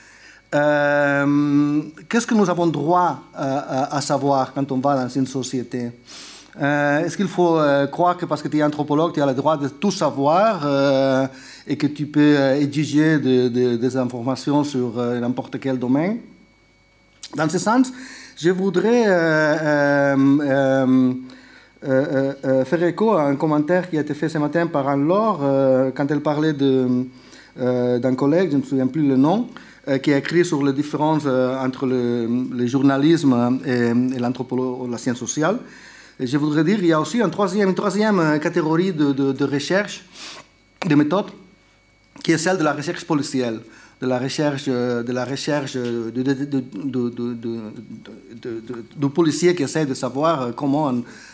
Euh, 0.53 1.81
qu'est-ce 2.09 2.27
que 2.27 2.33
nous 2.33 2.49
avons 2.49 2.67
droit 2.67 3.21
à, 3.33 4.01
savoir 4.01 4.53
quand 4.53 4.69
on 4.71 4.80
va 4.80 5.01
dans 5.01 5.07
une 5.07 5.27
société? 5.27 5.91
Euh, 6.61 7.05
Est-ce 7.05 7.15
qu'il 7.15 7.30
faut 7.30 7.57
euh, 7.57 7.88
croire 7.88 8.17
que 8.17 8.25
parce 8.25 8.41
que 8.41 8.49
tu 8.49 8.57
es 8.57 8.63
anthropologue, 8.63 9.13
tu 9.13 9.21
as 9.21 9.25
le 9.25 9.33
droit 9.33 9.55
de 9.55 9.69
tout 9.69 9.91
savoir 9.91 10.67
et 11.65 11.77
que 11.77 11.88
tu 11.88 12.05
peux 12.05 12.38
exiger 12.59 13.19
des 13.19 13.97
informations 13.97 14.63
sur 14.63 14.97
n'importe 14.97 15.59
quel 15.59 15.80
domaine? 15.80 16.17
Dans 17.35 17.47
ce 17.47 17.57
sens, 17.57 17.93
je 18.38 18.49
voudrais 18.49 19.05
faire 22.65 22.83
écho 22.83 23.13
à 23.13 23.23
un 23.23 23.38
commentaire 23.38 23.89
qui 23.89 23.97
a 23.97 24.01
été 24.01 24.13
fait 24.13 24.27
ce 24.27 24.38
matin 24.38 24.67
par 24.67 24.89
Anne-Laure 24.89 25.93
quand 25.95 26.11
elle 26.11 26.19
parlait 26.19 26.51
d'un 26.51 28.15
collègue, 28.15 28.49
je 28.51 28.57
ne 28.57 28.61
me 28.61 28.65
souviens 28.65 28.88
plus 28.88 29.07
le 29.07 29.15
nom, 29.15 29.47
euh, 29.47 29.70
qui 30.01 30.14
a 30.14 30.18
écrit 30.18 30.45
sur 30.45 30.64
les 30.64 30.74
différences 30.74 31.24
euh, 31.26 31.58
entre 31.58 31.88
le, 31.88 32.68
journalisme 32.68 33.60
et, 33.66 34.19
l'anthropologie, 34.19 34.92
la 34.92 34.98
science 34.98 35.18
sociale. 35.18 35.58
Et 36.19 36.27
je 36.27 36.38
voudrais 36.38 36.64
dire 36.64 36.77
qu'il 36.77 36.88
y 36.88 36.93
a 36.93 37.01
aussi 37.01 37.19
une 37.19 37.32
troisième, 37.32 38.19
euh, 38.19 38.38
catégorie 38.38 38.92
de, 38.93 39.11
de, 39.11 39.43
recherche, 39.43 40.06
de 40.88 40.95
méthode, 40.95 41.27
qui 42.24 42.32
est 42.32 42.38
celle 42.38 42.58
de 42.58 42.64
la 42.64 42.74
recherche 42.74 43.06
policière, 43.06 43.53
de 43.53 44.08
la 44.08 44.19
recherche, 44.19 44.66
de 44.66 45.11
la 45.11 45.26
recherche 45.26 45.76
du 48.95 49.10
policier 49.10 49.56
qui 49.56 49.64
essaie 49.64 49.85
de 49.85 49.93
savoir 49.93 50.53
comment 50.56 50.92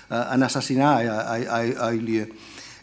un 0.10 0.42
assassinat 0.42 0.96
a, 0.96 1.94
eu 1.94 2.00
lieu. 2.00 2.28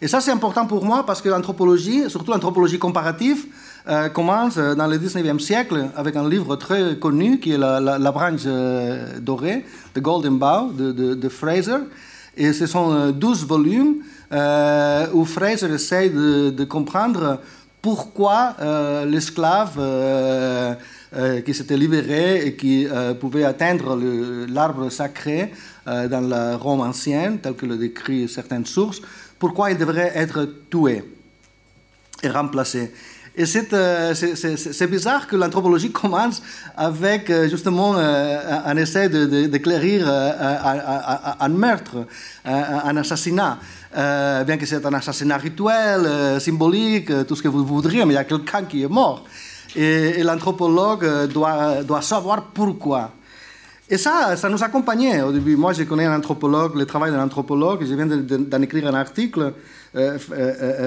Et 0.00 0.08
ça, 0.08 0.20
c'est 0.20 0.30
important 0.30 0.66
pour 0.66 0.84
moi 0.84 1.04
parce 1.06 1.22
que 1.22 1.28
l'anthropologie, 1.28 2.10
surtout 2.10 2.30
l'anthropologie 2.30 2.78
comparative, 2.78 3.46
euh, 3.86 4.08
commence 4.08 4.56
euh, 4.56 4.74
dans 4.74 4.86
le 4.86 4.96
19e 4.96 5.38
siècle 5.38 5.90
avec 5.94 6.16
un 6.16 6.26
livre 6.26 6.56
très 6.56 6.96
connu 6.96 7.38
qui 7.38 7.52
est 7.52 7.58
La, 7.58 8.12
branche 8.12 8.40
euh, 8.46 9.18
dorée, 9.20 9.62
The 9.92 10.00
Golden 10.00 10.38
Bough, 10.38 10.74
de, 10.74 11.28
Fraser. 11.28 11.80
Et 12.34 12.54
ce 12.54 12.66
sont 12.66 13.10
12 13.10 13.46
volumes 13.46 13.96
où 15.12 15.24
Fraser 15.26 15.70
essaie 15.72 16.08
de, 16.08 16.64
comprendre 16.64 17.40
pourquoi 17.82 18.56
l'esclave 19.06 19.78
qui 21.44 21.54
s'était 21.54 21.76
libéré 21.76 22.46
et 22.46 22.56
qui 22.56 22.88
pouvait 23.20 23.44
atteindre 23.44 23.96
l'arbre 24.48 24.90
sacré 24.90 25.52
dans 25.86 26.26
la 26.26 26.56
Rome 26.56 26.80
ancienne, 26.80 27.38
tel 27.38 27.54
que 27.54 27.66
le 27.66 27.76
décrit 27.76 28.28
certaines 28.28 28.66
sources, 28.66 29.00
pourquoi 29.38 29.70
il 29.70 29.78
devrait 29.78 30.10
être 30.16 30.48
tué 30.70 31.04
et 32.24 32.28
remplacé. 32.28 32.90
Et 33.36 33.44
euh, 33.72 34.14
c'est 34.14 34.86
bizarre 34.86 35.26
que 35.26 35.34
l'anthropologie 35.34 35.90
commence 36.02 36.40
avec 36.76 37.30
euh, 37.30 37.48
justement 37.48 37.94
euh, 37.96 38.38
un 38.64 38.76
essai 38.76 39.08
d'éclairir 39.08 40.08
un 40.08 41.48
meurtre, 41.48 42.06
un 42.44 42.96
assassinat. 42.96 43.58
bien 43.92 44.56
que 44.56 44.66
c'est 44.66 44.86
un 44.86 44.94
assassinat 44.94 45.36
rituel, 45.36 46.40
symbolique, 46.40 47.10
tout 47.26 47.34
ce 47.34 47.42
que 47.42 47.48
vous 47.48 47.64
voudriez, 47.64 48.04
mais 48.04 48.14
il 48.14 48.16
y 48.16 48.20
a 48.20 48.24
quelqu'un 48.24 48.62
qui 48.62 48.84
est 48.84 48.88
mort. 48.88 49.24
Et, 49.74 50.22
l'anthropologue 50.22 51.26
doit, 51.32 51.82
doit 51.82 52.02
savoir 52.02 52.44
pourquoi. 52.54 53.10
Et 53.90 53.98
ça, 53.98 54.36
ça 54.36 54.48
nous 54.48 54.62
accompagnait 54.62 55.22
au 55.22 55.32
début. 55.32 55.56
Moi, 55.56 55.72
je 55.72 55.82
connais 55.82 56.06
un 56.06 56.16
anthropologue, 56.16 56.76
le 56.76 56.86
travail 56.86 57.10
d'un 57.10 57.22
anthropologue. 57.22 57.84
Je 57.84 57.94
viens 57.94 58.06
d'en 58.06 58.62
écrire 58.62 58.86
un 58.86 58.94
article, 58.94 59.52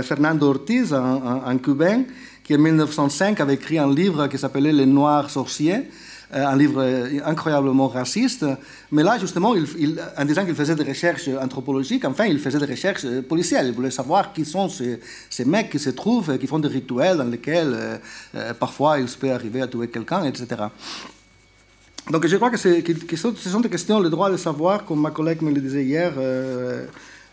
Fernando 0.04 0.50
Ortiz, 0.50 0.94
un 0.94 1.58
cubain, 1.58 2.04
qui 2.48 2.56
en 2.56 2.60
1905 2.60 3.42
avait 3.42 3.56
écrit 3.56 3.78
un 3.78 3.94
livre 3.94 4.28
qui 4.28 4.38
s'appelait 4.38 4.72
Les 4.72 4.86
Noirs 4.86 5.30
sorciers, 5.30 5.90
euh, 6.34 6.46
un 6.46 6.56
livre 6.56 6.82
incroyablement 7.26 7.90
raciste. 7.90 8.46
Mais 8.90 9.04
là, 9.04 9.20
justement, 9.20 9.54
en 10.18 10.26
disant 10.26 10.46
qu'il 10.46 10.56
faisait 10.56 10.76
des 10.76 10.86
recherches 10.86 11.28
anthropologiques, 11.42 12.06
enfin, 12.06 12.26
il 12.26 12.40
faisait 12.40 12.60
des 12.60 12.66
recherches 12.66 13.06
policières. 13.28 13.66
Il 13.66 13.74
voulait 13.74 13.92
savoir 13.92 14.32
qui 14.32 14.46
sont 14.46 14.70
ces, 14.70 15.46
mecs 15.46 15.70
qui 15.70 15.78
se 15.78 15.90
trouvent, 15.90 16.38
qui 16.38 16.48
font 16.48 16.60
des 16.60 16.70
rituels 16.70 17.18
dans 17.18 17.26
lesquels 17.26 17.74
euh, 17.74 17.98
euh, 18.36 18.54
parfois 18.54 19.00
il 19.00 19.10
se 19.10 19.18
peut 19.18 19.32
arriver 19.32 19.62
à 19.62 19.68
tuer 19.68 19.90
quelqu'un, 19.90 20.24
etc. 20.24 20.48
Donc 22.10 22.26
je 22.26 22.38
crois 22.38 22.50
que, 22.50 22.80
que, 22.82 23.16
ce 23.18 23.50
sont 23.50 23.60
des 23.60 23.70
questions, 23.70 24.00
le 24.00 24.10
droit 24.10 24.32
de 24.32 24.38
savoir, 24.38 24.86
comme 24.86 25.02
ma 25.02 25.12
collègue 25.12 25.42
me 25.42 25.52
le 25.52 25.60
disait 25.60 25.84
hier, 25.84 26.14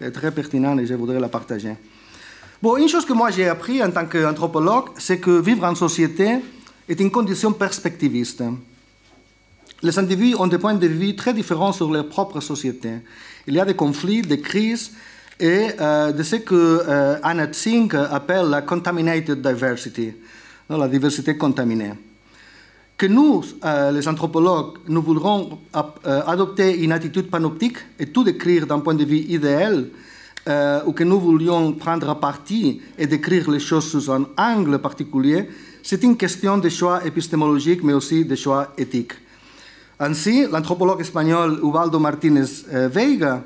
est 0.00 0.10
très 0.10 0.32
pertinent 0.32 0.76
et 0.76 0.86
je 0.86 0.94
voudrais 0.94 1.20
la 1.20 1.28
partager. 1.28 1.76
Bon, 2.64 2.78
une 2.78 2.88
chose 2.88 3.04
que 3.04 3.12
moi 3.12 3.30
j'ai 3.30 3.46
appris 3.46 3.82
en 3.82 3.90
tant 3.90 4.06
qu'anthropologue, 4.06 4.86
c'est 4.96 5.18
que 5.18 5.38
vivre 5.38 5.64
en 5.64 5.74
société 5.74 6.38
est 6.88 6.98
une 6.98 7.10
condition 7.10 7.52
perspectiviste. 7.52 8.42
Les 9.82 9.98
individus 9.98 10.34
ont 10.36 10.46
des 10.46 10.56
points 10.56 10.72
de 10.72 10.86
vue 10.86 11.14
très 11.14 11.34
différents 11.34 11.74
sur 11.74 11.92
leur 11.92 12.08
propre 12.08 12.40
société. 12.40 12.88
Il 13.46 13.52
y 13.52 13.60
a 13.60 13.66
des 13.66 13.74
conflits, 13.74 14.22
des 14.22 14.40
crises 14.40 14.92
et 15.38 15.72
euh, 15.78 16.10
de 16.10 16.22
ce 16.22 16.36
que 16.36 16.54
euh, 16.88 17.18
Anna 17.22 17.48
Tsing 17.48 17.94
appelle 17.94 18.46
la 18.46 18.62
contaminated 18.62 19.42
diversity, 19.42 20.14
la 20.70 20.88
diversité 20.88 21.36
contaminée. 21.36 21.92
Que 22.96 23.04
nous, 23.04 23.44
euh, 23.62 23.92
les 23.92 24.08
anthropologues, 24.08 24.78
nous 24.88 25.02
voudrons 25.02 25.58
adopter 26.02 26.78
une 26.82 26.92
attitude 26.92 27.28
panoptique 27.28 27.76
et 27.98 28.06
tout 28.06 28.24
décrire 28.24 28.66
d'un 28.66 28.80
point 28.80 28.94
de 28.94 29.04
vue 29.04 29.18
idéal 29.18 29.90
euh, 30.46 30.80
ou 30.86 30.92
que 30.92 31.04
nous 31.04 31.18
voulions 31.18 31.72
prendre 31.72 32.14
parti 32.18 32.80
et 32.98 33.06
décrire 33.06 33.50
les 33.50 33.60
choses 33.60 33.90
sous 33.90 34.10
un 34.10 34.26
angle 34.36 34.78
particulier, 34.78 35.48
c'est 35.82 36.02
une 36.02 36.16
question 36.16 36.58
de 36.58 36.68
choix 36.68 37.04
épistémologique, 37.04 37.82
mais 37.82 37.92
aussi 37.92 38.24
de 38.24 38.34
choix 38.34 38.72
éthique. 38.76 39.12
Ainsi, 39.98 40.46
l'anthropologue 40.50 41.00
espagnol 41.00 41.60
Ubaldo 41.62 41.98
Martínez 41.98 42.64
euh, 42.72 42.88
Veiga 42.88 43.42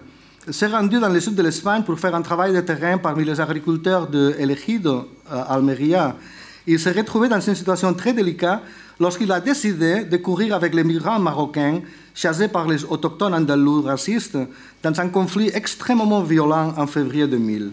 s'est 0.51 0.67
rendu 0.67 0.99
dans 0.99 1.09
le 1.09 1.21
sud 1.21 1.35
de 1.35 1.43
l'Espagne 1.43 1.83
pour 1.83 1.99
faire 1.99 2.15
un 2.15 2.23
travail 2.23 2.55
de 2.55 2.61
terrain 2.61 2.99
parmi 2.99 3.25
les 3.25 3.41
agriculteurs 3.41 4.07
de 4.07 4.35
El 4.39 4.51
Ejido, 4.51 5.09
euh, 5.31 5.43
Almeria. 5.49 6.17
Il 6.67 6.81
s'est 6.81 6.93
retrouvé 6.93 7.29
dans 7.29 7.41
une 7.41 7.55
situation 7.55 7.93
très 7.95 8.13
délicate 8.13 8.63
lorsqu'il 9.01 9.31
a 9.33 9.41
décidé 9.41 10.05
de 10.05 10.17
courir 10.17 10.55
avec 10.55 10.75
les 10.75 10.85
migrants 10.85 11.19
marocains 11.19 11.81
chassés 12.15 12.49
par 12.49 12.67
les 12.67 12.85
autochtones 12.85 13.35
andalous 13.35 13.83
racistes 13.83 14.39
dans 14.83 15.01
un 15.01 15.09
conflit 15.09 15.51
extrêmement 15.55 16.23
violent 16.23 16.75
en 16.77 16.87
février 16.87 17.27
2000. 17.27 17.73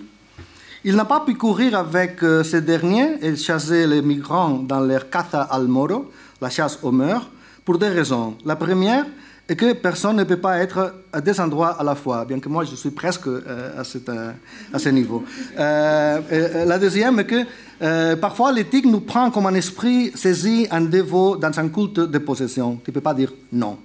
Il 0.83 0.95
n'a 0.95 1.05
pas 1.05 1.21
pu 1.21 1.33
courir 1.33 1.75
avec 1.75 2.21
euh, 2.21 2.43
ces 2.43 2.61
derniers 2.61 3.17
et 3.19 3.35
chasser 3.35 3.87
les 3.87 4.03
migrants 4.03 4.59
dans 4.59 4.81
leur 4.81 5.09
caza 5.09 5.41
al 5.41 5.67
moro, 5.67 6.11
la 6.39 6.51
chasse 6.51 6.77
aux 6.83 6.91
mœurs, 6.91 7.27
pour 7.63 7.79
deux 7.79 7.87
raisons. 7.87 8.37
La 8.45 8.55
première 8.55 9.05
et 9.47 9.55
que 9.55 9.73
personne 9.73 10.15
ne 10.15 10.23
peut 10.23 10.37
pas 10.37 10.59
être 10.59 10.95
à 11.13 11.21
deux 11.21 11.39
endroits 11.39 11.77
à 11.79 11.83
la 11.83 11.95
fois, 11.95 12.25
bien 12.25 12.39
que 12.39 12.49
moi 12.49 12.63
je 12.63 12.75
suis 12.75 12.89
presque 12.89 13.27
euh, 13.27 13.41
euh, 13.47 14.31
à, 14.73 14.79
ce 14.79 14.89
niveau. 14.89 15.23
Euh, 15.57 16.65
la 16.65 16.79
deuxième 16.79 17.19
est 17.19 17.25
que 17.25 18.15
parfois 18.15 18.51
l'éthique 18.51 18.85
nous 18.85 19.01
prend 19.01 19.29
comme 19.29 19.45
un 19.45 19.53
esprit 19.53 20.11
saisi 20.15 20.67
un 20.71 20.81
dévot 20.81 21.35
dans 21.37 21.57
un 21.59 21.69
culte 21.69 21.99
de 21.99 22.17
possession. 22.17 22.79
Tu 22.83 22.89
ne 22.89 22.93
peux 22.93 23.01
pas 23.01 23.13
dire 23.13 23.33
non. 23.51 23.77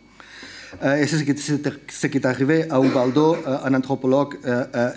et 0.82 1.06
c'est 1.06 1.18
ce 1.18 2.06
qui 2.06 2.16
est 2.16 2.26
arrivé 2.26 2.70
à 2.70 2.80
Ubaldo, 2.80 3.36
un 3.64 3.74
anthropologue 3.74 4.38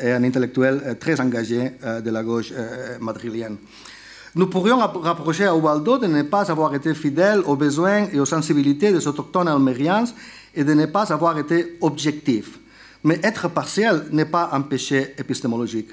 et 0.02 0.12
un 0.12 0.24
intellectuel 0.24 0.98
très 1.00 1.20
engagé 1.20 1.74
de 1.84 2.10
la 2.10 2.24
gauche 2.24 2.54
madrilienne. 3.02 3.58
Nous 4.36 4.48
pourrions 4.48 4.78
rapprocher 4.78 5.46
à 5.46 5.56
Ubaldo 5.56 5.98
de 5.98 6.08
ne 6.08 6.24
pas 6.24 6.50
avoir 6.50 6.74
été 6.74 6.94
fidèle 6.96 7.42
aux 7.46 7.56
besoins 7.56 8.08
et 8.12 8.20
aux 8.20 8.26
sensibilités 8.26 8.92
des 8.92 9.08
autochtones 9.08 9.48
almériens 9.48 10.06
et 10.56 10.64
de 10.64 10.74
ne 10.74 10.86
pas 10.86 11.12
avoir 11.12 11.38
été 11.38 11.78
objectif. 11.82 12.60
Mais 13.04 13.20
être 13.24 13.50
partiel 13.50 14.06
n'est 14.12 14.26
pas 14.26 14.50
un 14.54 14.62
péché 14.62 15.14
épistémologique. 15.18 15.90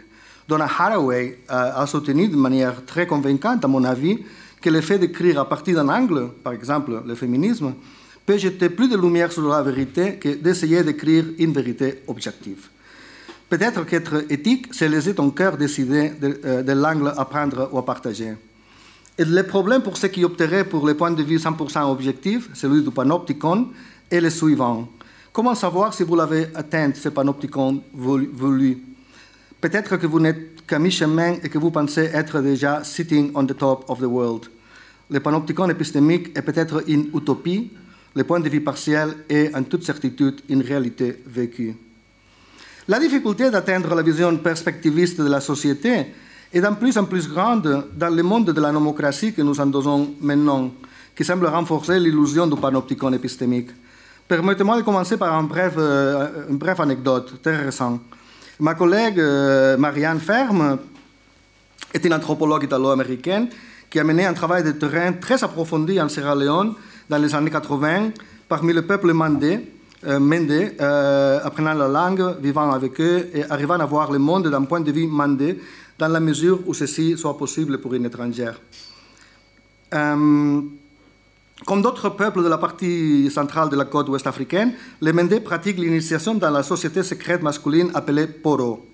Donna 0.48 0.66
Haraway 0.66 1.38
euh, 1.50 1.82
a 1.82 1.86
soutenu 1.86 2.28
de 2.28 2.36
manière 2.36 2.84
très 2.84 3.06
convaincante, 3.06 3.64
à 3.64 3.68
mon 3.68 3.84
avis, 3.84 4.18
que 4.60 4.70
le 4.70 4.80
fait 4.80 4.98
d'écrire 4.98 5.40
à 5.40 5.48
partir 5.48 5.76
d'un 5.76 5.88
angle, 5.88 6.30
par 6.42 6.52
exemple 6.52 7.02
le 7.06 7.14
féminisme, 7.14 7.74
peut 8.26 8.36
jeter 8.36 8.68
plus 8.68 8.88
de 8.88 8.96
lumière 8.96 9.32
sur 9.32 9.48
la 9.48 9.62
vérité 9.62 10.16
que 10.16 10.34
d'essayer 10.34 10.82
d'écrire 10.82 11.24
une 11.38 11.52
vérité 11.52 12.02
objective. 12.06 12.68
Peut-être 13.48 13.84
qu'être 13.84 14.24
éthique, 14.30 14.66
c'est 14.72 14.88
laisser 14.88 15.14
ton 15.14 15.30
cœur 15.30 15.56
décider 15.56 16.10
de, 16.10 16.40
euh, 16.44 16.62
de 16.62 16.72
l'angle 16.72 17.12
à 17.16 17.24
prendre 17.24 17.68
ou 17.72 17.78
à 17.78 17.84
partager. 17.84 18.34
Et 19.18 19.24
le 19.24 19.42
problème 19.42 19.82
pour 19.82 19.96
ceux 19.96 20.08
qui 20.08 20.24
opteraient 20.24 20.64
pour 20.64 20.86
le 20.86 20.94
point 20.94 21.10
de 21.10 21.22
vue 21.22 21.36
100% 21.36 21.90
objectif, 21.90 22.48
celui 22.54 22.82
du 22.82 22.90
panopticon, 22.90 23.68
est 24.10 24.20
le 24.20 24.30
suivant. 24.30 24.88
Comment 25.32 25.54
savoir 25.54 25.94
si 25.94 26.02
vous 26.02 26.16
l'avez 26.16 26.48
atteint, 26.54 26.92
ce 26.94 27.08
panopticon 27.08 27.82
voulu 27.92 28.78
Peut-être 29.60 29.96
que 29.96 30.06
vous 30.06 30.20
n'êtes 30.20 30.66
qu'à 30.66 30.78
mi-chemin 30.78 31.34
et 31.42 31.48
que 31.48 31.58
vous 31.58 31.70
pensez 31.70 32.10
être 32.12 32.40
déjà 32.40 32.82
sitting 32.82 33.30
on 33.34 33.46
the 33.46 33.56
top 33.56 33.84
of 33.88 34.00
the 34.00 34.04
world. 34.04 34.46
Le 35.10 35.20
panopticon 35.20 35.68
épistémique 35.68 36.36
est 36.36 36.42
peut-être 36.42 36.82
une 36.88 37.10
utopie, 37.14 37.70
le 38.14 38.24
point 38.24 38.40
de 38.40 38.48
vue 38.48 38.60
partiel 38.60 39.14
est 39.28 39.54
en 39.54 39.62
toute 39.62 39.84
certitude 39.84 40.40
une 40.48 40.62
réalité 40.62 41.22
vécue. 41.26 41.74
La 42.88 42.98
difficulté 42.98 43.50
d'atteindre 43.50 43.94
la 43.94 44.02
vision 44.02 44.36
perspectiviste 44.38 45.20
de 45.20 45.28
la 45.28 45.40
société 45.40 46.06
est 46.52 46.60
de 46.60 46.74
plus 46.74 46.98
en 46.98 47.04
plus 47.04 47.28
grande 47.28 47.86
dans 47.96 48.14
le 48.14 48.22
monde 48.22 48.50
de 48.50 48.60
la 48.60 48.72
démocratie 48.72 49.32
que 49.32 49.42
nous 49.42 49.60
endossons 49.60 50.14
maintenant, 50.20 50.72
qui 51.14 51.24
semble 51.24 51.46
renforcer 51.46 52.00
l'illusion 52.00 52.46
du 52.46 52.56
panopticon 52.56 53.12
épistémique. 53.12 53.70
Permettez-moi 54.30 54.76
de 54.76 54.82
commencer 54.82 55.16
par 55.16 55.36
euh, 55.36 56.46
une 56.48 56.56
brève 56.56 56.80
anecdote 56.80 57.42
très 57.42 57.56
récente. 57.64 58.00
Ma 58.60 58.74
collègue 58.76 59.18
euh, 59.18 59.76
Marianne 59.76 60.20
Ferme 60.20 60.78
est 61.92 62.04
une 62.04 62.14
anthropologue 62.14 62.62
italo-américaine 62.62 63.48
qui 63.90 63.98
a 63.98 64.04
mené 64.04 64.24
un 64.26 64.32
travail 64.32 64.62
de 64.62 64.70
terrain 64.70 65.14
très 65.14 65.42
approfondi 65.42 66.00
en 66.00 66.08
Sierra 66.08 66.36
Leone 66.36 66.74
dans 67.08 67.18
les 67.18 67.34
années 67.34 67.50
80 67.50 68.10
parmi 68.48 68.72
le 68.72 68.82
peuple 68.82 69.12
mandé, 69.12 69.68
euh, 70.06 70.20
Mende, 70.20 70.76
apprenant 71.44 71.74
la 71.74 71.88
langue, 71.88 72.36
vivant 72.40 72.70
avec 72.70 73.00
eux 73.00 73.28
et 73.34 73.42
arrivant 73.50 73.80
à 73.80 73.84
voir 73.84 74.12
le 74.12 74.20
monde 74.20 74.46
d'un 74.46 74.62
point 74.62 74.80
de 74.80 74.92
vue 74.92 75.08
mandé 75.08 75.60
dans 75.98 76.06
la 76.06 76.20
mesure 76.20 76.60
où 76.68 76.72
ceci 76.72 77.18
soit 77.18 77.36
possible 77.36 77.78
pour 77.78 77.94
une 77.94 78.04
étrangère. 78.04 78.60
Comme 81.66 81.82
d'autres 81.82 82.08
peuples 82.10 82.42
de 82.42 82.48
la 82.48 82.58
partie 82.58 83.30
centrale 83.30 83.68
de 83.68 83.76
la 83.76 83.84
côte 83.84 84.08
ouest 84.08 84.26
africaine, 84.26 84.72
les 85.00 85.12
Mende 85.12 85.38
pratiquent 85.40 85.78
l'initiation 85.78 86.34
dans 86.34 86.50
la 86.50 86.62
société 86.62 87.02
secrète 87.02 87.42
masculine 87.42 87.90
appelée 87.94 88.26
Poro. 88.26 88.86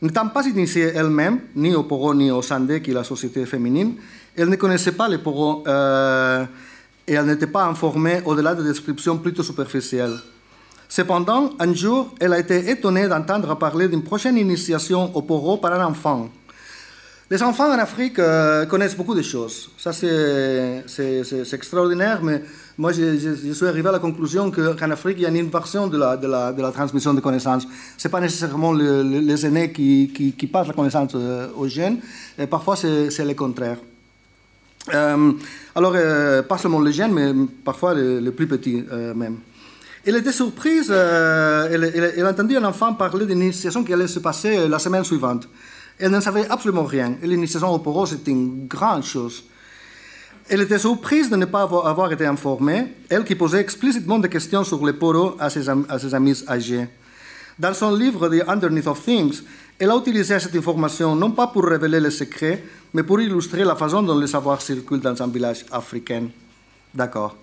N'étant 0.00 0.28
pas 0.28 0.46
initiées 0.46 0.92
elles-mêmes, 0.94 1.40
ni 1.56 1.74
au 1.74 1.82
Poro 1.82 2.14
ni 2.14 2.30
au 2.30 2.40
Sandé, 2.40 2.80
qui 2.80 2.92
est 2.92 2.94
la 2.94 3.04
société 3.04 3.44
féminine, 3.44 3.96
elles 4.36 4.48
ne 4.48 4.56
connaissaient 4.56 4.92
pas 4.92 5.08
les 5.08 5.18
Poro 5.18 5.64
euh, 5.66 6.44
et 7.06 7.14
elles 7.14 7.26
n'étaient 7.26 7.48
pas 7.48 7.64
informées 7.64 8.22
au-delà 8.24 8.54
de 8.54 8.62
descriptions 8.62 9.18
plutôt 9.18 9.42
superficielles. 9.42 10.16
Cependant, 10.88 11.50
un 11.58 11.74
jour, 11.74 12.14
elle 12.18 12.32
a 12.32 12.38
été 12.38 12.70
étonnée 12.70 13.08
d'entendre 13.08 13.54
parler 13.56 13.88
d'une 13.88 14.02
prochaine 14.02 14.38
initiation 14.38 15.14
au 15.14 15.20
Poro 15.20 15.58
par 15.58 15.72
un 15.78 15.84
enfant. 15.84 16.30
Les 17.30 17.42
enfants 17.42 17.70
en 17.70 17.78
Afrique 17.78 18.18
euh, 18.20 18.64
connaissent 18.64 18.96
beaucoup 18.96 19.14
de 19.14 19.20
choses. 19.20 19.68
Ça, 19.76 19.92
c'est 19.92 20.82
extraordinaire, 21.52 22.20
mais 22.22 22.42
moi, 22.78 22.90
je, 22.92 23.52
suis 23.52 23.66
arrivé 23.66 23.86
à 23.86 23.92
la 23.92 23.98
conclusion 23.98 24.50
qu'en 24.50 24.90
Afrique, 24.90 25.18
il 25.18 25.24
y 25.24 25.26
a 25.26 25.28
une 25.28 25.36
inversion 25.36 25.88
de 25.88 25.98
la, 25.98 26.72
transmission 26.72 27.12
de 27.12 27.20
connaissances. 27.20 27.66
Ce 27.98 28.08
n'est 28.08 28.12
pas 28.12 28.20
nécessairement 28.20 28.72
les 28.72 29.44
aînés 29.44 29.72
qui, 29.72 30.50
passent 30.50 30.68
la 30.68 30.72
connaissance 30.72 31.12
euh, 31.16 31.48
aux 31.54 31.68
jeunes, 31.68 31.98
et 32.38 32.46
parfois, 32.46 32.76
c'est 32.76 33.24
le 33.24 33.34
contraire. 33.34 33.76
Euh, 34.94 35.32
alors, 35.74 35.92
pas 36.48 36.56
seulement 36.56 36.80
les 36.80 36.92
jeunes, 36.92 37.12
mais 37.12 37.46
parfois 37.62 37.92
les, 37.92 38.30
plus 38.30 38.46
petits 38.46 38.82
même. 39.14 39.36
Elle 40.06 40.16
était 40.16 40.32
surprise, 40.32 40.90
elle, 40.90 41.92
elle, 42.16 42.24
a 42.24 42.30
entendu 42.30 42.56
un 42.56 42.64
enfant 42.64 42.94
parler 42.94 43.26
d'une 43.26 43.42
initiation 43.42 43.84
qui 43.84 43.92
allait 43.92 44.06
se 44.06 44.20
passer 44.20 44.66
la 44.66 44.78
semaine 44.78 45.04
suivante. 45.04 45.46
Elle 45.98 46.12
ne 46.12 46.20
savait 46.20 46.48
absolument 46.48 46.84
rien. 46.84 47.16
L'initiation 47.22 47.70
au 47.70 47.78
poro, 47.78 48.06
c'était 48.06 48.30
une 48.30 48.66
grande 48.66 49.04
chose. 49.04 49.44
Elle 50.48 50.62
était 50.62 50.78
surprise 50.78 51.28
de 51.28 51.36
ne 51.36 51.44
pas 51.44 51.62
avoir, 51.62 52.10
été 52.10 52.24
informée, 52.24 52.94
elle 53.10 53.24
qui 53.24 53.34
posait 53.34 53.60
explicitement 53.60 54.18
des 54.18 54.28
questions 54.28 54.64
sur 54.64 54.84
le 54.84 54.94
poro 54.94 55.36
à 55.38 55.50
ses, 55.50 55.68
à 55.68 55.98
ses 55.98 56.14
amis 56.14 56.42
âgés. 56.48 56.88
Dans 57.58 57.74
son 57.74 57.94
livre 57.94 58.28
The 58.28 58.48
Underneath 58.48 58.86
of 58.86 59.04
Things, 59.04 59.42
elle 59.78 59.90
a 59.90 59.96
utilisé 59.96 60.38
cette 60.38 60.54
information 60.54 61.14
non 61.14 61.32
pas 61.32 61.48
pour 61.48 61.64
révéler 61.64 62.00
les 62.00 62.10
secrets, 62.10 62.64
mais 62.94 63.02
pour 63.02 63.20
illustrer 63.20 63.64
la 63.64 63.76
façon 63.76 64.02
dont 64.02 64.16
le 64.16 64.26
savoir 64.26 64.62
circule 64.62 65.00
dans 65.00 65.20
un 65.22 65.26
village 65.28 65.66
africain. 65.70 66.28
D'accord. 66.94 67.36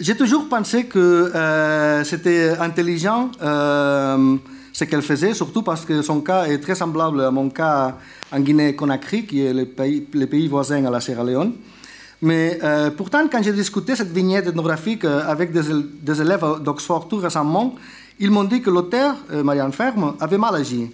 J'ai 0.00 0.16
toujours 0.16 0.48
pensé 0.48 0.86
que 0.86 0.98
euh, 0.98 2.02
c'était 2.04 2.56
intelligent. 2.58 3.30
Euh, 3.42 4.36
ce 4.80 4.86
qu'elle 4.86 5.02
faisait, 5.02 5.34
surtout 5.34 5.62
parce 5.62 5.84
que 5.84 6.00
son 6.00 6.22
cas 6.22 6.46
est 6.46 6.56
très 6.58 6.74
semblable 6.74 7.20
à 7.20 7.30
mon 7.30 7.50
cas 7.50 7.98
en 8.32 8.40
Guinée-Conakry, 8.40 9.26
qui 9.26 9.44
est 9.44 9.52
le 9.52 9.66
pays, 9.66 10.06
le 10.14 10.26
pays 10.26 10.48
voisin 10.48 10.82
à 10.86 10.90
la 10.90 11.00
Sierra 11.00 11.22
Leone. 11.22 11.52
Mais 12.22 12.58
euh, 12.62 12.90
pourtant, 12.90 13.28
quand 13.30 13.42
j'ai 13.42 13.52
discuté 13.52 13.94
cette 13.94 14.10
vignette 14.10 14.46
ethnographique 14.46 15.04
euh, 15.04 15.22
avec 15.26 15.52
des, 15.52 16.20
élèves 16.22 16.46
d'Oxford 16.64 17.08
tout 17.08 17.18
récemment, 17.18 17.74
ils 18.18 18.30
m'ont 18.30 18.44
dit 18.44 18.62
que 18.62 18.70
l'auteur, 18.70 19.16
euh, 19.30 19.42
Marianne 19.42 19.72
Ferme, 19.72 20.14
avait 20.18 20.38
mal 20.38 20.54
agi. 20.54 20.90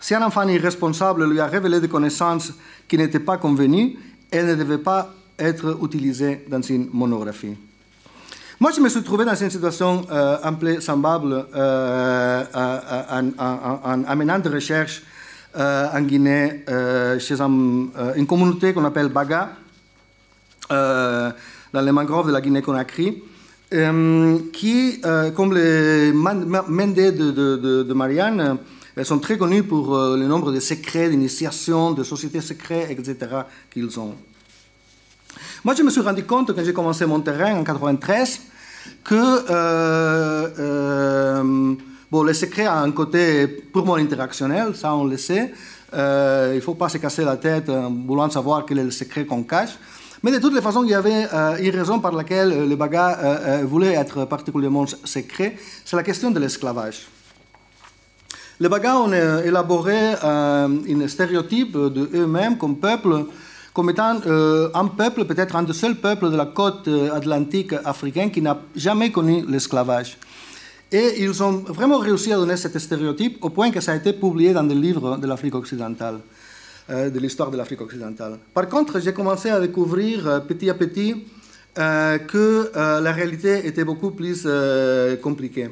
Si 0.00 0.14
un 0.14 0.22
enfant 0.22 0.48
irresponsable 0.48 1.30
lui 1.30 1.40
a 1.40 1.46
révélé 1.46 1.80
des 1.80 1.88
connaissances 1.88 2.54
qui 2.88 2.96
n'étaient 2.96 3.20
pas 3.30 3.36
convenues, 3.36 3.98
elles 4.30 4.46
ne 4.46 4.54
devaient 4.54 4.78
pas 4.78 5.14
être 5.38 5.78
utilisées 5.82 6.46
dans 6.48 6.62
une 6.62 6.88
monographie. 6.94 7.56
Moi, 8.60 8.72
je 8.72 8.80
me 8.80 8.88
suis 8.88 9.04
trouvé 9.04 9.24
dans 9.24 9.36
une 9.36 9.50
situation 9.50 10.04
euh, 10.10 10.36
un 10.42 10.52
peu 10.52 10.80
semblable 10.80 11.46
euh, 11.54 12.44
en, 12.52 14.04
amenant 14.04 14.40
des 14.40 14.48
recherches 14.48 15.00
euh, 15.56 15.86
en 15.94 16.00
Guinée 16.00 16.64
chez 17.20 17.40
une 17.40 18.26
communauté 18.26 18.72
qu'on 18.72 18.84
appelle 18.84 19.10
Baga, 19.10 19.50
dans 20.68 21.32
les 21.80 21.92
mangroves 21.92 22.26
de 22.26 22.32
la 22.32 22.40
Guinée-Conakry, 22.40 23.22
qui, 24.52 25.00
comme 25.36 25.54
les 25.54 26.12
Mendés 26.12 27.12
de, 27.12 27.92
Marianne, 27.92 28.58
sont 29.04 29.20
très 29.20 29.38
connus 29.38 29.62
pour 29.62 29.96
le 29.96 30.26
nombre 30.26 30.50
de 30.50 30.58
secrets, 30.58 31.08
d'initiations, 31.08 31.92
de 31.92 32.02
sociétés 32.02 32.40
secrètes, 32.40 32.90
etc. 32.90 33.16
qu'ils 33.70 34.00
ont. 34.00 34.16
Moi, 35.64 35.74
je 35.74 35.82
me 35.82 35.90
suis 35.90 36.00
rendu 36.00 36.24
compte, 36.24 36.54
quand 36.54 36.64
j'ai 36.64 36.72
commencé 36.72 37.04
mon 37.04 37.20
terrain 37.20 37.54
en 37.56 37.64
93, 37.64 38.40
que 39.02 39.14
euh, 39.14 40.48
euh, 40.58 41.74
bon, 42.10 42.22
le 42.22 42.32
secret 42.32 42.66
a 42.66 42.78
un 42.78 42.92
côté 42.92 43.48
purement 43.48 43.96
interactionnel, 43.96 44.76
ça 44.76 44.94
on 44.94 45.04
le 45.04 45.16
sait. 45.16 45.52
Euh, 45.94 46.50
il 46.52 46.56
ne 46.56 46.60
faut 46.60 46.74
pas 46.74 46.88
se 46.88 46.98
casser 46.98 47.24
la 47.24 47.36
tête 47.36 47.68
en 47.70 47.90
voulant 47.90 48.30
savoir 48.30 48.64
quel 48.66 48.78
est 48.78 48.84
le 48.84 48.92
secret 48.92 49.26
qu'on 49.26 49.42
cache. 49.42 49.76
Mais 50.22 50.30
de 50.30 50.38
toutes 50.38 50.54
les 50.54 50.62
façons, 50.62 50.84
il 50.84 50.90
y 50.90 50.94
avait 50.94 51.26
une 51.60 51.76
raison 51.76 51.98
par 51.98 52.12
laquelle 52.12 52.68
le 52.68 52.76
baga 52.76 53.62
voulait 53.64 53.94
être 53.94 54.24
particulièrement 54.24 54.84
secret, 55.04 55.56
c'est 55.84 55.96
la 55.96 56.02
question 56.02 56.30
de 56.30 56.40
l'esclavage. 56.40 57.06
Les 58.60 58.68
Bagas 58.68 58.96
ont 58.96 59.12
élaboré 59.12 60.14
un 60.20 61.06
stéréotype 61.06 61.76
de 61.76 62.10
eux-mêmes 62.14 62.58
comme 62.58 62.76
peuple 62.76 63.26
comme 63.72 63.90
étant 63.90 64.20
euh, 64.26 64.70
un 64.74 64.86
peuple, 64.86 65.24
peut-être 65.24 65.56
un 65.56 65.62
des 65.62 65.72
seuls 65.72 65.96
peuples 65.96 66.30
de 66.30 66.36
la 66.36 66.46
côte 66.46 66.88
euh, 66.88 67.14
atlantique 67.14 67.72
africaine 67.84 68.30
qui 68.30 68.42
n'a 68.42 68.58
jamais 68.74 69.10
connu 69.10 69.44
l'esclavage. 69.48 70.18
Et 70.90 71.22
ils 71.22 71.42
ont 71.42 71.58
vraiment 71.66 71.98
réussi 71.98 72.32
à 72.32 72.36
donner 72.36 72.56
cet 72.56 72.78
stéréotype 72.78 73.44
au 73.44 73.50
point 73.50 73.70
que 73.70 73.80
ça 73.80 73.92
a 73.92 73.96
été 73.96 74.12
publié 74.12 74.52
dans 74.52 74.64
des 74.64 74.74
livres 74.74 75.18
de 75.18 75.26
l'Afrique 75.26 75.54
occidentale, 75.54 76.20
euh, 76.90 77.10
de 77.10 77.18
l'histoire 77.18 77.50
de 77.50 77.56
l'Afrique 77.56 77.82
occidentale. 77.82 78.38
Par 78.54 78.68
contre, 78.68 78.98
j'ai 79.00 79.12
commencé 79.12 79.50
à 79.50 79.60
découvrir 79.60 80.42
petit 80.46 80.70
à 80.70 80.74
petit 80.74 81.24
que 81.74 82.72
la 82.74 83.12
réalité 83.12 83.64
était 83.64 83.84
beaucoup 83.84 84.10
plus 84.10 84.48
compliquée. 85.22 85.68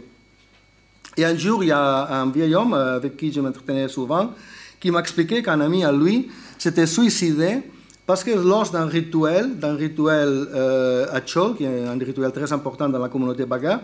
Et 1.16 1.24
un 1.24 1.36
jour, 1.36 1.64
il 1.64 1.68
y 1.68 1.72
a 1.72 2.20
un 2.20 2.30
vieil 2.30 2.54
homme 2.54 2.74
avec 2.74 3.16
qui 3.16 3.32
je 3.32 3.40
m'entretenais 3.40 3.88
souvent 3.88 4.30
qui 4.78 4.92
m'a 4.92 5.00
expliqué 5.00 5.42
qu'un 5.42 5.60
ami 5.60 5.84
à 5.84 5.90
lui 5.90 6.28
s'était 6.58 6.86
suicidé 6.86 7.62
parce 8.06 8.22
que 8.22 8.30
lors 8.30 8.70
d'un 8.70 8.86
rituel, 8.86 9.58
d'un 9.58 9.74
rituel 9.74 10.46
euh, 10.54 11.06
à 11.12 11.20
Chol, 11.20 11.56
qui 11.56 11.64
est 11.64 11.84
un 11.86 11.98
rituel 11.98 12.30
très 12.30 12.52
important 12.52 12.88
dans 12.88 13.00
la 13.00 13.08
communauté 13.08 13.44
Baga, 13.44 13.82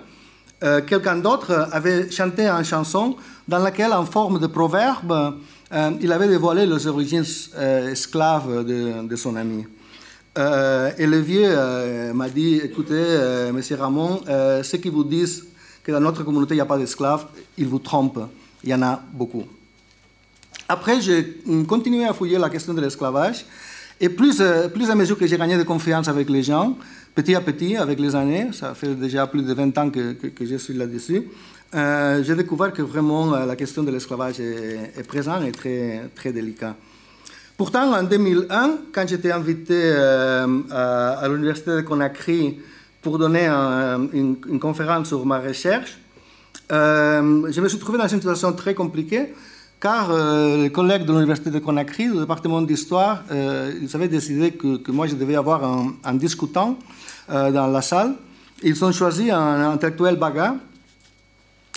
euh, 0.62 0.80
quelqu'un 0.82 1.16
d'autre 1.16 1.68
avait 1.72 2.08
chanté 2.10 2.46
une 2.46 2.64
chanson 2.64 3.16
dans 3.48 3.58
laquelle, 3.58 3.92
en 3.92 4.04
forme 4.04 4.38
de 4.38 4.46
proverbe, 4.46 5.34
euh, 5.72 5.90
il 6.00 6.12
avait 6.12 6.28
dévoilé 6.28 6.66
les 6.66 6.86
origines 6.86 7.24
esclaves 7.90 8.64
de, 8.64 9.08
de, 9.08 9.16
son 9.16 9.34
ami. 9.34 9.66
et 10.36 11.06
le 11.06 11.18
vieux 11.18 12.12
m'a 12.14 12.28
dit, 12.28 12.60
écoutez, 12.62 13.50
monsieur 13.52 13.76
Ramon, 13.76 14.20
ceux 14.62 14.78
qui 14.78 14.88
vous 14.88 15.04
disent 15.04 15.46
que 15.82 15.90
dans 15.90 16.00
notre 16.00 16.22
communauté, 16.22 16.54
il 16.54 16.58
n'y 16.58 16.62
a 16.62 16.66
pas 16.66 16.78
d'esclaves, 16.78 17.26
ils 17.58 17.66
vous 17.66 17.80
trompent. 17.80 18.28
Il 18.62 18.70
y 18.70 18.74
en 18.74 18.82
a 18.82 19.02
beaucoup. 19.12 19.44
Après, 20.68 21.00
j'ai 21.00 21.42
continué 21.66 22.04
à 22.04 22.12
fouiller 22.12 22.38
la 22.38 22.48
question 22.48 22.72
de 22.72 22.80
l'esclavage. 22.80 23.44
Et 24.04 24.08
plus, 24.08 24.40
euh, 24.40 24.68
plus 24.68 24.90
à 24.90 24.96
mesure 24.96 25.16
que 25.16 25.28
j'ai 25.28 25.38
gagné 25.38 25.56
de 25.56 25.62
confiance 25.62 26.08
avec 26.08 26.28
les 26.28 26.42
gens, 26.42 26.76
petit 27.14 27.36
à 27.36 27.40
petit, 27.40 27.76
avec 27.76 28.00
les 28.00 28.16
années, 28.16 28.48
ça 28.52 28.74
fait 28.74 28.96
déjà 28.96 29.28
plus 29.28 29.42
de 29.42 29.54
20 29.54 29.78
ans 29.78 29.90
que, 29.90 30.16
je 30.40 30.56
suis 30.56 30.74
là-dessus, 30.74 31.22
euh, 31.72 32.20
j'ai 32.24 32.34
découvert 32.34 32.72
que 32.72 32.82
vraiment 32.82 33.32
euh, 33.32 33.46
la 33.46 33.54
question 33.54 33.84
de 33.84 33.92
l'esclavage 33.92 34.40
est, 34.40 35.06
présente 35.06 35.44
et 35.44 35.52
très, 35.52 36.10
très 36.16 36.32
délicate. 36.32 36.74
Pourtant, 37.56 37.94
en 37.94 38.02
2001, 38.02 38.78
quand 38.92 39.06
j'étais 39.06 39.30
invité 39.30 39.92
à, 39.92 41.28
l'université 41.28 41.70
de 41.70 41.80
Conakry 41.82 42.58
pour 43.02 43.18
donner 43.18 43.46
une, 43.46 44.36
conférence 44.58 45.08
sur 45.08 45.24
ma 45.24 45.38
recherche, 45.38 45.96
je 46.68 47.60
me 47.60 47.68
suis 47.68 47.78
trouvé 47.78 47.98
dans 47.98 48.08
une 48.08 48.18
situation 48.18 48.52
très 48.52 48.74
compliquée 48.74 49.32
car 49.82 50.12
euh, 50.12 50.62
les 50.62 50.70
collègues 50.70 51.04
de 51.04 51.12
l'université 51.12 51.50
de 51.50 51.58
Conakry, 51.58 52.08
du 52.08 52.16
département 52.16 52.62
d'histoire, 52.62 53.24
euh, 53.32 53.74
ils 53.82 53.94
avaient 53.96 54.06
décidé 54.06 54.52
que, 54.52 54.92
moi 54.92 55.08
je 55.08 55.16
devais 55.16 55.34
avoir 55.34 55.64
un, 55.64 56.14
discutant 56.14 56.78
euh, 57.28 57.50
dans 57.50 57.66
la 57.66 57.82
salle. 57.82 58.14
Ils 58.62 58.84
ont 58.84 58.92
choisi 58.92 59.32
un, 59.32 59.72
intellectuel 59.72 60.14
baga. 60.14 60.54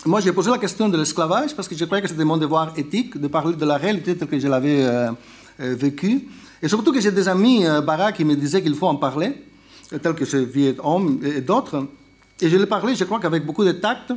Moi 0.05 0.19
j'ai 0.21 0.31
posé 0.31 0.51
la 0.51 0.59
question 0.59 0.87
de 0.87 0.97
l'esclavage 0.97 1.55
parce 1.55 1.67
que 1.67 1.75
je 1.75 1.83
croyais 1.85 2.03
que 2.03 2.07
c'était 2.07 2.23
mon 2.23 2.37
devoir 2.37 2.73
éthique 2.77 3.17
de 3.17 3.27
parler 3.27 3.55
de 3.55 3.65
la 3.65 3.77
réalité 3.77 4.15
telle 4.15 4.27
que 4.27 4.37
je 4.37 4.47
l'avais 4.47 4.85
vécue. 5.57 6.27
Et 6.61 6.67
surtout 6.67 6.93
que 6.93 7.01
j'ai 7.01 7.11
des 7.11 7.27
amis 7.27 7.65
baga 7.83 8.11
qui 8.11 8.23
me 8.23 8.35
disaient 8.35 8.61
qu'il 8.61 8.75
faut 8.75 8.87
en 8.87 8.97
parler, 8.97 9.33
tels 9.89 10.13
que 10.13 10.25
ce 10.25 10.37
vieux 10.37 10.75
homme 10.83 11.19
et 11.23 11.41
d'autres. 11.41 11.87
Et 12.39 12.49
je 12.51 12.55
l'ai 12.55 12.67
parlé, 12.67 12.93
je 12.93 13.03
crois 13.03 13.19
qu'avec 13.19 13.43
beaucoup 13.43 13.65
de 13.65 13.71
tact. 13.71 14.13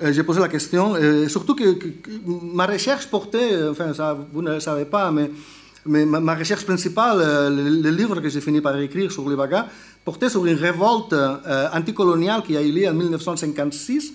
Euh, 0.00 0.12
j'ai 0.12 0.22
posé 0.22 0.40
la 0.40 0.48
question, 0.48 0.96
et 0.96 1.28
surtout 1.28 1.54
que, 1.54 1.76
ma 2.54 2.66
recherche 2.66 3.06
portait, 3.06 3.52
euh, 3.52 3.72
enfin 3.72 4.16
vous 4.32 4.42
ne 4.42 4.54
le 4.54 4.60
savez 4.60 4.84
pas, 4.84 5.12
mais, 5.12 5.30
ma, 6.06 6.34
recherche 6.34 6.64
principale, 6.64 7.18
euh, 7.20 7.50
le, 7.50 7.90
livre 7.90 8.20
que 8.20 8.28
j'ai 8.28 8.40
fini 8.40 8.60
par 8.60 8.76
écrire 8.78 9.12
sur 9.12 9.28
les 9.28 9.36
Bagas, 9.36 9.66
portait 10.04 10.30
sur 10.30 10.44
une 10.46 10.56
révolte 10.56 11.14
anticoloniale 11.72 12.42
qui 12.42 12.56
a 12.56 12.62
eu 12.62 12.72
lieu 12.72 12.88
en 12.88 12.94
1956. 12.94 14.12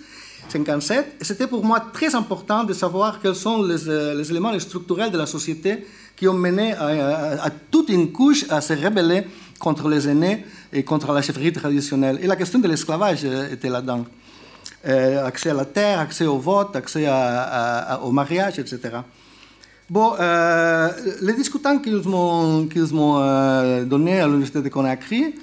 57, 0.49 1.17
et 1.19 1.23
c'était 1.25 1.47
pour 1.47 1.65
moi 1.65 1.81
très 1.91 2.15
important 2.15 2.63
de 2.63 2.71
savoir 2.71 3.19
quels 3.19 3.35
sont 3.35 3.63
les, 3.63 3.89
éléments 4.31 4.57
structurels 4.59 5.11
de 5.11 5.17
la 5.17 5.25
société 5.25 5.85
qui 6.15 6.25
ont 6.25 6.33
mené 6.33 6.71
à, 6.71 7.49
toute 7.69 7.89
une 7.89 8.13
couche 8.13 8.45
à 8.49 8.61
se 8.61 8.71
rebeller 8.71 9.23
contre 9.59 9.89
les 9.89 10.07
aînés 10.07 10.45
et 10.71 10.83
contre 10.83 11.11
la 11.11 11.21
chefferie 11.21 11.51
traditionnelle. 11.51 12.19
Et 12.21 12.27
la 12.27 12.37
question 12.37 12.59
de 12.59 12.67
l'esclavage 12.67 13.25
était 13.25 13.67
là-dedans. 13.67 14.05
Euh, 14.85 15.25
accès 15.25 15.49
à 15.49 15.55
la 15.55 15.65
terre, 15.65 15.99
accès 15.99 16.27
au 16.27 16.37
vote, 16.37 16.75
accès 16.75 17.07
au 18.03 18.11
mariage, 18.11 18.59
etc. 18.59 18.79
Bon, 19.89 20.13
euh, 20.19 20.89
les 21.21 21.33
discutants 21.33 21.79
qu'ils 21.79 22.07
m'ont 22.07 23.17
euh, 23.17 23.85
donnés 23.85 24.19
à 24.19 24.27
l'université 24.27 24.61
de 24.61 24.69
Conakry, 24.69 25.33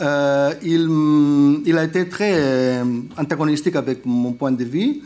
il, 0.00 1.60
il, 1.66 1.78
a 1.78 1.84
été 1.84 2.08
très 2.08 2.82
antagonistique 3.16 3.76
avec 3.76 4.04
mon 4.04 4.32
point 4.32 4.50
de 4.50 4.64
vue 4.64 5.02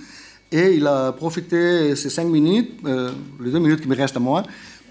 et 0.50 0.76
il 0.76 0.86
a 0.86 1.12
profité 1.12 1.94
ces 1.94 2.08
cinq 2.08 2.26
minutes, 2.26 2.80
les 2.84 3.50
deux 3.50 3.58
minutes 3.58 3.82
qui 3.82 3.88
me 3.88 3.96
restent 3.96 4.16
à 4.16 4.20
moi, 4.20 4.44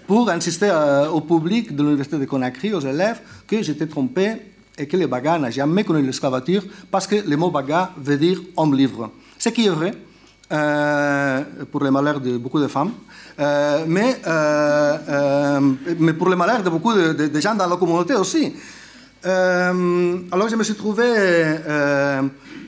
pour 0.06 0.30
insister 0.30 0.70
au 1.12 1.20
public 1.20 1.74
de 1.74 1.82
l'université 1.82 2.18
de 2.18 2.26
Conakry, 2.26 2.72
aux 2.74 2.80
élèves, 2.80 3.20
que 3.48 3.60
j'étais 3.60 3.86
trompé 3.86 4.53
et 4.78 4.86
que 4.86 4.96
le 4.96 5.06
Baga 5.06 5.38
n'a 5.38 5.50
jamais 5.50 5.84
connu 5.84 6.04
l'esclavature 6.04 6.62
parce 6.90 7.06
que 7.06 7.16
le 7.16 7.36
mot 7.36 7.50
Baga 7.50 7.92
veut 7.96 8.16
dire 8.16 8.40
homme 8.56 8.74
libre. 8.74 9.10
Ce 9.38 9.48
qui 9.50 9.66
est 9.66 9.70
vrai 9.70 9.94
euh, 10.52 11.42
pour 11.70 11.82
le 11.82 11.90
malheur 11.90 12.20
de 12.20 12.36
beaucoup 12.36 12.60
de 12.60 12.66
femmes, 12.66 12.92
euh, 13.38 13.84
mais, 13.86 14.16
euh, 14.26 15.60
mais 15.98 16.12
pour 16.12 16.28
le 16.28 16.36
malheur 16.36 16.62
de 16.62 16.70
beaucoup 16.70 16.92
de, 16.92 17.40
gens 17.40 17.54
dans 17.54 17.66
la 17.66 17.76
communauté 17.76 18.14
aussi. 18.14 18.52
alors 19.24 20.48
je 20.48 20.56
me 20.56 20.62
suis 20.62 20.74
trouvé, 20.74 21.04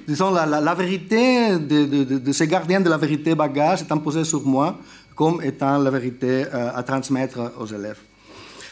disons, 0.08 0.30
la, 0.32 0.74
vérité 0.74 1.58
de, 1.58 2.18
de, 2.18 2.32
ces 2.32 2.46
gardiens 2.46 2.80
de 2.80 2.88
la 2.88 2.96
vérité 2.96 3.34
Baga 3.34 3.76
s'est 3.76 3.92
imposée 3.92 4.24
sur 4.24 4.44
moi 4.46 4.78
comme 5.14 5.42
étant 5.42 5.78
la 5.78 5.90
vérité 5.90 6.44
à 6.52 6.82
transmettre 6.82 7.52
aux 7.60 7.66
élèves. 7.66 8.05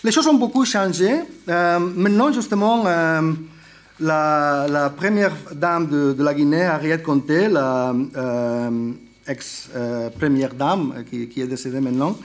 Les 0.05 0.12
choses 0.12 0.26
ont 0.26 0.34
beaucoup 0.34 0.66
changé. 0.66 1.23
Euh, 1.49 1.78
maintenant, 1.78 2.31
justement, 2.31 2.84
euh, 2.86 3.33
la, 4.00 4.92
première 4.94 5.33
dame 5.55 5.86
de, 5.86 6.23
la 6.23 6.34
Guinée, 6.34 6.66
Ariette 6.66 7.02
Conté, 7.02 7.49
la 7.49 7.94
euh, 8.15 8.91
ex-première 9.26 10.52
dame 10.52 11.05
qui, 11.10 11.41
est 11.41 11.47
décédée 11.47 11.81
maintenant, 11.81 12.18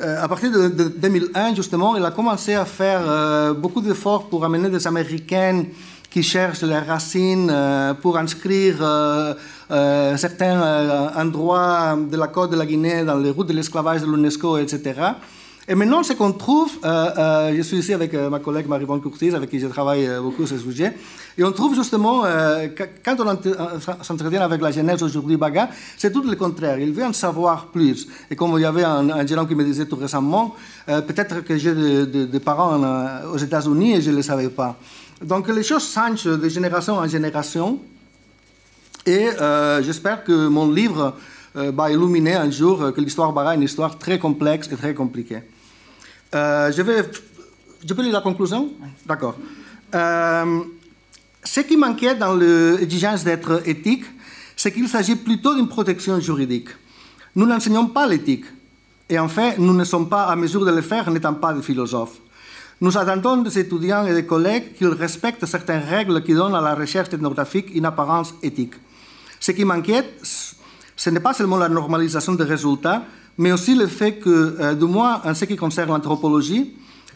à 0.00 0.28
partir 0.28 0.52
de, 0.52 0.68
2001, 0.68 1.56
justement, 1.56 1.96
elle 1.96 2.04
a 2.04 2.12
commencé 2.12 2.54
à 2.54 2.64
faire 2.64 3.54
beaucoup 3.54 3.80
d'efforts 3.80 4.28
pour 4.28 4.44
amener 4.44 4.68
des 4.68 4.86
Américaines 4.86 5.66
qui 6.08 6.22
cherchent 6.22 6.62
les 6.62 6.78
racines, 6.78 7.52
pour 8.00 8.16
inscrire 8.16 8.76
certains 10.16 11.10
endroits 11.16 11.98
de 11.98 12.16
la 12.16 12.28
côte 12.28 12.52
de 12.52 12.56
la 12.56 12.66
Guinée 12.66 13.02
dans 13.02 13.16
les 13.16 13.30
routes 13.30 13.48
de 13.48 13.54
l'esclavage 13.54 14.02
de 14.02 14.06
l'UNESCO, 14.06 14.58
etc. 14.58 15.14
Et 15.68 15.74
maintenant, 15.74 16.04
ce 16.04 16.12
qu'on 16.12 16.30
trouve, 16.30 16.78
euh, 16.84 17.10
euh, 17.18 17.56
je 17.56 17.62
suis 17.62 17.78
ici 17.78 17.92
avec 17.92 18.14
euh, 18.14 18.30
ma 18.30 18.38
collègue 18.38 18.68
Marie-Vonne 18.68 19.00
Courtis, 19.00 19.34
avec 19.34 19.50
qui 19.50 19.58
je 19.58 19.66
travaille 19.66 20.08
beaucoup 20.22 20.46
sur 20.46 20.56
ce 20.56 20.62
sujet, 20.62 20.92
et 21.36 21.42
on 21.42 21.50
trouve 21.50 21.74
justement, 21.74 22.22
quand 23.04 23.16
on 23.18 24.02
s'entretient 24.02 24.42
avec 24.42 24.60
la 24.60 24.70
jeunesse 24.70 25.02
aujourd'hui, 25.02 25.36
Baga, 25.36 25.68
c'est 25.98 26.12
tout 26.12 26.22
le 26.22 26.36
contraire. 26.36 26.78
Ils 26.78 26.92
veulent 26.92 27.08
en 27.08 27.12
savoir 27.12 27.66
plus. 27.66 28.06
Et 28.30 28.36
comme 28.36 28.52
il 28.56 28.62
y 28.62 28.64
avait 28.64 28.84
un, 28.84 29.26
gérant 29.26 29.44
qui 29.44 29.54
me 29.54 29.64
disait 29.64 29.86
tout 29.86 29.96
récemment, 29.96 30.54
peut-être 30.86 31.40
que 31.40 31.58
j'ai 31.58 31.74
des 32.06 32.40
parents 32.40 32.80
aux 33.30 33.36
États-Unis 33.36 33.96
et 33.96 34.00
je 34.00 34.10
ne 34.12 34.16
le 34.16 34.22
savais 34.22 34.48
pas. 34.48 34.76
Donc 35.22 35.48
les 35.48 35.62
choses 35.62 35.92
changent 35.92 36.24
de 36.24 36.48
génération 36.48 36.94
en 36.94 37.06
génération. 37.06 37.78
Et 39.04 39.26
j'espère 39.82 40.24
que 40.24 40.46
mon 40.48 40.70
livre 40.70 41.14
va 41.54 41.90
illuminer 41.90 42.36
un 42.36 42.50
jour 42.50 42.94
que 42.94 43.00
l'histoire 43.02 43.30
Baga 43.34 43.52
est 43.52 43.56
une 43.56 43.64
histoire 43.64 43.98
très 43.98 44.18
complexe 44.18 44.70
et 44.72 44.76
très 44.76 44.94
compliquée. 44.94 45.42
Euh, 46.34 46.72
je 46.72 46.82
vais. 46.82 47.04
Je 47.86 47.94
peux 47.94 48.02
lire 48.02 48.12
la 48.12 48.20
conclusion? 48.20 48.72
D'accord. 49.04 49.36
Euh, 49.94 50.60
ce 51.44 51.60
qui 51.60 51.76
m'inquiète 51.76 52.18
dans 52.18 52.34
l'exigence 52.34 53.22
d'être 53.22 53.62
éthique, 53.68 54.04
c'est 54.56 54.72
qu'il 54.72 54.88
s'agit 54.88 55.16
plutôt 55.16 55.54
d'une 55.54 55.68
protection 55.68 56.18
juridique. 56.18 56.70
Nous 57.36 57.46
n'enseignons 57.46 57.86
pas 57.86 58.06
l'éthique. 58.06 58.46
Et 59.08 59.18
en 59.18 59.28
fait, 59.28 59.58
nous 59.58 59.72
ne 59.72 59.84
sommes 59.84 60.08
pas 60.08 60.24
à 60.24 60.34
mesure 60.34 60.64
de 60.64 60.70
le 60.72 60.82
faire 60.82 61.08
n'étant 61.10 61.34
pas 61.34 61.52
des 61.52 61.62
philosophes. 61.62 62.18
Nous 62.80 62.98
attendons 62.98 63.38
des 63.38 63.58
étudiants 63.58 64.04
et 64.06 64.12
des 64.12 64.26
collègues 64.26 64.74
qu'ils 64.74 64.88
respectent 64.88 65.46
certaines 65.46 65.82
règles 65.82 66.22
qui 66.22 66.34
donnent 66.34 66.54
à 66.54 66.60
la 66.60 66.74
recherche 66.74 67.12
ethnographique 67.12 67.74
une 67.74 67.86
apparence 67.86 68.34
éthique. 68.42 68.74
Ce 69.38 69.52
qui 69.52 69.64
m'inquiète, 69.64 70.20
ce 70.96 71.10
n'est 71.10 71.20
pas 71.20 71.32
seulement 71.34 71.56
la 71.56 71.68
normalisation 71.68 72.34
des 72.34 72.44
résultats, 72.44 73.04
mais 73.38 73.52
aussi 73.52 73.74
le 73.74 73.86
fait 73.86 74.12
que, 74.18 74.56
euh, 74.60 74.74
du 74.74 74.86
moins 74.86 75.20
en 75.24 75.34
ce 75.34 75.44
qui 75.44 75.56
concerne 75.56 75.90
l'anthropologie, 75.90 76.74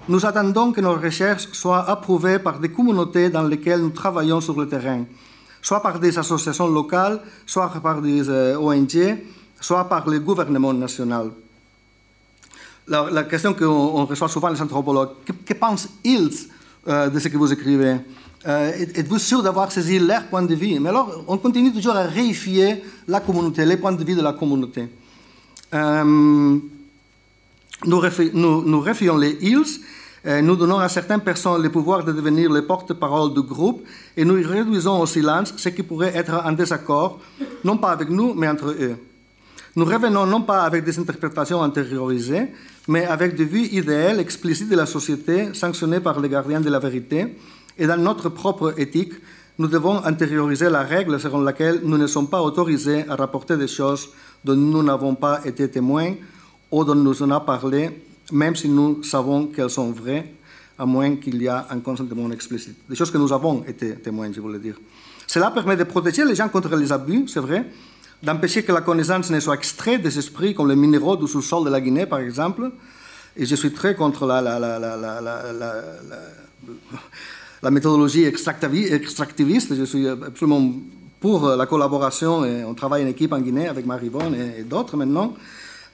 nous 0.09 0.25
attendons 0.27 0.73
que 0.73 0.81
nos 0.81 0.95
recherches 0.95 1.49
soient 1.53 1.89
approuvées 1.89 2.39
par 2.39 2.59
des 2.59 2.71
communautés 2.71 3.31
dans 3.31 3.43
lesquelles 3.43 3.81
nous 3.81 3.91
travaillons 3.91 4.41
sur 4.41 4.59
le 4.59 4.69
terrain, 4.69 5.05
soit 5.63 5.83
par 5.83 5.99
des 5.99 6.19
associations 6.19 6.69
locales, 6.69 7.21
soit 7.47 7.69
par 7.83 8.03
des 8.03 8.29
euh, 8.29 8.59
ONG, 8.59 9.19
soit 9.61 9.89
par 9.89 10.09
le 10.09 10.19
gouvernement 10.21 10.73
national. 10.73 11.31
La, 12.89 13.23
question 13.23 13.55
qu'on 13.55 14.05
reçoit 14.05 14.29
souvent 14.29 14.49
les 14.49 14.61
anthropologues, 14.61 15.11
que, 15.25 15.55
pensent-ils 15.55 16.49
euh, 16.89 17.09
de 17.09 17.19
ce 17.21 17.29
que 17.29 17.37
vous 17.37 17.53
écrivez? 17.53 17.99
Êtes-vous 18.45 19.19
sûr 19.19 19.43
d'avoir 19.43 19.71
saisi 19.71 19.99
leur 19.99 20.25
point 20.25 20.43
de 20.43 20.55
vue? 20.55 20.81
Mais 20.81 20.89
alors, 20.89 21.25
on 21.29 21.37
continue 21.39 21.73
toujours 21.73 21.95
à 21.95 22.05
réifier 22.05 22.83
la 23.07 23.21
communauté, 23.21 23.65
les 23.65 23.77
points 23.77 23.93
de 23.93 24.03
vue 24.03 24.17
de 24.17 24.23
la 24.23 24.33
communauté. 24.33 24.89
Euh, 25.73 26.05
nous, 26.05 26.63
nous, 27.85 28.85
les 29.19 29.39
Hills 29.41 29.81
Euh, 30.27 30.43
nous 30.43 30.55
donnons 30.55 30.79
à 30.79 30.89
certaines 30.91 31.23
personnes 31.23 31.63
le 31.63 31.71
pouvoir 31.71 32.05
de 32.05 32.13
devenir 32.13 32.53
les 32.53 32.61
porte-parole 32.61 33.33
du 33.33 33.41
groupe 33.41 33.87
et 34.15 34.25
nous 34.25 34.35
réduisons 34.35 35.01
au 35.01 35.07
silence 35.07 35.55
ce 35.57 35.71
qui 35.71 35.83
pourrait 35.83 36.13
être 36.15 36.35
un 36.45 36.53
désaccord, 36.53 37.19
non 37.65 37.79
pas 37.79 37.93
avec 37.93 38.11
nous, 38.11 38.35
mais 38.35 38.47
entre 38.47 38.69
eux. 38.69 38.97
Nous 39.77 39.85
revenons 39.87 40.27
non 40.27 40.43
pas 40.43 40.65
avec 40.65 40.85
des 40.85 40.99
interprétations 40.99 41.63
intériorisées, 41.63 42.49
mais 42.87 43.07
avec 43.07 43.35
des 43.35 43.47
vues 43.47 43.69
idéales 43.73 44.21
explicites 44.21 44.69
de 44.69 44.77
la 44.77 44.85
société 44.85 45.55
sanctionnées 45.55 46.01
par 46.01 46.21
les 46.21 46.29
gardiens 46.29 46.61
de 46.61 46.69
la 46.69 46.81
vérité. 46.81 47.35
Et 47.79 47.87
dans 47.87 47.97
notre 47.97 48.29
propre 48.29 48.75
éthique, 48.77 49.15
nous 49.59 49.69
devons 49.69 50.05
intérioriser 50.05 50.69
la 50.69 50.83
règle 50.83 51.19
selon 51.19 51.41
laquelle 51.41 51.81
nous 51.83 51.97
ne 51.97 52.07
sommes 52.07 52.29
pas 52.29 52.43
autorisés 52.43 53.09
à 53.09 53.17
rapporter 53.17 53.57
des 53.57 53.69
choses 53.69 54.11
dont 54.45 54.57
nous 54.57 54.83
n'avons 54.83 55.15
pas 55.15 55.41
été 55.45 55.69
témoins 55.69 56.15
ou 56.71 56.85
dont 56.85 56.95
nous 56.95 57.23
en 57.23 57.31
a 57.31 57.41
parlé 57.41 57.91
même 58.33 58.57
si 58.57 58.69
nous 58.69 59.03
savons 59.03 59.47
qu'elles 59.47 59.71
sont 59.71 59.91
vraies, 59.91 60.33
à 60.79 60.87
moins 60.87 61.17
qu'il 61.17 61.41
y 61.43 61.47
ait 61.47 61.51
un 61.51 61.81
consentement 61.81 62.31
explicite. 62.31 62.77
Des 62.89 62.97
choses 62.97 63.11
que 63.11 63.19
nous 63.19 63.33
avons 63.33 63.65
été 63.65 63.97
témoins, 63.97 64.33
je 64.33 64.41
voulais 64.41 64.59
dire. 64.59 64.77
Cela 65.27 65.51
permet 65.51 65.77
de 65.77 65.85
protéger 65.85 66.25
les 66.25 66.35
gens 66.35 66.49
contre 66.49 66.75
les 66.77 66.91
abus, 66.91 67.29
c'est 67.29 67.41
vrai, 67.41 67.67
d'empêcher 68.23 68.63
que 68.63 68.73
la 68.73 68.81
connaissance 68.81 69.31
ne 69.31 69.41
soit 69.41 69.55
extraite 69.55 70.03
des 70.03 70.19
esprits, 70.19 70.55
comme 70.55 70.69
les 70.69 70.77
minéraux 70.77 71.17
du 71.17 71.27
sous-sol 71.27 71.65
de 71.65 71.71
la 71.71 71.81
Guinée, 71.81 72.07
par 72.07 72.21
exemple. 72.21 72.71
Et 73.37 73.47
je 73.47 73.55
suis 73.55 73.73
très 73.73 73.95
contre 73.95 74.27
la, 74.27 74.41
la, 74.41 74.59
la, 74.59 74.79
la 77.63 77.71
méthodologie 77.71 78.25
extractiviste. 78.25 79.75
Je 79.75 79.85
suis 79.85 80.09
absolument 80.09 80.73
pour 81.21 81.49
la 81.49 81.67
collaboration 81.67 82.45
et 82.45 82.65
on 82.65 82.75
travaille 82.75 83.05
en 83.05 83.09
équipe 83.09 83.33
en 83.33 83.41
Guinée 83.41 83.69
avec 83.69 83.87
Marivonne 83.87 84.35
et 84.35 84.63
d'autres 84.63 84.97
maintenant. 84.97 85.35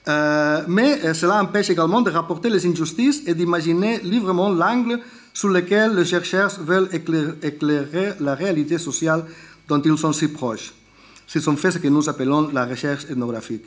Euh, 0.07 0.63
mais 0.67 1.03
euh, 1.03 1.13
cela 1.13 1.41
empêche 1.41 1.69
également 1.69 2.01
de 2.01 2.09
rapporter 2.09 2.49
les 2.49 2.65
injustices 2.65 3.23
et 3.27 3.33
d'imaginer 3.33 3.99
librement 3.99 4.49
l'angle 4.49 4.99
sur 5.33 5.49
lequel 5.49 5.95
les 5.95 6.05
chercheurs 6.05 6.51
veulent 6.61 6.89
éclairer, 7.43 8.13
la 8.21 8.33
réalité 8.33 8.77
sociale 8.77 9.25
dont 9.67 9.81
ils 9.81 9.97
sont 9.97 10.13
si 10.13 10.29
proches. 10.29 10.73
S'ils 11.27 11.49
ont 11.49 11.57
fait 11.57 11.71
ce 11.71 11.79
que 11.79 11.89
nous 11.89 12.07
appelons 12.07 12.49
la 12.53 12.65
recherche 12.65 13.03
ethnographique. 13.09 13.65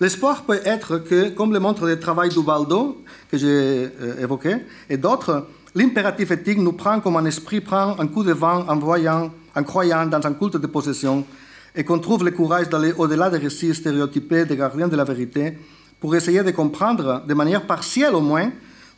L'espoir 0.00 0.42
peut 0.42 0.60
être 0.64 0.98
que, 0.98 1.30
comme 1.30 1.52
le 1.52 1.60
montre 1.60 1.86
le 1.86 1.98
travail 1.98 2.28
d'Ubaldo, 2.28 3.02
que 3.30 3.38
j'ai 3.38 3.46
euh, 3.46 4.22
évoqué, 4.22 4.56
et 4.88 4.98
d'autres, 4.98 5.46
l'impératif 5.74 6.30
éthique 6.30 6.58
nous 6.58 6.72
prend 6.72 7.00
comme 7.00 7.16
un 7.16 7.24
esprit 7.24 7.62
prend 7.62 7.98
un 7.98 8.06
coup 8.06 8.22
de 8.22 8.32
vent 8.32 8.66
en, 8.68 8.76
voyant, 8.76 9.30
en 9.54 9.62
croyant 9.62 10.06
dans 10.06 10.24
un 10.26 10.34
culte 10.34 10.56
de 10.56 10.66
possession 10.66 11.24
et 11.74 11.84
qu'on 11.84 11.98
trouve 11.98 12.24
le 12.24 12.30
courage 12.30 12.68
d'aller 12.68 12.92
au-delà 12.96 13.30
des 13.30 13.38
récits 13.38 13.74
stéréotypés 13.74 14.44
des 14.44 14.56
gardiens 14.56 14.88
de 14.88 14.96
la 14.96 15.04
vérité 15.04 15.56
pour 16.00 16.14
essayer 16.16 16.42
de 16.42 16.50
comprendre, 16.50 17.24
de 17.26 17.34
manière 17.34 17.66
partielle 17.66 18.14
au 18.14 18.20
moins, 18.20 18.50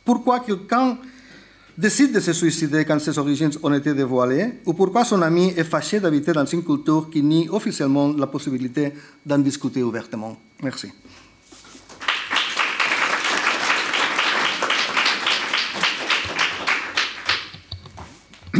pourquoi 0.05 0.39
quelqu'un 0.39 0.97
décide 1.77 2.13
de 2.13 2.19
se 2.19 2.33
suicider 2.33 2.85
quand 2.85 2.99
ses 2.99 3.17
origines 3.17 3.51
ont 3.61 3.73
été 3.73 3.93
dévoilées, 3.93 4.59
ou 4.65 4.73
pourquoi 4.73 5.03
son 5.03 5.21
ami 5.21 5.53
est 5.57 5.63
fâché 5.63 5.99
d'habiter 5.99 6.31
dans 6.31 6.45
une 6.45 6.63
culture 6.63 7.09
qui 7.09 7.23
nie 7.23 7.49
officiellement 7.49 8.13
la 8.13 8.27
possibilité 8.27 8.93
d'en 9.25 9.39
discuter 9.39 9.81
ouvertement. 9.81 10.37
Merci. 10.61 10.91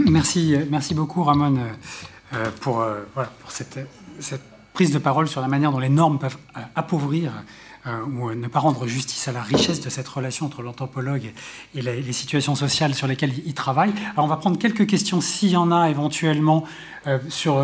Merci, 0.09 0.55
merci 0.69 0.93
beaucoup, 0.93 1.23
Ramon, 1.23 1.57
euh, 2.33 2.51
pour, 2.61 2.81
euh, 2.81 3.03
pour 3.13 3.51
cette 3.51 3.79
cette 4.19 4.41
prise 4.73 4.91
de 4.91 4.97
parole 4.97 5.27
sur 5.27 5.41
la 5.41 5.47
manière 5.47 5.71
dont 5.71 5.79
les 5.79 5.89
normes 5.89 6.19
peuvent 6.19 6.37
euh, 6.57 6.61
appauvrir 6.75 7.31
euh, 7.85 8.03
ou 8.05 8.29
euh, 8.29 8.35
ne 8.35 8.47
pas 8.47 8.59
rendre 8.59 8.87
justice 8.87 9.27
à 9.27 9.31
la 9.31 9.41
richesse 9.41 9.81
de 9.81 9.89
cette 9.89 10.07
relation 10.07 10.45
entre 10.47 10.63
l'anthropologue 10.63 11.31
et 11.75 11.81
les, 11.81 12.13
situations 12.13 12.55
sociales 12.55 12.95
sur 12.95 13.07
lesquelles 13.07 13.33
il 13.45 13.53
travaille. 13.53 13.93
Alors 14.13 14.25
on 14.25 14.29
va 14.29 14.37
prendre 14.37 14.57
quelques 14.57 14.87
questions, 14.87 15.21
s'il 15.21 15.49
y 15.49 15.57
en 15.57 15.71
a 15.71 15.89
éventuellement, 15.89 16.63
sur, 17.27 17.61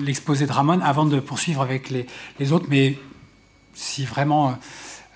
l'exposé 0.00 0.46
de 0.46 0.52
Ramon, 0.52 0.80
avant 0.82 1.06
de 1.06 1.18
poursuivre 1.20 1.62
avec 1.62 1.90
les, 1.90 2.52
autres. 2.52 2.66
Mais 2.68 2.98
si 3.72 4.04
vraiment 4.04 4.58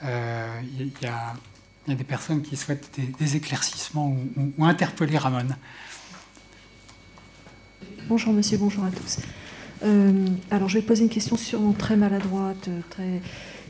il 0.02 0.90
y, 1.02 1.07
a, 1.07 1.94
des 1.94 2.05
personnes 2.05 2.40
qui 2.40 2.57
souhaitent 2.57 2.99
des, 3.18 3.36
éclaircissements 3.36 4.16
ou 4.57 4.65
interpeller 4.65 5.18
Ramon. 5.18 5.49
Bonjour 8.10 8.32
monsieur, 8.32 8.58
bonjour 8.58 8.82
à 8.82 8.90
tous. 8.90 9.18
Euh, 9.84 10.26
alors, 10.50 10.68
je 10.68 10.78
vais 10.78 10.84
poser 10.84 11.05
une 11.05 11.08
question 11.08 11.36
sûrement 11.36 11.72
très 11.72 11.94
maladroite. 11.94 12.68
Très... 12.90 13.20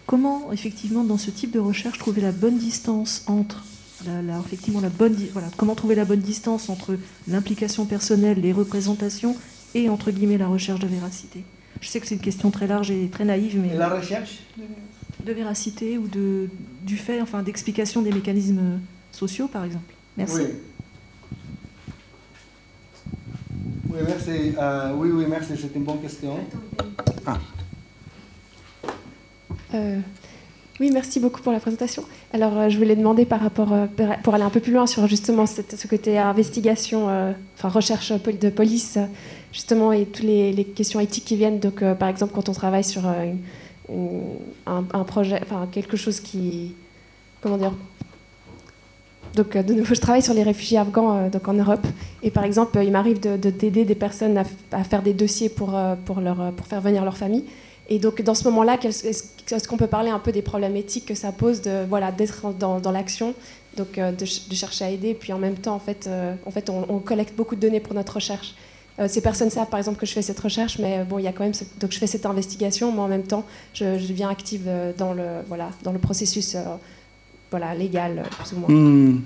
Comment, 0.06 0.50
effectivement, 0.50 1.04
dans 1.04 1.18
ce 1.18 1.30
type 1.30 1.50
de 1.50 1.58
recherche, 1.58 1.98
trouver 1.98 2.22
la 2.22 2.32
bonne 2.32 2.56
distance 2.56 3.22
entre 3.26 3.62
la, 4.06 4.38
effectivement, 4.38 4.80
la 4.80 4.88
bonne, 4.88 5.14
voilà, 5.34 5.48
comment 5.58 5.74
trouver 5.74 5.94
la 5.94 6.06
bonne 6.06 6.22
distance 6.22 6.70
entre 6.70 6.96
l'implication 7.28 7.84
personnelle, 7.84 8.40
les 8.40 8.54
représentations 8.54 9.36
et 9.74 9.90
entre 9.90 10.10
guillemets 10.10 10.38
la 10.38 10.48
recherche 10.48 10.80
de 10.80 10.86
véracité? 10.86 11.44
Je 11.82 11.88
sais 11.88 12.00
que 12.00 12.06
c'est 12.06 12.14
une 12.14 12.22
question 12.22 12.50
très 12.50 12.66
large 12.66 12.90
et 12.90 13.08
très 13.08 13.26
naïve, 13.26 13.60
mais 13.60 13.76
la 13.76 13.90
recherche? 13.90 14.38
De, 15.22 15.34
véracité 15.34 15.98
ou 15.98 16.08
de 16.08 16.48
du 16.86 16.96
fait, 16.96 17.20
enfin, 17.20 17.42
d'explication 17.42 18.00
des 18.00 18.10
mécanismes 18.10 18.80
sociaux, 19.12 19.48
par 19.48 19.66
exemple. 19.66 19.92
Merci. 20.16 20.36
Oui, 20.38 20.46
merci. 24.06 24.54
Euh, 24.58 24.92
oui, 24.96 25.10
oui, 25.12 25.24
merci. 25.28 25.52
C'est 25.56 25.74
une 25.74 25.84
bonne 25.84 26.00
question. 26.00 26.38
Ah. 27.26 27.38
Euh, 29.74 29.98
oui, 30.80 30.90
merci 30.92 31.20
beaucoup 31.20 31.42
pour 31.42 31.52
la 31.52 31.60
présentation. 31.60 32.04
Alors, 32.32 32.56
euh, 32.56 32.68
je 32.68 32.78
voulais 32.78 32.96
demander 32.96 33.24
par 33.24 33.40
rapport, 33.40 33.74
pour 34.22 34.34
aller 34.34 34.44
un 34.44 34.50
peu 34.50 34.60
plus 34.60 34.72
loin 34.72 34.86
sur 34.86 35.06
justement 35.06 35.46
ce 35.46 35.86
côté 35.86 36.18
investigation, 36.18 37.06
enfin 37.56 37.68
recherche 37.68 38.12
de 38.12 38.50
police, 38.50 38.98
justement, 39.52 39.92
et 39.92 40.06
toutes 40.06 40.24
les, 40.24 40.64
questions 40.64 41.00
éthiques 41.00 41.24
qui 41.24 41.36
viennent. 41.36 41.58
Donc, 41.58 41.84
par 41.94 42.08
exemple, 42.08 42.32
quand 42.34 42.48
on 42.48 42.52
travaille 42.52 42.84
sur 42.84 43.02
un, 43.06 45.04
projet, 45.04 45.40
enfin 45.42 45.68
quelque 45.70 45.96
chose 45.96 46.20
qui, 46.20 46.74
comment 47.40 47.58
dire, 47.58 47.72
donc, 49.34 49.54
euh, 49.54 49.62
de 49.62 49.74
nouveau, 49.74 49.94
je 49.94 50.00
travaille 50.00 50.22
sur 50.22 50.34
les 50.34 50.42
réfugiés 50.42 50.78
afghans 50.78 51.16
euh, 51.16 51.28
donc 51.28 51.46
en 51.46 51.52
Europe. 51.52 51.86
Et 52.22 52.30
par 52.30 52.44
exemple, 52.44 52.78
il 52.82 52.90
m'arrive 52.90 53.20
de, 53.20 53.36
d'aider 53.50 53.84
des 53.84 53.94
personnes 53.94 54.42
à, 54.72 54.84
faire 54.84 55.02
des 55.02 55.14
dossiers 55.14 55.48
pour, 55.48 55.76
euh, 55.76 55.94
pour, 56.04 56.20
leur, 56.20 56.52
pour 56.52 56.66
faire 56.66 56.80
venir 56.80 57.04
leur 57.04 57.16
famille. 57.16 57.44
Et 57.88 57.98
donc, 57.98 58.22
dans 58.22 58.34
ce 58.34 58.44
moment-là, 58.44 58.78
est-ce 58.82 59.68
qu'on 59.68 59.76
peut 59.76 59.88
parler 59.88 60.10
un 60.10 60.20
peu 60.20 60.30
des 60.30 60.42
problèmes 60.42 60.76
éthiques 60.76 61.06
que 61.06 61.14
ça 61.14 61.32
pose 61.32 61.60
de, 61.60 61.84
voilà, 61.88 62.12
d'être 62.12 62.52
dans, 62.56 62.78
dans 62.78 62.92
l'action, 62.92 63.34
donc 63.76 63.98
de, 63.98 64.24
chercher 64.24 64.84
à 64.84 64.90
aider, 64.90 65.12
puis 65.12 65.32
en 65.32 65.38
même 65.38 65.56
temps, 65.56 65.74
en 65.74 65.80
fait, 65.80 66.08
en 66.46 66.50
fait 66.52 66.70
on, 66.70 67.00
collecte 67.00 67.36
beaucoup 67.36 67.56
de 67.56 67.60
données 67.60 67.80
pour 67.80 67.94
notre 67.94 68.14
recherche. 68.14 68.54
ces 69.08 69.20
personnes 69.20 69.50
savent, 69.50 69.70
par 69.70 69.78
exemple, 69.78 69.98
que 69.98 70.06
je 70.06 70.12
fais 70.12 70.22
cette 70.22 70.38
recherche, 70.38 70.78
mais 70.78 71.02
bon, 71.02 71.18
il 71.18 71.24
y 71.24 71.26
a 71.26 71.32
quand 71.32 71.42
même... 71.42 71.52
donc, 71.80 71.90
je 71.90 71.98
fais 71.98 72.06
cette 72.06 72.26
investigation, 72.26 72.92
mais 72.92 73.00
en 73.00 73.08
même 73.08 73.24
temps, 73.24 73.44
je, 73.74 73.98
je 73.98 74.06
deviens 74.06 74.30
active 74.30 74.70
dans 74.96 75.12
le, 75.12 75.40
voilà, 75.48 75.70
dans 75.82 75.90
le 75.90 75.98
processus 75.98 76.54
voilà, 77.50 77.74
légal, 77.74 78.22
plus 78.38 78.52
ou 78.56 78.60
moins. 78.60 78.68
Hmm. 78.70 79.20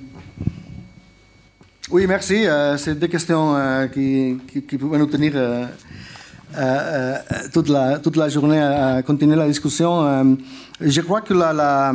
Oui, 1.91 2.07
merci. 2.07 2.47
Euh, 2.47 2.78
c'est 2.78 2.94
deux 2.94 3.09
questions 3.09 3.55
euh, 3.55 3.86
qui, 3.89 4.41
peuvent 4.78 4.97
nous 4.97 5.07
tenir 5.07 5.33
euh, 5.36 7.17
toute, 7.53 7.69
la, 7.69 7.99
toute 7.99 8.17
la 8.17 8.31
journée 8.31 8.61
à 8.61 9.03
continuer 9.03 9.36
la 9.36 9.47
discussion. 9.47 10.36
je 10.81 11.01
crois 11.03 11.20
que 11.20 11.35
la, 11.35 11.53
la, 11.53 11.93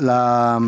la 0.00 0.60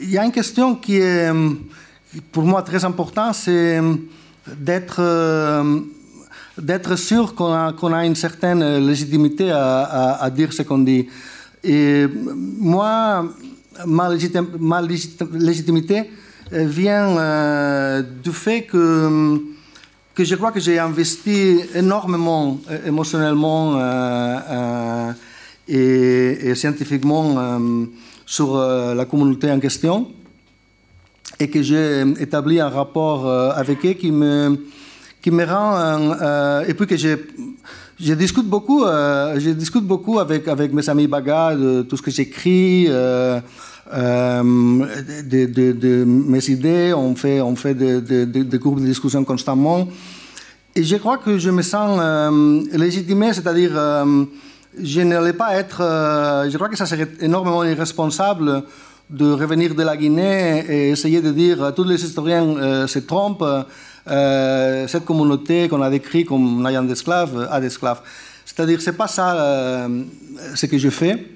il 0.00 0.10
y 0.10 0.16
a 0.16 0.24
une 0.24 0.32
question 0.32 0.74
qui 0.76 0.96
est 0.96 1.30
pour 2.32 2.44
moi 2.44 2.62
très 2.62 2.82
importante, 2.86 3.34
c'est 3.34 3.78
d'être 4.56 5.02
d'être 6.58 6.96
sûr 6.96 7.34
qu'on 7.34 7.52
a, 7.52 7.72
qu'on 7.72 7.92
a, 7.92 8.04
une 8.04 8.16
certaine 8.16 8.86
légitimité 8.86 9.50
à, 9.50 10.18
à, 10.20 10.30
dire 10.30 10.52
ce 10.52 10.62
qu'on 10.62 10.78
dit. 10.78 11.06
Et 11.64 12.06
moi, 12.58 13.24
ma, 13.86 14.10
légitimité 14.10 16.10
vient 16.50 17.16
euh, 17.16 18.02
du 18.02 18.32
fait 18.32 18.62
que, 18.62 19.40
que 20.14 20.24
je 20.24 20.34
crois 20.34 20.52
que 20.52 20.60
j'ai 20.60 20.78
investi 20.78 21.60
énormément 21.74 22.58
euh, 22.70 22.86
émotionnellement 22.86 23.74
euh, 23.76 25.12
et, 25.68 26.54
scientifiquement 26.54 27.60
sur 28.24 28.56
la 28.56 29.04
communauté 29.04 29.50
en 29.50 29.60
question 29.60 30.08
et 31.38 31.48
que 31.48 31.62
j'ai 31.62 32.02
établi 32.20 32.60
un 32.60 32.68
rapport 32.68 33.30
avec 33.30 33.84
eux 33.84 33.92
qui 33.92 34.10
me 34.10 34.58
qui 35.22 35.30
me 35.30 35.44
rend. 35.44 36.16
Euh, 36.20 36.64
et 36.66 36.74
puis 36.74 36.86
que 36.86 36.96
je, 36.96 38.14
discute 38.14 38.46
beaucoup, 38.46 38.84
euh, 38.84 39.38
je 39.38 39.50
discute 39.50 39.84
beaucoup 39.84 40.18
avec, 40.18 40.48
avec 40.48 40.72
mes 40.72 40.88
amis 40.88 41.06
Baga 41.06 41.54
de 41.54 41.82
tout 41.82 41.96
ce 41.96 42.02
que 42.02 42.10
j'écris, 42.10 42.86
euh, 42.88 43.40
de, 43.92 46.04
mes 46.04 46.50
idées. 46.50 46.92
On 46.94 47.14
fait, 47.14 47.40
on 47.40 47.56
fait 47.56 47.74
des 47.74 48.58
groupes 48.58 48.80
de 48.80 48.86
discussion 48.86 49.24
constamment. 49.24 49.88
Et 50.76 50.84
je 50.84 50.96
crois 50.96 51.18
que 51.18 51.38
je 51.38 51.50
me 51.50 51.62
sens 51.62 52.00
légitimé, 52.72 53.32
c'est-à-dire 53.32 53.72
je 54.80 55.00
n'allais 55.00 55.32
pas 55.32 55.56
être. 55.56 55.78
je 56.48 56.56
crois 56.56 56.68
que 56.68 56.76
ça 56.76 56.86
serait 56.86 57.08
énormément 57.20 57.64
irresponsable 57.64 58.62
de 59.10 59.32
revenir 59.32 59.74
de 59.74 59.82
la 59.82 59.96
Guinée 59.96 60.64
et 60.68 60.90
essayer 60.90 61.22
de 61.22 61.32
dire 61.32 61.72
tous 61.74 61.84
les 61.84 62.04
historiens 62.04 62.86
se 62.86 62.98
trompent. 63.00 63.44
Cette 64.08 65.04
communauté 65.04 65.68
qu'on 65.68 65.82
a 65.82 65.90
décrit 65.90 66.24
comme 66.24 66.62
n'ayant 66.62 66.82
d'esclaves 66.82 67.48
a 67.50 67.60
d'esclaves. 67.60 68.00
C'est-à-dire, 68.44 68.80
c'est 68.80 68.96
pas 68.96 69.08
ça 69.08 69.88
ce 70.54 70.66
que 70.66 70.78
je 70.78 70.88
fais. 70.88 71.26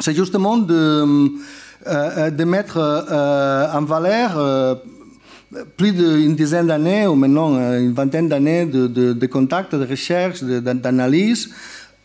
C'est 0.00 0.14
justement 0.14 0.56
de, 0.56 1.30
de 2.30 2.44
mettre 2.44 2.78
en 2.78 3.82
valeur 3.82 4.80
plus 5.76 5.92
d'une 5.92 6.34
dizaine 6.34 6.66
d'années, 6.66 7.06
ou 7.06 7.14
maintenant 7.14 7.54
euh, 7.54 7.80
une 7.80 7.92
vingtaine 7.92 8.28
d'années 8.28 8.66
de, 8.66 8.86
de, 8.86 9.26
contacts, 9.26 9.74
de 9.74 9.86
recherche, 9.86 10.42
d'analyse, 10.42 11.50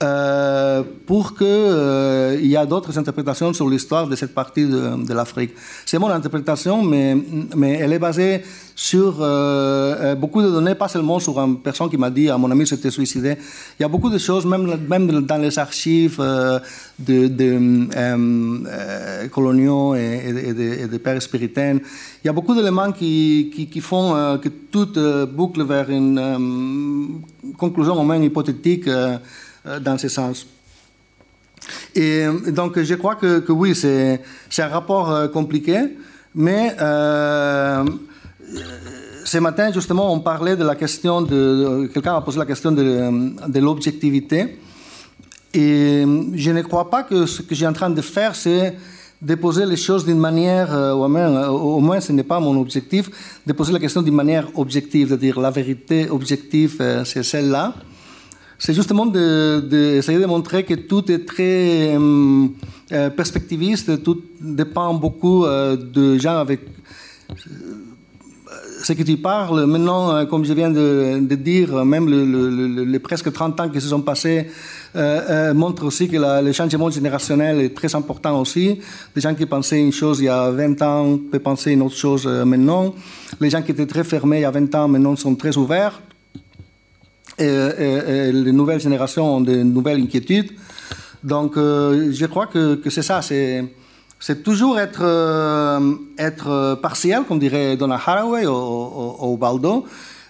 euh, 0.03 0.83
pour 1.05 1.35
qu'il 1.37 1.47
euh, 1.47 2.37
y 2.41 2.55
ait 2.55 2.67
d'autres 2.67 2.97
interprétations 2.97 3.53
sur 3.53 3.69
l'histoire 3.69 4.07
de 4.07 4.15
cette 4.15 4.33
partie 4.33 4.65
de, 4.65 5.13
l'Afrique. 5.13 5.51
C'est 5.85 5.97
mon 5.97 6.09
interprétation, 6.09 6.83
mais, 6.83 7.15
mais 7.55 7.73
elle 7.73 7.93
est 7.93 7.99
basée 7.99 8.41
sur 8.75 9.21
euh, 9.21 9.23
euh, 9.23 10.15
beaucoup 10.15 10.41
de 10.41 10.49
données, 10.49 10.75
pas 10.75 10.87
seulement 10.87 11.19
sur 11.19 11.37
une 11.39 11.59
personne 11.59 11.89
qui 11.89 11.97
m'a 11.97 12.09
dit 12.09 12.29
ah, 12.29 12.37
mon 12.37 12.51
ami 12.51 12.65
s'était 12.67 12.91
suicidé. 12.91 13.37
Il 13.79 13.83
y 13.83 13.85
a 13.85 13.87
beaucoup 13.87 14.09
de 14.09 14.17
choses, 14.17 14.45
même, 14.45 14.77
même 14.89 15.21
dans 15.21 15.37
les 15.37 15.57
archives 15.57 16.17
coloniaux 19.31 19.95
et, 19.95 20.21
et, 20.27 20.53
de, 20.53 20.83
et, 20.83 20.87
de, 20.87 20.97
pères 20.97 21.21
spiritains. 21.21 21.77
Il 22.23 22.27
y 22.27 22.29
a 22.29 22.33
beaucoup 22.33 22.55
d'éléments 22.55 22.91
qui, 22.91 23.51
qui, 23.53 23.67
qui, 23.67 23.79
font 23.79 24.39
que 24.41 24.49
tout 24.49 24.93
boucle 25.31 25.63
vers 25.63 25.89
une 25.89 27.21
conclusion 27.57 27.99
au 27.99 28.03
moins 28.03 28.21
hypothétique 28.21 28.89
dans 29.81 29.97
ce 29.97 30.09
sens. 30.09 30.45
Et 31.95 32.25
donc, 32.47 32.81
je 32.81 32.95
crois 32.95 33.15
que, 33.15 33.51
oui, 33.51 33.75
c'est 33.75 34.19
un 34.57 34.67
rapport 34.67 35.31
compliqué, 35.31 35.79
mais 36.35 36.75
ce 39.25 39.37
matin, 39.37 39.71
justement, 39.71 40.13
on 40.13 40.19
parlait 40.19 40.55
de 40.55 40.63
la 40.63 40.75
question 40.75 41.21
de. 41.21 41.89
Quelqu'un 41.93 42.15
a 42.15 42.21
posé 42.21 42.37
la 42.37 42.45
question 42.45 42.71
de, 42.71 43.59
l'objectivité. 43.59 44.59
Et 45.53 46.03
je 46.33 46.51
ne 46.51 46.61
crois 46.61 46.89
pas 46.89 47.03
que 47.03 47.25
ce 47.25 47.41
que 47.41 47.53
j'ai 47.53 47.67
en 47.67 47.73
train 47.73 47.89
de 47.89 48.01
faire, 48.01 48.35
c'est 48.35 48.75
de 49.21 49.35
poser 49.35 49.65
les 49.65 49.77
choses 49.77 50.03
d'une 50.03 50.19
manière, 50.19 50.73
euh, 50.73 50.91
au 50.91 51.07
moins, 51.07 51.47
au 51.47 51.79
moins 51.79 52.01
ce 52.01 52.11
n'est 52.11 52.23
pas 52.23 52.39
mon 52.39 52.59
objectif, 52.59 53.09
de 53.45 53.53
poser 53.53 53.71
la 53.71 53.79
question 53.79 54.01
d'une 54.01 54.15
manière 54.15 54.47
objective, 54.55 55.11
de 55.11 55.15
dire 55.15 55.39
la 55.39 55.49
vérité 55.49 56.09
objective, 56.09 56.77
euh, 56.81 57.05
c'est 57.05 57.23
celle-là. 57.23 57.73
C'est 58.63 58.73
justement 58.73 59.05
d'essayer 59.05 60.19
de, 60.19 60.25
montrer 60.25 60.63
que 60.63 60.75
tout 60.75 61.11
est 61.11 61.25
très 61.25 61.97
euh, 61.97 63.09
perspectiviste, 63.09 64.01
tout 64.03 64.21
dépend 64.39 64.93
beaucoup 64.93 65.45
de 65.45 66.17
gens 66.17 66.37
avec 66.37 66.61
ce 68.83 68.93
que 68.93 69.03
tu 69.03 69.17
parles, 69.17 69.65
maintenant, 69.65 70.13
euh, 70.13 70.25
comme 70.25 70.43
je 70.45 70.53
viens 70.53 70.69
de, 70.69 71.35
dire, 71.35 71.85
même 71.85 72.07
les 72.09 72.99
presque 72.99 73.31
30 73.31 73.59
ans 73.59 73.69
qui 73.69 73.79
se 73.79 73.87
sont 73.87 74.01
passés 74.01 74.47
euh, 74.95 75.21
euh, 75.29 75.53
montrent 75.53 75.85
aussi 75.85 76.07
que 76.07 76.17
le 76.17 76.51
changement 76.51 76.89
générationnel 76.89 77.61
est 77.61 77.73
très 77.73 77.93
important 77.95 78.39
aussi. 78.39 78.79
Les 79.15 79.21
gens 79.21 79.33
qui 79.33 79.45
pensaient 79.45 79.79
une 79.79 79.93
chose 79.93 80.19
il 80.19 80.25
y 80.25 80.29
a 80.29 80.51
20 80.51 80.81
ans 80.81 81.19
peuvent 81.31 81.41
penser 81.41 81.71
une 81.71 81.81
autre 81.81 81.95
chose 81.95 82.27
maintenant. 82.27 82.93
Les 83.39 83.49
gens 83.49 83.61
qui 83.61 83.71
étaient 83.71 83.87
très 83.87 84.03
fermés 84.03 84.39
il 84.39 84.41
y 84.41 84.45
a 84.45 84.51
20 84.51 84.75
ans 84.75 84.87
maintenant 84.87 85.15
sont 85.15 85.35
très 85.35 85.55
ouverts. 85.57 86.01
Et, 87.43 88.31
les 88.31 88.51
nouvelles 88.51 88.79
générations 88.79 89.37
ont 89.37 89.41
de 89.41 89.55
nouvelles 89.63 90.01
inquiétudes. 90.01 90.51
Donc, 91.23 91.53
je 91.55 92.25
crois 92.25 92.47
que, 92.47 92.79
c'est 92.89 93.01
ça. 93.01 93.21
C'est 94.25 94.41
toujours 94.41 94.79
être, 94.79 95.01
euh, 95.03 95.95
être 96.17 96.75
partiel, 96.81 97.23
comme 97.27 97.39
dirait 97.39 97.75
Donna 97.75 97.95
Haraway 97.95 98.45
ou, 98.47 99.35
Baldo, 99.35 99.85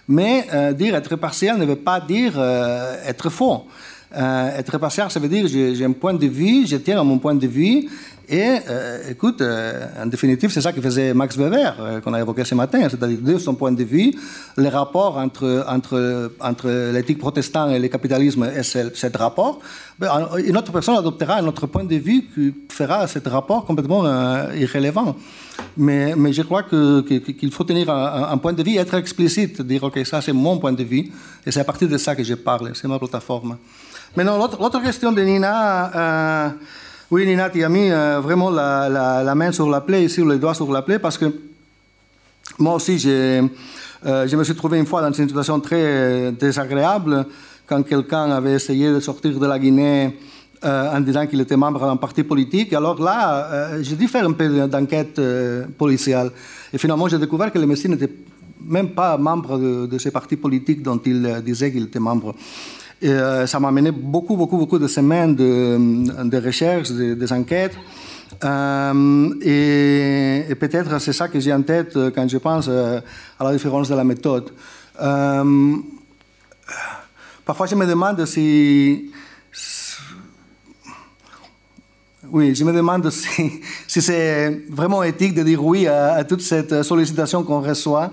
mais 0.08 0.48
euh, 0.52 0.72
dire 0.72 0.96
être 0.96 1.14
partiel 1.14 1.56
ne 1.58 1.64
veut 1.64 1.76
pas 1.76 2.00
dire 2.00 2.32
euh, 2.36 2.96
être 3.06 3.30
faux. 3.30 3.66
être 4.12 4.78
partiel, 4.78 5.12
ça 5.12 5.20
veut 5.20 5.28
dire 5.28 5.46
j'ai 5.46 5.84
un 5.84 5.92
point 5.92 6.14
de 6.14 6.26
vue, 6.26 6.66
je 6.66 6.74
tiens 6.74 6.98
à 6.98 7.04
mon 7.04 7.18
point 7.18 7.36
de 7.36 7.46
vue, 7.46 7.88
et 8.28 8.58
euh, 8.68 9.10
écoute, 9.10 9.40
euh, 9.40 9.86
en 10.02 10.06
définitive, 10.06 10.50
c'est 10.50 10.60
ça 10.60 10.72
que 10.72 10.80
faisait 10.80 11.12
Max 11.12 11.36
Weber, 11.36 11.76
euh, 11.78 12.00
qu'on 12.00 12.14
a 12.14 12.20
évoqué 12.20 12.44
ce 12.44 12.54
matin, 12.54 12.80
c'est-à-dire 12.88 13.18
de 13.20 13.38
son 13.38 13.54
point 13.54 13.72
de 13.72 13.84
vue, 13.84 14.14
le 14.56 14.68
rapport 14.68 15.18
entre, 15.18 15.64
entre, 15.68 16.32
entre 16.40 16.90
l'éthique 16.92 17.18
protestante 17.18 17.72
et 17.72 17.78
le 17.78 17.88
capitalisme 17.88 18.44
est 18.44 18.62
ce, 18.62 19.16
rapport. 19.16 19.58
Ben, 19.98 20.10
une 20.44 20.56
autre 20.56 20.72
personne 20.72 20.96
adoptera 20.96 21.36
un 21.36 21.46
autre 21.46 21.66
point 21.66 21.84
de 21.84 21.96
vue 21.96 22.24
qui 22.34 22.54
fera 22.70 23.06
ce 23.06 23.18
rapport 23.28 23.64
complètement 23.64 24.04
irrélevant. 24.54 25.14
Mais, 25.76 26.14
mais, 26.16 26.32
je 26.32 26.42
crois 26.42 26.62
qu'il 26.64 27.04
qu'il 27.22 27.52
faut 27.52 27.64
tenir 27.64 27.90
un, 27.90 28.36
point 28.38 28.52
de 28.52 28.62
vue, 28.62 28.76
être 28.76 28.94
explicite, 28.94 29.62
dire 29.62 29.82
ok, 29.84 30.00
ça 30.04 30.20
c'est 30.20 30.32
mon 30.32 30.58
point 30.58 30.72
de 30.72 30.82
vue, 30.82 31.12
et 31.46 31.52
c'est 31.52 31.60
à 31.60 31.64
partir 31.64 31.88
de 31.88 31.98
ça 31.98 32.16
que 32.16 32.24
je 32.24 32.34
parle, 32.34 32.70
c'est 32.74 32.88
ma 32.88 32.98
plateforme. 32.98 33.56
Maintenant, 34.16 34.38
l'autre 34.38 34.82
question 34.82 35.12
de 35.12 35.22
Nina. 35.22 36.54
Oui, 37.10 37.26
Nina, 37.26 37.50
tu 37.50 37.62
as 37.62 37.68
mis 37.68 37.90
euh, 37.90 38.18
vraiment 38.20 38.48
la, 38.48 39.34
main 39.34 39.52
sur 39.52 39.68
la 39.68 39.82
plaie, 39.82 40.04
ici, 40.04 40.22
le 40.22 40.38
doigt 40.38 40.54
sur 40.54 40.72
la 40.72 40.80
plaie, 40.80 40.98
parce 40.98 41.18
que 41.18 41.26
moi 42.58 42.74
aussi, 42.74 43.02
euh, 43.06 43.46
je 44.02 44.36
me 44.36 44.42
suis 44.42 44.54
trouvé 44.54 44.78
une 44.78 44.86
fois 44.86 45.02
dans 45.02 45.08
une 45.12 45.26
situation 45.26 45.60
très 45.60 46.32
désagréable 46.32 47.26
quand 47.66 47.82
quelqu'un 47.82 48.30
avait 48.30 48.54
essayé 48.54 48.90
de 48.90 49.00
sortir 49.00 49.38
de 49.38 49.46
la 49.46 49.58
Guinée 49.58 50.18
euh, 50.64 50.96
en 50.96 51.00
disant 51.00 51.26
qu'il 51.26 51.40
était 51.42 51.56
membre 51.56 51.80
d'un 51.80 51.96
parti 51.96 52.22
politique. 52.22 52.72
Alors 52.72 53.00
là, 53.02 53.82
j'ai 53.82 53.96
dû 53.96 54.08
faire 54.08 54.26
un 54.26 54.32
peu 54.32 54.66
d'enquête 54.66 55.20
policiale. 55.76 56.30
Et 56.72 56.78
finalement, 56.78 57.06
j'ai 57.06 57.18
découvert 57.18 57.52
que 57.52 57.58
le 57.58 57.66
Messie 57.66 57.88
n'était 57.88 58.10
même 58.66 58.90
pas 58.90 59.18
membre 59.18 59.58
de, 59.58 59.86
de, 59.86 59.98
ce 59.98 60.08
parti 60.08 60.36
politique 60.36 60.82
dont 60.82 61.00
il 61.04 61.42
disait 61.44 61.70
qu'il 61.70 61.84
était 61.84 62.00
membre. 62.00 62.34
Euh, 63.04 63.46
ça 63.46 63.60
m'a 63.60 63.68
amené 63.68 63.90
beaucoup, 63.90 64.36
beaucoup, 64.36 64.56
beaucoup 64.56 64.78
de 64.78 64.88
semaines 64.88 65.34
de, 65.34 66.24
de 66.24 66.38
recherche, 66.38 66.90
de, 66.90 67.14
des 67.14 67.32
enquêtes. 67.32 67.76
Euh, 68.42 69.34
et, 69.42 70.54
peut-être 70.54 70.98
c'est 71.00 71.12
ça 71.12 71.28
que 71.28 71.38
j'ai 71.38 71.52
en 71.52 71.62
tête 71.62 71.96
quand 72.14 72.26
je 72.28 72.38
pense 72.38 72.66
euh, 72.68 73.00
à 73.38 73.44
la 73.44 73.52
différence 73.52 73.88
de 73.88 73.94
la 73.94 74.04
méthode. 74.04 74.50
Euh, 75.02 75.76
parfois, 77.44 77.66
je 77.66 77.74
me 77.74 77.86
demande 77.86 78.24
si. 78.24 79.10
Oui, 82.30 82.54
je 82.54 82.64
me 82.64 82.72
demande 82.72 83.10
si, 83.10 83.60
c'est 83.86 84.62
vraiment 84.70 85.02
éthique 85.02 85.34
de 85.34 85.42
dire 85.42 85.62
oui 85.62 85.86
à, 85.86 86.24
toute 86.24 86.40
cette 86.40 86.82
sollicitation 86.82 87.44
qu'on 87.44 87.60
reçoit, 87.60 88.12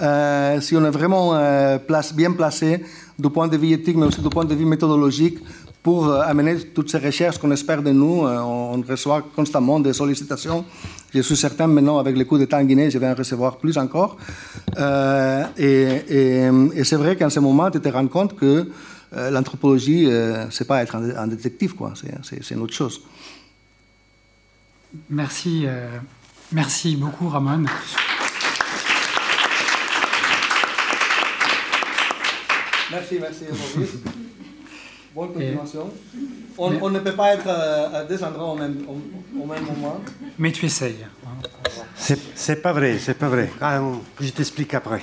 euh, 0.00 0.60
si 0.60 0.74
on 0.74 0.84
est 0.84 0.90
vraiment 0.90 1.34
euh, 1.34 1.78
place, 1.78 2.14
bien 2.14 2.32
placé 2.32 2.82
du 3.22 3.30
point 3.30 3.48
de 3.48 3.56
vue 3.56 3.72
éthique, 3.72 3.96
mais 3.96 4.06
aussi 4.06 4.20
du 4.20 4.28
point 4.28 4.44
de 4.44 4.54
vue 4.54 4.64
méthodologique, 4.64 5.38
pour 5.82 6.06
euh, 6.06 6.20
amener 6.22 6.58
toutes 6.74 6.90
ces 6.90 6.98
recherches 6.98 7.38
qu'on 7.38 7.50
espère 7.50 7.82
de 7.82 7.90
nous. 7.90 8.24
Euh, 8.24 8.38
on 8.40 8.80
reçoit 8.82 9.22
constamment 9.34 9.80
des 9.80 9.92
sollicitations. 9.92 10.64
Je 11.14 11.20
suis 11.20 11.36
certain 11.36 11.66
maintenant, 11.66 11.98
avec 11.98 12.16
les 12.16 12.24
coups 12.24 12.40
d'État 12.40 12.58
en 12.58 12.64
Guinée, 12.64 12.90
je 12.90 12.98
vais 12.98 13.08
en 13.08 13.14
recevoir 13.14 13.56
plus 13.56 13.76
encore. 13.78 14.16
Euh, 14.78 15.44
et, 15.58 16.84
c'est 16.84 16.96
vrai 16.96 17.16
qu'en 17.16 17.30
ce 17.30 17.40
moment, 17.40 17.70
tu 17.70 17.80
te 17.80 17.88
rends 17.88 18.08
compte 18.08 18.36
que 18.36 18.70
l'anthropologie, 19.14 20.08
c'est 20.48 20.66
pas 20.66 20.82
être 20.82 20.96
un, 20.96 21.26
détective, 21.26 21.74
quoi. 21.74 21.92
C'est 22.22 22.50
une 22.50 22.62
autre 22.62 22.72
chose. 22.72 23.02
Merci, 25.10 25.66
merci 26.50 26.96
beaucoup, 26.96 27.28
Ramon. 27.28 27.66
Merci, 32.92 33.18
merci, 33.18 33.44
Bonne 35.14 35.32
continuation. 35.32 35.90
On, 36.58 36.72
on, 36.82 36.90
ne 36.90 36.98
peut 36.98 37.12
pas 37.12 37.34
être 37.34 37.48
à, 37.48 38.04
deux 38.04 38.22
endroits 38.22 38.52
au 38.52 38.54
même, 38.54 38.84
au, 38.86 39.46
même 39.46 39.64
moment. 39.64 40.02
Mais 40.38 40.52
tu 40.52 40.66
essayes. 40.66 41.06
C'est 42.34 42.60
pas 42.60 42.72
vrai, 42.74 42.98
c'est 42.98 43.14
pas 43.14 43.28
vrai. 43.28 43.50
Ah, 43.62 43.80
je 44.20 44.28
t'explique 44.30 44.74
après. 44.74 45.02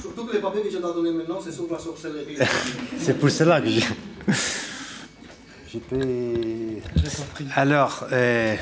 Surtout 0.00 0.26
que 0.26 0.32
les 0.32 0.40
papiers 0.40 0.62
que 0.62 0.70
je 0.70 0.76
t'ai 0.76 0.82
donnés 0.82 1.12
maintenant, 1.12 1.40
c'est 1.40 1.52
sur 1.52 1.70
la 1.70 1.78
sorcellerie. 1.78 2.36
c'est 2.98 3.18
pour 3.18 3.30
cela 3.30 3.60
que 3.60 3.68
je... 3.68 3.80
Alors, 7.56 8.06
euh, 8.12 8.56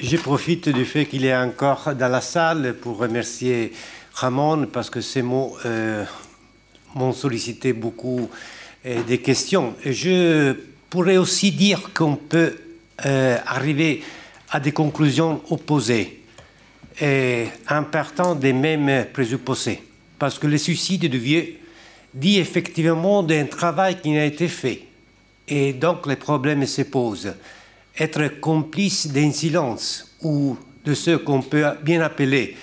je 0.00 0.16
profite 0.16 0.68
du 0.68 0.84
fait 0.84 1.06
qu'il 1.06 1.24
est 1.24 1.36
encore 1.36 1.94
dans 1.94 2.08
la 2.08 2.20
salle 2.20 2.74
pour 2.80 2.98
remercier 2.98 3.72
Ramon 4.14 4.66
parce 4.72 4.90
que 4.90 5.00
ces 5.00 5.22
mots 5.22 5.56
euh, 5.64 6.04
m'ont 6.94 7.12
sollicité 7.12 7.72
beaucoup 7.72 8.28
euh, 8.86 9.02
des 9.02 9.18
questions. 9.18 9.74
Et 9.84 9.92
je 9.92 10.54
pourrais 10.88 11.18
aussi 11.18 11.52
dire 11.52 11.90
qu'on 11.94 12.16
peut 12.16 12.56
euh, 13.04 13.36
arriver 13.46 14.02
à 14.50 14.58
des 14.58 14.72
conclusions 14.72 15.42
opposées 15.50 16.22
et 17.00 17.46
en 17.68 17.84
partant 17.84 18.34
des 18.34 18.54
mêmes 18.54 19.06
présupposés. 19.12 19.82
Parce 20.18 20.38
que 20.38 20.46
le 20.46 20.56
suicide 20.56 21.10
de 21.10 21.18
vieux 21.18 21.56
dit 22.14 22.38
effectivement 22.38 23.22
d'un 23.22 23.44
travail 23.44 24.00
qui 24.00 24.10
n'a 24.12 24.24
été 24.24 24.48
fait. 24.48 24.86
Et 25.48 25.72
donc 25.72 26.06
les 26.06 26.16
problèmes 26.16 26.66
se 26.66 26.82
posent. 26.82 27.34
Être 27.98 28.40
complice 28.40 29.06
d'un 29.08 29.32
silence 29.32 30.16
ou 30.22 30.56
de 30.84 30.94
ce 30.94 31.16
qu'on 31.16 31.42
peut 31.42 31.64
bien 31.82 32.00
appeler 32.00 32.56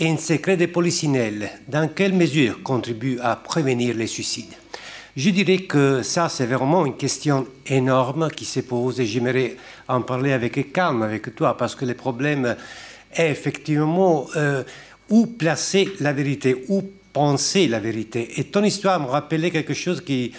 un 0.00 0.16
secret 0.16 0.56
de 0.56 0.66
polichinelle, 0.66 1.50
dans 1.68 1.88
quelle 1.88 2.14
mesure 2.14 2.62
contribue 2.62 3.18
à 3.20 3.36
prévenir 3.36 3.94
les 3.94 4.06
suicides? 4.06 4.54
Je 5.16 5.30
dirais 5.30 5.58
que 5.58 6.02
ça, 6.02 6.28
c'est 6.28 6.46
vraiment 6.46 6.86
une 6.86 6.96
question 6.96 7.46
énorme 7.66 8.30
qui 8.30 8.44
se 8.44 8.60
pose 8.60 9.00
et 9.00 9.06
j'aimerais 9.06 9.56
en 9.88 10.02
parler 10.02 10.32
avec 10.32 10.72
calme 10.72 11.02
avec 11.02 11.34
toi 11.34 11.56
parce 11.56 11.74
que 11.74 11.84
le 11.84 11.94
problème 11.94 12.56
est 13.12 13.30
effectivement 13.30 14.26
euh, 14.36 14.62
où 15.10 15.26
placer 15.26 15.90
la 16.00 16.12
vérité, 16.12 16.64
où 16.68 16.82
penser 17.12 17.66
la 17.66 17.80
vérité. 17.80 18.38
Et 18.38 18.44
ton 18.44 18.62
histoire 18.62 19.00
me 19.00 19.06
rappelait 19.06 19.50
quelque 19.50 19.74
chose 19.74 20.00
qui 20.00 20.32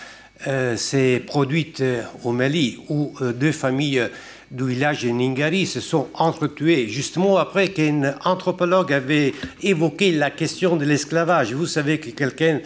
s'est 0.76 1.24
produit 1.26 1.74
euh, 1.82 2.02
au 2.24 2.32
Mali, 2.32 2.80
où 2.90 3.14
deux 3.36 3.52
familles 3.52 4.10
du 4.50 4.68
village 4.68 5.06
Ningari 5.06 5.66
se 5.66 5.80
sont 5.80 6.10
entretués, 6.14 6.88
justement 6.88 7.38
après 7.38 7.70
qu'un 7.70 8.16
anthropologue 8.26 8.92
avait 8.92 9.34
évoqué 9.64 10.12
la 10.12 10.30
question 10.30 10.76
de 10.76 10.86
l'esclavage. 10.86 11.54
Vous 11.54 11.66
savez 11.66 12.00
que 12.00 12.10
quelqu'un 12.10 12.60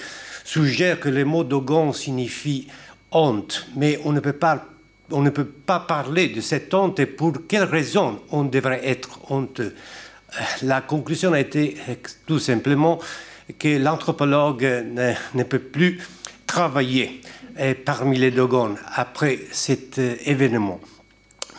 suggère 0.44 1.00
que 1.00 1.10
le 1.10 1.26
mot 1.26 1.44
Dogon 1.44 1.94
signifie 1.94 2.68
honte, 3.12 3.68
mais 3.76 4.00
on 4.04 4.12
ne 4.12 4.20
peut 4.20 4.34
pas 4.34 4.66
on 5.12 5.22
ne 5.22 5.30
peut 5.30 5.46
pas 5.46 5.80
parler 5.80 6.30
de 6.30 6.42
cette 6.42 6.74
honte 6.74 7.00
et 7.00 7.06
pour 7.06 7.34
quelle 7.48 7.64
raison 7.64 8.20
on 8.32 8.44
devrait 8.44 8.82
être 8.84 9.32
honteux. 9.32 9.76
La 10.64 10.82
conclusion 10.82 11.34
a 11.34 11.40
été 11.40 11.78
tout 12.26 12.40
simplement 12.40 13.00
que 13.60 13.78
l'anthropologue 13.78 14.64
ne, 14.64 15.44
peut 15.44 15.60
plus 15.60 16.02
travailler 16.48 17.22
parmi 17.86 18.18
les 18.18 18.32
Dogons 18.32 18.76
après 18.96 19.40
cet 19.52 20.00
euh, 20.00 20.16
événement. 20.26 20.80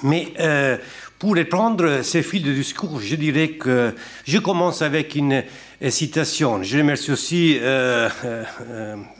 Mais 0.02 0.28
euh, 0.40 0.76
pour 1.18 1.34
reprendre 1.36 2.02
ce 2.02 2.20
fil 2.20 2.42
de 2.42 2.52
discours, 2.52 3.00
je 3.00 3.16
dirais 3.16 3.50
que 3.50 3.94
je 4.26 4.38
commence 4.38 4.82
avec 4.82 5.14
une 5.14 5.42
euh, 5.82 5.90
citation. 5.90 6.62
Je 6.62 6.78
remercie 6.78 7.10
aussi 7.10 7.58
euh, 7.60 8.08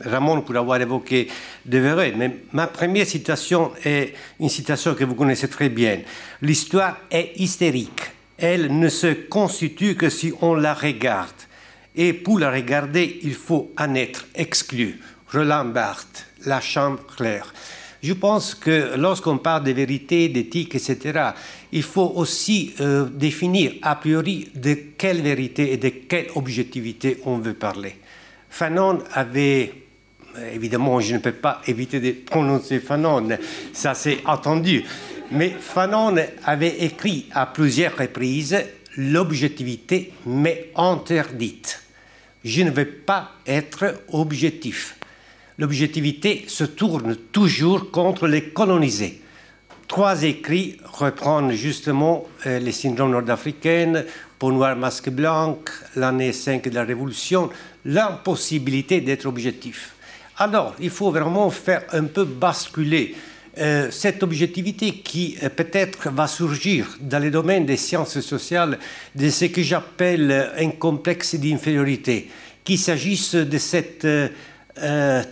Ramon 0.01 0.41
pour 0.41 0.55
avoir 0.55 0.79
évoqué 0.79 1.27
De 1.65 1.79
mais 2.15 2.37
ma 2.51 2.67
première 2.67 3.07
citation 3.07 3.71
est 3.83 4.13
une 4.39 4.49
citation 4.49 4.93
que 4.93 5.03
vous 5.03 5.15
connaissez 5.15 5.47
très 5.47 5.69
bien. 5.69 5.99
L'histoire 6.43 6.97
est 7.09 7.31
hystérique. 7.37 8.01
Elle 8.37 8.77
ne 8.77 8.89
se 8.89 9.13
constitue 9.27 9.95
que 9.95 10.09
si 10.09 10.31
on 10.41 10.53
la 10.53 10.75
regarde. 10.75 11.31
Et 11.95 12.13
pour 12.13 12.37
la 12.37 12.51
regarder, 12.51 13.19
il 13.23 13.33
faut 13.33 13.71
en 13.75 13.95
être 13.95 14.27
exclu. 14.35 14.99
Roland 15.33 15.65
Barthes, 15.65 16.26
La 16.45 16.61
Chambre 16.61 16.99
claire. 17.15 17.53
Je 18.03 18.13
pense 18.13 18.53
que 18.53 18.95
lorsqu'on 18.95 19.37
parle 19.37 19.63
de 19.63 19.71
vérité, 19.71 20.29
d'éthique, 20.29 20.75
etc., 20.75 21.31
il 21.71 21.83
faut 21.83 22.13
aussi 22.15 22.73
euh, 22.79 23.05
définir 23.05 23.73
a 23.81 23.95
priori 23.95 24.49
de 24.55 24.73
quelle 24.97 25.21
vérité 25.21 25.73
et 25.73 25.77
de 25.77 25.89
quelle 25.89 26.27
objectivité 26.35 27.19
on 27.25 27.39
veut 27.39 27.55
parler. 27.55 27.95
Fanon 28.49 28.99
avait, 29.13 29.73
évidemment, 30.53 30.99
je 30.99 31.15
ne 31.15 31.19
peux 31.19 31.33
pas 31.33 31.61
éviter 31.67 31.99
de 31.99 32.11
prononcer 32.11 32.79
Fanon, 32.79 33.27
ça 33.73 33.93
c'est 33.93 34.19
attendu, 34.25 34.83
mais 35.31 35.53
Fanon 35.59 36.15
avait 36.45 36.83
écrit 36.83 37.25
à 37.33 37.47
plusieurs 37.47 37.97
reprises 37.97 38.57
l'objectivité 38.95 40.13
mais 40.25 40.71
interdite. 40.75 41.81
Je 42.43 42.61
ne 42.61 42.71
veux 42.71 42.87
pas 42.87 43.31
être 43.45 44.01
objectif 44.09 44.96
l'objectivité 45.57 46.45
se 46.47 46.63
tourne 46.63 47.15
toujours 47.31 47.91
contre 47.91 48.27
les 48.27 48.49
colonisés. 48.49 49.21
Trois 49.87 50.23
écrits 50.23 50.77
reprennent 50.83 51.51
justement 51.51 52.25
euh, 52.45 52.59
les 52.59 52.73
syndromes 52.73 53.11
nord-africains, 53.11 54.03
peau 54.37 54.51
noire, 54.51 54.75
masque 54.75 55.09
blanc, 55.09 55.59
l'année 55.95 56.33
5 56.33 56.67
de 56.67 56.75
la 56.75 56.83
Révolution, 56.83 57.49
l'impossibilité 57.85 59.01
d'être 59.01 59.25
objectif. 59.25 59.93
Alors, 60.37 60.75
il 60.79 60.89
faut 60.89 61.09
vraiment 61.09 61.49
faire 61.49 61.83
un 61.93 62.03
peu 62.03 62.25
basculer 62.25 63.15
euh, 63.57 63.89
cette 63.89 64.21
objectivité 64.21 64.91
qui 64.91 65.37
euh, 65.41 65.49
peut-être 65.49 66.11
va 66.11 66.27
surgir 66.27 66.97
dans 66.99 67.19
les 67.19 67.31
domaines 67.31 67.65
des 67.65 67.77
sciences 67.77 68.19
sociales 68.19 68.77
de 69.15 69.29
ce 69.29 69.45
que 69.45 69.63
j'appelle 69.63 70.51
un 70.57 70.69
complexe 70.71 71.35
d'infériorité, 71.35 72.29
qu'il 72.63 72.77
s'agisse 72.77 73.33
de 73.33 73.57
cette 73.57 74.05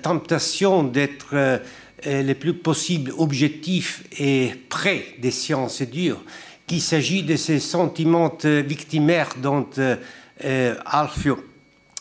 tentation 0.02 0.84
d'être 0.84 1.60
euh, 2.08 2.22
le 2.22 2.34
plus 2.34 2.54
possible 2.54 3.12
objectif 3.18 4.04
et 4.20 4.52
près 4.70 5.06
des 5.18 5.32
sciences 5.32 5.82
dures, 5.82 6.22
qu'il 6.68 6.82
s'agit 6.82 7.24
de 7.24 7.36
ces 7.36 7.60
sentiments 7.60 8.38
victimaires 8.44 9.30
dont 9.38 9.68
euh, 9.80 10.76
Alfio 10.86 11.44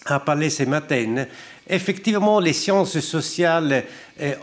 a 0.04 0.20
parlé 0.20 0.50
ce 0.50 0.64
matin. 0.64 1.24
Effectivement, 1.66 2.40
les 2.40 2.52
sciences 2.52 2.98
sociales 3.00 3.84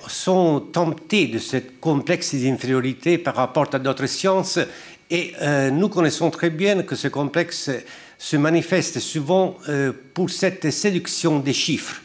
sont 0.08 0.60
tentées 0.72 1.28
de 1.28 1.38
cette 1.38 1.80
complexe 1.80 2.34
d'infériorité 2.34 3.20
par 3.20 3.36
rapport 3.36 3.68
à 3.72 3.78
d'autres 3.78 4.08
sciences 4.08 4.58
et 5.12 5.34
nous 5.72 5.88
connaissons 5.90 6.32
très 6.32 6.50
bien 6.50 6.82
que 6.82 6.96
ce 6.96 7.10
complexe 7.10 7.70
se 8.18 8.38
manifeste 8.38 9.00
souvent 9.00 9.56
pour 10.16 10.32
cette 10.32 10.72
séduction 10.72 11.38
des 11.38 11.54
chiffres 11.54 12.02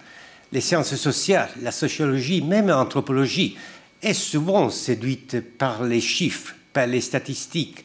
les 0.57 0.63
sciences 0.63 0.95
sociales, 0.97 1.51
la 1.61 1.71
sociologie, 1.71 2.41
même 2.41 2.69
l'anthropologie, 2.69 3.59
est 4.01 4.15
souvent 4.15 4.71
séduite 4.71 5.59
par 5.59 5.83
les 5.85 6.01
chiffres, 6.01 6.55
par 6.73 6.87
les 6.87 7.03
statistiques. 7.03 7.85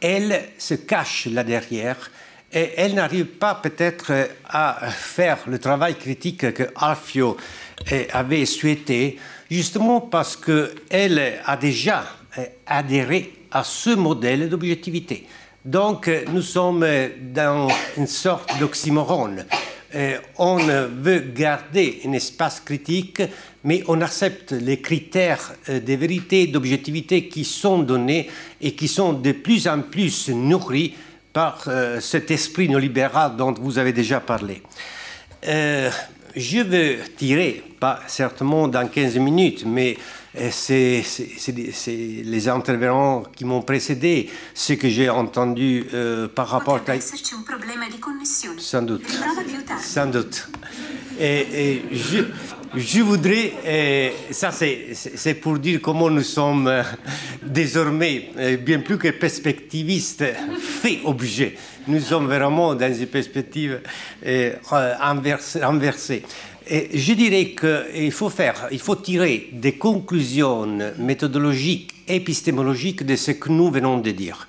Elle 0.00 0.44
se 0.56 0.74
cache 0.74 1.26
là 1.26 1.42
derrière 1.42 2.12
et 2.52 2.74
elle 2.76 2.94
n'arrive 2.94 3.24
pas 3.24 3.56
peut-être 3.56 4.12
à 4.48 4.88
faire 4.92 5.38
le 5.48 5.58
travail 5.58 5.96
critique 5.96 6.52
que 6.54 6.62
Alfio 6.76 7.36
avait 8.12 8.46
souhaité, 8.46 9.18
justement 9.50 10.00
parce 10.00 10.36
qu'elle 10.36 11.40
a 11.44 11.56
déjà 11.56 12.04
adhéré 12.66 13.32
à 13.50 13.64
ce 13.64 13.90
modèle 13.90 14.48
d'objectivité. 14.48 15.26
Donc 15.64 16.08
nous 16.32 16.42
sommes 16.42 16.86
dans 17.34 17.66
une 17.96 18.06
sorte 18.06 18.56
d'oxymoron. 18.60 19.38
Euh, 19.94 20.18
on 20.38 20.56
veut 20.56 21.20
garder 21.34 22.00
un 22.06 22.12
espace 22.12 22.60
critique, 22.60 23.22
mais 23.64 23.82
on 23.88 24.00
accepte 24.00 24.52
les 24.52 24.80
critères 24.80 25.52
euh, 25.68 25.80
de 25.80 25.92
vérité, 25.94 26.46
d'objectivité 26.46 27.28
qui 27.28 27.44
sont 27.44 27.80
donnés 27.80 28.30
et 28.60 28.72
qui 28.74 28.88
sont 28.88 29.12
de 29.12 29.32
plus 29.32 29.68
en 29.68 29.80
plus 29.82 30.30
nourris 30.30 30.94
par 31.32 31.64
euh, 31.66 32.00
cet 32.00 32.30
esprit 32.30 32.68
néolibéral 32.68 33.36
dont 33.36 33.52
vous 33.52 33.78
avez 33.78 33.92
déjà 33.92 34.20
parlé. 34.20 34.62
je 35.44 36.62
veux 36.62 36.96
tirer, 37.16 37.62
pas 37.78 38.00
certainement 38.06 38.68
dans 38.68 38.88
15 38.88 39.16
minutes, 39.18 39.64
mais 39.66 39.98
c'est 40.50 41.02
les 42.24 42.48
intervenants 42.48 43.24
qui 43.34 43.44
m'ont 43.44 43.62
précédé, 43.62 44.30
ce 44.54 44.72
que 44.74 44.88
j'ai 44.88 45.10
entendu 45.10 45.84
euh, 45.92 46.28
par 46.28 46.48
rapport 46.48 46.80
à... 46.86 47.00
Sans 48.58 48.82
doute. 48.82 49.04
Sans 49.80 50.06
doute. 50.06 50.48
Et, 51.20 51.82
je, 51.92 52.24
je, 52.74 53.00
voudrais, 53.02 53.52
et 53.66 54.12
ça 54.30 54.50
c'est 54.50 55.34
pour 55.34 55.58
dire 55.58 55.80
comment 55.82 56.08
nous 56.08 56.22
sommes 56.22 56.66
euh, 56.66 56.82
désormais, 57.42 58.30
euh, 58.38 58.56
bien 58.56 58.80
plus 58.80 58.96
que 58.96 59.08
perspectivistes, 59.08 60.24
fait 60.58 61.00
objet. 61.04 61.56
Nous 61.86 62.00
sommes 62.00 62.26
vraiment 62.26 62.74
dans 62.74 62.94
une 62.94 63.06
perspective 63.06 63.80
inversée 64.72 66.22
je 66.68 67.12
dirais 67.14 67.54
qu'il 67.58 68.12
faut 68.12 68.30
faire, 68.30 68.68
il 68.70 68.78
faut 68.78 68.96
tirer 68.96 69.48
des 69.52 69.72
conclusions 69.72 70.66
méthodologiques, 70.98 71.92
épistémologiques 72.08 73.04
de 73.04 73.16
ce 73.16 73.32
que 73.32 73.50
nous 73.50 73.70
venons 73.70 73.98
de 73.98 74.10
dire. 74.10 74.48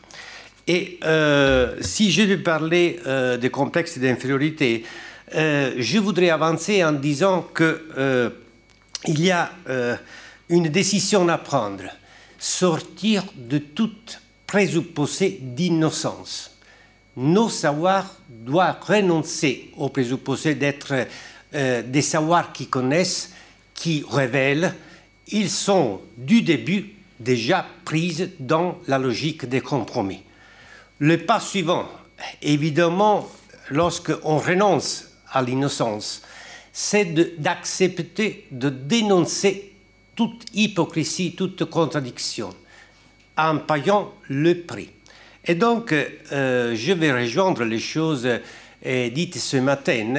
Et 0.67 0.99
euh, 1.03 1.75
si 1.81 2.11
je 2.11 2.21
veux 2.21 2.41
parler 2.41 2.99
euh, 3.05 3.37
des 3.37 3.49
complexes 3.49 3.97
d'infériorité, 3.97 4.85
euh, 5.35 5.73
je 5.77 5.99
voudrais 5.99 6.29
avancer 6.29 6.83
en 6.83 6.93
disant 6.93 7.47
qu'il 7.55 9.19
y 9.19 9.31
a 9.31 9.51
une 10.49 10.69
décision 10.69 11.27
à 11.29 11.37
prendre, 11.37 11.83
sortir 12.37 13.25
de 13.35 13.57
toute 13.57 14.21
présupposé 14.47 15.39
d'innocence. 15.41 16.51
Nos 17.17 17.49
savoirs 17.49 18.17
doivent 18.29 18.81
renoncer 18.81 19.71
au 19.77 19.89
présupposé 19.89 20.55
d'être 20.55 21.07
euh, 21.55 21.83
des 21.83 22.01
savoirs 22.01 22.51
qui 22.51 22.67
connaissent, 22.67 23.31
qui 23.73 24.03
révèlent, 24.09 24.73
ils 25.27 25.49
sont 25.49 26.01
du 26.17 26.41
début 26.41 26.93
déjà 27.19 27.65
pris 27.85 28.29
dans 28.39 28.79
la 28.87 28.97
logique 28.97 29.45
des 29.45 29.61
compromis. 29.61 30.23
Le 30.99 31.17
pas 31.17 31.39
suivant, 31.39 31.87
évidemment, 32.41 33.29
lorsqu'on 33.69 34.37
renonce 34.37 35.11
à 35.31 35.41
l'innocence, 35.41 36.21
c'est 36.71 37.39
d'accepter 37.39 38.47
de, 38.51 38.69
dénoncer 38.69 39.73
toute 40.15 40.45
hypocrisie, 40.53 41.35
toute 41.35 41.65
contradiction, 41.65 42.49
en 43.37 43.57
payant 43.59 44.13
le 44.27 44.61
prix. 44.61 44.89
Et 45.45 45.55
donc, 45.55 45.93
euh, 45.93 46.75
je 46.75 46.93
vais 46.93 47.11
rejoindre 47.11 47.63
les 47.63 47.79
choses 47.79 48.27
euh, 48.85 49.09
dites 49.09 49.37
ce 49.37 49.57
matin, 49.57 50.15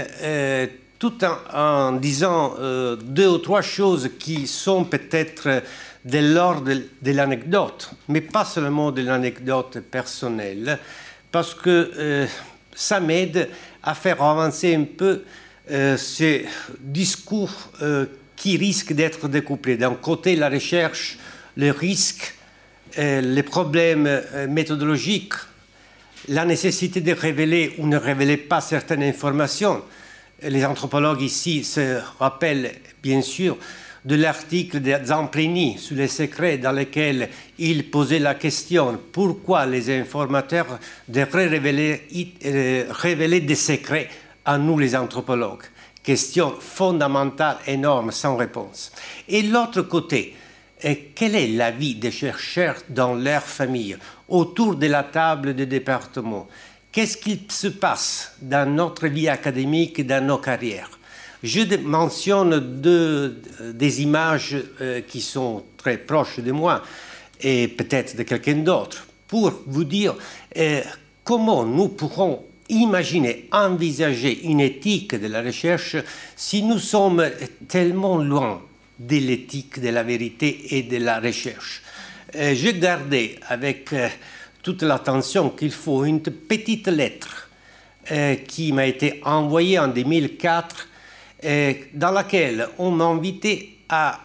tout 1.05 1.23
en, 1.53 1.93
disant 1.93 2.55
deux 3.03 3.29
ou 3.29 3.37
trois 3.37 3.61
choses 3.61 4.09
qui 4.19 4.47
sont 4.47 4.85
peut-être 4.85 5.63
de 6.03 6.19
l'ordre 6.19 6.73
de, 7.03 7.11
l'anecdote, 7.11 7.91
mais 8.09 8.23
pas 8.23 8.47
seulement 8.47 8.91
de 8.91 9.03
l'anecdote 9.03 9.81
personnelle, 9.81 10.79
parce 11.31 11.55
que 11.55 12.27
ça 12.75 13.01
m'aide 13.01 13.51
à 13.83 13.95
faire 13.95 14.23
avancer 14.23 14.75
un 14.75 14.85
peu 14.85 15.25
ce 15.69 16.43
discours 16.81 17.53
qui 18.35 18.57
risque 18.57 18.95
d'être 18.95 19.29
découplé. 19.29 19.77
D'un 19.77 19.97
côté, 19.97 20.37
la 20.37 20.49
recherche, 20.49 21.19
le 21.59 21.71
risque, 21.71 22.35
les 22.97 23.43
problèmes 23.43 24.23
méthodologiques, 24.49 25.35
la 26.29 26.47
nécessité 26.47 27.03
de 27.03 27.13
révéler 27.13 27.75
ou 27.77 27.87
ne 27.87 27.99
révéler 27.99 28.39
pas 28.39 28.63
certaines 28.63 29.03
informations. 29.03 29.83
Les 30.47 30.65
anthropologues 30.67 31.23
ici 31.23 31.65
se 31.65 32.01
rappellent 32.19 32.73
bien 33.03 33.23
sûr 33.23 33.57
de 34.05 34.15
l'article 34.15 34.81
de 34.81 34.95
Zamplini 35.03 35.79
sur 35.79 35.97
les 35.97 36.09
secrets 36.09 36.59
dans 36.59 36.73
lequel 36.73 37.31
il 37.59 37.91
posait 37.91 38.19
la 38.19 38.35
question 38.35 38.99
pourquoi 39.11 39.65
les 39.65 39.99
informateurs 39.99 40.79
devraient 41.09 41.47
révéler, 41.47 42.37
euh, 42.45 42.85
révéler 42.91 43.41
des 43.41 43.55
secrets 43.55 44.11
à 44.45 44.59
nous 44.59 44.79
les 44.79 44.95
anthropologues? 44.95 45.65
Question 46.03 46.55
fondamentale, 46.61 47.57
énorme, 47.67 48.13
sans 48.13 48.37
réponse. 48.37 48.93
Et 49.27 49.41
l'autre 49.41 49.81
côté, 49.81 50.35
quelle 51.15 51.35
est 51.35 51.49
la 51.49 51.71
vie 51.71 51.95
des 51.95 52.11
chercheurs 52.11 52.77
dans 52.91 53.15
leur 53.15 53.43
famille, 53.43 53.97
autour 54.29 54.77
de 54.77 54.87
la 54.87 55.05
table 55.05 55.55
de 55.55 55.65
département? 55.65 56.47
Qu'est-ce 56.95 57.17
qu'il 57.17 57.41
se 57.49 57.67
passe 57.67 58.35
dans 58.41 58.73
notre 58.73 59.09
vie 59.09 59.29
académique, 59.29 60.07
dans 60.07 60.25
nos 60.25 60.39
carrières? 60.39 60.97
Je 61.43 61.77
mentionne 61.79 62.81
deux, 62.81 63.43
des 63.75 64.03
images 64.03 64.57
euh, 64.81 65.01
qui 65.01 65.21
sont 65.21 65.65
très 65.77 65.99
proches 65.99 66.39
de 66.39 66.53
moi 66.53 66.85
et 67.41 67.67
peut-être 67.67 68.17
de 68.17 68.23
quelqu'un 68.23 68.59
d'autre 68.59 69.09
pour 69.27 69.53
vous 69.67 69.83
dire 69.83 70.15
euh, 70.57 70.83
comment 71.25 71.65
nous 71.65 71.89
pourrons 71.89 72.45
imaginer, 72.69 73.49
envisager 73.51 74.45
une 74.45 74.61
éthique 74.61 75.17
de 75.17 75.27
la 75.27 75.43
recherche 75.43 75.97
si 76.37 76.63
nous 76.63 76.79
sommes 76.79 77.29
tellement 77.67 78.19
loin 78.19 78.63
de 79.01 79.17
l'éthique, 79.17 79.81
de 79.81 79.89
la 79.89 80.05
vérité 80.05 80.77
et 80.77 80.85
de 80.85 80.99
la 80.99 81.19
recherche? 81.19 81.83
Euh, 82.37 82.55
j'ai 82.55 82.75
gardé 82.75 83.37
avec 83.49 83.93
euh, 83.93 84.09
toute 84.65 84.83
l'attention 84.83 85.51
qu'il 85.51 85.71
faut 85.71 86.05
une 86.05 86.21
petite 86.21 86.89
lettre 86.89 87.49
euh, 88.11 88.35
qui 88.35 88.73
m'a 88.73 88.87
été 88.87 89.21
envoyée 89.25 89.79
en 89.79 89.89
2004 89.89 90.89
dans 91.93 92.11
laquelle 92.11 92.69
on 92.79 92.91
m'a 92.91 93.05
invité 93.05 93.77
à 93.91 94.19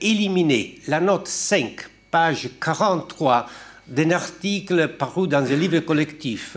éliminer 0.00 0.80
la 0.88 0.98
note 0.98 1.28
5, 1.28 1.76
page 2.10 2.48
43 2.60 3.46
d'un 3.86 4.10
article 4.10 4.88
paru 4.88 5.28
dans 5.28 5.44
un 5.44 5.54
livre 5.54 5.78
collectif 5.78 6.56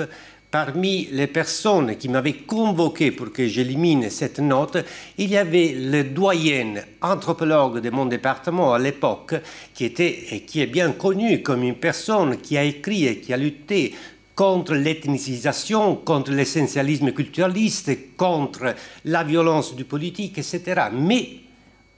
parmi 0.65 1.07
les 1.11 1.27
personnes 1.27 1.97
qui 1.97 2.09
m'avaient 2.09 2.41
convoqué 2.47 3.11
pour 3.11 3.31
que 3.31 3.47
j'élimine 3.47 4.09
cette 4.09 4.39
note, 4.39 4.83
il 5.19 5.29
y 5.29 5.37
avait 5.37 5.75
le 5.77 6.03
doyen 6.03 6.73
anthropologue 6.99 7.79
de 7.79 7.91
mon 7.91 8.07
département 8.07 8.73
à 8.73 8.79
l'époque, 8.79 9.35
qui, 9.75 9.85
était, 9.85 10.17
et 10.31 10.39
qui 10.41 10.61
est 10.61 10.65
bien 10.65 10.93
connu 10.93 11.43
comme 11.43 11.61
une 11.61 11.75
personne 11.75 12.37
qui 12.37 12.57
a 12.57 12.63
écrit 12.63 13.05
et 13.05 13.19
qui 13.19 13.33
a 13.33 13.37
lutté 13.37 13.93
contre 14.33 14.73
l'ethnicisation, 14.73 15.97
contre 15.97 16.31
l'essentialisme 16.31 17.11
culturaliste, 17.11 18.15
contre 18.17 18.73
la 19.05 19.23
violence 19.23 19.75
du 19.75 19.85
politique, 19.85 20.39
etc. 20.39 20.87
Mais 20.91 21.29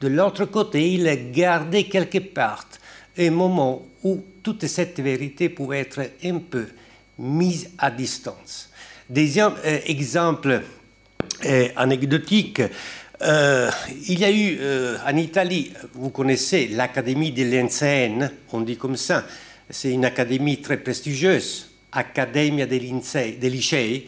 de 0.02 0.10
l'autre 0.10 0.44
côté, 0.44 0.96
il 0.96 1.32
gardait 1.32 1.86
quelque 1.86 2.20
part 2.20 2.68
un 3.18 3.32
moment 3.32 3.86
où 4.04 4.22
toute 4.44 4.68
cette 4.68 5.00
vérité 5.00 5.48
pouvait 5.48 5.80
être 5.80 6.02
un 6.26 6.40
peu 6.40 6.68
mise 7.20 7.70
à 7.78 7.92
distance. 7.92 8.70
Deuxième 9.10 9.54
euh, 9.66 9.80
exemple 9.88 10.62
euh, 11.46 11.68
anecdotique, 11.76 12.62
euh, 13.22 13.70
il 14.08 14.20
y 14.20 14.26
a 14.26 14.32
eu 14.32 14.58
en 15.06 15.18
Italie, 15.18 15.74
vous 15.94 16.10
connaissez 16.10 16.68
l'Académie 16.68 17.34
de 17.34 17.44
l'Inceen, 17.44 18.32
on 18.54 18.62
dit 18.62 18.78
comme 18.78 18.96
ça, 18.96 19.26
c'est 19.70 19.92
une 19.92 20.06
académie 20.06 20.62
très 20.62 20.78
prestigieuse, 20.78 21.66
Accademia 21.92 22.66
dei 22.66 22.80
Licei, 22.80 24.08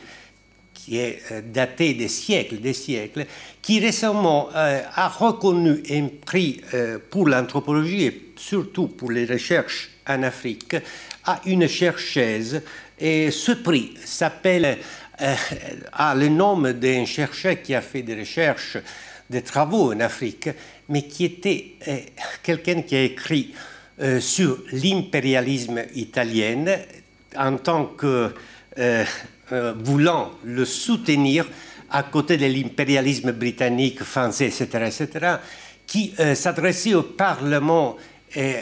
qui 0.73 0.98
est 0.98 1.22
datée 1.51 1.93
des 1.93 2.07
siècles, 2.07 2.61
des 2.61 2.73
siècles, 2.73 3.25
qui 3.61 3.80
récemment 3.80 4.49
a 4.53 5.07
reconnu 5.09 5.83
un 5.90 6.07
prix 6.25 6.61
pour 7.09 7.27
l'anthropologie 7.27 8.06
et 8.06 8.31
surtout 8.38 8.88
pour 8.88 9.11
les 9.11 9.25
recherches 9.25 9.90
en 10.07 10.23
Afrique 10.23 10.75
à 11.25 11.41
une 11.45 11.67
chercheuse 11.67 12.61
et 13.01 13.31
ce 13.31 13.53
prix 13.53 13.93
s'appelle, 14.05 14.77
euh, 15.21 15.35
a 15.91 16.13
le 16.13 16.30
nom 16.30 16.61
d'un 16.61 17.05
chercheur 17.05 17.61
qui 17.61 17.73
a 17.73 17.81
fait 17.81 18.03
des 18.03 18.15
recherches, 18.15 18.77
des 19.30 19.41
travaux 19.41 19.91
en 19.91 19.99
Afrique, 19.99 20.49
mais 20.89 21.07
qui 21.07 21.25
était 21.25 21.73
euh, 21.88 21.97
quelqu'un 22.43 22.83
qui 22.83 22.95
a 22.95 23.03
écrit 23.03 23.53
euh, 24.01 24.19
sur 24.19 24.59
l'impérialisme 24.71 25.81
italien 25.95 26.77
en 27.35 27.57
tant 27.57 27.85
que 27.85 28.33
voulant 29.83 30.31
le 30.45 30.63
soutenir 30.63 31.45
à 31.89 32.03
côté 32.03 32.38
de 32.38 32.45
l'impérialisme 32.45 33.33
britannique, 33.33 34.01
français, 34.01 34.47
etc., 34.47 34.65
etc., 34.85 35.35
qui 35.85 36.13
s'adressait 36.35 36.93
au 36.93 37.03
Parlement 37.03 37.97
et 38.33 38.55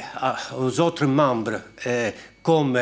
aux 0.58 0.80
autres 0.80 1.06
membres 1.06 1.62
comme 2.42 2.80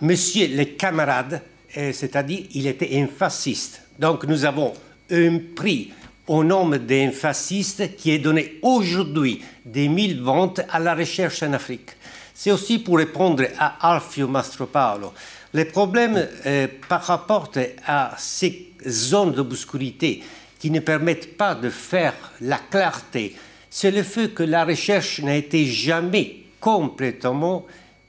Monsieur 0.00 0.48
les 0.48 0.70
camarades, 0.70 1.40
euh, 1.76 1.92
c'est-à-dire 1.92 2.46
il 2.52 2.66
était 2.66 3.00
un 3.00 3.06
fasciste. 3.06 3.82
Donc 3.98 4.24
nous 4.24 4.44
avons 4.44 4.72
un 5.10 5.38
prix 5.54 5.92
au 6.26 6.42
nom 6.42 6.68
d'un 6.68 7.12
fasciste 7.12 7.94
qui 7.96 8.10
est 8.10 8.18
donné 8.18 8.58
aujourd'hui 8.62 9.42
des 9.64 9.86
mille 9.86 10.20
ventes 10.20 10.60
à 10.70 10.80
la 10.80 10.96
recherche 10.96 11.44
en 11.44 11.52
Afrique. 11.52 11.90
C'est 12.34 12.50
aussi 12.50 12.80
pour 12.80 12.96
répondre 12.98 13.44
à 13.56 13.94
Alfio 13.94 14.26
Mastropaolo. 14.26 15.12
Le 15.52 15.64
problème 15.66 16.26
euh, 16.44 16.66
par 16.88 17.04
rapport 17.04 17.52
à 17.86 18.16
ces 18.18 18.72
zones 18.88 19.32
d'obscurité 19.32 20.24
qui 20.58 20.72
ne 20.72 20.80
permettent 20.80 21.36
pas 21.36 21.54
de 21.54 21.70
faire 21.70 22.14
la 22.40 22.58
clarté, 22.58 23.36
c'est 23.70 23.92
le 23.92 24.02
fait 24.02 24.34
que 24.34 24.42
la 24.42 24.64
recherche 24.64 25.20
n'a 25.20 25.36
été 25.36 25.64
jamais 25.66 26.38
complètement 26.58 27.64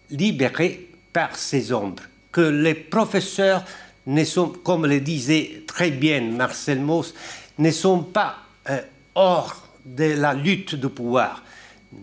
libérée 0.09 0.89
par 1.15 1.37
ces 1.37 1.71
ombres, 1.71 2.03
que 2.29 2.41
les 2.41 2.73
professeurs 2.73 3.63
ne 4.05 4.25
sont, 4.25 4.49
comme 4.49 4.85
le 4.85 4.99
disait 4.99 5.63
très 5.65 5.89
bien 5.89 6.19
Marcel 6.19 6.81
Mauss, 6.81 7.13
ne 7.57 7.71
sont 7.71 8.03
pas 8.03 8.35
euh, 8.69 8.81
hors 9.15 9.65
de 9.85 10.13
la 10.19 10.33
lutte 10.33 10.75
de 10.75 10.87
pouvoir. 10.87 11.41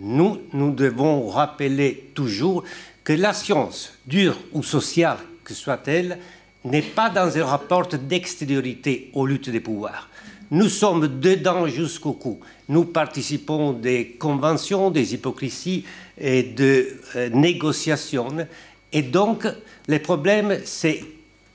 Nous, 0.01 0.41
nous 0.55 0.73
devons 0.75 1.29
rappeler 1.29 2.09
toujours 2.15 2.65
que 3.05 3.13
la 3.13 3.35
science, 3.35 3.93
dure 4.07 4.39
ou 4.53 4.63
sociale 4.63 5.19
que 5.45 5.53
soit-elle, 5.53 6.19
n'est 6.65 6.81
pas 6.81 7.11
dans 7.11 7.37
un 7.37 7.45
rapport 7.45 7.89
d'extériorité 7.89 9.11
aux 9.13 9.27
luttes 9.27 9.51
de 9.51 9.59
pouvoir. 9.59 10.09
Nous 10.51 10.71
sommes 10.71 11.21
dedans 11.21 11.67
jusqu'au 11.67 12.15
cou. 12.15 12.41
Nous 12.67 12.85
participons 12.87 13.73
des 13.73 14.17
conventions, 14.19 14.91
des 14.91 15.13
hypocrisies 15.13 15.85
et 16.19 16.43
de 16.43 16.89
euh, 17.17 17.29
négociations 17.31 18.47
et 18.93 19.03
donc, 19.03 19.47
le 19.89 19.99
problème, 19.99 20.59
c'est 20.65 21.03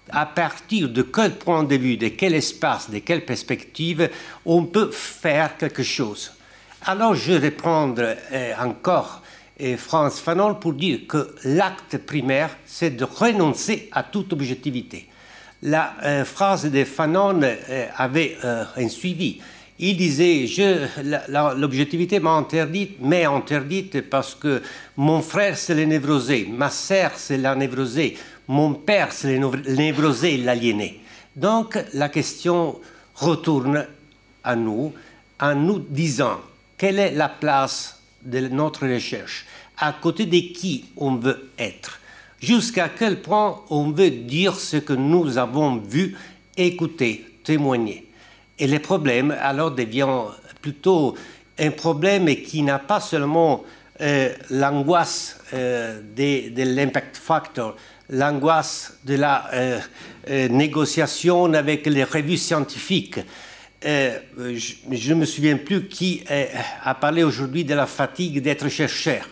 à 0.09 0.25
partir 0.25 0.90
de 0.90 1.01
quel 1.01 1.35
point 1.35 1.64
de 1.64 1.75
vue, 1.75 1.98
de 1.98 2.07
quel 2.09 2.33
espace, 2.33 2.90
de 2.90 2.99
quelle 2.99 3.25
perspective, 3.25 4.09
on 4.45 4.66
peut 4.66 4.90
faire 4.91 5.57
quelque 5.57 5.83
chose. 5.83 6.32
Alors, 6.85 7.16
je 7.16 7.33
vais 7.33 7.51
prendre 7.51 8.01
euh, 8.32 8.53
encore 8.59 9.22
euh, 9.61 9.75
France 9.77 10.19
Fanon 10.19 10.56
pour 10.56 10.74
dire 10.74 11.01
que 11.07 11.35
l'acte 11.43 11.98
primaire, 11.98 12.56
c'est 12.66 12.91
de 12.91 13.03
renoncer 13.03 13.90
à 13.91 14.03
toute 14.03 14.32
objectivité. 14.33 15.07
La 15.64 15.95
euh, 16.03 16.24
phrase 16.24 16.66
de 16.66 16.83
Fanon 16.83 17.41
avait 17.98 18.38
un 18.43 18.88
suivi 18.90 19.41
il 19.80 19.95
disait 19.95 20.45
l'objectivité 21.57 22.19
m'a 22.19 22.31
interdite, 22.31 22.99
m'est 22.99 23.25
interdite 23.25 24.09
parce 24.09 24.33
que 24.33 24.61
mon 24.95 25.22
frère 25.22 25.57
c'est 25.57 25.75
le 25.75 25.85
névrosé, 25.85 26.47
ma 26.51 26.69
sœur 26.69 27.11
c'est 27.15 27.38
la 27.38 27.56
névrosée, 27.56 28.17
mon 28.47 28.73
père 28.73 29.11
c'est 29.11 29.38
le 29.38 29.73
névrosé, 29.75 30.38
l'aliéné. 30.38 31.01
Donc 31.35 31.77
la 31.93 32.09
question 32.09 32.80
retourne 33.15 33.85
à 34.43 34.56
nous 34.56 34.93
en 35.39 35.56
nous 35.56 35.80
disant 35.80 36.39
quelle 36.77 36.99
est 36.99 37.11
la 37.11 37.30
place 37.30 38.01
de 38.23 38.47
notre 38.47 38.88
recherche, 38.88 39.45
à 39.77 39.93
côté 39.93 40.25
de 40.25 40.39
qui 40.53 40.85
on 40.97 41.15
veut 41.15 41.51
être, 41.59 41.99
jusqu'à 42.41 42.89
quel 42.89 43.22
point 43.22 43.61
on 43.69 43.91
veut 43.91 44.09
dire 44.09 44.56
ce 44.56 44.77
que 44.77 44.93
nous 44.93 45.38
avons 45.38 45.77
vu, 45.77 46.15
écouté, 46.56 47.25
témoigné. 47.43 48.07
Et 48.60 48.68
le 48.68 48.80
problème 48.80 49.36
alors 49.40 49.72
devient 49.72 50.08
plutôt 50.61 51.16
un 51.60 51.72
problème 51.72 52.27
qui 52.36 52.61
n'a 52.61 52.80
pas 52.80 53.00
seulement 53.00 53.64
euh, 54.00 54.34
l'angoisse 54.52 55.40
euh, 55.53 56.02
de, 56.16 56.64
l'impact 56.64 57.18
factor, 57.18 57.76
l'angoisse 58.10 58.98
de 59.03 59.16
la 59.16 59.50
euh, 59.53 59.80
négociation 60.50 61.53
avec 61.53 61.86
les 61.88 62.03
revues 62.03 62.38
scientifiques. 62.38 63.19
je 63.82 65.10
ne 65.10 65.14
me 65.16 65.26
souviens 65.26 65.58
plus 65.58 65.88
qui 65.88 66.24
a 66.84 66.95
parlé 66.95 67.24
aujourd'hui 67.24 67.64
de 67.64 67.74
la 67.74 67.86
fatigue 67.86 68.42
d'être 68.42 68.69
chercheur. 68.69 69.27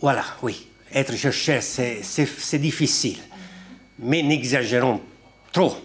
Voilà, 0.00 0.24
oui, 0.42 0.66
être 0.92 1.14
chercheur, 1.16 1.62
c'est 1.62 2.58
difficile. 2.58 3.18
Mais 3.98 4.22
n'exagérons 4.22 5.00
trop. 5.52 5.76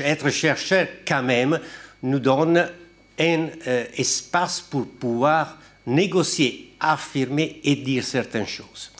Être 0.00 0.30
chercheur, 0.30 0.86
quand 1.06 1.22
même, 1.22 1.58
nous 2.02 2.18
donne 2.18 2.68
un 3.18 3.46
espace 3.96 4.60
pour 4.60 4.86
pouvoir 4.86 5.58
négocier, 5.86 6.74
affirmer 6.80 7.60
et 7.64 7.76
dire 7.76 8.04
certaines 8.04 8.46
choses. 8.46 8.92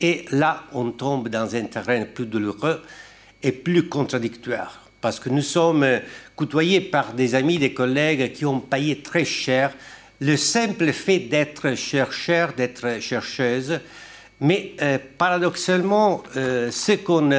Et 0.00 0.24
là, 0.30 0.64
on 0.72 0.90
tombe 0.90 1.28
dans 1.28 1.54
un 1.54 1.64
terrain 1.64 2.04
plus 2.04 2.26
douloureux 2.26 2.82
et 3.42 3.52
plus 3.52 3.88
contradictoire, 3.88 4.88
parce 5.00 5.20
que 5.20 5.28
nous 5.28 5.42
sommes 5.42 5.86
côtoyés 6.36 6.80
par 6.80 7.12
des 7.12 7.34
amis, 7.34 7.58
des 7.58 7.74
collègues 7.74 8.32
qui 8.32 8.46
ont 8.46 8.60
payé 8.60 9.02
très 9.02 9.24
cher 9.24 9.72
le 10.20 10.36
simple 10.36 10.92
fait 10.92 11.18
d'être 11.18 11.74
chercheur, 11.74 12.52
d'être 12.52 13.00
chercheuse, 13.00 13.80
mais 14.40 14.72
euh, 14.82 14.98
paradoxalement, 15.18 16.22
euh, 16.36 16.70
ce 16.70 16.92
qu'on 16.92 17.32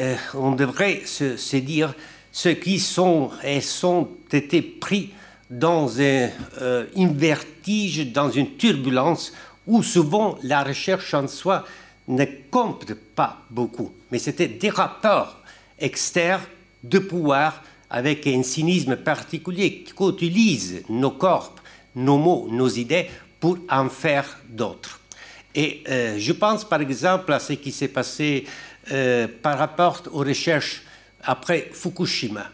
euh, 0.00 0.16
on 0.34 0.52
devrait 0.52 1.02
se, 1.04 1.56
dire, 1.56 1.94
ceux 2.32 2.54
qui 2.54 2.80
sont 2.80 3.30
et 3.42 3.60
sont 3.60 4.08
été 4.32 4.62
pris 4.62 5.12
dans 5.50 6.00
un 6.00 6.30
euh, 6.60 6.86
vertige, 6.96 8.12
dans 8.12 8.30
une 8.30 8.56
turbulence 8.56 9.32
où 9.66 9.82
souvent 9.82 10.36
la 10.42 10.64
recherche 10.64 11.14
en 11.14 11.28
soi 11.28 11.64
ne 12.08 12.24
compte 12.50 12.92
pas 13.14 13.42
beaucoup. 13.50 13.92
Mais 14.10 14.18
c'était 14.18 14.48
des 14.48 14.70
rapports 14.70 15.38
externes 15.78 16.42
de 16.82 16.98
pouvoir 16.98 17.62
avec 17.88 18.26
un 18.26 18.42
cynisme 18.42 18.96
particulier 18.96 19.84
qui 19.84 19.94
utilise 20.04 20.82
nos 20.88 21.12
corps, 21.12 21.54
nos 21.94 22.18
mots, 22.18 22.48
nos 22.50 22.68
idées 22.68 23.08
pour 23.38 23.58
en 23.70 23.88
faire 23.88 24.38
d'autres. 24.48 25.00
Et 25.54 25.84
euh, 25.88 26.16
je 26.18 26.32
pense 26.32 26.64
par 26.64 26.80
exemple 26.80 27.32
à 27.32 27.38
ce 27.38 27.52
qui 27.52 27.70
s'est 27.70 27.88
passé 27.88 28.44
euh, 28.92 29.28
par 29.40 29.58
rapport 29.58 30.02
aux 30.12 30.18
recherches 30.18 30.82
après 31.22 31.70
Fukushima. 31.72 32.50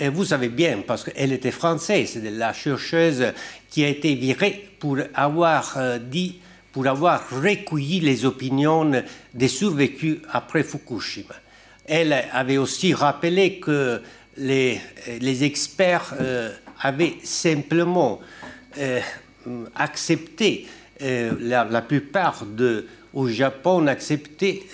Et 0.00 0.08
vous 0.08 0.24
savez 0.24 0.48
bien, 0.48 0.82
parce 0.84 1.04
qu'elle 1.04 1.32
était 1.32 1.52
française, 1.52 2.10
c'est 2.14 2.28
la 2.28 2.52
chercheuse 2.52 3.26
qui 3.68 3.84
a 3.84 3.88
été 3.88 4.16
virée 4.16 4.68
pour 4.80 4.98
avoir 5.14 5.74
euh, 5.76 5.98
dit, 5.98 6.40
pour 6.72 6.88
avoir 6.88 7.22
recueilli 7.30 8.00
les 8.00 8.24
opinions 8.24 8.90
des 9.32 9.46
survécus 9.46 10.18
après 10.32 10.64
Fukushima. 10.64 11.36
Elle 11.84 12.14
avait 12.32 12.58
aussi 12.58 12.92
rappelé 12.92 13.60
que 13.60 14.02
les, 14.36 14.80
experts 15.44 16.14
euh, 16.20 16.52
avaient 16.80 17.14
simplement 17.22 18.20
accepté, 19.76 20.66
la, 21.00 21.82
plupart 21.82 22.44
de, 22.44 22.86
au 23.12 23.28
Japon, 23.28 23.86
accepté 23.86 24.64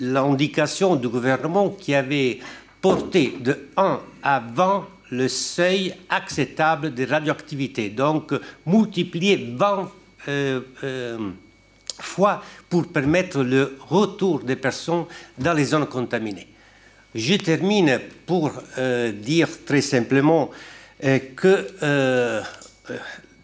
l'indication 0.00 0.96
du 0.96 1.08
gouvernement 1.08 1.70
qui 1.70 1.94
avait 1.94 2.38
porté 2.80 3.34
de 3.40 3.68
1 3.76 4.00
avant 4.22 4.84
le 5.10 5.28
seuil 5.28 5.94
acceptable 6.08 6.94
de 6.94 7.06
radioactivité. 7.06 7.90
Donc, 7.90 8.32
multiplier 8.66 9.54
20 9.56 9.90
euh, 10.28 10.60
euh, 10.82 11.18
fois 12.00 12.42
pour 12.68 12.88
permettre 12.88 13.42
le 13.42 13.78
retour 13.88 14.40
des 14.40 14.56
personnes 14.56 15.04
dans 15.38 15.52
les 15.52 15.64
zones 15.64 15.86
contaminées. 15.86 16.48
Je 17.14 17.34
termine 17.34 18.00
pour 18.26 18.50
euh, 18.78 19.12
dire 19.12 19.48
très 19.64 19.82
simplement 19.82 20.50
que 21.36 21.68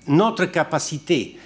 notre 0.07 0.47
capacité 0.47 1.37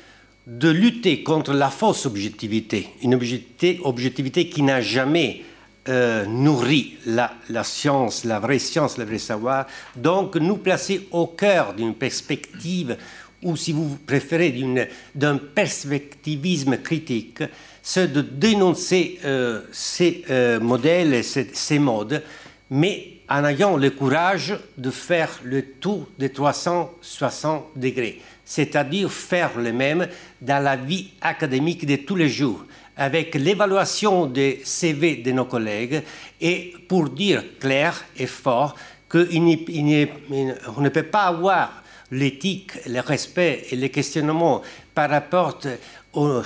de 0.46 0.68
lutter 0.68 1.22
contre 1.22 1.52
la 1.52 1.70
fausse 1.70 2.06
objectivité, 2.06 2.90
une 3.02 3.14
objectivité, 3.14 4.48
qui 4.48 4.62
n'a 4.62 4.80
jamais 4.80 5.42
euh, 5.88 6.26
nourrit 6.26 6.98
la, 7.06 7.32
science, 7.64 8.24
la 8.24 8.40
vraie 8.40 8.58
science, 8.58 8.98
le 8.98 9.04
vrai 9.04 9.18
savoir, 9.18 9.66
donc 9.96 10.36
nous 10.36 10.58
placer 10.58 11.08
au 11.12 11.26
cœur 11.26 11.74
d'une 11.74 11.94
perspective, 11.94 12.96
ou 13.42 13.56
si 13.56 13.72
vous 13.72 13.98
préférez, 14.06 14.54
d'un 15.14 15.36
perspectivisme 15.36 16.78
critique, 16.78 17.42
c'est 17.82 18.12
de 18.12 18.22
dénoncer 18.22 19.18
euh, 19.24 19.62
ces 19.72 20.24
euh, 20.30 20.60
modèles, 20.60 21.22
ces, 21.24 21.50
ces 21.52 21.78
modes, 21.78 22.22
mais 22.70 23.14
en 23.28 23.44
ayant 23.44 23.76
le 23.76 23.90
courage 23.90 24.58
de 24.76 24.90
faire 24.90 25.40
le 25.42 25.62
tour 25.62 26.06
des 26.18 26.30
360 26.30 27.64
degrés, 27.76 28.20
c'est-à-dire 28.44 29.10
faire 29.10 29.58
le 29.58 29.72
même 29.72 30.06
dans 30.40 30.62
la 30.62 30.76
vie 30.76 31.10
académique 31.20 31.86
de 31.86 31.96
tous 31.96 32.16
les 32.16 32.28
jours 32.28 32.64
avec 32.96 33.34
l'évaluation 33.34 34.26
des 34.26 34.60
CV 34.64 35.16
de 35.16 35.32
nos 35.32 35.46
collègues 35.46 36.02
et 36.40 36.72
pour 36.88 37.08
dire 37.10 37.42
clair 37.58 38.04
et 38.16 38.26
fort 38.26 38.76
qu'on 39.08 39.18
ne 39.18 40.88
peut 40.88 41.02
pas 41.04 41.24
avoir 41.24 41.82
l'éthique, 42.10 42.72
le 42.86 43.00
respect 43.00 43.66
et 43.70 43.76
le 43.76 43.88
questionnement 43.88 44.62
par 44.94 45.10
rapport 45.10 45.58
aux, 46.12 46.42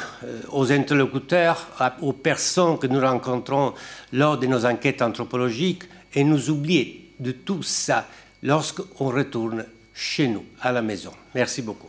aux, 0.51 0.73
interlocuteurs, 0.73 1.67
aux 2.01 2.13
personnes 2.13 2.79
que 2.79 2.87
nous 2.87 3.01
rencontrons 3.01 3.75
lors 4.13 4.39
de 4.39 4.47
nos 4.47 4.65
enquêtes 4.65 5.03
anthropologiques. 5.03 5.85
Et 6.15 6.25
nous 6.25 6.49
oublier 6.49 7.13
de 7.21 7.33
tout 7.33 7.63
ça 7.63 8.07
lorsqu'on 8.43 9.09
retourne 9.09 9.67
chez 9.99 10.29
nous, 10.29 10.45
à 10.61 10.71
la 10.71 10.81
maison. 10.81 11.11
Merci 11.35 11.61
beaucoup. 11.61 11.89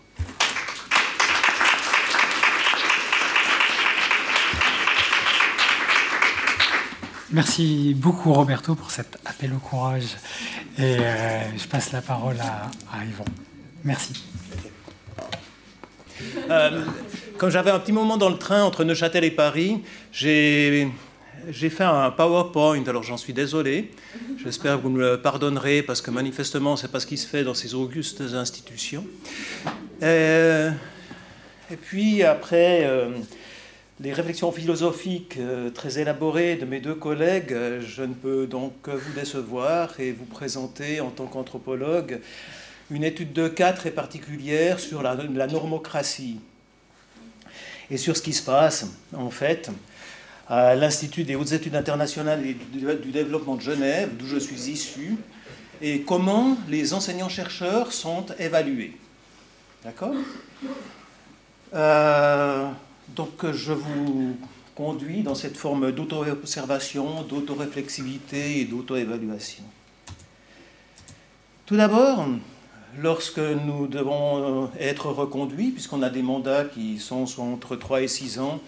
Merci 7.32 7.94
beaucoup 7.96 8.34
Roberto 8.34 8.74
pour 8.74 8.90
cet 8.90 9.20
appel 9.26 9.54
au 9.54 9.60
courage. 9.60 10.18
Et 10.80 10.98
euh, 11.00 11.56
je 11.56 11.68
passe 11.68 11.92
la 11.92 12.02
parole 12.02 12.38
à, 12.40 13.06
Yvon. 13.06 13.26
Merci. 13.84 14.26
Euh, 16.50 16.84
quand 17.38 17.52
j'avais 17.52 17.70
un 17.70 17.78
petit 17.78 17.92
moment 17.92 18.18
dans 18.18 18.30
le 18.30 18.40
train 18.40 18.64
entre 18.64 18.84
Neuchâtel 18.84 19.24
et 19.24 19.32
Paris, 19.32 19.84
j'ai 20.12 20.90
fait 21.52 21.84
un 21.84 22.12
PowerPoint, 22.12 22.84
alors 22.88 23.04
j'en 23.04 23.18
suis 23.18 23.34
désolé. 23.34 23.92
J'espère 24.44 24.78
que 24.78 24.84
vous 24.84 24.90
me 24.90 25.00
le 25.00 25.22
pardonnerez 25.22 25.84
parce 25.84 26.02
que 26.02 26.12
manifestement, 26.12 26.76
ce 26.76 26.86
n'est 26.86 26.92
pas 26.92 27.00
ce 27.00 27.08
qui 27.08 27.18
se 27.18 27.28
fait 27.28 27.44
dans 27.44 27.54
ces 27.54 27.76
augustes 27.76 28.22
institutions. 28.22 29.06
Euh, 30.04 30.72
et 31.72 31.76
puis 31.76 32.24
après, 32.24 32.88
les 34.02 34.14
réflexions 34.14 34.52
philosophiques 34.52 35.36
euh, 35.38 35.70
très 35.72 36.00
élaborées 36.00 36.56
de 36.56 36.64
mes 36.64 36.80
deux 36.80 36.96
collègues, 36.96 37.52
euh, 37.52 37.82
je 37.82 38.04
ne 38.04 38.14
peux 38.14 38.48
donc 38.48 38.82
que 38.82 38.92
vous 38.92 39.14
décevoir 39.14 40.00
et 40.00 40.14
vous 40.14 40.26
présenter 40.26 41.02
en 41.02 41.10
tant 41.10 41.26
qu'anthropologue 41.26 42.22
une 42.92 43.04
étude 43.04 43.34
de 43.34 43.50
cas 43.50 43.74
très 43.74 43.92
particulière 43.92 44.80
sur 44.80 45.02
la, 45.02 45.16
normocratie 45.48 46.40
et 47.92 47.98
sur 47.98 48.16
ce 48.16 48.22
qui 48.22 48.32
se 48.32 48.44
passe 48.44 48.88
en 49.14 49.30
fait 49.30 49.70
à 50.50 50.74
l'Institut 50.76 51.24
des 51.24 51.36
hautes 51.36 51.52
études 51.52 51.76
internationales 51.76 52.44
et 52.46 52.56
du 52.56 53.12
développement 53.12 53.56
de 53.56 53.62
Genève, 53.62 54.10
d'où 54.18 54.26
je 54.26 54.38
suis 54.38 54.70
issu, 54.72 55.16
et 55.82 56.02
comment 56.02 56.58
les 56.68 56.94
enseignants-chercheurs 56.94 57.94
sont 57.94 58.26
évalués. 58.40 58.98
D'accord? 59.84 60.16
Euh, 61.76 62.68
donc 63.16 63.52
je 63.52 63.74
vous 63.74 64.36
conduis 64.74 65.22
dans 65.22 65.36
cette 65.36 65.56
forme 65.56 65.92
d'auto-observation, 65.92 67.22
d'auto-réflexivité 67.24 68.60
et 68.60 68.66
d'auto-évaluation. 68.66 69.64
Tout 71.68 71.78
d'abord, 71.78 72.26
lorsque 72.98 73.40
nous 73.40 73.88
devons 73.88 74.72
être 74.80 75.08
reconduits, 75.12 75.70
puisqu'on 75.70 76.02
a 76.02 76.10
des 76.10 76.24
mandats 76.24 76.66
qui 76.66 76.98
sont 76.98 77.26
entre 77.40 77.76
3 77.76 78.02
et 78.02 78.08
6 78.08 78.40
ans, 78.40 78.60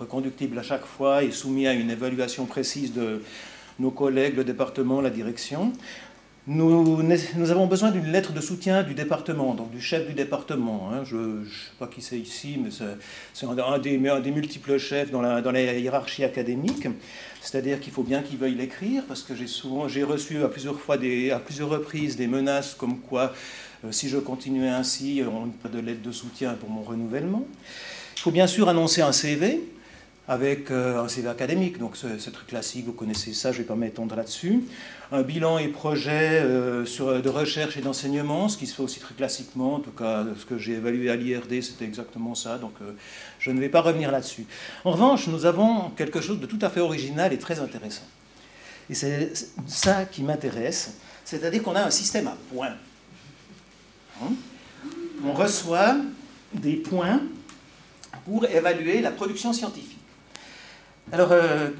reconductibles 0.00 0.58
à 0.58 0.62
chaque 0.62 0.84
fois 0.84 1.22
et 1.22 1.30
soumis 1.30 1.66
à 1.66 1.74
une 1.74 1.90
évaluation 1.90 2.46
précise 2.46 2.92
de 2.92 3.22
nos 3.78 3.90
collègues, 3.90 4.36
le 4.36 4.44
département, 4.44 5.00
la 5.00 5.10
direction, 5.10 5.72
nous, 6.46 7.50
avons 7.50 7.66
besoin 7.66 7.90
d'une 7.90 8.10
lettre 8.10 8.32
de 8.32 8.40
soutien 8.40 8.82
du 8.82 8.94
département, 8.94 9.54
donc 9.54 9.70
du 9.70 9.80
chef 9.80 10.08
du 10.08 10.14
département. 10.14 10.90
Hein. 10.90 11.02
Je 11.04 11.16
ne 11.16 11.44
sais 11.44 11.72
pas 11.78 11.86
qui 11.86 12.00
c'est 12.00 12.18
ici, 12.18 12.58
mais 12.62 12.70
c'est 12.70 13.46
un, 13.46 13.78
des, 13.78 14.30
multiples 14.30 14.78
chefs 14.78 15.10
dans 15.10 15.20
la, 15.20 15.42
dans 15.42 15.52
la 15.52 15.60
hiérarchie 15.60 16.24
académique. 16.24 16.88
C'est-à-dire 17.42 17.78
qu'il 17.78 17.92
faut 17.92 18.02
bien 18.02 18.22
qu'il 18.22 18.38
veuille 18.38 18.54
l'écrire, 18.54 19.04
parce 19.06 19.22
que 19.22 19.34
j'ai 19.34 19.46
souvent 19.46 19.86
j'ai 19.86 20.02
reçu 20.02 20.42
à 20.42 20.48
plusieurs 20.48 20.80
fois, 20.80 20.96
à 20.96 21.38
plusieurs 21.38 21.68
reprises, 21.68 22.16
des 22.16 22.26
menaces 22.26 22.74
comme 22.74 22.98
quoi, 22.98 23.32
euh, 23.84 23.92
si 23.92 24.08
je 24.08 24.16
continuais 24.16 24.68
ainsi, 24.68 25.22
on 25.30 25.46
n'a 25.46 25.52
pas 25.62 25.68
de 25.68 25.78
lettre 25.78 26.02
de 26.02 26.12
soutien 26.12 26.54
pour 26.54 26.70
mon 26.70 26.82
renouvellement. 26.82 27.44
Il 28.16 28.20
faut 28.20 28.30
bien 28.30 28.46
sûr 28.46 28.68
annoncer 28.68 29.02
un 29.02 29.12
CV 29.12 29.60
avec 30.30 30.70
euh, 30.70 31.02
un 31.02 31.08
CV 31.08 31.28
académique, 31.28 31.76
donc 31.76 31.96
c'est 31.96 32.30
très 32.30 32.46
classique, 32.46 32.86
vous 32.86 32.92
connaissez 32.92 33.32
ça, 33.32 33.50
je 33.50 33.58
ne 33.58 33.62
vais 33.62 33.66
pas 33.66 33.74
m'étendre 33.74 34.14
là-dessus. 34.14 34.62
Un 35.10 35.22
bilan 35.22 35.58
et 35.58 35.66
projet 35.66 36.40
euh, 36.40 36.86
sur, 36.86 37.20
de 37.20 37.28
recherche 37.28 37.76
et 37.76 37.80
d'enseignement, 37.80 38.48
ce 38.48 38.56
qui 38.56 38.68
se 38.68 38.76
fait 38.76 38.82
aussi 38.84 39.00
très 39.00 39.12
classiquement, 39.12 39.74
en 39.74 39.80
tout 39.80 39.90
cas 39.90 40.24
ce 40.38 40.46
que 40.46 40.56
j'ai 40.56 40.74
évalué 40.74 41.10
à 41.10 41.16
l'IRD, 41.16 41.60
c'était 41.62 41.84
exactement 41.84 42.36
ça, 42.36 42.58
donc 42.58 42.74
euh, 42.80 42.92
je 43.40 43.50
ne 43.50 43.58
vais 43.58 43.68
pas 43.68 43.80
revenir 43.80 44.12
là-dessus. 44.12 44.46
En 44.84 44.92
revanche, 44.92 45.26
nous 45.26 45.46
avons 45.46 45.90
quelque 45.96 46.20
chose 46.20 46.38
de 46.38 46.46
tout 46.46 46.60
à 46.62 46.70
fait 46.70 46.78
original 46.78 47.32
et 47.32 47.38
très 47.38 47.58
intéressant. 47.58 48.06
Et 48.88 48.94
c'est 48.94 49.32
ça 49.66 50.04
qui 50.04 50.22
m'intéresse, 50.22 50.94
c'est-à-dire 51.24 51.60
qu'on 51.60 51.74
a 51.74 51.82
un 51.82 51.90
système 51.90 52.28
à 52.28 52.36
points. 52.54 52.76
Hein? 54.22 54.28
On 55.24 55.32
reçoit 55.32 55.96
des 56.54 56.76
points 56.76 57.20
pour 58.24 58.44
évaluer 58.44 59.00
la 59.00 59.10
production 59.10 59.52
scientifique. 59.52 59.99
Alors, 61.12 61.32
euh, 61.32 61.70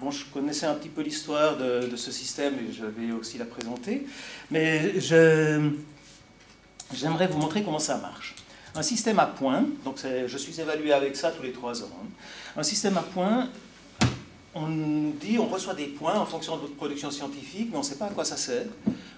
bon, 0.00 0.10
je 0.10 0.24
connaissais 0.26 0.66
un 0.66 0.74
petit 0.74 0.88
peu 0.88 1.02
l'histoire 1.02 1.56
de, 1.56 1.94
ce 1.96 2.10
système 2.10 2.54
et 2.54 2.72
je 2.72 2.84
vais 2.84 3.12
aussi 3.12 3.38
la 3.38 3.44
présenter, 3.44 4.06
mais 4.50 4.98
j'aimerais 6.92 7.28
vous 7.28 7.38
montrer 7.38 7.62
comment 7.62 7.78
ça 7.78 7.98
marche. 7.98 8.34
Un 8.74 8.82
système 8.82 9.18
à 9.18 9.26
points, 9.26 9.64
donc 9.84 9.98
je 10.26 10.36
suis 10.36 10.60
évalué 10.60 10.92
avec 10.92 11.16
ça 11.16 11.30
tous 11.30 11.42
les 11.42 11.52
trois 11.52 11.82
ans. 11.82 11.90
Hein. 12.02 12.08
Un 12.56 12.62
système 12.62 12.96
à 12.98 13.02
points, 13.02 13.48
on 14.54 14.66
nous 14.66 15.12
dit, 15.20 15.38
on 15.38 15.46
reçoit 15.46 15.74
des 15.74 15.86
points 15.86 16.18
en 16.18 16.26
fonction 16.26 16.56
de 16.56 16.62
votre 16.62 16.74
production 16.74 17.10
scientifique, 17.10 17.68
mais 17.70 17.76
on 17.76 17.80
ne 17.80 17.84
sait 17.84 17.96
pas 17.96 18.06
à 18.06 18.10
quoi 18.10 18.24
ça 18.24 18.36
sert, 18.36 18.66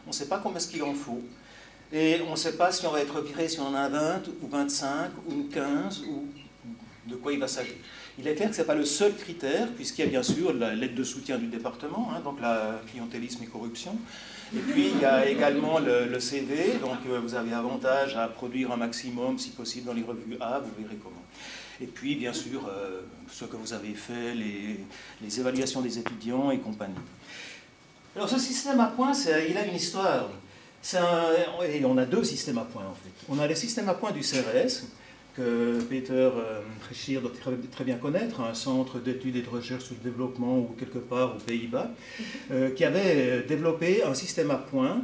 on 0.07 0.09
ne 0.09 0.13
sait 0.13 0.27
pas 0.27 0.39
combien 0.39 0.59
est-ce 0.59 0.69
qu'il 0.69 0.83
en 0.83 0.95
faut, 0.95 1.23
et 1.93 2.21
on 2.27 2.33
ne 2.33 2.37
sait 2.37 2.57
pas 2.57 2.73
si 2.73 2.87
on 2.87 2.91
va 2.91 3.01
être 3.01 3.21
viré, 3.21 3.49
si 3.49 3.61
on 3.61 3.69
en 3.69 3.75
a 3.75 3.89
20 3.89 4.23
ou 4.43 4.49
25 4.49 5.11
ou 5.29 5.45
15 5.53 6.03
ou 6.09 6.27
de 7.07 7.17
quoi 7.17 7.33
il 7.33 7.39
va 7.39 7.49
s'agir. 7.49 7.75
Il 8.19 8.29
est 8.29 8.35
clair 8.35 8.51
que 8.51 8.57
ce 8.57 8.61
n'est 8.61 8.67
pas 8.67 8.75
le 8.75 8.85
seul 8.85 9.15
critère, 9.15 9.69
puisqu'il 9.69 10.05
y 10.05 10.09
a 10.09 10.11
bien 10.11 10.23
sûr 10.23 10.53
la 10.53 10.75
lettre 10.75 10.95
de 10.95 11.05
soutien 11.05 11.39
du 11.39 11.47
département, 11.47 12.11
hein, 12.13 12.21
donc 12.21 12.41
la 12.41 12.81
clientélisme 12.91 13.43
et 13.43 13.47
corruption. 13.47 13.97
Et 14.55 14.61
puis 14.61 14.91
il 14.95 15.01
y 15.01 15.05
a 15.07 15.27
également 15.27 15.79
le, 15.79 16.21
CV, 16.21 16.75
donc 16.79 16.99
euh, 17.09 17.21
vous 17.21 17.35
avez 17.35 17.55
avantage 17.55 18.17
à 18.17 18.29
produire 18.29 18.71
un 18.71 18.77
maximum, 18.77 19.39
si 19.39 19.51
possible, 19.51 19.87
dans 19.87 19.95
les 19.95 20.03
revues 20.03 20.37
A, 20.41 20.59
vous 20.59 20.71
verrez 20.83 20.97
comment. 21.03 21.23
Et 21.81 21.87
puis 21.87 22.17
bien 22.17 22.35
sûr, 22.35 22.69
euh, 22.69 23.01
ce 23.31 23.47
que 23.47 23.57
vous 23.57 23.73
avez 23.73 23.95
fait, 23.95 24.35
les, 24.35 25.41
évaluations 25.41 25.81
des 25.81 25.99
étudiants 25.99 26.51
et 26.51 26.59
compagnie. 26.59 26.95
Alors 28.15 28.29
ce 28.29 28.39
système 28.39 28.79
à 28.81 28.89
points, 28.89 29.15
il 29.49 29.57
a 29.57 29.65
une 29.65 29.75
histoire. 29.75 30.29
et 31.65 31.85
on 31.87 31.97
a 31.97 32.05
deux 32.05 32.25
systèmes 32.25 32.59
à 32.59 32.65
points 32.65 32.85
en 32.85 32.95
fait. 32.95 33.33
On 33.33 33.39
a 33.39 33.47
le 33.47 33.55
système 33.55 33.89
à 33.89 33.95
points 33.95 34.13
du 34.13 34.21
CRS, 34.21 34.85
que 35.37 35.81
Peter 35.89 36.13
euh, 36.13 37.21
doit 37.21 37.31
très 37.71 37.85
bien 37.85 37.97
connaître, 37.97 38.41
un 38.41 38.55
centre 38.55 38.99
d'études 38.99 39.37
et 39.37 39.43
de 39.43 39.49
recherche 39.49 39.85
sur 39.85 39.95
le 39.95 40.11
développement 40.11 40.59
ou 40.59 40.75
quelque 40.79 40.99
part 40.99 41.37
aux 41.37 41.41
Pays-Bas, 41.41 41.91
euh, 42.51 42.71
qui 42.71 42.85
avait 42.85 43.17
euh, 43.17 43.47
développé 43.47 44.03
un 44.03 44.15
système 44.15 44.51
à 44.51 44.57
points 44.57 45.03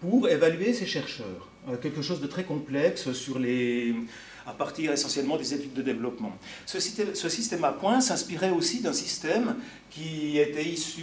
pour 0.00 0.28
évaluer 0.28 0.72
ses 0.72 0.86
chercheurs. 0.86 1.48
quelque 1.82 2.02
chose 2.02 2.20
de 2.20 2.28
très 2.28 2.44
complexe 2.44 3.12
sur 3.12 3.38
les, 3.38 3.94
à 4.46 4.52
partir 4.52 4.92
essentiellement 4.92 5.36
des 5.36 5.52
études 5.54 5.74
de 5.74 5.82
développement. 5.82 6.32
Ce 6.66 6.78
système, 6.78 7.64
à 7.64 7.72
points 7.72 8.00
s'inspirait 8.00 8.50
aussi 8.50 8.80
d'un 8.80 8.92
système 8.92 9.56
qui 9.90 10.38
était 10.38 10.64
issu, 10.64 11.02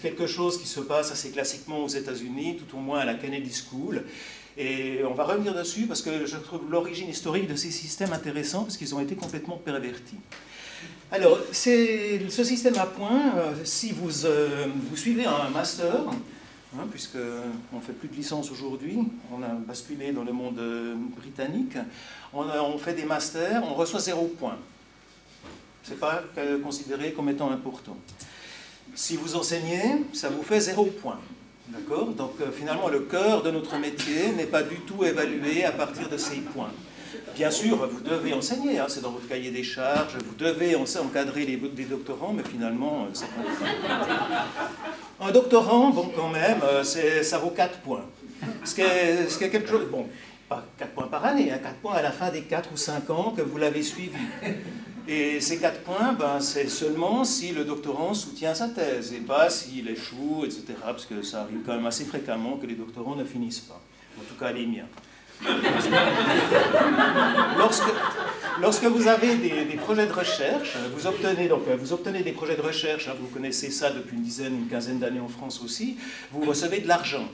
quelque 0.00 0.26
chose 0.26 0.58
qui 0.58 0.66
se 0.66 0.80
passe 0.80 1.12
assez 1.12 1.30
classiquement 1.30 1.84
aux 1.84 1.88
États-Unis, 1.88 2.56
tout 2.56 2.76
au 2.76 2.80
moins 2.80 3.00
à 3.00 3.04
la 3.04 3.14
Kennedy 3.14 3.52
School, 3.52 4.04
et 4.56 5.00
on 5.04 5.14
va 5.14 5.24
revenir 5.24 5.54
dessus 5.54 5.86
parce 5.86 6.02
que 6.02 6.26
je 6.26 6.36
trouve 6.36 6.62
l'origine 6.70 7.08
historique 7.08 7.48
de 7.48 7.56
ces 7.56 7.70
systèmes 7.70 8.12
intéressant 8.12 8.62
parce 8.62 8.76
qu'ils 8.76 8.94
ont 8.94 9.00
été 9.00 9.16
complètement 9.16 9.56
pervertis. 9.56 10.18
Alors, 11.10 11.38
ce 11.52 12.44
système 12.44 12.76
à 12.78 12.86
points, 12.86 13.36
euh, 13.36 13.54
si 13.64 13.92
vous, 13.92 14.26
euh, 14.26 14.66
vous, 14.90 14.96
suivez 14.96 15.26
un 15.26 15.48
master, 15.50 15.94
hein, 16.76 16.86
puisqu'on 16.90 17.76
ne 17.76 17.80
fait 17.80 17.92
plus 17.92 18.08
de 18.08 18.14
licence 18.14 18.50
aujourd'hui, 18.50 18.98
on 19.32 19.42
a 19.42 19.48
basculé 19.48 20.12
dans 20.12 20.24
le 20.24 20.32
monde 20.32 20.58
euh, 20.58 20.94
britannique, 21.16 21.76
on, 22.32 22.44
on, 22.48 22.78
fait 22.78 22.94
des 22.94 23.04
masters, 23.04 23.62
on 23.62 23.74
reçoit 23.74 24.00
zéro 24.00 24.26
point. 24.26 24.56
Ce 25.84 25.90
n'est 25.90 25.96
pas 25.96 26.24
considéré 26.62 27.12
comme 27.12 27.28
étant 27.28 27.50
important. 27.50 27.96
Si 28.94 29.16
vous 29.16 29.36
enseignez, 29.36 30.04
ça 30.14 30.30
vous 30.30 30.42
fait 30.42 30.58
zéro 30.58 30.86
point. 30.86 31.20
D'accord 31.68 32.08
Donc 32.08 32.32
euh, 32.40 32.50
finalement, 32.52 32.88
le 32.88 33.00
cœur 33.00 33.42
de 33.42 33.50
notre 33.50 33.78
métier 33.78 34.32
n'est 34.36 34.46
pas 34.46 34.62
du 34.62 34.76
tout 34.80 35.02
évalué 35.02 35.64
à 35.64 35.72
partir 35.72 36.08
de 36.08 36.16
ces 36.18 36.36
points. 36.36 36.70
Bien 37.34 37.50
sûr, 37.50 37.88
vous 37.88 38.00
devez 38.00 38.34
enseigner, 38.34 38.78
hein, 38.78 38.86
c'est 38.88 39.00
dans 39.00 39.10
votre 39.10 39.26
cahier 39.26 39.50
des 39.50 39.62
charges, 39.62 40.16
vous 40.16 40.34
devez 40.36 40.76
encadrer 40.76 41.46
les, 41.46 41.56
doctorants, 41.84 42.32
mais 42.32 42.42
finalement, 42.44 43.04
euh, 43.04 43.10
c'est 43.12 43.26
pas 43.26 44.46
Un 45.20 45.32
doctorant, 45.32 45.90
bon, 45.90 46.12
quand 46.14 46.28
même, 46.28 46.60
euh, 46.62 46.84
ça 46.84 47.38
vaut 47.38 47.50
4 47.50 47.78
points. 47.78 48.04
Ce 48.64 48.74
qui, 48.74 48.82
est, 48.82 49.28
ce 49.28 49.38
qui 49.38 49.44
est 49.44 49.50
quelque 49.50 49.70
chose. 49.70 49.86
Bon, 49.90 50.06
pas 50.48 50.64
4 50.78 50.90
points 50.90 51.06
par 51.06 51.24
année, 51.24 51.50
hein, 51.50 51.58
4 51.62 51.76
points 51.76 51.94
à 51.94 52.02
la 52.02 52.12
fin 52.12 52.30
des 52.30 52.42
4 52.42 52.70
ou 52.72 52.76
5 52.76 53.08
ans 53.10 53.32
que 53.34 53.42
vous 53.42 53.56
l'avez 53.56 53.82
suivi. 53.82 54.10
Et 55.06 55.38
ces 55.40 55.58
quatre 55.58 55.80
points, 55.80 56.14
ben, 56.14 56.40
c'est 56.40 56.68
seulement 56.68 57.24
si 57.24 57.52
le 57.52 57.64
doctorant 57.64 58.14
soutient 58.14 58.54
sa 58.54 58.68
thèse 58.68 59.12
et 59.12 59.20
pas 59.20 59.50
s'il 59.50 59.86
échoue, 59.88 60.44
etc. 60.46 60.64
Parce 60.82 61.04
que 61.04 61.20
ça 61.22 61.42
arrive 61.42 61.58
quand 61.66 61.74
même 61.74 61.84
assez 61.84 62.04
fréquemment 62.04 62.56
que 62.56 62.66
les 62.66 62.74
doctorants 62.74 63.14
ne 63.14 63.24
finissent 63.24 63.60
pas. 63.60 63.82
En 64.18 64.22
tout 64.22 64.34
cas, 64.40 64.50
les 64.50 64.66
miens. 64.66 64.86
lorsque, 67.58 67.92
lorsque, 68.62 68.84
vous 68.84 69.08
avez 69.08 69.36
des, 69.36 69.76
projets 69.76 70.06
de 70.06 70.12
recherche, 70.12 70.74
vous 70.96 71.06
obtenez, 71.06 71.48
donc, 71.48 71.68
vous 71.68 71.92
obtenez 71.92 72.22
des 72.22 72.32
projets 72.32 72.56
de 72.56 72.62
recherche, 72.62 73.08
hein, 73.08 73.14
vous 73.20 73.26
connaissez 73.26 73.70
ça 73.70 73.90
depuis 73.90 74.16
une 74.16 74.22
dizaine, 74.22 74.54
une 74.54 74.68
quinzaine 74.68 75.00
d'années 75.00 75.20
en 75.20 75.28
France 75.28 75.60
aussi, 75.62 75.98
vous 76.32 76.48
recevez 76.48 76.80
de 76.80 76.88
l'argent. 76.88 77.28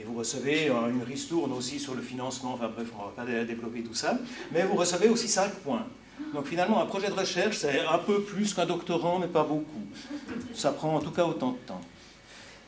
Et 0.00 0.04
vous 0.04 0.14
recevez 0.14 0.70
euh, 0.70 0.90
une 0.90 1.02
ristourne 1.02 1.52
aussi 1.52 1.78
sur 1.78 1.94
le 1.94 2.02
financement, 2.02 2.54
enfin 2.54 2.68
bref, 2.74 2.88
on 2.98 3.02
ne 3.02 3.08
va 3.08 3.12
pas 3.14 3.44
développer 3.44 3.82
tout 3.82 3.94
ça, 3.94 4.18
mais 4.50 4.64
vous 4.64 4.74
recevez 4.74 5.08
aussi 5.08 5.28
5 5.28 5.52
points. 5.56 5.86
Donc 6.34 6.46
finalement, 6.46 6.82
un 6.82 6.86
projet 6.86 7.08
de 7.08 7.14
recherche, 7.14 7.58
c'est 7.58 7.80
un 7.80 7.98
peu 7.98 8.22
plus 8.22 8.54
qu'un 8.54 8.66
doctorant, 8.66 9.18
mais 9.18 9.26
pas 9.28 9.44
beaucoup. 9.44 9.86
Ça 10.54 10.72
prend 10.72 10.94
en 10.94 11.00
tout 11.00 11.10
cas 11.10 11.24
autant 11.24 11.52
de 11.52 11.58
temps. 11.66 11.80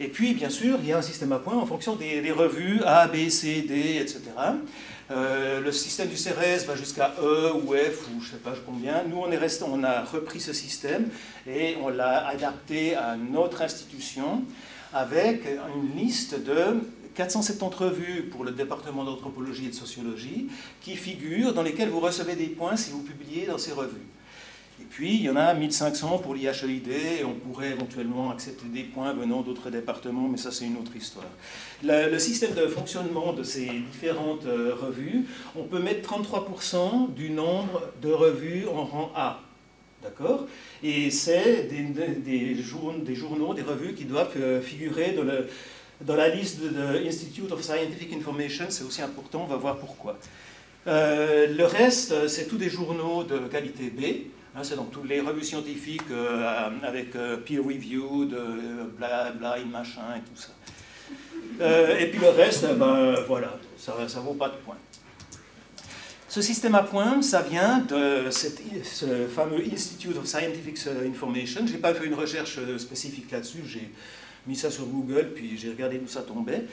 Et 0.01 0.09
puis, 0.09 0.33
bien 0.33 0.49
sûr, 0.49 0.79
il 0.81 0.89
y 0.89 0.93
a 0.93 0.99
un 0.99 1.03
système 1.03 1.33
à 1.33 1.39
points 1.39 1.57
en 1.57 1.67
fonction 1.67 1.97
des, 1.97 2.31
revues 2.31 2.81
A, 2.85 3.09
B, 3.09 3.29
C, 3.29 3.63
D, 3.63 3.97
etc. 4.01 4.21
Euh, 5.11 5.61
le 5.61 5.73
système 5.73 6.09
du 6.09 6.15
CRS 6.15 6.67
va 6.67 6.77
jusqu'à 6.77 7.15
E 7.21 7.53
ou 7.55 7.75
F 7.75 8.07
ou 8.09 8.21
je 8.21 8.27
ne 8.27 8.31
sais 8.33 8.37
pas 8.37 8.53
combien. 8.65 9.03
Nous, 9.09 9.17
on, 9.17 9.33
est 9.33 9.63
on 9.63 9.83
a 9.83 10.05
repris 10.05 10.41
ce 10.41 10.53
système 10.53 11.09
et 11.47 11.77
on 11.83 11.89
l'a 11.89 12.29
adapté 12.29 12.95
à 12.95 13.17
notre 13.17 13.63
institution 13.63 14.45
avec 14.93 15.45
une 15.47 15.97
liste 15.99 16.43
de 16.45 16.81
470 17.19 17.75
revues 17.75 18.23
pour 18.31 18.45
le 18.45 18.53
département 18.53 19.03
d'anthropologie 19.03 19.67
et 19.67 19.71
de 19.71 19.75
sociologie 19.75 20.47
qui 20.81 20.95
figurent, 20.95 21.53
dans 21.53 21.65
lesquelles 21.65 21.89
vous 21.89 21.99
recevez 21.99 22.37
des 22.37 22.47
points 22.47 22.77
si 22.77 22.93
vous 22.93 23.03
publiez 23.03 23.47
dans 23.47 23.59
ces 23.59 23.73
revues. 23.73 24.07
Et 24.81 24.85
puis, 24.89 25.17
il 25.17 25.23
y 25.23 25.29
en 25.29 25.35
a 25.35 25.53
1500 25.53 26.19
pour 26.19 26.37
l'IHEID, 26.37 26.87
et 26.87 27.25
on 27.25 27.35
pourrait 27.35 27.71
éventuellement 27.71 28.31
accepter 28.31 28.67
des 28.69 28.85
points 28.85 29.13
venant 29.15 29.43
d'autres 29.43 29.69
départements, 29.69 30.29
mais 30.29 30.37
ça, 30.37 30.53
c'est 30.53 30.67
une 30.67 30.77
autre 30.77 30.95
histoire. 30.95 31.27
Le, 31.83 32.17
système 32.21 32.55
de 32.55 32.69
fonctionnement 32.69 33.33
de 33.33 33.43
ces 33.43 33.67
différentes 33.91 34.47
euh, 34.47 34.77
revues, 34.81 35.25
on 35.57 35.65
peut 35.65 35.81
mettre 35.81 36.09
33% 36.09 37.13
du 37.15 37.31
nombre 37.31 37.83
de 38.01 38.13
revues 38.13 38.69
en 38.69 38.85
rang 38.85 39.11
A. 39.17 39.41
D'accord? 40.05 40.47
Et 40.85 41.11
c'est 41.11 41.65
des, 41.65 41.83
des, 41.83 42.55
journaux, 42.63 43.01
des, 43.01 43.17
journaux, 43.17 43.55
des 43.55 43.63
revues 43.63 43.95
qui 43.95 44.05
doivent 44.05 44.31
euh, 44.37 44.61
figurer 44.61 45.11
dans 45.11 45.25
le 45.25 45.49
dans 46.01 46.17
la 46.17 46.29
liste 46.29 46.61
de, 46.61 47.07
Institute 47.07 47.51
of 47.51 47.63
Scientific 47.63 48.13
Information, 48.13 48.67
c'est 48.69 48.85
aussi 48.85 49.03
important, 49.03 49.43
on 49.45 49.47
va 49.47 49.57
voir 49.57 49.79
pourquoi. 49.79 50.19
Euh, 50.87 51.47
le 51.49 51.65
reste, 51.65 52.29
c'est 52.29 52.47
tous 52.47 52.57
des 52.57 52.71
journaux 52.71 53.25
de 53.25 53.39
qualité 53.39 53.91
B. 53.91 54.31
Hein, 54.57 54.61
c'est 54.63 54.77
donc 54.77 54.91
toutes 54.91 55.09
les 55.09 55.21
revues 55.21 55.45
scientifiques 55.45 56.11
euh, 56.11 56.71
avec 56.83 57.15
euh, 57.17 57.37
peer 57.37 57.63
review, 57.63 58.25
de 58.25 58.43
bla, 58.97 59.33
bla, 59.33 59.57
machin 59.71 60.17
et 60.17 60.21
tout 60.21 60.41
ça. 60.41 60.51
et 61.99 62.07
puis 62.07 62.21
le 62.21 62.31
reste, 62.31 62.67
ben, 62.77 63.15
voilà, 63.27 63.59
ça 63.77 63.93
ne 63.99 64.25
vaut 64.25 64.35
pas 64.35 64.49
de 64.49 64.57
points. 64.65 64.79
Ce 66.29 66.43
système 66.43 66.75
à 66.75 66.83
points, 66.83 67.23
ça 67.23 67.43
vient 67.43 67.79
de 67.79 68.31
ce 68.31 69.27
fameux 69.35 69.63
Institute 69.73 70.17
of 70.17 70.27
Scientific 70.27 70.79
Information. 71.07 71.67
Je 71.67 71.73
n'ai 71.73 71.79
pas 71.79 71.95
fait 71.95 72.07
une 72.07 72.15
recherche 72.15 72.59
spécifique 72.79 73.31
là-dessus, 73.31 73.63
j'ai 73.67 73.91
mis 74.49 74.57
ça 74.57 74.71
sur 74.71 74.87
Google, 74.87 75.33
puis 75.35 75.59
j'ai 75.59 75.69
regardé 75.69 75.99
d'où 75.99 76.09
ça 76.09 76.23
tombait. 76.23 76.65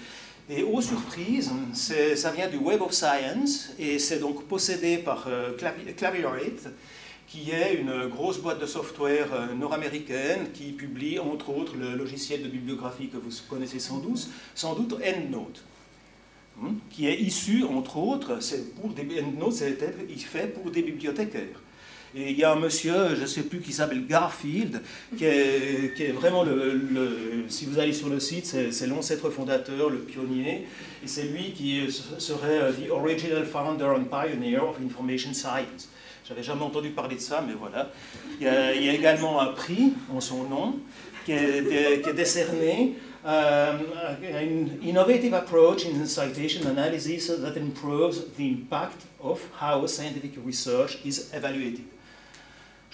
Et 0.49 0.63
aux 0.63 0.81
surprises, 0.81 1.51
ça 1.73 2.31
vient 2.31 2.47
du 2.47 2.57
Web 2.57 2.81
of 2.81 2.93
Science 2.93 3.71
et 3.79 3.99
c'est 3.99 4.19
donc 4.19 4.45
possédé 4.47 4.97
par 4.97 5.27
euh, 5.27 5.51
qui 7.27 7.51
est 7.51 7.73
une 7.73 8.07
grosse 8.07 8.37
boîte 8.37 8.61
de 8.61 8.67
software 8.67 9.33
euh, 9.33 9.53
nord-américaine 9.55 10.51
qui 10.53 10.71
publie 10.71 11.17
entre 11.17 11.49
autres 11.49 11.75
le 11.75 11.95
logiciel 11.95 12.43
de 12.43 12.47
bibliographie 12.47 13.09
que 13.09 13.17
vous 13.17 13.31
connaissez 13.49 13.79
sans 13.79 13.97
doute, 13.97 14.29
sans 14.53 14.75
doute 14.75 14.93
EndNote, 14.93 15.63
hein, 16.63 16.75
qui 16.91 17.07
est 17.07 17.19
issu 17.19 17.63
entre 17.63 17.97
autres, 17.97 18.39
pour 18.79 18.91
des 18.91 19.21
EndNote, 19.21 19.53
c'est 19.53 19.81
fait 20.17 20.53
pour 20.53 20.69
des 20.69 20.83
bibliothécaires. 20.83 21.59
Et 22.17 22.31
il 22.31 22.39
y 22.39 22.45
a 22.45 22.53
un 22.53 22.55
monsieur, 22.55 23.13
je 23.13 23.21
ne 23.21 23.25
sais 23.25 23.43
plus, 23.43 23.59
qui 23.59 23.73
s'appelle 23.73 24.05
Garfield, 24.07 24.81
qui 25.17 25.25
est, 25.25 26.13
vraiment 26.13 26.43
le, 26.43 27.45
Si 27.49 27.65
vous 27.65 27.77
allez 27.77 27.91
sur 27.91 28.07
le 28.07 28.21
site, 28.21 28.45
c'est 28.45 28.87
l'ancêtre 28.87 29.29
fondateur, 29.29 29.89
le 29.89 29.99
pionnier, 29.99 30.65
et 31.03 31.07
c'est 31.07 31.23
lui 31.23 31.51
qui 31.51 31.91
serait 32.17 32.61
euh, 32.61 32.71
the 32.71 32.89
original 32.89 33.45
founder 33.45 33.85
and 33.85 34.05
pioneer 34.05 34.63
of 34.63 34.77
information 34.81 35.33
science. 35.33 35.89
J'avais 36.27 36.41
jamais 36.41 36.63
entendu 36.63 36.89
parler 36.91 37.17
de 37.17 37.21
ça, 37.21 37.43
mais 37.45 37.53
voilà. 37.53 37.91
Il 38.39 38.45
y 38.45 38.49
a, 38.49 38.93
également 38.93 39.41
un 39.41 39.47
prix 39.47 39.93
en 40.11 40.21
son 40.21 40.43
nom 40.43 40.79
qui 41.25 41.33
est, 41.33 42.01
qui 42.01 42.09
est 42.09 42.13
décerné 42.13 42.95
um, 43.25 43.79
an 44.21 44.79
innovative 44.81 45.33
approach 45.33 45.85
in 45.85 46.05
citation 46.05 46.65
analysis 46.67 47.27
that 47.27 47.57
improves 47.57 48.25
the 48.37 48.47
impact 48.47 49.03
of 49.21 49.41
how 49.59 49.85
scientific 49.85 50.33
research 50.45 50.99
is 51.03 51.29
evaluated. 51.33 51.83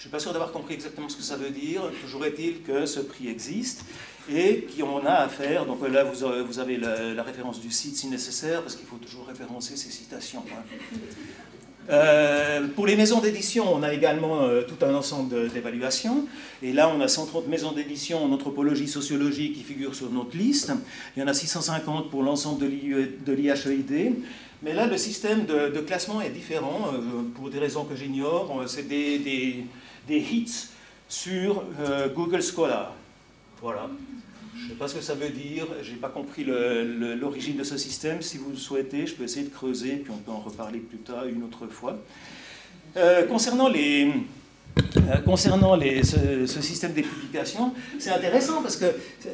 Je 0.02 0.08
ne 0.08 0.10
suis 0.10 0.14
pas 0.14 0.20
sûr 0.20 0.34
d'avoir 0.34 0.52
compris 0.52 0.74
exactement 0.74 1.08
ce 1.10 1.16
que 1.16 1.22
ça 1.22 1.36
veut 1.36 1.52
dire. 1.52 1.84
Toujours 2.02 2.26
est-il 2.26 2.64
que 2.64 2.88
ce 2.88 3.02
prix 3.02 3.28
existe 3.28 3.86
et 4.34 4.66
qu'on 4.76 5.06
a 5.06 5.12
à 5.12 5.28
faire. 5.28 5.68
Donc 5.68 5.88
là, 5.88 6.04
vous, 6.04 6.26
vous 6.44 6.58
avez 6.58 6.78
la, 6.78 7.22
référence 7.22 7.62
du 7.62 7.70
site 7.70 7.98
si 7.98 8.08
nécessaire, 8.08 8.64
parce 8.64 8.76
qu'il 8.76 8.88
faut 8.88 8.96
toujours 8.96 9.28
référencer 9.28 9.78
ces 9.78 9.92
citations. 9.92 10.44
Hein. 10.50 10.98
Euh, 11.92 12.68
pour 12.76 12.88
les 12.88 12.96
maisons 12.96 13.20
d'édition, 13.20 13.72
on 13.72 13.84
a 13.84 13.94
également 13.94 14.42
euh, 14.42 14.64
tout 14.64 14.84
un 14.84 14.96
ensemble 14.96 15.52
d'évaluations. 15.52 16.26
Et 16.64 16.74
là, 16.74 16.90
on 16.90 17.00
a 17.00 17.08
130 17.08 17.48
maisons 17.48 17.72
d'édition 17.72 18.26
en 18.26 18.32
anthropologie, 18.32 18.88
sociologie 18.88 19.54
qui 19.54 19.62
figurent 19.62 19.94
sur 19.94 20.10
notre 20.10 20.36
liste. 20.36 20.72
Il 21.16 21.20
y 21.20 21.24
en 21.24 21.28
a 21.28 21.36
650 21.36 22.10
pour 22.10 22.24
l'ensemble 22.24 22.60
de 22.60 23.34
l'IHEID. 23.34 24.16
Mais 24.64 24.74
là, 24.74 24.88
le 24.88 24.98
système 24.98 25.46
de, 25.46 25.80
classement 25.82 26.22
est 26.22 26.32
différent, 26.32 26.90
euh, 26.92 27.22
pour 27.36 27.52
des 27.52 27.60
raisons 27.60 27.84
que 27.84 27.96
j'ignore. 27.96 28.64
C'est 28.66 28.88
des 28.88 29.64
hits 30.10 30.68
sur 31.08 31.64
euh, 31.80 32.08
Google 32.10 32.42
Scholar. 32.42 32.94
Voilà. 33.62 33.90
Je 34.58 34.64
ne 34.64 34.70
sais 34.70 34.76
pas 34.76 34.88
ce 34.88 34.96
que 34.96 35.02
ça 35.02 35.14
veut 35.14 35.30
dire, 35.30 35.66
je 35.82 35.92
n'ai 35.92 35.98
pas 35.98 36.10
compris 36.10 36.46
l'origine 36.46 37.58
de 37.58 37.64
ce 37.64 37.78
système. 37.78 38.22
Si 38.22 38.38
vous 38.38 38.52
le 38.52 38.58
souhaitez, 38.58 39.08
je 39.08 39.16
peux 39.16 39.24
essayer 39.24 39.46
de 39.46 39.54
creuser, 39.54 39.98
puis 39.98 40.12
on 40.12 40.18
peut 40.18 40.32
en 40.32 40.40
reparler 40.40 40.80
plus 40.80 41.00
tard, 41.00 41.26
une 41.26 41.44
autre 41.44 41.68
fois. 41.68 41.98
Euh, 42.96 43.26
concernant 43.26 43.70
les, 43.70 44.14
euh, 44.98 45.18
concernant 45.26 45.76
les, 45.76 46.04
ce, 46.04 46.62
système 46.62 46.94
des 46.94 47.02
publications, 47.02 47.74
c'est 47.98 48.12
intéressant 48.12 48.62
parce 48.62 48.78
que, 48.78 48.86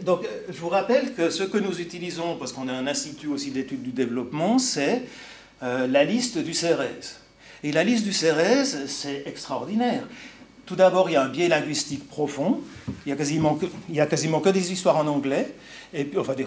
donc, 0.03 0.25
je 0.49 0.59
vous 0.59 0.69
rappelle 0.69 1.13
que 1.13 1.29
ce 1.29 1.43
que 1.43 1.57
nous 1.57 1.81
utilisons, 1.81 2.37
parce 2.37 2.53
qu'on 2.53 2.67
a 2.67 2.73
un 2.73 2.87
institut 2.87 3.27
aussi 3.27 3.51
d'études 3.51 3.83
du 3.83 3.91
développement, 3.91 4.59
c'est 4.59 5.03
la 5.61 6.03
liste 6.03 6.37
du 6.37 6.51
CRS. 6.51 7.19
Et 7.63 7.71
la 7.71 7.83
liste 7.83 8.03
du 8.05 8.11
CRS, 8.11 8.87
c'est 8.87 9.23
extraordinaire. 9.25 10.03
Tout 10.67 10.75
d'abord, 10.75 11.09
il 11.09 11.13
y 11.13 11.15
a 11.15 11.23
un 11.23 11.29
biais 11.29 11.47
linguistique 11.47 12.09
profond. 12.09 12.59
Il 13.05 13.09
y 13.09 13.13
a 13.13 13.15
quasiment 13.15 13.55
que, 13.55 13.67
y 13.89 14.01
a 14.01 14.05
quasiment 14.05 14.41
que 14.41 14.49
des 14.49 14.73
histoires 14.73 14.97
en 14.97 15.07
anglais, 15.07 15.55
et 15.93 16.05
enfin 16.17 16.33
des, 16.35 16.43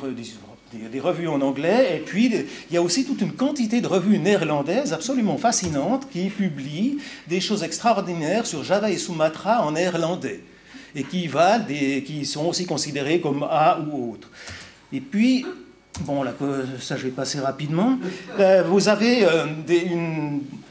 revues 1.01 1.27
en 1.27 1.41
anglais. 1.41 1.97
Et 1.97 2.01
puis, 2.01 2.27
il 2.27 2.75
y 2.75 2.77
a 2.77 2.83
aussi 2.83 3.07
toute 3.07 3.23
une 3.23 3.33
quantité 3.33 3.81
de 3.81 3.87
revues 3.87 4.19
néerlandaises 4.19 4.93
absolument 4.93 5.39
fascinantes 5.39 6.07
qui 6.11 6.29
publient 6.29 6.99
des 7.29 7.41
choses 7.41 7.63
extraordinaires 7.63 8.45
sur 8.45 8.63
Java 8.63 8.91
et 8.91 8.99
Sumatra 8.99 9.65
en 9.65 9.73
néerlandais, 9.73 10.43
et 10.95 11.05
qui, 11.05 11.31
qui 12.05 12.27
sont 12.27 12.45
aussi 12.45 12.67
considérées 12.67 13.21
comme 13.21 13.43
A 13.43 13.81
ou 13.81 14.13
autres. 14.13 14.29
Et 14.93 15.01
puis, 15.01 15.47
Bon, 16.07 16.23
là, 16.23 16.33
ça 16.81 16.97
je 16.97 17.03
vais 17.05 17.11
passer 17.11 17.41
rapidement. 17.41 17.99
Euh, 18.39 18.63
vous 18.63 18.89
avez 18.89 19.25
euh, 19.25 19.45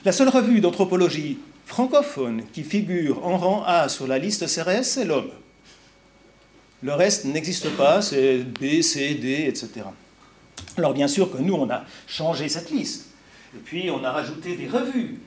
la 0.03 0.11
seule 0.11 0.29
revue 0.29 0.59
d'anthropologie 0.59 1.37
francophone 1.69 2.43
qui 2.51 2.63
figure 2.63 3.23
en 3.25 3.37
rang 3.37 3.63
A 3.63 3.89
sur 3.89 4.07
la 4.07 4.17
liste 4.17 4.47
CRS, 4.47 4.83
c'est 4.83 5.05
l'homme. 5.05 5.29
Le 6.81 6.93
reste 6.93 7.25
n'existe 7.25 7.69
pas, 7.77 8.01
c'est 8.01 8.39
B, 8.39 8.81
C, 8.81 9.13
D, 9.13 9.45
etc. 9.47 9.85
Alors 10.77 10.93
bien 10.93 11.07
sûr 11.07 11.31
que 11.31 11.37
nous, 11.37 11.53
on 11.53 11.69
a 11.69 11.83
changé 12.07 12.49
cette 12.49 12.71
liste. 12.71 13.09
Et 13.55 13.59
puis 13.59 13.91
on 13.91 14.03
a 14.03 14.11
rajouté 14.11 14.55
des 14.55 14.67
revues. 14.67 15.19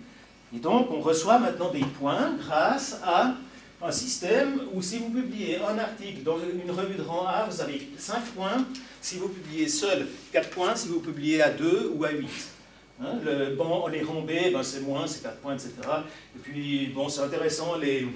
Et 0.55 0.59
donc 0.59 0.89
on 0.91 1.01
reçoit 1.01 1.39
maintenant 1.39 1.71
des 1.71 1.85
points 1.85 2.35
grâce 2.39 2.99
à 3.05 3.35
un 3.81 3.93
système 3.93 4.63
où 4.75 4.83
si 4.83 4.99
vous 4.99 5.11
publiez 5.11 5.59
un 5.59 5.79
article 5.79 6.23
dans 6.25 6.39
une 6.39 6.71
revue 6.71 6.97
de 6.97 7.03
rang 7.03 7.25
A, 7.27 7.47
vous 7.49 7.61
avez 7.61 7.89
5 7.97 8.21
points. 8.37 8.65
Si 9.01 9.17
vous 9.17 9.29
publiez 9.29 9.69
seul, 9.69 10.09
4 10.33 10.51
points. 10.51 10.75
Si 10.75 10.89
vous 10.89 11.01
publiez 11.01 11.41
à 11.41 11.51
2 11.51 11.93
ou 11.95 12.05
à 12.05 12.11
8. 12.11 12.29
Hein, 13.01 13.19
le, 13.25 13.57
les 13.91 14.03
rangs 14.03 14.23
B, 14.23 14.53
ben, 14.53 14.63
c'est 14.63 14.81
moins, 14.81 15.07
c'est 15.07 15.23
4 15.23 15.37
points, 15.39 15.55
etc. 15.55 15.73
Et 16.37 16.39
puis, 16.39 16.87
bon, 16.89 17.09
c'est 17.09 17.23
intéressant, 17.23 17.77
les, 17.77 18.07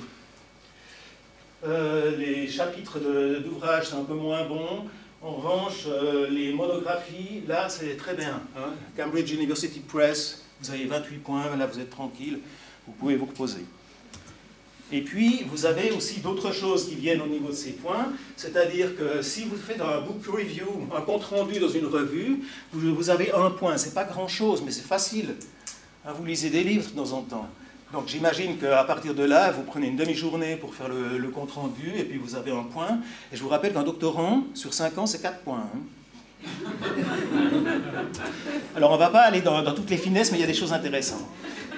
euh, 1.65 2.17
les 2.17 2.47
chapitres 2.49 2.99
d'ouvrages, 2.99 3.89
c'est 3.89 3.97
un 3.97 4.05
peu 4.05 4.15
moins 4.15 4.45
bon. 4.45 4.85
En 5.23 5.33
revanche, 5.33 5.85
euh, 5.89 6.29
les 6.29 6.53
monographies, 6.53 7.43
là, 7.49 7.69
c'est 7.69 7.97
très 7.97 8.15
bien. 8.15 8.43
Hein. 8.57 8.75
Cambridge 8.97 9.33
University 9.33 9.81
Press, 9.81 10.45
vous 10.61 10.71
avez 10.71 10.85
28 10.85 11.17
points, 11.19 11.57
là, 11.57 11.67
vous 11.67 11.81
êtes 11.81 11.91
tranquille, 11.91 12.39
vous 12.87 12.93
pouvez 12.93 13.17
vous 13.17 13.27
reposer. 13.27 13.65
Et 14.93 15.01
puis, 15.01 15.45
vous 15.51 15.67
avez 15.67 15.91
aussi 15.91 16.21
d'autres 16.21 16.53
choses 16.53 16.89
qui 16.89 16.95
viennent 16.95 17.21
au 17.21 17.27
niveau 17.27 17.49
de 17.49 17.55
ces 17.55 17.73
points, 17.73 18.13
c'est-à-dire 18.37 18.97
que 18.97 19.21
si 19.21 19.45
vous 19.45 19.57
faites 19.57 19.81
un 19.81 20.01
book 20.01 20.25
review, 20.27 20.87
un 20.97 21.01
compte-rendu 21.01 21.59
dans 21.59 21.69
une 21.69 21.87
revue, 21.87 22.43
vous, 22.73 23.11
avez 23.11 23.33
un 23.33 23.51
point. 23.51 23.77
C'est 23.79 23.95
pas 23.95 24.05
grand-chose, 24.05 24.63
mais 24.65 24.71
c'est 24.71 24.87
facile. 24.87 25.35
Hein, 26.05 26.13
vous 26.17 26.25
lisez 26.25 26.51
des 26.51 26.63
livres 26.63 26.89
de 26.89 26.97
temps 26.97 27.13
en 27.13 27.23
temps. 27.23 27.49
Donc 27.93 28.09
j'imagine 28.09 28.59
qu'à 28.59 28.85
partir 28.85 29.15
de 29.15 29.25
là, 29.25 29.51
vous 29.51 29.63
prenez 29.63 29.89
une 29.89 29.97
demi-journée 29.97 30.57
pour 30.57 30.75
faire 30.75 30.89
le, 30.89 31.29
compte-rendu, 31.29 31.93
et 31.97 32.05
puis 32.05 32.19
vous 32.19 32.37
avez 32.37 32.53
un 32.53 32.65
point. 32.65 33.01
Et 33.33 33.37
je 33.37 33.43
vous 33.43 33.49
rappelle 33.49 33.73
qu'un 33.73 33.83
doctorant, 33.83 34.45
sur 34.55 34.73
5 34.73 34.99
ans, 34.99 35.07
c'est 35.07 35.21
4 35.21 35.41
points. 35.41 35.65
Hein. 35.75 35.79
Alors 38.77 38.91
on 38.91 38.95
ne 38.95 38.99
va 38.99 39.09
pas 39.09 39.23
aller 39.23 39.41
dans, 39.41 39.65
toutes 39.75 39.91
les 39.91 39.97
finesses, 39.97 40.31
mais 40.31 40.39
il 40.39 40.43
y 40.43 40.45
a 40.45 40.49
des 40.49 40.55
choses 40.55 40.73
intéressantes. 40.73 41.25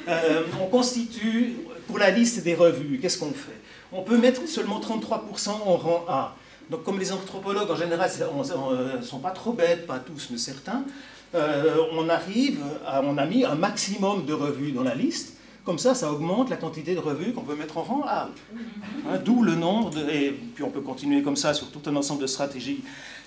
Euh, 0.09 0.43
on 0.61 0.67
constitue 0.67 1.57
pour 1.89 1.99
la 1.99 2.11
liste 2.11 2.45
des 2.45 2.55
revues, 2.55 3.01
qu'est-ce 3.01 3.19
qu'on 3.19 3.33
fait? 3.33 3.59
On 3.91 4.03
peut 4.03 4.19
mettre 4.19 4.47
seulement 4.47 4.79
33% 4.79 5.49
en 5.49 5.77
rang 5.77 6.05
A. 6.07 6.37
Donc 6.71 6.85
comme 6.85 6.99
les 6.99 7.13
anthropologues 7.13 7.71
en 7.71 7.77
général 7.77 8.11
ne 8.21 8.53
euh, 8.53 9.03
sont 9.03 9.19
pas 9.19 9.31
trop 9.31 9.53
bêtes, 9.53 9.87
pas 9.87 9.99
tous 9.99 10.29
mais 10.31 10.37
certains, 10.37 10.85
euh, 11.35 11.77
on 11.93 12.09
arrive, 12.11 12.61
à, 12.87 13.03
on 13.03 13.17
a 13.17 13.25
mis 13.25 13.45
un 13.45 13.55
maximum 13.55 14.27
de 14.27 14.35
revues 14.35 14.73
dans 14.73 14.83
la 14.83 14.95
liste. 14.95 15.35
Comme 15.65 15.79
ça, 15.79 15.95
ça 15.95 16.13
augmente 16.13 16.51
la 16.51 16.57
quantité 16.57 16.95
de 16.95 17.01
revues 17.01 17.33
qu'on 17.33 17.43
peut 17.43 17.57
mettre 17.57 17.79
en 17.79 17.83
rang 17.83 18.03
A. 18.07 18.31
Hein, 19.09 19.19
d'où 19.25 19.43
le 19.43 19.55
nombre, 19.55 19.91
de, 19.91 20.09
et 20.11 20.31
puis 20.55 20.63
on 20.63 20.71
peut 20.71 20.81
continuer 20.81 21.23
comme 21.23 21.37
ça 21.37 21.55
sur 21.55 21.71
tout 21.71 21.83
un 21.91 21.97
ensemble 21.97 22.23
de 22.23 22.27
stratégies 22.27 22.83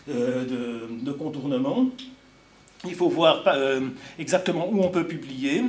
euh, 0.09 0.45
de, 0.45 1.03
de, 1.03 1.11
contournement. 1.11 1.88
Il 2.85 2.95
faut 2.95 3.09
voir 3.09 3.43
exactement 4.17 4.67
où 4.72 4.81
on 4.81 4.90
peut 4.90 5.06
publier. 5.06 5.64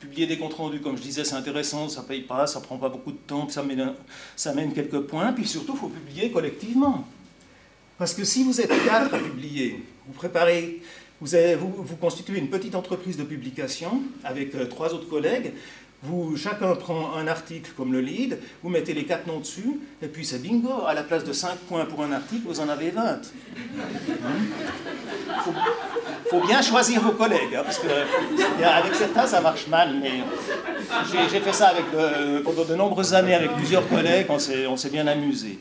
Publier 0.00 0.26
des 0.26 0.38
comptes 0.38 0.54
rendus, 0.54 0.80
comme 0.80 0.96
je 0.96 1.02
disais, 1.02 1.24
c'est 1.24 1.34
intéressant, 1.34 1.88
ça 1.88 2.02
paye 2.02 2.20
pas, 2.20 2.46
ça 2.46 2.60
prend 2.60 2.76
pas 2.76 2.88
beaucoup 2.88 3.10
de 3.10 3.16
temps, 3.16 3.48
ça 3.48 3.62
mène, 3.62 3.94
ça 4.36 4.52
quelques 4.74 5.00
points. 5.00 5.32
Puis 5.32 5.46
surtout, 5.46 5.72
il 5.74 5.78
faut 5.78 5.88
publier 5.88 6.30
collectivement. 6.30 7.04
Parce 7.98 8.14
que 8.14 8.22
si 8.22 8.44
vous 8.44 8.60
êtes 8.60 8.72
quatre 8.84 9.12
à 9.14 9.18
publier, 9.18 9.82
vous 10.06 10.12
préparez, 10.12 10.80
vous, 11.20 11.34
avez, 11.34 11.56
vous, 11.56 11.74
vous, 11.76 11.96
constituez 11.96 12.38
une 12.38 12.48
petite 12.48 12.76
entreprise 12.76 13.16
de 13.16 13.24
publication 13.24 14.02
avec 14.22 14.54
euh, 14.54 14.66
trois 14.66 14.94
autres 14.94 15.08
collègues, 15.08 15.52
vous, 16.02 16.36
chacun 16.36 16.76
prend 16.76 17.14
un 17.14 17.26
article 17.26 17.72
comme 17.76 17.92
le 17.92 18.00
lead, 18.00 18.38
vous 18.62 18.68
mettez 18.68 18.94
les 18.94 19.04
quatre 19.04 19.26
noms 19.26 19.40
dessus, 19.40 19.80
et 20.00 20.06
puis 20.06 20.24
c'est 20.24 20.38
bingo. 20.38 20.86
À 20.86 20.94
la 20.94 21.02
place 21.02 21.24
de 21.24 21.32
5 21.32 21.56
points 21.68 21.86
pour 21.86 22.04
un 22.04 22.12
article, 22.12 22.42
vous 22.46 22.60
en 22.60 22.68
avez 22.68 22.90
20. 22.90 23.20
Il 23.66 24.14
faut, 25.44 25.52
bien 26.46 26.62
choisir 26.62 27.00
vos 27.00 27.12
collègues, 27.12 27.54
hein, 27.56 27.62
parce 27.64 27.78
que 27.78 27.88
avec 28.62 28.94
certains, 28.94 29.26
ça 29.26 29.40
marche 29.40 29.66
mal. 29.68 29.94
Mais 30.00 30.22
j'ai 31.30 31.40
fait 31.40 31.52
ça 31.52 31.68
avec 31.68 31.84
pendant 32.44 32.64
de 32.64 32.74
nombreuses 32.74 33.14
années 33.14 33.34
avec 33.34 33.52
plusieurs 33.52 33.88
collègues, 33.88 34.26
on 34.30 34.76
s'est 34.76 34.90
bien 34.90 35.06
amusé. 35.06 35.58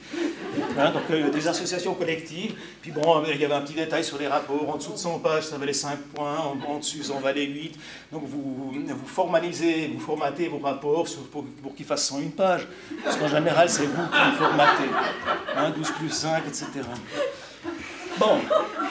Hein, 0.79 0.91
donc 0.91 1.03
euh, 1.09 1.29
des 1.29 1.47
associations 1.47 1.93
collectives. 1.95 2.53
Puis 2.81 2.91
bon, 2.91 3.23
il 3.27 3.39
y 3.39 3.45
avait 3.45 3.53
un 3.53 3.61
petit 3.61 3.73
détail 3.73 4.03
sur 4.03 4.17
les 4.17 4.27
rapports. 4.27 4.69
En 4.69 4.77
dessous 4.77 4.93
de 4.93 4.97
100 4.97 5.19
pages, 5.19 5.43
ça 5.45 5.57
valait 5.57 5.73
5 5.73 5.97
points. 6.13 6.37
En, 6.37 6.77
dessus, 6.77 7.03
ça 7.03 7.13
en 7.13 7.19
valait 7.19 7.45
8. 7.45 7.75
Donc 8.11 8.23
vous, 8.25 8.73
formalisez, 9.05 9.91
vous 9.93 9.99
formatez 9.99 10.47
vos 10.47 10.59
rapports 10.59 11.05
pour, 11.31 11.75
qu'ils 11.75 11.85
fassent 11.85 12.07
101 12.07 12.29
pages. 12.29 12.67
Parce 13.03 13.17
qu'en 13.17 13.27
général, 13.27 13.69
c'est 13.69 13.85
vous 13.85 14.07
qui 14.07 14.17
les 14.17 14.37
formatez. 14.37 14.89
12 15.75 15.87
hein, 15.87 15.93
plus 15.97 16.09
5, 16.09 16.43
etc. 16.47 16.67
Bon, 18.19 18.39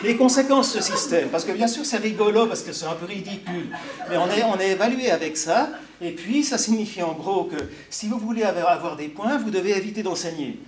les 0.05 0.17
conséquences 0.17 0.75
de 0.75 0.81
ce 0.81 0.93
système. 0.93 1.29
Parce 1.31 1.45
que 1.45 1.53
bien 1.53 1.67
sûr, 1.67 1.85
c'est 1.85 1.99
rigolo, 1.99 2.47
parce 2.47 2.63
que 2.63 2.73
c'est 2.73 2.87
un 2.87 2.95
peu 2.95 3.07
ridicule. 3.07 3.69
Mais 4.09 4.17
on 4.17 4.29
est, 4.29 4.45
on 4.45 4.59
est 4.59 4.71
évalué 4.73 5.11
avec 5.11 5.37
ça. 5.37 5.71
Et 6.01 6.13
puis, 6.13 6.45
ça 6.45 6.59
signifie 6.59 7.03
en 7.03 7.13
gros 7.13 7.45
que 7.45 7.57
si 7.91 8.07
vous 8.07 8.19
voulez 8.19 8.43
avoir 8.43 8.97
des 8.97 9.09
points, 9.09 9.39
vous 9.39 9.51
devez 9.51 9.77
éviter 9.77 10.03
d'enseigner. 10.03 10.61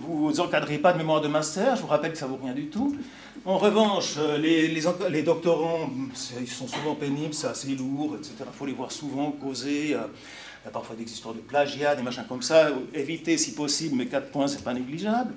Vous 0.00 0.32
n'encadrez 0.32 0.78
pas 0.78 0.92
de 0.92 0.98
mémoire 0.98 1.20
de 1.20 1.28
master, 1.28 1.74
je 1.74 1.82
vous 1.82 1.88
rappelle 1.88 2.12
que 2.12 2.18
ça 2.18 2.26
vaut 2.26 2.38
rien 2.40 2.52
du 2.52 2.66
tout. 2.66 2.96
En 3.44 3.58
revanche, 3.58 4.14
euh, 4.18 4.38
les, 4.38 4.68
les, 4.68 5.22
doctorants, 5.22 5.90
ils 6.40 6.48
sont 6.48 6.68
souvent 6.68 6.94
pénibles, 6.94 7.34
c'est 7.34 7.48
assez 7.48 7.68
lourd, 7.74 8.14
etc. 8.16 8.32
Il 8.40 8.56
faut 8.56 8.66
les 8.66 8.72
voir 8.72 8.92
souvent 8.92 9.32
causer. 9.32 9.84
Il 9.84 9.90
y 9.90 9.94
a 9.94 10.70
parfois 10.72 10.94
des 10.94 11.04
histoires 11.04 11.34
de 11.34 11.40
plagiat, 11.40 11.96
des 11.96 12.02
machins 12.02 12.24
comme 12.28 12.42
ça. 12.42 12.70
Éviter 12.94 13.36
si 13.38 13.54
possible, 13.54 13.96
mais 13.96 14.06
4 14.06 14.30
points, 14.30 14.46
c'est 14.46 14.62
pas 14.62 14.74
négligeable. 14.74 15.34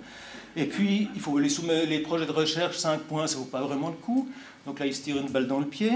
Et 0.55 0.65
puis, 0.65 1.09
il 1.13 1.21
faut 1.21 1.37
les, 1.37 1.99
projets 1.99 2.25
de 2.25 2.31
recherche, 2.31 2.77
5 2.77 3.01
points, 3.01 3.27
ça 3.27 3.35
ne 3.35 3.41
vaut 3.41 3.47
pas 3.47 3.61
vraiment 3.61 3.89
le 3.89 3.95
coup. 3.95 4.27
Donc 4.65 4.79
là, 4.79 4.85
ils 4.85 4.95
se 4.95 5.01
tirent 5.01 5.17
une 5.17 5.29
balle 5.29 5.47
dans 5.47 5.59
le 5.59 5.65
pied. 5.65 5.91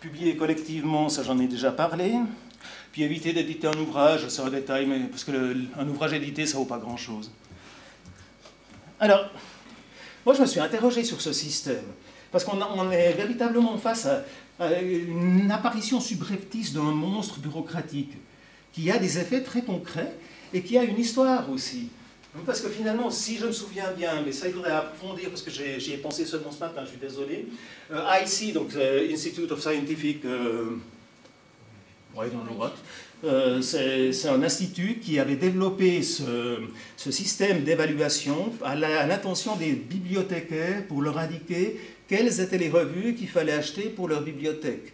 Publier 0.00 0.36
collectivement, 0.36 1.08
ça 1.08 1.22
j'en 1.22 1.38
ai 1.38 1.46
déjà 1.46 1.70
parlé. 1.70 2.14
Puis 2.92 3.02
éviter 3.02 3.32
d'éditer 3.32 3.66
un 3.66 3.78
ouvrage, 3.78 4.28
c'est 4.28 4.42
un 4.42 4.50
détail, 4.50 4.86
mais 4.86 5.00
parce 5.00 5.24
qu'un 5.24 5.88
ouvrage 5.88 6.12
édité, 6.12 6.46
ça 6.46 6.54
ne 6.54 6.58
vaut 6.62 6.68
pas 6.68 6.78
grand-chose. 6.78 7.30
Alors, 9.00 9.30
moi, 10.24 10.34
je 10.34 10.42
me 10.42 10.46
suis 10.46 10.60
interrogé 10.60 11.02
sur 11.04 11.20
ce 11.20 11.32
système, 11.32 11.84
parce 12.30 12.44
qu'on 12.44 12.90
est 12.90 13.12
véritablement 13.12 13.76
face 13.78 14.06
à, 14.06 14.24
une 14.80 15.50
apparition 15.50 16.00
subreptice 16.00 16.72
d'un 16.72 16.82
monstre 16.82 17.40
bureaucratique 17.40 18.12
qui 18.72 18.90
a 18.90 18.98
des 18.98 19.18
effets 19.18 19.42
très 19.42 19.62
concrets 19.62 20.12
et 20.52 20.62
qui 20.62 20.78
a 20.78 20.84
une 20.84 20.98
histoire 20.98 21.50
aussi. 21.50 21.88
Parce 22.46 22.62
que 22.62 22.70
finalement, 22.70 23.10
si 23.10 23.36
je 23.36 23.46
me 23.46 23.52
souviens 23.52 23.90
bien, 23.92 24.22
mais 24.24 24.32
ça 24.32 24.48
il 24.48 24.54
faudrait 24.54 24.70
approfondir 24.70 25.28
parce 25.28 25.42
que 25.42 25.50
j'y 25.50 25.92
ai, 25.92 25.96
pensé 25.98 26.24
seulement 26.24 26.50
ce 26.50 26.60
matin, 26.60 26.82
je 26.84 26.90
suis 26.90 26.98
désolé. 26.98 27.46
Euh, 27.90 28.06
IC, 28.24 28.54
donc 28.54 28.74
euh, 28.74 29.12
Institute 29.12 29.52
of 29.52 29.60
Scientific, 29.60 30.24
euh, 30.24 30.78
c'est 33.60 34.28
un 34.28 34.42
institut 34.42 34.98
qui 35.00 35.18
avait 35.18 35.36
développé 35.36 36.02
ce, 36.02 36.58
système 36.96 37.64
d'évaluation 37.64 38.52
à 38.64 38.74
l'intention 38.74 39.56
des 39.56 39.72
bibliothécaires 39.72 40.86
pour 40.86 41.02
leur 41.02 41.18
indiquer 41.18 41.78
quelles 42.08 42.40
étaient 42.40 42.58
les 42.58 42.70
revues 42.70 43.14
qu'il 43.14 43.28
fallait 43.28 43.52
acheter 43.52 43.88
pour 43.88 44.08
leur 44.08 44.22
bibliothèque. 44.22 44.92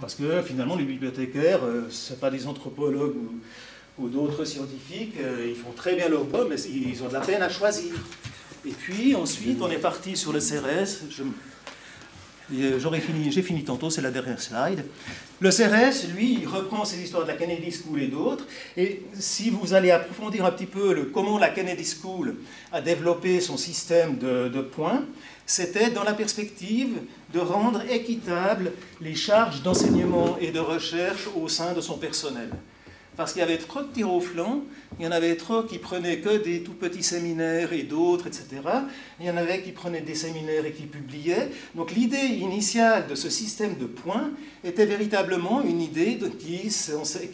Parce 0.00 0.14
que 0.14 0.42
finalement, 0.42 0.74
les 0.74 0.84
bibliothécaires, 0.84 1.64
euh, 1.64 1.86
ce 1.90 2.14
pas 2.14 2.30
des 2.30 2.46
anthropologues 2.46 3.16
d'autres 3.98 4.44
scientifiques, 4.44 5.14
euh, 5.20 5.46
ils 5.48 5.56
font 5.56 5.72
très 5.72 5.94
bien 5.94 6.08
leur 6.08 6.24
bob, 6.24 6.48
mais 6.50 6.60
ils 6.62 7.02
ont 7.02 7.08
de 7.08 7.12
la 7.12 7.20
peine 7.20 7.42
à 7.42 7.48
choisir. 7.48 7.92
Et 8.64 8.70
puis 8.70 9.14
ensuite, 9.14 9.60
on 9.60 9.70
est 9.70 9.78
parti 9.78 10.16
sur 10.16 10.32
le 10.32 10.40
CRS. 10.40 11.02
Euh, 12.52 12.78
j'aurais 12.78 13.02
j'ai 13.30 13.42
fini 13.42 13.64
tantôt, 13.64 13.90
c'est 13.90 14.02
la 14.02 14.10
dernière 14.10 14.40
slide. 14.40 14.84
Le 15.40 15.50
CRS, 15.50 16.08
lui, 16.14 16.38
il 16.40 16.46
reprend 16.46 16.84
ces 16.84 17.00
histoires 17.00 17.22
de 17.24 17.28
la 17.28 17.34
Kennedy 17.34 17.72
School 17.72 18.02
et 18.02 18.08
d'autres. 18.08 18.46
Et 18.76 19.02
si 19.14 19.50
vous 19.50 19.74
allez 19.74 19.90
approfondir 19.90 20.44
un 20.44 20.50
petit 20.50 20.66
peu 20.66 20.92
le, 20.92 21.04
comment 21.06 21.38
la 21.38 21.48
Kennedy 21.48 21.84
School 21.84 22.36
a 22.72 22.80
développé 22.80 23.40
son 23.40 23.56
système 23.56 24.18
de, 24.18 24.48
de 24.48 24.60
points, 24.60 25.04
c'était 25.46 25.90
dans 25.90 26.04
la 26.04 26.12
perspective 26.12 26.98
de 27.32 27.40
rendre 27.40 27.82
équitables 27.90 28.72
les 29.00 29.14
charges 29.14 29.62
d'enseignement 29.62 30.36
et 30.40 30.50
de 30.50 30.60
recherche 30.60 31.28
au 31.34 31.48
sein 31.48 31.72
de 31.72 31.80
son 31.80 31.98
personnel 31.98 32.50
parce 33.16 33.32
qu'il 33.32 33.40
y 33.40 33.42
avait 33.42 33.58
trop 33.58 33.82
de 33.82 33.92
tirs 33.92 34.12
au 34.12 34.20
flanc, 34.20 34.62
il 34.98 35.04
y 35.04 35.08
en 35.08 35.12
avait 35.12 35.36
trop 35.36 35.62
qui 35.64 35.78
prenaient 35.78 36.18
que 36.18 36.42
des 36.42 36.62
tout 36.62 36.72
petits 36.72 37.02
séminaires 37.02 37.72
et 37.72 37.82
d'autres, 37.82 38.26
etc. 38.26 38.46
Il 39.20 39.26
y 39.26 39.30
en 39.30 39.36
avait 39.36 39.60
qui 39.62 39.72
prenaient 39.72 40.00
des 40.00 40.14
séminaires 40.14 40.64
et 40.64 40.72
qui 40.72 40.84
publiaient. 40.84 41.50
Donc 41.74 41.92
l'idée 41.92 42.16
initiale 42.16 43.06
de 43.06 43.14
ce 43.14 43.28
système 43.28 43.76
de 43.76 43.84
points 43.84 44.30
était 44.64 44.86
véritablement 44.86 45.62
une 45.62 45.82
idée 45.82 46.18
qui, 46.38 46.70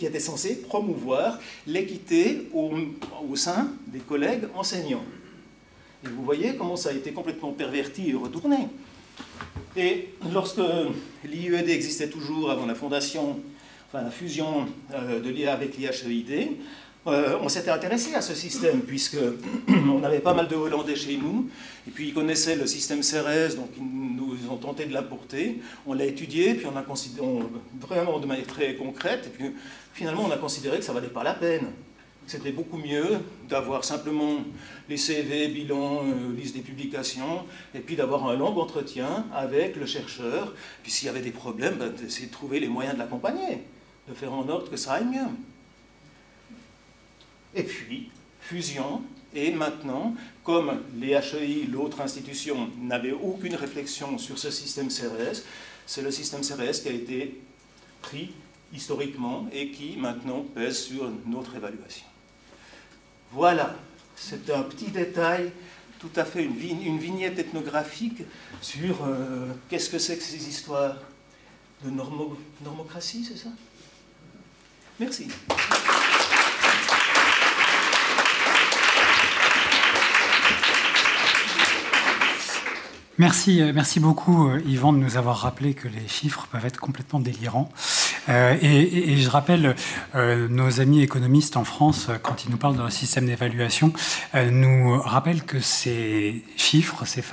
était 0.04 0.20
censée 0.20 0.56
promouvoir 0.62 1.38
l'équité 1.66 2.48
au, 2.52 2.72
au 3.30 3.36
sein 3.36 3.70
des 3.86 4.00
collègues 4.00 4.44
enseignants. 4.56 5.04
Et 6.04 6.08
vous 6.08 6.24
voyez 6.24 6.56
comment 6.56 6.76
ça 6.76 6.90
a 6.90 6.92
été 6.92 7.12
complètement 7.12 7.52
perverti 7.52 8.10
et 8.10 8.14
retourné. 8.14 8.68
Et 9.76 10.08
lorsque 10.32 10.60
l'IUED 11.24 11.68
existait 11.68 12.08
toujours 12.08 12.50
avant 12.50 12.66
la 12.66 12.74
fondation 12.74 13.38
enfin, 13.88 14.04
la 14.04 14.10
fusion 14.10 14.66
euh, 14.94 15.20
de 15.20 15.30
l'IA 15.30 15.52
avec 15.52 15.76
l'IHEID, 15.76 16.58
euh, 17.06 17.38
on 17.40 17.48
s'était 17.48 17.70
intéressé 17.70 18.14
à 18.14 18.20
ce 18.20 18.34
système, 18.34 18.82
puisque 18.82 19.16
on 19.68 20.02
avait 20.02 20.18
pas 20.18 20.34
mal 20.34 20.46
de 20.46 20.56
Hollandais 20.56 20.96
chez 20.96 21.16
nous, 21.16 21.48
et 21.86 21.90
puis 21.90 22.08
ils 22.08 22.14
connaissaient 22.14 22.56
le 22.56 22.66
système 22.66 23.02
CERES, 23.02 23.56
donc 23.56 23.70
ils 23.78 24.16
nous 24.16 24.36
ont 24.50 24.56
tenté 24.56 24.84
de 24.84 24.92
l'apporter. 24.92 25.60
On 25.86 25.94
l'a 25.94 26.04
étudié, 26.04 26.54
puis 26.54 26.66
on 26.66 26.76
a 26.76 26.82
considéré, 26.82 27.26
vraiment 27.80 28.18
de 28.18 28.26
manière 28.26 28.46
très 28.46 28.74
concrète, 28.74 29.26
et 29.26 29.30
puis 29.30 29.54
finalement 29.94 30.24
on 30.26 30.30
a 30.30 30.36
considéré 30.36 30.78
que 30.78 30.84
ça 30.84 30.92
valait 30.92 31.08
pas 31.08 31.22
la 31.22 31.34
peine. 31.34 31.68
C'était 32.26 32.52
beaucoup 32.52 32.76
mieux 32.76 33.20
d'avoir 33.48 33.84
simplement 33.84 34.40
les 34.90 34.98
CV, 34.98 35.48
bilan, 35.48 36.02
euh, 36.04 36.36
liste 36.36 36.54
des 36.54 36.60
publications, 36.60 37.44
et 37.74 37.78
puis 37.78 37.96
d'avoir 37.96 38.28
un 38.28 38.36
long 38.36 38.54
entretien 38.58 39.24
avec 39.34 39.76
le 39.76 39.86
chercheur. 39.86 40.52
Puis 40.82 40.92
s'il 40.92 41.06
y 41.06 41.08
avait 41.08 41.22
des 41.22 41.30
problèmes, 41.30 41.76
ben, 41.76 41.90
de 41.90 42.30
trouver 42.30 42.60
les 42.60 42.68
moyens 42.68 42.96
de 42.96 42.98
l'accompagner 42.98 43.62
de 44.08 44.14
faire 44.14 44.32
en 44.32 44.46
sorte 44.46 44.70
que 44.70 44.76
ça 44.76 44.94
aille 44.94 45.06
mieux. 45.06 45.28
Et 47.54 47.62
puis, 47.62 48.10
fusion, 48.40 49.02
et 49.34 49.50
maintenant, 49.50 50.14
comme 50.42 50.82
les 50.96 51.10
HEI, 51.10 51.66
l'autre 51.70 52.00
institution, 52.00 52.70
n'avaient 52.80 53.12
aucune 53.12 53.54
réflexion 53.54 54.16
sur 54.18 54.38
ce 54.38 54.50
système 54.50 54.88
CRS, 54.88 55.42
c'est 55.86 56.02
le 56.02 56.10
système 56.10 56.40
CRS 56.40 56.82
qui 56.82 56.88
a 56.88 56.92
été 56.92 57.40
pris 58.02 58.32
historiquement 58.72 59.46
et 59.52 59.70
qui 59.70 59.96
maintenant 59.96 60.44
pèse 60.54 60.78
sur 60.78 61.10
notre 61.26 61.56
évaluation. 61.56 62.06
Voilà, 63.32 63.76
c'est 64.16 64.50
un 64.50 64.62
petit 64.62 64.90
détail, 64.90 65.52
tout 65.98 66.10
à 66.16 66.24
fait 66.24 66.44
une, 66.44 66.98
vignette 66.98 67.38
ethnographique 67.38 68.22
sur 68.60 69.04
euh, 69.04 69.46
qu'est-ce 69.68 69.90
que 69.90 69.98
c'est 69.98 70.16
que 70.16 70.22
ces 70.22 70.48
histoires 70.48 70.96
de 71.84 71.90
normocratie, 71.90 73.24
c'est 73.24 73.36
ça? 73.36 73.50
Merci. 75.00 75.28
Merci, 83.20 83.60
euh, 83.60 83.72
merci 83.74 83.98
beaucoup, 83.98 84.46
euh, 84.46 84.62
Yvan, 84.64 84.92
de 84.92 84.98
nous 84.98 85.16
avoir 85.16 85.38
rappelé 85.38 85.74
que 85.74 85.88
les 85.88 86.06
chiffres 86.06 86.46
peuvent 86.52 86.64
être 86.64 86.78
complètement 86.78 87.18
délirants. 87.18 87.68
Euh, 88.28 88.56
et, 88.62 89.16
je 89.16 89.28
rappelle, 89.28 89.74
nos 90.14 90.80
amis 90.80 91.02
économistes 91.02 91.56
en 91.56 91.64
France, 91.64 92.08
quand 92.22 92.44
ils 92.44 92.50
nous 92.50 92.58
parlent 92.58 92.76
d'un 92.76 92.90
système 92.90 93.26
d'évaluation, 93.26 93.92
nous 94.34 95.00
rappellent 95.00 95.44
que 95.44 95.60
ces 95.60 96.44
chiffres, 96.56 97.06
ces, 97.06 97.24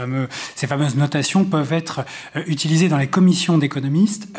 ces 0.56 0.68
fameuses 0.68 0.96
notations 0.96 1.44
peuvent 1.44 1.74
être 1.74 2.06
utilisées 2.48 2.88
dans 2.88 2.98
les 2.98 3.08
commissions 3.08 3.58
d'économistes 3.58 4.30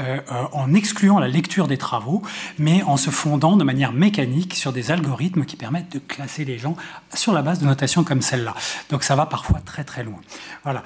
en 0.52 0.72
excluant 0.72 1.18
la 1.18 1.28
lecture 1.28 1.66
des 1.68 1.76
travaux, 1.76 2.22
mais 2.58 2.82
en 2.82 2.96
se 2.96 3.10
fondant 3.10 3.56
de 3.56 3.64
manière 3.64 3.92
mécanique 3.92 4.54
sur 4.54 4.72
des 4.72 4.90
algorithmes 4.90 5.44
qui 5.44 5.56
permettent 5.56 5.92
de 5.92 5.98
classer 5.98 6.46
les 6.46 6.58
gens 6.58 6.76
sur 7.12 7.32
la 7.34 7.42
base 7.42 7.60
de 7.60 7.66
notations 7.66 8.02
comme 8.02 8.22
celle-là. 8.22 8.54
Donc 8.90 9.02
ça 9.02 9.14
va 9.14 9.26
parfois 9.26 9.60
très 9.60 9.84
très 9.84 10.04
loin. 10.04 10.20
Voilà. 10.64 10.82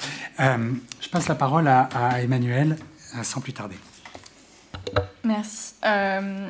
Euh, 0.50 0.72
je 1.00 1.08
passe 1.08 1.28
la 1.28 1.34
parole 1.34 1.68
à, 1.68 1.88
Emmanuel 2.22 2.76
euh, 3.16 3.22
sans 3.22 3.40
plus 3.40 3.52
tarder. 3.52 3.76
Merci. 5.24 5.74
Euh, 5.84 6.48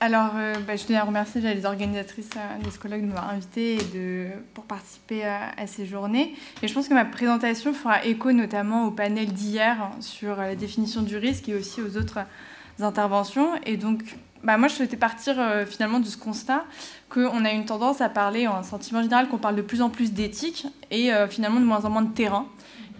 alors, 0.00 0.32
bah, 0.66 0.76
je 0.76 0.84
tenais 0.84 0.98
à 0.98 1.04
remercier 1.04 1.42
les 1.42 1.66
organisatrices 1.66 2.30
des 2.30 2.70
colloques 2.78 3.02
de 3.02 3.06
m'avoir 3.06 3.28
invité 3.28 3.74
et 3.74 3.84
de, 3.94 4.28
pour 4.54 4.64
participer 4.64 5.24
à, 5.24 5.66
ces 5.66 5.84
journées. 5.84 6.34
Et 6.62 6.68
je 6.68 6.74
pense 6.74 6.88
que 6.88 6.94
ma 6.94 7.04
présentation 7.04 7.74
fera 7.74 8.04
écho 8.04 8.32
notamment 8.32 8.86
au 8.86 8.90
panel 8.90 9.26
d'hier 9.26 9.90
sur 10.00 10.36
la 10.36 10.56
définition 10.56 11.02
du 11.02 11.18
risque 11.18 11.50
et 11.50 11.54
aussi 11.54 11.82
aux 11.82 11.98
autres 11.98 12.20
interventions. 12.80 13.50
Et 13.66 13.76
donc, 13.76 14.16
bah, 14.42 14.56
moi, 14.56 14.68
je 14.68 14.74
souhaitais 14.74 14.96
partir 14.96 15.36
finalement 15.66 16.00
de 16.00 16.06
ce 16.06 16.16
constat 16.16 16.64
qu'on 17.10 17.44
a 17.44 17.50
une 17.50 17.66
tendance 17.66 18.00
à 18.00 18.08
parler, 18.08 18.46
un 18.46 18.62
sentiment 18.62 19.02
général, 19.02 19.28
qu'on 19.28 19.36
parle 19.36 19.56
de 19.56 19.62
plus 19.62 19.82
en 19.82 19.90
plus 19.90 20.12
d'éthique 20.14 20.66
et 20.90 21.10
finalement 21.28 21.60
de 21.60 21.66
moins 21.66 21.84
en 21.84 21.90
moins 21.90 22.02
de 22.02 22.12
terrain 22.14 22.46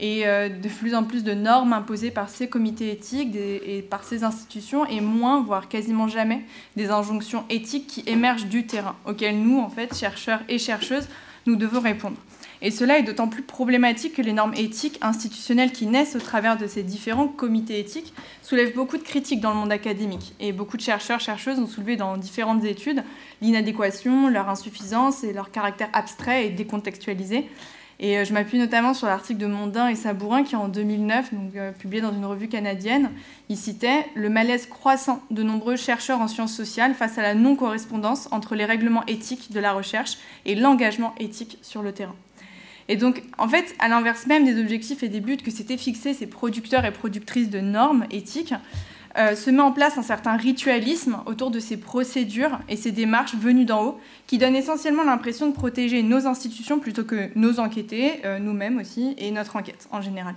et 0.00 0.26
euh, 0.26 0.48
de 0.48 0.68
plus 0.68 0.94
en 0.94 1.04
plus 1.04 1.22
de 1.22 1.34
normes 1.34 1.72
imposées 1.72 2.10
par 2.10 2.30
ces 2.30 2.48
comités 2.48 2.90
éthiques 2.90 3.36
et 3.36 3.82
par 3.82 4.02
ces 4.02 4.24
institutions 4.24 4.86
et 4.86 5.00
moins, 5.00 5.42
voire 5.42 5.68
quasiment 5.68 6.08
jamais, 6.08 6.42
des 6.76 6.90
injonctions 6.90 7.44
éthiques 7.50 7.86
qui 7.86 8.02
émergent 8.06 8.46
du 8.46 8.66
terrain, 8.66 8.96
auxquelles 9.04 9.40
nous, 9.40 9.60
en 9.60 9.68
fait, 9.68 9.94
chercheurs 9.94 10.40
et 10.48 10.58
chercheuses, 10.58 11.06
nous 11.46 11.56
devons 11.56 11.80
répondre. 11.80 12.16
Et 12.62 12.70
cela 12.70 12.98
est 12.98 13.02
d'autant 13.02 13.28
plus 13.28 13.42
problématique 13.42 14.14
que 14.14 14.22
les 14.22 14.34
normes 14.34 14.54
éthiques 14.54 14.98
institutionnelles 15.00 15.72
qui 15.72 15.86
naissent 15.86 16.16
au 16.16 16.20
travers 16.20 16.58
de 16.58 16.66
ces 16.66 16.82
différents 16.82 17.28
comités 17.28 17.78
éthiques 17.78 18.12
soulèvent 18.42 18.74
beaucoup 18.74 18.98
de 18.98 19.02
critiques 19.02 19.40
dans 19.40 19.50
le 19.50 19.56
monde 19.56 19.72
académique. 19.72 20.34
Et 20.40 20.52
beaucoup 20.52 20.76
de 20.76 20.82
chercheurs, 20.82 21.20
chercheuses 21.20 21.58
ont 21.58 21.66
soulevé 21.66 21.96
dans 21.96 22.18
différentes 22.18 22.64
études 22.64 23.02
l'inadéquation, 23.40 24.28
leur 24.28 24.50
insuffisance 24.50 25.24
et 25.24 25.32
leur 25.32 25.50
caractère 25.50 25.88
abstrait 25.94 26.46
et 26.46 26.50
décontextualisé. 26.50 27.48
Et 28.02 28.16
euh, 28.16 28.24
je 28.24 28.32
m'appuie 28.32 28.58
notamment 28.58 28.94
sur 28.94 29.06
l'article 29.06 29.38
de 29.38 29.46
Mondin 29.46 29.88
et 29.88 29.94
Sabourin 29.94 30.42
qui, 30.42 30.56
en 30.56 30.68
2009, 30.68 31.34
donc, 31.34 31.54
euh, 31.54 31.70
publié 31.70 32.00
dans 32.00 32.12
une 32.12 32.24
revue 32.24 32.48
canadienne, 32.48 33.10
il 33.50 33.58
citait 33.58 34.06
le 34.14 34.30
malaise 34.30 34.66
croissant 34.66 35.22
de 35.30 35.42
nombreux 35.42 35.76
chercheurs 35.76 36.20
en 36.20 36.26
sciences 36.26 36.54
sociales 36.54 36.94
face 36.94 37.18
à 37.18 37.22
la 37.22 37.34
non-correspondance 37.34 38.28
entre 38.32 38.54
les 38.54 38.64
règlements 38.64 39.04
éthiques 39.06 39.52
de 39.52 39.60
la 39.60 39.74
recherche 39.74 40.16
et 40.46 40.54
l'engagement 40.54 41.14
éthique 41.20 41.58
sur 41.60 41.82
le 41.82 41.92
terrain. 41.92 42.16
Et 42.88 42.96
donc, 42.96 43.22
en 43.36 43.48
fait, 43.48 43.76
à 43.78 43.88
l'inverse 43.88 44.26
même 44.26 44.46
des 44.46 44.58
objectifs 44.58 45.02
et 45.02 45.08
des 45.08 45.20
buts 45.20 45.36
que 45.36 45.50
s'étaient 45.50 45.76
fixés 45.76 46.14
ces 46.14 46.26
producteurs 46.26 46.86
et 46.86 46.92
productrices 46.92 47.50
de 47.50 47.60
normes 47.60 48.06
éthiques, 48.10 48.54
euh, 49.18 49.34
se 49.34 49.50
met 49.50 49.60
en 49.60 49.72
place 49.72 49.98
un 49.98 50.02
certain 50.02 50.36
ritualisme 50.36 51.18
autour 51.26 51.50
de 51.50 51.58
ces 51.58 51.76
procédures 51.76 52.60
et 52.68 52.76
ces 52.76 52.92
démarches 52.92 53.34
venues 53.34 53.64
d'en 53.64 53.84
haut, 53.84 54.00
qui 54.26 54.38
donnent 54.38 54.56
essentiellement 54.56 55.02
l'impression 55.02 55.48
de 55.48 55.52
protéger 55.52 56.02
nos 56.02 56.26
institutions 56.26 56.78
plutôt 56.78 57.04
que 57.04 57.30
nos 57.34 57.58
enquêtés, 57.58 58.20
euh, 58.24 58.38
nous-mêmes 58.38 58.78
aussi, 58.78 59.14
et 59.18 59.30
notre 59.32 59.56
enquête 59.56 59.88
en 59.90 60.00
général. 60.00 60.34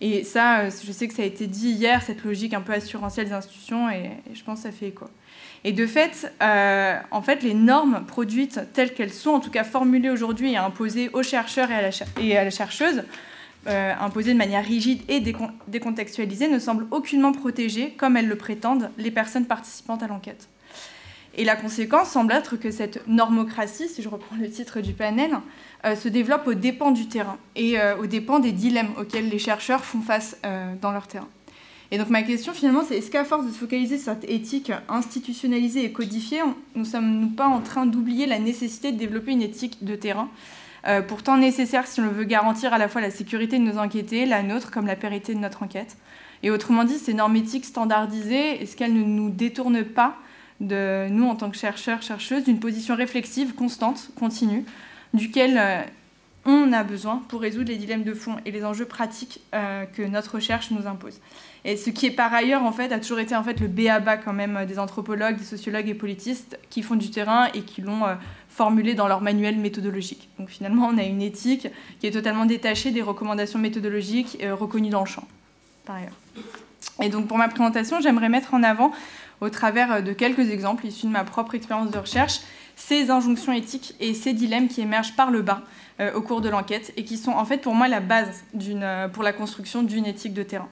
Et 0.00 0.24
ça, 0.24 0.60
euh, 0.60 0.70
je 0.84 0.92
sais 0.92 1.08
que 1.08 1.14
ça 1.14 1.22
a 1.22 1.26
été 1.26 1.46
dit 1.46 1.70
hier, 1.70 2.02
cette 2.02 2.24
logique 2.24 2.54
un 2.54 2.62
peu 2.62 2.72
assurantielle 2.72 3.26
des 3.26 3.34
institutions, 3.34 3.90
et, 3.90 4.12
je 4.32 4.42
pense 4.44 4.60
que 4.60 4.70
ça 4.70 4.72
fait 4.72 4.88
écho. 4.88 5.06
Et 5.62 5.72
de 5.72 5.86
fait, 5.86 6.32
en 7.10 7.20
fait, 7.20 7.42
les 7.42 7.52
normes 7.52 8.06
produites 8.06 8.60
telles 8.72 8.94
qu'elles 8.94 9.12
sont, 9.12 9.32
en 9.32 9.40
tout 9.40 9.50
cas 9.50 9.62
formulées 9.62 10.08
aujourd'hui 10.08 10.52
et 10.52 10.56
imposées 10.56 11.10
aux 11.12 11.22
chercheurs 11.22 11.70
et 11.70 11.74
à 11.74 11.82
la, 11.82 11.90
et 12.18 12.38
à 12.38 12.44
la 12.44 12.50
chercheuse, 12.50 13.02
euh, 13.66 13.92
imposées 14.00 14.32
de 14.32 14.38
manière 14.38 14.64
rigide 14.64 15.02
et 15.08 15.20
décontextualisée 15.68 16.48
ne 16.48 16.58
semblent 16.58 16.86
aucunement 16.90 17.32
protéger, 17.32 17.90
comme 17.90 18.16
elles 18.16 18.28
le 18.28 18.36
prétendent, 18.36 18.90
les 18.96 19.10
personnes 19.10 19.44
participantes 19.44 20.02
à 20.02 20.06
l'enquête. 20.06 20.48
Et 21.36 21.44
la 21.44 21.56
conséquence 21.56 22.08
semble 22.08 22.32
être 22.32 22.56
que 22.56 22.70
cette 22.70 23.06
normocratie, 23.06 23.88
si 23.88 24.02
je 24.02 24.08
reprends 24.08 24.36
le 24.36 24.50
titre 24.50 24.80
du 24.80 24.94
panel, 24.94 25.32
euh, 25.84 25.94
se 25.94 26.08
développe 26.08 26.46
aux 26.46 26.54
dépens 26.54 26.90
du 26.90 27.06
terrain 27.06 27.36
et 27.54 27.78
euh, 27.78 27.96
aux 27.98 28.06
dépens 28.06 28.38
des 28.38 28.52
dilemmes 28.52 28.92
auxquels 28.98 29.28
les 29.28 29.38
chercheurs 29.38 29.84
font 29.84 30.00
face 30.00 30.38
dans 30.80 30.92
leur 30.92 31.06
terrain. 31.06 31.28
Et 31.92 31.98
donc 31.98 32.08
ma 32.08 32.22
question 32.22 32.52
finalement, 32.52 32.84
c'est 32.86 32.96
est-ce 32.96 33.10
qu'à 33.10 33.24
force 33.24 33.44
de 33.44 33.50
se 33.50 33.58
focaliser 33.58 33.98
sur 33.98 34.14
cette 34.14 34.30
éthique 34.30 34.72
institutionnalisée 34.88 35.84
et 35.84 35.92
codifiée, 35.92 36.40
nous 36.74 36.82
ne 36.82 36.86
sommes-nous 36.86 37.30
pas 37.30 37.46
en 37.46 37.60
train 37.60 37.84
d'oublier 37.84 38.26
la 38.26 38.38
nécessité 38.38 38.92
de 38.92 38.96
développer 38.96 39.32
une 39.32 39.42
éthique 39.42 39.84
de 39.84 39.96
terrain? 39.96 40.28
Euh, 40.86 41.02
pourtant 41.02 41.36
nécessaire 41.36 41.86
si 41.86 42.00
on 42.00 42.08
veut 42.08 42.24
garantir 42.24 42.72
à 42.72 42.78
la 42.78 42.88
fois 42.88 43.00
la 43.00 43.10
sécurité 43.10 43.58
de 43.58 43.64
nos 43.64 43.78
enquêtés, 43.78 44.26
la 44.26 44.42
nôtre 44.42 44.70
comme 44.70 44.86
la 44.86 44.96
périté 44.96 45.34
de 45.34 45.40
notre 45.40 45.62
enquête. 45.62 45.96
Et 46.42 46.50
autrement 46.50 46.84
dit, 46.84 46.98
ces 46.98 47.14
normes 47.14 47.36
éthiques 47.36 47.66
standardisées, 47.66 48.62
est-ce 48.62 48.76
qu'elles 48.76 48.94
ne 48.94 49.04
nous 49.04 49.30
détournent 49.30 49.84
pas 49.84 50.16
de 50.60 51.08
nous 51.08 51.26
en 51.26 51.36
tant 51.36 51.50
que 51.50 51.56
chercheurs, 51.56 52.02
chercheuses, 52.02 52.44
d'une 52.44 52.60
position 52.60 52.94
réflexive, 52.94 53.54
constante, 53.54 54.10
continue, 54.18 54.64
duquel 55.14 55.58
euh, 55.58 55.82
on 56.44 56.72
a 56.72 56.82
besoin 56.82 57.22
pour 57.28 57.40
résoudre 57.40 57.68
les 57.68 57.76
dilemmes 57.76 58.04
de 58.04 58.14
fond 58.14 58.36
et 58.46 58.50
les 58.50 58.64
enjeux 58.64 58.84
pratiques 58.86 59.40
euh, 59.54 59.84
que 59.84 60.02
notre 60.02 60.36
recherche 60.36 60.70
nous 60.70 60.86
impose? 60.86 61.20
Et 61.64 61.76
ce 61.76 61.90
qui 61.90 62.06
est 62.06 62.10
par 62.10 62.32
ailleurs 62.32 62.62
en 62.62 62.72
fait 62.72 62.90
a 62.90 62.98
toujours 62.98 63.18
été 63.18 63.36
en 63.36 63.42
fait 63.42 63.60
le 63.60 63.68
béaba 63.68 64.16
quand 64.16 64.32
même 64.32 64.64
des 64.66 64.78
anthropologues, 64.78 65.36
des 65.36 65.44
sociologues 65.44 65.88
et 65.88 65.94
politistes 65.94 66.58
qui 66.70 66.82
font 66.82 66.96
du 66.96 67.10
terrain 67.10 67.48
et 67.52 67.62
qui 67.62 67.82
l'ont 67.82 68.04
formulées 68.60 68.92
dans 68.92 69.08
leur 69.08 69.22
manuel 69.22 69.56
méthodologique. 69.56 70.28
Donc 70.38 70.50
finalement, 70.50 70.88
on 70.88 70.98
a 70.98 71.02
une 71.02 71.22
éthique 71.22 71.68
qui 71.98 72.06
est 72.06 72.10
totalement 72.10 72.44
détachée 72.44 72.90
des 72.90 73.00
recommandations 73.00 73.58
méthodologiques 73.58 74.36
euh, 74.42 74.54
reconnues 74.54 74.90
dans 74.90 75.00
le 75.00 75.06
champ, 75.06 75.26
par 75.86 75.96
ailleurs. 75.96 76.12
Et 77.00 77.08
donc 77.08 77.26
pour 77.26 77.38
ma 77.38 77.48
présentation, 77.48 78.02
j'aimerais 78.02 78.28
mettre 78.28 78.52
en 78.52 78.62
avant, 78.62 78.92
au 79.40 79.48
travers 79.48 80.02
de 80.02 80.12
quelques 80.12 80.50
exemples 80.50 80.86
issus 80.86 81.06
de 81.06 81.10
ma 81.10 81.24
propre 81.24 81.54
expérience 81.54 81.90
de 81.90 81.96
recherche, 81.96 82.40
ces 82.76 83.10
injonctions 83.10 83.54
éthiques 83.54 83.94
et 83.98 84.12
ces 84.12 84.34
dilemmes 84.34 84.68
qui 84.68 84.82
émergent 84.82 85.16
par 85.16 85.30
le 85.30 85.40
bas 85.40 85.62
euh, 85.98 86.12
au 86.12 86.20
cours 86.20 86.42
de 86.42 86.50
l'enquête 86.50 86.92
et 86.98 87.04
qui 87.04 87.16
sont 87.16 87.32
en 87.32 87.46
fait 87.46 87.62
pour 87.62 87.74
moi 87.74 87.88
la 87.88 88.00
base 88.00 88.44
euh, 88.62 89.08
pour 89.08 89.22
la 89.22 89.32
construction 89.32 89.82
d'une 89.82 90.04
éthique 90.04 90.34
de 90.34 90.42
terrain. 90.42 90.68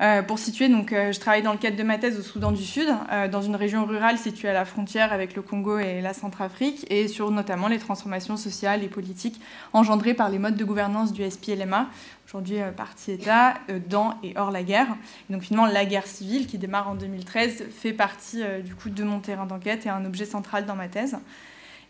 Euh, 0.00 0.22
pour 0.22 0.38
situer, 0.38 0.68
donc, 0.68 0.92
euh, 0.92 1.12
je 1.12 1.20
travaille 1.20 1.42
dans 1.42 1.52
le 1.52 1.58
cadre 1.58 1.76
de 1.76 1.82
ma 1.82 1.98
thèse 1.98 2.18
au 2.18 2.22
Soudan 2.22 2.50
du 2.50 2.64
Sud, 2.64 2.88
euh, 3.12 3.28
dans 3.28 3.42
une 3.42 3.54
région 3.54 3.84
rurale 3.86 4.18
située 4.18 4.48
à 4.48 4.52
la 4.52 4.64
frontière 4.64 5.12
avec 5.12 5.36
le 5.36 5.42
Congo 5.42 5.78
et 5.78 6.00
la 6.00 6.14
Centrafrique, 6.14 6.84
et 6.90 7.06
sur 7.06 7.30
notamment 7.30 7.68
les 7.68 7.78
transformations 7.78 8.36
sociales 8.36 8.82
et 8.82 8.88
politiques 8.88 9.40
engendrées 9.72 10.14
par 10.14 10.28
les 10.28 10.38
modes 10.38 10.56
de 10.56 10.64
gouvernance 10.64 11.12
du 11.12 11.28
SPLMA, 11.28 11.88
aujourd'hui 12.26 12.56
parti 12.76 13.12
État, 13.12 13.54
dans 13.88 14.14
et 14.22 14.34
hors 14.36 14.50
la 14.50 14.62
guerre. 14.62 14.88
donc 15.30 15.42
finalement, 15.42 15.66
la 15.66 15.84
guerre 15.84 16.06
civile, 16.06 16.46
qui 16.46 16.58
démarre 16.58 16.88
en 16.88 16.94
2013, 16.94 17.66
fait 17.70 17.92
partie 17.92 18.42
du 18.64 18.74
coup 18.74 18.90
de 18.90 19.04
mon 19.04 19.20
terrain 19.20 19.46
d'enquête 19.46 19.86
et 19.86 19.90
un 19.90 20.04
objet 20.04 20.24
central 20.24 20.66
dans 20.66 20.74
ma 20.74 20.88
thèse. 20.88 21.16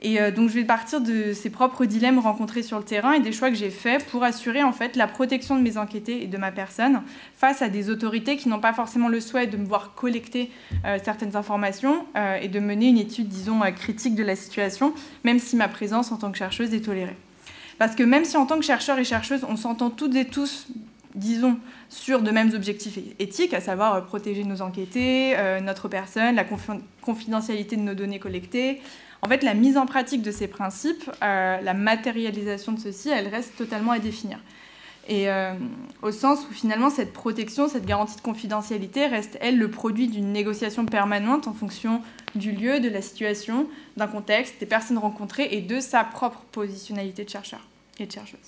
Et 0.04 0.20
euh, 0.20 0.30
donc 0.30 0.50
je 0.50 0.54
vais 0.54 0.64
partir 0.64 1.00
de 1.00 1.32
ces 1.32 1.48
propres 1.48 1.86
dilemmes 1.86 2.18
rencontrés 2.18 2.62
sur 2.62 2.78
le 2.78 2.84
terrain 2.84 3.14
et 3.14 3.20
des 3.20 3.32
choix 3.32 3.48
que 3.48 3.56
j'ai 3.56 3.70
faits 3.70 4.04
pour 4.04 4.22
assurer 4.22 4.62
en 4.62 4.72
fait 4.72 4.96
la 4.96 5.06
protection 5.06 5.56
de 5.56 5.62
mes 5.62 5.78
enquêtés 5.78 6.22
et 6.22 6.26
de 6.26 6.36
ma 6.36 6.52
personne 6.52 7.00
face 7.34 7.62
à 7.62 7.70
des 7.70 7.88
autorités 7.88 8.36
qui 8.36 8.50
n'ont 8.50 8.60
pas 8.60 8.74
forcément 8.74 9.08
le 9.08 9.18
souhait 9.18 9.46
de 9.46 9.56
me 9.56 9.64
voir 9.64 9.94
collecter 9.94 10.50
euh, 10.84 10.98
certaines 11.02 11.36
informations 11.36 12.04
euh, 12.16 12.36
et 12.36 12.48
de 12.48 12.60
mener 12.60 12.88
une 12.88 12.98
étude, 12.98 13.28
disons, 13.28 13.60
critique 13.74 14.14
de 14.14 14.22
la 14.22 14.36
situation, 14.36 14.92
même 15.24 15.38
si 15.38 15.56
ma 15.56 15.68
présence 15.68 16.12
en 16.12 16.18
tant 16.18 16.30
que 16.30 16.36
chercheuse 16.36 16.74
est 16.74 16.84
tolérée. 16.84 17.16
Parce 17.78 17.94
que 17.94 18.02
même 18.02 18.26
si 18.26 18.36
en 18.36 18.44
tant 18.44 18.58
que 18.58 18.64
chercheur 18.64 18.98
et 18.98 19.04
chercheuse, 19.04 19.40
on 19.48 19.56
s'entend 19.56 19.88
toutes 19.88 20.14
et 20.16 20.26
tous 20.26 20.68
disons, 21.14 21.58
sur 21.88 22.22
de 22.22 22.30
mêmes 22.32 22.52
objectifs 22.54 22.98
éthiques, 23.20 23.54
à 23.54 23.60
savoir 23.60 24.04
protéger 24.04 24.42
nos 24.42 24.62
enquêtés, 24.62 25.36
notre 25.62 25.86
personne, 25.86 26.34
la 26.34 26.44
confidentialité 27.02 27.76
de 27.76 27.82
nos 27.82 27.94
données 27.94 28.18
collectées, 28.18 28.80
en 29.24 29.28
fait, 29.28 29.42
la 29.42 29.54
mise 29.54 29.78
en 29.78 29.86
pratique 29.86 30.20
de 30.20 30.30
ces 30.30 30.48
principes, 30.48 31.10
euh, 31.22 31.58
la 31.60 31.74
matérialisation 31.74 32.72
de 32.72 32.80
ceci, 32.80 33.08
elle 33.08 33.28
reste 33.28 33.56
totalement 33.56 33.92
à 33.92 33.98
définir. 33.98 34.38
Et 35.08 35.30
euh, 35.30 35.54
au 36.02 36.12
sens 36.12 36.46
où 36.48 36.52
finalement 36.52 36.90
cette 36.90 37.12
protection, 37.12 37.68
cette 37.68 37.86
garantie 37.86 38.16
de 38.16 38.20
confidentialité 38.20 39.06
reste, 39.06 39.38
elle, 39.40 39.58
le 39.58 39.70
produit 39.70 40.08
d'une 40.08 40.30
négociation 40.32 40.84
permanente 40.84 41.48
en 41.48 41.54
fonction 41.54 42.02
du 42.34 42.52
lieu, 42.52 42.80
de 42.80 42.88
la 42.90 43.00
situation, 43.00 43.66
d'un 43.96 44.08
contexte, 44.08 44.60
des 44.60 44.66
personnes 44.66 44.98
rencontrées 44.98 45.48
et 45.52 45.62
de 45.62 45.80
sa 45.80 46.04
propre 46.04 46.40
positionnalité 46.52 47.24
de 47.24 47.30
chercheur 47.30 47.60
et 47.98 48.06
de 48.06 48.12
chercheuse. 48.12 48.40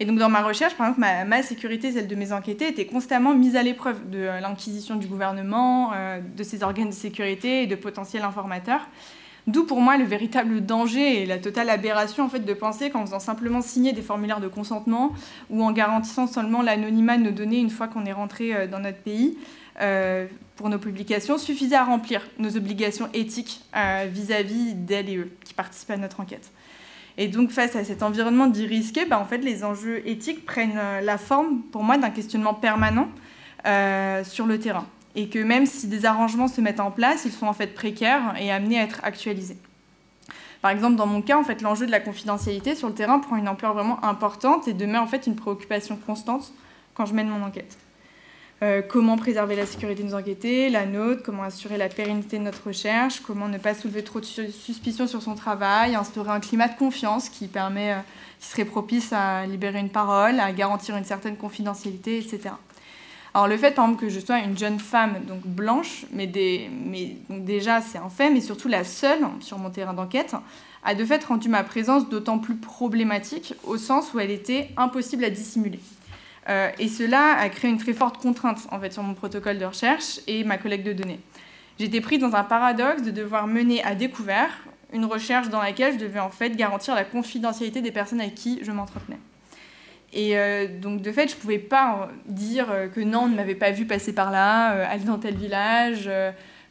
Et 0.00 0.04
donc 0.06 0.18
dans 0.18 0.28
ma 0.28 0.42
recherche, 0.42 0.74
par 0.74 0.88
exemple, 0.88 1.06
ma, 1.26 1.42
sécurité, 1.42 1.92
celle 1.92 2.08
de 2.08 2.14
mes 2.14 2.32
enquêtés, 2.32 2.68
était 2.68 2.86
constamment 2.86 3.34
mise 3.34 3.56
à 3.56 3.62
l'épreuve 3.62 4.10
de 4.10 4.40
l'inquisition 4.40 4.96
du 4.96 5.06
gouvernement, 5.06 5.92
euh, 5.94 6.20
de 6.20 6.42
ses 6.42 6.62
organes 6.62 6.88
de 6.88 6.94
sécurité 6.94 7.62
et 7.62 7.66
de 7.66 7.76
potentiels 7.76 8.24
informateurs. 8.24 8.86
D'où 9.46 9.64
pour 9.64 9.80
moi 9.80 9.98
le 9.98 10.04
véritable 10.04 10.64
danger 10.64 11.22
et 11.22 11.26
la 11.26 11.36
totale 11.36 11.68
aberration 11.68 12.24
en 12.24 12.28
fait 12.30 12.40
de 12.40 12.54
penser 12.54 12.88
qu'en 12.88 13.04
faisant 13.04 13.20
simplement 13.20 13.60
signer 13.60 13.92
des 13.92 14.00
formulaires 14.00 14.40
de 14.40 14.48
consentement 14.48 15.12
ou 15.50 15.62
en 15.62 15.70
garantissant 15.70 16.26
seulement 16.26 16.62
l'anonymat 16.62 17.18
de 17.18 17.24
nos 17.24 17.30
données 17.30 17.58
une 17.58 17.68
fois 17.68 17.86
qu'on 17.86 18.06
est 18.06 18.12
rentré 18.12 18.54
euh, 18.54 18.66
dans 18.66 18.78
notre 18.78 18.98
pays 18.98 19.36
euh, 19.82 20.26
pour 20.56 20.70
nos 20.70 20.78
publications 20.78 21.36
suffisait 21.36 21.76
à 21.76 21.84
remplir 21.84 22.22
nos 22.38 22.56
obligations 22.56 23.10
éthiques 23.12 23.60
euh, 23.76 24.06
vis-à-vis 24.10 24.72
d'elles 24.72 25.10
et 25.10 25.16
eux 25.18 25.30
qui 25.44 25.52
participent 25.52 25.90
à 25.90 25.98
notre 25.98 26.20
enquête. 26.20 26.50
Et 27.18 27.28
donc 27.28 27.50
face 27.50 27.76
à 27.76 27.84
cet 27.84 28.02
environnement 28.02 28.46
dit 28.46 28.66
risqué, 28.66 29.04
bah, 29.04 29.20
en 29.20 29.26
fait 29.26 29.38
les 29.38 29.62
enjeux 29.62 30.08
éthiques 30.08 30.46
prennent 30.46 30.80
la 31.02 31.18
forme 31.18 31.60
pour 31.70 31.84
moi 31.84 31.98
d'un 31.98 32.10
questionnement 32.10 32.54
permanent 32.54 33.08
sur 34.24 34.46
le 34.46 34.58
terrain 34.58 34.86
et 35.14 35.28
que 35.28 35.38
même 35.38 35.66
si 35.66 35.86
des 35.86 36.06
arrangements 36.06 36.48
se 36.48 36.60
mettent 36.60 36.80
en 36.80 36.90
place, 36.90 37.24
ils 37.24 37.32
sont 37.32 37.46
en 37.46 37.52
fait 37.52 37.68
précaires 37.68 38.34
et 38.40 38.50
amenés 38.50 38.78
à 38.78 38.82
être 38.82 39.00
actualisés. 39.02 39.58
Par 40.60 40.70
exemple, 40.70 40.96
dans 40.96 41.06
mon 41.06 41.20
cas, 41.20 41.36
en 41.36 41.44
fait, 41.44 41.60
l'enjeu 41.60 41.84
de 41.86 41.90
la 41.90 42.00
confidentialité 42.00 42.74
sur 42.74 42.88
le 42.88 42.94
terrain 42.94 43.18
prend 43.18 43.36
une 43.36 43.48
ampleur 43.48 43.74
vraiment 43.74 44.02
importante 44.02 44.66
et 44.66 44.72
demeure 44.72 45.02
en 45.02 45.06
fait 45.06 45.26
une 45.26 45.36
préoccupation 45.36 45.96
constante 45.96 46.52
quand 46.94 47.06
je 47.06 47.14
mène 47.14 47.28
mon 47.28 47.42
enquête. 47.42 47.76
Euh, 48.62 48.80
comment 48.80 49.18
préserver 49.18 49.56
la 49.56 49.66
sécurité 49.66 50.02
de 50.02 50.08
nos 50.08 50.14
enquêtés, 50.14 50.70
la 50.70 50.86
nôtre, 50.86 51.22
comment 51.22 51.42
assurer 51.42 51.76
la 51.76 51.88
pérennité 51.88 52.38
de 52.38 52.44
notre 52.44 52.68
recherche, 52.68 53.20
comment 53.20 53.48
ne 53.48 53.58
pas 53.58 53.74
soulever 53.74 54.02
trop 54.02 54.20
de 54.20 54.24
suspicions 54.24 55.06
sur 55.06 55.20
son 55.20 55.34
travail, 55.34 55.96
instaurer 55.96 56.30
un 56.30 56.40
climat 56.40 56.68
de 56.68 56.78
confiance 56.78 57.28
qui 57.28 57.46
permet, 57.46 57.92
euh, 57.92 57.98
qui 58.40 58.48
serait 58.48 58.64
propice 58.64 59.12
à 59.12 59.44
libérer 59.44 59.80
une 59.80 59.90
parole, 59.90 60.40
à 60.40 60.50
garantir 60.52 60.96
une 60.96 61.04
certaine 61.04 61.36
confidentialité, 61.36 62.16
etc. 62.16 62.54
Alors 63.34 63.48
le 63.48 63.56
fait, 63.56 63.76
que 63.98 64.08
je 64.08 64.20
sois 64.20 64.38
une 64.38 64.56
jeune 64.56 64.78
femme 64.78 65.24
donc 65.26 65.44
blanche, 65.44 66.06
mais, 66.12 66.28
déjà 66.28 67.80
c'est 67.80 67.98
un 67.98 68.08
fait, 68.08 68.30
mais 68.30 68.40
surtout 68.40 68.68
la 68.68 68.84
seule 68.84 69.26
sur 69.40 69.58
mon 69.58 69.70
terrain 69.70 69.92
d'enquête, 69.92 70.36
a 70.84 70.94
de 70.94 71.04
fait 71.04 71.24
rendu 71.24 71.48
ma 71.48 71.64
présence 71.64 72.08
d'autant 72.08 72.38
plus 72.38 72.54
problématique 72.54 73.54
au 73.64 73.76
sens 73.76 74.14
où 74.14 74.20
elle 74.20 74.30
était 74.30 74.68
impossible 74.76 75.24
à 75.24 75.30
dissimuler. 75.30 75.80
Euh, 76.48 76.70
et 76.78 76.88
cela 76.88 77.32
a 77.32 77.48
créé 77.48 77.70
une 77.70 77.78
très 77.78 77.94
forte 77.94 78.18
contrainte 78.18 78.68
en 78.70 78.78
fait 78.78 78.92
sur 78.92 79.02
mon 79.02 79.14
protocole 79.14 79.58
de 79.58 79.64
recherche 79.64 80.20
et 80.28 80.44
ma 80.44 80.56
collecte 80.56 80.86
de 80.86 80.92
données. 80.92 81.20
J'étais 81.80 82.00
prise 82.00 82.20
dans 82.20 82.36
un 82.36 82.44
paradoxe 82.44 83.02
de 83.02 83.10
devoir 83.10 83.48
mener 83.48 83.82
à 83.82 83.96
découvert 83.96 84.50
une 84.92 85.06
recherche 85.06 85.48
dans 85.48 85.60
laquelle 85.60 85.94
je 85.94 85.98
devais 85.98 86.20
en 86.20 86.30
fait 86.30 86.50
garantir 86.50 86.94
la 86.94 87.02
confidentialité 87.02 87.80
des 87.80 87.90
personnes 87.90 88.20
avec 88.20 88.36
qui 88.36 88.60
je 88.62 88.70
m'entretenais. 88.70 89.18
Et 90.14 90.38
euh, 90.38 90.68
donc, 90.68 91.02
de 91.02 91.10
fait, 91.10 91.28
je 91.28 91.34
ne 91.34 91.40
pouvais 91.40 91.58
pas 91.58 92.08
dire 92.26 92.70
euh, 92.70 92.88
que 92.88 93.00
non, 93.00 93.22
on 93.22 93.28
ne 93.28 93.34
m'avait 93.34 93.56
pas 93.56 93.72
vu 93.72 93.84
passer 93.84 94.14
par 94.14 94.30
là, 94.30 94.74
euh, 94.74 94.86
aller 94.88 95.02
dans 95.02 95.18
tel 95.18 95.34
village, 95.34 96.08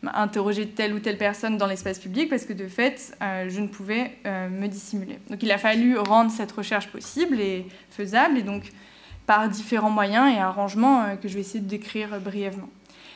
interroger 0.01 0.67
telle 0.67 0.93
ou 0.93 0.99
telle 0.99 1.17
personne 1.17 1.57
dans 1.57 1.67
l'espace 1.67 1.99
public 1.99 2.29
parce 2.29 2.45
que 2.45 2.53
de 2.53 2.67
fait, 2.67 3.15
je 3.21 3.59
ne 3.61 3.67
pouvais 3.67 4.17
me 4.25 4.67
dissimuler. 4.67 5.17
Donc 5.29 5.41
il 5.43 5.51
a 5.51 5.57
fallu 5.57 5.97
rendre 5.97 6.29
cette 6.29 6.51
recherche 6.51 6.87
possible 6.87 7.39
et 7.39 7.65
faisable, 7.89 8.37
et 8.37 8.41
donc 8.41 8.71
par 9.25 9.47
différents 9.47 9.89
moyens 9.89 10.35
et 10.35 10.39
arrangements 10.39 11.15
que 11.21 11.29
je 11.29 11.35
vais 11.35 11.39
essayer 11.39 11.61
de 11.61 11.69
décrire 11.69 12.19
brièvement. 12.19 12.67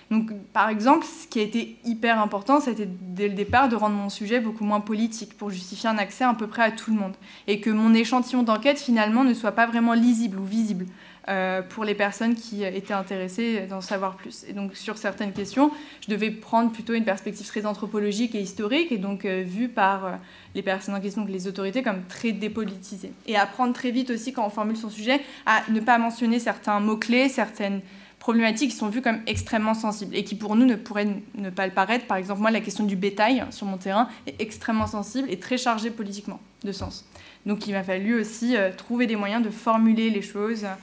Donc, 0.10 0.32
par 0.54 0.70
exemple, 0.70 1.06
ce 1.06 1.28
qui 1.28 1.40
a 1.40 1.44
été 1.44 1.78
hyper 1.84 2.22
important, 2.22 2.62
c'était 2.62 2.88
dès 2.88 3.28
le 3.28 3.36
départ 3.36 3.68
de 3.68 3.76
rendre 3.76 3.96
mon 3.96 4.10
sujet 4.10 4.40
beaucoup 4.40 4.64
moins 4.64 4.80
politique 4.80 5.38
pour 5.38 5.50
justifier 5.50 5.90
un 5.90 5.98
accès 5.98 6.24
à 6.24 6.34
peu 6.34 6.48
près 6.48 6.64
à 6.64 6.72
tout 6.72 6.92
le 6.92 6.98
monde. 6.98 7.14
Et 7.48 7.60
que 7.60 7.70
mon 7.70 7.94
échantillon 7.94 8.44
d'enquête, 8.44 8.80
finalement, 8.80 9.26
ne 9.26 9.34
soit 9.34 9.52
pas 9.52 9.68
vraiment 9.68 9.94
lisible 9.94 10.40
ou 10.40 10.46
visible 10.46 10.86
euh, 11.30 11.62
pour 11.62 11.84
les 11.84 11.94
personnes 11.94 12.36
qui 12.36 12.64
étaient 12.64 12.94
intéressées 12.94 13.68
d'en 13.70 13.82
savoir 13.82 14.16
plus. 14.16 14.46
Et 14.48 14.54
donc, 14.54 14.78
sur 14.78 14.98
certaines 14.98 15.34
questions, 15.34 15.72
je 16.06 16.10
devais 16.10 16.32
prendre 16.32 16.72
plutôt 16.72 16.94
une 16.94 17.04
perspective 17.04 17.46
très 17.46 17.66
anthropologique 17.66 18.34
et 18.34 18.40
historique, 18.40 18.94
et 18.94 18.98
donc 18.98 19.26
euh, 19.26 19.44
vue 19.46 19.68
par 19.68 20.06
euh, 20.06 20.12
les 20.56 20.62
personnes 20.62 20.96
en 20.96 21.02
question, 21.02 21.24
donc 21.24 21.30
les 21.30 21.46
autorités, 21.46 21.84
comme 21.84 22.04
très 22.08 22.32
dépolitisée. 22.32 23.12
Et 23.26 23.36
apprendre 23.36 23.74
très 23.74 23.92
vite 23.92 24.10
aussi, 24.10 24.32
quand 24.32 24.46
on 24.46 24.50
formule 24.50 24.78
son 24.78 24.90
sujet, 24.90 25.20
à 25.46 25.64
ne 25.70 25.82
pas 25.82 25.98
mentionner 25.98 26.40
certains 26.40 26.80
mots-clés, 26.80 27.28
certaines 27.28 27.82
problématiques 28.20 28.72
qui 28.72 28.76
sont 28.76 28.90
vues 28.90 29.02
comme 29.02 29.20
extrêmement 29.28 29.74
sensibles 29.74 30.16
et 30.16 30.24
qui 30.24 30.36
pour 30.36 30.56
nous 30.56 30.66
ne 30.66 30.76
pourraient 30.76 31.08
ne 31.36 31.50
pas 31.50 31.66
le 31.66 31.74
paraître. 31.74 32.06
Par 32.08 32.18
exemple, 32.18 32.42
moi, 32.42 32.52
la 32.52 32.62
question 32.62 32.84
du 32.84 32.96
bétail 32.96 33.46
sur 33.52 33.66
mon 33.66 33.78
terrain 33.78 34.10
est 34.26 34.42
extrêmement 34.42 34.88
sensible 34.88 35.30
et 35.32 35.40
très 35.40 35.58
chargée 35.58 35.92
politiquement 35.92 36.40
de 36.64 36.72
sens. 36.72 37.06
Donc 37.46 37.68
il 37.68 37.74
m'a 37.74 37.84
fallu 37.84 38.20
aussi 38.20 38.58
euh, 38.58 38.72
trouver 38.76 39.08
des 39.08 39.16
moyens 39.16 39.44
de 39.44 39.50
formuler 39.50 40.10
les 40.10 40.22
choses 40.22 40.66
euh, 40.66 40.74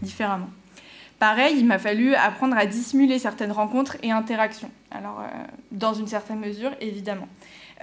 différemment. 0.00 0.48
Pareil, 1.18 1.56
il 1.58 1.66
m'a 1.66 1.78
fallu 1.78 2.14
apprendre 2.14 2.56
à 2.56 2.66
dissimuler 2.66 3.18
certaines 3.18 3.52
rencontres 3.52 3.96
et 4.02 4.10
interactions. 4.10 4.70
Alors, 4.90 5.20
euh, 5.20 5.44
dans 5.70 5.94
une 5.94 6.06
certaine 6.06 6.40
mesure, 6.40 6.70
évidemment. 6.80 7.28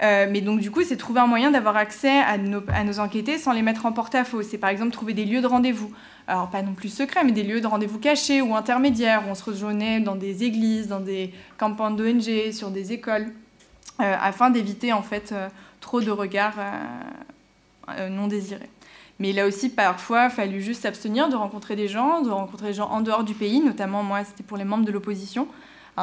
Mais 0.02 0.40
donc, 0.40 0.60
du 0.60 0.70
coup, 0.70 0.82
c'est 0.82 0.96
trouver 0.96 1.20
un 1.20 1.26
moyen 1.26 1.50
d'avoir 1.50 1.76
accès 1.76 2.20
à 2.20 2.36
nos, 2.36 2.62
à 2.68 3.00
enquêtés 3.00 3.38
sans 3.38 3.52
les 3.52 3.62
mettre 3.62 3.86
en 3.86 3.92
porte-à-faux. 3.92 4.42
C'est 4.42 4.58
par 4.58 4.70
exemple 4.70 4.90
trouver 4.90 5.14
des 5.14 5.24
lieux 5.24 5.40
de 5.40 5.46
rendez-vous, 5.46 5.92
alors 6.26 6.50
pas 6.50 6.62
non 6.62 6.74
plus 6.74 6.88
secrets, 6.88 7.24
mais 7.24 7.32
des 7.32 7.44
lieux 7.44 7.60
de 7.60 7.66
rendez-vous 7.66 7.98
cachés 7.98 8.42
ou 8.42 8.56
intermédiaires, 8.56 9.22
où 9.26 9.30
on 9.30 9.34
se 9.34 9.44
rejoignait 9.44 10.00
dans 10.00 10.16
des 10.16 10.44
églises, 10.44 10.88
dans 10.88 11.00
des 11.00 11.32
campagnes 11.56 11.96
d'ONG, 11.96 12.52
sur 12.52 12.70
des 12.70 12.92
écoles, 12.92 13.32
euh, 14.00 14.16
afin 14.20 14.50
d'éviter 14.50 14.92
en 14.92 15.02
fait 15.02 15.32
euh, 15.32 15.48
trop 15.80 16.00
de 16.00 16.10
regards 16.10 16.58
euh, 17.88 18.08
non 18.08 18.26
désirés. 18.26 18.70
Mais 19.18 19.38
a 19.38 19.46
aussi 19.46 19.68
parfois 19.68 20.30
fallu 20.30 20.60
juste 20.60 20.82
s'abstenir 20.82 21.28
de 21.28 21.36
rencontrer 21.36 21.76
des 21.76 21.86
gens, 21.86 22.22
de 22.22 22.30
rencontrer 22.30 22.68
des 22.68 22.74
gens 22.74 22.90
en 22.90 23.02
dehors 23.02 23.22
du 23.22 23.34
pays, 23.34 23.60
notamment 23.60 24.02
moi 24.02 24.24
c'était 24.24 24.42
pour 24.42 24.56
les 24.56 24.64
membres 24.64 24.84
de 24.84 24.90
l'opposition, 24.90 25.46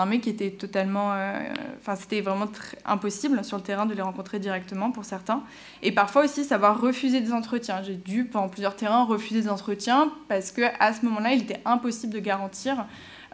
mec 0.05 0.21
qui 0.21 0.29
était 0.29 0.51
totalement. 0.51 1.13
Euh, 1.13 1.39
enfin, 1.79 1.95
c'était 1.95 2.21
vraiment 2.21 2.47
impossible 2.85 3.43
sur 3.43 3.57
le 3.57 3.63
terrain 3.63 3.85
de 3.85 3.93
les 3.93 4.01
rencontrer 4.01 4.39
directement 4.39 4.91
pour 4.91 5.05
certains. 5.05 5.43
Et 5.81 5.91
parfois 5.91 6.25
aussi 6.25 6.43
savoir 6.43 6.79
refuser 6.79 7.21
des 7.21 7.33
entretiens. 7.33 7.81
J'ai 7.81 7.95
dû, 7.95 8.25
pendant 8.25 8.49
plusieurs 8.49 8.75
terrains, 8.75 9.03
refuser 9.03 9.41
des 9.41 9.49
entretiens 9.49 10.11
parce 10.27 10.51
qu'à 10.51 10.93
ce 10.93 11.05
moment-là, 11.05 11.33
il 11.33 11.41
était 11.41 11.61
impossible 11.65 12.13
de 12.13 12.19
garantir 12.19 12.85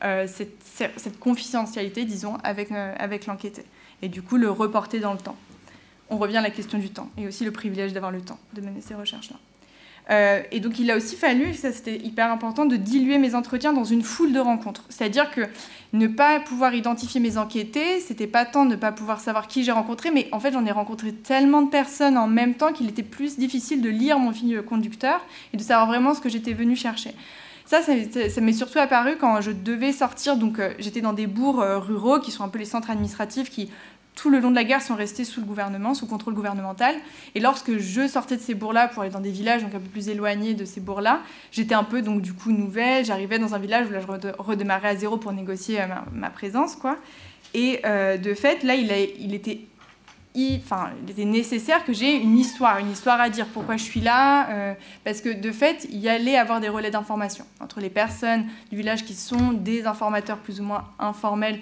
euh, 0.03 0.27
cette, 0.27 0.61
cette, 0.63 1.19
confidentialité, 1.19 2.05
disons, 2.05 2.37
avec, 2.43 2.71
euh, 2.71 2.93
avec 2.97 3.25
l'enquêté. 3.27 3.63
Et 4.01 4.09
du 4.09 4.21
coup, 4.21 4.37
le 4.37 4.49
reporter 4.49 4.99
dans 4.99 5.13
le 5.13 5.19
temps. 5.19 5.37
On 6.09 6.17
revient 6.17 6.37
à 6.37 6.41
la 6.41 6.51
question 6.51 6.77
du 6.77 6.89
temps 6.89 7.09
et 7.17 7.27
aussi 7.27 7.43
le 7.45 7.51
privilège 7.51 7.91
d'avoir 7.93 8.11
le 8.11 8.21
temps 8.21 8.37
de 8.53 8.61
mener 8.61 8.81
ces 8.81 8.93
recherches-là. 8.93 9.37
Euh, 10.11 10.41
et 10.51 10.59
donc 10.59 10.77
il 10.77 10.91
a 10.91 10.97
aussi 10.97 11.15
fallu, 11.15 11.53
ça 11.53 11.71
c'était 11.71 11.97
hyper 11.97 12.31
important, 12.31 12.65
de 12.65 12.75
diluer 12.75 13.17
mes 13.17 13.33
entretiens 13.33 13.73
dans 13.73 13.83
une 13.83 14.03
foule 14.03 14.33
de 14.33 14.39
rencontres. 14.39 14.83
C'est-à-dire 14.89 15.31
que 15.31 15.41
ne 15.93 16.07
pas 16.07 16.39
pouvoir 16.39 16.75
identifier 16.75 17.19
mes 17.19 17.37
enquêtés, 17.37 17.99
c'était 18.01 18.27
pas 18.27 18.45
tant 18.45 18.65
ne 18.65 18.75
pas 18.75 18.91
pouvoir 18.91 19.19
savoir 19.19 19.47
qui 19.47 19.63
j'ai 19.63 19.71
rencontré, 19.71 20.11
mais 20.11 20.27
en 20.31 20.39
fait 20.39 20.53
j'en 20.53 20.65
ai 20.65 20.71
rencontré 20.71 21.11
tellement 21.11 21.63
de 21.63 21.69
personnes 21.69 22.17
en 22.17 22.27
même 22.27 22.53
temps 22.53 22.71
qu'il 22.71 22.87
était 22.87 23.03
plus 23.03 23.37
difficile 23.37 23.81
de 23.81 23.89
lire 23.89 24.19
mon 24.19 24.31
fil 24.31 24.61
conducteur 24.61 25.25
et 25.53 25.57
de 25.57 25.61
savoir 25.63 25.87
vraiment 25.87 26.13
ce 26.13 26.21
que 26.21 26.29
j'étais 26.29 26.53
venu 26.53 26.75
chercher. 26.75 27.15
Ça, 27.65 27.81
ça, 27.81 28.41
m'est 28.41 28.53
surtout 28.53 28.77
apparu 28.77 29.15
quand 29.19 29.41
je 29.41 29.49
devais 29.49 29.91
sortir. 29.91 30.37
Donc, 30.37 30.59
euh, 30.59 30.73
j'étais 30.77 31.01
dans 31.01 31.13
des 31.13 31.25
bourgs 31.25 31.63
euh, 31.63 31.79
ruraux 31.79 32.19
qui 32.19 32.29
sont 32.29 32.43
un 32.43 32.47
peu 32.47 32.59
les 32.59 32.65
centres 32.65 32.91
administratifs 32.91 33.49
qui 33.49 33.71
tout 34.15 34.29
le 34.29 34.39
long 34.39 34.49
de 34.49 34.55
la 34.55 34.63
guerre 34.63 34.81
sont 34.81 34.95
restés 34.95 35.25
sous 35.25 35.41
le 35.41 35.45
gouvernement, 35.45 35.93
sous 35.93 36.07
contrôle 36.07 36.33
gouvernemental. 36.33 36.95
Et 37.35 37.39
lorsque 37.39 37.77
je 37.77 38.07
sortais 38.07 38.37
de 38.37 38.41
ces 38.41 38.55
bourgs-là 38.55 38.87
pour 38.87 39.03
aller 39.03 39.11
dans 39.11 39.19
des 39.19 39.31
villages 39.31 39.61
donc 39.61 39.75
un 39.75 39.79
peu 39.79 39.89
plus 39.89 40.09
éloignés 40.09 40.53
de 40.53 40.65
ces 40.65 40.79
bourgs-là, 40.79 41.21
j'étais 41.51 41.75
un 41.75 41.83
peu 41.83 42.01
donc 42.01 42.21
du 42.21 42.33
coup 42.33 42.51
nouvelle. 42.51 43.05
J'arrivais 43.05 43.39
dans 43.39 43.53
un 43.53 43.59
village 43.59 43.87
où 43.87 43.91
là 43.91 43.99
je 43.99 44.27
redémarrais 44.37 44.89
à 44.89 44.95
zéro 44.95 45.17
pour 45.17 45.33
négocier 45.33 45.81
euh, 45.81 45.85
ma, 46.13 46.29
présence, 46.29 46.75
quoi. 46.75 46.97
Et 47.53 47.81
euh, 47.85 48.17
de 48.17 48.33
fait, 48.33 48.63
là, 48.63 48.75
il, 48.75 49.33
était 49.33 49.61
nécessaire 51.17 51.85
que 51.85 51.93
j'ai 51.93 52.15
une 52.15 52.37
histoire, 52.37 52.79
une 52.79 52.91
histoire 52.91 53.21
à 53.21 53.29
dire, 53.29 53.45
pourquoi 53.47 53.77
je 53.77 53.83
suis 53.83 54.01
là, 54.01 54.49
euh, 54.49 54.73
parce 55.03 55.21
que 55.21 55.29
de 55.29 55.51
fait, 55.51 55.87
il 55.89 55.99
y 55.99 56.09
allait 56.09 56.37
avoir 56.37 56.59
des 56.59 56.67
relais 56.67 56.91
d'information 56.91 57.45
entre 57.61 57.79
les 57.79 57.89
personnes 57.89 58.45
du 58.71 58.77
village 58.77 59.05
qui 59.05 59.13
sont 59.13 59.53
des 59.53 59.85
informateurs 59.85 60.37
plus 60.37 60.59
ou 60.59 60.63
moins 60.63 60.85
informels 60.99 61.59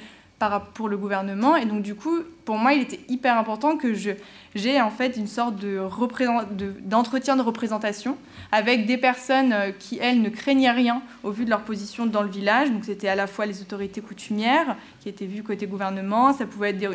pour 0.73 0.89
le 0.89 0.97
gouvernement. 0.97 1.55
Et 1.55 1.65
donc, 1.65 1.81
du 1.81 1.95
coup, 1.95 2.19
pour 2.45 2.57
moi, 2.57 2.73
il 2.73 2.81
était 2.81 2.99
hyper 3.07 3.37
important 3.37 3.77
que 3.77 3.93
j'ai 3.93 4.81
en 4.81 4.89
fait 4.89 5.15
une 5.17 5.27
sorte 5.27 5.55
d'entretien 5.55 7.35
de, 7.35 7.41
représentation 7.41 8.17
avec 8.51 8.85
des 8.85 8.97
personnes 8.97 9.53
euh, 9.53 9.71
qui, 9.71 9.97
elles, 9.99 10.21
ne 10.21 10.29
craignaient 10.29 10.71
rien 10.71 11.01
au 11.23 11.31
vu 11.31 11.45
de 11.45 11.49
leur 11.49 11.61
position 11.61 12.05
dans 12.05 12.21
le 12.21 12.29
village. 12.29 12.71
Donc, 12.71 12.85
c'était 12.85 13.07
à 13.07 13.15
la 13.15 13.27
fois 13.27 13.45
les 13.45 13.61
autorités 13.61 14.01
coutumières 14.01 14.75
qui 14.99 15.09
étaient 15.09 15.25
vues 15.25 15.43
côté 15.43 15.67
gouvernement, 15.67 16.33
ça 16.33 16.45
pouvait 16.45 16.69
être 16.71 16.85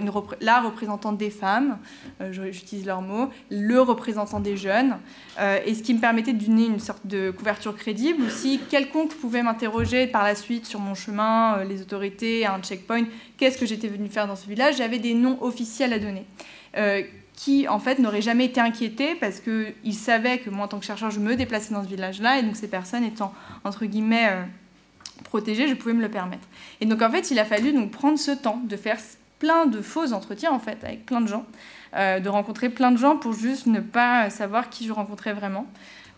la 0.40 0.60
représentante 0.60 1.18
des 1.18 1.30
femmes, 1.30 1.78
euh, 2.20 2.32
j'utilise 2.32 2.86
leurs 2.86 3.02
mots, 3.02 3.28
le 3.50 3.80
représentant 3.80 4.40
des 4.40 4.56
jeunes, 4.56 4.96
euh, 5.40 5.58
et 5.64 5.74
ce 5.74 5.82
qui 5.82 5.94
me 5.94 6.00
permettait 6.00 6.32
de 6.32 6.44
donner 6.44 6.66
une 6.66 6.80
sorte 6.80 7.06
de 7.06 7.30
couverture 7.30 7.76
crédible. 7.76 8.22
Ou 8.22 8.30
si 8.30 8.60
quelconque 8.70 9.14
pouvait 9.14 9.42
m'interroger 9.42 10.06
par 10.06 10.24
la 10.24 10.34
suite 10.34 10.66
sur 10.66 10.80
mon 10.80 10.94
chemin, 10.94 11.64
les 11.64 11.82
autorités, 11.82 12.46
un 12.46 12.60
checkpoint, 12.60 13.04
qu'est-ce 13.36 13.58
que 13.58 13.66
j'étais 13.66 13.88
venu 13.88 14.08
faire 14.08 14.26
dans 14.26 14.36
ce 14.36 14.46
village, 14.46 14.76
j'avais 14.76 14.98
des 14.98 15.14
noms 15.14 15.38
officiels 15.42 15.92
à 15.92 15.99
donner. 15.99 16.26
Euh, 16.76 17.02
qui 17.34 17.68
en 17.68 17.78
fait 17.78 18.00
n'auraient 18.00 18.20
jamais 18.20 18.47
été 18.47 18.60
inquiétés 18.60 19.15
parce 19.15 19.41
qu'ils 19.41 19.94
savaient 19.94 20.39
que 20.39 20.50
moi 20.50 20.65
en 20.65 20.68
tant 20.68 20.81
que 20.81 20.84
chercheur 20.84 21.12
je 21.12 21.20
me 21.20 21.36
déplaçais 21.36 21.73
dans 21.73 21.84
ce 21.84 21.89
village-là 21.89 22.41
et 22.41 22.42
donc 22.42 22.57
ces 22.57 22.67
personnes 22.67 23.05
étant 23.05 23.33
entre 23.62 23.86
guillemets 23.86 24.26
euh, 24.28 24.42
protégées, 25.23 25.68
je 25.68 25.75
pouvais 25.75 25.94
me 25.94 26.02
le 26.02 26.08
permettre. 26.08 26.49
Et 26.81 26.86
donc 26.86 27.00
en 27.00 27.08
fait 27.08 27.31
il 27.31 27.39
a 27.39 27.44
fallu 27.44 27.73
donc 27.73 27.92
prendre 27.92 28.18
ce 28.18 28.33
temps 28.33 28.60
de 28.65 28.76
faire 28.76 28.99
plein 29.39 29.67
de 29.67 29.81
faux 29.81 30.12
entretiens 30.12 30.50
en 30.50 30.58
fait 30.58 30.83
avec 30.83 31.07
plein 31.07 31.20
de 31.20 31.28
gens, 31.28 31.47
euh, 31.94 32.18
de 32.18 32.28
rencontrer 32.28 32.70
plein 32.70 32.91
de 32.91 32.99
gens 32.99 33.17
pour 33.17 33.34
juste 33.34 33.67
ne 33.67 33.78
pas 33.78 34.31
savoir 34.31 34.68
qui 34.68 34.84
je 34.84 34.92
rencontrais 34.92 35.33
vraiment. 35.33 35.67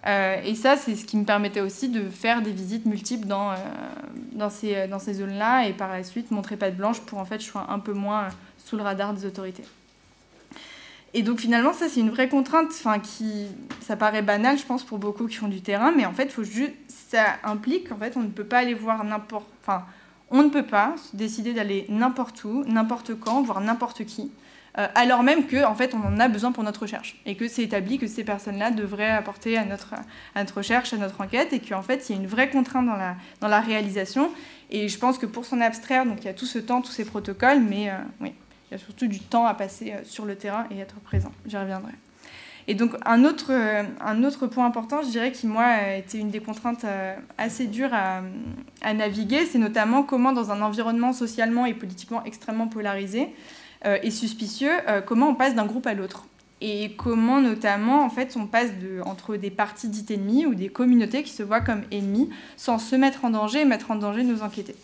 Et 0.07 0.55
ça, 0.55 0.79
c'est 0.79 0.97
ce 0.97 1.05
qui 1.05 1.19
me 1.19 1.27
permettait 1.27 1.61
aussi 1.61 1.91
de 1.91 2.09
faire 2.09 2.41
des 2.41 2.53
visites 2.53 2.87
multiples 2.87 3.27
dans, 3.27 3.53
dans 4.33 4.49
ces, 4.49 4.89
dans 4.89 4.99
ces 4.99 5.13
zones-là 5.13 5.67
et 5.67 5.75
par 5.75 5.93
la 5.93 6.03
suite 6.05 6.31
montrer 6.31 6.57
pas 6.57 6.71
de 6.71 6.77
blanche 6.77 7.01
pour 7.01 7.19
en 7.19 7.27
fait 7.27 7.39
je 7.39 7.45
sois 7.45 7.67
un 7.69 7.79
peu 7.79 7.93
moins 7.93 8.31
sous 8.65 8.77
le 8.77 8.83
radar 8.83 9.15
des 9.15 9.27
autorités. 9.27 9.65
Et 11.13 11.23
donc 11.23 11.41
finalement, 11.41 11.73
ça 11.73 11.89
c'est 11.89 12.01
une 12.01 12.11
vraie 12.11 12.29
contrainte, 12.29 12.69
enfin 12.71 13.01
ça 13.81 13.97
paraît 13.97 14.23
banal, 14.23 14.59
je 14.59 14.65
pense 14.65 14.85
pour 14.85 14.99
beaucoup 14.99 15.27
qui 15.27 15.37
font 15.37 15.49
du 15.49 15.61
terrain, 15.61 15.93
mais 15.97 16.07
en 16.07 16.13
fait, 16.13 16.31
faut 16.31 16.45
juste, 16.45 16.73
ça 16.89 17.37
implique 17.43 17.91
en 17.91 17.97
fait, 17.97 18.17
on 18.17 18.21
ne 18.21 18.29
peut 18.29 18.45
pas 18.45 18.59
aller 18.59 18.75
voir 18.75 19.03
n'importe, 19.03 19.49
enfin, 19.63 19.85
on 20.31 20.45
ne 20.45 20.49
peut 20.49 20.67
pas 20.67 20.95
décider 21.13 21.53
d'aller 21.53 21.87
n'importe 21.89 22.45
où, 22.45 22.65
n'importe 22.67 23.19
quand, 23.19 23.43
voir 23.43 23.61
n'importe 23.61 24.05
qui. 24.05 24.31
Euh, 24.79 24.87
alors 24.95 25.25
même 25.25 25.49
qu'en 25.49 25.73
en 25.73 25.75
fait, 25.75 25.95
on 25.95 26.07
en 26.07 26.21
a 26.21 26.29
besoin 26.29 26.53
pour 26.53 26.63
notre 26.63 26.83
recherche 26.83 27.21
et 27.27 27.35
que 27.35 27.49
c'est 27.49 27.65
établi 27.65 27.99
que 27.99 28.07
ces 28.07 28.23
personnes-là 28.23 28.71
devraient 28.71 29.11
apporter 29.11 29.59
à 29.59 29.65
notre, 29.65 29.95
notre 30.37 30.59
recherche, 30.59 30.93
à 30.93 30.97
notre 30.97 31.21
enquête 31.21 31.53
et 31.53 31.59
qu'en 31.59 31.83
fait, 31.83 32.09
il 32.09 32.15
y 32.15 32.19
a 32.19 32.23
une 32.23 32.29
vraie 32.29 32.51
contrainte 32.51 32.87
dans 32.87 32.97
la, 32.97 33.17
dans 33.41 33.49
la 33.49 33.61
réalisation. 33.61 34.31
Et 34.71 34.89
je 34.89 34.97
pense 34.97 35.19
que 35.19 35.27
pour 35.27 35.45
s'en 35.45 35.61
abstraire, 35.61 36.07
donc 36.07 36.19
il 36.21 36.27
y 36.27 36.29
a 36.29 36.35
tout 36.35 36.47
ce 36.47 36.61
temps, 36.61 36.83
tous 36.83 36.93
ces 36.93 37.05
protocoles, 37.05 37.61
mais 37.61 37.91
euh, 37.91 37.95
oui, 38.21 38.33
il 38.71 38.75
y 38.75 38.77
a 38.77 38.79
surtout 38.79 39.07
du 39.07 39.21
temps 39.21 39.47
à 39.47 39.55
passer 39.55 39.93
euh, 39.93 40.05
sur 40.05 40.25
le 40.25 40.37
terrain 40.37 40.67
et 40.71 40.79
être 40.79 41.01
présent. 41.01 41.33
J'y 41.47 41.57
reviendrai. 41.57 41.93
Et 42.69 42.75
donc 42.75 42.93
un 43.05 43.25
autre, 43.25 43.51
un 44.01 44.23
autre 44.23 44.47
point 44.47 44.67
important, 44.67 45.03
je 45.03 45.09
dirais, 45.09 45.33
qui 45.33 45.47
moi 45.47 45.97
été 45.97 46.19
une 46.19 46.31
des 46.31 46.41
contraintes 46.41 46.85
assez 47.37 47.67
dures 47.67 47.93
à, 47.93 48.23
naviguer, 48.95 49.47
c'est 49.47 49.59
notamment 49.59 50.05
comment 50.05 50.33
dans 50.33 50.53
un 50.53 50.61
environnement 50.61 51.13
socialement 51.13 51.67
et 51.67 51.75
politiquement 51.75 52.23
extrêmement 52.25 52.69
polarisé, 52.69 53.31
euh, 53.87 53.99
et 54.03 54.11
suspicieux, 54.11 54.73
euh, 54.89 55.01
comment 55.01 55.29
on 55.29 55.35
passe 55.35 55.55
d'un 55.55 55.65
groupe 55.65 55.87
à 55.87 55.95
l'autre 55.95 56.27
et 56.61 56.95
comment 56.97 57.41
notamment 57.41 58.05
en 58.05 58.11
fait 58.11 58.37
on 58.37 58.47
passe 58.47 58.69
entre 59.07 59.37
des 59.37 59.49
partis 59.49 59.89
dites 59.89 60.11
ennemis 60.11 60.45
ou 60.45 60.55
des 60.55 60.69
communautés 60.69 61.23
qui 61.23 61.33
se 61.33 61.43
voient 61.43 61.63
comme 61.63 61.85
ennemis 61.91 62.29
sans 62.59 62.79
se 62.79 62.95
mettre 62.97 63.25
en 63.25 63.31
danger 63.31 63.63
et 63.63 63.65
mettre 63.65 63.91
en 63.91 63.97
danger 63.97 64.23
nos 64.23 64.43
enquêtés. 64.43 64.77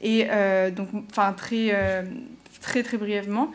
Et 0.00 0.28
euh, 0.30 0.70
donc, 0.70 0.86
enfin 1.10 1.32
très, 1.32 2.04
très 2.60 2.82
très 2.82 2.96
brièvement. 2.96 3.50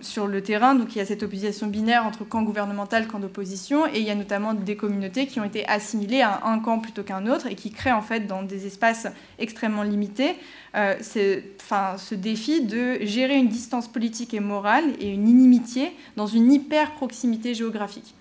sur 0.00 0.26
le 0.26 0.42
terrain, 0.42 0.74
donc 0.74 0.94
il 0.94 0.98
y 0.98 1.00
a 1.00 1.04
cette 1.04 1.22
opposition 1.22 1.66
binaire 1.66 2.04
entre 2.04 2.24
camp 2.24 2.42
gouvernemental, 2.42 3.06
camp 3.06 3.18
d'opposition, 3.18 3.86
et 3.86 4.00
il 4.00 4.04
y 4.04 4.10
a 4.10 4.14
notamment 4.14 4.54
des 4.54 4.76
communautés 4.76 5.26
qui 5.26 5.40
ont 5.40 5.44
été 5.44 5.66
assimilées 5.68 6.22
à 6.22 6.46
un 6.46 6.58
camp 6.58 6.78
plutôt 6.78 7.02
qu'un 7.02 7.26
autre 7.26 7.46
et 7.46 7.54
qui 7.54 7.70
créent 7.70 7.92
en 7.92 8.02
fait 8.02 8.26
dans 8.26 8.42
des 8.42 8.66
espaces 8.66 9.06
extrêmement 9.38 9.82
limités 9.82 10.36
euh, 10.76 10.94
ce 11.00 12.14
défi 12.14 12.62
de 12.62 12.98
gérer 13.02 13.36
une 13.36 13.48
distance 13.48 13.88
politique 13.88 14.34
et 14.34 14.40
morale 14.40 14.84
et 15.00 15.12
une 15.12 15.28
inimitié 15.28 15.92
dans 16.16 16.26
une 16.26 16.52
hyper 16.52 16.92
proximité 16.92 17.54
géographique. 17.54 18.14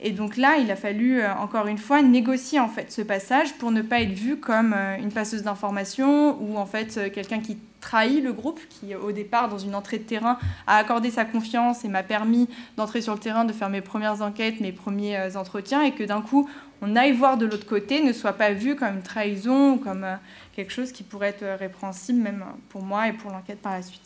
Et 0.00 0.12
donc 0.12 0.36
là, 0.36 0.58
il 0.58 0.70
a 0.70 0.76
fallu, 0.76 1.20
euh, 1.20 1.34
encore 1.34 1.66
une 1.66 1.78
fois, 1.78 2.02
négocier 2.02 2.60
en 2.60 2.68
fait 2.68 2.92
ce 2.92 3.02
passage 3.02 3.54
pour 3.54 3.72
ne 3.72 3.82
pas 3.82 4.00
être 4.00 4.12
vu 4.12 4.36
comme 4.36 4.72
euh, 4.72 4.96
une 4.96 5.10
passeuse 5.10 5.42
d'informations 5.42 6.40
ou 6.40 6.56
en 6.56 6.66
fait 6.66 6.96
euh, 6.96 7.10
quelqu'un 7.10 7.40
qui 7.40 7.58
trahit 7.80 8.22
le 8.22 8.32
groupe, 8.32 8.60
qui 8.70 8.94
au 8.94 9.10
départ, 9.10 9.48
dans 9.48 9.58
une 9.58 9.74
entrée 9.74 9.98
de 9.98 10.04
terrain, 10.04 10.38
a 10.68 10.76
accordé 10.76 11.10
sa 11.10 11.24
confiance 11.24 11.84
et 11.84 11.88
m'a 11.88 12.04
permis 12.04 12.48
d'entrer 12.76 13.00
sur 13.00 13.14
le 13.14 13.18
terrain, 13.18 13.44
de 13.44 13.52
faire 13.52 13.70
mes 13.70 13.80
premières 13.80 14.22
enquêtes, 14.22 14.60
mes 14.60 14.72
premiers 14.72 15.36
entretiens, 15.36 15.82
et 15.82 15.92
que 15.92 16.04
d'un 16.04 16.20
coup, 16.20 16.48
on 16.80 16.94
aille 16.94 17.12
voir 17.12 17.36
de 17.36 17.46
l'autre 17.46 17.66
côté, 17.66 18.02
ne 18.02 18.12
soit 18.12 18.32
pas 18.32 18.52
vu 18.52 18.76
comme 18.76 18.96
une 18.96 19.02
trahison 19.02 19.74
ou 19.74 19.76
comme 19.76 20.04
quelque 20.54 20.72
chose 20.72 20.90
qui 20.90 21.04
pourrait 21.04 21.28
être 21.28 21.58
répréhensible, 21.58 22.20
même 22.20 22.44
pour 22.68 22.82
moi 22.82 23.08
et 23.08 23.12
pour 23.12 23.30
l'enquête 23.30 23.60
par 23.60 23.72
la 23.72 23.82
suite. 23.82 24.02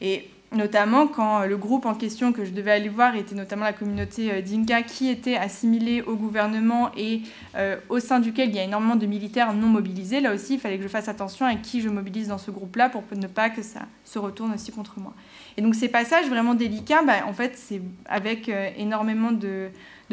Et 0.00 0.30
notamment 0.52 1.06
quand 1.06 1.44
le 1.44 1.56
groupe 1.56 1.84
en 1.84 1.94
question 1.94 2.32
que 2.32 2.44
je 2.44 2.52
devais 2.52 2.70
aller 2.70 2.88
voir 2.88 3.16
était 3.16 3.34
notamment 3.34 3.64
la 3.64 3.72
communauté 3.72 4.32
euh, 4.32 4.40
Dinka 4.40 4.82
qui 4.82 5.10
était 5.10 5.36
assimilée 5.36 6.02
au 6.02 6.16
gouvernement 6.16 6.90
et 6.96 7.20
euh, 7.56 7.76
au 7.88 8.00
sein 8.00 8.18
duquel 8.20 8.48
il 8.48 8.56
y 8.56 8.58
a 8.58 8.64
énormément 8.64 8.96
de 8.96 9.06
militaires 9.06 9.52
non 9.52 9.66
mobilisés. 9.66 10.20
Là 10.20 10.32
aussi, 10.32 10.54
il 10.54 10.60
fallait 10.60 10.78
que 10.78 10.82
je 10.82 10.88
fasse 10.88 11.08
attention 11.08 11.44
à 11.44 11.54
qui 11.54 11.80
je 11.80 11.88
mobilise 11.88 12.28
dans 12.28 12.38
ce 12.38 12.50
groupe-là 12.50 12.88
pour 12.88 13.02
ne 13.14 13.26
pas 13.26 13.50
que 13.50 13.62
ça 13.62 13.80
se 14.04 14.18
retourne 14.18 14.54
aussi 14.54 14.72
contre 14.72 14.98
moi. 14.98 15.12
Et 15.56 15.62
donc 15.62 15.74
ces 15.74 15.88
passages 15.88 16.28
vraiment 16.28 16.54
délicats, 16.54 17.02
bah, 17.02 17.26
en 17.26 17.34
fait, 17.34 17.52
c'est 17.56 17.82
avec 18.06 18.48
euh, 18.48 18.70
énormément 18.76 19.32
de, 19.32 19.68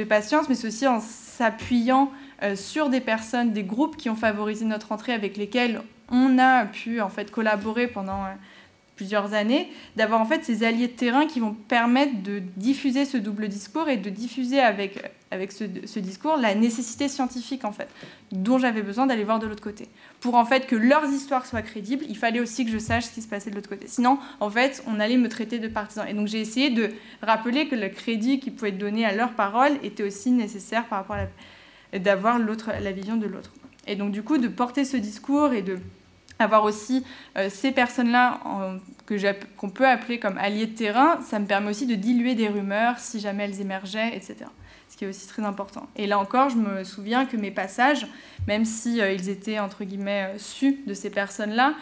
patience, 0.10 0.50
mais 0.50 0.56
c'est 0.56 0.68
aussi 0.68 0.86
en 0.86 1.00
s'appuyant 1.00 2.12
sur 2.56 2.90
des 2.90 3.00
personnes, 3.00 3.54
des 3.54 3.64
groupes 3.64 3.96
qui 3.96 4.10
ont 4.10 4.16
favorisé 4.16 4.66
notre 4.66 4.92
entrée, 4.92 5.14
avec 5.14 5.38
lesquels 5.38 5.82
on 6.12 6.38
a 6.38 6.66
pu 6.66 7.00
en 7.00 7.08
fait 7.08 7.32
collaborer 7.32 7.88
pendant 7.88 8.26
plusieurs 8.96 9.34
années, 9.34 9.70
d'avoir 9.96 10.22
en 10.22 10.26
fait 10.26 10.44
ces 10.44 10.64
alliés 10.64 10.88
de 10.88 10.94
terrain 10.94 11.26
qui 11.26 11.40
vont 11.40 11.54
permettre 11.54 12.24
de 12.24 12.40
diffuser 12.56 13.06
ce 13.06 13.18
double 13.18 13.48
discours 13.48 13.90
et 13.90 13.98
de 13.98 14.10
diffuser 14.10 14.60
avec, 14.60 15.12
avec 15.32 15.52
ce, 15.52 15.66
discours 16.00 16.38
la 16.38 16.56
nécessité 16.56 17.08
scientifique 17.08 17.66
en 17.66 17.72
fait, 17.72 17.90
dont 18.32 18.58
j'avais 18.58 18.82
besoin 18.82 19.06
d'aller 19.06 19.24
voir 19.24 19.40
de 19.40 19.48
l'autre 19.48 19.64
côté. 19.64 19.88
Pour 20.22 20.36
en 20.36 20.46
fait 20.46 20.66
que 20.66 20.76
leurs 20.76 21.06
histoires 21.10 21.46
soient 21.46 21.62
crédibles, 21.62 22.06
il 22.08 22.18
fallait 22.18 22.40
aussi 22.40 22.66
que 22.66 22.72
je 22.72 22.78
sache 22.78 23.06
ce 23.06 23.12
qui 23.12 23.22
se 23.22 23.28
passait 23.28 23.50
de 23.50 23.56
l'autre 23.56 23.70
côté. 23.70 23.88
Sinon, 23.88 24.18
en 24.40 24.50
fait, 24.50 24.84
on 24.88 25.00
allait 25.00 25.18
me 25.18 25.30
traiter 25.30 25.60
de 25.60 25.68
partisan. 25.68 26.06
Et 26.06 26.14
donc 26.14 26.28
j'ai 26.28 26.40
essayé 26.40 26.70
de 26.70 26.92
rappeler 27.22 27.68
que 27.68 27.76
le 27.76 27.90
crédit 27.90 28.40
qui 28.40 28.52
pouvait 28.52 28.70
être 28.70 28.78
donné 28.78 29.06
à 29.06 29.14
leurs 29.14 29.34
paroles 29.34 29.74
était 29.84 30.04
aussi 30.04 30.32
nécessaire 30.32 30.86
par 30.86 31.00
rapport 31.00 31.18
à 31.18 32.00
d'avoir 32.00 32.40
l'autre, 32.40 32.72
la 32.82 32.92
vision 32.92 33.16
de 33.16 33.28
l'autre. 33.28 33.54
Et 33.88 33.96
donc 33.96 34.12
du 34.12 34.24
coup, 34.24 34.38
de 34.38 34.48
porter 34.48 34.86
ce 34.86 34.98
discours 34.98 35.54
et 35.54 35.62
de 35.62 35.80
avoir 36.40 36.64
aussi 36.64 37.04
euh, 37.38 37.50
ces 37.50 37.72
personnes-là 37.72 38.42
qu'on 39.58 39.70
peut 39.70 39.88
appeler 39.88 40.20
comme 40.20 40.38
alliés 40.38 40.66
de 40.66 40.76
terrain, 40.76 41.20
ça 41.22 41.40
me 41.40 41.46
permet 41.46 41.70
aussi 41.70 41.86
de 41.86 41.96
diluer 41.96 42.36
des 42.36 42.48
rumeurs 42.48 43.00
si 43.00 43.20
jamais 43.20 43.46
elles 43.46 43.62
émergeaient, 43.62 44.16
etc. 44.16 44.36
Ce 44.90 44.98
qui 44.98 45.06
est 45.06 45.08
aussi 45.08 45.28
très 45.28 45.44
important. 45.44 45.88
Et 45.96 46.08
là 46.08 46.20
encore, 46.20 46.50
je 46.50 46.58
me 46.58 46.84
souviens 46.84 47.26
que 47.26 47.38
mes 47.38 47.52
passages, 47.52 48.08
même 48.48 48.66
si 48.66 49.02
euh, 49.02 49.12
ils 49.12 49.30
étaient 49.30 49.60
entre 49.60 49.84
guillemets 49.84 50.34
euh, 50.36 50.38
su 50.38 50.84
de 50.86 50.94
ces 50.94 51.10
personnes-là, 51.10 51.74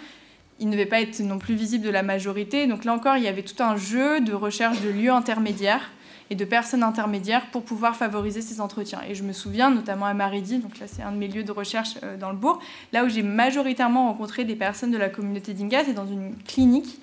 ils 0.59 0.67
ne 0.67 0.71
devaient 0.71 0.85
pas 0.85 1.01
être 1.01 1.19
non 1.19 1.39
plus 1.39 1.55
visibles 1.55 1.83
de 1.83 1.89
la 1.89 2.03
majorité. 2.03 2.67
Donc 2.67 2.85
là 2.85 2.93
encore, 2.93 3.17
il 3.17 3.23
y 3.23 3.27
avait 3.27 3.43
tout 3.43 3.61
un 3.61 3.75
jeu 3.75 4.21
de 4.21 4.33
recherche 4.33 4.81
de 4.81 4.89
lieux 4.89 5.11
intermédiaires 5.11 5.91
et 6.29 6.35
de 6.35 6.45
personnes 6.45 6.83
intermédiaires 6.83 7.47
pour 7.51 7.63
pouvoir 7.63 7.95
favoriser 7.95 8.41
ces 8.41 8.61
entretiens. 8.61 9.01
Et 9.07 9.15
je 9.15 9.23
me 9.23 9.33
souviens 9.33 9.69
notamment 9.69 10.05
à 10.05 10.13
Maridi, 10.13 10.59
donc 10.59 10.79
là 10.79 10.87
c'est 10.87 11.01
un 11.01 11.11
de 11.11 11.17
mes 11.17 11.27
lieux 11.27 11.43
de 11.43 11.51
recherche 11.51 11.95
euh, 12.03 12.17
dans 12.17 12.31
le 12.31 12.37
bourg, 12.37 12.59
là 12.91 13.03
où 13.03 13.09
j'ai 13.09 13.23
majoritairement 13.23 14.07
rencontré 14.07 14.45
des 14.45 14.55
personnes 14.55 14.91
de 14.91 14.97
la 14.97 15.09
communauté 15.09 15.53
d'Inga, 15.53 15.83
c'est 15.85 15.93
dans 15.93 16.07
une 16.07 16.35
clinique, 16.47 16.99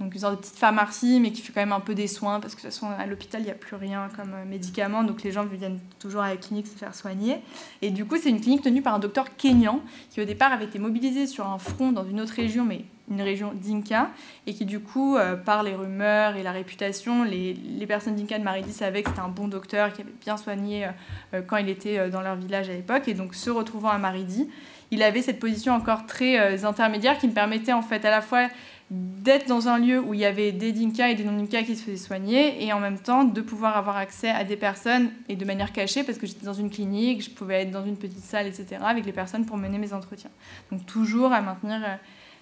donc 0.00 0.14
une 0.14 0.20
sorte 0.20 0.36
de 0.36 0.40
petite 0.40 0.56
pharmacie, 0.56 1.18
mais 1.20 1.32
qui 1.32 1.42
fait 1.42 1.52
quand 1.52 1.60
même 1.60 1.72
un 1.72 1.80
peu 1.80 1.94
des 1.94 2.06
soins, 2.06 2.40
parce 2.40 2.54
que 2.54 2.60
de 2.60 2.66
toute 2.66 2.74
façon 2.74 2.88
à 2.98 3.06
l'hôpital 3.06 3.40
il 3.40 3.46
n'y 3.46 3.50
a 3.50 3.54
plus 3.54 3.76
rien 3.76 4.08
comme 4.14 4.32
euh, 4.34 4.44
médicament, 4.44 5.02
donc 5.02 5.22
les 5.22 5.32
gens 5.32 5.44
viennent 5.44 5.80
toujours 5.98 6.22
à 6.22 6.28
la 6.28 6.36
clinique 6.36 6.66
se 6.66 6.76
faire 6.76 6.94
soigner. 6.94 7.38
Et 7.82 7.90
du 7.90 8.04
coup 8.04 8.16
c'est 8.20 8.30
une 8.30 8.40
clinique 8.40 8.62
tenue 8.62 8.82
par 8.82 8.94
un 8.94 8.98
docteur 8.98 9.36
kényan, 9.36 9.80
qui 10.10 10.20
au 10.20 10.24
départ 10.24 10.52
avait 10.52 10.66
été 10.66 10.78
mobilisé 10.78 11.26
sur 11.26 11.46
un 11.46 11.58
front 11.58 11.92
dans 11.92 12.04
une 12.04 12.20
autre 12.20 12.34
région, 12.34 12.64
mais 12.64 12.84
une 13.10 13.22
région 13.22 13.52
d'Inca, 13.54 14.10
et 14.46 14.54
qui 14.54 14.64
du 14.64 14.80
coup, 14.80 15.16
euh, 15.16 15.36
par 15.36 15.62
les 15.62 15.74
rumeurs 15.74 16.36
et 16.36 16.42
la 16.42 16.52
réputation, 16.52 17.24
les, 17.24 17.54
les 17.54 17.86
personnes 17.86 18.16
d'Inca 18.16 18.38
de 18.38 18.44
Maridi 18.44 18.72
savaient 18.72 19.02
que 19.02 19.10
c'était 19.10 19.20
un 19.20 19.28
bon 19.28 19.48
docteur 19.48 19.92
qui 19.92 20.02
avait 20.02 20.12
bien 20.20 20.36
soigné 20.36 20.86
euh, 20.86 20.90
euh, 21.34 21.42
quand 21.46 21.56
il 21.56 21.68
était 21.68 22.10
dans 22.10 22.20
leur 22.20 22.36
village 22.36 22.68
à 22.68 22.72
l'époque, 22.72 23.08
et 23.08 23.14
donc 23.14 23.34
se 23.34 23.50
retrouvant 23.50 23.90
à 23.90 23.98
Maridi, 23.98 24.48
il 24.90 25.02
avait 25.02 25.22
cette 25.22 25.38
position 25.38 25.74
encore 25.74 26.06
très 26.06 26.64
intermédiaire 26.64 27.18
qui 27.18 27.28
me 27.28 27.34
permettait 27.34 27.74
en 27.74 27.82
fait 27.82 28.04
à 28.06 28.10
la 28.10 28.22
fois 28.22 28.48
d'être 28.90 29.46
dans 29.46 29.68
un 29.68 29.78
lieu 29.78 30.00
où 30.00 30.14
il 30.14 30.20
y 30.20 30.24
avait 30.24 30.50
des 30.50 30.72
Dinka 30.72 31.10
et 31.10 31.14
des 31.14 31.24
non-Dinka 31.24 31.62
qui 31.62 31.76
se 31.76 31.84
faisaient 31.84 31.98
soigner 31.98 32.64
et 32.64 32.72
en 32.72 32.80
même 32.80 32.98
temps 32.98 33.24
de 33.24 33.40
pouvoir 33.42 33.76
avoir 33.76 33.98
accès 33.98 34.30
à 34.30 34.44
des 34.44 34.56
personnes 34.56 35.10
et 35.28 35.36
de 35.36 35.44
manière 35.44 35.72
cachée 35.72 36.04
parce 36.04 36.16
que 36.16 36.26
j'étais 36.26 36.46
dans 36.46 36.54
une 36.54 36.70
clinique, 36.70 37.22
je 37.22 37.28
pouvais 37.28 37.62
être 37.62 37.70
dans 37.70 37.84
une 37.84 37.98
petite 37.98 38.24
salle, 38.24 38.46
etc. 38.46 38.78
avec 38.82 39.04
les 39.04 39.12
personnes 39.12 39.44
pour 39.44 39.58
mener 39.58 39.76
mes 39.76 39.92
entretiens. 39.92 40.30
Donc 40.72 40.86
toujours 40.86 41.32
à 41.32 41.42
maintenir 41.42 41.98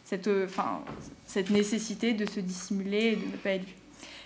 cette, 0.07 0.29
euh, 0.29 0.47
enfin, 0.47 0.81
cette 1.27 1.51
nécessité 1.51 2.13
de 2.13 2.25
se 2.27 2.41
dissimuler 2.41 3.13
et 3.13 3.17
de 3.17 3.27
ne 3.27 3.37
pas 3.37 3.51
être 3.51 3.65
vu. 3.65 3.75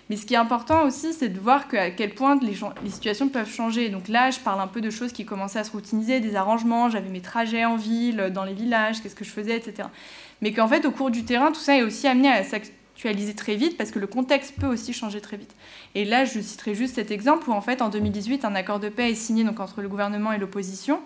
Mais 0.09 0.15
ce 0.15 0.25
qui 0.25 0.33
est 0.33 0.37
important 0.37 0.85
aussi, 0.85 1.13
c'est 1.13 1.29
de 1.29 1.39
voir 1.39 1.65
à 1.71 1.89
quel 1.89 2.13
point 2.13 2.37
les, 2.41 2.55
les, 2.83 2.89
situations 2.89 3.29
peuvent 3.29 3.49
changer. 3.49 3.89
Donc 3.89 4.07
là, 4.07 4.29
je 4.29 4.39
parle 4.39 4.59
un 4.59 4.67
peu 4.67 4.81
de 4.81 4.89
choses 4.89 5.11
qui 5.11 5.25
commençaient 5.25 5.59
à 5.59 5.63
se 5.63 5.71
routiniser, 5.71 6.19
des 6.19 6.35
arrangements, 6.35 6.89
j'avais 6.89 7.09
mes 7.09 7.21
trajets 7.21 7.65
en 7.65 7.77
ville, 7.77 8.29
dans 8.33 8.43
les 8.43 8.53
villages, 8.53 9.01
qu'est-ce 9.01 9.15
que 9.15 9.25
je 9.25 9.31
faisais, 9.31 9.55
etc. 9.55 9.87
Mais 10.41 10.51
qu'en 10.53 10.67
fait, 10.67 10.85
au 10.85 10.91
cours 10.91 11.11
du 11.11 11.23
terrain, 11.23 11.51
tout 11.51 11.59
ça 11.59 11.77
est 11.77 11.81
aussi 11.81 12.07
amené 12.07 12.27
à 12.27 12.43
s'actualiser 12.43 13.33
très 13.35 13.55
vite 13.55 13.77
parce 13.77 13.89
que 13.89 13.99
le 13.99 14.07
contexte 14.07 14.55
peut 14.59 14.67
aussi 14.67 14.93
changer 14.93 15.21
très 15.21 15.37
vite. 15.37 15.55
Et 15.95 16.05
là, 16.05 16.25
je 16.25 16.39
citerai 16.41 16.75
juste 16.75 16.95
cet 16.95 17.09
exemple 17.09 17.49
où 17.49 17.53
en 17.53 17.61
fait, 17.61 17.81
en 17.81 17.89
2018, 17.89 18.45
un 18.45 18.53
accord 18.53 18.79
de 18.79 18.89
paix 18.89 19.11
est 19.11 19.15
signé 19.15 19.43
donc, 19.43 19.59
entre 19.59 19.81
le 19.81 19.87
gouvernement 19.87 20.31
et 20.33 20.37
l'opposition. 20.37 20.99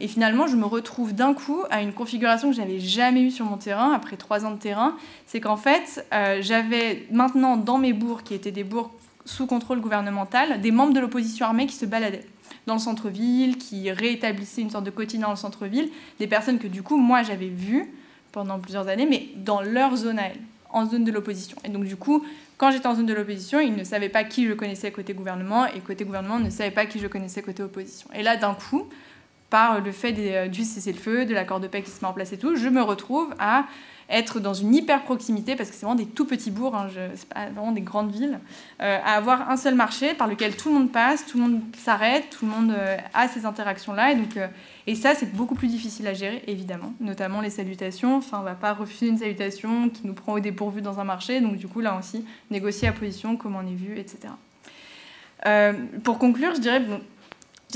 Et 0.00 0.08
finalement, 0.08 0.46
je 0.46 0.56
me 0.56 0.66
retrouve 0.66 1.14
d'un 1.14 1.32
coup 1.32 1.62
à 1.70 1.80
une 1.80 1.92
configuration 1.92 2.50
que 2.50 2.56
j'avais 2.56 2.80
jamais 2.80 3.22
eue 3.22 3.30
sur 3.30 3.46
mon 3.46 3.56
terrain, 3.56 3.92
après 3.92 4.16
trois 4.16 4.44
ans 4.44 4.50
de 4.50 4.58
terrain. 4.58 4.94
C'est 5.26 5.40
qu'en 5.40 5.56
fait, 5.56 6.06
euh, 6.12 6.38
j'avais 6.42 7.06
maintenant 7.10 7.56
dans 7.56 7.78
mes 7.78 7.92
bourgs, 7.92 8.22
qui 8.22 8.34
étaient 8.34 8.50
des 8.50 8.64
bourgs 8.64 8.90
sous 9.24 9.46
contrôle 9.46 9.80
gouvernemental, 9.80 10.60
des 10.60 10.70
membres 10.70 10.92
de 10.92 11.00
l'opposition 11.00 11.46
armée 11.46 11.66
qui 11.66 11.74
se 11.74 11.86
baladaient 11.86 12.26
dans 12.66 12.74
le 12.74 12.80
centre-ville, 12.80 13.58
qui 13.58 13.90
rétablissaient 13.90 14.60
une 14.60 14.70
sorte 14.70 14.84
de 14.84 14.90
quotidien 14.90 15.26
dans 15.26 15.32
le 15.32 15.36
centre-ville, 15.36 15.88
des 16.18 16.26
personnes 16.26 16.58
que 16.58 16.66
du 16.66 16.82
coup, 16.82 16.96
moi, 16.96 17.22
j'avais 17.22 17.48
vues 17.48 17.92
pendant 18.32 18.58
plusieurs 18.58 18.88
années, 18.88 19.06
mais 19.08 19.28
dans 19.36 19.62
leur 19.62 19.96
zone 19.96 20.18
à 20.18 20.26
elles, 20.26 20.40
en 20.70 20.84
zone 20.84 21.04
de 21.04 21.12
l'opposition. 21.12 21.56
Et 21.64 21.68
donc, 21.68 21.84
du 21.84 21.96
coup, 21.96 22.24
quand 22.58 22.70
j'étais 22.70 22.86
en 22.86 22.94
zone 22.94 23.06
de 23.06 23.14
l'opposition, 23.14 23.60
ils 23.60 23.74
ne 23.74 23.84
savaient 23.84 24.08
pas 24.08 24.24
qui 24.24 24.46
je 24.46 24.52
connaissais 24.52 24.90
côté 24.90 25.14
gouvernement, 25.14 25.66
et 25.66 25.80
côté 25.80 26.04
gouvernement 26.04 26.38
ne 26.38 26.50
savait 26.50 26.70
pas 26.70 26.86
qui 26.86 26.98
je 26.98 27.06
connaissais 27.06 27.40
côté 27.40 27.62
opposition. 27.62 28.08
Et 28.14 28.22
là, 28.22 28.36
d'un 28.36 28.54
coup, 28.54 28.86
par 29.50 29.80
le 29.80 29.92
fait 29.92 30.14
euh, 30.18 30.48
du 30.48 30.64
cessez-le-feu, 30.64 31.24
de 31.24 31.34
l'accord 31.34 31.60
de 31.60 31.68
paix 31.68 31.82
qui 31.82 31.90
se 31.90 32.00
met 32.00 32.06
en 32.06 32.12
place 32.12 32.32
et 32.32 32.38
tout, 32.38 32.56
je 32.56 32.68
me 32.68 32.82
retrouve 32.82 33.34
à 33.38 33.64
être 34.08 34.38
dans 34.38 34.54
une 34.54 34.72
hyper 34.74 35.02
proximité, 35.02 35.56
parce 35.56 35.68
que 35.68 35.74
c'est 35.74 35.84
vraiment 35.84 35.98
des 35.98 36.06
tout 36.06 36.26
petits 36.26 36.52
bourgs, 36.52 36.76
hein, 36.76 36.86
c'est 37.14 37.28
pas 37.28 37.46
vraiment 37.46 37.72
des 37.72 37.80
grandes 37.80 38.12
villes, 38.12 38.38
euh, 38.80 38.98
à 39.04 39.14
avoir 39.14 39.50
un 39.50 39.56
seul 39.56 39.74
marché 39.74 40.14
par 40.14 40.28
lequel 40.28 40.56
tout 40.56 40.68
le 40.68 40.76
monde 40.76 40.92
passe, 40.92 41.26
tout 41.26 41.38
le 41.38 41.44
monde 41.44 41.60
s'arrête, 41.76 42.30
tout 42.30 42.46
le 42.46 42.52
monde 42.52 42.70
euh, 42.70 42.96
a 43.14 43.26
ces 43.26 43.46
interactions-là. 43.46 44.12
Et, 44.12 44.18
et 44.86 44.94
ça, 44.94 45.14
c'est 45.16 45.34
beaucoup 45.34 45.56
plus 45.56 45.66
difficile 45.66 46.06
à 46.06 46.14
gérer, 46.14 46.42
évidemment, 46.46 46.92
notamment 47.00 47.40
les 47.40 47.50
salutations. 47.50 48.16
Enfin, 48.16 48.38
on 48.40 48.44
va 48.44 48.54
pas 48.54 48.74
refuser 48.74 49.08
une 49.08 49.18
salutation 49.18 49.88
qui 49.88 50.06
nous 50.06 50.14
prend 50.14 50.34
au 50.34 50.40
dépourvu 50.40 50.82
dans 50.82 51.00
un 51.00 51.04
marché, 51.04 51.40
donc 51.40 51.56
du 51.56 51.66
coup, 51.66 51.80
là 51.80 51.98
aussi, 51.98 52.24
négocier 52.50 52.86
la 52.86 52.94
position, 52.94 53.36
comment 53.36 53.60
on 53.64 53.66
est 53.66 53.74
vu, 53.74 53.98
etc. 53.98 54.32
pour 56.04 56.18
conclure, 56.18 56.54
je 56.54 56.60
dirais, 56.60 56.80
bon, 56.80 57.00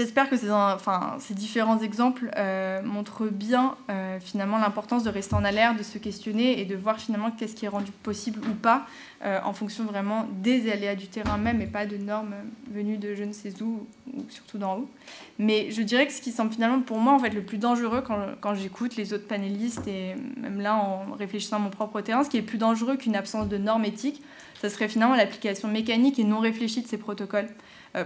J'espère 0.00 0.30
que 0.30 0.36
ces, 0.38 1.34
différents 1.34 1.78
exemples 1.80 2.30
euh, 2.38 2.80
montrent 2.80 3.26
bien 3.26 3.74
euh, 3.90 4.18
finalement 4.18 4.56
l'importance 4.56 5.04
de 5.04 5.10
rester 5.10 5.34
en 5.34 5.44
alerte, 5.44 5.76
de 5.76 5.82
se 5.82 5.98
questionner 5.98 6.58
et 6.58 6.64
de 6.64 6.74
voir 6.74 6.98
finalement 6.98 7.30
qu'est-ce 7.30 7.54
qui 7.54 7.66
est 7.66 7.68
rendu 7.68 7.92
possible 7.92 8.40
ou 8.48 8.54
pas 8.54 8.86
euh, 9.26 9.40
en 9.44 9.52
fonction 9.52 9.84
vraiment 9.84 10.26
des 10.32 10.72
aléas 10.72 10.94
du 10.94 11.08
terrain 11.08 11.36
même 11.36 11.60
et 11.60 11.66
pas 11.66 11.84
de 11.84 11.98
normes 11.98 12.32
venues 12.72 12.96
de 12.96 13.14
je 13.14 13.24
ne 13.24 13.34
sais 13.34 13.52
où 13.60 13.86
ou 14.14 14.24
surtout 14.30 14.56
d'en 14.56 14.78
haut. 14.78 14.90
Mais 15.38 15.70
je 15.70 15.82
dirais 15.82 16.06
que 16.06 16.14
ce 16.14 16.22
qui 16.22 16.32
semble 16.32 16.50
finalement 16.50 16.80
pour 16.80 16.96
moi 16.96 17.12
en 17.12 17.18
fait 17.18 17.34
le 17.34 17.42
plus 17.42 17.58
dangereux 17.58 18.02
quand, 18.02 18.54
j'écoute 18.54 18.96
les 18.96 19.12
autres 19.12 19.28
panélistes 19.28 19.86
et 19.86 20.14
même 20.38 20.62
là 20.62 20.76
en 20.76 21.12
réfléchissant 21.12 21.56
à 21.56 21.58
mon 21.58 21.68
propre 21.68 22.00
terrain, 22.00 22.24
ce 22.24 22.30
qui 22.30 22.38
est 22.38 22.42
plus 22.42 22.56
dangereux 22.56 22.96
qu'une 22.96 23.16
absence 23.16 23.48
de 23.48 23.58
normes 23.58 23.84
éthiques, 23.84 24.22
ça 24.62 24.70
serait 24.70 24.88
finalement 24.88 25.14
l'application 25.14 25.68
mécanique 25.68 26.18
et 26.18 26.24
non 26.24 26.38
réfléchie 26.38 26.80
de 26.80 26.88
ces 26.88 26.96
protocoles. 26.96 27.48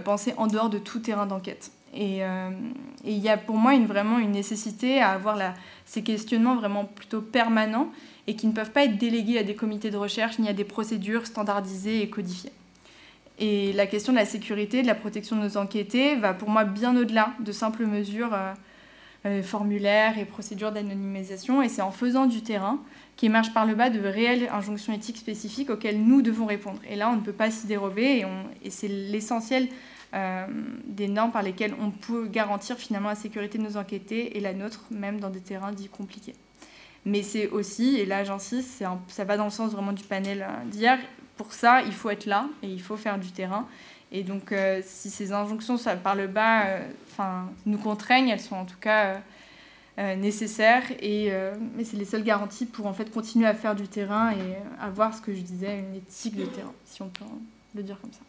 Penser 0.03 0.33
en 0.37 0.47
dehors 0.47 0.69
de 0.69 0.79
tout 0.79 0.97
terrain 0.97 1.27
d'enquête. 1.27 1.71
Euh, 1.95 2.49
et 3.03 3.11
il 3.11 3.19
y 3.19 3.29
a 3.29 3.37
pour 3.37 3.55
moi 3.55 3.73
une, 3.73 3.85
vraiment 3.85 4.19
une 4.19 4.31
nécessité 4.31 4.99
à 4.99 5.11
avoir 5.11 5.37
ces 5.85 6.03
questionnements 6.03 6.55
vraiment 6.55 6.85
plutôt 6.85 7.21
permanents 7.21 7.89
et 8.27 8.35
qui 8.35 8.47
ne 8.47 8.51
peuvent 8.51 8.71
pas 8.71 8.85
être 8.85 8.97
délégués 8.97 9.37
à 9.37 9.43
des 9.43 9.55
comités 9.55 9.91
de 9.91 9.97
recherche 9.97 10.39
ni 10.39 10.49
à 10.49 10.53
des 10.53 10.63
procédures 10.63 11.25
standardisées 11.25 12.01
et 12.01 12.09
codifiées. 12.09 12.51
Et 13.37 13.73
la 13.73 13.85
question 13.85 14.13
de 14.13 14.17
la 14.17 14.25
sécurité, 14.25 14.81
de 14.81 14.87
la 14.87 14.95
protection 14.95 15.35
de 15.35 15.41
nos 15.41 15.57
enquêtés 15.57 16.15
va 16.15 16.33
pour 16.33 16.49
moi 16.49 16.63
bien 16.63 16.95
au-delà 16.95 17.33
de 17.39 17.51
simples 17.51 17.85
mesures 17.85 18.33
euh, 18.33 18.53
euh, 19.25 19.43
formulaires 19.43 20.17
et 20.17 20.25
procédures 20.25 20.71
d'anonymisation. 20.71 21.61
Et 21.61 21.67
c'est 21.69 21.81
en 21.81 21.91
faisant 21.91 22.27
du 22.27 22.41
terrain 22.41 22.79
qu'émergent 23.17 23.53
par 23.53 23.65
le 23.65 23.75
bas 23.75 23.89
de 23.89 23.99
réelles 23.99 24.49
injonctions 24.51 24.93
éthiques 24.93 25.17
spécifiques 25.17 25.69
auxquelles 25.69 26.01
nous 26.01 26.21
devons 26.21 26.45
répondre. 26.45 26.79
Et 26.89 26.95
là, 26.95 27.09
on 27.09 27.17
ne 27.17 27.21
peut 27.21 27.33
pas 27.33 27.51
s'y 27.51 27.67
dérober 27.67 28.25
et 28.63 28.69
c'est 28.69 28.87
l'essentiel 28.87 29.67
euh, 30.15 30.47
des 30.85 31.07
normes 31.07 31.31
par 31.31 31.43
lesquelles 31.43 31.75
on 31.81 31.91
peut 31.91 32.27
garantir 32.27 32.77
finalement 32.77 33.09
la 33.09 33.15
sécurité 33.15 33.57
de 33.57 33.63
nos 33.63 33.77
enquêtés 33.77 34.37
et 34.37 34.39
la 34.39 34.53
nôtre, 34.53 34.85
même 34.89 35.19
dans 35.19 35.29
des 35.29 35.41
terrains 35.41 35.71
dits 35.71 35.89
compliqués. 35.89 36.35
Mais 37.05 37.21
c'est 37.21 37.49
aussi, 37.49 37.97
et 37.97 38.05
là 38.05 38.23
j'insiste, 38.23 38.83
ça 39.07 39.23
va 39.23 39.37
dans 39.37 39.45
le 39.45 39.51
sens 39.51 39.71
vraiment 39.71 39.93
du 39.93 40.03
panel 40.03 40.47
d'hier, 40.65 40.97
pour 41.37 41.53
ça, 41.53 41.81
il 41.81 41.91
faut 41.91 42.09
être 42.09 42.25
là 42.25 42.47
et 42.63 42.67
il 42.67 42.81
faut 42.81 42.97
faire 42.97 43.19
du 43.19 43.31
terrain. 43.31 43.67
Et 44.11 44.23
donc, 44.23 44.51
euh, 44.51 44.81
si 44.83 45.09
ces 45.09 45.33
injonctions 45.33 45.77
par 46.03 46.15
le 46.15 46.27
bas 46.27 46.65
euh, 46.67 46.87
nous 47.65 47.77
contraignent, 47.77 48.29
elles 48.29 48.39
sont 48.39 48.55
en 48.55 48.65
tout 48.65 48.77
cas 48.79 49.21
euh, 49.97 50.15
nécessaires. 50.15 50.83
Et, 51.01 51.31
mais 51.75 51.83
c'est 51.83 51.97
les 51.97 52.05
seules 52.05 52.23
garanties 52.23 52.65
pour 52.65 52.85
en 52.87 52.93
fait 52.93 53.11
continuer 53.11 53.47
à 53.47 53.53
faire 53.53 53.75
du 53.75 53.87
terrain 53.87 54.31
et 54.31 54.55
avoir 54.79 55.13
ce 55.13 55.21
que 55.21 55.33
je 55.33 55.41
disais, 55.41 55.79
une 55.79 55.95
éthique 55.95 56.35
de 56.35 56.45
terrain, 56.45 56.73
si 56.85 57.01
on 57.01 57.09
peut 57.09 57.25
le 57.75 57.83
dire 57.83 57.99
comme 57.99 58.13
ça. 58.13 58.19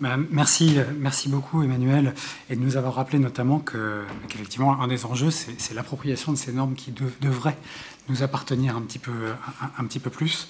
Merci, 0.00 0.78
merci 0.98 1.28
beaucoup 1.28 1.62
Emmanuel 1.62 2.14
et 2.50 2.56
de 2.56 2.60
nous 2.60 2.76
avoir 2.76 2.94
rappelé 2.94 3.18
notamment 3.18 3.60
qu'effectivement 3.60 4.80
un 4.80 4.88
des 4.88 5.06
enjeux 5.06 5.30
c'est 5.30 5.74
l'appropriation 5.74 6.32
de 6.32 6.36
ces 6.36 6.52
normes 6.52 6.74
qui 6.74 6.92
devraient 7.20 7.56
nous 8.08 8.22
appartenir 8.22 8.76
un 8.76 8.82
petit 8.82 8.98
peu, 8.98 10.10
plus 10.10 10.48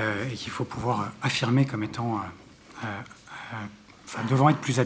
euh, 0.00 0.28
et 0.30 0.34
qu'il 0.34 0.50
faut 0.50 0.64
pouvoir 0.64 1.12
affirmer 1.22 1.64
comme 1.64 1.82
étant, 1.82 2.16
euh, 2.16 2.84
euh, 2.84 3.56
enfin, 4.04 4.22
devant 4.28 4.48
être 4.48 4.58
plus 4.58 4.78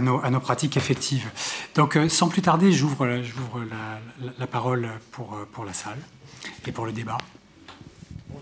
nos, 0.00 0.20
à 0.22 0.30
nos 0.30 0.40
pratiques 0.40 0.76
effectives. 0.76 1.30
Donc 1.74 1.98
sans 2.08 2.28
plus 2.28 2.42
tarder, 2.42 2.72
j'ouvre 2.72 3.06
la, 3.06 4.00
la, 4.38 4.46
parole 4.46 4.88
pour, 5.12 5.36
pour 5.52 5.64
la 5.64 5.72
salle 5.72 5.98
et 6.66 6.72
pour 6.72 6.86
le 6.86 6.92
débat. 6.92 7.18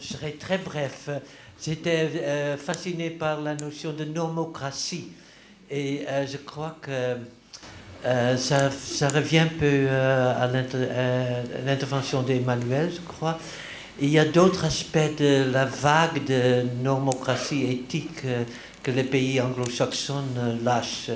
je 0.01 0.15
serai 0.15 0.33
très 0.33 0.59
bref. 0.59 1.09
J'étais 1.63 2.11
euh, 2.17 2.57
fasciné 2.59 3.11
par 3.11 3.41
la 3.41 3.55
notion 3.55 3.93
de 3.93 4.05
normocratie. 4.05 5.09
Et 5.71 6.03
euh, 6.07 6.27
je 6.27 6.37
crois 6.37 6.77
que 6.83 7.17
euh, 8.05 8.37
ça, 8.37 8.71
ça, 8.71 9.09
revient 9.09 9.39
un 9.39 9.51
peu 9.59 9.89
à 9.89 10.47
l'intervention 11.65 12.23
d'Emmanuel, 12.23 12.93
je 12.95 13.01
crois. 13.01 13.39
il 14.01 14.11
y 14.11 14.19
a 14.19 14.27
d'autres 14.27 14.67
aspects 14.67 15.19
de 15.19 15.51
la 15.51 15.65
vague 15.65 16.25
de 16.25 16.67
normocratie 16.83 17.65
éthique 17.65 18.23
que 18.83 18.91
les 18.91 19.05
pays 19.05 19.41
anglo-saxons 19.41 20.25
lâchent 20.63 21.11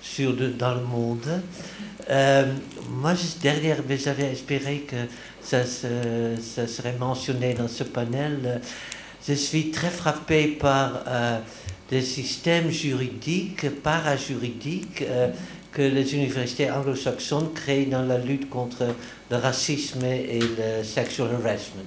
sur 0.00 0.32
dans 0.32 0.74
le 0.74 0.84
monde. 0.84 1.42
moi, 2.88 3.14
derrière, 3.42 3.78
j'avais 3.98 4.32
espéré 4.32 4.86
que 4.88 4.96
ça, 5.42 5.64
serait 5.66 6.96
mentionné 6.98 7.52
dans 7.52 7.68
ce 7.68 7.84
panel 7.84 8.60
je 9.26 9.34
suis 9.34 9.70
très 9.70 9.90
frappé 9.90 10.48
par 10.48 11.04
euh, 11.06 11.38
des 11.90 12.02
systèmes 12.02 12.70
juridiques, 12.70 13.70
parajuridiques, 13.82 15.02
euh, 15.02 15.28
que 15.72 15.82
les 15.82 16.14
universités 16.14 16.70
anglo-saxonnes 16.70 17.52
créent 17.54 17.86
dans 17.86 18.02
la 18.02 18.18
lutte 18.18 18.50
contre 18.50 18.84
le 19.30 19.36
racisme 19.36 20.04
et 20.04 20.40
le 20.40 20.84
sexual 20.84 21.28
harassment. 21.34 21.84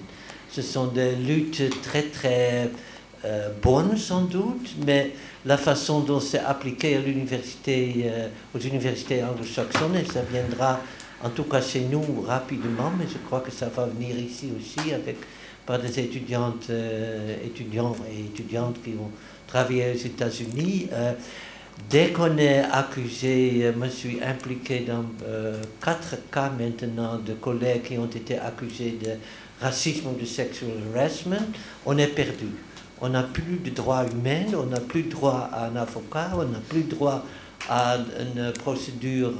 Ce 0.49 0.61
sont 0.61 0.87
des 0.87 1.15
luttes 1.15 1.61
très 1.83 2.03
très 2.03 2.71
euh, 3.25 3.49
bonnes 3.61 3.97
sans 3.97 4.21
doute, 4.21 4.73
mais 4.85 5.11
la 5.45 5.57
façon 5.57 5.99
dont 5.99 6.19
c'est 6.19 6.39
appliqué 6.39 6.97
l'université, 6.97 8.09
aux 8.55 8.59
universités 8.59 9.23
anglo-saxonnes, 9.23 10.03
ça 10.11 10.21
viendra 10.31 10.79
en 11.23 11.29
tout 11.29 11.43
cas 11.43 11.61
chez 11.61 11.81
nous 11.81 12.21
rapidement, 12.25 12.91
mais 12.97 13.05
je 13.11 13.17
crois 13.25 13.41
que 13.41 13.51
ça 13.51 13.67
va 13.67 13.85
venir 13.85 14.17
ici 14.17 14.51
aussi 14.57 14.93
avec 14.93 15.17
par 15.65 15.79
des 15.79 15.99
étudiantes, 15.99 16.67
euh, 16.69 17.35
étudiants 17.43 17.95
et 18.11 18.25
étudiantes 18.25 18.77
qui 18.83 18.91
ont 18.91 19.11
travaillé 19.47 19.93
aux 19.93 20.05
États-Unis. 20.05 20.87
Euh, 20.93 21.13
dès 21.89 22.11
qu'on 22.11 22.37
est 22.37 22.59
accusé, 22.59 23.71
je 23.73 23.79
me 23.79 23.89
suis 23.89 24.21
impliqué 24.23 24.81
dans 24.81 25.05
euh, 25.25 25.61
quatre 25.83 26.17
cas 26.31 26.51
maintenant 26.57 27.17
de 27.17 27.33
collègues 27.33 27.83
qui 27.83 27.97
ont 27.97 28.05
été 28.05 28.37
accusés 28.37 28.97
de 29.01 29.11
racisme 29.59 30.09
ou 30.09 30.19
de 30.19 30.25
sexual 30.25 30.71
harassment, 30.93 31.47
on 31.85 31.97
est 31.97 32.07
perdu. 32.07 32.47
On 33.01 33.09
n'a 33.09 33.23
plus 33.23 33.59
de 33.63 33.71
droits 33.71 34.05
humains, 34.05 34.45
on 34.55 34.67
n'a 34.67 34.79
plus 34.79 35.03
droit 35.03 35.49
à 35.51 35.65
un 35.65 35.75
avocat, 35.75 36.31
on 36.35 36.45
n'a 36.45 36.59
plus 36.69 36.83
droit 36.83 37.25
à 37.69 37.97
une 37.97 38.53
procédure 38.53 39.33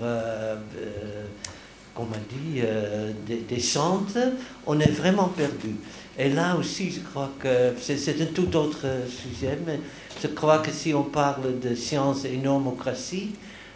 comme 1.94 2.08
on 2.12 2.36
dit, 2.36 2.62
décente, 3.48 4.18
on 4.68 4.78
est 4.82 4.92
vraiment 4.92 5.30
perdu. 5.30 5.76
Et 6.18 6.30
là 6.30 6.56
aussi, 6.56 6.92
je 6.92 7.02
crois 7.02 7.32
que 7.40 7.74
c'est 7.80 8.22
un 8.22 8.26
tout 8.28 8.56
autre 8.56 8.86
sujet, 9.10 9.58
mais 9.66 9.80
je 10.22 10.28
crois 10.28 10.60
que 10.60 10.72
si 10.72 10.94
on 10.94 11.04
parle 11.04 11.60
de 11.60 11.76
science 11.76 12.24
et 12.26 12.38
normocratie, 12.38 13.32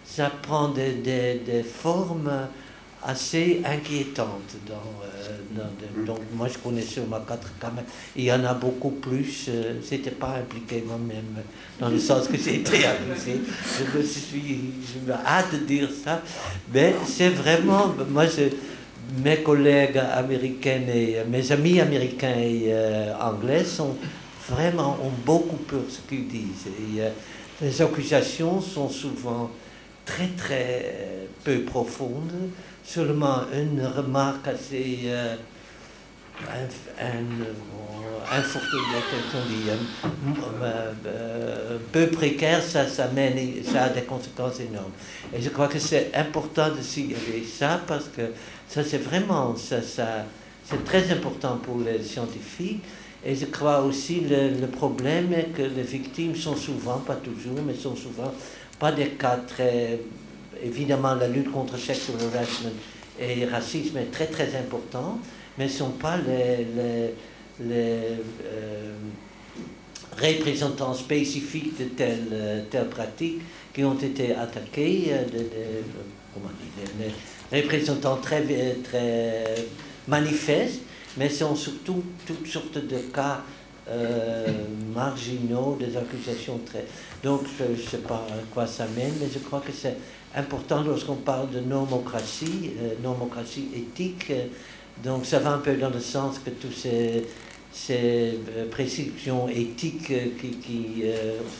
ça 0.06 0.32
prend 0.42 0.70
des, 0.70 0.94
des, 0.94 1.64
formes 1.64 2.32
assez 3.04 3.62
inquiétantes. 3.66 4.56
Dans, 4.66 4.74
euh, 4.74 6.06
donc 6.06 6.20
moi, 6.34 6.48
je 6.48 6.58
connais 6.58 6.82
seulement 6.82 7.20
quatre 7.28 7.52
caméras. 7.60 7.84
Il 8.16 8.24
y 8.24 8.32
en 8.32 8.44
a 8.46 8.54
beaucoup 8.54 8.92
plus. 8.92 9.46
Euh, 9.50 9.80
je 9.84 9.96
n'étais 9.96 10.12
pas 10.12 10.36
impliqué 10.38 10.84
moi-même, 10.86 11.44
dans 11.80 11.90
le 11.90 12.00
sens 12.00 12.28
que 12.28 12.38
j'ai 12.38 12.56
été 12.56 12.86
accusé. 12.86 13.42
Je 13.78 13.98
me 13.98 14.04
suis, 14.04 14.74
je 14.94 15.08
me 15.08 15.14
hâte 15.14 15.54
de 15.54 15.58
dire 15.60 15.90
ça. 16.04 16.22
Mais 16.74 16.96
c'est 17.06 17.30
vraiment, 17.30 17.94
moi, 18.10 18.26
je 18.26 18.50
mes 19.18 19.42
collègues 19.42 19.98
américains 19.98 20.82
et 20.88 21.18
mes 21.28 21.52
amis 21.52 21.80
américains 21.80 22.38
et 22.38 22.66
euh, 22.68 23.14
anglais 23.20 23.64
sont 23.64 23.96
vraiment 24.50 24.98
ont 25.04 25.12
beaucoup 25.26 25.58
peur 25.58 25.82
de 25.82 25.90
ce 25.90 26.00
qu'ils 26.08 26.28
disent. 26.28 26.68
Euh, 26.98 27.10
les 27.62 27.82
accusations 27.82 28.62
sont 28.62 28.90
souvent 28.90 29.50
très 30.06 30.28
très 30.38 30.96
peu 31.44 31.62
profondes. 31.62 32.52
Seulement 32.84 33.42
une 33.54 33.86
remarque 33.86 34.48
assez 34.48 35.00
euh, 35.06 35.36
peu 41.92 42.08
précaire, 42.08 42.62
ça, 42.64 42.88
ça, 42.88 43.08
mène, 43.08 43.64
ça 43.64 43.84
a 43.86 43.90
des 43.90 44.04
conséquences 44.04 44.60
énormes. 44.60 44.92
Et 45.36 45.42
je 45.42 45.50
crois 45.50 45.68
que 45.68 45.80
c'est 45.80 46.12
important 46.16 46.70
de 46.70 46.82
signaler 46.82 47.44
ça 47.46 47.82
parce 47.86 48.06
que 48.06 48.22
ça, 48.70 48.84
c'est 48.84 49.00
vraiment, 49.00 49.56
ça, 49.58 49.82
ça, 49.82 50.26
c'est 50.64 50.86
très 50.86 51.12
important 51.12 51.58
pour 51.58 51.80
les 51.80 52.02
scientifiques. 52.02 52.84
Et 53.26 53.36
je 53.36 53.48
crois 53.48 53.82
aussi 53.82 54.22
le, 54.22 54.52
le 54.62 54.68
problème 54.68 55.34
est 55.34 55.52
que 55.54 55.64
les 55.64 55.84
victimes 55.84 56.36
sont 56.36 56.56
souvent, 56.56 57.00
pas 57.00 57.16
toujours, 57.16 57.60
mais 57.66 57.74
sont 57.74 57.96
souvent 57.96 58.32
pas 58.80 58.92
des 58.94 59.10
cas 59.10 59.38
très. 59.46 60.00
Évidemment, 60.64 61.16
la 61.16 61.28
lutte 61.28 61.52
contre 61.52 61.74
le 61.74 61.80
sexual 61.80 62.18
harassment 62.34 62.72
et 63.20 63.36
le 63.36 63.52
racisme 63.52 63.98
est 63.98 64.12
très 64.12 64.28
très 64.28 64.56
important, 64.56 65.20
mais 65.58 65.66
ne 65.66 65.70
sont 65.70 65.92
pas 65.92 66.18
les, 66.18 66.66
les, 66.76 67.14
les 67.62 68.02
euh, 68.46 68.94
représentants 70.18 70.94
spécifiques 70.94 71.78
de 71.78 71.86
telle, 71.86 72.66
telle 72.70 72.88
pratique 72.88 73.42
qui 73.74 73.84
ont 73.84 73.98
été 73.98 74.36
attaqués, 74.36 75.08
euh, 75.12 75.24
de, 75.26 75.46
comment 76.34 76.50
dire, 76.78 77.12
représentants 77.52 78.18
très, 78.18 78.44
très 78.84 79.44
manifestes, 80.08 80.82
mais 81.18 81.30
sont 81.30 81.56
surtout 81.56 82.04
toutes 82.26 82.48
sortes 82.48 82.78
de 82.78 82.98
cas 83.14 83.42
euh, 83.90 84.46
marginaux, 84.94 85.76
des 85.80 85.98
accusations 85.98 86.60
très... 86.66 86.86
Donc 87.24 87.42
je 87.58 87.64
ne 87.72 87.88
sais 87.88 87.98
pas 87.98 88.26
à 88.30 88.54
quoi 88.54 88.68
ça 88.68 88.86
mène, 88.96 89.14
mais 89.20 89.28
je 89.34 89.40
crois 89.40 89.62
que 89.62 89.72
c'est 89.72 89.98
important 90.36 90.84
lorsqu'on 90.84 91.16
parle 91.16 91.50
de 91.50 91.60
normocratie, 91.60 92.72
euh, 92.80 92.94
normocratie 93.02 93.70
éthique. 93.76 94.32
donc 95.04 95.26
ça 95.26 95.40
va 95.40 95.54
un 95.54 95.58
peu 95.58 95.76
dans 95.76 95.90
le 95.90 96.00
sens 96.00 96.38
que 96.38 96.52
tous 96.52 96.72
ces, 96.72 97.26
ces 97.72 98.38
euh, 98.56 98.70
prescriptions 98.70 99.50
éthiques 99.50 100.14
qui, 100.40 100.50
qui 100.50 101.04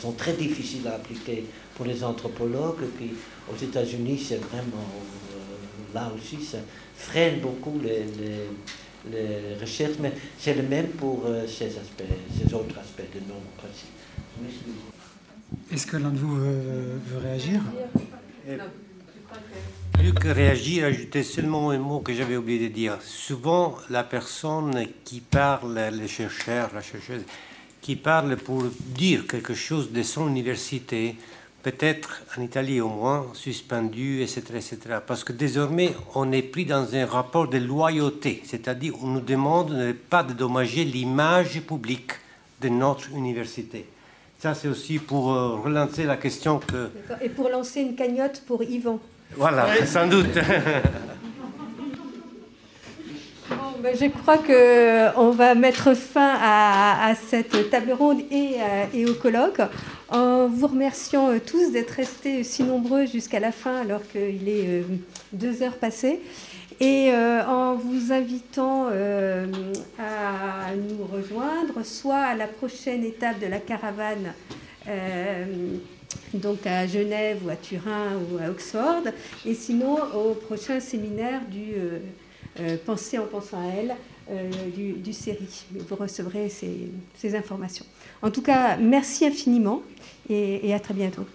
sont 0.00 0.12
très 0.12 0.34
difficiles 0.34 0.86
à 0.86 0.94
appliquer 0.94 1.44
pour 1.74 1.84
les 1.86 2.04
anthropologues, 2.04 2.84
qui 2.96 3.10
aux 3.52 3.60
États-Unis 3.60 4.24
c'est 4.28 4.40
vraiment 4.40 4.86
là 5.94 6.10
aussi, 6.14 6.42
ça 6.44 6.58
freine 6.96 7.40
beaucoup 7.40 7.80
les, 7.82 8.04
les, 9.10 9.54
recherches, 9.60 9.96
mais 10.00 10.12
c'est 10.38 10.54
le 10.54 10.62
même 10.62 10.88
pour 10.88 11.24
euh, 11.26 11.46
ces 11.46 11.66
aspects, 11.66 12.02
ces 12.36 12.54
autres 12.54 12.78
aspects 12.78 13.14
de 13.14 13.20
démocratie. 13.20 13.86
Est-ce 15.72 15.86
que 15.86 15.96
l'un 15.96 16.10
de 16.10 16.18
vous 16.18 16.36
veut, 16.36 17.00
réagir? 17.22 17.60
Plus 19.92 20.12
que 20.14 20.28
réagir, 20.28 20.84
ajouter 20.84 21.22
seulement 21.22 21.70
un 21.70 21.78
mot 21.78 22.00
que 22.00 22.14
j'avais 22.14 22.36
oublié 22.36 22.68
de 22.68 22.74
dire. 22.74 22.98
Souvent, 23.02 23.76
la 23.90 24.04
personne 24.04 24.86
qui 25.04 25.20
parle, 25.20 25.78
le 25.92 26.06
chercheur, 26.06 26.70
la 26.74 26.82
chercheuse, 26.82 27.22
qui 27.80 27.96
parle 27.96 28.36
pour 28.36 28.64
dire 28.64 29.26
quelque 29.26 29.54
chose 29.54 29.92
de 29.92 30.02
son 30.02 30.28
université, 30.28 31.16
peut-être 31.62 32.22
en 32.36 32.42
Italie 32.42 32.80
au 32.80 32.88
moins, 32.88 33.26
suspendu, 33.34 34.22
etc., 34.22 34.42
etc. 34.56 34.78
Parce 35.06 35.24
que 35.24 35.32
désormais, 35.32 35.92
on 36.14 36.32
est 36.32 36.42
pris 36.42 36.64
dans 36.64 36.94
un 36.94 37.06
rapport 37.06 37.48
de 37.48 37.58
loyauté, 37.58 38.42
c'est-à-dire 38.44 38.94
on 39.02 39.06
nous 39.06 39.20
demande 39.20 39.70
de 39.70 39.86
ne 39.88 39.92
pas 39.92 40.22
dédommager 40.22 40.84
l'image 40.84 41.60
publique 41.60 42.12
de 42.60 42.68
notre 42.68 43.10
université. 43.12 43.86
Ça, 44.38 44.54
c'est 44.54 44.68
aussi 44.68 44.98
pour 44.98 45.32
euh, 45.32 45.56
relancer 45.56 46.04
la 46.04 46.16
question 46.16 46.60
que... 46.60 46.90
Et 47.20 47.28
pour 47.28 47.50
lancer 47.50 47.80
une 47.82 47.94
cagnotte 47.94 48.42
pour 48.46 48.62
Yvan. 48.62 48.98
Voilà, 49.36 49.84
sans 49.86 50.06
doute. 50.06 50.26
Ben, 53.82 53.96
je 53.98 54.08
crois 54.08 54.36
qu'on 54.36 55.30
va 55.30 55.54
mettre 55.54 55.94
fin 55.96 56.36
à, 56.38 57.14
cette 57.14 57.70
table 57.70 57.92
ronde 57.92 58.20
et, 58.30 58.56
euh, 58.60 58.84
et, 58.92 59.06
au 59.06 59.14
colloque 59.14 59.62
en 60.10 60.48
vous 60.48 60.66
remerciant 60.66 61.30
euh, 61.30 61.38
tous 61.44 61.72
d'être 61.72 61.90
restés 61.90 62.44
si 62.44 62.62
nombreux 62.62 63.06
jusqu'à 63.06 63.40
la 63.40 63.52
fin 63.52 63.76
alors 63.80 64.02
qu'il 64.06 64.48
est 64.48 64.66
euh, 64.66 64.82
deux 65.32 65.62
heures 65.62 65.76
passées 65.76 66.20
et 66.80 67.12
en 67.12 67.74
vous 67.74 68.10
invitant 68.10 68.86
à 68.86 70.74
nous 70.74 71.04
rejoindre 71.04 71.84
soit 71.84 72.22
à 72.22 72.34
la 72.34 72.46
prochaine 72.46 73.04
étape 73.04 73.38
de 73.38 73.46
la 73.46 73.58
caravane 73.58 74.32
donc 76.32 76.66
à 76.66 76.86
Genève 76.86 77.44
ou 77.44 77.50
à 77.50 77.56
Turin 77.56 78.12
ou 78.32 78.38
à 78.42 78.48
Oxford, 78.48 79.02
et 79.44 79.52
sinon 79.52 79.98
au 80.14 80.32
prochain 80.32 80.80
séminaire 80.80 81.42
du 81.50 81.74
euh, 82.58 82.76
Pensez 82.84 83.16
en 83.18 83.26
pensant 83.26 83.58
à 83.58 83.72
elle 83.74 83.94
euh, 84.30 84.50
du, 84.74 84.92
du, 84.94 85.12
série. 85.12 85.64
Vous 85.72 85.94
recevrez 85.94 86.48
ces, 86.48 87.36
informations. 87.36 87.86
En 88.22 88.30
tout 88.30 88.42
cas, 88.42 88.76
merci 88.76 89.24
infiniment 89.24 89.82
et, 90.30 90.74
à 90.74 90.80
très 90.80 90.94
bientôt. 90.94 91.26